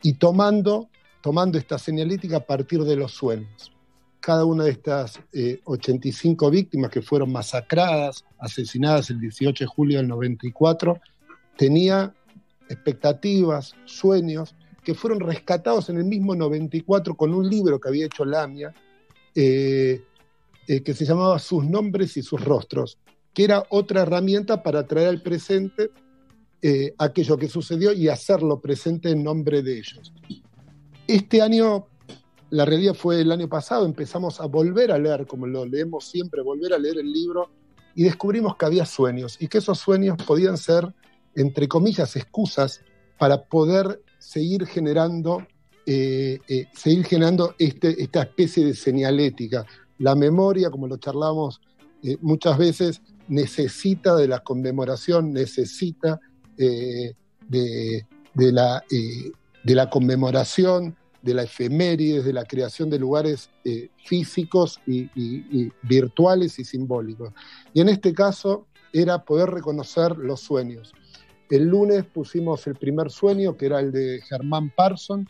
Y 0.02 0.14
tomando, 0.14 0.88
tomando 1.24 1.56
esta 1.56 1.78
señalética 1.78 2.36
a 2.36 2.44
partir 2.44 2.84
de 2.84 2.96
los 2.96 3.12
sueños. 3.12 3.72
Cada 4.20 4.44
una 4.44 4.64
de 4.64 4.72
estas 4.72 5.18
eh, 5.32 5.58
85 5.64 6.50
víctimas 6.50 6.90
que 6.90 7.00
fueron 7.00 7.32
masacradas, 7.32 8.26
asesinadas 8.38 9.08
el 9.08 9.20
18 9.20 9.64
de 9.64 9.66
julio 9.66 9.96
del 9.96 10.08
94, 10.08 11.00
tenía 11.56 12.12
expectativas, 12.68 13.74
sueños, 13.86 14.54
que 14.84 14.92
fueron 14.92 15.18
rescatados 15.18 15.88
en 15.88 15.96
el 15.96 16.04
mismo 16.04 16.34
94 16.34 17.14
con 17.14 17.32
un 17.32 17.48
libro 17.48 17.80
que 17.80 17.88
había 17.88 18.04
hecho 18.04 18.26
Lamia, 18.26 18.74
eh, 19.34 20.02
eh, 20.68 20.82
que 20.82 20.92
se 20.92 21.06
llamaba 21.06 21.38
Sus 21.38 21.64
nombres 21.64 22.18
y 22.18 22.22
sus 22.22 22.44
rostros, 22.44 22.98
que 23.32 23.44
era 23.44 23.64
otra 23.70 24.02
herramienta 24.02 24.62
para 24.62 24.86
traer 24.86 25.08
al 25.08 25.22
presente 25.22 25.88
eh, 26.60 26.94
aquello 26.98 27.38
que 27.38 27.48
sucedió 27.48 27.94
y 27.94 28.08
hacerlo 28.08 28.60
presente 28.60 29.08
en 29.08 29.24
nombre 29.24 29.62
de 29.62 29.78
ellos. 29.78 30.12
Este 31.06 31.42
año, 31.42 31.86
la 32.48 32.64
realidad 32.64 32.94
fue 32.94 33.20
el 33.20 33.30
año 33.30 33.48
pasado, 33.48 33.84
empezamos 33.84 34.40
a 34.40 34.46
volver 34.46 34.90
a 34.90 34.98
leer, 34.98 35.26
como 35.26 35.46
lo 35.46 35.66
leemos 35.66 36.06
siempre, 36.06 36.40
volver 36.40 36.72
a 36.72 36.78
leer 36.78 36.98
el 36.98 37.12
libro 37.12 37.50
y 37.94 38.04
descubrimos 38.04 38.56
que 38.56 38.64
había 38.64 38.86
sueños 38.86 39.36
y 39.38 39.48
que 39.48 39.58
esos 39.58 39.78
sueños 39.78 40.16
podían 40.26 40.56
ser, 40.56 40.94
entre 41.34 41.68
comillas, 41.68 42.16
excusas 42.16 42.80
para 43.18 43.44
poder 43.44 44.02
seguir 44.18 44.66
generando, 44.66 45.46
eh, 45.84 46.40
eh, 46.48 46.66
seguir 46.74 47.04
generando 47.04 47.54
este, 47.58 48.02
esta 48.02 48.22
especie 48.22 48.64
de 48.64 48.74
señalética. 48.74 49.66
La 49.98 50.14
memoria, 50.14 50.70
como 50.70 50.88
lo 50.88 50.96
charlamos 50.96 51.60
eh, 52.02 52.16
muchas 52.22 52.56
veces, 52.56 53.02
necesita 53.28 54.16
de 54.16 54.26
la 54.26 54.40
conmemoración, 54.40 55.32
necesita 55.32 56.18
de, 56.56 57.14
la, 58.34 58.82
de 59.64 59.74
la 59.74 59.90
conmemoración, 59.90 60.96
de 61.22 61.34
la 61.34 61.42
efemérides, 61.44 62.24
de 62.24 62.32
la 62.34 62.44
creación 62.44 62.90
de 62.90 62.98
lugares 62.98 63.50
eh, 63.64 63.88
físicos 64.04 64.78
y, 64.86 65.04
y- 65.14 65.46
y 65.50 65.72
virtuales 65.82 66.58
y 66.58 66.64
simbólicos. 66.64 67.32
Y 67.72 67.80
en 67.80 67.88
este 67.88 68.12
caso 68.12 68.66
era 68.92 69.24
poder 69.24 69.50
reconocer 69.50 70.16
los 70.18 70.40
sueños. 70.40 70.92
El 71.50 71.64
lunes 71.68 72.04
pusimos 72.04 72.66
el 72.66 72.74
primer 72.74 73.10
sueño, 73.10 73.56
que 73.56 73.66
era 73.66 73.80
el 73.80 73.90
de 73.90 74.20
Germán 74.28 74.70
Parson. 74.74 75.28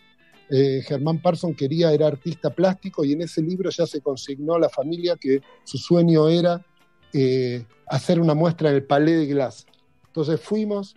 Eh, 0.51 0.83
Germán 0.87 1.23
Parson 1.23 1.55
quería, 1.55 1.93
era 1.93 2.07
artista 2.09 2.51
plástico 2.51 3.05
y 3.05 3.13
en 3.13 3.23
ese 3.23 3.41
libro 3.41 3.71
ya 3.71 3.87
se 3.87 4.01
consignó 4.01 4.55
a 4.55 4.59
la 4.59 4.69
familia 4.69 5.17
que 5.19 5.41
su 5.65 5.79
sueño 5.79 6.29
era 6.29 6.65
eh, 7.13 7.65
hacer 7.87 8.21
una 8.21 8.35
muestra 8.35 8.69
en 8.71 8.77
el 8.77 8.85
Palais 8.85 9.17
de 9.17 9.27
Glass. 9.27 9.67
Entonces 10.07 10.41
fuimos 10.41 10.97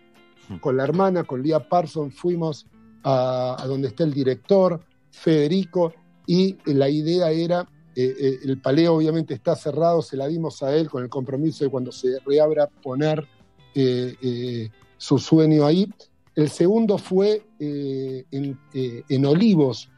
con 0.60 0.76
la 0.78 0.84
hermana, 0.84 1.24
con 1.24 1.42
Lía 1.44 1.60
Parson, 1.70 2.12
fuimos 2.12 2.66
a, 3.08 3.56
a 3.62 3.68
donde 3.68 3.88
está 3.88 4.04
el 4.04 4.14
director, 4.14 4.82
Federico, 5.12 5.94
y 6.28 6.58
la 6.66 6.90
idea 6.90 7.32
era, 7.32 7.62
eh, 7.96 8.14
eh, 8.20 8.40
el 8.44 8.60
palais 8.60 8.90
obviamente 8.90 9.34
está 9.34 9.56
cerrado, 9.56 10.02
se 10.02 10.18
la 10.18 10.28
dimos 10.28 10.62
a 10.62 10.76
él 10.76 10.90
con 10.90 11.04
el 11.04 11.10
compromiso 11.10 11.64
de 11.64 11.72
cuando 11.72 11.92
se 11.92 12.20
reabra 12.26 12.68
poner 12.68 13.26
eh, 13.74 14.70
su 14.98 15.18
sueño 15.18 15.66
ahí. 15.66 15.90
El 16.36 16.50
segundo 16.50 16.98
fue 16.98 17.44
en, 17.60 18.60
en 18.74 19.26
Olivos. 19.26 19.90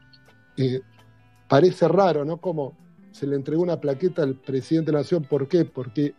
Parece 1.48 1.88
raro, 1.88 2.24
¿no? 2.24 2.38
Como 2.38 2.78
se 3.10 3.26
le 3.26 3.36
entregó 3.36 3.62
una 3.62 3.80
plaqueta 3.80 4.22
al 4.22 4.36
presidente 4.36 4.90
de 4.90 4.92
la 4.92 5.00
Nación. 5.00 5.24
¿Por 5.24 5.48
qué? 5.48 5.66
Porque 5.66 6.14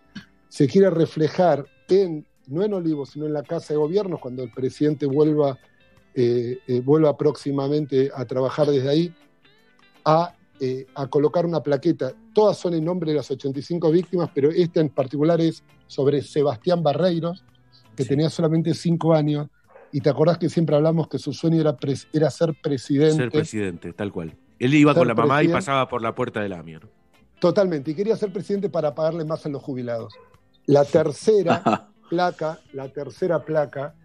se 0.47 0.67
quiere 0.67 0.89
reflejar 0.91 1.65
en, 1.87 2.27
no 2.47 2.63
en 2.63 2.73
Olivos, 2.73 3.11
sino 3.11 3.25
en 3.25 3.33
la 3.33 3.41
Casa 3.43 3.73
de 3.73 3.79
Gobierno, 3.79 4.19
cuando 4.19 4.43
el 4.43 4.51
presidente 4.51 5.07
vuelva 5.07 5.57
eh, 6.13 6.59
eh, 6.67 6.81
vuelva 6.81 7.15
próximamente 7.15 8.11
a 8.13 8.25
trabajar 8.25 8.67
desde 8.67 8.89
ahí, 8.89 9.13
a, 10.03 10.33
eh, 10.59 10.85
a 10.95 11.07
colocar 11.07 11.45
una 11.45 11.61
plaqueta. 11.61 12.13
Todas 12.33 12.57
son 12.57 12.73
en 12.73 12.83
nombre 12.83 13.11
de 13.11 13.17
las 13.17 13.31
85 13.31 13.91
víctimas, 13.91 14.29
pero 14.33 14.49
esta 14.49 14.81
en 14.81 14.89
particular 14.89 15.39
es 15.39 15.63
sobre 15.87 16.21
Sebastián 16.21 16.83
Barreiros, 16.83 17.45
que 17.95 18.05
tenía 18.05 18.29
solamente 18.29 18.73
5 18.73 19.13
años. 19.13 19.47
Y 19.93 20.01
te 20.01 20.09
acordás 20.09 20.37
que 20.37 20.49
siempre 20.49 20.75
hablamos 20.75 21.07
que 21.07 21.17
su 21.17 21.33
sueño 21.33 21.61
era, 21.61 22.29
ser 22.29 22.55
presidente. 22.61 23.15
Ser 23.15 23.31
presidente, 23.31 23.93
tal 23.93 24.11
cual. 24.11 24.35
Él 24.59 24.73
iba 24.73 24.93
con 24.93 25.07
la 25.07 25.13
mamá 25.13 25.43
y 25.43 25.47
pasaba 25.47 25.87
por 25.87 26.01
la 26.01 26.15
puerta 26.15 26.41
del 26.41 26.53
AMIA. 26.53 26.79
¿no? 26.79 26.89
Totalmente, 27.39 27.91
y 27.91 27.95
quería 27.95 28.15
ser 28.15 28.31
presidente 28.31 28.69
para 28.69 28.93
pagarle 28.93 29.25
más 29.25 29.45
a 29.45 29.49
los 29.49 29.61
jubilados. 29.61 30.13
La 30.65 30.85
tercera 30.85 31.89
placa, 32.09 32.59
la 32.71 32.87
tercera 32.89 33.43
placa 33.43 33.95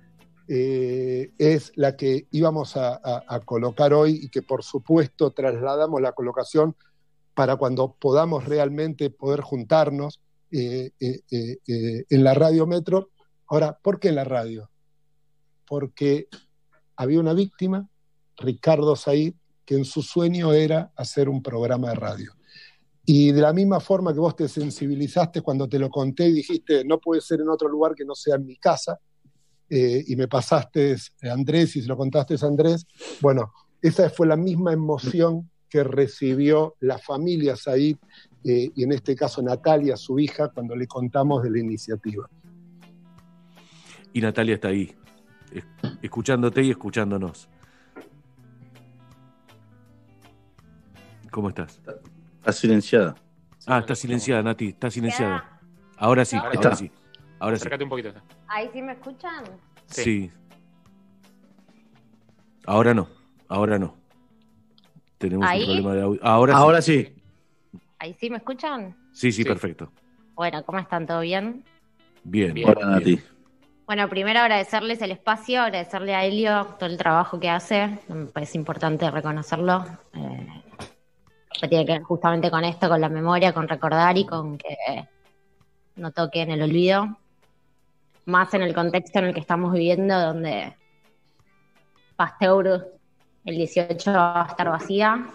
eh, 0.49 1.33
es 1.39 1.73
la 1.75 1.97
que 1.97 2.29
íbamos 2.31 2.77
a, 2.77 3.01
colocar 3.45 3.93
hoy 3.93 4.21
y 4.23 4.29
que 4.29 4.43
por 4.43 4.63
supuesto 4.63 5.33
trasladamos 5.33 6.01
la 6.01 6.13
colocación 6.13 6.77
para 7.35 7.57
cuando 7.57 7.97
podamos 7.99 8.45
realmente 8.45 9.11
poder 9.11 9.41
juntarnos 9.41 10.21
eh, 10.51 10.93
eh, 11.01 12.05
en 12.09 12.25
la 12.25 12.35
radio 12.35 12.67
Metro. 12.67 13.11
Ahora, 13.49 13.79
¿por 13.81 13.99
qué 13.99 14.09
en 14.09 14.15
la 14.15 14.25
radio? 14.25 14.71
Porque 15.67 16.29
había 16.97 17.21
una 17.21 17.35
víctima, 17.35 17.89
Ricardo 18.37 18.97
Said, 18.97 19.35
que 19.65 19.75
en 19.75 19.85
su 19.85 20.01
sueño 20.01 20.53
era 20.53 20.93
hacer 20.97 21.29
un 21.29 21.43
programa 21.43 21.91
de 21.91 21.97
radio. 21.97 22.33
Y 23.05 23.33
de 23.33 23.41
la 23.41 23.53
misma 23.53 23.81
forma 23.81 24.13
que 24.13 24.21
vos 24.21 24.35
te 24.35 24.49
sensibilizaste 24.49 25.41
cuando 25.41 25.69
te 25.69 25.79
lo 25.79 25.91
conté 25.91 26.27
y 26.29 26.33
dijiste, 26.33 26.85
no 26.85 26.99
puede 26.99 27.21
ser 27.21 27.41
en 27.41 27.49
otro 27.49 27.69
lugar 27.69 27.95
que 27.95 28.05
no 28.05 28.15
sea 28.15 28.37
en 28.37 28.47
mi 28.47 28.57
casa, 28.57 28.99
eh, 29.69 30.05
y 30.07 30.17
me 30.17 30.29
pasaste 30.29 30.93
eh, 30.93 31.31
Andrés 31.31 31.77
y 31.77 31.83
se 31.83 31.89
lo 31.89 31.97
contaste 31.97 32.35
a 32.41 32.47
Andrés, 32.47 32.87
bueno, 33.21 33.53
esa 33.83 34.09
fue 34.11 34.27
la 34.27 34.37
misma 34.37 34.73
emoción 34.73 35.51
que 35.69 35.83
recibió 35.85 36.77
la 36.81 36.99
familia 36.99 37.57
Said, 37.57 37.97
eh, 38.45 38.71
y 38.75 38.85
en 38.85 38.93
este 38.93 39.17
caso 39.17 39.43
Natalia, 39.43 39.97
su 39.97 40.19
hija, 40.19 40.49
cuando 40.49 40.77
le 40.77 40.87
contamos 40.87 41.43
de 41.43 41.51
la 41.51 41.59
iniciativa. 41.59 42.29
Y 44.13 44.21
Natalia 44.21 44.55
está 44.55 44.69
ahí, 44.69 44.95
es- 45.53 45.65
escuchándote 46.03 46.63
y 46.63 46.71
escuchándonos. 46.71 47.49
¿Cómo 51.31 51.49
estás? 51.51 51.81
Está 52.39 52.53
silenciada. 52.53 53.15
Ah, 53.67 53.81
está 53.81 53.95
silenciada, 53.95 54.43
Nati, 54.43 54.69
está 54.69 54.91
silenciada. 54.91 55.61
Ahora 55.97 56.25
sí, 56.25 56.37
Ahora 56.37 56.77
sí. 56.77 56.91
Ahora 57.39 57.57
sí. 57.57 57.61
Acércate 57.63 57.85
un 57.85 57.91
poquito. 57.91 58.13
¿Ahí 58.49 58.69
sí 58.73 58.83
me 58.83 58.93
escuchan? 58.93 59.45
Sí. 59.87 60.31
Ahora 62.67 62.95
no, 62.95 63.09
ahora 63.49 63.79
no. 63.79 63.97
Tenemos 65.19 65.47
¿Ahí? 65.49 65.61
un 65.61 65.67
problema 65.67 65.95
de 65.95 66.03
audio. 66.03 66.21
Ahora, 66.23 66.57
Ahora 66.57 66.83
sí. 66.83 67.05
sí. 67.05 67.81
¿Ahí 67.99 68.15
sí 68.15 68.31
me 68.31 68.37
escuchan? 68.39 68.97
Sí, 69.13 69.33
sí, 69.33 69.45
perfecto. 69.45 69.91
Bueno, 70.35 70.63
¿cómo 70.65 70.79
están? 70.79 71.07
¿Todo 71.07 71.21
bien? 71.21 71.65
Bien. 72.25 72.55
Hola, 72.67 72.87
Nati. 72.87 73.19
Bueno, 73.87 74.09
primero 74.09 74.41
agradecerles 74.41 75.01
el 75.01 75.13
espacio, 75.13 75.63
agradecerle 75.63 76.15
a 76.15 76.25
Helio 76.25 76.67
todo 76.79 76.89
el 76.91 76.99
trabajo 76.99 77.39
que 77.39 77.49
hace, 77.49 77.99
me 78.09 78.27
parece 78.27 78.59
importante 78.59 79.09
reconocerlo. 79.11 79.85
eh, 80.13 80.63
que 81.59 81.69
tiene 81.69 81.87
que 81.87 81.93
ver 81.93 82.03
justamente 82.03 82.51
con 82.51 82.65
esto, 82.65 82.87
con 82.89 83.01
la 83.01 83.09
memoria, 83.09 83.55
con 83.55 83.67
recordar 83.67 84.19
y 84.19 84.27
con 84.27 84.59
que 84.59 84.77
no 85.95 86.11
toque 86.13 86.43
en 86.43 86.51
el 86.51 86.61
olvido. 86.63 87.17
Más 88.27 88.53
en 88.55 88.63
el 88.63 88.75
contexto 88.75 89.19
en 89.19 89.27
el 89.27 89.35
que 89.35 89.41
estamos 89.41 89.73
viviendo, 89.73 90.19
donde 90.21 90.77
Pasteur 92.17 92.93
el 93.45 93.57
18 93.57 94.13
va 94.13 94.43
a 94.43 94.49
estar 94.49 94.69
vacía. 94.69 95.27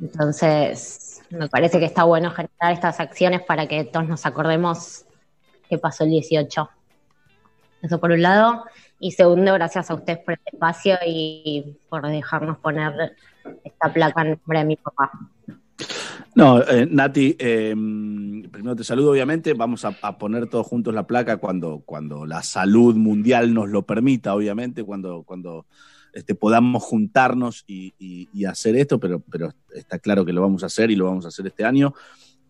Entonces, 0.00 1.22
me 1.30 1.48
parece 1.48 1.78
que 1.78 1.86
está 1.86 2.04
bueno 2.04 2.30
generar 2.30 2.72
estas 2.72 3.00
acciones 3.00 3.42
para 3.42 3.66
que 3.66 3.84
todos 3.84 4.06
nos 4.06 4.26
acordemos 4.26 5.04
qué 5.68 5.78
pasó 5.78 6.04
el 6.04 6.10
18. 6.10 6.68
Eso 7.82 8.00
por 8.00 8.10
un 8.10 8.22
lado. 8.22 8.64
Y 8.98 9.12
segundo, 9.12 9.52
gracias 9.52 9.90
a 9.90 9.94
ustedes 9.94 10.18
por 10.18 10.34
el 10.34 10.40
espacio 10.44 10.96
y 11.06 11.78
por 11.88 12.06
dejarnos 12.06 12.58
poner 12.58 13.16
esta 13.62 13.92
placa 13.92 14.22
en 14.22 14.30
nombre 14.30 14.58
de 14.58 14.64
mi 14.64 14.76
papá. 14.76 15.12
No, 16.34 16.62
eh, 16.62 16.86
Nati, 16.90 17.34
eh, 17.38 17.72
primero 17.72 18.76
te 18.76 18.84
saludo, 18.84 19.12
obviamente. 19.12 19.54
Vamos 19.54 19.84
a, 19.84 19.92
poner 20.18 20.48
todos 20.48 20.66
juntos 20.66 20.92
la 20.94 21.06
placa 21.06 21.38
cuando, 21.38 21.82
cuando 21.84 22.26
la 22.26 22.42
salud 22.42 22.94
mundial 22.94 23.54
nos 23.54 23.70
lo 23.70 23.82
permita, 23.82 24.34
obviamente, 24.34 24.84
cuando, 24.84 25.22
cuando 25.22 25.66
este, 26.12 26.34
podamos 26.34 26.82
juntarnos 26.82 27.64
y, 27.66 28.44
hacer 28.44 28.76
esto, 28.76 29.00
pero, 29.00 29.22
está 29.74 29.98
claro 29.98 30.24
que 30.24 30.32
lo 30.32 30.42
vamos 30.42 30.62
a 30.62 30.66
hacer 30.66 30.90
y 30.90 30.96
lo 30.96 31.06
vamos 31.06 31.24
a 31.24 31.28
hacer 31.28 31.46
este 31.46 31.64
año. 31.64 31.94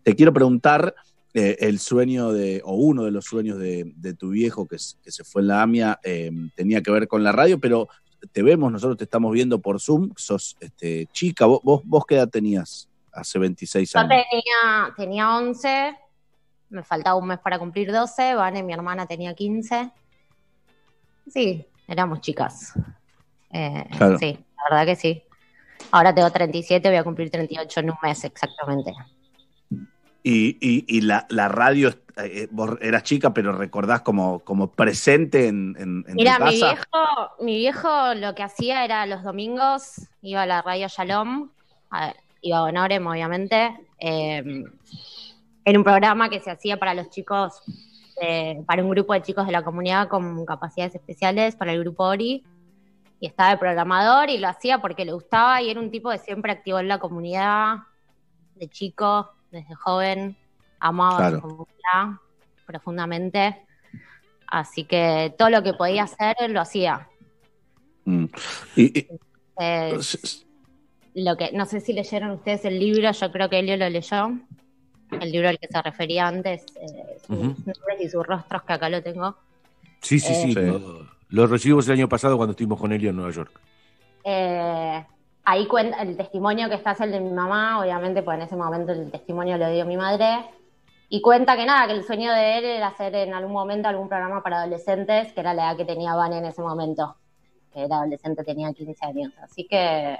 Te 0.03 0.15
quiero 0.15 0.33
preguntar 0.33 0.93
eh, 1.33 1.55
el 1.61 1.79
sueño 1.79 2.31
de, 2.31 2.61
o 2.65 2.75
uno 2.75 3.03
de 3.03 3.11
los 3.11 3.25
sueños 3.25 3.57
de, 3.57 4.15
tu 4.17 4.29
viejo 4.29 4.67
que, 4.67 4.77
que 5.03 5.11
se 5.11 5.23
fue 5.23 5.41
en 5.43 5.47
la 5.47 5.61
AMIA, 5.61 5.99
eh, 6.03 6.31
tenía 6.55 6.81
que 6.81 6.91
ver 6.91 7.07
con 7.07 7.23
la 7.23 7.31
radio, 7.31 7.59
pero 7.59 7.87
te 8.31 8.41
vemos, 8.41 8.71
nosotros 8.71 8.97
te 8.97 9.05
estamos 9.05 9.31
viendo 9.33 9.59
por 9.59 9.79
Zoom, 9.79 10.11
sos 10.15 10.57
este, 10.59 11.07
chica, 11.13 11.45
vos, 11.45 11.61
vos, 11.63 11.81
vos 11.85 12.05
qué 12.05 12.15
edad 12.15 12.29
tenías 12.29 12.89
hace 13.17 13.39
26 13.39 13.91
Yo 13.93 13.99
años. 13.99 14.09
tenía, 14.29 14.93
tenía 14.95 15.37
11, 15.37 15.97
me 16.69 16.83
faltaba 16.83 17.15
un 17.17 17.27
mes 17.27 17.39
para 17.39 17.57
cumplir 17.59 17.91
12, 17.91 18.35
Vane, 18.35 18.63
mi 18.63 18.73
hermana, 18.73 19.05
tenía 19.05 19.33
15. 19.33 19.91
Sí, 21.27 21.65
éramos 21.87 22.21
chicas. 22.21 22.73
Eh, 23.51 23.85
Claro. 23.97 24.17
Sí, 24.17 24.37
la 24.57 24.63
verdad 24.77 24.85
que 24.85 24.95
sí. 24.95 25.23
Ahora 25.91 26.13
tengo 26.13 26.29
37, 26.31 26.87
voy 26.89 26.97
a 26.97 27.03
cumplir 27.03 27.29
38 27.29 27.79
en 27.79 27.89
un 27.91 27.97
mes 28.01 28.23
exactamente. 28.23 28.93
Y, 30.23 30.57
y- 30.59 30.85
y 30.87 31.01
la, 31.01 31.25
la 31.29 31.47
radio, 31.47 31.93
eh, 32.17 32.47
vos 32.51 32.71
eras 32.81 33.03
chica, 33.03 33.33
pero 33.33 33.53
recordás 33.53 34.01
como, 34.01 34.39
como 34.39 34.71
presente 34.71 35.47
en, 35.47 35.75
en, 35.79 36.03
en 36.07 36.15
Mira, 36.15 36.37
tu 36.37 36.43
mi 36.45 36.59
casa. 36.59 36.73
viejo, 36.73 37.31
mi 37.39 37.55
viejo 37.57 38.13
lo 38.15 38.35
que 38.35 38.43
hacía 38.43 38.83
era 38.83 39.05
los 39.05 39.23
domingos, 39.23 40.07
iba 40.21 40.41
a 40.41 40.45
la 40.45 40.61
radio 40.61 40.87
Shalom, 40.89 41.51
a- 41.91 42.13
iba 42.41 42.57
a 42.59 42.61
Bonorem, 42.61 43.05
obviamente. 43.07 43.77
eh, 43.99 44.63
era 45.65 45.77
un 45.77 45.83
programa 45.83 46.29
que 46.29 46.39
se 46.39 46.49
hacía 46.51 46.77
para 46.77 46.93
los 46.93 47.09
chicos, 47.09 47.61
eh, 48.21 48.61
para 48.65 48.81
un 48.83 48.89
grupo 48.89 49.13
de 49.13 49.21
chicos 49.21 49.45
de 49.45 49.51
la 49.51 49.63
comunidad 49.63 50.07
con 50.07 50.45
capacidades 50.45 50.95
especiales, 50.95 51.55
para 51.55 51.73
el 51.73 51.79
grupo 51.81 52.03
Ori. 52.05 52.43
Y 53.19 53.27
estaba 53.27 53.49
de 53.49 53.57
programador 53.57 54.29
y 54.29 54.37
lo 54.37 54.47
hacía 54.47 54.77
porque 54.79 55.03
le 55.03 55.11
gustaba 55.11 55.61
y 55.61 55.69
era 55.69 55.79
un 55.79 55.89
tipo 55.91 56.09
que 56.11 56.19
siempre 56.19 56.51
activó 56.51 56.79
en 56.79 56.87
la 56.87 56.99
comunidad, 56.99 57.79
de 58.55 58.69
chico, 58.69 59.31
desde 59.51 59.73
joven, 59.75 60.37
amaba 60.79 61.17
Claro. 61.17 61.35
su 61.37 61.41
comunidad 61.41 62.21
profundamente. 62.65 63.65
Así 64.47 64.85
que 64.85 65.33
todo 65.37 65.49
lo 65.49 65.63
que 65.63 65.73
podía 65.73 66.03
hacer 66.03 66.35
lo 66.49 66.61
hacía. 66.61 67.09
Mm. 68.05 68.25
Y- 68.75 68.99
y- 68.99 69.07
Eh, 69.59 69.97
lo 71.17 71.35
que 71.35 71.51
no 71.51 71.65
sé 71.65 71.81
si 71.81 71.93
leyeron 71.93 72.31
ustedes 72.31 72.65
el 72.65 72.79
libro, 72.79 73.11
yo 73.11 73.31
creo 73.31 73.49
que 73.49 73.59
Elio 73.59 73.75
lo 73.75 73.89
leyó. 73.89 74.37
El 75.19 75.31
libro 75.31 75.49
al 75.49 75.57
que 75.57 75.67
se 75.67 75.81
refería 75.81 76.27
antes, 76.27 76.65
eh, 76.75 77.17
sus 77.25 77.37
nombres 77.37 78.01
y 78.01 78.09
sus 78.09 78.25
rostros, 78.25 78.63
que 78.63 78.73
acá 78.73 78.89
lo 78.89 79.01
tengo. 79.01 79.35
Sí, 80.01 80.19
sí, 80.19 80.35
sí. 80.35 80.51
Eh, 80.51 80.63
Lo, 80.63 81.07
lo 81.29 81.47
recibimos 81.47 81.87
el 81.87 81.93
año 81.93 82.09
pasado 82.09 82.35
cuando 82.37 82.51
estuvimos 82.51 82.79
con 82.79 82.91
Elio 82.91 83.09
en 83.09 83.15
Nueva 83.15 83.31
York. 83.31 83.59
Eh, 84.23 85.05
ahí 85.45 85.65
cuenta 85.65 86.01
el 86.01 86.17
testimonio 86.17 86.67
que 86.67 86.75
está 86.75 86.91
es 86.91 87.01
el 87.01 87.11
de 87.11 87.21
mi 87.21 87.31
mamá, 87.31 87.79
obviamente, 87.79 88.21
pues 88.21 88.37
en 88.37 88.43
ese 88.43 88.55
momento 88.55 88.91
el 88.91 89.09
testimonio 89.09 89.57
lo 89.57 89.71
dio 89.71 89.85
mi 89.85 89.97
madre. 89.97 90.45
Y 91.09 91.21
cuenta 91.21 91.55
que 91.55 91.65
nada, 91.65 91.87
que 91.87 91.93
el 91.93 92.03
sueño 92.03 92.33
de 92.33 92.57
él 92.57 92.65
era 92.65 92.87
hacer 92.87 93.15
en 93.15 93.33
algún 93.33 93.53
momento 93.53 93.87
algún 93.87 94.09
programa 94.09 94.43
para 94.43 94.59
adolescentes, 94.59 95.31
que 95.31 95.39
era 95.39 95.53
la 95.53 95.69
edad 95.69 95.77
que 95.77 95.85
tenía 95.85 96.15
Van 96.15 96.33
en 96.33 96.43
ese 96.43 96.61
momento, 96.61 97.15
que 97.73 97.85
era 97.85 97.95
adolescente, 97.95 98.43
tenía 98.43 98.73
15 98.73 99.05
años. 99.05 99.33
Así 99.41 99.65
que, 99.65 100.17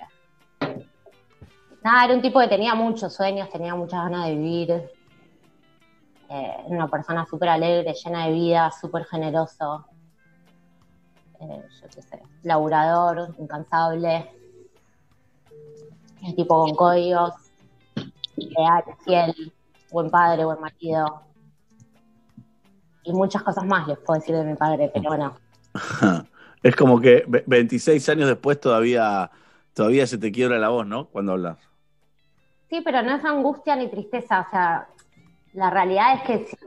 nada, 1.84 2.06
era 2.06 2.14
un 2.16 2.22
tipo 2.22 2.40
que 2.40 2.48
tenía 2.48 2.76
muchos 2.76 3.14
sueños, 3.14 3.50
tenía 3.50 3.76
muchas 3.76 4.04
ganas 4.04 4.28
de 4.28 4.36
vivir. 4.36 4.92
Eh, 6.30 6.58
una 6.66 6.88
persona 6.90 7.26
súper 7.26 7.50
alegre, 7.50 7.94
llena 7.94 8.26
de 8.28 8.34
vida, 8.34 8.72
súper 8.72 9.06
generoso. 9.06 9.86
Eh, 11.40 11.64
yo 11.82 11.88
qué 11.94 12.02
sé, 12.02 12.22
laburador, 12.44 13.34
incansable. 13.40 14.30
Un 16.22 16.36
tipo 16.36 16.66
con 16.66 16.76
códigos, 16.76 17.34
leal, 18.36 18.84
fiel, 19.06 19.54
buen 19.92 20.10
padre, 20.10 20.44
buen 20.44 20.60
marido. 20.60 21.22
Y 23.04 23.14
muchas 23.14 23.44
cosas 23.44 23.64
más 23.66 23.88
les 23.88 23.98
puedo 24.00 24.20
decir 24.20 24.36
de 24.36 24.44
mi 24.44 24.56
padre, 24.56 24.92
pero 24.94 25.10
bueno. 25.10 25.38
Es 26.64 26.76
como 26.76 27.00
que 27.00 27.24
ve- 27.28 27.44
26 27.46 28.10
años 28.10 28.28
después 28.28 28.60
todavía, 28.60 29.30
todavía 29.78 30.08
se 30.08 30.18
te 30.18 30.32
quiebra 30.32 30.58
la 30.58 30.70
voz, 30.70 30.88
¿no? 30.88 31.06
Cuando 31.06 31.34
hablas. 31.34 31.60
Sí, 32.68 32.82
pero 32.84 33.04
no 33.04 33.16
es 33.16 33.24
angustia 33.24 33.76
ni 33.76 33.88
tristeza, 33.88 34.42
o 34.48 34.50
sea, 34.50 34.88
la 35.54 35.70
realidad 35.70 36.16
es 36.16 36.22
que, 36.24 36.46
sí, 36.46 36.58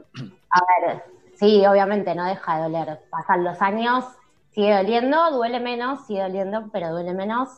a 0.49 0.61
ver, 0.87 1.03
sí, 1.35 1.65
obviamente 1.65 2.15
no 2.15 2.23
deja 2.23 2.55
de 2.55 2.63
doler. 2.63 3.01
Pasan 3.09 3.43
los 3.43 3.61
años 3.61 4.05
sigue 4.51 4.73
doliendo, 4.73 5.29
duele 5.31 5.59
menos, 5.59 6.07
sigue 6.07 6.21
doliendo, 6.21 6.69
pero 6.71 6.91
duele 6.91 7.13
menos. 7.13 7.49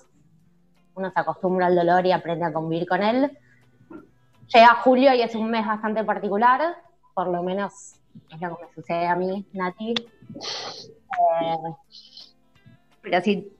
Uno 0.95 1.11
se 1.11 1.19
acostumbra 1.19 1.67
al 1.67 1.75
dolor 1.75 2.05
y 2.07 2.11
aprende 2.11 2.45
a 2.45 2.53
convivir 2.53 2.87
con 2.87 3.03
él. 3.03 3.37
Llega 4.53 4.81
julio 4.83 5.13
y 5.13 5.21
es 5.21 5.35
un 5.35 5.51
mes 5.51 5.65
bastante 5.65 6.03
particular, 6.03 6.77
por 7.13 7.27
lo 7.27 7.43
menos 7.43 7.99
es 8.31 8.41
lo 8.41 8.57
que 8.57 8.65
me 8.65 8.73
sucede 8.73 9.07
a 9.07 9.15
mí, 9.15 9.45
Nati. 9.53 9.93
Eh, 9.93 11.73
pero 13.01 13.21
sí, 13.21 13.51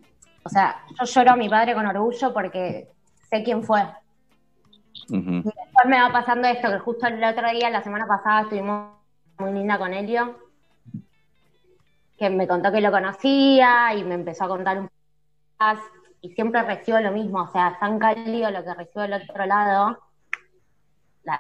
o 0.44 0.50
sea, 0.50 0.84
yo 1.00 1.06
lloro 1.06 1.32
a 1.32 1.36
mi 1.36 1.50
padre 1.50 1.74
con 1.74 1.86
orgullo 1.86 2.34
porque 2.34 2.90
sé 3.30 3.44
quién 3.44 3.64
fue. 3.64 3.82
Y 5.10 5.44
después 5.44 5.86
me 5.88 6.02
va 6.02 6.12
pasando 6.12 6.48
esto, 6.48 6.70
que 6.70 6.80
justo 6.80 7.08
el 7.08 7.24
otro 7.24 7.50
día, 7.50 7.70
la 7.70 7.84
semana 7.84 8.06
pasada, 8.08 8.42
estuvimos 8.42 8.92
muy 9.40 9.52
linda 9.54 9.78
con 9.78 9.94
Helio, 9.94 10.38
que 12.18 12.30
me 12.30 12.48
contó 12.48 12.72
que 12.72 12.82
lo 12.82 12.92
conocía 12.92 13.94
y 13.96 14.04
me 14.04 14.16
empezó 14.16 14.46
a 14.46 14.50
contar 14.50 14.80
un 14.80 14.88
poco 14.88 14.96
más, 15.60 15.80
y 16.22 16.30
siempre 16.30 16.62
recibo 16.62 17.00
lo 17.00 17.12
mismo, 17.12 17.42
o 17.42 17.52
sea, 17.52 17.78
tan 17.80 18.00
cálido 18.00 18.52
lo 18.52 18.64
que 18.64 18.74
recibo 18.74 19.02
del 19.02 19.14
otro 19.14 19.46
lado. 19.46 20.00
La- 21.24 21.40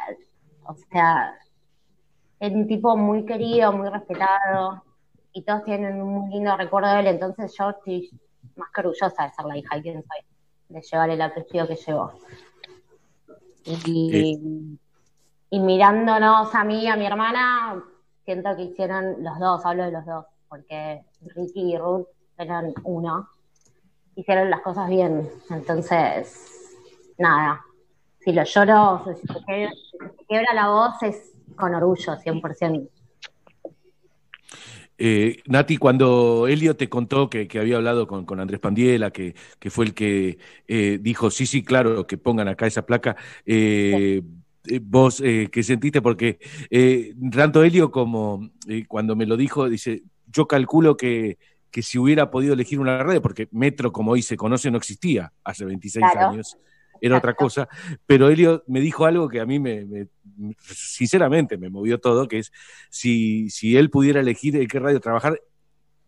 o 0.66 0.76
sea, 0.92 1.36
es 2.40 2.52
un 2.52 2.68
tipo 2.68 2.98
muy 2.98 3.26
querido, 3.26 3.72
muy 3.72 3.90
respetado, 3.90 4.84
y 5.32 5.44
todos 5.44 5.64
tienen 5.64 6.02
un 6.02 6.14
muy 6.14 6.32
lindo 6.32 6.56
recuerdo 6.58 6.94
de 6.94 7.00
él, 7.02 7.08
entonces 7.08 7.56
yo 7.58 7.70
estoy 7.70 8.10
más 8.56 8.70
que 8.72 8.82
orgullosa 8.82 9.24
de 9.24 9.30
ser 9.32 9.46
la 9.46 9.58
hija 9.58 9.76
de 9.76 9.82
quien 9.82 10.04
soy, 10.04 10.26
de 10.70 10.82
llevar 10.82 11.10
el 11.10 11.22
apellido 11.22 11.68
que 11.68 11.76
llevo. 11.76 12.14
Y, 13.66 15.60
mirándonos 15.60 16.54
a 16.54 16.64
mí 16.64 16.84
y 16.84 16.88
a 16.88 16.96
mi 16.96 17.06
hermana, 17.06 17.84
siento 18.26 18.56
que 18.56 18.64
hicieron 18.64 19.24
los 19.24 19.40
dos, 19.40 19.66
hablo 19.66 19.84
de 19.86 19.92
los 19.92 20.06
dos, 20.06 20.26
porque 20.50 21.04
Ricky 21.22 21.74
y 21.74 21.78
Ruth 21.78 22.08
eran 22.38 22.74
uno, 22.84 23.30
hicieron 24.16 24.50
las 24.50 24.62
cosas 24.62 24.90
bien. 24.90 25.30
Entonces, 25.50 26.76
nada, 27.18 27.64
si 28.20 28.34
lo 28.34 28.44
lloro, 28.44 29.06
quiebra 30.28 30.54
la 30.54 30.70
voz 30.70 31.04
es 31.04 31.34
con 31.56 31.76
orgullo, 31.76 32.14
100%. 32.14 32.90
Eh, 35.06 35.42
Nati, 35.48 35.76
cuando 35.76 36.48
Elio 36.48 36.78
te 36.78 36.88
contó 36.88 37.30
que, 37.30 37.46
que 37.46 37.60
había 37.60 37.76
hablado 37.76 38.08
con, 38.08 38.26
con 38.26 38.40
Andrés 38.40 38.62
Pandiela, 38.62 39.12
que, 39.12 39.36
que 39.60 39.70
fue 39.70 39.84
el 39.84 39.94
que 39.94 40.38
eh, 40.66 40.98
dijo, 41.02 41.30
sí, 41.30 41.46
sí, 41.46 41.62
claro, 41.62 42.08
que 42.08 42.18
pongan 42.18 42.48
acá 42.48 42.68
esa 42.68 42.86
placa, 42.86 43.18
eh, 43.46 44.22
eh, 44.66 44.80
vos, 44.82 45.20
eh, 45.20 45.50
¿qué 45.52 45.62
sentiste? 45.62 46.02
Porque 46.02 46.40
tanto 47.34 47.64
Elio 47.64 47.92
como 47.92 48.50
cuando 48.88 49.18
me 49.18 49.26
lo 49.26 49.36
dijo, 49.36 49.68
dice, 49.68 50.04
yo 50.28 50.48
calculo 50.48 50.96
que, 50.96 51.38
que 51.70 51.82
si 51.82 51.98
hubiera 51.98 52.32
podido 52.32 52.54
elegir 52.54 52.80
una 52.80 53.04
radio, 53.04 53.22
porque 53.22 53.50
Metro, 53.52 53.92
como 53.92 54.12
hoy 54.12 54.22
se 54.22 54.38
conoce, 54.38 54.72
no 54.72 54.78
existía 54.78 55.34
hace 55.44 55.66
26 55.66 56.06
Claro. 56.14 56.30
años, 56.30 56.58
era 57.06 57.18
otra 57.18 57.34
cosa, 57.34 57.68
pero 58.06 58.30
Elio 58.30 58.64
me 58.68 58.80
dijo 58.80 59.06
algo 59.06 59.28
que 59.28 59.42
a 59.42 59.46
mí 59.46 59.60
me, 59.60 59.86
me- 59.86 60.08
sinceramente 60.62 61.58
me 61.58 61.70
movió 61.70 62.00
todo, 62.00 62.28
que 62.28 62.40
es 62.40 62.52
si, 62.90 63.50
si 63.50 63.76
él 63.76 63.90
pudiera 63.90 64.22
elegir 64.22 64.56
en 64.56 64.68
qué 64.68 64.80
radio 64.80 65.00
trabajar, 65.02 65.38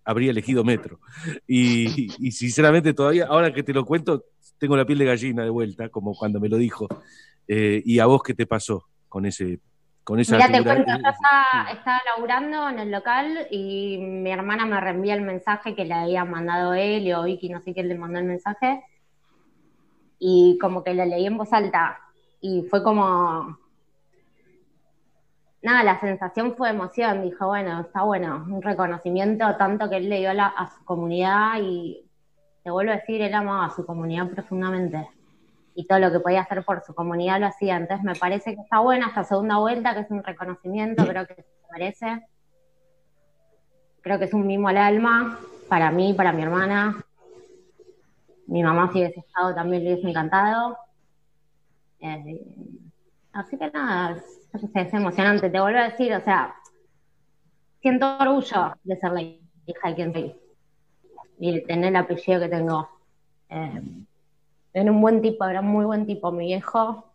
habría 0.06 0.32
elegido 0.32 0.64
Metro. 0.64 1.00
Y, 1.48 2.14
y 2.26 2.32
sinceramente 2.32 2.94
todavía, 2.94 3.26
ahora 3.28 3.54
que 3.54 3.64
te 3.64 3.74
lo 3.74 3.84
cuento, 3.86 4.24
tengo 4.58 4.78
la 4.78 4.86
piel 4.86 5.00
de 5.00 5.06
gallina 5.06 5.44
de 5.44 5.50
vuelta, 5.50 5.90
como 5.90 6.16
cuando 6.16 6.40
me 6.40 6.48
lo 6.48 6.58
dijo. 6.58 6.88
Eh, 7.48 7.82
¿Y 7.86 8.00
a 8.00 8.06
vos 8.06 8.24
qué 8.24 8.34
te 8.34 8.48
pasó 8.48 8.86
con 9.10 9.26
ese 9.26 9.60
con 10.06 10.20
esa 10.20 10.38
Mira, 10.38 10.52
te 10.52 10.64
cuento, 10.64 10.92
yo 10.92 11.10
estaba, 11.10 11.72
estaba 11.72 12.00
laburando 12.06 12.70
en 12.70 12.78
el 12.80 12.92
local 12.92 13.48
y 13.50 13.98
mi 13.98 14.32
hermana 14.32 14.66
me 14.68 14.80
reenvía 14.80 15.16
el 15.16 15.22
mensaje 15.22 15.76
que 15.76 15.84
le 15.84 15.96
había 15.96 16.24
mandado 16.26 16.76
él 16.76 17.12
o 17.16 17.24
Vicky, 17.24 17.50
no 17.50 17.60
sé 17.64 17.74
quién 17.74 17.90
le 17.90 17.98
mandó 17.98 18.20
el 18.20 18.26
mensaje. 18.26 18.84
Y 20.20 20.58
como 20.60 20.84
que 20.84 20.94
lo 20.94 21.06
leí 21.06 21.26
en 21.26 21.38
voz 21.38 21.52
alta 21.54 22.00
y 22.42 22.64
fue 22.64 22.84
como... 22.84 23.58
Nada, 25.62 25.84
la 25.84 26.00
sensación 26.00 26.56
fue 26.56 26.70
emoción. 26.70 27.24
Dijo, 27.24 27.48
bueno, 27.48 27.82
está 27.82 28.04
bueno, 28.04 28.46
un 28.48 28.62
reconocimiento 28.62 29.56
tanto 29.58 29.90
que 29.90 29.98
él 29.98 30.10
le 30.10 30.20
dio 30.20 30.34
la- 30.34 30.48
a 30.48 30.68
su 30.68 30.86
comunidad 30.86 31.60
y 31.62 32.06
te 32.64 32.70
vuelvo 32.72 32.92
a 32.92 32.96
decir, 32.98 33.22
él 33.22 33.34
amaba 33.34 33.66
a 33.66 33.76
su 33.76 33.86
comunidad 33.86 34.30
profundamente 34.30 35.08
y 35.76 35.86
todo 35.86 36.00
lo 36.00 36.12
que 36.12 36.20
podía 36.20 36.42
hacer 36.42 36.64
por 36.64 36.82
su 36.84 36.96
comunidad 36.96 37.40
lo 37.40 37.48
hacía. 37.48 37.76
Entonces 37.78 38.04
me 38.04 38.16
parece 38.16 38.56
que 38.56 38.62
está 38.62 38.80
buena 38.80 39.08
esta 39.08 39.24
segunda 39.24 39.58
vuelta, 39.58 39.94
que 39.94 40.02
es 40.02 40.12
un 40.12 40.24
reconocimiento, 40.24 41.06
creo 41.06 41.28
que 41.28 41.36
se 41.36 41.44
merece. 41.72 42.26
Creo 44.02 44.18
que 44.18 44.26
es 44.26 44.34
un 44.34 44.48
mimo 44.48 44.68
al 44.70 44.78
alma, 44.78 45.40
para 45.68 45.92
mí, 45.92 46.14
para 46.14 46.32
mi 46.32 46.44
hermana. 46.44 47.05
Mi 48.48 48.64
mamá, 48.64 48.92
si 48.92 49.00
hubiese 49.00 49.20
estado, 49.20 49.56
también 49.56 49.84
le 49.84 49.94
hubiese 49.94 50.10
encantado. 50.10 50.78
Eh, 52.00 52.42
así 53.34 53.58
que 53.58 53.72
nada, 53.72 54.18
es, 54.18 54.94
emocionante. 54.94 55.50
Te 55.50 55.60
vuelvo 55.60 55.80
a 55.80 55.90
decir, 55.90 56.14
o 56.14 56.22
sea, 56.22 56.56
siento 57.82 58.18
orgullo 58.18 58.74
de 58.84 58.96
ser 58.98 59.12
la 59.12 59.22
hija 59.22 59.90
de 59.90 59.96
quien 59.96 60.14
soy 60.14 60.36
y 61.40 61.54
de 61.54 61.62
tener 61.62 61.90
el 61.90 61.96
apellido 61.96 62.40
que 62.40 62.50
tengo. 62.50 62.90
Eh, 63.50 63.82
era 64.74 64.92
un 64.92 65.02
buen 65.02 65.22
tipo, 65.22 65.46
era 65.46 65.62
un 65.62 65.68
muy 65.68 65.86
buen 65.86 66.06
tipo, 66.06 66.32
mi 66.32 66.48
viejo. 66.48 67.06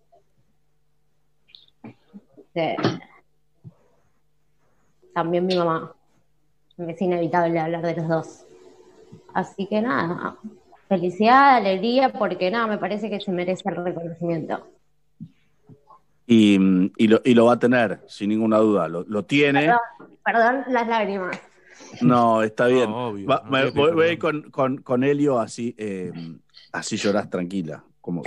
Eh, 2.55 2.77
también 5.15 5.47
mi 5.47 5.57
mamá. 5.57 5.95
Es 6.79 7.01
inevitable 7.03 7.61
hablar 7.61 7.83
de 7.83 7.97
los 7.97 8.09
dos. 8.09 8.47
Así 9.35 9.67
que 9.67 9.83
nada, 9.83 10.37
felicidad, 10.91 11.55
alegría, 11.57 12.09
porque 12.13 12.51
nada, 12.51 12.67
me 12.67 12.77
parece 12.77 13.09
que 13.09 13.21
se 13.21 13.31
merece 13.31 13.63
el 13.69 13.77
reconocimiento. 13.85 14.67
Y, 16.27 16.59
y 16.97 17.07
lo, 17.09 17.21
y 17.25 17.35
lo 17.35 17.45
va 17.47 17.53
a 17.55 17.59
tener, 17.61 18.01
sin 18.09 18.29
ninguna 18.31 18.59
duda. 18.59 18.89
Lo, 18.89 19.05
lo 19.05 19.25
tiene. 19.25 19.61
Perdón, 19.61 19.79
perdón 20.25 20.65
las 20.69 20.89
lágrimas. 20.89 21.41
No, 22.03 22.43
está 22.43 22.67
bien. 22.67 22.91
No, 22.91 23.09
obvio, 23.09 23.27
Va- 23.29 23.43
no 23.45 23.51
me- 23.53 23.71
voy, 23.71 23.93
voy 23.93 24.07
a 24.07 24.13
ir 24.13 24.19
perdón. 24.19 24.43
con, 24.43 24.51
con, 24.51 24.79
con 24.83 25.05
Helio, 25.05 25.39
así, 25.39 25.75
eh, 25.79 26.13
así 26.73 26.97
llorás 26.97 27.31
tranquila. 27.31 27.85
Como, 28.01 28.23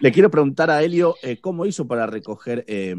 le 0.00 0.10
quiero 0.10 0.30
preguntar 0.30 0.70
a 0.70 0.82
Helio 0.82 1.16
eh, 1.22 1.38
cómo 1.38 1.66
hizo 1.66 1.86
para 1.86 2.06
recoger 2.06 2.64
eh, 2.66 2.96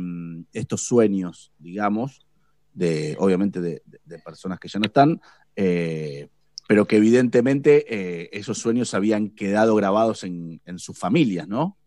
estos 0.54 0.82
sueños, 0.82 1.52
digamos, 1.58 2.26
de 2.72 3.16
obviamente 3.20 3.60
de, 3.62 3.82
de- 3.86 4.00
de 4.06 4.20
personas 4.20 4.60
que 4.60 4.68
ya 4.68 4.80
no 4.80 4.86
están, 4.86 5.20
eh, 5.56 6.30
pero 6.68 6.86
que 6.88 6.98
evidentemente 6.98 7.86
eh, 7.90 8.30
esos 8.34 8.58
sueños 8.58 8.94
habían 8.94 9.30
quedado 9.30 9.76
grabados 9.76 10.24
en, 10.24 10.62
en 10.66 10.80
sus 10.80 10.98
familias, 10.98 11.48
¿no? 11.48 11.78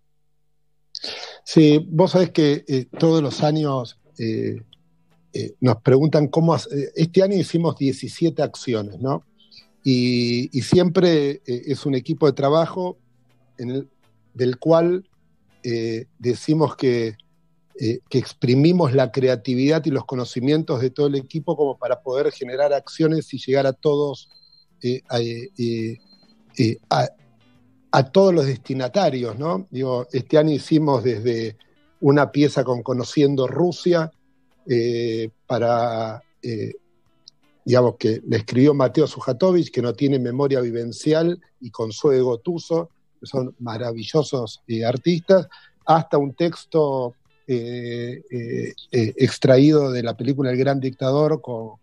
Sí, 1.45 1.87
vos 1.91 2.13
sabés 2.13 2.31
que 2.31 2.65
eh, 2.67 2.87
todos 2.99 3.23
los 3.23 3.43
años 3.43 3.99
eh, 4.19 4.63
nos 5.61 5.83
preguntan 5.83 6.29
cómo. 6.29 6.57
este 6.95 7.23
año 7.23 7.37
hicimos 7.37 7.77
17 7.77 8.43
acciones, 8.43 8.99
¿no? 9.01 9.23
Y, 9.85 10.49
y 10.59 10.63
siempre 10.63 11.43
es 11.47 11.85
un 11.87 11.95
equipo 11.95 12.27
de 12.27 12.33
trabajo 12.33 12.99
en 13.59 13.71
el- 13.71 13.89
del 14.35 14.59
cual 14.59 15.09
decimos 16.19 16.77
que, 16.77 17.17
que 17.77 18.19
exprimimos 18.19 18.93
la 18.93 19.11
creatividad 19.11 19.85
y 19.85 19.91
los 19.91 20.05
conocimientos 20.05 20.81
de 20.81 20.91
todo 20.91 21.07
el 21.09 21.15
equipo 21.17 21.57
como 21.57 21.77
para 21.79 22.01
poder 22.03 22.31
generar 22.33 22.73
acciones 22.73 23.33
y 23.35 23.39
llegar 23.39 23.67
a 23.67 23.73
todos, 23.73 24.29
a, 27.91 28.11
todos 28.13 28.35
los 28.35 28.47
destinatarios, 28.47 29.39
¿no? 29.39 29.67
Digo, 29.71 30.07
este 30.13 30.39
año 30.39 30.53
hicimos 30.53 31.03
desde 31.03 31.57
una 32.01 32.31
pieza 32.31 32.63
con 32.63 32.83
Conociendo 32.83 33.47
Rusia 33.47 34.11
eh, 34.67 35.31
para, 35.47 36.23
eh, 36.43 36.75
digamos, 37.65 37.97
que 37.99 38.21
le 38.27 38.37
escribió 38.39 38.75
Mateo 38.75 39.07
Sujatovich, 39.07 39.71
que 39.71 39.81
no 39.83 39.95
tiene 39.95 40.19
memoria 40.19 40.61
vivencial, 40.61 41.41
y 41.61 41.71
Consuelo 41.71 42.25
Gotuso, 42.25 42.91
que 43.19 43.27
son 43.27 43.55
maravillosos 43.59 44.63
eh, 44.69 44.85
artistas, 44.85 45.49
hasta 45.85 46.19
un 46.19 46.35
texto 46.35 47.15
extraído 48.89 49.93
de 49.93 50.03
la 50.03 50.17
película 50.17 50.51
El 50.51 50.57
Gran 50.57 50.81
Dictador 50.81 51.41
con, 51.41 51.77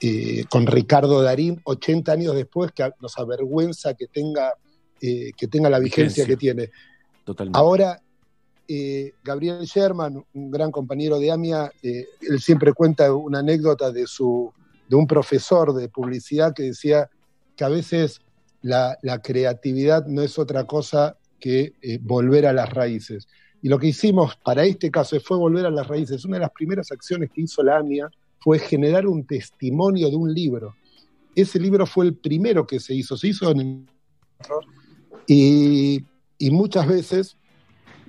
eh, 0.00 0.44
con 0.50 0.66
Ricardo 0.66 1.22
Darín, 1.22 1.60
80 1.64 2.12
años 2.12 2.34
después, 2.34 2.70
que 2.72 2.90
nos 3.00 3.16
avergüenza 3.18 3.94
que 3.94 4.06
tenga, 4.06 4.52
eh, 5.00 5.30
que 5.36 5.48
tenga 5.48 5.70
la 5.70 5.78
vigencia, 5.78 6.24
Vigencia. 6.24 6.26
que 6.26 6.36
tiene. 6.36 6.70
Totalmente. 7.24 7.58
Ahora, 7.58 8.02
eh, 8.68 9.12
Gabriel 9.24 9.64
Sherman, 9.64 10.22
un 10.34 10.50
gran 10.50 10.70
compañero 10.70 11.18
de 11.18 11.30
AMIA, 11.30 11.72
él 11.82 12.40
siempre 12.40 12.72
cuenta 12.72 13.12
una 13.14 13.38
anécdota 13.38 13.90
de, 13.90 14.06
su, 14.06 14.52
de 14.88 14.96
un 14.96 15.06
profesor 15.06 15.72
de 15.72 15.88
publicidad 15.88 16.52
que 16.52 16.64
decía 16.64 17.08
que 17.56 17.64
a 17.64 17.68
veces 17.68 18.20
la, 18.60 18.98
la 19.02 19.22
creatividad 19.22 20.04
no 20.06 20.20
es 20.22 20.38
otra 20.38 20.64
cosa 20.64 21.16
que 21.40 21.72
volver 22.02 22.46
a 22.46 22.52
las 22.52 22.70
raíces. 22.70 23.28
Y 23.62 23.68
lo 23.68 23.78
que 23.78 23.88
hicimos 23.88 24.36
para 24.36 24.64
este 24.64 24.90
caso 24.90 25.18
fue 25.20 25.38
volver 25.38 25.64
a 25.64 25.70
las 25.70 25.86
raíces. 25.86 26.24
Una 26.24 26.36
de 26.36 26.42
las 26.42 26.52
primeras 26.52 26.92
acciones 26.92 27.30
que 27.32 27.42
hizo 27.42 27.62
la 27.62 27.78
AMIA 27.78 28.10
fue 28.38 28.58
generar 28.58 29.06
un 29.06 29.26
testimonio 29.26 30.10
de 30.10 30.16
un 30.16 30.32
libro. 30.32 30.76
Ese 31.34 31.58
libro 31.58 31.86
fue 31.86 32.06
el 32.06 32.14
primero 32.14 32.66
que 32.66 32.80
se 32.80 32.94
hizo, 32.94 33.16
se 33.16 33.28
hizo 33.28 33.50
en 33.50 33.60
el 33.60 33.86
y, 35.26 36.04
muchas 36.50 36.86
veces 36.86 37.36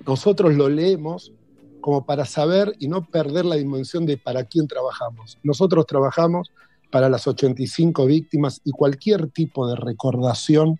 nosotros 0.06 0.54
lo 0.54 0.68
leemos 0.68 1.32
como 1.80 2.04
para 2.04 2.24
saber 2.24 2.74
y 2.78 2.88
no 2.88 3.06
perder 3.06 3.44
la 3.44 3.56
dimensión 3.56 4.06
de 4.06 4.16
para 4.16 4.44
quién 4.44 4.66
trabajamos. 4.68 5.38
Nosotros 5.42 5.86
trabajamos 5.86 6.50
para 6.90 7.08
las 7.08 7.26
85 7.26 8.06
víctimas 8.06 8.60
y 8.64 8.70
cualquier 8.70 9.30
tipo 9.30 9.68
de 9.68 9.76
recordación 9.76 10.78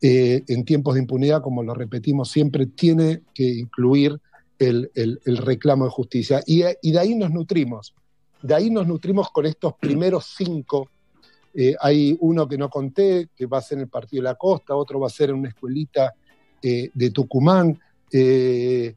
eh, 0.00 0.42
en 0.48 0.64
tiempos 0.64 0.94
de 0.94 1.00
impunidad, 1.00 1.42
como 1.42 1.62
lo 1.62 1.74
repetimos 1.74 2.30
siempre, 2.30 2.66
tiene 2.66 3.22
que 3.34 3.44
incluir 3.44 4.20
el 4.58 4.90
reclamo 5.24 5.84
de 5.84 5.90
justicia. 5.90 6.42
Y, 6.44 6.62
y 6.82 6.92
de 6.92 6.98
ahí 6.98 7.14
nos 7.14 7.30
nutrimos. 7.30 7.94
De 8.42 8.54
ahí 8.54 8.70
nos 8.70 8.86
nutrimos 8.86 9.30
con 9.30 9.46
estos 9.46 9.74
primeros 9.74 10.34
cinco. 10.36 10.88
Eh, 11.54 11.74
hay 11.80 12.16
uno 12.20 12.46
que 12.46 12.56
no 12.56 12.70
conté, 12.70 13.30
que 13.34 13.46
va 13.46 13.58
a 13.58 13.62
ser 13.62 13.78
en 13.78 13.82
el 13.82 13.88
Partido 13.88 14.22
de 14.22 14.28
la 14.28 14.34
Costa, 14.36 14.76
otro 14.76 15.00
va 15.00 15.08
a 15.08 15.10
ser 15.10 15.30
en 15.30 15.36
una 15.36 15.48
escuelita 15.48 16.14
eh, 16.62 16.90
de 16.92 17.10
Tucumán. 17.10 17.78
eh, 18.12 18.94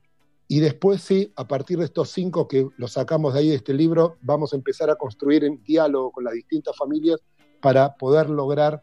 y 0.47 0.59
después 0.59 1.01
sí, 1.01 1.31
a 1.37 1.47
partir 1.47 1.77
de 1.79 1.85
estos 1.85 2.09
cinco 2.09 2.45
que 2.45 2.67
los 2.75 2.91
sacamos 2.91 3.33
de 3.33 3.39
ahí 3.39 3.49
de 3.49 3.55
este 3.55 3.73
libro, 3.73 4.17
vamos 4.21 4.51
a 4.51 4.57
empezar 4.57 4.89
a 4.89 4.95
construir 4.95 5.45
en 5.45 5.63
diálogo 5.63 6.11
con 6.11 6.25
las 6.25 6.33
distintas 6.33 6.75
familias 6.75 7.21
para 7.61 7.95
poder 7.95 8.29
lograr 8.29 8.81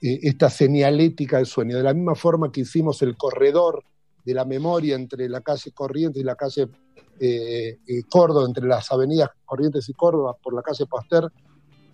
esta 0.00 0.48
señalética 0.48 1.36
del 1.36 1.44
sueño. 1.44 1.76
De 1.76 1.82
la 1.82 1.92
misma 1.92 2.14
forma 2.14 2.50
que 2.50 2.62
hicimos 2.62 3.02
el 3.02 3.18
corredor 3.18 3.84
de 4.24 4.34
la 4.34 4.46
memoria 4.46 4.94
entre 4.94 5.28
la 5.28 5.42
calle 5.42 5.72
Corrientes 5.72 6.22
y 6.22 6.24
la 6.24 6.36
calle 6.36 6.68
eh, 7.22 7.78
eh, 7.86 8.02
Córdoba, 8.08 8.46
entre 8.46 8.66
las 8.66 8.90
avenidas 8.90 9.28
Corrientes 9.44 9.86
y 9.90 9.92
Córdoba, 9.92 10.34
por 10.42 10.54
la 10.54 10.62
calle 10.62 10.86
Pasteur, 10.86 11.30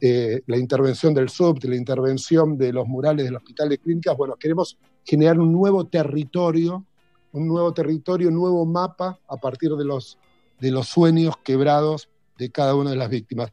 eh, 0.00 0.40
la 0.46 0.56
intervención 0.56 1.14
del 1.14 1.28
subte, 1.30 1.66
la 1.66 1.74
intervención 1.74 2.56
de 2.56 2.72
los 2.72 2.86
murales 2.86 3.24
del 3.24 3.34
Hospital 3.34 3.70
de 3.70 3.78
Clínicas, 3.78 4.16
bueno, 4.16 4.36
queremos 4.36 4.78
generar 5.04 5.40
un 5.40 5.50
nuevo 5.50 5.84
territorio, 5.88 6.86
un 7.32 7.48
nuevo 7.48 7.74
territorio, 7.74 8.28
un 8.28 8.36
nuevo 8.36 8.64
mapa 8.66 9.18
a 9.26 9.36
partir 9.36 9.72
de 9.72 9.84
los, 9.84 10.16
de 10.60 10.70
los 10.70 10.86
sueños 10.86 11.34
quebrados 11.42 12.08
de 12.38 12.52
cada 12.52 12.76
una 12.76 12.90
de 12.90 12.96
las 12.96 13.10
víctimas. 13.10 13.50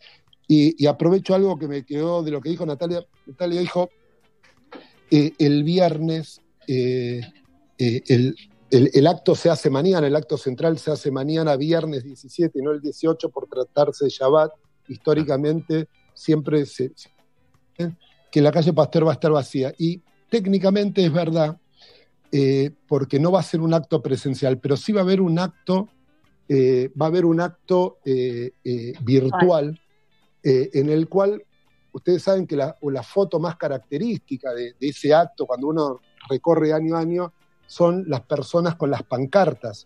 Y, 0.48 0.85
aprovecho 0.85 1.34
algo 1.34 1.58
que 1.58 1.68
me 1.68 1.84
quedó 1.84 2.22
de 2.22 2.30
lo 2.30 2.40
que 2.40 2.50
dijo 2.50 2.68
Natalia. 2.68 3.03
Natalia 3.26 3.61
dijo, 3.61 3.90
el 5.10 5.64
viernes, 5.64 6.40
el, 6.68 8.35
el- 8.93 9.08
acto 9.08 9.35
se 9.35 9.50
hace 9.50 9.69
mañana, 9.69 10.08
el 10.08 10.16
acto 10.16 10.38
central 10.38 10.77
se 10.77 10.92
hace 10.92 11.11
mañana, 11.11 11.56
viernes 11.56 12.03
17 12.03 12.60
y 12.60 12.61
no 12.61 12.72
el 12.72 12.82
18 12.82 13.30
por 13.30 13.48
tratarse 13.48 14.06
de 14.06 14.10
Shabbat. 14.10 14.52
Históricamente 14.88 15.88
siempre 16.14 16.66
se, 16.66 16.92
que 18.32 18.42
la 18.42 18.52
calle 18.52 18.74
Pasteur 18.74 19.06
va 19.08 19.11
a 19.11 19.14
estar 19.14 19.32
vacía. 19.32 19.74
Y 19.77 20.02
técnicamente 20.30 21.06
es 21.06 21.14
verdad, 21.14 21.58
eh, 22.32 22.72
porque 22.88 23.19
no 23.19 23.32
va 23.32 23.40
a 23.40 23.43
ser 23.43 23.61
un 23.61 23.74
acto 23.74 24.02
presencial, 24.02 24.60
pero 24.60 24.76
sí 24.76 24.92
va 24.92 25.02
a 25.02 25.03
haber 25.03 25.22
un 25.22 25.38
acto, 25.40 25.90
eh, 26.50 26.92
va 27.00 27.06
a 27.06 27.10
haber 27.10 27.26
un 27.26 27.40
acto 27.40 28.00
eh, 28.06 28.52
eh, 28.64 28.93
virtual 29.02 29.80
eh, 30.42 30.69
en 30.74 30.90
el 30.90 31.08
cual 31.08 31.42
ustedes 31.92 32.24
saben 32.24 32.48
que 32.48 32.56
la, 32.56 32.76
la 32.82 33.03
foto 33.03 33.40
más 33.40 33.56
característica 33.56 34.52
de, 34.53 34.74
de 34.80 34.88
ese 34.90 35.14
acto, 35.14 35.45
cuando 35.45 35.68
uno 35.68 36.02
recorre 36.27 36.74
año 36.74 36.95
a 36.95 37.00
año, 37.02 37.34
son 37.74 38.06
las 38.08 38.22
personas 38.22 38.76
con 38.76 38.92
las 38.92 39.02
pancartas. 39.02 39.85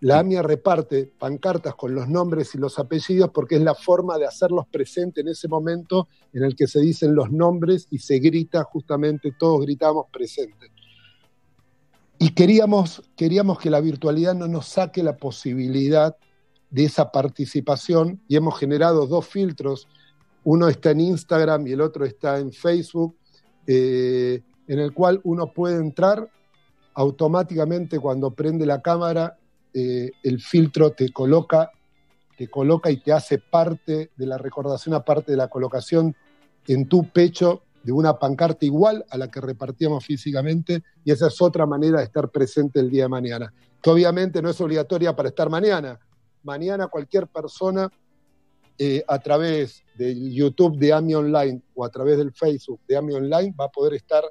La 0.00 0.20
AMIA 0.20 0.42
reparte 0.42 1.12
pancartas 1.18 1.74
con 1.74 1.94
los 1.94 2.08
nombres 2.08 2.54
y 2.54 2.58
los 2.58 2.78
apellidos 2.78 3.30
porque 3.34 3.56
es 3.56 3.60
la 3.60 3.74
forma 3.74 4.16
de 4.16 4.24
hacerlos 4.24 4.66
presentes 4.68 5.22
en 5.22 5.28
ese 5.28 5.46
momento 5.46 6.08
en 6.32 6.44
el 6.44 6.56
que 6.56 6.66
se 6.66 6.80
dicen 6.80 7.14
los 7.14 7.30
nombres 7.30 7.86
y 7.90 7.98
se 7.98 8.18
grita 8.20 8.64
justamente, 8.64 9.34
todos 9.38 9.60
gritamos 9.60 10.06
presente. 10.10 10.72
Y 12.18 12.30
queríamos, 12.30 13.02
queríamos 13.16 13.58
que 13.58 13.68
la 13.68 13.82
virtualidad 13.82 14.34
no 14.34 14.48
nos 14.48 14.66
saque 14.68 15.02
la 15.02 15.18
posibilidad 15.18 16.16
de 16.70 16.84
esa 16.84 17.12
participación 17.12 18.22
y 18.28 18.36
hemos 18.36 18.58
generado 18.58 19.06
dos 19.06 19.26
filtros. 19.26 19.88
Uno 20.44 20.68
está 20.68 20.92
en 20.92 21.00
Instagram 21.00 21.66
y 21.66 21.72
el 21.72 21.82
otro 21.82 22.06
está 22.06 22.38
en 22.38 22.50
Facebook, 22.50 23.14
eh, 23.66 24.40
en 24.66 24.78
el 24.78 24.94
cual 24.94 25.20
uno 25.24 25.52
puede 25.52 25.76
entrar 25.76 26.30
automáticamente 27.00 27.98
cuando 27.98 28.30
prende 28.34 28.66
la 28.66 28.82
cámara, 28.82 29.38
eh, 29.72 30.10
el 30.22 30.38
filtro 30.38 30.92
te 30.92 31.10
coloca, 31.10 31.70
te 32.36 32.48
coloca 32.48 32.90
y 32.90 32.98
te 32.98 33.10
hace 33.10 33.38
parte 33.38 34.10
de 34.14 34.26
la 34.26 34.36
recordación, 34.36 34.94
aparte 34.94 35.32
de 35.32 35.38
la 35.38 35.48
colocación 35.48 36.14
en 36.66 36.86
tu 36.88 37.08
pecho 37.08 37.62
de 37.82 37.92
una 37.92 38.18
pancarta 38.18 38.66
igual 38.66 39.06
a 39.08 39.16
la 39.16 39.30
que 39.30 39.40
repartíamos 39.40 40.04
físicamente, 40.04 40.82
y 41.02 41.10
esa 41.10 41.28
es 41.28 41.40
otra 41.40 41.64
manera 41.64 42.00
de 42.00 42.04
estar 42.04 42.28
presente 42.28 42.80
el 42.80 42.90
día 42.90 43.04
de 43.04 43.08
mañana, 43.08 43.50
que 43.80 43.88
obviamente 43.88 44.42
no 44.42 44.50
es 44.50 44.60
obligatoria 44.60 45.16
para 45.16 45.30
estar 45.30 45.48
mañana. 45.48 45.98
Mañana 46.42 46.88
cualquier 46.88 47.28
persona 47.28 47.88
eh, 48.76 49.02
a 49.08 49.18
través 49.20 49.82
del 49.96 50.30
YouTube 50.30 50.76
de 50.76 50.92
AMI 50.92 51.14
Online 51.14 51.62
o 51.74 51.82
a 51.82 51.88
través 51.88 52.18
del 52.18 52.34
Facebook 52.34 52.80
de 52.86 52.98
AMI 52.98 53.14
Online 53.14 53.54
va 53.58 53.64
a 53.64 53.70
poder 53.70 53.94
estar 53.94 54.22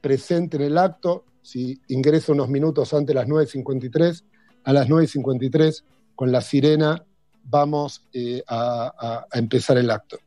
presente 0.00 0.56
en 0.56 0.62
el 0.62 0.78
acto. 0.78 1.24
Si 1.46 1.80
ingresa 1.86 2.32
unos 2.32 2.48
minutos 2.48 2.92
antes 2.92 3.06
de 3.06 3.14
las 3.14 3.28
9.53, 3.28 4.24
a 4.64 4.72
las 4.72 4.88
9.53 4.88 5.84
con 6.16 6.32
la 6.32 6.40
sirena 6.40 7.04
vamos 7.44 8.02
eh, 8.12 8.42
a, 8.48 9.26
empezar 9.32 9.78
el 9.78 9.88
acto. 9.92 10.18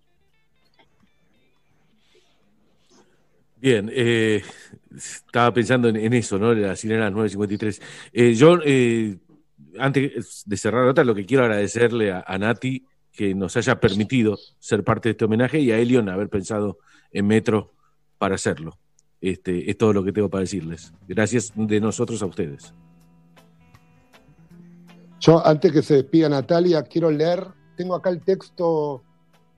Bien, 3.57 3.91
eh, 3.93 4.41
estaba 4.95 5.53
pensando 5.53 5.89
en, 5.89 5.97
en 5.97 6.13
eso, 6.13 6.39
¿no? 6.39 6.53
La 6.53 6.77
sirena 6.77 7.07
a 7.07 7.09
las 7.09 7.35
9.53. 7.35 7.81
Eh, 8.13 8.33
yo, 8.33 8.57
eh, 8.63 9.17
antes 9.77 10.43
de 10.45 10.55
cerrar 10.55 10.83
la 10.83 10.87
nota, 10.87 11.03
lo 11.03 11.15
que 11.15 11.25
quiero 11.25 11.43
agradecerle 11.43 12.13
a, 12.13 12.23
a 12.25 12.37
Nati 12.37 12.85
que 13.11 13.35
nos 13.35 13.57
haya 13.57 13.77
permitido 13.81 14.39
ser 14.57 14.85
parte 14.85 15.09
de 15.09 15.11
este 15.11 15.25
homenaje 15.25 15.59
y 15.59 15.73
a 15.73 15.79
Elion 15.79 16.07
haber 16.07 16.29
pensado 16.29 16.77
en 17.11 17.27
Metro 17.27 17.73
para 18.17 18.35
hacerlo. 18.35 18.79
Este, 19.21 19.69
es 19.69 19.77
todo 19.77 19.93
lo 19.93 20.03
que 20.03 20.11
tengo 20.11 20.29
para 20.29 20.41
decirles. 20.41 20.93
Gracias 21.07 21.51
de 21.55 21.79
nosotros 21.81 22.21
a 22.21 22.25
ustedes. 22.25 22.73
Yo, 25.19 25.45
antes 25.45 25.71
que 25.73 25.81
se 25.81 25.95
despida 25.95 26.29
Natalia, 26.29 26.83
quiero 26.83 27.11
leer, 27.11 27.45
tengo 27.75 27.95
acá 27.95 28.09
el 28.09 28.21
texto, 28.21 29.03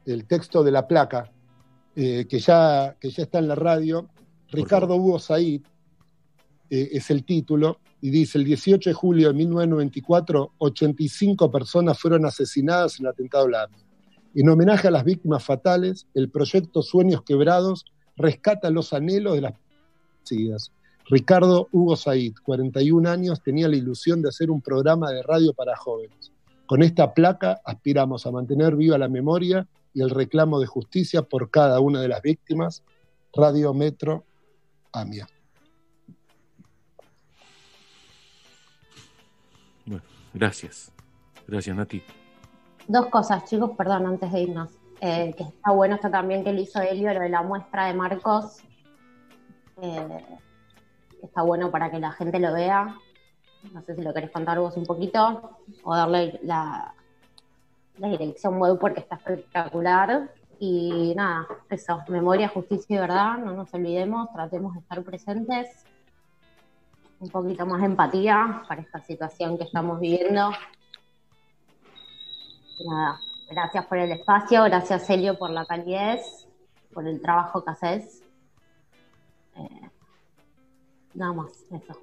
el 0.05 0.25
texto 0.25 0.63
de 0.63 0.71
la 0.71 0.87
placa, 0.87 1.31
eh, 1.95 2.25
que, 2.27 2.39
ya, 2.39 2.95
que 2.99 3.11
ya 3.11 3.23
está 3.23 3.37
en 3.39 3.47
la 3.47 3.55
radio. 3.55 4.09
Ricardo 4.49 4.95
Hugo 4.95 5.19
Said 5.19 5.61
eh, 6.69 6.89
es 6.91 7.11
el 7.11 7.23
título, 7.23 7.79
y 8.01 8.09
dice, 8.09 8.39
el 8.39 8.45
18 8.45 8.89
de 8.89 8.93
julio 8.95 9.27
de 9.27 9.35
1994, 9.35 10.53
85 10.57 11.51
personas 11.51 11.99
fueron 11.99 12.25
asesinadas 12.25 12.99
en 12.99 13.05
el 13.05 13.11
atentado 13.11 13.45
de 13.45 13.51
la 13.51 13.63
AMIA. 13.63 13.85
En 14.33 14.49
homenaje 14.49 14.87
a 14.87 14.91
las 14.91 15.03
víctimas 15.03 15.43
fatales, 15.43 16.07
el 16.15 16.31
proyecto 16.31 16.81
Sueños 16.81 17.21
Quebrados 17.21 17.85
rescata 18.15 18.69
los 18.69 18.93
anhelos 18.93 19.35
de 19.35 19.41
las 19.41 19.53
seguidas. 20.23 20.71
Ricardo 21.05 21.67
Hugo 21.71 21.95
Said, 21.95 22.33
41 22.43 23.09
años, 23.09 23.41
tenía 23.41 23.67
la 23.67 23.75
ilusión 23.75 24.21
de 24.21 24.29
hacer 24.29 24.49
un 24.49 24.61
programa 24.61 25.11
de 25.11 25.23
radio 25.23 25.53
para 25.53 25.75
jóvenes. 25.75 26.31
Con 26.65 26.83
esta 26.83 27.13
placa 27.13 27.59
aspiramos 27.65 28.25
a 28.25 28.31
mantener 28.31 28.75
viva 28.75 28.97
la 28.97 29.09
memoria 29.09 29.67
y 29.93 30.01
el 30.01 30.09
reclamo 30.09 30.59
de 30.59 30.67
justicia 30.67 31.21
por 31.21 31.49
cada 31.49 31.79
una 31.79 31.99
de 32.01 32.07
las 32.07 32.21
víctimas. 32.21 32.83
Radio 33.33 33.73
Metro 33.73 34.23
AMIA. 34.93 35.27
Bueno, 39.85 40.03
gracias. 40.33 40.91
Gracias, 41.47 41.75
Nati. 41.75 42.01
Dos 42.87 43.07
cosas, 43.07 43.43
chicos, 43.45 43.71
perdón, 43.77 44.05
antes 44.05 44.31
de 44.31 44.41
irnos. 44.41 44.80
Eh, 45.03 45.33
que 45.35 45.43
está 45.43 45.71
bueno 45.71 45.95
esto 45.95 46.11
también 46.11 46.43
que 46.43 46.53
lo 46.53 46.61
hizo 46.61 46.79
Elio, 46.79 47.11
lo 47.11 47.21
de 47.21 47.29
la 47.29 47.41
muestra 47.41 47.87
de 47.87 47.95
Marcos. 47.95 48.59
Eh, 49.81 50.25
está 51.23 51.41
bueno 51.41 51.71
para 51.71 51.89
que 51.89 51.99
la 51.99 52.11
gente 52.11 52.39
lo 52.39 52.53
vea. 52.53 52.95
No 53.73 53.81
sé 53.81 53.95
si 53.95 54.03
lo 54.03 54.13
querés 54.13 54.29
contar 54.29 54.59
vos 54.59 54.77
un 54.77 54.85
poquito 54.85 55.57
o 55.83 55.95
darle 55.95 56.39
la, 56.43 56.93
la 57.97 58.07
dirección 58.09 58.59
web 58.59 58.77
porque 58.79 58.99
está 58.99 59.15
espectacular. 59.15 60.29
Y 60.59 61.13
nada, 61.15 61.47
eso, 61.71 62.03
memoria, 62.07 62.47
justicia 62.47 62.95
y 62.95 62.99
verdad, 62.99 63.39
no 63.39 63.53
nos 63.53 63.73
olvidemos, 63.73 64.31
tratemos 64.31 64.75
de 64.75 64.81
estar 64.81 65.01
presentes. 65.01 65.83
Un 67.19 67.29
poquito 67.29 67.65
más 67.65 67.79
de 67.79 67.87
empatía 67.87 68.61
para 68.67 68.81
esta 68.81 68.99
situación 68.99 69.57
que 69.57 69.63
estamos 69.63 69.99
viviendo. 69.99 70.51
Nada, 72.85 73.19
gracias 73.51 73.85
por 73.85 73.97
el 73.97 74.11
espacio, 74.11 74.63
gracias 74.63 75.09
Elio 75.09 75.37
por 75.37 75.49
la 75.49 75.65
calidez, 75.65 76.47
por 76.93 77.07
el 77.07 77.21
trabajo 77.21 77.63
que 77.63 77.71
haces. 77.71 78.23
Eh, 79.57 79.89
nada 81.13 81.33
más, 81.33 81.51
eso. 81.69 82.01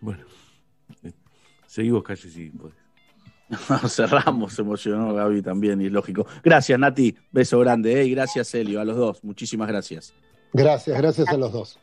Bueno, 0.00 0.24
eh, 1.02 1.12
seguimos 1.66 2.02
casi 2.02 2.30
si 2.30 2.50
podés. 2.50 2.76
Cerramos, 3.88 4.52
se 4.52 4.62
emocionó 4.62 5.14
Gaby 5.14 5.40
también, 5.40 5.80
y 5.80 5.86
es 5.86 5.92
lógico. 5.92 6.26
Gracias, 6.42 6.78
Nati. 6.78 7.16
Beso 7.30 7.58
grande, 7.60 8.00
¿eh? 8.00 8.04
y 8.04 8.10
gracias, 8.10 8.54
Elio, 8.54 8.80
a 8.80 8.84
los 8.84 8.96
dos. 8.96 9.24
Muchísimas 9.24 9.68
gracias. 9.68 10.12
Gracias, 10.52 10.98
gracias 10.98 11.28
a 11.28 11.36
los 11.36 11.52
dos. 11.52 11.78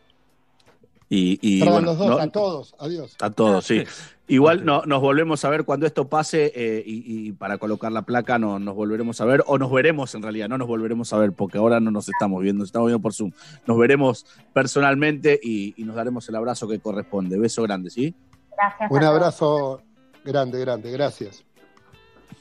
Y, 1.16 1.38
y, 1.42 1.60
Perdón, 1.60 1.74
bueno, 1.84 1.88
los 1.92 1.98
dos, 2.00 2.10
no- 2.10 2.18
a 2.18 2.28
todos. 2.28 2.76
Adiós. 2.80 3.16
a 3.22 3.30
todos, 3.30 3.66
sí. 3.66 3.84
Igual 4.28 4.66
no, 4.66 4.84
nos 4.86 5.00
volvemos 5.02 5.44
a 5.46 5.50
ver 5.50 5.64
cuando 5.64 5.86
esto 5.86 6.08
pase 6.08 6.52
eh, 6.56 6.82
y, 6.84 7.28
y 7.28 7.32
para 7.34 7.58
colocar 7.60 7.92
la 7.92 8.02
placa 8.04 8.40
no, 8.40 8.58
nos 8.58 8.74
volveremos 8.74 9.20
a 9.22 9.26
ver, 9.26 9.44
o 9.46 9.58
nos 9.60 9.70
veremos 9.72 10.16
en 10.16 10.24
realidad, 10.24 10.48
no 10.50 10.58
nos 10.58 10.68
volveremos 10.68 11.12
a 11.14 11.18
ver 11.18 11.34
porque 11.34 11.58
ahora 11.60 11.80
no 11.80 11.92
nos 11.92 12.08
estamos 12.10 12.42
viendo, 12.42 12.60
nos 12.62 12.70
estamos 12.70 12.88
viendo 12.88 13.02
por 13.02 13.14
Zoom. 13.14 13.32
Nos 13.68 13.78
veremos 13.78 14.26
personalmente 14.54 15.40
y, 15.44 15.74
y 15.78 15.84
nos 15.84 15.96
daremos 15.98 16.28
el 16.30 16.36
abrazo 16.36 16.68
que 16.68 16.80
corresponde. 16.80 17.38
Beso 17.38 17.62
grande, 17.64 17.90
¿sí? 17.92 18.16
Gracias. 18.58 18.90
Un 18.90 19.04
abrazo 19.04 19.82
grande, 20.24 20.60
grande. 20.62 20.90
Gracias. 20.92 21.44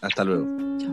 Hasta 0.00 0.24
luego. 0.24 0.46
Yo 0.78 0.88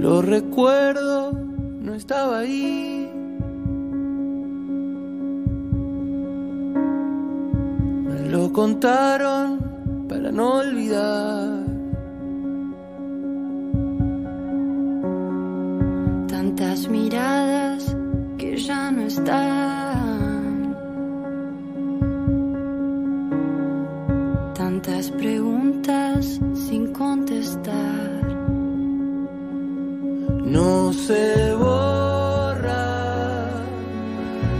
lo 0.00 0.22
recuerdo, 0.22 1.32
no 1.32 1.94
estaba 1.94 2.38
ahí. 2.38 3.10
Me 8.08 8.28
lo 8.30 8.50
contaron 8.52 9.60
para 10.08 10.32
no 10.32 10.54
olvidar. 10.54 11.64
Tantas 16.28 16.88
miradas 16.88 17.94
que 18.38 18.56
ya 18.56 18.90
no 18.90 19.02
están. 19.02 20.76
Tantas 24.54 25.10
preguntas 25.10 25.29
No 30.50 30.92
se 30.92 31.54
borra 31.54 32.84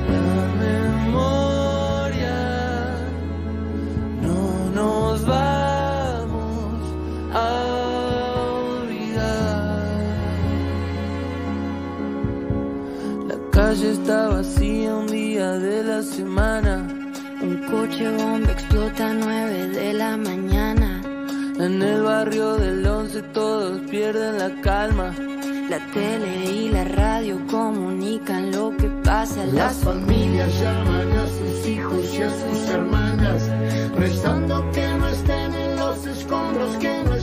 la 0.08 0.46
memoria. 0.64 2.38
No 4.22 4.70
nos 4.72 5.26
vamos 5.26 6.78
a 7.34 7.46
olvidar. 8.78 9.90
La 13.26 13.36
calle 13.50 13.90
está 13.90 14.28
vacía 14.28 14.94
un 14.94 15.08
día 15.08 15.50
de 15.58 15.82
la 15.82 16.02
semana. 16.04 16.86
Un 17.42 17.66
coche 17.68 18.08
bomba 18.16 18.52
explota 18.52 19.10
a 19.10 19.14
9 19.14 19.68
de 19.70 19.92
la 19.94 20.16
mañana. 20.16 21.02
En 21.58 21.82
el 21.82 22.02
barrio 22.02 22.54
del 22.54 22.86
once 22.86 23.22
todos 23.34 23.80
pierden 23.90 24.38
la 24.38 24.50
calma. 24.62 25.12
La 25.70 25.78
tele 25.92 26.50
y 26.50 26.68
la 26.68 26.82
radio 26.82 27.38
comunican 27.48 28.50
lo 28.50 28.76
que 28.76 28.88
pasa. 29.04 29.46
Las 29.46 29.76
familias 29.76 30.60
llaman 30.60 31.12
a 31.12 31.26
sus 31.28 31.68
hijos 31.68 32.12
y 32.12 32.22
a 32.22 32.28
sus 32.28 32.68
hermanas, 32.70 33.48
rezando 33.94 34.68
que 34.72 34.84
no 34.98 35.06
estén 35.06 35.54
en 35.54 35.76
los 35.76 36.04
escombros, 36.06 36.76
que 36.78 37.04
no 37.04 37.14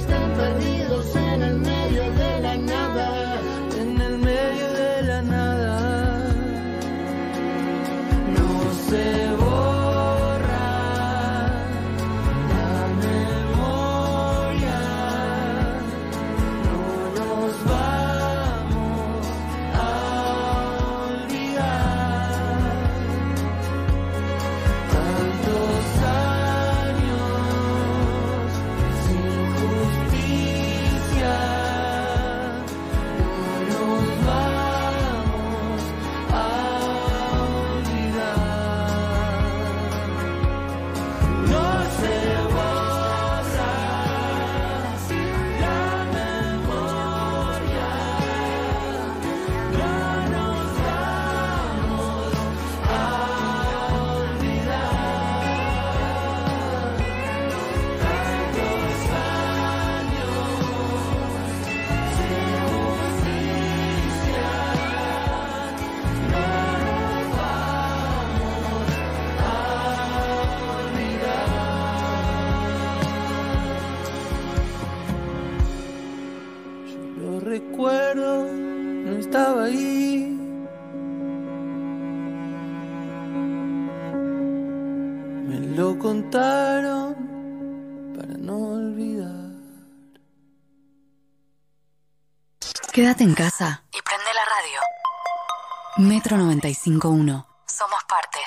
Quédate 92.97 93.23
en 93.23 93.35
casa. 93.35 93.83
Y 93.93 93.99
prende 94.01 94.25
la 94.33 94.41
radio. 94.55 96.09
Metro 96.09 96.35
95.1. 96.35 97.45
Somos 97.67 97.99
parte. 98.09 98.39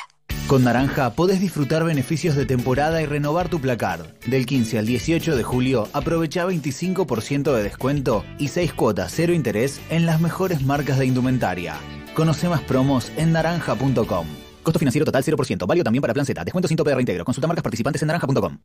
Con 0.48 0.64
Naranja 0.64 1.10
podés 1.10 1.40
disfrutar 1.40 1.84
beneficios 1.84 2.34
de 2.34 2.46
temporada 2.46 3.00
y 3.00 3.06
renovar 3.06 3.48
tu 3.48 3.60
placar. 3.60 4.18
Del 4.26 4.46
15 4.46 4.80
al 4.80 4.86
18 4.86 5.36
de 5.36 5.44
julio, 5.44 5.88
aprovecha 5.92 6.46
25% 6.46 7.54
de 7.54 7.62
descuento 7.62 8.24
y 8.38 8.48
6 8.48 8.72
cuotas 8.72 9.12
cero 9.14 9.34
interés 9.34 9.80
en 9.88 10.04
las 10.04 10.20
mejores 10.20 10.62
marcas 10.62 10.98
de 10.98 11.06
indumentaria. 11.06 11.76
Conoce 12.14 12.48
más 12.48 12.62
promos 12.62 13.12
en 13.16 13.30
naranja.com. 13.30 14.26
Costo 14.64 14.80
financiero 14.80 15.04
total 15.04 15.22
0%, 15.22 15.64
válido 15.64 15.84
también 15.84 16.02
para 16.02 16.12
Plan 16.12 16.26
Z. 16.26 16.42
Descuento 16.42 16.66
sin 16.66 16.76
tope 16.76 16.90
de 16.90 16.96
reintegro. 16.96 17.24
Consulta 17.24 17.46
marcas 17.46 17.62
participantes 17.62 18.02
en 18.02 18.08
naranja.com. 18.08 18.58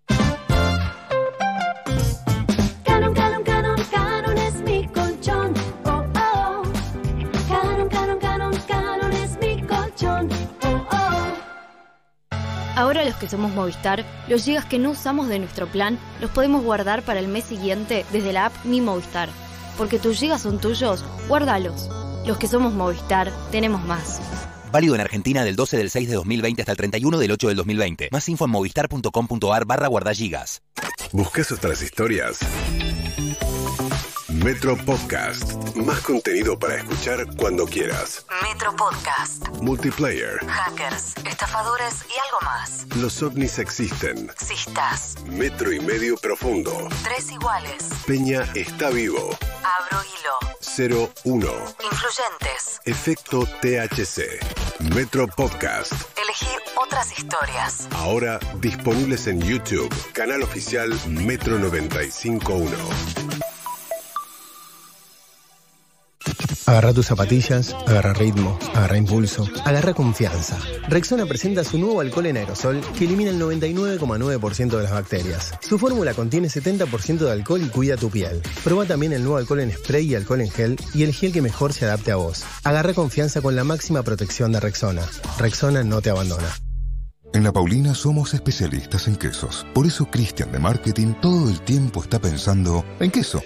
Ahora 12.75 13.05
los 13.05 13.15
que 13.15 13.29
somos 13.29 13.53
Movistar, 13.53 14.05
los 14.27 14.43
gigas 14.43 14.65
que 14.65 14.79
no 14.79 14.91
usamos 14.91 15.29
de 15.29 15.39
nuestro 15.39 15.65
plan 15.67 15.97
los 16.19 16.29
podemos 16.29 16.61
guardar 16.61 17.03
para 17.03 17.21
el 17.21 17.29
mes 17.29 17.45
siguiente 17.45 18.05
desde 18.11 18.33
la 18.33 18.47
app 18.47 18.65
Mi 18.65 18.81
Movistar. 18.81 19.29
Porque 19.77 19.97
tus 19.97 20.19
gigas 20.19 20.41
son 20.41 20.59
tuyos, 20.59 21.05
guárdalos. 21.29 21.89
Los 22.25 22.37
que 22.37 22.47
somos 22.47 22.73
Movistar, 22.73 23.31
tenemos 23.51 23.83
más. 23.85 24.19
Válido 24.71 24.95
en 24.95 25.01
Argentina 25.01 25.45
del 25.45 25.55
12 25.55 25.77
del 25.77 25.89
6 25.89 26.09
de 26.09 26.15
2020 26.15 26.61
hasta 26.63 26.73
el 26.73 26.77
31 26.77 27.17
del 27.17 27.31
8 27.31 27.47
del 27.47 27.57
2020. 27.57 28.09
Más 28.11 28.27
info 28.27 28.43
en 28.43 28.51
movistar.com.ar 28.51 29.65
barra 29.65 29.87
guardagigas. 29.87 30.61
¿Buscas 31.13 31.51
otras 31.53 31.81
historias? 31.81 32.39
Metro 34.45 34.77
Podcast. 34.77 35.55
Más 35.75 36.01
contenido 36.01 36.57
para 36.59 36.75
escuchar 36.75 37.25
cuando 37.35 37.65
quieras. 37.65 38.27
Metro 38.43 38.75
Podcast. 38.75 39.47
Multiplayer. 39.59 40.37
Hackers, 40.47 41.15
estafadores 41.25 42.05
y 42.07 42.13
algo 42.27 42.41
más. 42.43 42.85
Los 42.97 43.23
ovnis 43.23 43.57
existen. 43.57 44.31
Cistas. 44.37 45.15
Metro 45.25 45.73
y 45.73 45.79
medio 45.79 46.15
profundo. 46.17 46.71
Tres 47.03 47.31
iguales. 47.31 47.89
Peña 48.05 48.47
está 48.53 48.91
vivo. 48.91 49.35
Abro 49.63 50.03
hilo. 50.13 51.09
01. 51.23 51.51
Influyentes. 51.91 52.81
Efecto 52.85 53.47
THC. 53.63 54.39
Metro 54.93 55.27
Podcast. 55.27 55.91
Elegí 56.21 56.55
otras 56.75 57.17
historias. 57.17 57.87
Ahora 57.95 58.39
disponibles 58.61 59.25
en 59.25 59.41
YouTube. 59.41 59.91
Canal 60.13 60.43
oficial 60.43 60.93
Metro 61.07 61.57
951. 61.57 63.54
Agarra 66.65 66.93
tus 66.93 67.05
zapatillas, 67.05 67.75
agarra 67.85 68.13
ritmo, 68.13 68.57
agarra 68.73 68.97
impulso, 68.97 69.47
agarra 69.65 69.93
confianza. 69.93 70.57
Rexona 70.89 71.25
presenta 71.25 71.63
su 71.63 71.77
nuevo 71.77 72.01
alcohol 72.01 72.25
en 72.25 72.37
aerosol 72.37 72.81
que 72.97 73.05
elimina 73.05 73.29
el 73.29 73.39
99,9% 73.39 74.77
de 74.77 74.83
las 74.83 74.91
bacterias. 74.91 75.53
Su 75.61 75.77
fórmula 75.77 76.13
contiene 76.13 76.47
70% 76.47 77.19
de 77.19 77.31
alcohol 77.31 77.61
y 77.61 77.69
cuida 77.69 77.97
tu 77.97 78.09
piel. 78.09 78.41
Proba 78.63 78.85
también 78.85 79.13
el 79.13 79.23
nuevo 79.23 79.37
alcohol 79.37 79.59
en 79.59 79.71
spray 79.71 80.05
y 80.05 80.15
alcohol 80.15 80.41
en 80.41 80.49
gel 80.49 80.77
y 80.93 81.03
el 81.03 81.13
gel 81.13 81.31
que 81.31 81.41
mejor 81.41 81.73
se 81.73 81.85
adapte 81.85 82.11
a 82.11 82.15
vos. 82.15 82.43
Agarra 82.63 82.93
confianza 82.93 83.41
con 83.41 83.55
la 83.55 83.63
máxima 83.63 84.01
protección 84.01 84.51
de 84.51 84.59
Rexona. 84.59 85.03
Rexona 85.37 85.83
no 85.83 86.01
te 86.01 86.09
abandona. 86.09 86.47
En 87.33 87.43
La 87.43 87.51
Paulina 87.51 87.93
somos 87.93 88.33
especialistas 88.33 89.07
en 89.07 89.17
quesos. 89.17 89.67
Por 89.73 89.85
eso 89.85 90.05
Cristian 90.05 90.51
de 90.51 90.59
Marketing 90.59 91.13
todo 91.21 91.49
el 91.49 91.59
tiempo 91.61 92.01
está 92.01 92.17
pensando 92.19 92.85
en 92.99 93.11
queso. 93.11 93.43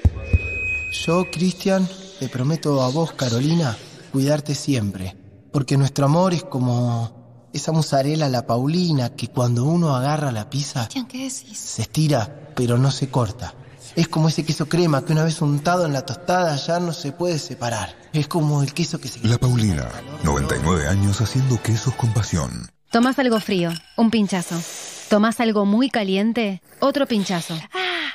Yo, 1.05 1.25
Cristian, 1.31 1.87
te 2.19 2.27
prometo 2.27 2.81
a 2.81 2.89
vos, 2.89 3.13
Carolina, 3.13 3.77
cuidarte 4.11 4.53
siempre. 4.53 5.15
Porque 5.51 5.77
nuestro 5.77 6.05
amor 6.05 6.33
es 6.33 6.43
como 6.43 7.49
esa 7.53 7.71
mozzarella 7.71 8.27
la 8.29 8.45
Paulina 8.45 9.15
que 9.15 9.29
cuando 9.29 9.63
uno 9.63 9.95
agarra 9.95 10.31
la 10.31 10.49
pizza 10.49 10.87
¿qué 10.87 11.01
decís? 11.01 11.57
se 11.57 11.81
estira, 11.81 12.51
pero 12.55 12.77
no 12.77 12.91
se 12.91 13.09
corta. 13.09 13.55
Es 13.95 14.07
como 14.07 14.27
ese 14.27 14.45
queso 14.45 14.67
crema 14.67 15.03
que 15.03 15.13
una 15.13 15.23
vez 15.23 15.41
untado 15.41 15.85
en 15.85 15.93
la 15.93 16.05
tostada 16.05 16.55
ya 16.57 16.79
no 16.79 16.93
se 16.93 17.11
puede 17.11 17.39
separar. 17.39 17.95
Es 18.13 18.27
como 18.27 18.61
el 18.61 18.73
queso 18.73 18.99
que 18.99 19.07
se... 19.07 19.25
La 19.27 19.37
Paulina, 19.37 19.89
99 20.23 20.87
años 20.87 21.21
haciendo 21.21 21.61
quesos 21.61 21.95
con 21.95 22.13
pasión. 22.13 22.69
Tomás 22.91 23.17
algo 23.17 23.39
frío, 23.39 23.71
un 23.97 24.11
pinchazo. 24.11 24.61
Tomás 25.09 25.39
algo 25.39 25.65
muy 25.65 25.89
caliente, 25.89 26.61
otro 26.79 27.07
pinchazo. 27.07 27.55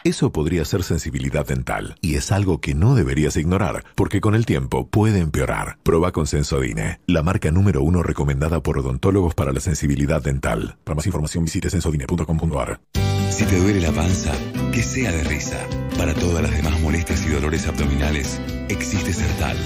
Eso 0.05 0.33
podría 0.33 0.66
ser 0.66 0.83
sensibilidad 0.83 1.47
dental 1.47 1.97
y 2.02 2.16
es 2.16 2.31
algo 2.31 2.60
que 2.60 2.74
no 2.74 2.94
deberías 2.94 3.39
ignorar 3.39 3.86
porque 3.94 4.20
con 4.20 4.34
el 4.34 4.44
tiempo 4.44 4.86
puede 4.86 5.20
empeorar. 5.20 5.78
Proba 5.83 6.12
con 6.12 6.26
Sensodine, 6.26 7.00
la 7.07 7.23
marca 7.23 7.50
número 7.50 7.83
uno 7.83 8.02
recomendada 8.02 8.62
por 8.62 8.78
odontólogos 8.78 9.34
para 9.34 9.50
la 9.55 9.60
sensibilidad 9.60 10.23
dental. 10.23 10.76
Para 10.84 10.97
más 10.97 11.07
información 11.07 11.47
visite 11.47 11.70
sensodine.com.ar. 11.70 12.83
Si 13.31 13.47
te 13.47 13.58
duele 13.58 13.81
la 13.81 13.92
panza, 13.92 14.33
que 14.73 14.83
sea 14.83 15.10
de 15.10 15.24
risa. 15.24 15.57
Para 15.97 16.12
todas 16.12 16.42
las 16.42 16.52
demás 16.55 16.78
molestias 16.83 17.24
y 17.24 17.31
dolores 17.31 17.66
abdominales, 17.66 18.39
existe 18.68 19.10
Sertal. 19.10 19.57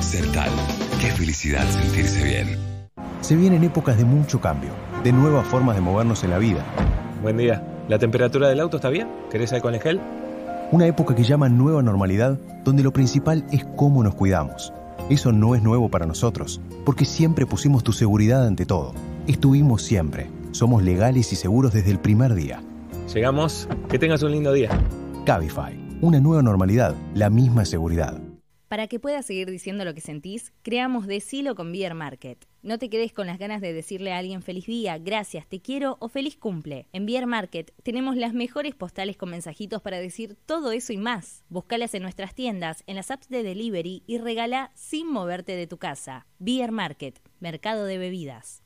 Sertal, 0.00 0.50
qué 1.00 1.12
felicidad 1.12 1.70
sentirse 1.70 2.24
bien. 2.24 2.58
Se 3.20 3.36
vienen 3.36 3.62
épocas 3.62 3.96
de 3.96 4.04
mucho 4.04 4.40
cambio, 4.40 4.70
de 5.04 5.12
nuevas 5.12 5.46
formas 5.46 5.76
de 5.76 5.82
movernos 5.82 6.24
en 6.24 6.30
la 6.30 6.38
vida. 6.38 6.64
Buen 7.22 7.36
día. 7.36 7.73
¿La 7.88 7.98
temperatura 7.98 8.48
del 8.48 8.60
auto 8.60 8.78
está 8.78 8.88
bien? 8.88 9.08
¿Querés 9.30 9.52
alcohol 9.52 9.74
en 9.74 9.80
gel? 9.80 10.00
Una 10.72 10.86
época 10.86 11.14
que 11.14 11.22
llaman 11.22 11.58
nueva 11.58 11.82
normalidad, 11.82 12.38
donde 12.64 12.82
lo 12.82 12.94
principal 12.94 13.44
es 13.52 13.66
cómo 13.76 14.02
nos 14.02 14.14
cuidamos. 14.14 14.72
Eso 15.10 15.32
no 15.32 15.54
es 15.54 15.62
nuevo 15.62 15.90
para 15.90 16.06
nosotros, 16.06 16.62
porque 16.86 17.04
siempre 17.04 17.44
pusimos 17.44 17.84
tu 17.84 17.92
seguridad 17.92 18.46
ante 18.46 18.64
todo. 18.64 18.94
Estuvimos 19.26 19.82
siempre. 19.82 20.30
Somos 20.52 20.82
legales 20.82 21.30
y 21.32 21.36
seguros 21.36 21.74
desde 21.74 21.90
el 21.90 21.98
primer 21.98 22.34
día. 22.34 22.62
Llegamos. 23.12 23.68
Que 23.90 23.98
tengas 23.98 24.22
un 24.22 24.32
lindo 24.32 24.52
día. 24.54 24.70
Cabify, 25.26 25.78
una 26.00 26.20
nueva 26.20 26.42
normalidad, 26.42 26.94
la 27.14 27.28
misma 27.28 27.66
seguridad. 27.66 28.18
Para 28.74 28.88
que 28.88 28.98
puedas 28.98 29.24
seguir 29.24 29.48
diciendo 29.48 29.84
lo 29.84 29.94
que 29.94 30.00
sentís, 30.00 30.52
creamos 30.62 31.06
Decilo 31.06 31.54
con 31.54 31.70
Beer 31.70 31.94
Market. 31.94 32.44
No 32.60 32.76
te 32.76 32.90
quedes 32.90 33.12
con 33.12 33.28
las 33.28 33.38
ganas 33.38 33.60
de 33.60 33.72
decirle 33.72 34.12
a 34.12 34.18
alguien 34.18 34.42
feliz 34.42 34.66
día, 34.66 34.98
gracias, 34.98 35.46
te 35.46 35.62
quiero 35.62 35.96
o 36.00 36.08
feliz 36.08 36.36
cumple. 36.36 36.88
En 36.92 37.06
Beer 37.06 37.28
Market 37.28 37.70
tenemos 37.84 38.16
las 38.16 38.34
mejores 38.34 38.74
postales 38.74 39.16
con 39.16 39.30
mensajitos 39.30 39.80
para 39.80 40.00
decir 40.00 40.36
todo 40.44 40.72
eso 40.72 40.92
y 40.92 40.96
más. 40.96 41.44
Búscalas 41.48 41.94
en 41.94 42.02
nuestras 42.02 42.34
tiendas, 42.34 42.82
en 42.88 42.96
las 42.96 43.12
apps 43.12 43.28
de 43.28 43.44
delivery 43.44 44.02
y 44.08 44.18
regala 44.18 44.72
sin 44.74 45.08
moverte 45.08 45.54
de 45.54 45.68
tu 45.68 45.78
casa. 45.78 46.26
Beer 46.40 46.72
Market, 46.72 47.20
mercado 47.38 47.84
de 47.84 47.98
bebidas. 47.98 48.63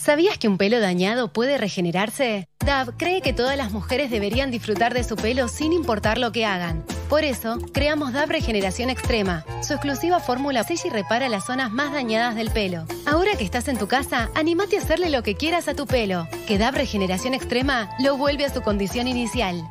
¿Sabías 0.00 0.38
que 0.38 0.48
un 0.48 0.56
pelo 0.56 0.80
dañado 0.80 1.30
puede 1.30 1.58
regenerarse? 1.58 2.48
DAV 2.64 2.96
cree 2.96 3.20
que 3.20 3.34
todas 3.34 3.58
las 3.58 3.70
mujeres 3.70 4.10
deberían 4.10 4.50
disfrutar 4.50 4.94
de 4.94 5.04
su 5.04 5.14
pelo 5.14 5.46
sin 5.46 5.74
importar 5.74 6.16
lo 6.16 6.32
que 6.32 6.46
hagan. 6.46 6.86
Por 7.10 7.22
eso, 7.22 7.58
creamos 7.74 8.14
DAV 8.14 8.30
Regeneración 8.30 8.88
Extrema. 8.88 9.44
Su 9.62 9.74
exclusiva 9.74 10.18
fórmula 10.18 10.64
sella 10.64 10.84
y 10.86 10.88
repara 10.88 11.28
las 11.28 11.44
zonas 11.44 11.70
más 11.70 11.92
dañadas 11.92 12.34
del 12.34 12.50
pelo. 12.50 12.86
Ahora 13.04 13.32
que 13.36 13.44
estás 13.44 13.68
en 13.68 13.76
tu 13.76 13.88
casa, 13.88 14.30
animate 14.34 14.78
a 14.78 14.80
hacerle 14.80 15.10
lo 15.10 15.22
que 15.22 15.34
quieras 15.34 15.68
a 15.68 15.74
tu 15.74 15.86
pelo. 15.86 16.26
Que 16.48 16.56
DAV 16.56 16.76
Regeneración 16.76 17.34
Extrema 17.34 17.90
lo 18.02 18.16
vuelve 18.16 18.46
a 18.46 18.54
su 18.54 18.62
condición 18.62 19.06
inicial. 19.06 19.62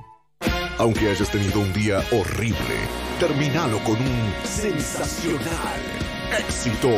Aunque 0.78 1.10
hayas 1.10 1.32
tenido 1.32 1.60
un 1.60 1.74
día 1.74 2.04
horrible, 2.12 2.76
terminalo 3.20 3.80
con 3.80 3.96
un 3.96 4.34
sensacional 4.44 5.82
éxito. 6.38 6.92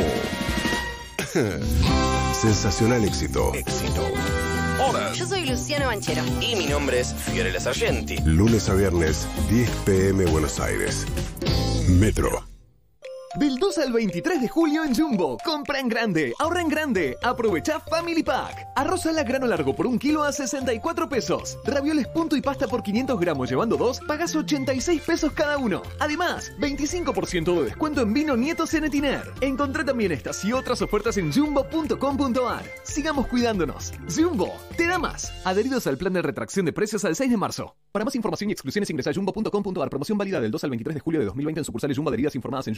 sensacional 2.34 3.04
éxito. 3.04 3.52
Éxito. 3.54 4.02
Hola. 4.80 5.12
Yo 5.12 5.26
soy 5.26 5.46
Luciano 5.46 5.86
Banchero. 5.86 6.22
Y 6.40 6.56
mi 6.56 6.66
nombre 6.66 7.00
es 7.00 7.14
Fiorella 7.14 7.60
Sargenti. 7.60 8.18
Lunes 8.24 8.68
a 8.68 8.74
viernes, 8.74 9.26
10 9.48 9.70
pm 9.86 10.24
Buenos 10.26 10.60
Aires. 10.60 11.06
Metro. 11.88 12.51
Del 13.34 13.56
2 13.56 13.78
al 13.78 13.92
23 13.94 14.42
de 14.42 14.48
julio 14.48 14.84
en 14.84 14.94
Jumbo. 14.94 15.38
Compra 15.42 15.80
en 15.80 15.88
grande, 15.88 16.34
ahorra 16.38 16.60
en 16.60 16.68
grande. 16.68 17.16
Aprovecha 17.22 17.80
Family 17.80 18.22
Pack. 18.22 18.68
Arroz 18.76 19.06
a 19.06 19.12
la 19.12 19.22
grano 19.22 19.46
largo 19.46 19.74
por 19.74 19.86
un 19.86 19.98
kilo 19.98 20.22
a 20.22 20.32
64 20.32 21.08
pesos. 21.08 21.58
Ravioles 21.64 22.08
punto 22.08 22.36
y 22.36 22.42
pasta 22.42 22.68
por 22.68 22.82
500 22.82 23.18
gramos 23.18 23.48
llevando 23.48 23.78
dos, 23.78 24.00
pagas 24.06 24.36
86 24.36 25.00
pesos 25.00 25.32
cada 25.32 25.56
uno. 25.56 25.80
Además, 25.98 26.52
25% 26.58 27.54
de 27.54 27.64
descuento 27.64 28.02
en 28.02 28.12
vino 28.12 28.36
Nieto 28.36 28.66
Cenetiner. 28.66 29.22
Encontré 29.40 29.84
también 29.84 30.12
estas 30.12 30.44
y 30.44 30.52
otras 30.52 30.82
ofertas 30.82 31.16
en 31.16 31.32
jumbo.com.ar. 31.32 32.64
Sigamos 32.82 33.28
cuidándonos. 33.28 33.94
Jumbo, 34.14 34.52
te 34.76 34.86
da 34.86 34.98
más. 34.98 35.32
Adheridos 35.46 35.86
al 35.86 35.96
plan 35.96 36.12
de 36.12 36.20
retracción 36.20 36.66
de 36.66 36.74
precios 36.74 37.02
al 37.06 37.16
6 37.16 37.30
de 37.30 37.36
marzo. 37.38 37.76
Para 37.92 38.04
más 38.04 38.14
información 38.14 38.50
y 38.50 38.52
exclusiones 38.52 38.90
ingresa 38.90 39.08
a 39.08 39.14
jumbo.com.ar. 39.14 39.88
Promoción 39.88 40.18
válida 40.18 40.38
del 40.38 40.50
2 40.50 40.64
al 40.64 40.70
23 40.70 40.94
de 40.96 41.00
julio 41.00 41.20
de 41.20 41.26
2020 41.26 41.60
en 41.60 41.64
sucursales 41.64 41.96
Jumbo 41.96 42.10
adheridas 42.10 42.34
informadas 42.34 42.68
en 42.68 42.74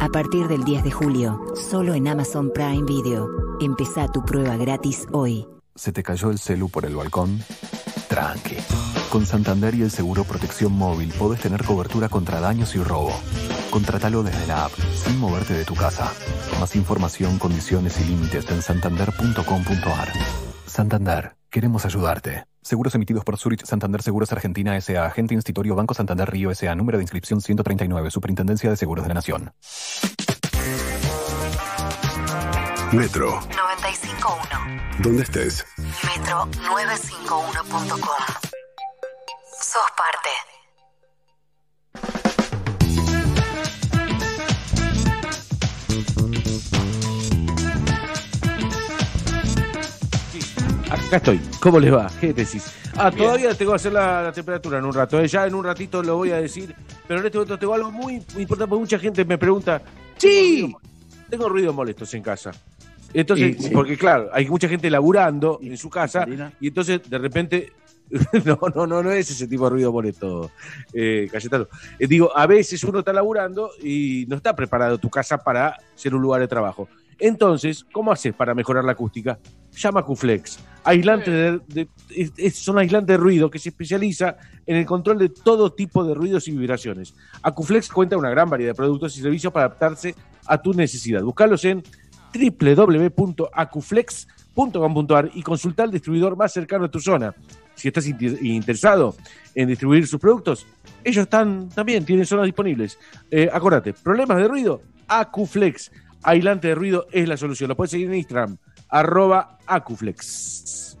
A 0.00 0.08
partir 0.08 0.48
del 0.48 0.64
10 0.64 0.82
de 0.82 0.90
julio, 0.90 1.40
solo 1.54 1.94
en 1.94 2.08
Amazon 2.08 2.50
Prime 2.52 2.82
Video. 2.82 3.28
Empezá 3.60 4.08
tu 4.08 4.24
prueba 4.24 4.56
gratis 4.56 5.06
hoy. 5.12 5.46
¿Se 5.76 5.92
te 5.92 6.02
cayó 6.02 6.32
el 6.32 6.40
celu 6.40 6.68
por 6.68 6.84
el 6.84 6.96
balcón? 6.96 7.44
Tranqui. 8.08 8.56
Con 9.12 9.24
Santander 9.24 9.76
y 9.76 9.82
el 9.82 9.92
seguro 9.92 10.24
protección 10.24 10.72
móvil 10.72 11.12
podés 11.16 11.40
tener 11.40 11.62
cobertura 11.62 12.08
contra 12.08 12.40
daños 12.40 12.74
y 12.74 12.82
robo. 12.82 13.12
Contratalo 13.70 14.24
desde 14.24 14.48
la 14.48 14.64
app, 14.64 14.72
sin 14.96 15.16
moverte 15.20 15.54
de 15.54 15.64
tu 15.64 15.76
casa. 15.76 16.12
Más 16.58 16.74
información, 16.74 17.38
condiciones 17.38 18.00
y 18.00 18.04
límites 18.04 18.50
en 18.50 18.62
santander.com.ar. 18.62 20.51
Santander. 20.72 21.36
Queremos 21.50 21.84
ayudarte. 21.84 22.46
Seguros 22.62 22.94
emitidos 22.94 23.24
por 23.24 23.36
Zurich 23.36 23.66
Santander 23.66 24.00
Seguros 24.02 24.32
Argentina 24.32 24.74
S.A. 24.76 25.04
Agente 25.04 25.34
Institutorio 25.34 25.74
Banco 25.74 25.92
Santander 25.92 26.30
Río 26.30 26.50
S.A. 26.50 26.74
Número 26.74 26.96
de 26.96 27.04
inscripción 27.04 27.42
139. 27.42 28.10
Superintendencia 28.10 28.70
de 28.70 28.76
Seguros 28.76 29.04
de 29.04 29.08
la 29.08 29.14
Nación. 29.14 29.52
Metro. 32.92 33.40
951. 33.40 34.38
¿Dónde 35.00 35.24
estés? 35.24 35.66
Metro951.com. 35.76 38.22
Sos 39.60 39.90
parte. 39.96 40.51
Acá 50.92 51.16
estoy. 51.16 51.40
¿Cómo 51.58 51.80
les 51.80 51.90
va? 51.90 52.10
¿Qué 52.20 52.34
decís? 52.34 52.70
Ah, 52.96 53.10
todavía 53.10 53.54
tengo 53.54 53.72
que 53.72 53.76
hacer 53.76 53.94
la, 53.94 54.24
la 54.24 54.32
temperatura 54.32 54.78
en 54.78 54.84
un 54.84 54.92
rato. 54.92 55.18
¿eh? 55.18 55.26
Ya 55.26 55.46
en 55.46 55.54
un 55.54 55.64
ratito 55.64 56.02
lo 56.02 56.16
voy 56.16 56.32
a 56.32 56.36
decir. 56.36 56.74
Pero 57.08 57.20
en 57.20 57.26
este 57.26 57.38
momento 57.38 57.58
tengo 57.58 57.72
algo 57.72 57.90
muy, 57.90 58.22
muy 58.34 58.42
importante 58.42 58.68
porque 58.68 58.80
mucha 58.80 58.98
gente 58.98 59.24
me 59.24 59.38
pregunta. 59.38 59.80
¡Sí! 60.18 60.70
Tengo 61.30 61.48
ruidos 61.48 61.74
molestos 61.74 62.12
en 62.12 62.22
casa. 62.22 62.50
Entonces, 63.14 63.70
porque 63.72 63.96
claro, 63.96 64.28
hay 64.34 64.46
mucha 64.48 64.68
gente 64.68 64.90
laburando 64.90 65.58
en 65.62 65.78
su 65.78 65.88
casa 65.88 66.26
y 66.60 66.68
entonces 66.68 67.00
de 67.08 67.18
repente. 67.18 67.72
No, 68.44 68.58
no, 68.74 68.86
no, 68.86 69.02
no 69.02 69.10
es 69.10 69.30
ese 69.30 69.46
tipo 69.46 69.64
de 69.64 69.70
ruido 69.70 69.90
molesto, 69.90 70.50
eh, 70.92 71.30
Cayetano. 71.32 71.66
Eh, 71.98 72.06
digo, 72.06 72.36
a 72.36 72.46
veces 72.46 72.84
uno 72.84 72.98
está 72.98 73.10
laburando 73.10 73.70
y 73.82 74.26
no 74.28 74.36
está 74.36 74.54
preparado 74.54 74.98
tu 74.98 75.08
casa 75.08 75.38
para 75.38 75.78
ser 75.94 76.14
un 76.14 76.20
lugar 76.20 76.42
de 76.42 76.48
trabajo. 76.48 76.90
Entonces, 77.18 77.86
¿cómo 77.90 78.12
haces 78.12 78.34
para 78.34 78.54
mejorar 78.54 78.84
la 78.84 78.92
acústica? 78.92 79.38
Qflex. 79.74 80.58
Aislante 80.84 81.30
de, 81.30 81.60
de- 81.68 81.88
es- 82.10 82.32
es- 82.36 82.58
son 82.58 82.76
aislantes 82.78 83.14
de 83.14 83.16
ruido 83.16 83.48
que 83.50 83.58
se 83.60 83.68
especializa 83.68 84.36
en 84.66 84.76
el 84.76 84.84
control 84.86 85.18
de 85.18 85.28
todo 85.28 85.72
tipo 85.72 86.02
de 86.04 86.14
ruidos 86.14 86.48
y 86.48 86.56
vibraciones. 86.56 87.14
Acuflex 87.42 87.88
cuenta 87.88 88.16
una 88.16 88.30
gran 88.30 88.50
variedad 88.50 88.72
de 88.72 88.76
productos 88.76 89.16
y 89.16 89.20
servicios 89.22 89.52
para 89.52 89.66
adaptarse 89.66 90.14
a 90.46 90.60
tu 90.60 90.74
necesidad. 90.74 91.22
Buscalos 91.22 91.64
en 91.64 91.82
www.acuflex.com.ar 92.34 95.30
y 95.34 95.42
consulta 95.42 95.82
al 95.84 95.90
distribuidor 95.90 96.36
más 96.36 96.52
cercano 96.52 96.84
a 96.86 96.90
tu 96.90 97.00
zona. 97.00 97.34
Si 97.74 97.88
estás 97.88 98.06
inter- 98.06 98.38
interesado 98.44 99.14
en 99.54 99.68
distribuir 99.68 100.06
sus 100.06 100.20
productos, 100.20 100.66
ellos 101.04 101.22
están 101.22 101.68
también, 101.70 102.04
tienen 102.04 102.26
zonas 102.26 102.44
disponibles. 102.46 102.98
Eh, 103.30 103.48
acordate, 103.52 103.92
problemas 103.94 104.36
de 104.38 104.48
ruido, 104.48 104.82
Acuflex, 105.08 105.90
aislante 106.22 106.68
de 106.68 106.74
ruido 106.74 107.06
es 107.12 107.28
la 107.28 107.36
solución. 107.36 107.68
Lo 107.68 107.76
puedes 107.76 107.90
seguir 107.90 108.08
en 108.08 108.14
Instagram, 108.14 108.56
arroba 108.92 109.58
Acuflex. 109.66 110.96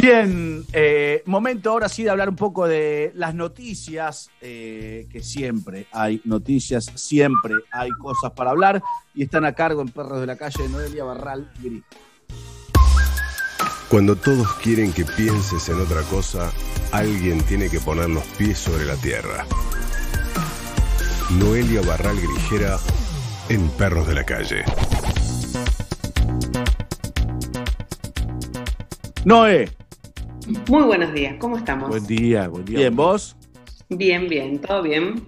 Bien, 0.00 0.64
eh, 0.72 1.22
momento 1.26 1.70
ahora 1.70 1.88
sí 1.88 2.04
de 2.04 2.10
hablar 2.10 2.28
un 2.28 2.36
poco 2.36 2.68
de 2.68 3.10
las 3.14 3.34
noticias, 3.34 4.30
eh, 4.40 5.08
que 5.10 5.22
siempre 5.22 5.86
hay 5.90 6.20
noticias, 6.24 6.86
siempre 6.94 7.54
hay 7.72 7.90
cosas 7.90 8.32
para 8.32 8.50
hablar 8.50 8.80
y 9.14 9.24
están 9.24 9.44
a 9.44 9.54
cargo 9.54 9.82
en 9.82 9.88
Perros 9.88 10.20
de 10.20 10.26
la 10.26 10.36
Calle 10.36 10.68
Noelia 10.68 11.02
Barral 11.02 11.50
Gris. 11.60 11.82
Cuando 13.88 14.14
todos 14.14 14.52
quieren 14.54 14.92
que 14.92 15.04
pienses 15.04 15.68
en 15.68 15.80
otra 15.80 16.02
cosa, 16.02 16.52
alguien 16.92 17.40
tiene 17.42 17.68
que 17.68 17.80
poner 17.80 18.08
los 18.10 18.24
pies 18.36 18.58
sobre 18.58 18.84
la 18.84 18.96
tierra. 18.96 19.46
Noelia 21.30 21.82
Barral 21.82 22.20
Grijera 22.20 22.78
en 23.48 23.68
Perros 23.70 24.06
de 24.06 24.14
la 24.14 24.24
Calle. 24.24 24.62
Noé. 29.24 29.68
Muy 30.68 30.82
buenos 30.84 31.12
días, 31.12 31.36
¿cómo 31.38 31.56
estamos? 31.56 31.88
Buen 31.88 32.06
día, 32.06 32.48
buen 32.48 32.64
día. 32.64 32.78
Bien, 32.78 32.96
¿vos? 32.96 33.36
Bien, 33.88 34.28
bien, 34.28 34.58
todo 34.60 34.82
bien. 34.82 35.26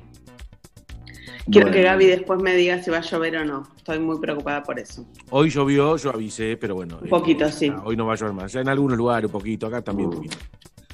Quiero 1.50 1.66
Bueno. 1.66 1.72
que 1.72 1.82
Gaby 1.82 2.06
después 2.06 2.40
me 2.40 2.54
diga 2.54 2.82
si 2.82 2.90
va 2.90 2.98
a 2.98 3.02
llover 3.02 3.36
o 3.38 3.44
no. 3.44 3.62
Estoy 3.76 3.98
muy 3.98 4.18
preocupada 4.20 4.62
por 4.62 4.78
eso. 4.78 5.04
Hoy 5.30 5.50
llovió, 5.50 5.96
yo 5.96 6.10
avisé, 6.10 6.56
pero 6.56 6.76
bueno. 6.76 6.98
Un 7.02 7.08
poquito, 7.08 7.50
sí. 7.50 7.72
Hoy 7.84 7.96
no 7.96 8.06
va 8.06 8.12
a 8.12 8.16
llover 8.16 8.34
más. 8.34 8.52
Ya 8.52 8.60
en 8.60 8.68
algunos 8.68 8.96
lugares 8.96 9.26
un 9.26 9.32
poquito, 9.32 9.66
acá 9.66 9.82
también 9.82 10.10
un 10.10 10.14
poquito. 10.16 10.36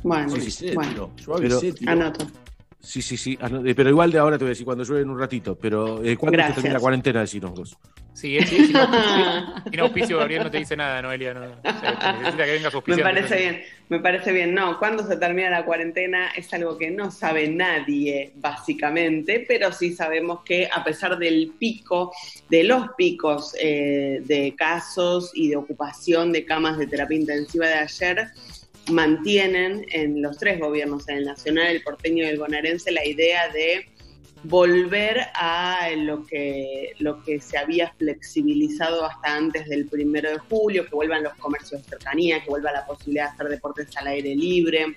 Bueno, 0.03 0.31
Sí, 0.31 0.41
sí, 0.43 0.51
sí, 0.51 0.75
bueno. 0.75 1.11
pero- 1.27 1.61
Anoto. 1.87 2.27
Sí, 2.81 3.03
sí, 3.03 3.17
sí. 3.17 3.37
ano- 3.41 3.65
eh, 3.67 3.75
Pero 3.75 3.91
igual 3.91 4.11
de 4.13 4.19
ahora 4.19 4.39
te 4.39 4.45
voy 4.45 4.51
a 4.51 4.53
decir 4.53 4.65
cuando 4.65 4.85
llueve 4.85 5.03
en 5.03 5.11
un 5.11 5.19
ratito. 5.19 5.57
Pero 5.57 6.03
eh, 6.05 6.17
¿cuándo 6.17 6.41
se 6.43 6.53
termina 6.53 6.75
la 6.75 6.81
cuarentena? 6.81 7.21
Decinos 7.21 7.53
vos. 7.53 7.77
Sí, 8.15 8.39
sí, 8.47 8.65
sin 8.69 8.77
auspicio, 8.79 9.63
sin 9.71 9.81
auspicio, 9.81 10.19
Gabriel 10.19 10.45
no 10.45 10.51
te 10.51 10.57
dice 10.57 10.75
nada, 10.75 11.03
Noelia. 11.03 11.35
No, 11.35 11.41
O 11.43 11.81
sea, 11.81 12.17
necesita 12.19 12.45
que 12.47 12.53
vengas 12.53 12.75
Me 12.87 12.97
parece 12.99 13.37
bien, 13.37 13.63
me 13.91 14.01
parece 14.01 14.33
bien. 14.33 14.55
No, 14.55 14.79
cuando 14.79 15.07
se 15.07 15.17
termina 15.19 15.51
la 15.51 15.67
cuarentena 15.67 16.29
es 16.35 16.51
algo 16.55 16.79
que 16.79 16.91
no 16.91 17.11
sabe 17.11 17.47
nadie, 17.49 18.33
básicamente, 18.37 19.45
pero 19.47 19.71
sí 19.71 19.93
sabemos 19.93 20.41
que 20.45 20.67
a 20.73 20.83
pesar 20.83 21.19
del 21.19 21.53
pico, 21.59 22.11
de 22.49 22.65
los 22.65 22.89
picos 22.97 23.55
eh, 23.61 24.23
de 24.25 24.55
casos 24.57 25.33
y 25.35 25.49
de 25.51 25.57
ocupación 25.57 26.33
de 26.33 26.47
camas 26.47 26.79
de 26.79 26.87
terapia 26.87 27.19
intensiva 27.19 27.67
de 27.67 27.75
ayer, 27.75 28.29
mantienen 28.91 29.85
en 29.91 30.23
los 30.23 30.39
tres 30.39 30.61
gobiernos, 30.61 31.09
en 31.09 31.19
el 31.19 31.25
nacional, 31.25 31.69
el 31.69 31.83
porteño 31.83 32.25
y 32.25 32.29
el 32.29 32.39
bonaerense, 32.39 32.93
la 32.93 33.07
idea 33.07 33.49
de 33.49 33.87
volver 34.45 35.21
a 35.35 35.89
lo 35.97 36.25
que, 36.25 36.93
lo 36.99 37.23
que 37.23 37.41
se 37.41 37.59
había 37.59 37.93
flexibilizado 37.93 39.05
hasta 39.05 39.35
antes 39.35 39.69
del 39.69 39.87
primero 39.87 40.31
de 40.31 40.39
julio, 40.39 40.87
que 40.87 40.95
vuelvan 40.95 41.25
los 41.25 41.35
comercios 41.35 41.83
de 41.83 41.89
cercanía, 41.89 42.43
que 42.43 42.51
vuelva 42.51 42.73
la 42.73 42.87
posibilidad 42.87 43.25
de 43.25 43.31
hacer 43.31 43.49
deportes 43.49 43.97
al 43.97 44.07
aire 44.09 44.35
libre, 44.35 44.97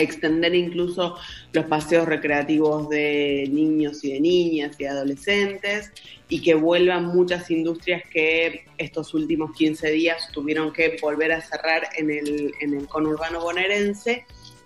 extender 0.00 0.54
incluso 0.54 1.16
los 1.52 1.66
paseos 1.66 2.06
recreativos 2.06 2.88
de 2.88 3.48
niños 3.50 4.04
y 4.04 4.12
de 4.12 4.20
niñas 4.20 4.76
y 4.78 4.84
de 4.84 4.90
adolescentes, 4.90 5.92
y 6.28 6.42
que 6.42 6.54
vuelvan 6.54 7.06
muchas 7.06 7.50
industrias 7.50 8.02
que 8.10 8.66
estos 8.78 9.14
últimos 9.14 9.52
15 9.56 9.90
días 9.90 10.28
tuvieron 10.32 10.72
que 10.72 10.96
volver 11.00 11.32
a 11.32 11.40
cerrar 11.40 11.88
en 11.96 12.10
el, 12.10 12.52
en 12.60 12.74
el 12.74 12.86
conurbano 12.88 13.40
bonaerense 13.40 14.24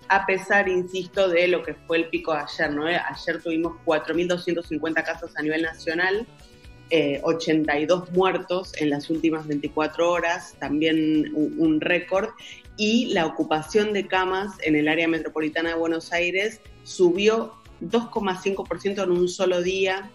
a 0.09 0.27
pesar, 0.27 0.69
insisto, 0.69 1.29
de 1.29 1.49
lo 1.49 1.63
que 1.63 1.75
fue 1.75 1.99
el 1.99 2.09
pico 2.09 2.33
de 2.33 2.41
ayer, 2.41 2.73
¿no? 2.73 2.87
Ayer 2.87 3.43
tuvimos 3.43 3.75
4.250 3.85 5.05
casos 5.05 5.37
a 5.37 5.43
nivel 5.43 5.63
nacional, 5.63 6.27
eh, 6.91 7.21
82 7.23 8.11
muertos 8.13 8.73
en 8.81 8.91
las 8.91 9.11
últimas 9.11 9.47
24 9.47 10.11
horas, 10.11 10.57
también 10.59 11.31
un 11.35 11.81
récord, 11.81 12.31
y 12.79 13.07
la 13.07 13.27
ocupación 13.27 13.93
de 13.93 14.07
camas 14.07 14.53
en 14.63 14.77
el 14.77 14.89
área 14.89 15.09
metropolitana 15.09 15.71
de 15.71 15.75
Buenos 15.75 16.13
Aires 16.13 16.61
subió 16.85 17.53
2,5% 17.83 19.05
en 19.05 19.11
un 19.11 19.29
solo 19.29 19.61
día 19.61 20.11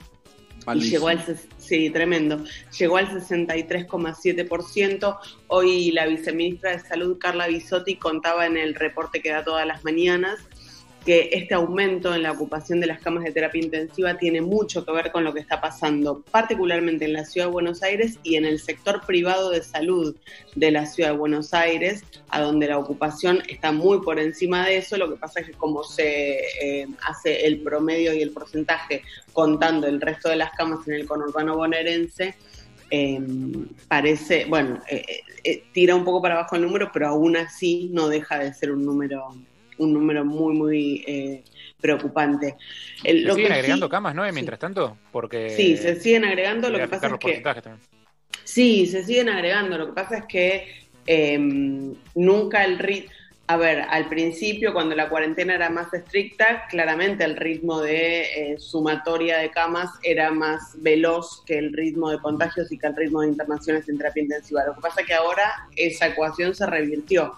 y 0.74 0.80
llegó 0.80 1.10
al 1.10 1.22
sí, 1.58 1.90
tremendo. 1.90 2.42
Llegó 2.80 2.96
al 2.98 3.10
63,7%. 3.10 5.20
Hoy 5.48 5.92
la 5.92 6.06
viceministra 6.06 6.72
de 6.72 6.80
Salud, 6.80 7.18
Carla 7.20 7.48
Bisotti, 7.48 7.98
contaba 7.98 8.46
en 8.46 8.56
el 8.58 8.76
reporte 8.76 9.22
que 9.22 9.32
da 9.32 9.44
todas 9.44 9.68
las 9.68 9.84
mañanas 9.84 10.40
que 11.06 11.30
este 11.34 11.54
aumento 11.54 12.14
en 12.16 12.24
la 12.24 12.32
ocupación 12.32 12.80
de 12.80 12.88
las 12.88 13.00
camas 13.00 13.24
de 13.24 13.32
terapia 13.32 13.62
intensiva 13.62 14.18
tiene 14.18 14.42
mucho 14.42 14.86
que 14.86 14.92
ver 14.92 15.12
con 15.12 15.24
lo 15.24 15.34
que 15.34 15.40
está 15.40 15.60
pasando, 15.60 16.24
particularmente 16.32 17.06
en 17.06 17.14
la 17.14 17.26
ciudad 17.26 17.48
de 17.48 17.54
Buenos 17.54 17.84
Aires 17.84 18.20
y 18.24 18.36
en 18.36 18.46
el 18.46 18.60
sector 18.60 19.06
privado 19.06 19.50
de 19.50 19.62
salud 19.62 20.16
de 20.56 20.72
la 20.72 20.86
ciudad 20.86 21.12
de 21.12 21.18
Buenos 21.18 21.54
Aires, 21.54 22.04
a 22.30 22.42
donde 22.42 22.68
la 22.68 22.78
ocupación 22.78 23.44
está 23.48 23.72
muy 23.72 24.02
por 24.02 24.20
encima 24.20 24.66
de 24.66 24.78
eso. 24.78 24.98
Lo 24.98 25.10
que 25.10 25.18
pasa 25.18 25.42
es 25.42 25.48
que 25.48 25.54
como 25.54 25.84
se 25.84 26.40
eh, 26.62 26.88
hace 27.08 27.46
el 27.46 27.62
promedio 27.62 28.14
y 28.14 28.22
el 28.22 28.32
porcentaje 28.32 29.04
contando 29.34 29.88
el 29.88 30.00
resto 30.00 30.30
de 30.30 30.38
las 30.38 30.52
camas 30.52 30.88
en 30.88 30.94
el 30.94 31.06
conurbano 31.06 31.58
bonaerense, 31.58 32.36
eh, 32.96 33.20
parece, 33.88 34.46
bueno, 34.46 34.80
eh, 34.88 35.04
eh, 35.44 35.64
tira 35.74 35.96
un 35.96 36.06
poco 36.06 36.22
para 36.22 36.36
abajo 36.36 36.56
el 36.56 36.62
número, 36.62 36.92
pero 36.94 37.08
aún 37.08 37.36
así 37.36 37.90
no 37.92 38.08
deja 38.08 38.38
de 38.38 38.54
ser 38.54 38.72
un 38.72 38.86
número 38.86 39.36
un 39.84 39.94
número 39.94 40.26
muy, 40.26 40.54
muy 40.56 41.04
eh, 41.08 41.44
preocupante. 41.80 42.56
El- 43.04 43.22
¿Se 43.22 43.28
lo 43.28 43.36
siguen 43.36 43.52
que 43.52 43.60
agregando 43.60 43.86
sí- 43.88 43.92
camas, 43.92 44.16
no? 44.16 44.32
Mientras 44.32 44.60
tanto, 44.60 44.98
porque. 45.12 45.50
Sí, 45.52 45.78
se 45.78 46.00
siguen 46.00 46.26
agregando. 46.26 46.70
Lo 46.70 46.80
que 46.80 46.88
pasa 46.88 47.08
es 47.08 47.14
que 47.20 47.42
también. 47.42 47.80
Sí, 48.44 48.86
se 48.88 49.04
siguen 49.04 49.30
agregando. 49.30 49.78
Lo 49.78 49.88
que 49.88 49.94
pasa 49.94 50.18
es 50.18 50.26
que 50.26 50.68
eh, 51.06 51.38
nunca 52.16 52.64
el 52.66 52.80
ritmo. 52.80 53.12
A 53.46 53.58
ver, 53.58 53.82
al 53.90 54.08
principio, 54.08 54.72
cuando 54.72 54.96
la 54.96 55.10
cuarentena 55.10 55.54
era 55.56 55.70
más 55.70 55.94
estricta, 55.94 56.66
claramente 56.70 57.26
el 57.26 57.36
ritmo 57.36 57.82
de 57.82 58.22
eh, 58.54 58.56
sumatoria 58.58 59.38
de 59.40 59.52
camas 59.52 59.90
era 60.02 60.32
más 60.32 60.82
veloz 60.82 61.44
que 61.46 61.58
el 61.58 61.74
ritmo 61.74 62.10
de 62.10 62.20
contagios 62.20 62.72
y 62.72 62.78
que 62.80 62.88
el 62.88 62.96
ritmo 62.96 63.20
de 63.22 63.28
internaciones 63.28 63.88
en 63.90 63.98
terapia 63.98 64.24
intensiva. 64.24 64.64
Lo 64.66 64.76
que 64.76 64.82
pasa 64.82 65.02
es 65.02 65.08
que 65.08 65.14
ahora 65.14 65.68
esa 65.76 66.08
ecuación 66.08 66.56
se 66.56 66.66
revirtió. 66.66 67.34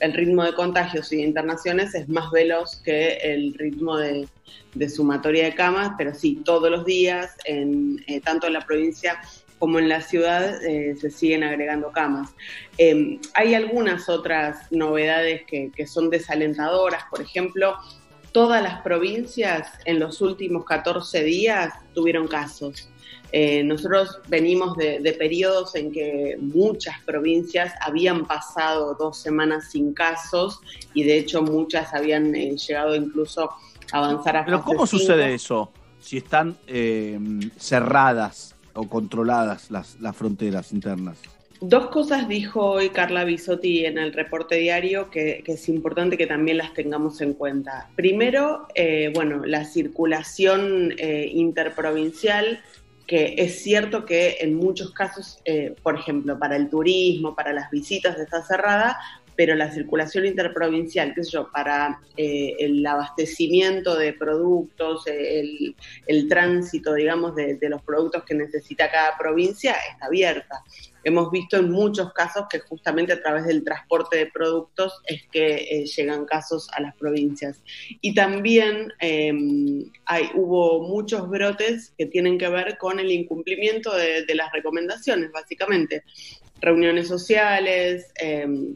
El 0.00 0.12
ritmo 0.12 0.44
de 0.44 0.54
contagios 0.54 1.12
y 1.12 1.16
de 1.16 1.22
internaciones 1.22 1.94
es 1.94 2.08
más 2.08 2.30
veloz 2.30 2.80
que 2.84 3.14
el 3.16 3.54
ritmo 3.54 3.96
de, 3.96 4.28
sumatoria 4.88 5.44
de 5.44 5.54
camas, 5.54 5.92
pero 5.98 6.14
sí, 6.14 6.40
todos 6.44 6.70
los 6.70 6.84
días, 6.84 7.34
en, 7.44 8.02
eh, 8.06 8.20
tanto 8.20 8.46
en 8.46 8.52
la 8.52 8.64
provincia 8.64 9.20
como 9.58 9.78
en 9.78 9.88
la 9.88 10.00
ciudad 10.00 10.64
eh, 10.64 10.94
se 11.00 11.10
siguen 11.10 11.42
agregando 11.42 11.90
camas. 11.90 12.30
Eh, 12.78 13.18
hay 13.34 13.54
algunas 13.54 14.08
otras 14.08 14.70
novedades 14.70 15.42
que, 15.46 15.70
que 15.74 15.86
son 15.86 16.10
desalentadoras, 16.10 17.04
por 17.10 17.20
ejemplo, 17.20 17.76
todas 18.32 18.62
las 18.62 18.82
provincias 18.82 19.68
en 19.84 19.98
los 19.98 20.20
últimos 20.20 20.64
14 20.64 21.24
días 21.24 21.74
tuvieron 21.94 22.28
casos. 22.28 22.88
Eh, 23.32 23.62
nosotros 23.62 24.20
venimos 24.28 24.76
de, 24.76 25.00
de, 25.00 25.12
periodos 25.12 25.74
en 25.74 25.92
que 25.92 26.38
muchas 26.40 27.00
provincias 27.04 27.74
habían 27.80 28.26
pasado 28.26 28.96
dos 28.98 29.18
semanas 29.18 29.70
sin 29.70 29.92
casos 29.92 30.60
y 30.94 31.02
de 31.02 31.18
hecho 31.18 31.42
muchas 31.42 31.92
habían 31.92 32.34
eh, 32.34 32.56
llegado 32.56 32.94
incluso 32.94 33.50
a 33.92 33.98
avanzar 33.98 34.38
a 34.38 34.44
Pero 34.46 34.62
¿cómo 34.62 34.86
sucede 34.86 35.34
eso 35.34 35.70
si 36.00 36.16
están 36.16 36.56
eh, 36.66 37.18
cerradas 37.58 38.54
o 38.72 38.88
controladas 38.88 39.70
las, 39.70 40.00
las 40.00 40.16
fronteras 40.16 40.72
internas? 40.72 41.18
Dos 41.60 41.88
cosas 41.88 42.28
dijo 42.28 42.64
hoy 42.64 42.90
Carla 42.90 43.24
Bisotti 43.24 43.84
en 43.84 43.98
el 43.98 44.12
reporte 44.12 44.54
diario 44.54 45.10
que, 45.10 45.42
que 45.44 45.52
es 45.52 45.68
importante 45.68 46.16
que 46.16 46.28
también 46.28 46.56
las 46.56 46.72
tengamos 46.72 47.20
en 47.20 47.34
cuenta. 47.34 47.88
Primero, 47.96 48.68
eh, 48.76 49.10
bueno, 49.12 49.44
la 49.44 49.64
circulación 49.64 50.94
eh, 50.98 51.28
interprovincial, 51.32 52.60
que 53.08 53.34
es 53.38 53.62
cierto 53.62 54.04
que 54.04 54.36
en 54.40 54.54
muchos 54.54 54.92
casos, 54.92 55.40
eh, 55.46 55.74
por 55.82 55.98
ejemplo, 55.98 56.38
para 56.38 56.56
el 56.56 56.68
turismo, 56.68 57.34
para 57.34 57.54
las 57.54 57.70
visitas 57.70 58.18
está 58.18 58.42
cerrada, 58.42 58.98
pero 59.34 59.54
la 59.54 59.72
circulación 59.72 60.26
interprovincial, 60.26 61.14
qué 61.14 61.24
sé 61.24 61.30
yo, 61.30 61.50
para 61.50 62.00
eh, 62.18 62.54
el 62.58 62.84
abastecimiento 62.84 63.96
de 63.96 64.12
productos, 64.12 65.06
eh, 65.06 65.40
el, 65.40 65.76
el 66.06 66.28
tránsito, 66.28 66.92
digamos, 66.92 67.34
de, 67.34 67.54
de 67.54 67.68
los 67.70 67.80
productos 67.82 68.24
que 68.24 68.34
necesita 68.34 68.90
cada 68.90 69.16
provincia, 69.16 69.74
está 69.90 70.06
abierta. 70.06 70.62
Hemos 71.08 71.30
visto 71.30 71.56
en 71.56 71.70
muchos 71.70 72.12
casos 72.12 72.44
que 72.50 72.58
justamente 72.58 73.14
a 73.14 73.22
través 73.22 73.46
del 73.46 73.64
transporte 73.64 74.18
de 74.18 74.26
productos 74.26 74.92
es 75.06 75.22
que 75.32 75.54
eh, 75.54 75.86
llegan 75.86 76.26
casos 76.26 76.68
a 76.72 76.82
las 76.82 76.94
provincias. 76.96 77.62
Y 78.02 78.12
también 78.12 78.92
eh, 79.00 79.32
hay, 80.04 80.28
hubo 80.34 80.86
muchos 80.86 81.26
brotes 81.30 81.94
que 81.96 82.04
tienen 82.04 82.36
que 82.36 82.50
ver 82.50 82.76
con 82.76 83.00
el 83.00 83.10
incumplimiento 83.10 83.96
de, 83.96 84.26
de 84.26 84.34
las 84.34 84.52
recomendaciones, 84.52 85.32
básicamente. 85.32 86.04
Reuniones 86.60 87.08
sociales, 87.08 88.12
eh, 88.20 88.74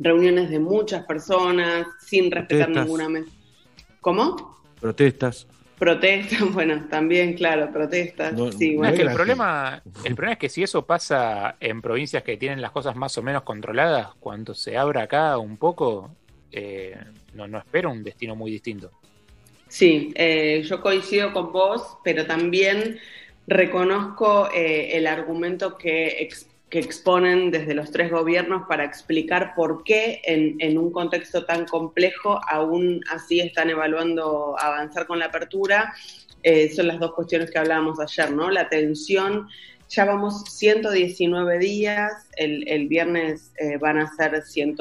reuniones 0.00 0.50
de 0.50 0.58
muchas 0.58 1.04
personas, 1.04 1.86
sin 2.04 2.32
respetar 2.32 2.66
Protestas. 2.66 2.84
ninguna 2.84 3.08
mesa. 3.08 3.30
¿Cómo? 4.00 4.58
Protestas. 4.80 5.46
Protestas, 5.78 6.40
bueno, 6.52 6.86
también, 6.88 7.34
claro, 7.34 7.72
protestas. 7.72 8.36
No, 8.36 8.50
sí, 8.50 8.76
No, 8.76 8.86
es 8.88 8.94
que 8.94 9.02
el 9.02 9.10
problema, 9.10 9.84
el 10.02 10.14
problema 10.14 10.32
es 10.34 10.38
que 10.38 10.48
si 10.48 10.62
eso 10.62 10.86
pasa 10.86 11.56
en 11.60 11.80
provincias 11.82 12.22
que 12.22 12.36
tienen 12.36 12.60
las 12.62 12.72
cosas 12.72 12.96
más 12.96 13.16
o 13.18 13.22
menos 13.22 13.42
controladas, 13.42 14.14
cuando 14.18 14.54
se 14.54 14.76
abra 14.76 15.02
acá 15.02 15.38
un 15.38 15.58
poco, 15.58 16.16
eh, 16.50 16.96
no, 17.34 17.46
no 17.46 17.58
espero 17.58 17.90
un 17.90 18.02
destino 18.02 18.34
muy 18.34 18.50
distinto. 18.50 18.94
Sí, 19.68 20.12
eh, 20.16 20.62
yo 20.64 20.80
coincido 20.80 21.32
con 21.32 21.52
vos, 21.52 21.98
pero 22.04 22.26
también 22.26 22.98
reconozco 23.46 24.48
eh, 24.52 24.96
el 24.96 25.06
argumento 25.06 25.76
que, 25.76 26.08
ex- 26.22 26.53
que 26.74 26.80
exponen 26.80 27.52
desde 27.52 27.72
los 27.72 27.92
tres 27.92 28.10
gobiernos 28.10 28.64
para 28.66 28.82
explicar 28.82 29.54
por 29.54 29.84
qué 29.84 30.20
en, 30.24 30.56
en 30.58 30.76
un 30.76 30.90
contexto 30.90 31.44
tan 31.44 31.66
complejo 31.66 32.40
aún 32.48 33.00
así 33.12 33.38
están 33.38 33.70
evaluando 33.70 34.56
avanzar 34.58 35.06
con 35.06 35.20
la 35.20 35.26
apertura. 35.26 35.94
Eh, 36.42 36.68
son 36.74 36.88
las 36.88 36.98
dos 36.98 37.14
cuestiones 37.14 37.52
que 37.52 37.60
hablábamos 37.60 38.00
ayer, 38.00 38.32
¿no? 38.32 38.50
La 38.50 38.68
tensión, 38.68 39.46
ya 39.88 40.04
vamos 40.04 40.42
119 40.50 41.60
días, 41.60 42.10
el, 42.36 42.66
el 42.66 42.88
viernes 42.88 43.52
eh, 43.60 43.76
van 43.76 43.98
a 43.98 44.12
ser 44.12 44.42
100, 44.42 44.76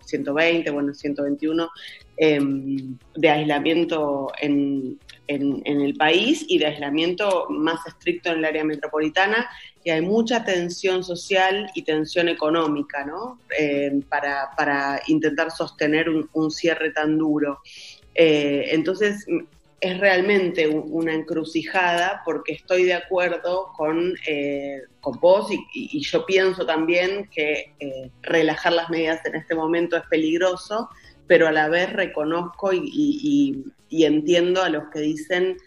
120, 0.00 0.70
bueno, 0.70 0.94
121 0.94 1.68
eh, 2.16 2.40
de 3.16 3.28
aislamiento 3.28 4.32
en, 4.40 4.98
en, 5.26 5.60
en 5.66 5.80
el 5.82 5.92
país 5.96 6.46
y 6.48 6.56
de 6.56 6.68
aislamiento 6.68 7.48
más 7.50 7.86
estricto 7.86 8.30
en 8.30 8.38
el 8.38 8.44
área 8.46 8.64
metropolitana, 8.64 9.46
y 9.84 9.90
hay 9.90 10.00
mucha 10.00 10.44
tensión 10.44 11.04
social 11.04 11.70
y 11.74 11.82
tensión 11.82 12.28
económica, 12.28 13.04
¿no? 13.04 13.38
Eh, 13.58 14.00
para, 14.08 14.50
para 14.56 15.02
intentar 15.08 15.50
sostener 15.50 16.08
un, 16.08 16.50
cierre 16.50 16.90
tan 16.90 17.18
duro. 17.18 17.60
Eh, 18.14 18.68
entonces, 18.70 19.26
es 19.80 20.00
realmente 20.00 20.66
un- 20.66 20.84
una 20.90 21.12
encrucijada 21.12 22.22
porque 22.24 22.54
estoy 22.54 22.84
de 22.84 22.94
acuerdo 22.94 23.72
con, 23.76 24.14
eh, 24.26 24.80
con 25.02 25.20
vos 25.20 25.48
y, 25.74 26.00
yo 26.00 26.24
pienso 26.24 26.64
también 26.64 27.28
que 27.28 27.72
relajar 28.22 28.72
las 28.72 28.88
medidas 28.88 29.20
en 29.26 29.34
este 29.34 29.54
momento 29.54 29.96
es 29.98 30.04
peligroso, 30.08 30.88
pero 31.26 31.46
a 31.46 31.52
la 31.52 31.68
vez 31.68 31.92
reconozco 31.92 32.72
y- 32.72 33.64
y 33.90 34.04
entiendo 34.04 34.62
a 34.62 34.70
los 34.70 34.84
que 34.90 35.00
dicen 35.00 35.58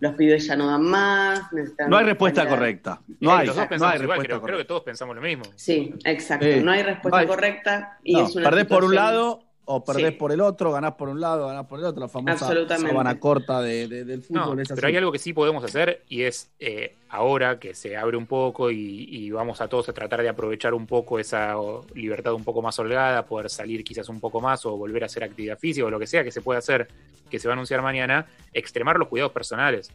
los 0.00 0.14
pibes 0.14 0.46
ya 0.46 0.56
no 0.56 0.66
dan 0.66 0.82
más. 0.82 1.52
necesitan 1.52 1.88
No 1.90 1.96
hay 1.96 2.04
respuesta 2.04 2.48
correcta. 2.48 3.00
No 3.20 3.34
hay, 3.34 3.46
los 3.46 3.56
dos 3.56 3.64
no 3.64 3.70
hay 3.72 3.76
igual, 3.76 3.98
respuesta 3.98 4.14
creo, 4.24 4.26
creo 4.26 4.40
correcta. 4.40 4.58
que 4.62 4.64
todos 4.68 4.82
pensamos 4.82 5.16
lo 5.16 5.22
mismo. 5.22 5.44
Sí, 5.54 5.94
exacto. 6.04 6.44
Eh, 6.46 6.60
no 6.62 6.70
hay 6.70 6.82
respuesta 6.82 7.16
no 7.16 7.16
hay- 7.22 7.26
correcta 7.26 7.98
y 8.04 8.12
No, 8.14 8.26
es 8.26 8.36
una 8.36 8.44
perdés 8.50 8.66
por 8.66 8.84
un 8.84 8.94
lado 8.94 9.42
o 9.68 9.84
perdés 9.84 10.10
Sí. 10.10 10.16
por 10.18 10.30
el 10.32 10.40
otro, 10.40 10.70
ganás 10.72 10.94
por 10.94 11.08
un 11.08 11.20
lado, 11.20 11.48
ganás 11.48 11.66
por 11.66 11.78
el 11.80 11.84
otro, 11.86 12.00
la 12.00 12.08
famosa 12.08 12.48
sábana 12.78 13.18
corta 13.18 13.60
de- 13.60 13.88
de- 13.88 14.04
del 14.04 14.24
No, 14.30 14.44
fútbol. 14.44 14.60
es 14.60 14.70
así. 14.70 14.76
pero 14.76 14.88
hay 14.88 14.96
algo 14.96 15.10
que 15.12 15.18
sí 15.18 15.32
podemos 15.32 15.62
hacer 15.64 16.02
y 16.08 16.22
es 16.22 16.50
eh, 16.60 16.94
ahora 17.08 17.58
que 17.58 17.74
se 17.74 17.96
abre 17.96 18.16
un 18.16 18.26
poco 18.26 18.70
y, 18.70 19.08
y 19.10 19.30
vamos 19.32 19.60
a 19.60 19.68
todos 19.68 19.88
a 19.88 19.92
tratar 19.92 20.22
de 20.22 20.28
aprovechar 20.28 20.72
un 20.72 20.86
poco 20.86 21.18
esa 21.18 21.54
libertad 21.94 22.32
un 22.32 22.44
poco 22.44 22.62
más 22.62 22.78
holgada, 22.78 23.26
poder 23.26 23.50
salir 23.50 23.82
quizás 23.84 24.08
un 24.08 24.20
poco 24.20 24.40
más 24.40 24.64
o 24.66 24.76
volver 24.76 25.02
a 25.02 25.06
hacer 25.06 25.24
actividad 25.24 25.58
física 25.58 25.84
o 25.86 25.90
lo 25.90 25.98
que 25.98 26.06
sea 26.06 26.22
que 26.24 26.30
se 26.30 26.40
pueda 26.42 26.60
hacer, 26.60 26.86
que 27.28 27.38
se 27.40 27.48
va 27.48 27.52
a 27.52 27.56
anunciar 27.56 27.82
mañana, 27.82 28.24
extremar 28.52 28.98
los 28.98 29.08
cuidados 29.08 29.32
personales. 29.32 29.90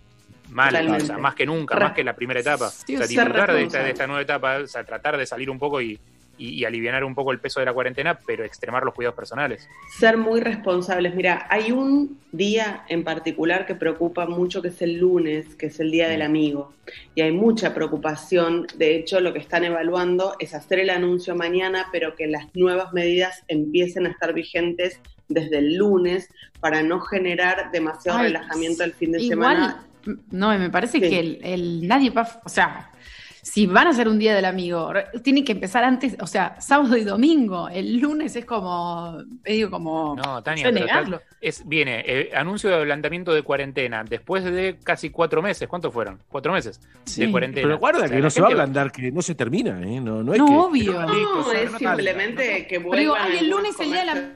Mal, 0.49 0.75
o 0.89 0.99
sea, 0.99 1.17
más 1.17 1.33
que 1.35 1.45
nunca, 1.45 1.75
Re- 1.75 1.85
más 1.85 1.93
que 1.93 2.01
en 2.01 2.07
la 2.07 2.15
primera 2.15 2.41
etapa. 2.41 2.69
Sí, 2.69 2.95
o 2.95 2.97
sea, 2.97 3.07
disfrutar 3.07 3.53
de 3.53 3.63
esta, 3.63 3.83
de 3.83 3.91
esta 3.91 4.05
nueva 4.05 4.21
etapa, 4.21 4.57
o 4.57 4.67
sea, 4.67 4.83
tratar 4.83 5.15
de 5.15 5.25
salir 5.25 5.49
un 5.49 5.57
poco 5.57 5.81
y, 5.81 5.97
y, 6.37 6.49
y 6.49 6.65
aliviar 6.65 7.03
un 7.03 7.13
poco 7.15 7.31
el 7.31 7.39
peso 7.39 7.59
de 7.59 7.65
la 7.67 7.73
cuarentena, 7.73 8.19
pero 8.25 8.43
extremar 8.43 8.83
los 8.83 8.93
cuidados 8.93 9.15
personales. 9.15 9.67
ser 9.97 10.17
muy 10.17 10.39
responsables. 10.41 11.13
Mira, 11.15 11.45
hay 11.49 11.71
un 11.71 12.19
día 12.31 12.83
en 12.89 13.03
particular 13.03 13.65
que 13.65 13.75
preocupa 13.75 14.25
mucho, 14.25 14.61
que 14.61 14.69
es 14.69 14.81
el 14.81 14.97
lunes, 14.97 15.55
que 15.55 15.67
es 15.67 15.79
el 15.79 15.91
Día 15.91 16.07
del 16.09 16.21
Amigo. 16.21 16.73
Y 17.15 17.21
hay 17.21 17.31
mucha 17.31 17.73
preocupación. 17.73 18.67
De 18.77 18.95
hecho, 18.95 19.19
lo 19.19 19.33
que 19.33 19.39
están 19.39 19.63
evaluando 19.63 20.35
es 20.39 20.53
hacer 20.53 20.79
el 20.79 20.89
anuncio 20.89 21.35
mañana, 21.35 21.87
pero 21.91 22.15
que 22.15 22.27
las 22.27 22.45
nuevas 22.55 22.91
medidas 22.93 23.43
empiecen 23.47 24.05
a 24.05 24.09
estar 24.09 24.33
vigentes 24.33 24.99
desde 25.27 25.59
el 25.59 25.75
lunes 25.75 26.27
para 26.59 26.81
no 26.83 26.99
generar 27.01 27.71
demasiado 27.71 28.17
Ay, 28.19 28.27
relajamiento 28.27 28.83
el 28.83 28.93
fin 28.93 29.13
de 29.13 29.21
Igual, 29.21 29.55
semana. 29.57 29.85
no, 30.31 30.57
me 30.59 30.69
parece 30.69 30.99
Sí. 30.99 31.09
que 31.09 31.19
el, 31.19 31.39
el- 31.43 31.87
nadie 31.87 32.09
va, 32.09 32.27
o 32.43 32.49
sea, 32.49 32.90
si 33.51 33.67
van 33.67 33.87
a 33.87 33.89
hacer 33.89 34.07
un 34.07 34.17
día 34.17 34.33
del 34.33 34.45
amigo, 34.45 34.93
re- 34.93 35.07
tiene 35.23 35.43
que 35.43 35.51
empezar 35.51 35.83
antes, 35.83 36.15
o 36.21 36.25
sea, 36.27 36.55
sábado 36.61 36.95
y 36.95 37.03
domingo. 37.03 37.67
El 37.67 37.97
lunes 37.97 38.33
es 38.37 38.45
como, 38.45 39.17
medio 39.43 39.69
como, 39.69 40.15
No, 40.15 40.41
Tania, 40.41 40.67
sé 40.67 40.71
pero 40.71 40.85
negarlo. 40.85 41.21
es, 41.41 41.67
viene 41.67 42.01
eh, 42.07 42.31
anuncio 42.33 42.69
de 42.69 42.77
adelantamiento 42.77 43.33
de 43.33 43.41
cuarentena 43.41 44.05
después 44.07 44.45
de 44.45 44.77
casi 44.81 45.09
cuatro 45.09 45.41
meses. 45.41 45.67
¿Cuántos 45.67 45.91
fueron? 45.93 46.19
Cuatro 46.29 46.53
meses 46.53 46.79
Sí, 47.03 47.25
de 47.25 47.31
cuarentena. 47.31 47.67
Pero 47.67 47.77
guarda 47.79 48.05
O 48.05 48.07
sea, 48.07 48.15
que 48.15 48.21
no 48.23 48.29
se 48.29 48.39
va 48.41 48.47
a 48.47 48.51
ablandar, 48.51 48.89
que 48.89 49.11
no 49.11 49.21
se 49.21 49.35
termina, 49.35 49.81
¿eh? 49.81 49.99
No, 49.99 50.23
no 50.23 50.31
es 50.33 50.39
No, 50.39 50.45
que. 50.47 50.53
obvio. 50.55 51.01
No, 51.01 51.51
es 51.51 51.71
simplemente 51.77 52.67
que 52.67 52.79
Pero 52.79 52.95
digo, 52.95 53.11
vuelvan 53.13 53.31
ay, 53.33 53.37
el 53.39 53.49
lunes 53.49 53.77
el 53.81 53.87
día 53.91 53.99
de 53.99 54.05
la 54.05 54.29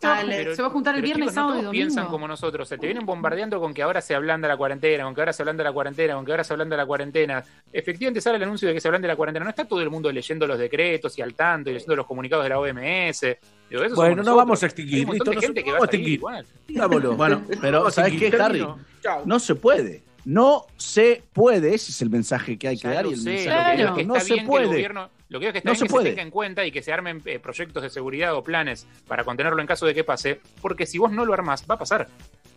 Pero- 0.00 0.54
se 0.56 0.62
va 0.62 0.68
a 0.68 0.70
juntar 0.70 0.94
el 0.96 1.02
viernes, 1.02 1.28
chicos, 1.28 1.34
no 1.36 1.40
sábado 1.42 1.58
y 1.58 1.62
todos 1.62 1.72
piensan 1.72 1.96
domingo. 1.96 2.10
como 2.12 2.28
nosotros. 2.28 2.66
O 2.66 2.68
sea, 2.68 2.78
te 2.78 2.86
vienen 2.86 3.04
bombardeando 3.04 3.60
con 3.60 3.74
que 3.74 3.82
ahora 3.82 4.00
se 4.00 4.14
ablanda 4.14 4.48
la 4.48 4.56
cuarentena, 4.56 5.04
con 5.04 5.14
que 5.14 5.20
ahora 5.20 5.32
se 5.32 5.42
ablanda 5.42 5.62
la 5.64 5.72
cuarentena, 5.72 6.14
con 6.14 6.24
que 6.24 6.30
ahora 6.32 6.44
se 6.44 6.52
ablanda 6.54 6.76
la 6.76 6.86
cuarentena. 6.86 7.44
Efectivamente 7.72 8.20
sale 8.20 8.36
el 8.38 8.42
anuncio 8.44 8.66
de 8.68 8.74
que 8.74 8.80
se 8.80 8.88
ablande 8.88 9.06
la 9.08 9.16
cuarentena. 9.16 9.44
No 9.44 9.50
está 9.50 9.64
todo 9.66 9.80
el 9.82 9.90
mundo 9.90 10.10
leyendo 10.10 10.46
los 10.46 10.58
decretos 10.58 11.18
y 11.18 11.22
al 11.22 11.34
tanto 11.34 11.70
y 11.70 11.74
leyendo 11.74 11.94
los 11.96 12.06
comunicados 12.06 12.44
de 12.44 12.48
la 12.48 12.58
OMS. 12.58 13.20
Digo, 13.68 13.82
eso 13.82 13.94
somos 13.94 13.96
Bueno, 13.96 14.10
no 14.10 14.16
nosotros. 14.22 14.36
vamos 14.36 14.62
a 14.62 14.66
Hay 14.66 14.68
extinguir. 14.68 15.00
un 15.00 15.06
montón 15.08 15.16
Listo, 15.26 15.30
de 15.30 15.34
no 15.36 15.40
gente 15.42 15.60
se- 15.60 15.64
que 15.64 15.70
va 15.72 15.76
a 15.78 15.80
extinguir. 15.80 16.12
igual. 16.14 16.46
Bueno, 17.16 17.44
pero 17.60 17.90
¿sabes 17.90 18.12
qué. 18.18 18.36
Harry? 18.40 18.66
Chao. 19.02 19.22
No 19.26 19.38
se 19.38 19.54
puede. 19.54 20.02
No 20.24 20.66
se 20.76 21.22
puede. 21.32 21.74
Ese 21.74 21.90
es 21.92 22.02
el 22.02 22.10
mensaje 22.10 22.58
que 22.58 22.68
hay 22.68 22.76
que 22.76 22.88
Ya 22.88 22.94
dar. 22.94 23.06
y 23.06 23.10
el 23.10 23.16
sé, 23.18 23.30
mensaje 23.30 23.76
que 23.76 23.82
es 23.82 23.90
que 23.92 24.04
no 24.04 24.20
se 24.20 24.36
puede. 24.42 24.88
Lo 25.30 25.40
que 25.40 25.46
digo 25.46 25.48
es 25.48 25.52
que 25.52 25.58
está 25.58 25.70
No 25.70 25.72
bien 25.72 25.78
se 25.78 25.86
que 25.86 25.90
puede. 25.90 26.04
se 26.04 26.10
tenga 26.10 26.22
en 26.22 26.30
cuenta 26.30 26.66
y 26.66 26.70
que 26.70 26.82
se 26.82 26.92
armen 26.92 27.22
eh, 27.24 27.38
proyectos 27.38 27.82
de 27.82 27.88
seguridad 27.90 28.34
o 28.34 28.44
planes 28.44 28.86
para 29.08 29.24
contenerlo 29.24 29.60
en 29.60 29.66
caso 29.66 29.86
de 29.86 29.94
que 29.94 30.04
pase, 30.04 30.40
porque 30.60 30.84
si 30.86 30.98
vos 30.98 31.10
no 31.10 31.24
lo 31.24 31.32
armás, 31.32 31.64
va 31.70 31.76
a 31.76 31.78
pasar. 31.78 32.08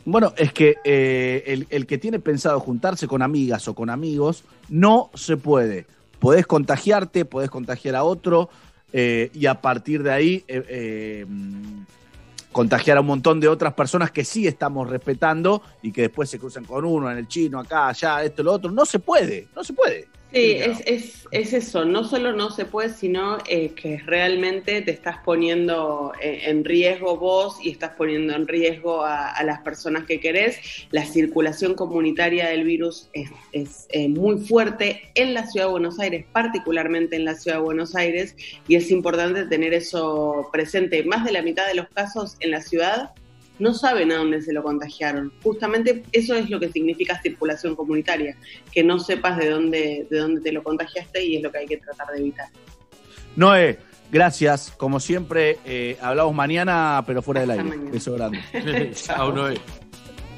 Bueno, 0.06 0.34
es 0.36 0.52
que 0.52 0.76
eh, 0.84 1.44
el, 1.48 1.66
el 1.70 1.86
que 1.88 1.98
tiene 1.98 2.20
pensado 2.20 2.60
juntarse 2.60 3.08
con 3.08 3.22
amigas 3.22 3.68
o 3.70 3.74
con 3.74 3.90
amigos, 3.90 4.44
no 4.68 5.10
se 5.14 5.38
puede. 5.38 5.86
Podés 6.20 6.46
contagiarte, 6.46 7.24
podés 7.26 7.50
contagiar 7.50 7.96
a 7.96 8.04
otro 8.04 8.50
eh, 8.92 9.30
y 9.34 9.46
a 9.46 9.60
partir 9.62 10.04
de 10.04 10.12
ahí 10.12 10.44
eh, 10.48 10.64
eh, 10.70 11.26
mm, 11.28 11.84
contagiar 12.52 12.98
a 12.98 13.02
un 13.02 13.08
montón 13.08 13.40
de 13.40 13.48
otras 13.48 13.74
personas 13.74 14.12
que 14.12 14.24
sí 14.24 14.46
estamos 14.46 14.90
respetando 14.90 15.62
y 15.82 15.92
que 15.92 16.04
después 16.04 16.30
se 16.30 16.38
cruzan 16.38 16.66
con 16.66 16.86
uno 16.86 17.10
en 17.12 17.18
el 17.18 17.28
chino, 17.28 17.60
acá, 17.60 17.88
allá, 17.88 18.24
esto, 18.24 18.44
lo 18.44 18.54
otro. 18.54 18.72
No 18.72 18.86
se 18.86 19.00
puede, 19.00 19.48
no 19.56 19.64
se 19.64 19.74
puede. 19.74 20.08
Sí, 20.34 20.54
es, 20.54 20.82
es, 20.88 21.28
es 21.30 21.54
eso, 21.54 21.86
no 21.86 22.04
solo 22.04 22.34
no 22.34 22.50
se 22.50 22.66
puede, 22.66 22.90
sino 22.90 23.38
eh, 23.48 23.70
que 23.76 24.00
realmente 24.00 24.82
te 24.82 24.90
estás 24.90 25.18
poniendo 25.24 26.12
eh, 26.20 26.46
en 26.46 26.66
riesgo 26.66 27.18
vos 27.18 27.58
y 27.62 27.70
estás 27.70 27.92
poniendo 27.92 28.34
en 28.34 28.48
riesgo 28.48 29.04
a, 29.04 29.30
a 29.30 29.44
las 29.44 29.60
personas 29.62 30.06
que 30.06 30.20
querés. 30.20 30.88
La 30.90 31.06
circulación 31.06 31.76
comunitaria 31.76 32.48
del 32.48 32.64
virus 32.64 33.10
es, 33.14 33.30
es 33.52 33.86
eh, 33.90 34.10
muy 34.10 34.40
fuerte 34.40 35.12
en 35.14 35.36
la 35.36 35.46
ciudad 35.46 35.68
de 35.68 35.72
Buenos 35.74 36.00
Aires, 36.00 36.26
particularmente 36.32 37.16
en 37.16 37.26
la 37.26 37.36
ciudad 37.36 37.58
de 37.58 37.64
Buenos 37.64 37.96
Aires, 37.96 38.36
y 38.68 38.76
es 38.76 38.90
importante 38.90 39.46
tener 39.46 39.76
eso 39.76 40.50
presente. 40.52 41.04
Más 41.04 41.26
de 41.26 41.32
la 41.32 41.44
mitad 41.44 41.68
de 41.68 41.76
los 41.76 41.88
casos 41.90 42.38
en 42.40 42.50
la 42.50 42.62
ciudad 42.62 43.12
no 43.64 43.74
saben 43.74 44.12
a 44.12 44.18
dónde 44.18 44.42
se 44.42 44.52
lo 44.52 44.62
contagiaron. 44.62 45.32
Justamente 45.42 46.04
eso 46.12 46.36
es 46.36 46.50
lo 46.50 46.60
que 46.60 46.70
significa 46.70 47.20
circulación 47.22 47.76
comunitaria, 47.78 48.36
que 48.72 48.84
no 48.84 49.00
sepas 49.00 49.38
de 49.38 49.50
dónde, 49.50 50.06
de 50.10 50.20
dónde 50.20 50.42
te 50.42 50.52
lo 50.52 50.62
contagiaste 50.62 51.24
y 51.24 51.38
es 51.38 51.44
lo 51.44 51.52
que 51.52 51.60
hay 51.60 51.66
que 51.66 51.78
tratar 51.78 52.08
de 52.08 52.20
evitar. 52.20 52.50
Noé, 53.38 53.80
gracias. 54.12 54.74
Como 54.76 55.00
siempre, 55.00 55.60
eh, 55.66 55.98
hablamos 56.02 56.36
mañana, 56.36 57.04
pero 57.08 57.22
fuera 57.22 57.40
del 57.42 57.52
Hasta 57.52 57.64
aire. 57.64 57.78
mañana. 57.78 57.92
Beso 57.92 58.14
grande. 58.14 58.42
Chao, 58.94 59.32
Noé. 59.32 59.58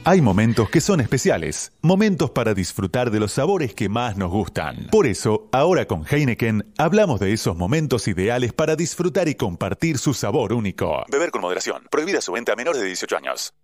Hay 0.08 0.22
momentos 0.22 0.70
que 0.70 0.82
son 0.82 1.02
especiales, 1.02 1.72
momentos 1.82 2.30
para 2.30 2.54
disfrutar 2.54 3.10
de 3.10 3.20
los 3.20 3.32
sabores 3.32 3.74
que 3.74 3.90
más 3.90 4.18
nos 4.18 4.30
gustan. 4.30 4.88
Por 4.92 5.08
eso, 5.08 5.50
ahora 5.52 5.88
con 5.88 6.06
Heineken, 6.08 6.74
hablamos 6.78 7.20
de 7.20 7.34
esos 7.34 7.58
momentos 7.58 8.08
ideales 8.08 8.54
para 8.54 8.76
disfrutar 8.76 9.28
y 9.30 9.34
compartir 9.34 9.98
su 9.98 10.14
sabor 10.14 10.54
único. 10.54 11.04
Beber 11.10 11.32
con 11.32 11.42
moderación. 11.42 11.88
Prohibida 11.90 12.22
su 12.22 12.34
venta 12.34 12.54
a 12.54 12.56
menores 12.56 12.82
de 12.82 12.88
18 12.88 13.18
años. 13.18 13.56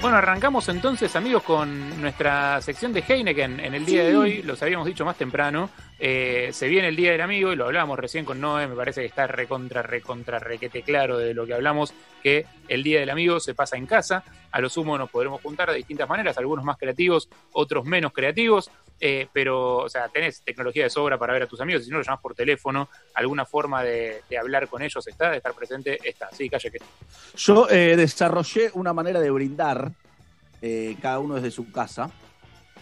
Bueno, 0.00 0.16
arrancamos 0.16 0.66
entonces, 0.70 1.14
amigos, 1.14 1.42
con 1.42 2.00
nuestra 2.00 2.62
sección 2.62 2.90
de 2.94 3.04
Heineken 3.06 3.60
en 3.60 3.74
el 3.74 3.84
día 3.84 4.02
de 4.02 4.16
hoy. 4.16 4.42
Los 4.42 4.62
habíamos 4.62 4.86
dicho 4.86 5.04
más 5.04 5.18
temprano. 5.18 5.68
Eh, 5.98 6.48
se 6.54 6.68
viene 6.68 6.88
el 6.88 6.96
Día 6.96 7.12
del 7.12 7.20
Amigo 7.20 7.52
y 7.52 7.56
lo 7.56 7.66
hablábamos 7.66 7.98
recién 7.98 8.24
con 8.24 8.40
Noé. 8.40 8.66
Me 8.66 8.74
parece 8.74 9.02
que 9.02 9.08
está 9.08 9.26
recontra, 9.26 9.82
recontra, 9.82 10.38
requete 10.38 10.80
claro 10.80 11.18
de 11.18 11.34
lo 11.34 11.44
que 11.44 11.52
hablamos, 11.52 11.92
que 12.22 12.46
el 12.68 12.82
Día 12.82 13.00
del 13.00 13.10
Amigo 13.10 13.40
se 13.40 13.54
pasa 13.54 13.76
en 13.76 13.84
casa. 13.84 14.24
A 14.50 14.60
lo 14.62 14.70
sumo 14.70 14.96
nos 14.96 15.10
podremos 15.10 15.42
juntar 15.42 15.68
de 15.68 15.76
distintas 15.76 16.08
maneras, 16.08 16.38
algunos 16.38 16.64
más 16.64 16.78
creativos, 16.78 17.28
otros 17.52 17.84
menos 17.84 18.14
creativos. 18.14 18.70
Eh, 19.02 19.26
pero, 19.32 19.78
o 19.78 19.88
sea, 19.88 20.08
tenés 20.08 20.42
tecnología 20.42 20.84
de 20.84 20.90
sobra 20.90 21.18
para 21.18 21.32
ver 21.32 21.44
a 21.44 21.46
tus 21.46 21.60
amigos. 21.60 21.84
Si 21.84 21.90
no, 21.90 21.96
lo 21.96 22.04
llamas 22.04 22.20
por 22.20 22.34
teléfono, 22.34 22.90
alguna 23.14 23.46
forma 23.46 23.82
de, 23.82 24.22
de 24.28 24.38
hablar 24.38 24.68
con 24.68 24.82
ellos 24.82 25.06
está, 25.08 25.30
de 25.30 25.38
estar 25.38 25.54
presente 25.54 25.98
está. 26.04 26.28
Sí, 26.32 26.50
calle 26.50 26.70
que. 26.70 26.78
Yo 27.36 27.66
eh, 27.70 27.96
desarrollé 27.96 28.70
una 28.74 28.92
manera 28.92 29.18
de 29.20 29.30
brindar, 29.30 29.92
eh, 30.60 30.96
cada 31.00 31.18
uno 31.18 31.36
desde 31.36 31.50
su 31.50 31.72
casa, 31.72 32.10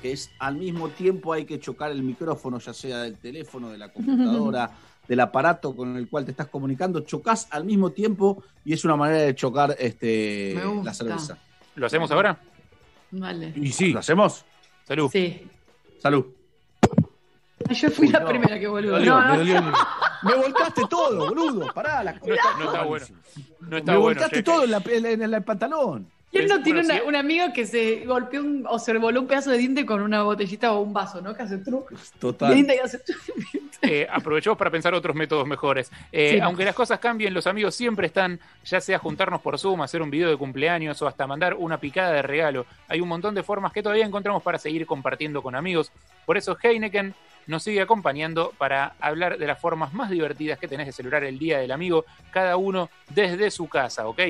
que 0.03 0.11
es 0.11 0.31
al 0.41 0.57
mismo 0.57 0.89
tiempo 0.89 1.33
hay 1.33 1.45
que 1.45 1.61
chocar 1.61 1.93
el 1.93 2.03
micrófono, 2.03 2.59
ya 2.59 2.75
sea 2.75 3.03
del 3.03 3.17
teléfono, 3.19 3.71
de 3.71 3.79
la 3.79 3.89
computadora, 3.93 4.73
del 5.07 5.21
aparato 5.21 5.75
con 5.77 5.97
el 5.97 6.09
cual 6.09 6.25
te 6.25 6.33
estás 6.33 6.49
comunicando, 6.49 7.01
chocas 7.01 7.47
al 7.51 7.65
mismo 7.65 7.93
tiempo 7.93 8.43
y 8.65 8.73
es 8.73 8.85
una 8.85 8.97
manera 8.97 9.23
de 9.23 9.35
chocar 9.37 9.77
este, 9.79 10.61
la 10.83 10.93
cerveza. 10.93 11.39
¿Lo 11.77 11.87
hacemos 11.87 12.11
ahora? 12.11 12.41
Vale. 13.13 13.53
Y 13.55 13.71
sí. 13.71 13.93
¿Lo 13.93 14.01
hacemos? 14.01 14.45
Salud. 14.85 15.09
Sí. 15.11 15.47
Salud. 15.99 16.27
Yo 17.71 17.91
fui 17.91 18.07
Uy, 18.07 18.13
la 18.13 18.21
no. 18.21 18.29
primera 18.29 18.59
que 18.59 18.67
boludo. 18.67 18.93
Me 18.99 18.99
dolió, 19.05 19.15
No, 19.21 19.27
no. 19.27 19.31
me 19.33 19.39
dolió. 19.39 19.73
Me 20.23 20.35
volcaste 20.35 20.83
todo, 20.89 21.29
boludo. 21.29 21.73
Pará, 21.75 22.03
la 22.03 22.13
No 22.15 22.35
está, 22.35 22.55
no 22.59 22.65
está 22.65 22.83
bueno. 22.85 23.07
No 23.61 23.77
está 23.77 23.93
Me 23.93 23.99
bueno. 23.99 24.15
volcaste 24.15 24.43
todo 24.43 24.65
en, 24.65 24.71
la, 24.71 24.83
en, 24.87 25.07
en 25.23 25.35
el 25.35 25.43
pantalón. 25.45 26.11
¿Quién 26.31 26.47
no 26.47 26.63
tiene 26.63 26.81
una- 26.81 27.03
un 27.05 27.17
amigo 27.17 27.47
que 27.55 27.65
se 27.67 28.05
golpeó 28.05 28.41
un, 28.43 28.65
o 28.69 28.79
se 28.79 28.97
voló 28.99 29.21
un 29.23 29.27
pedazo 29.27 29.51
de 29.51 29.59
diente 29.59 29.87
con 29.87 30.03
una 30.03 30.23
botellita 30.23 30.73
o 30.75 30.81
un 30.81 30.93
vaso, 30.93 31.23
¿no? 31.23 31.35
Que 31.35 31.43
hace 31.43 31.59
tru. 31.59 31.87
Total. 32.19 32.53
Diente 32.53 32.75
que 32.75 32.81
hace. 32.83 33.01
Eh, 33.81 34.07
aprovechemos 34.11 34.59
para 34.59 34.71
pensar 34.71 34.93
otros 34.93 35.15
métodos 35.17 35.47
mejores. 35.47 35.91
Eh, 36.13 36.33
Sí. 36.35 36.41
Aunque 36.41 36.65
las 36.65 36.75
cosas 36.75 36.99
cambien, 36.99 37.33
los 37.33 37.47
amigos 37.47 37.75
siempre 37.75 38.09
están, 38.09 38.39
ya 38.65 38.81
sea 38.81 38.99
juntarnos 38.99 39.41
por 39.41 39.59
Zoom, 39.59 39.81
hacer 39.83 40.03
un 40.03 40.11
video 40.11 40.29
de 40.29 40.37
cumpleaños 40.37 41.01
o 41.01 41.07
hasta 41.07 41.27
mandar 41.27 41.55
una 41.55 41.79
picada 41.79 42.13
de 42.13 42.23
regalo. 42.23 42.67
Hay 42.89 43.01
un 43.01 43.09
montón 43.09 43.35
de 43.35 43.43
formas 43.43 43.73
que 43.73 43.83
todavía 43.83 44.05
encontramos 44.05 44.43
para 44.43 44.59
seguir 44.59 44.85
compartiendo 44.85 45.43
con 45.43 45.55
amigos. 45.55 45.93
Por 46.27 46.37
eso 46.37 46.57
Heineken 46.61 47.15
nos 47.47 47.63
sigue 47.63 47.81
acompañando 47.81 48.53
para 48.59 48.95
hablar 49.01 49.39
de 49.39 49.47
las 49.47 49.59
formas 49.59 49.95
más 49.95 50.11
divertidas 50.11 50.59
que 50.59 50.69
tenés 50.69 50.87
de 50.87 50.93
celebrar 50.93 51.25
el 51.25 51.39
Día 51.39 51.59
del 51.59 51.71
Amigo, 51.71 52.05
cada 52.31 52.57
uno 52.59 52.91
desde 53.09 53.51
su 53.51 53.69
casa, 53.69 54.07
¿ok? 54.07 54.21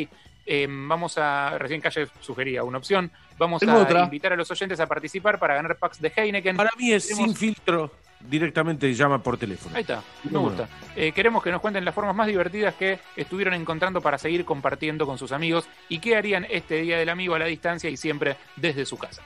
Eh, 0.50 0.66
vamos 0.66 1.18
a, 1.18 1.58
recién 1.58 1.78
Calle 1.82 2.08
sugería 2.20 2.64
una 2.64 2.78
opción, 2.78 3.10
vamos 3.36 3.60
Tengo 3.60 3.74
a 3.74 3.82
otra. 3.82 4.04
invitar 4.04 4.32
a 4.32 4.36
los 4.36 4.50
oyentes 4.50 4.80
a 4.80 4.86
participar 4.86 5.38
para 5.38 5.54
ganar 5.54 5.76
packs 5.76 6.00
de 6.00 6.10
Heineken. 6.16 6.56
Para 6.56 6.70
mí 6.78 6.90
es 6.90 7.06
Tenemos- 7.08 7.26
sin 7.26 7.36
filtro, 7.36 7.92
directamente 8.18 8.92
llama 8.94 9.22
por 9.22 9.36
teléfono. 9.36 9.76
Ahí 9.76 9.82
está, 9.82 10.02
me 10.24 10.30
¿Cómo 10.32 10.48
gusta. 10.48 10.66
Eh, 10.96 11.12
queremos 11.12 11.42
que 11.42 11.50
nos 11.50 11.60
cuenten 11.60 11.84
las 11.84 11.94
formas 11.94 12.16
más 12.16 12.26
divertidas 12.28 12.74
que 12.76 12.98
estuvieron 13.14 13.52
encontrando 13.52 14.00
para 14.00 14.16
seguir 14.16 14.46
compartiendo 14.46 15.04
con 15.04 15.18
sus 15.18 15.32
amigos 15.32 15.68
y 15.90 15.98
qué 15.98 16.16
harían 16.16 16.46
este 16.48 16.80
Día 16.80 16.96
del 16.96 17.10
Amigo 17.10 17.34
a 17.34 17.38
la 17.38 17.44
distancia 17.44 17.90
y 17.90 17.98
siempre 17.98 18.36
desde 18.56 18.86
su 18.86 18.96
casa. 18.96 19.22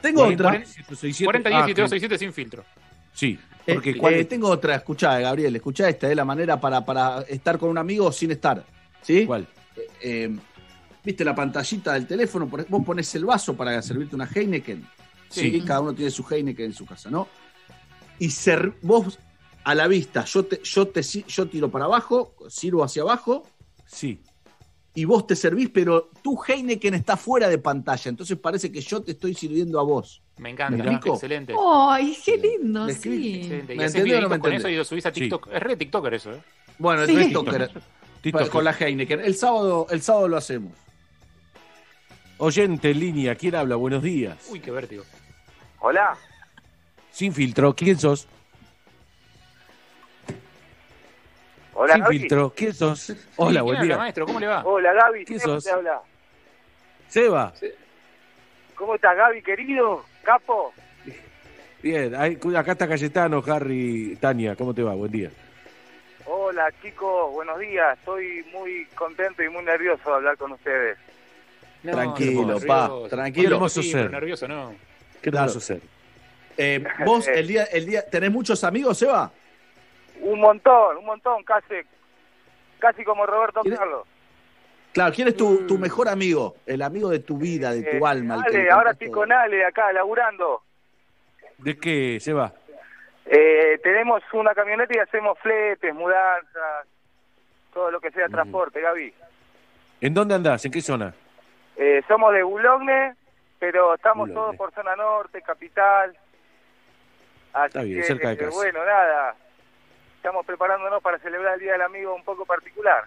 Tengo 0.00 0.20
Cuarenta, 0.22 0.48
otra. 0.48 0.64
167. 0.64 1.24
40, 1.26 1.48
10, 1.50 1.58
Ah, 1.60 1.66
72, 1.66 1.90
que- 1.90 1.96
67 2.00 2.18
sin 2.18 2.32
filtro. 2.32 2.64
Sí, 3.12 3.38
Eh, 3.66 3.74
porque 3.74 3.90
eh, 4.20 4.24
tengo 4.24 4.48
otra, 4.48 4.76
escuchá, 4.76 5.18
Gabriel, 5.18 5.54
escuchá 5.56 5.88
esta, 5.90 6.08
es 6.08 6.16
la 6.16 6.24
manera 6.24 6.58
para, 6.58 6.82
para 6.84 7.22
estar 7.28 7.58
con 7.58 7.68
un 7.68 7.76
amigo 7.78 8.10
sin 8.10 8.30
estar. 8.30 8.64
¿Sí? 9.02 9.26
¿Cuál? 9.26 9.46
Eh, 9.76 9.88
eh, 10.02 10.36
¿Viste 11.04 11.24
la 11.24 11.34
pantallita 11.34 11.92
del 11.92 12.06
teléfono? 12.06 12.46
Vos 12.46 12.84
pones 12.84 13.14
el 13.14 13.24
vaso 13.24 13.56
para 13.56 13.80
servirte 13.80 14.16
una 14.16 14.26
Heineken. 14.32 14.84
Sí. 15.28 15.50
Sí. 15.52 15.60
Cada 15.62 15.80
uno 15.80 15.94
tiene 15.94 16.10
su 16.10 16.24
Heineken 16.28 16.66
en 16.66 16.72
su 16.72 16.84
casa, 16.84 17.10
¿no? 17.10 17.28
Y 18.18 18.30
ser, 18.30 18.72
vos 18.82 19.18
a 19.64 19.74
la 19.74 19.86
vista, 19.88 20.24
yo, 20.24 20.44
te, 20.44 20.60
yo, 20.62 20.88
te, 20.88 21.02
yo 21.02 21.46
tiro 21.48 21.70
para 21.70 21.84
abajo, 21.84 22.34
sirvo 22.48 22.82
hacia 22.84 23.02
abajo, 23.02 23.44
Sí. 23.84 24.20
y 24.94 25.04
vos 25.04 25.26
te 25.26 25.36
servís, 25.36 25.68
pero 25.70 26.10
tu 26.22 26.38
Heineken 26.42 26.94
está 26.94 27.16
fuera 27.16 27.48
de 27.48 27.58
pantalla. 27.58 28.08
Entonces 28.08 28.38
parece 28.38 28.70
que 28.72 28.80
yo 28.80 29.00
te 29.02 29.12
estoy 29.12 29.34
sirviendo 29.34 29.78
a 29.78 29.82
vos. 29.82 30.22
Me 30.38 30.50
encanta, 30.50 30.82
¿Me 30.84 30.94
excelente. 30.94 31.54
Ay, 31.58 32.16
qué 32.24 32.36
lindo, 32.36 32.84
Me 32.84 32.94
sí. 32.94 33.36
Excelente. 33.36 33.74
Y 33.74 33.76
¿Me 33.76 34.20
no 34.20 34.28
me 34.28 34.38
con 34.38 34.52
entendés? 34.52 34.60
eso 34.60 34.68
y 34.68 34.76
lo 34.76 34.84
subís 34.84 35.06
a 35.06 35.12
TikTok. 35.12 35.48
Es 35.52 35.62
re 35.62 35.76
TikToker 35.76 36.14
eso, 36.14 36.32
¿eh? 36.32 36.40
Bueno, 36.78 37.02
el 37.02 37.08
Sí. 37.10 37.16
TikToker, 37.16 37.70
TikToker. 38.32 38.50
con 38.50 38.64
la 38.64 38.72
Heineken. 38.72 39.20
El 39.20 39.34
sábado, 39.36 39.86
el 39.90 40.02
sábado 40.02 40.28
lo 40.28 40.36
hacemos. 40.36 40.72
Oyente 42.38 42.90
en 42.90 43.00
línea, 43.00 43.34
¿quién 43.34 43.54
habla? 43.54 43.76
Buenos 43.76 44.02
días. 44.02 44.36
Uy, 44.50 44.60
qué 44.60 44.70
vértigo. 44.70 45.04
Hola. 45.80 46.16
Sin 47.10 47.32
filtro, 47.32 47.74
¿quién 47.74 47.98
sos? 47.98 48.26
Hola, 51.74 51.94
Sin 51.94 52.02
Gaby. 52.02 52.18
filtro, 52.18 52.52
¿quién 52.56 52.74
sos? 52.74 53.10
Hola, 53.36 53.50
¿quién 53.52 53.64
buen 53.64 53.76
habla, 53.78 53.86
día. 53.86 53.98
maestro? 53.98 54.26
¿Cómo 54.26 54.40
le 54.40 54.46
va? 54.46 54.64
Hola, 54.64 54.92
Gaby. 54.92 55.24
¿Quién 55.24 55.38
¿Cómo 55.40 55.54
sos? 55.54 55.64
te 55.64 55.70
habla? 55.70 56.00
Seba. 57.08 57.52
¿Cómo 58.74 58.94
estás, 58.94 59.16
Gaby, 59.16 59.42
querido? 59.42 60.04
Capo. 60.22 60.72
Bien, 61.82 62.14
ahí- 62.16 62.38
acá 62.56 62.72
está 62.72 62.88
Cayetano, 62.88 63.42
Harry, 63.46 64.16
Tania, 64.20 64.56
¿cómo 64.56 64.74
te 64.74 64.82
va? 64.82 64.94
Buen 64.94 65.12
día. 65.12 65.30
Hola, 66.48 66.72
chicos. 66.80 67.32
Buenos 67.32 67.58
días. 67.58 67.98
Estoy 67.98 68.44
muy 68.52 68.84
contento 68.94 69.42
y 69.42 69.48
muy 69.48 69.64
nervioso 69.64 70.08
de 70.10 70.14
hablar 70.14 70.36
con 70.36 70.52
ustedes. 70.52 70.96
No, 71.82 71.90
Tranquilo, 71.90 72.42
hermoso, 72.56 72.66
pa, 72.68 73.08
tranquilo. 73.08 73.48
Qué 73.48 73.54
hermoso 73.54 73.82
sí, 73.82 73.90
ser. 73.90 74.10
nervioso 74.12 74.46
no. 74.46 74.72
¿Qué 75.20 75.30
Claro. 75.32 75.50
a 75.52 75.56
hacer? 75.56 75.80
Eh, 76.56 76.84
vos, 77.04 77.26
el 77.26 77.48
día, 77.48 77.64
el 77.64 77.84
día, 77.86 78.08
¿tenés 78.08 78.30
muchos 78.30 78.62
amigos, 78.62 78.96
Seba? 78.96 79.32
Un 80.20 80.38
montón, 80.38 80.98
un 80.98 81.04
montón, 81.04 81.42
casi, 81.42 81.74
casi 82.78 83.02
como 83.02 83.26
Roberto 83.26 83.62
¿Quién- 83.62 83.74
Carlos. 83.74 84.06
Claro, 84.92 85.12
¿quién 85.12 85.26
es 85.28 85.36
tu, 85.36 85.66
tu 85.66 85.76
mejor 85.78 86.08
amigo? 86.08 86.54
El 86.64 86.80
amigo 86.80 87.10
de 87.10 87.18
tu 87.18 87.36
vida, 87.38 87.72
de 87.72 87.82
tu 87.82 87.96
Eh, 87.96 88.00
alma. 88.08 88.40
Ale, 88.46 88.62
le 88.62 88.70
ahora 88.70 88.92
estoy 88.92 89.08
todo. 89.08 89.16
con 89.22 89.32
Ale 89.32 89.64
acá, 89.64 89.92
laburando. 89.92 90.62
¿De 91.58 91.76
qué, 91.76 92.18
Seba? 92.20 92.54
Eh, 93.26 93.80
tenemos 93.82 94.22
una 94.32 94.54
camioneta 94.54 94.94
y 94.96 95.00
hacemos 95.00 95.38
fletes, 95.40 95.92
mudanzas, 95.94 96.86
todo 97.74 97.90
lo 97.90 98.00
que 98.00 98.10
sea 98.12 98.28
transporte, 98.28 98.80
Gaby. 98.80 99.12
¿En 100.00 100.14
dónde 100.14 100.34
andás? 100.34 100.64
¿En 100.64 100.70
qué 100.70 100.80
zona? 100.80 101.12
Eh, 101.76 102.02
somos 102.06 102.32
de 102.32 102.42
Boulogne, 102.42 103.14
pero 103.58 103.94
estamos 103.94 104.28
Boulogne. 104.28 104.34
todos 104.34 104.56
por 104.56 104.72
zona 104.74 104.94
norte, 104.94 105.42
capital. 105.42 106.16
Así 107.52 107.66
Está 107.66 107.82
bien, 107.82 108.00
que, 108.00 108.06
cerca 108.06 108.28
de 108.28 108.34
eh, 108.34 108.38
casa. 108.38 108.54
bueno, 108.54 108.84
nada. 108.84 109.34
Estamos 110.16 110.46
preparándonos 110.46 111.02
para 111.02 111.18
celebrar 111.18 111.54
el 111.54 111.60
Día 111.60 111.72
del 111.72 111.82
Amigo 111.82 112.14
un 112.14 112.24
poco 112.24 112.44
particular. 112.46 113.04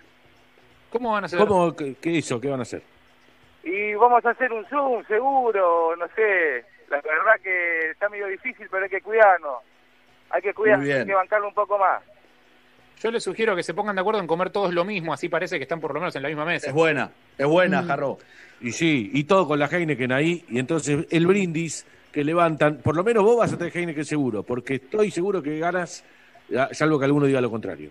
¿Cómo 0.91 1.13
van 1.13 1.23
a 1.23 1.25
hacer? 1.27 1.39
¿Cómo, 1.39 1.75
qué, 1.75 1.95
qué 1.95 2.09
hizo? 2.09 2.41
¿Qué 2.41 2.49
van 2.49 2.59
a 2.59 2.63
hacer? 2.63 2.81
Y 3.63 3.93
vamos 3.93 4.25
a 4.25 4.31
hacer 4.31 4.51
un 4.51 4.65
Zoom, 4.65 5.05
seguro, 5.05 5.95
no 5.95 6.07
sé. 6.09 6.65
La 6.89 7.01
verdad 7.01 7.39
que 7.43 7.91
está 7.91 8.09
medio 8.09 8.27
difícil, 8.27 8.67
pero 8.71 8.83
hay 8.83 8.89
que 8.89 9.01
cuidarnos. 9.01 9.63
Hay 10.31 10.41
que 10.41 10.53
cuidar, 10.53 10.77
Muy 10.77 10.87
bien. 10.87 10.99
hay 11.01 11.05
que 11.07 11.13
bancarlo 11.13 11.47
un 11.47 11.53
poco 11.53 11.77
más. 11.77 12.01
Yo 13.01 13.11
les 13.11 13.23
sugiero 13.23 13.55
que 13.55 13.63
se 13.63 13.73
pongan 13.73 13.95
de 13.95 14.01
acuerdo 14.01 14.19
en 14.19 14.27
comer 14.27 14.49
todos 14.49 14.73
lo 14.73 14.83
mismo, 14.83 15.13
así 15.13 15.29
parece 15.29 15.57
que 15.57 15.63
están 15.63 15.79
por 15.79 15.93
lo 15.93 15.99
menos 16.01 16.15
en 16.15 16.21
la 16.21 16.27
misma 16.27 16.43
mesa. 16.45 16.67
Es 16.67 16.73
buena, 16.73 17.09
es 17.37 17.47
buena, 17.47 17.81
Mm. 17.81 17.87
Jarro. 17.87 18.17
Y 18.61 18.71
sí, 18.73 19.09
y 19.13 19.23
todo 19.23 19.47
con 19.47 19.57
la 19.57 19.67
Heineken 19.67 20.11
ahí, 20.11 20.43
y 20.49 20.59
entonces 20.59 21.07
el 21.09 21.25
brindis 21.25 21.85
que 22.11 22.23
levantan, 22.25 22.77
por 22.77 22.95
lo 22.95 23.03
menos 23.05 23.23
vos 23.23 23.37
vas 23.37 23.53
a 23.53 23.57
tener 23.57 23.75
Heineken 23.75 24.03
seguro, 24.03 24.43
porque 24.43 24.75
estoy 24.75 25.11
seguro 25.11 25.41
que 25.41 25.57
ganas, 25.59 26.03
ah, 26.57 26.67
salvo 26.73 26.99
que 26.99 27.05
alguno 27.05 27.25
diga 27.25 27.39
lo 27.39 27.49
contrario. 27.49 27.89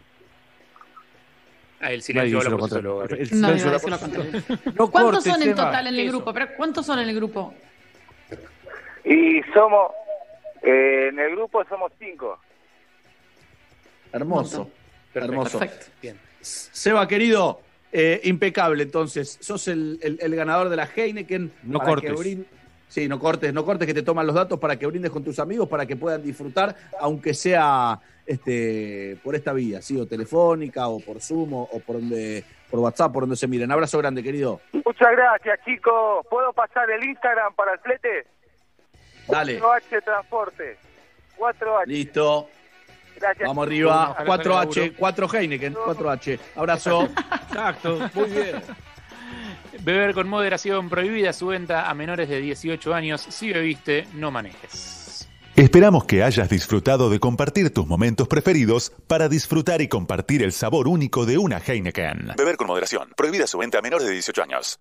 Ah, 1.81 1.93
el 1.93 2.01
Nadie 2.01 2.03
silencio 2.03 2.43
lo 2.51 2.59
contrario. 2.59 3.03
El 3.05 3.29
silencio 3.29 3.71
lo 3.71 3.81
contrario. 3.81 4.31
No 4.75 4.91
¿Cuántos 4.91 5.25
cortes, 5.25 5.33
son 5.33 5.43
en 5.43 5.55
total 5.55 5.87
en 5.87 5.95
el 5.95 6.01
Eso. 6.01 6.17
grupo? 6.17 6.35
Pero 6.35 6.47
¿Cuántos 6.57 6.85
son 6.85 6.99
en 6.99 7.09
el 7.09 7.15
grupo? 7.15 7.55
Y 9.05 9.41
somos, 9.55 9.93
eh, 10.71 11.09
en 11.09 11.19
el 11.19 11.33
grupo 11.33 11.65
somos 11.69 11.93
cinco. 11.99 12.39
Hermoso. 14.13 14.71
Hermoso. 15.15 15.59
Perfecto. 15.59 15.87
Bien. 16.01 16.19
Seba, 16.41 17.07
querido, 17.09 17.61
eh, 17.93 18.21
impecable. 18.25 18.83
Entonces, 18.83 19.39
sos 19.41 19.69
el, 19.69 19.99
el- 20.03 20.19
el 20.21 20.35
ganador 20.37 20.69
de 20.69 20.77
la 20.77 20.85
Heineken. 20.95 21.53
No 21.65 21.81
cortes. 21.81 22.11
que 22.13 22.17
brin- 22.17 22.47
Sí, 22.89 23.07
no 23.07 23.19
cortes, 23.19 23.53
no 23.53 23.67
cortes 23.67 23.87
que 23.87 23.93
te 23.93 24.03
toman 24.03 24.27
los 24.27 24.35
datos 24.35 24.59
para 24.59 24.79
que 24.79 24.87
brindes 24.87 25.11
con 25.11 25.23
tus 25.23 25.39
amigos, 25.39 25.69
para 25.69 25.85
que 25.85 25.95
puedan 25.95 26.23
disfrutar, 26.23 26.75
aunque 26.99 27.35
sea 27.35 28.01
este 28.25 29.19
por 29.23 29.35
esta 29.35 29.53
vía, 29.53 29.83
sí, 29.83 30.01
o 30.01 30.07
telefónica, 30.07 30.89
o 30.89 30.99
por 30.99 31.21
Zoom, 31.21 31.53
o, 31.53 31.63
o 31.71 31.81
por 31.81 31.97
donde, 31.97 32.45
por 32.71 32.81
WhatsApp, 32.81 33.13
por 33.13 33.25
donde 33.25 33.37
se 33.37 33.47
miren. 33.47 33.71
Abrazo 33.71 33.99
grande, 33.99 34.23
querido. 34.23 34.63
Muchas 34.73 35.13
gracias, 35.13 35.61
chicos. 35.67 36.27
¿Puedo 36.31 36.55
pasar 36.55 36.91
el 36.91 37.05
Instagram 37.05 37.55
para 37.55 37.75
el 37.75 37.79
flete? 37.81 38.27
Dale. 39.29 39.61
4H 39.61 40.05
Transporte. 40.05 40.79
4H. 41.39 41.87
Listo. 41.87 42.49
Gracias. 43.17 43.49
Vamos 43.49 43.67
arriba. 43.67 44.11
Ojalá 44.11 44.17
salga 44.17 44.45
4H, 44.45 44.77
laburo. 44.77 44.95
4 44.99 45.29
Heineken, 45.35 45.75
4H. 45.75 46.39
Abrazo. 46.57 47.09
Exacto, 47.49 48.11
muy 48.15 48.31
bien. 48.31 48.63
Beber 49.81 50.15
con 50.15 50.29
moderación 50.29 50.89
prohibida 50.89 51.33
su 51.33 51.49
venta 51.49 51.89
a 51.89 51.95
menores 51.95 52.29
de 52.29 52.41
18 52.41 52.95
años. 52.95 53.21
Si 53.21 53.53
bebiste, 53.53 54.07
no 54.15 54.31
manejes. 54.31 55.29
Esperamos 55.57 56.05
que 56.05 56.23
hayas 56.23 56.49
disfrutado 56.49 57.11
de 57.11 57.19
compartir 57.19 57.75
tus 57.75 57.85
momentos 57.85 58.29
preferidos 58.29 58.93
para 59.09 59.29
disfrutar 59.29 59.81
y 59.81 59.89
compartir 59.89 60.43
el 60.45 60.53
sabor 60.53 60.87
único 60.87 61.27
de 61.27 61.37
una 61.37 61.59
Heineken. 61.59 62.35
Beber 62.37 62.57
con 62.57 62.69
moderación. 62.69 63.13
Prohibida 63.17 63.47
su 63.49 63.59
venta 63.59 63.79
a 63.79 63.83
menores 63.83 64.07
de 64.07 64.13
18 64.13 64.43
años. 64.43 64.79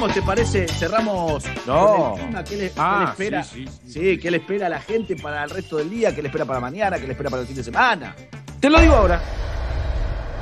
Cerramos, 0.00 0.14
¿te 0.14 0.22
parece? 0.22 0.66
Cerramos. 0.68 1.44
No. 1.66 2.12
con 2.12 2.20
el 2.20 2.24
clima. 2.24 2.44
¿Qué 2.44 2.56
le, 2.56 2.68
qué 2.70 2.74
Ah, 2.78 3.02
le 3.04 3.10
espera? 3.10 3.42
sí, 3.42 3.66
sí, 3.86 3.92
Sí, 3.92 4.18
¿qué 4.18 4.30
le 4.30 4.38
espera 4.38 4.66
a 4.66 4.68
la 4.70 4.80
gente 4.80 5.14
para 5.16 5.44
el 5.44 5.50
resto 5.50 5.76
del 5.76 5.90
día? 5.90 6.14
¿Qué 6.14 6.22
le 6.22 6.28
espera 6.28 6.46
para 6.46 6.58
mañana? 6.58 6.98
¿Qué 6.98 7.04
le 7.06 7.12
espera 7.12 7.28
para 7.28 7.42
el 7.42 7.46
fin 7.48 7.56
de 7.56 7.64
semana? 7.64 8.16
Te 8.60 8.70
lo 8.70 8.80
digo 8.80 8.94
ahora. 8.94 9.20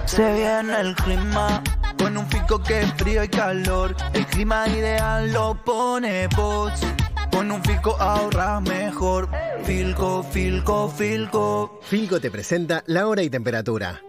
Se 0.04 0.32
viene 0.32 0.80
el 0.80 0.94
clima 0.94 1.60
con 1.98 2.16
un 2.16 2.26
fico 2.28 2.62
que 2.62 2.82
es 2.82 2.92
frío 2.94 3.24
y 3.24 3.28
calor. 3.28 3.96
El 4.12 4.26
clima 4.26 4.68
ideal 4.68 5.32
lo 5.32 5.54
pone. 5.64 6.28
Con 7.32 7.50
un 7.50 7.62
fico 7.64 7.96
ahorras 8.00 8.62
mejor. 8.62 9.28
Filco, 9.64 10.22
filco, 10.22 10.88
filco. 10.88 11.80
Filco 11.82 12.20
te 12.20 12.30
presenta 12.30 12.84
la 12.86 13.08
hora 13.08 13.22
y 13.22 13.28
temperatura. 13.30 14.00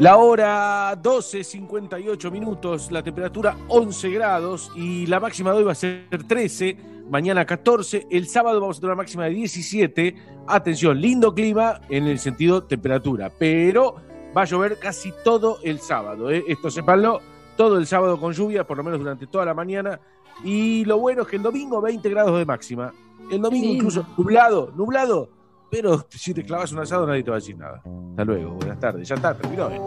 La 0.00 0.16
hora 0.16 0.96
12, 0.96 1.44
58 1.44 2.30
minutos, 2.30 2.90
la 2.90 3.02
temperatura 3.02 3.58
11 3.68 4.08
grados 4.08 4.72
y 4.74 5.04
la 5.04 5.20
máxima 5.20 5.50
de 5.50 5.58
hoy 5.58 5.64
va 5.64 5.72
a 5.72 5.74
ser 5.74 6.06
13, 6.26 7.04
mañana 7.10 7.44
14, 7.44 8.06
el 8.10 8.26
sábado 8.26 8.62
vamos 8.62 8.78
a 8.78 8.80
tener 8.80 8.92
una 8.94 9.02
máxima 9.02 9.24
de 9.24 9.32
17. 9.32 10.14
Atención, 10.46 10.98
lindo 10.98 11.34
clima 11.34 11.82
en 11.90 12.06
el 12.06 12.18
sentido 12.18 12.62
temperatura, 12.62 13.30
pero 13.38 13.96
va 14.34 14.40
a 14.40 14.44
llover 14.46 14.78
casi 14.78 15.12
todo 15.22 15.58
el 15.64 15.80
sábado. 15.80 16.30
¿eh? 16.30 16.44
Esto 16.48 16.70
sépanlo, 16.70 17.20
todo 17.58 17.76
el 17.76 17.86
sábado 17.86 18.18
con 18.18 18.32
lluvia, 18.32 18.66
por 18.66 18.78
lo 18.78 18.84
menos 18.84 19.00
durante 19.00 19.26
toda 19.26 19.44
la 19.44 19.52
mañana. 19.52 20.00
Y 20.42 20.82
lo 20.86 20.96
bueno 20.96 21.22
es 21.22 21.28
que 21.28 21.36
el 21.36 21.42
domingo 21.42 21.82
20 21.82 22.08
grados 22.08 22.38
de 22.38 22.46
máxima. 22.46 22.90
El 23.30 23.42
domingo 23.42 23.66
incluso 23.66 24.06
nublado, 24.16 24.72
nublado. 24.74 25.28
Pero 25.70 26.06
si 26.10 26.34
te 26.34 26.42
clavas 26.44 26.72
un 26.72 26.80
asado 26.80 27.06
nadie 27.06 27.22
te 27.22 27.30
va 27.30 27.36
a 27.36 27.40
decir 27.40 27.56
nada. 27.56 27.80
Hasta 28.10 28.24
luego, 28.24 28.50
buenas 28.52 28.80
tardes. 28.80 29.08
Ya 29.08 29.14
está, 29.14 29.34
terminó. 29.34 29.70
¿eh? 29.70 29.80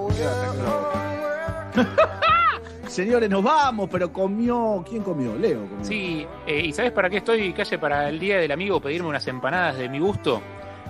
Señores, 2.88 3.30
nos 3.30 3.44
vamos, 3.44 3.90
pero 3.92 4.12
comió. 4.14 4.84
¿Quién 4.88 5.02
comió? 5.04 5.36
Leo. 5.36 5.68
comió. 5.68 5.84
Sí, 5.84 6.28
eh, 6.46 6.62
¿y 6.66 6.74
sabes 6.74 6.92
para 6.92 7.10
qué 7.10 7.18
estoy, 7.18 7.52
Calle? 7.54 7.78
Para 7.80 8.08
el 8.10 8.20
Día 8.20 8.38
del 8.38 8.52
Amigo 8.52 8.80
pedirme 8.80 9.10
unas 9.10 9.26
empanadas 9.28 9.78
de 9.78 9.90
mi 9.90 10.00
gusto. 10.00 10.42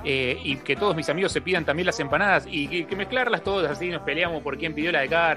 eh, 0.06 0.38
y 0.44 0.58
que 0.58 0.76
todos 0.76 0.98
mis 0.98 1.08
amigos 1.08 1.32
se 1.32 1.40
pidan 1.40 1.64
también 1.64 1.86
las 1.86 1.98
empanadas 2.02 2.46
y 2.50 2.68
que, 2.68 2.86
que 2.86 2.96
mezclarlas 2.98 3.42
todas 3.42 3.72
así 3.72 3.88
nos 3.90 4.02
peleamos 4.02 4.44
por 4.44 4.58
quién 4.58 4.74
pidió 4.76 4.92
la 4.92 5.00
de 5.00 5.08
carne 5.08 5.32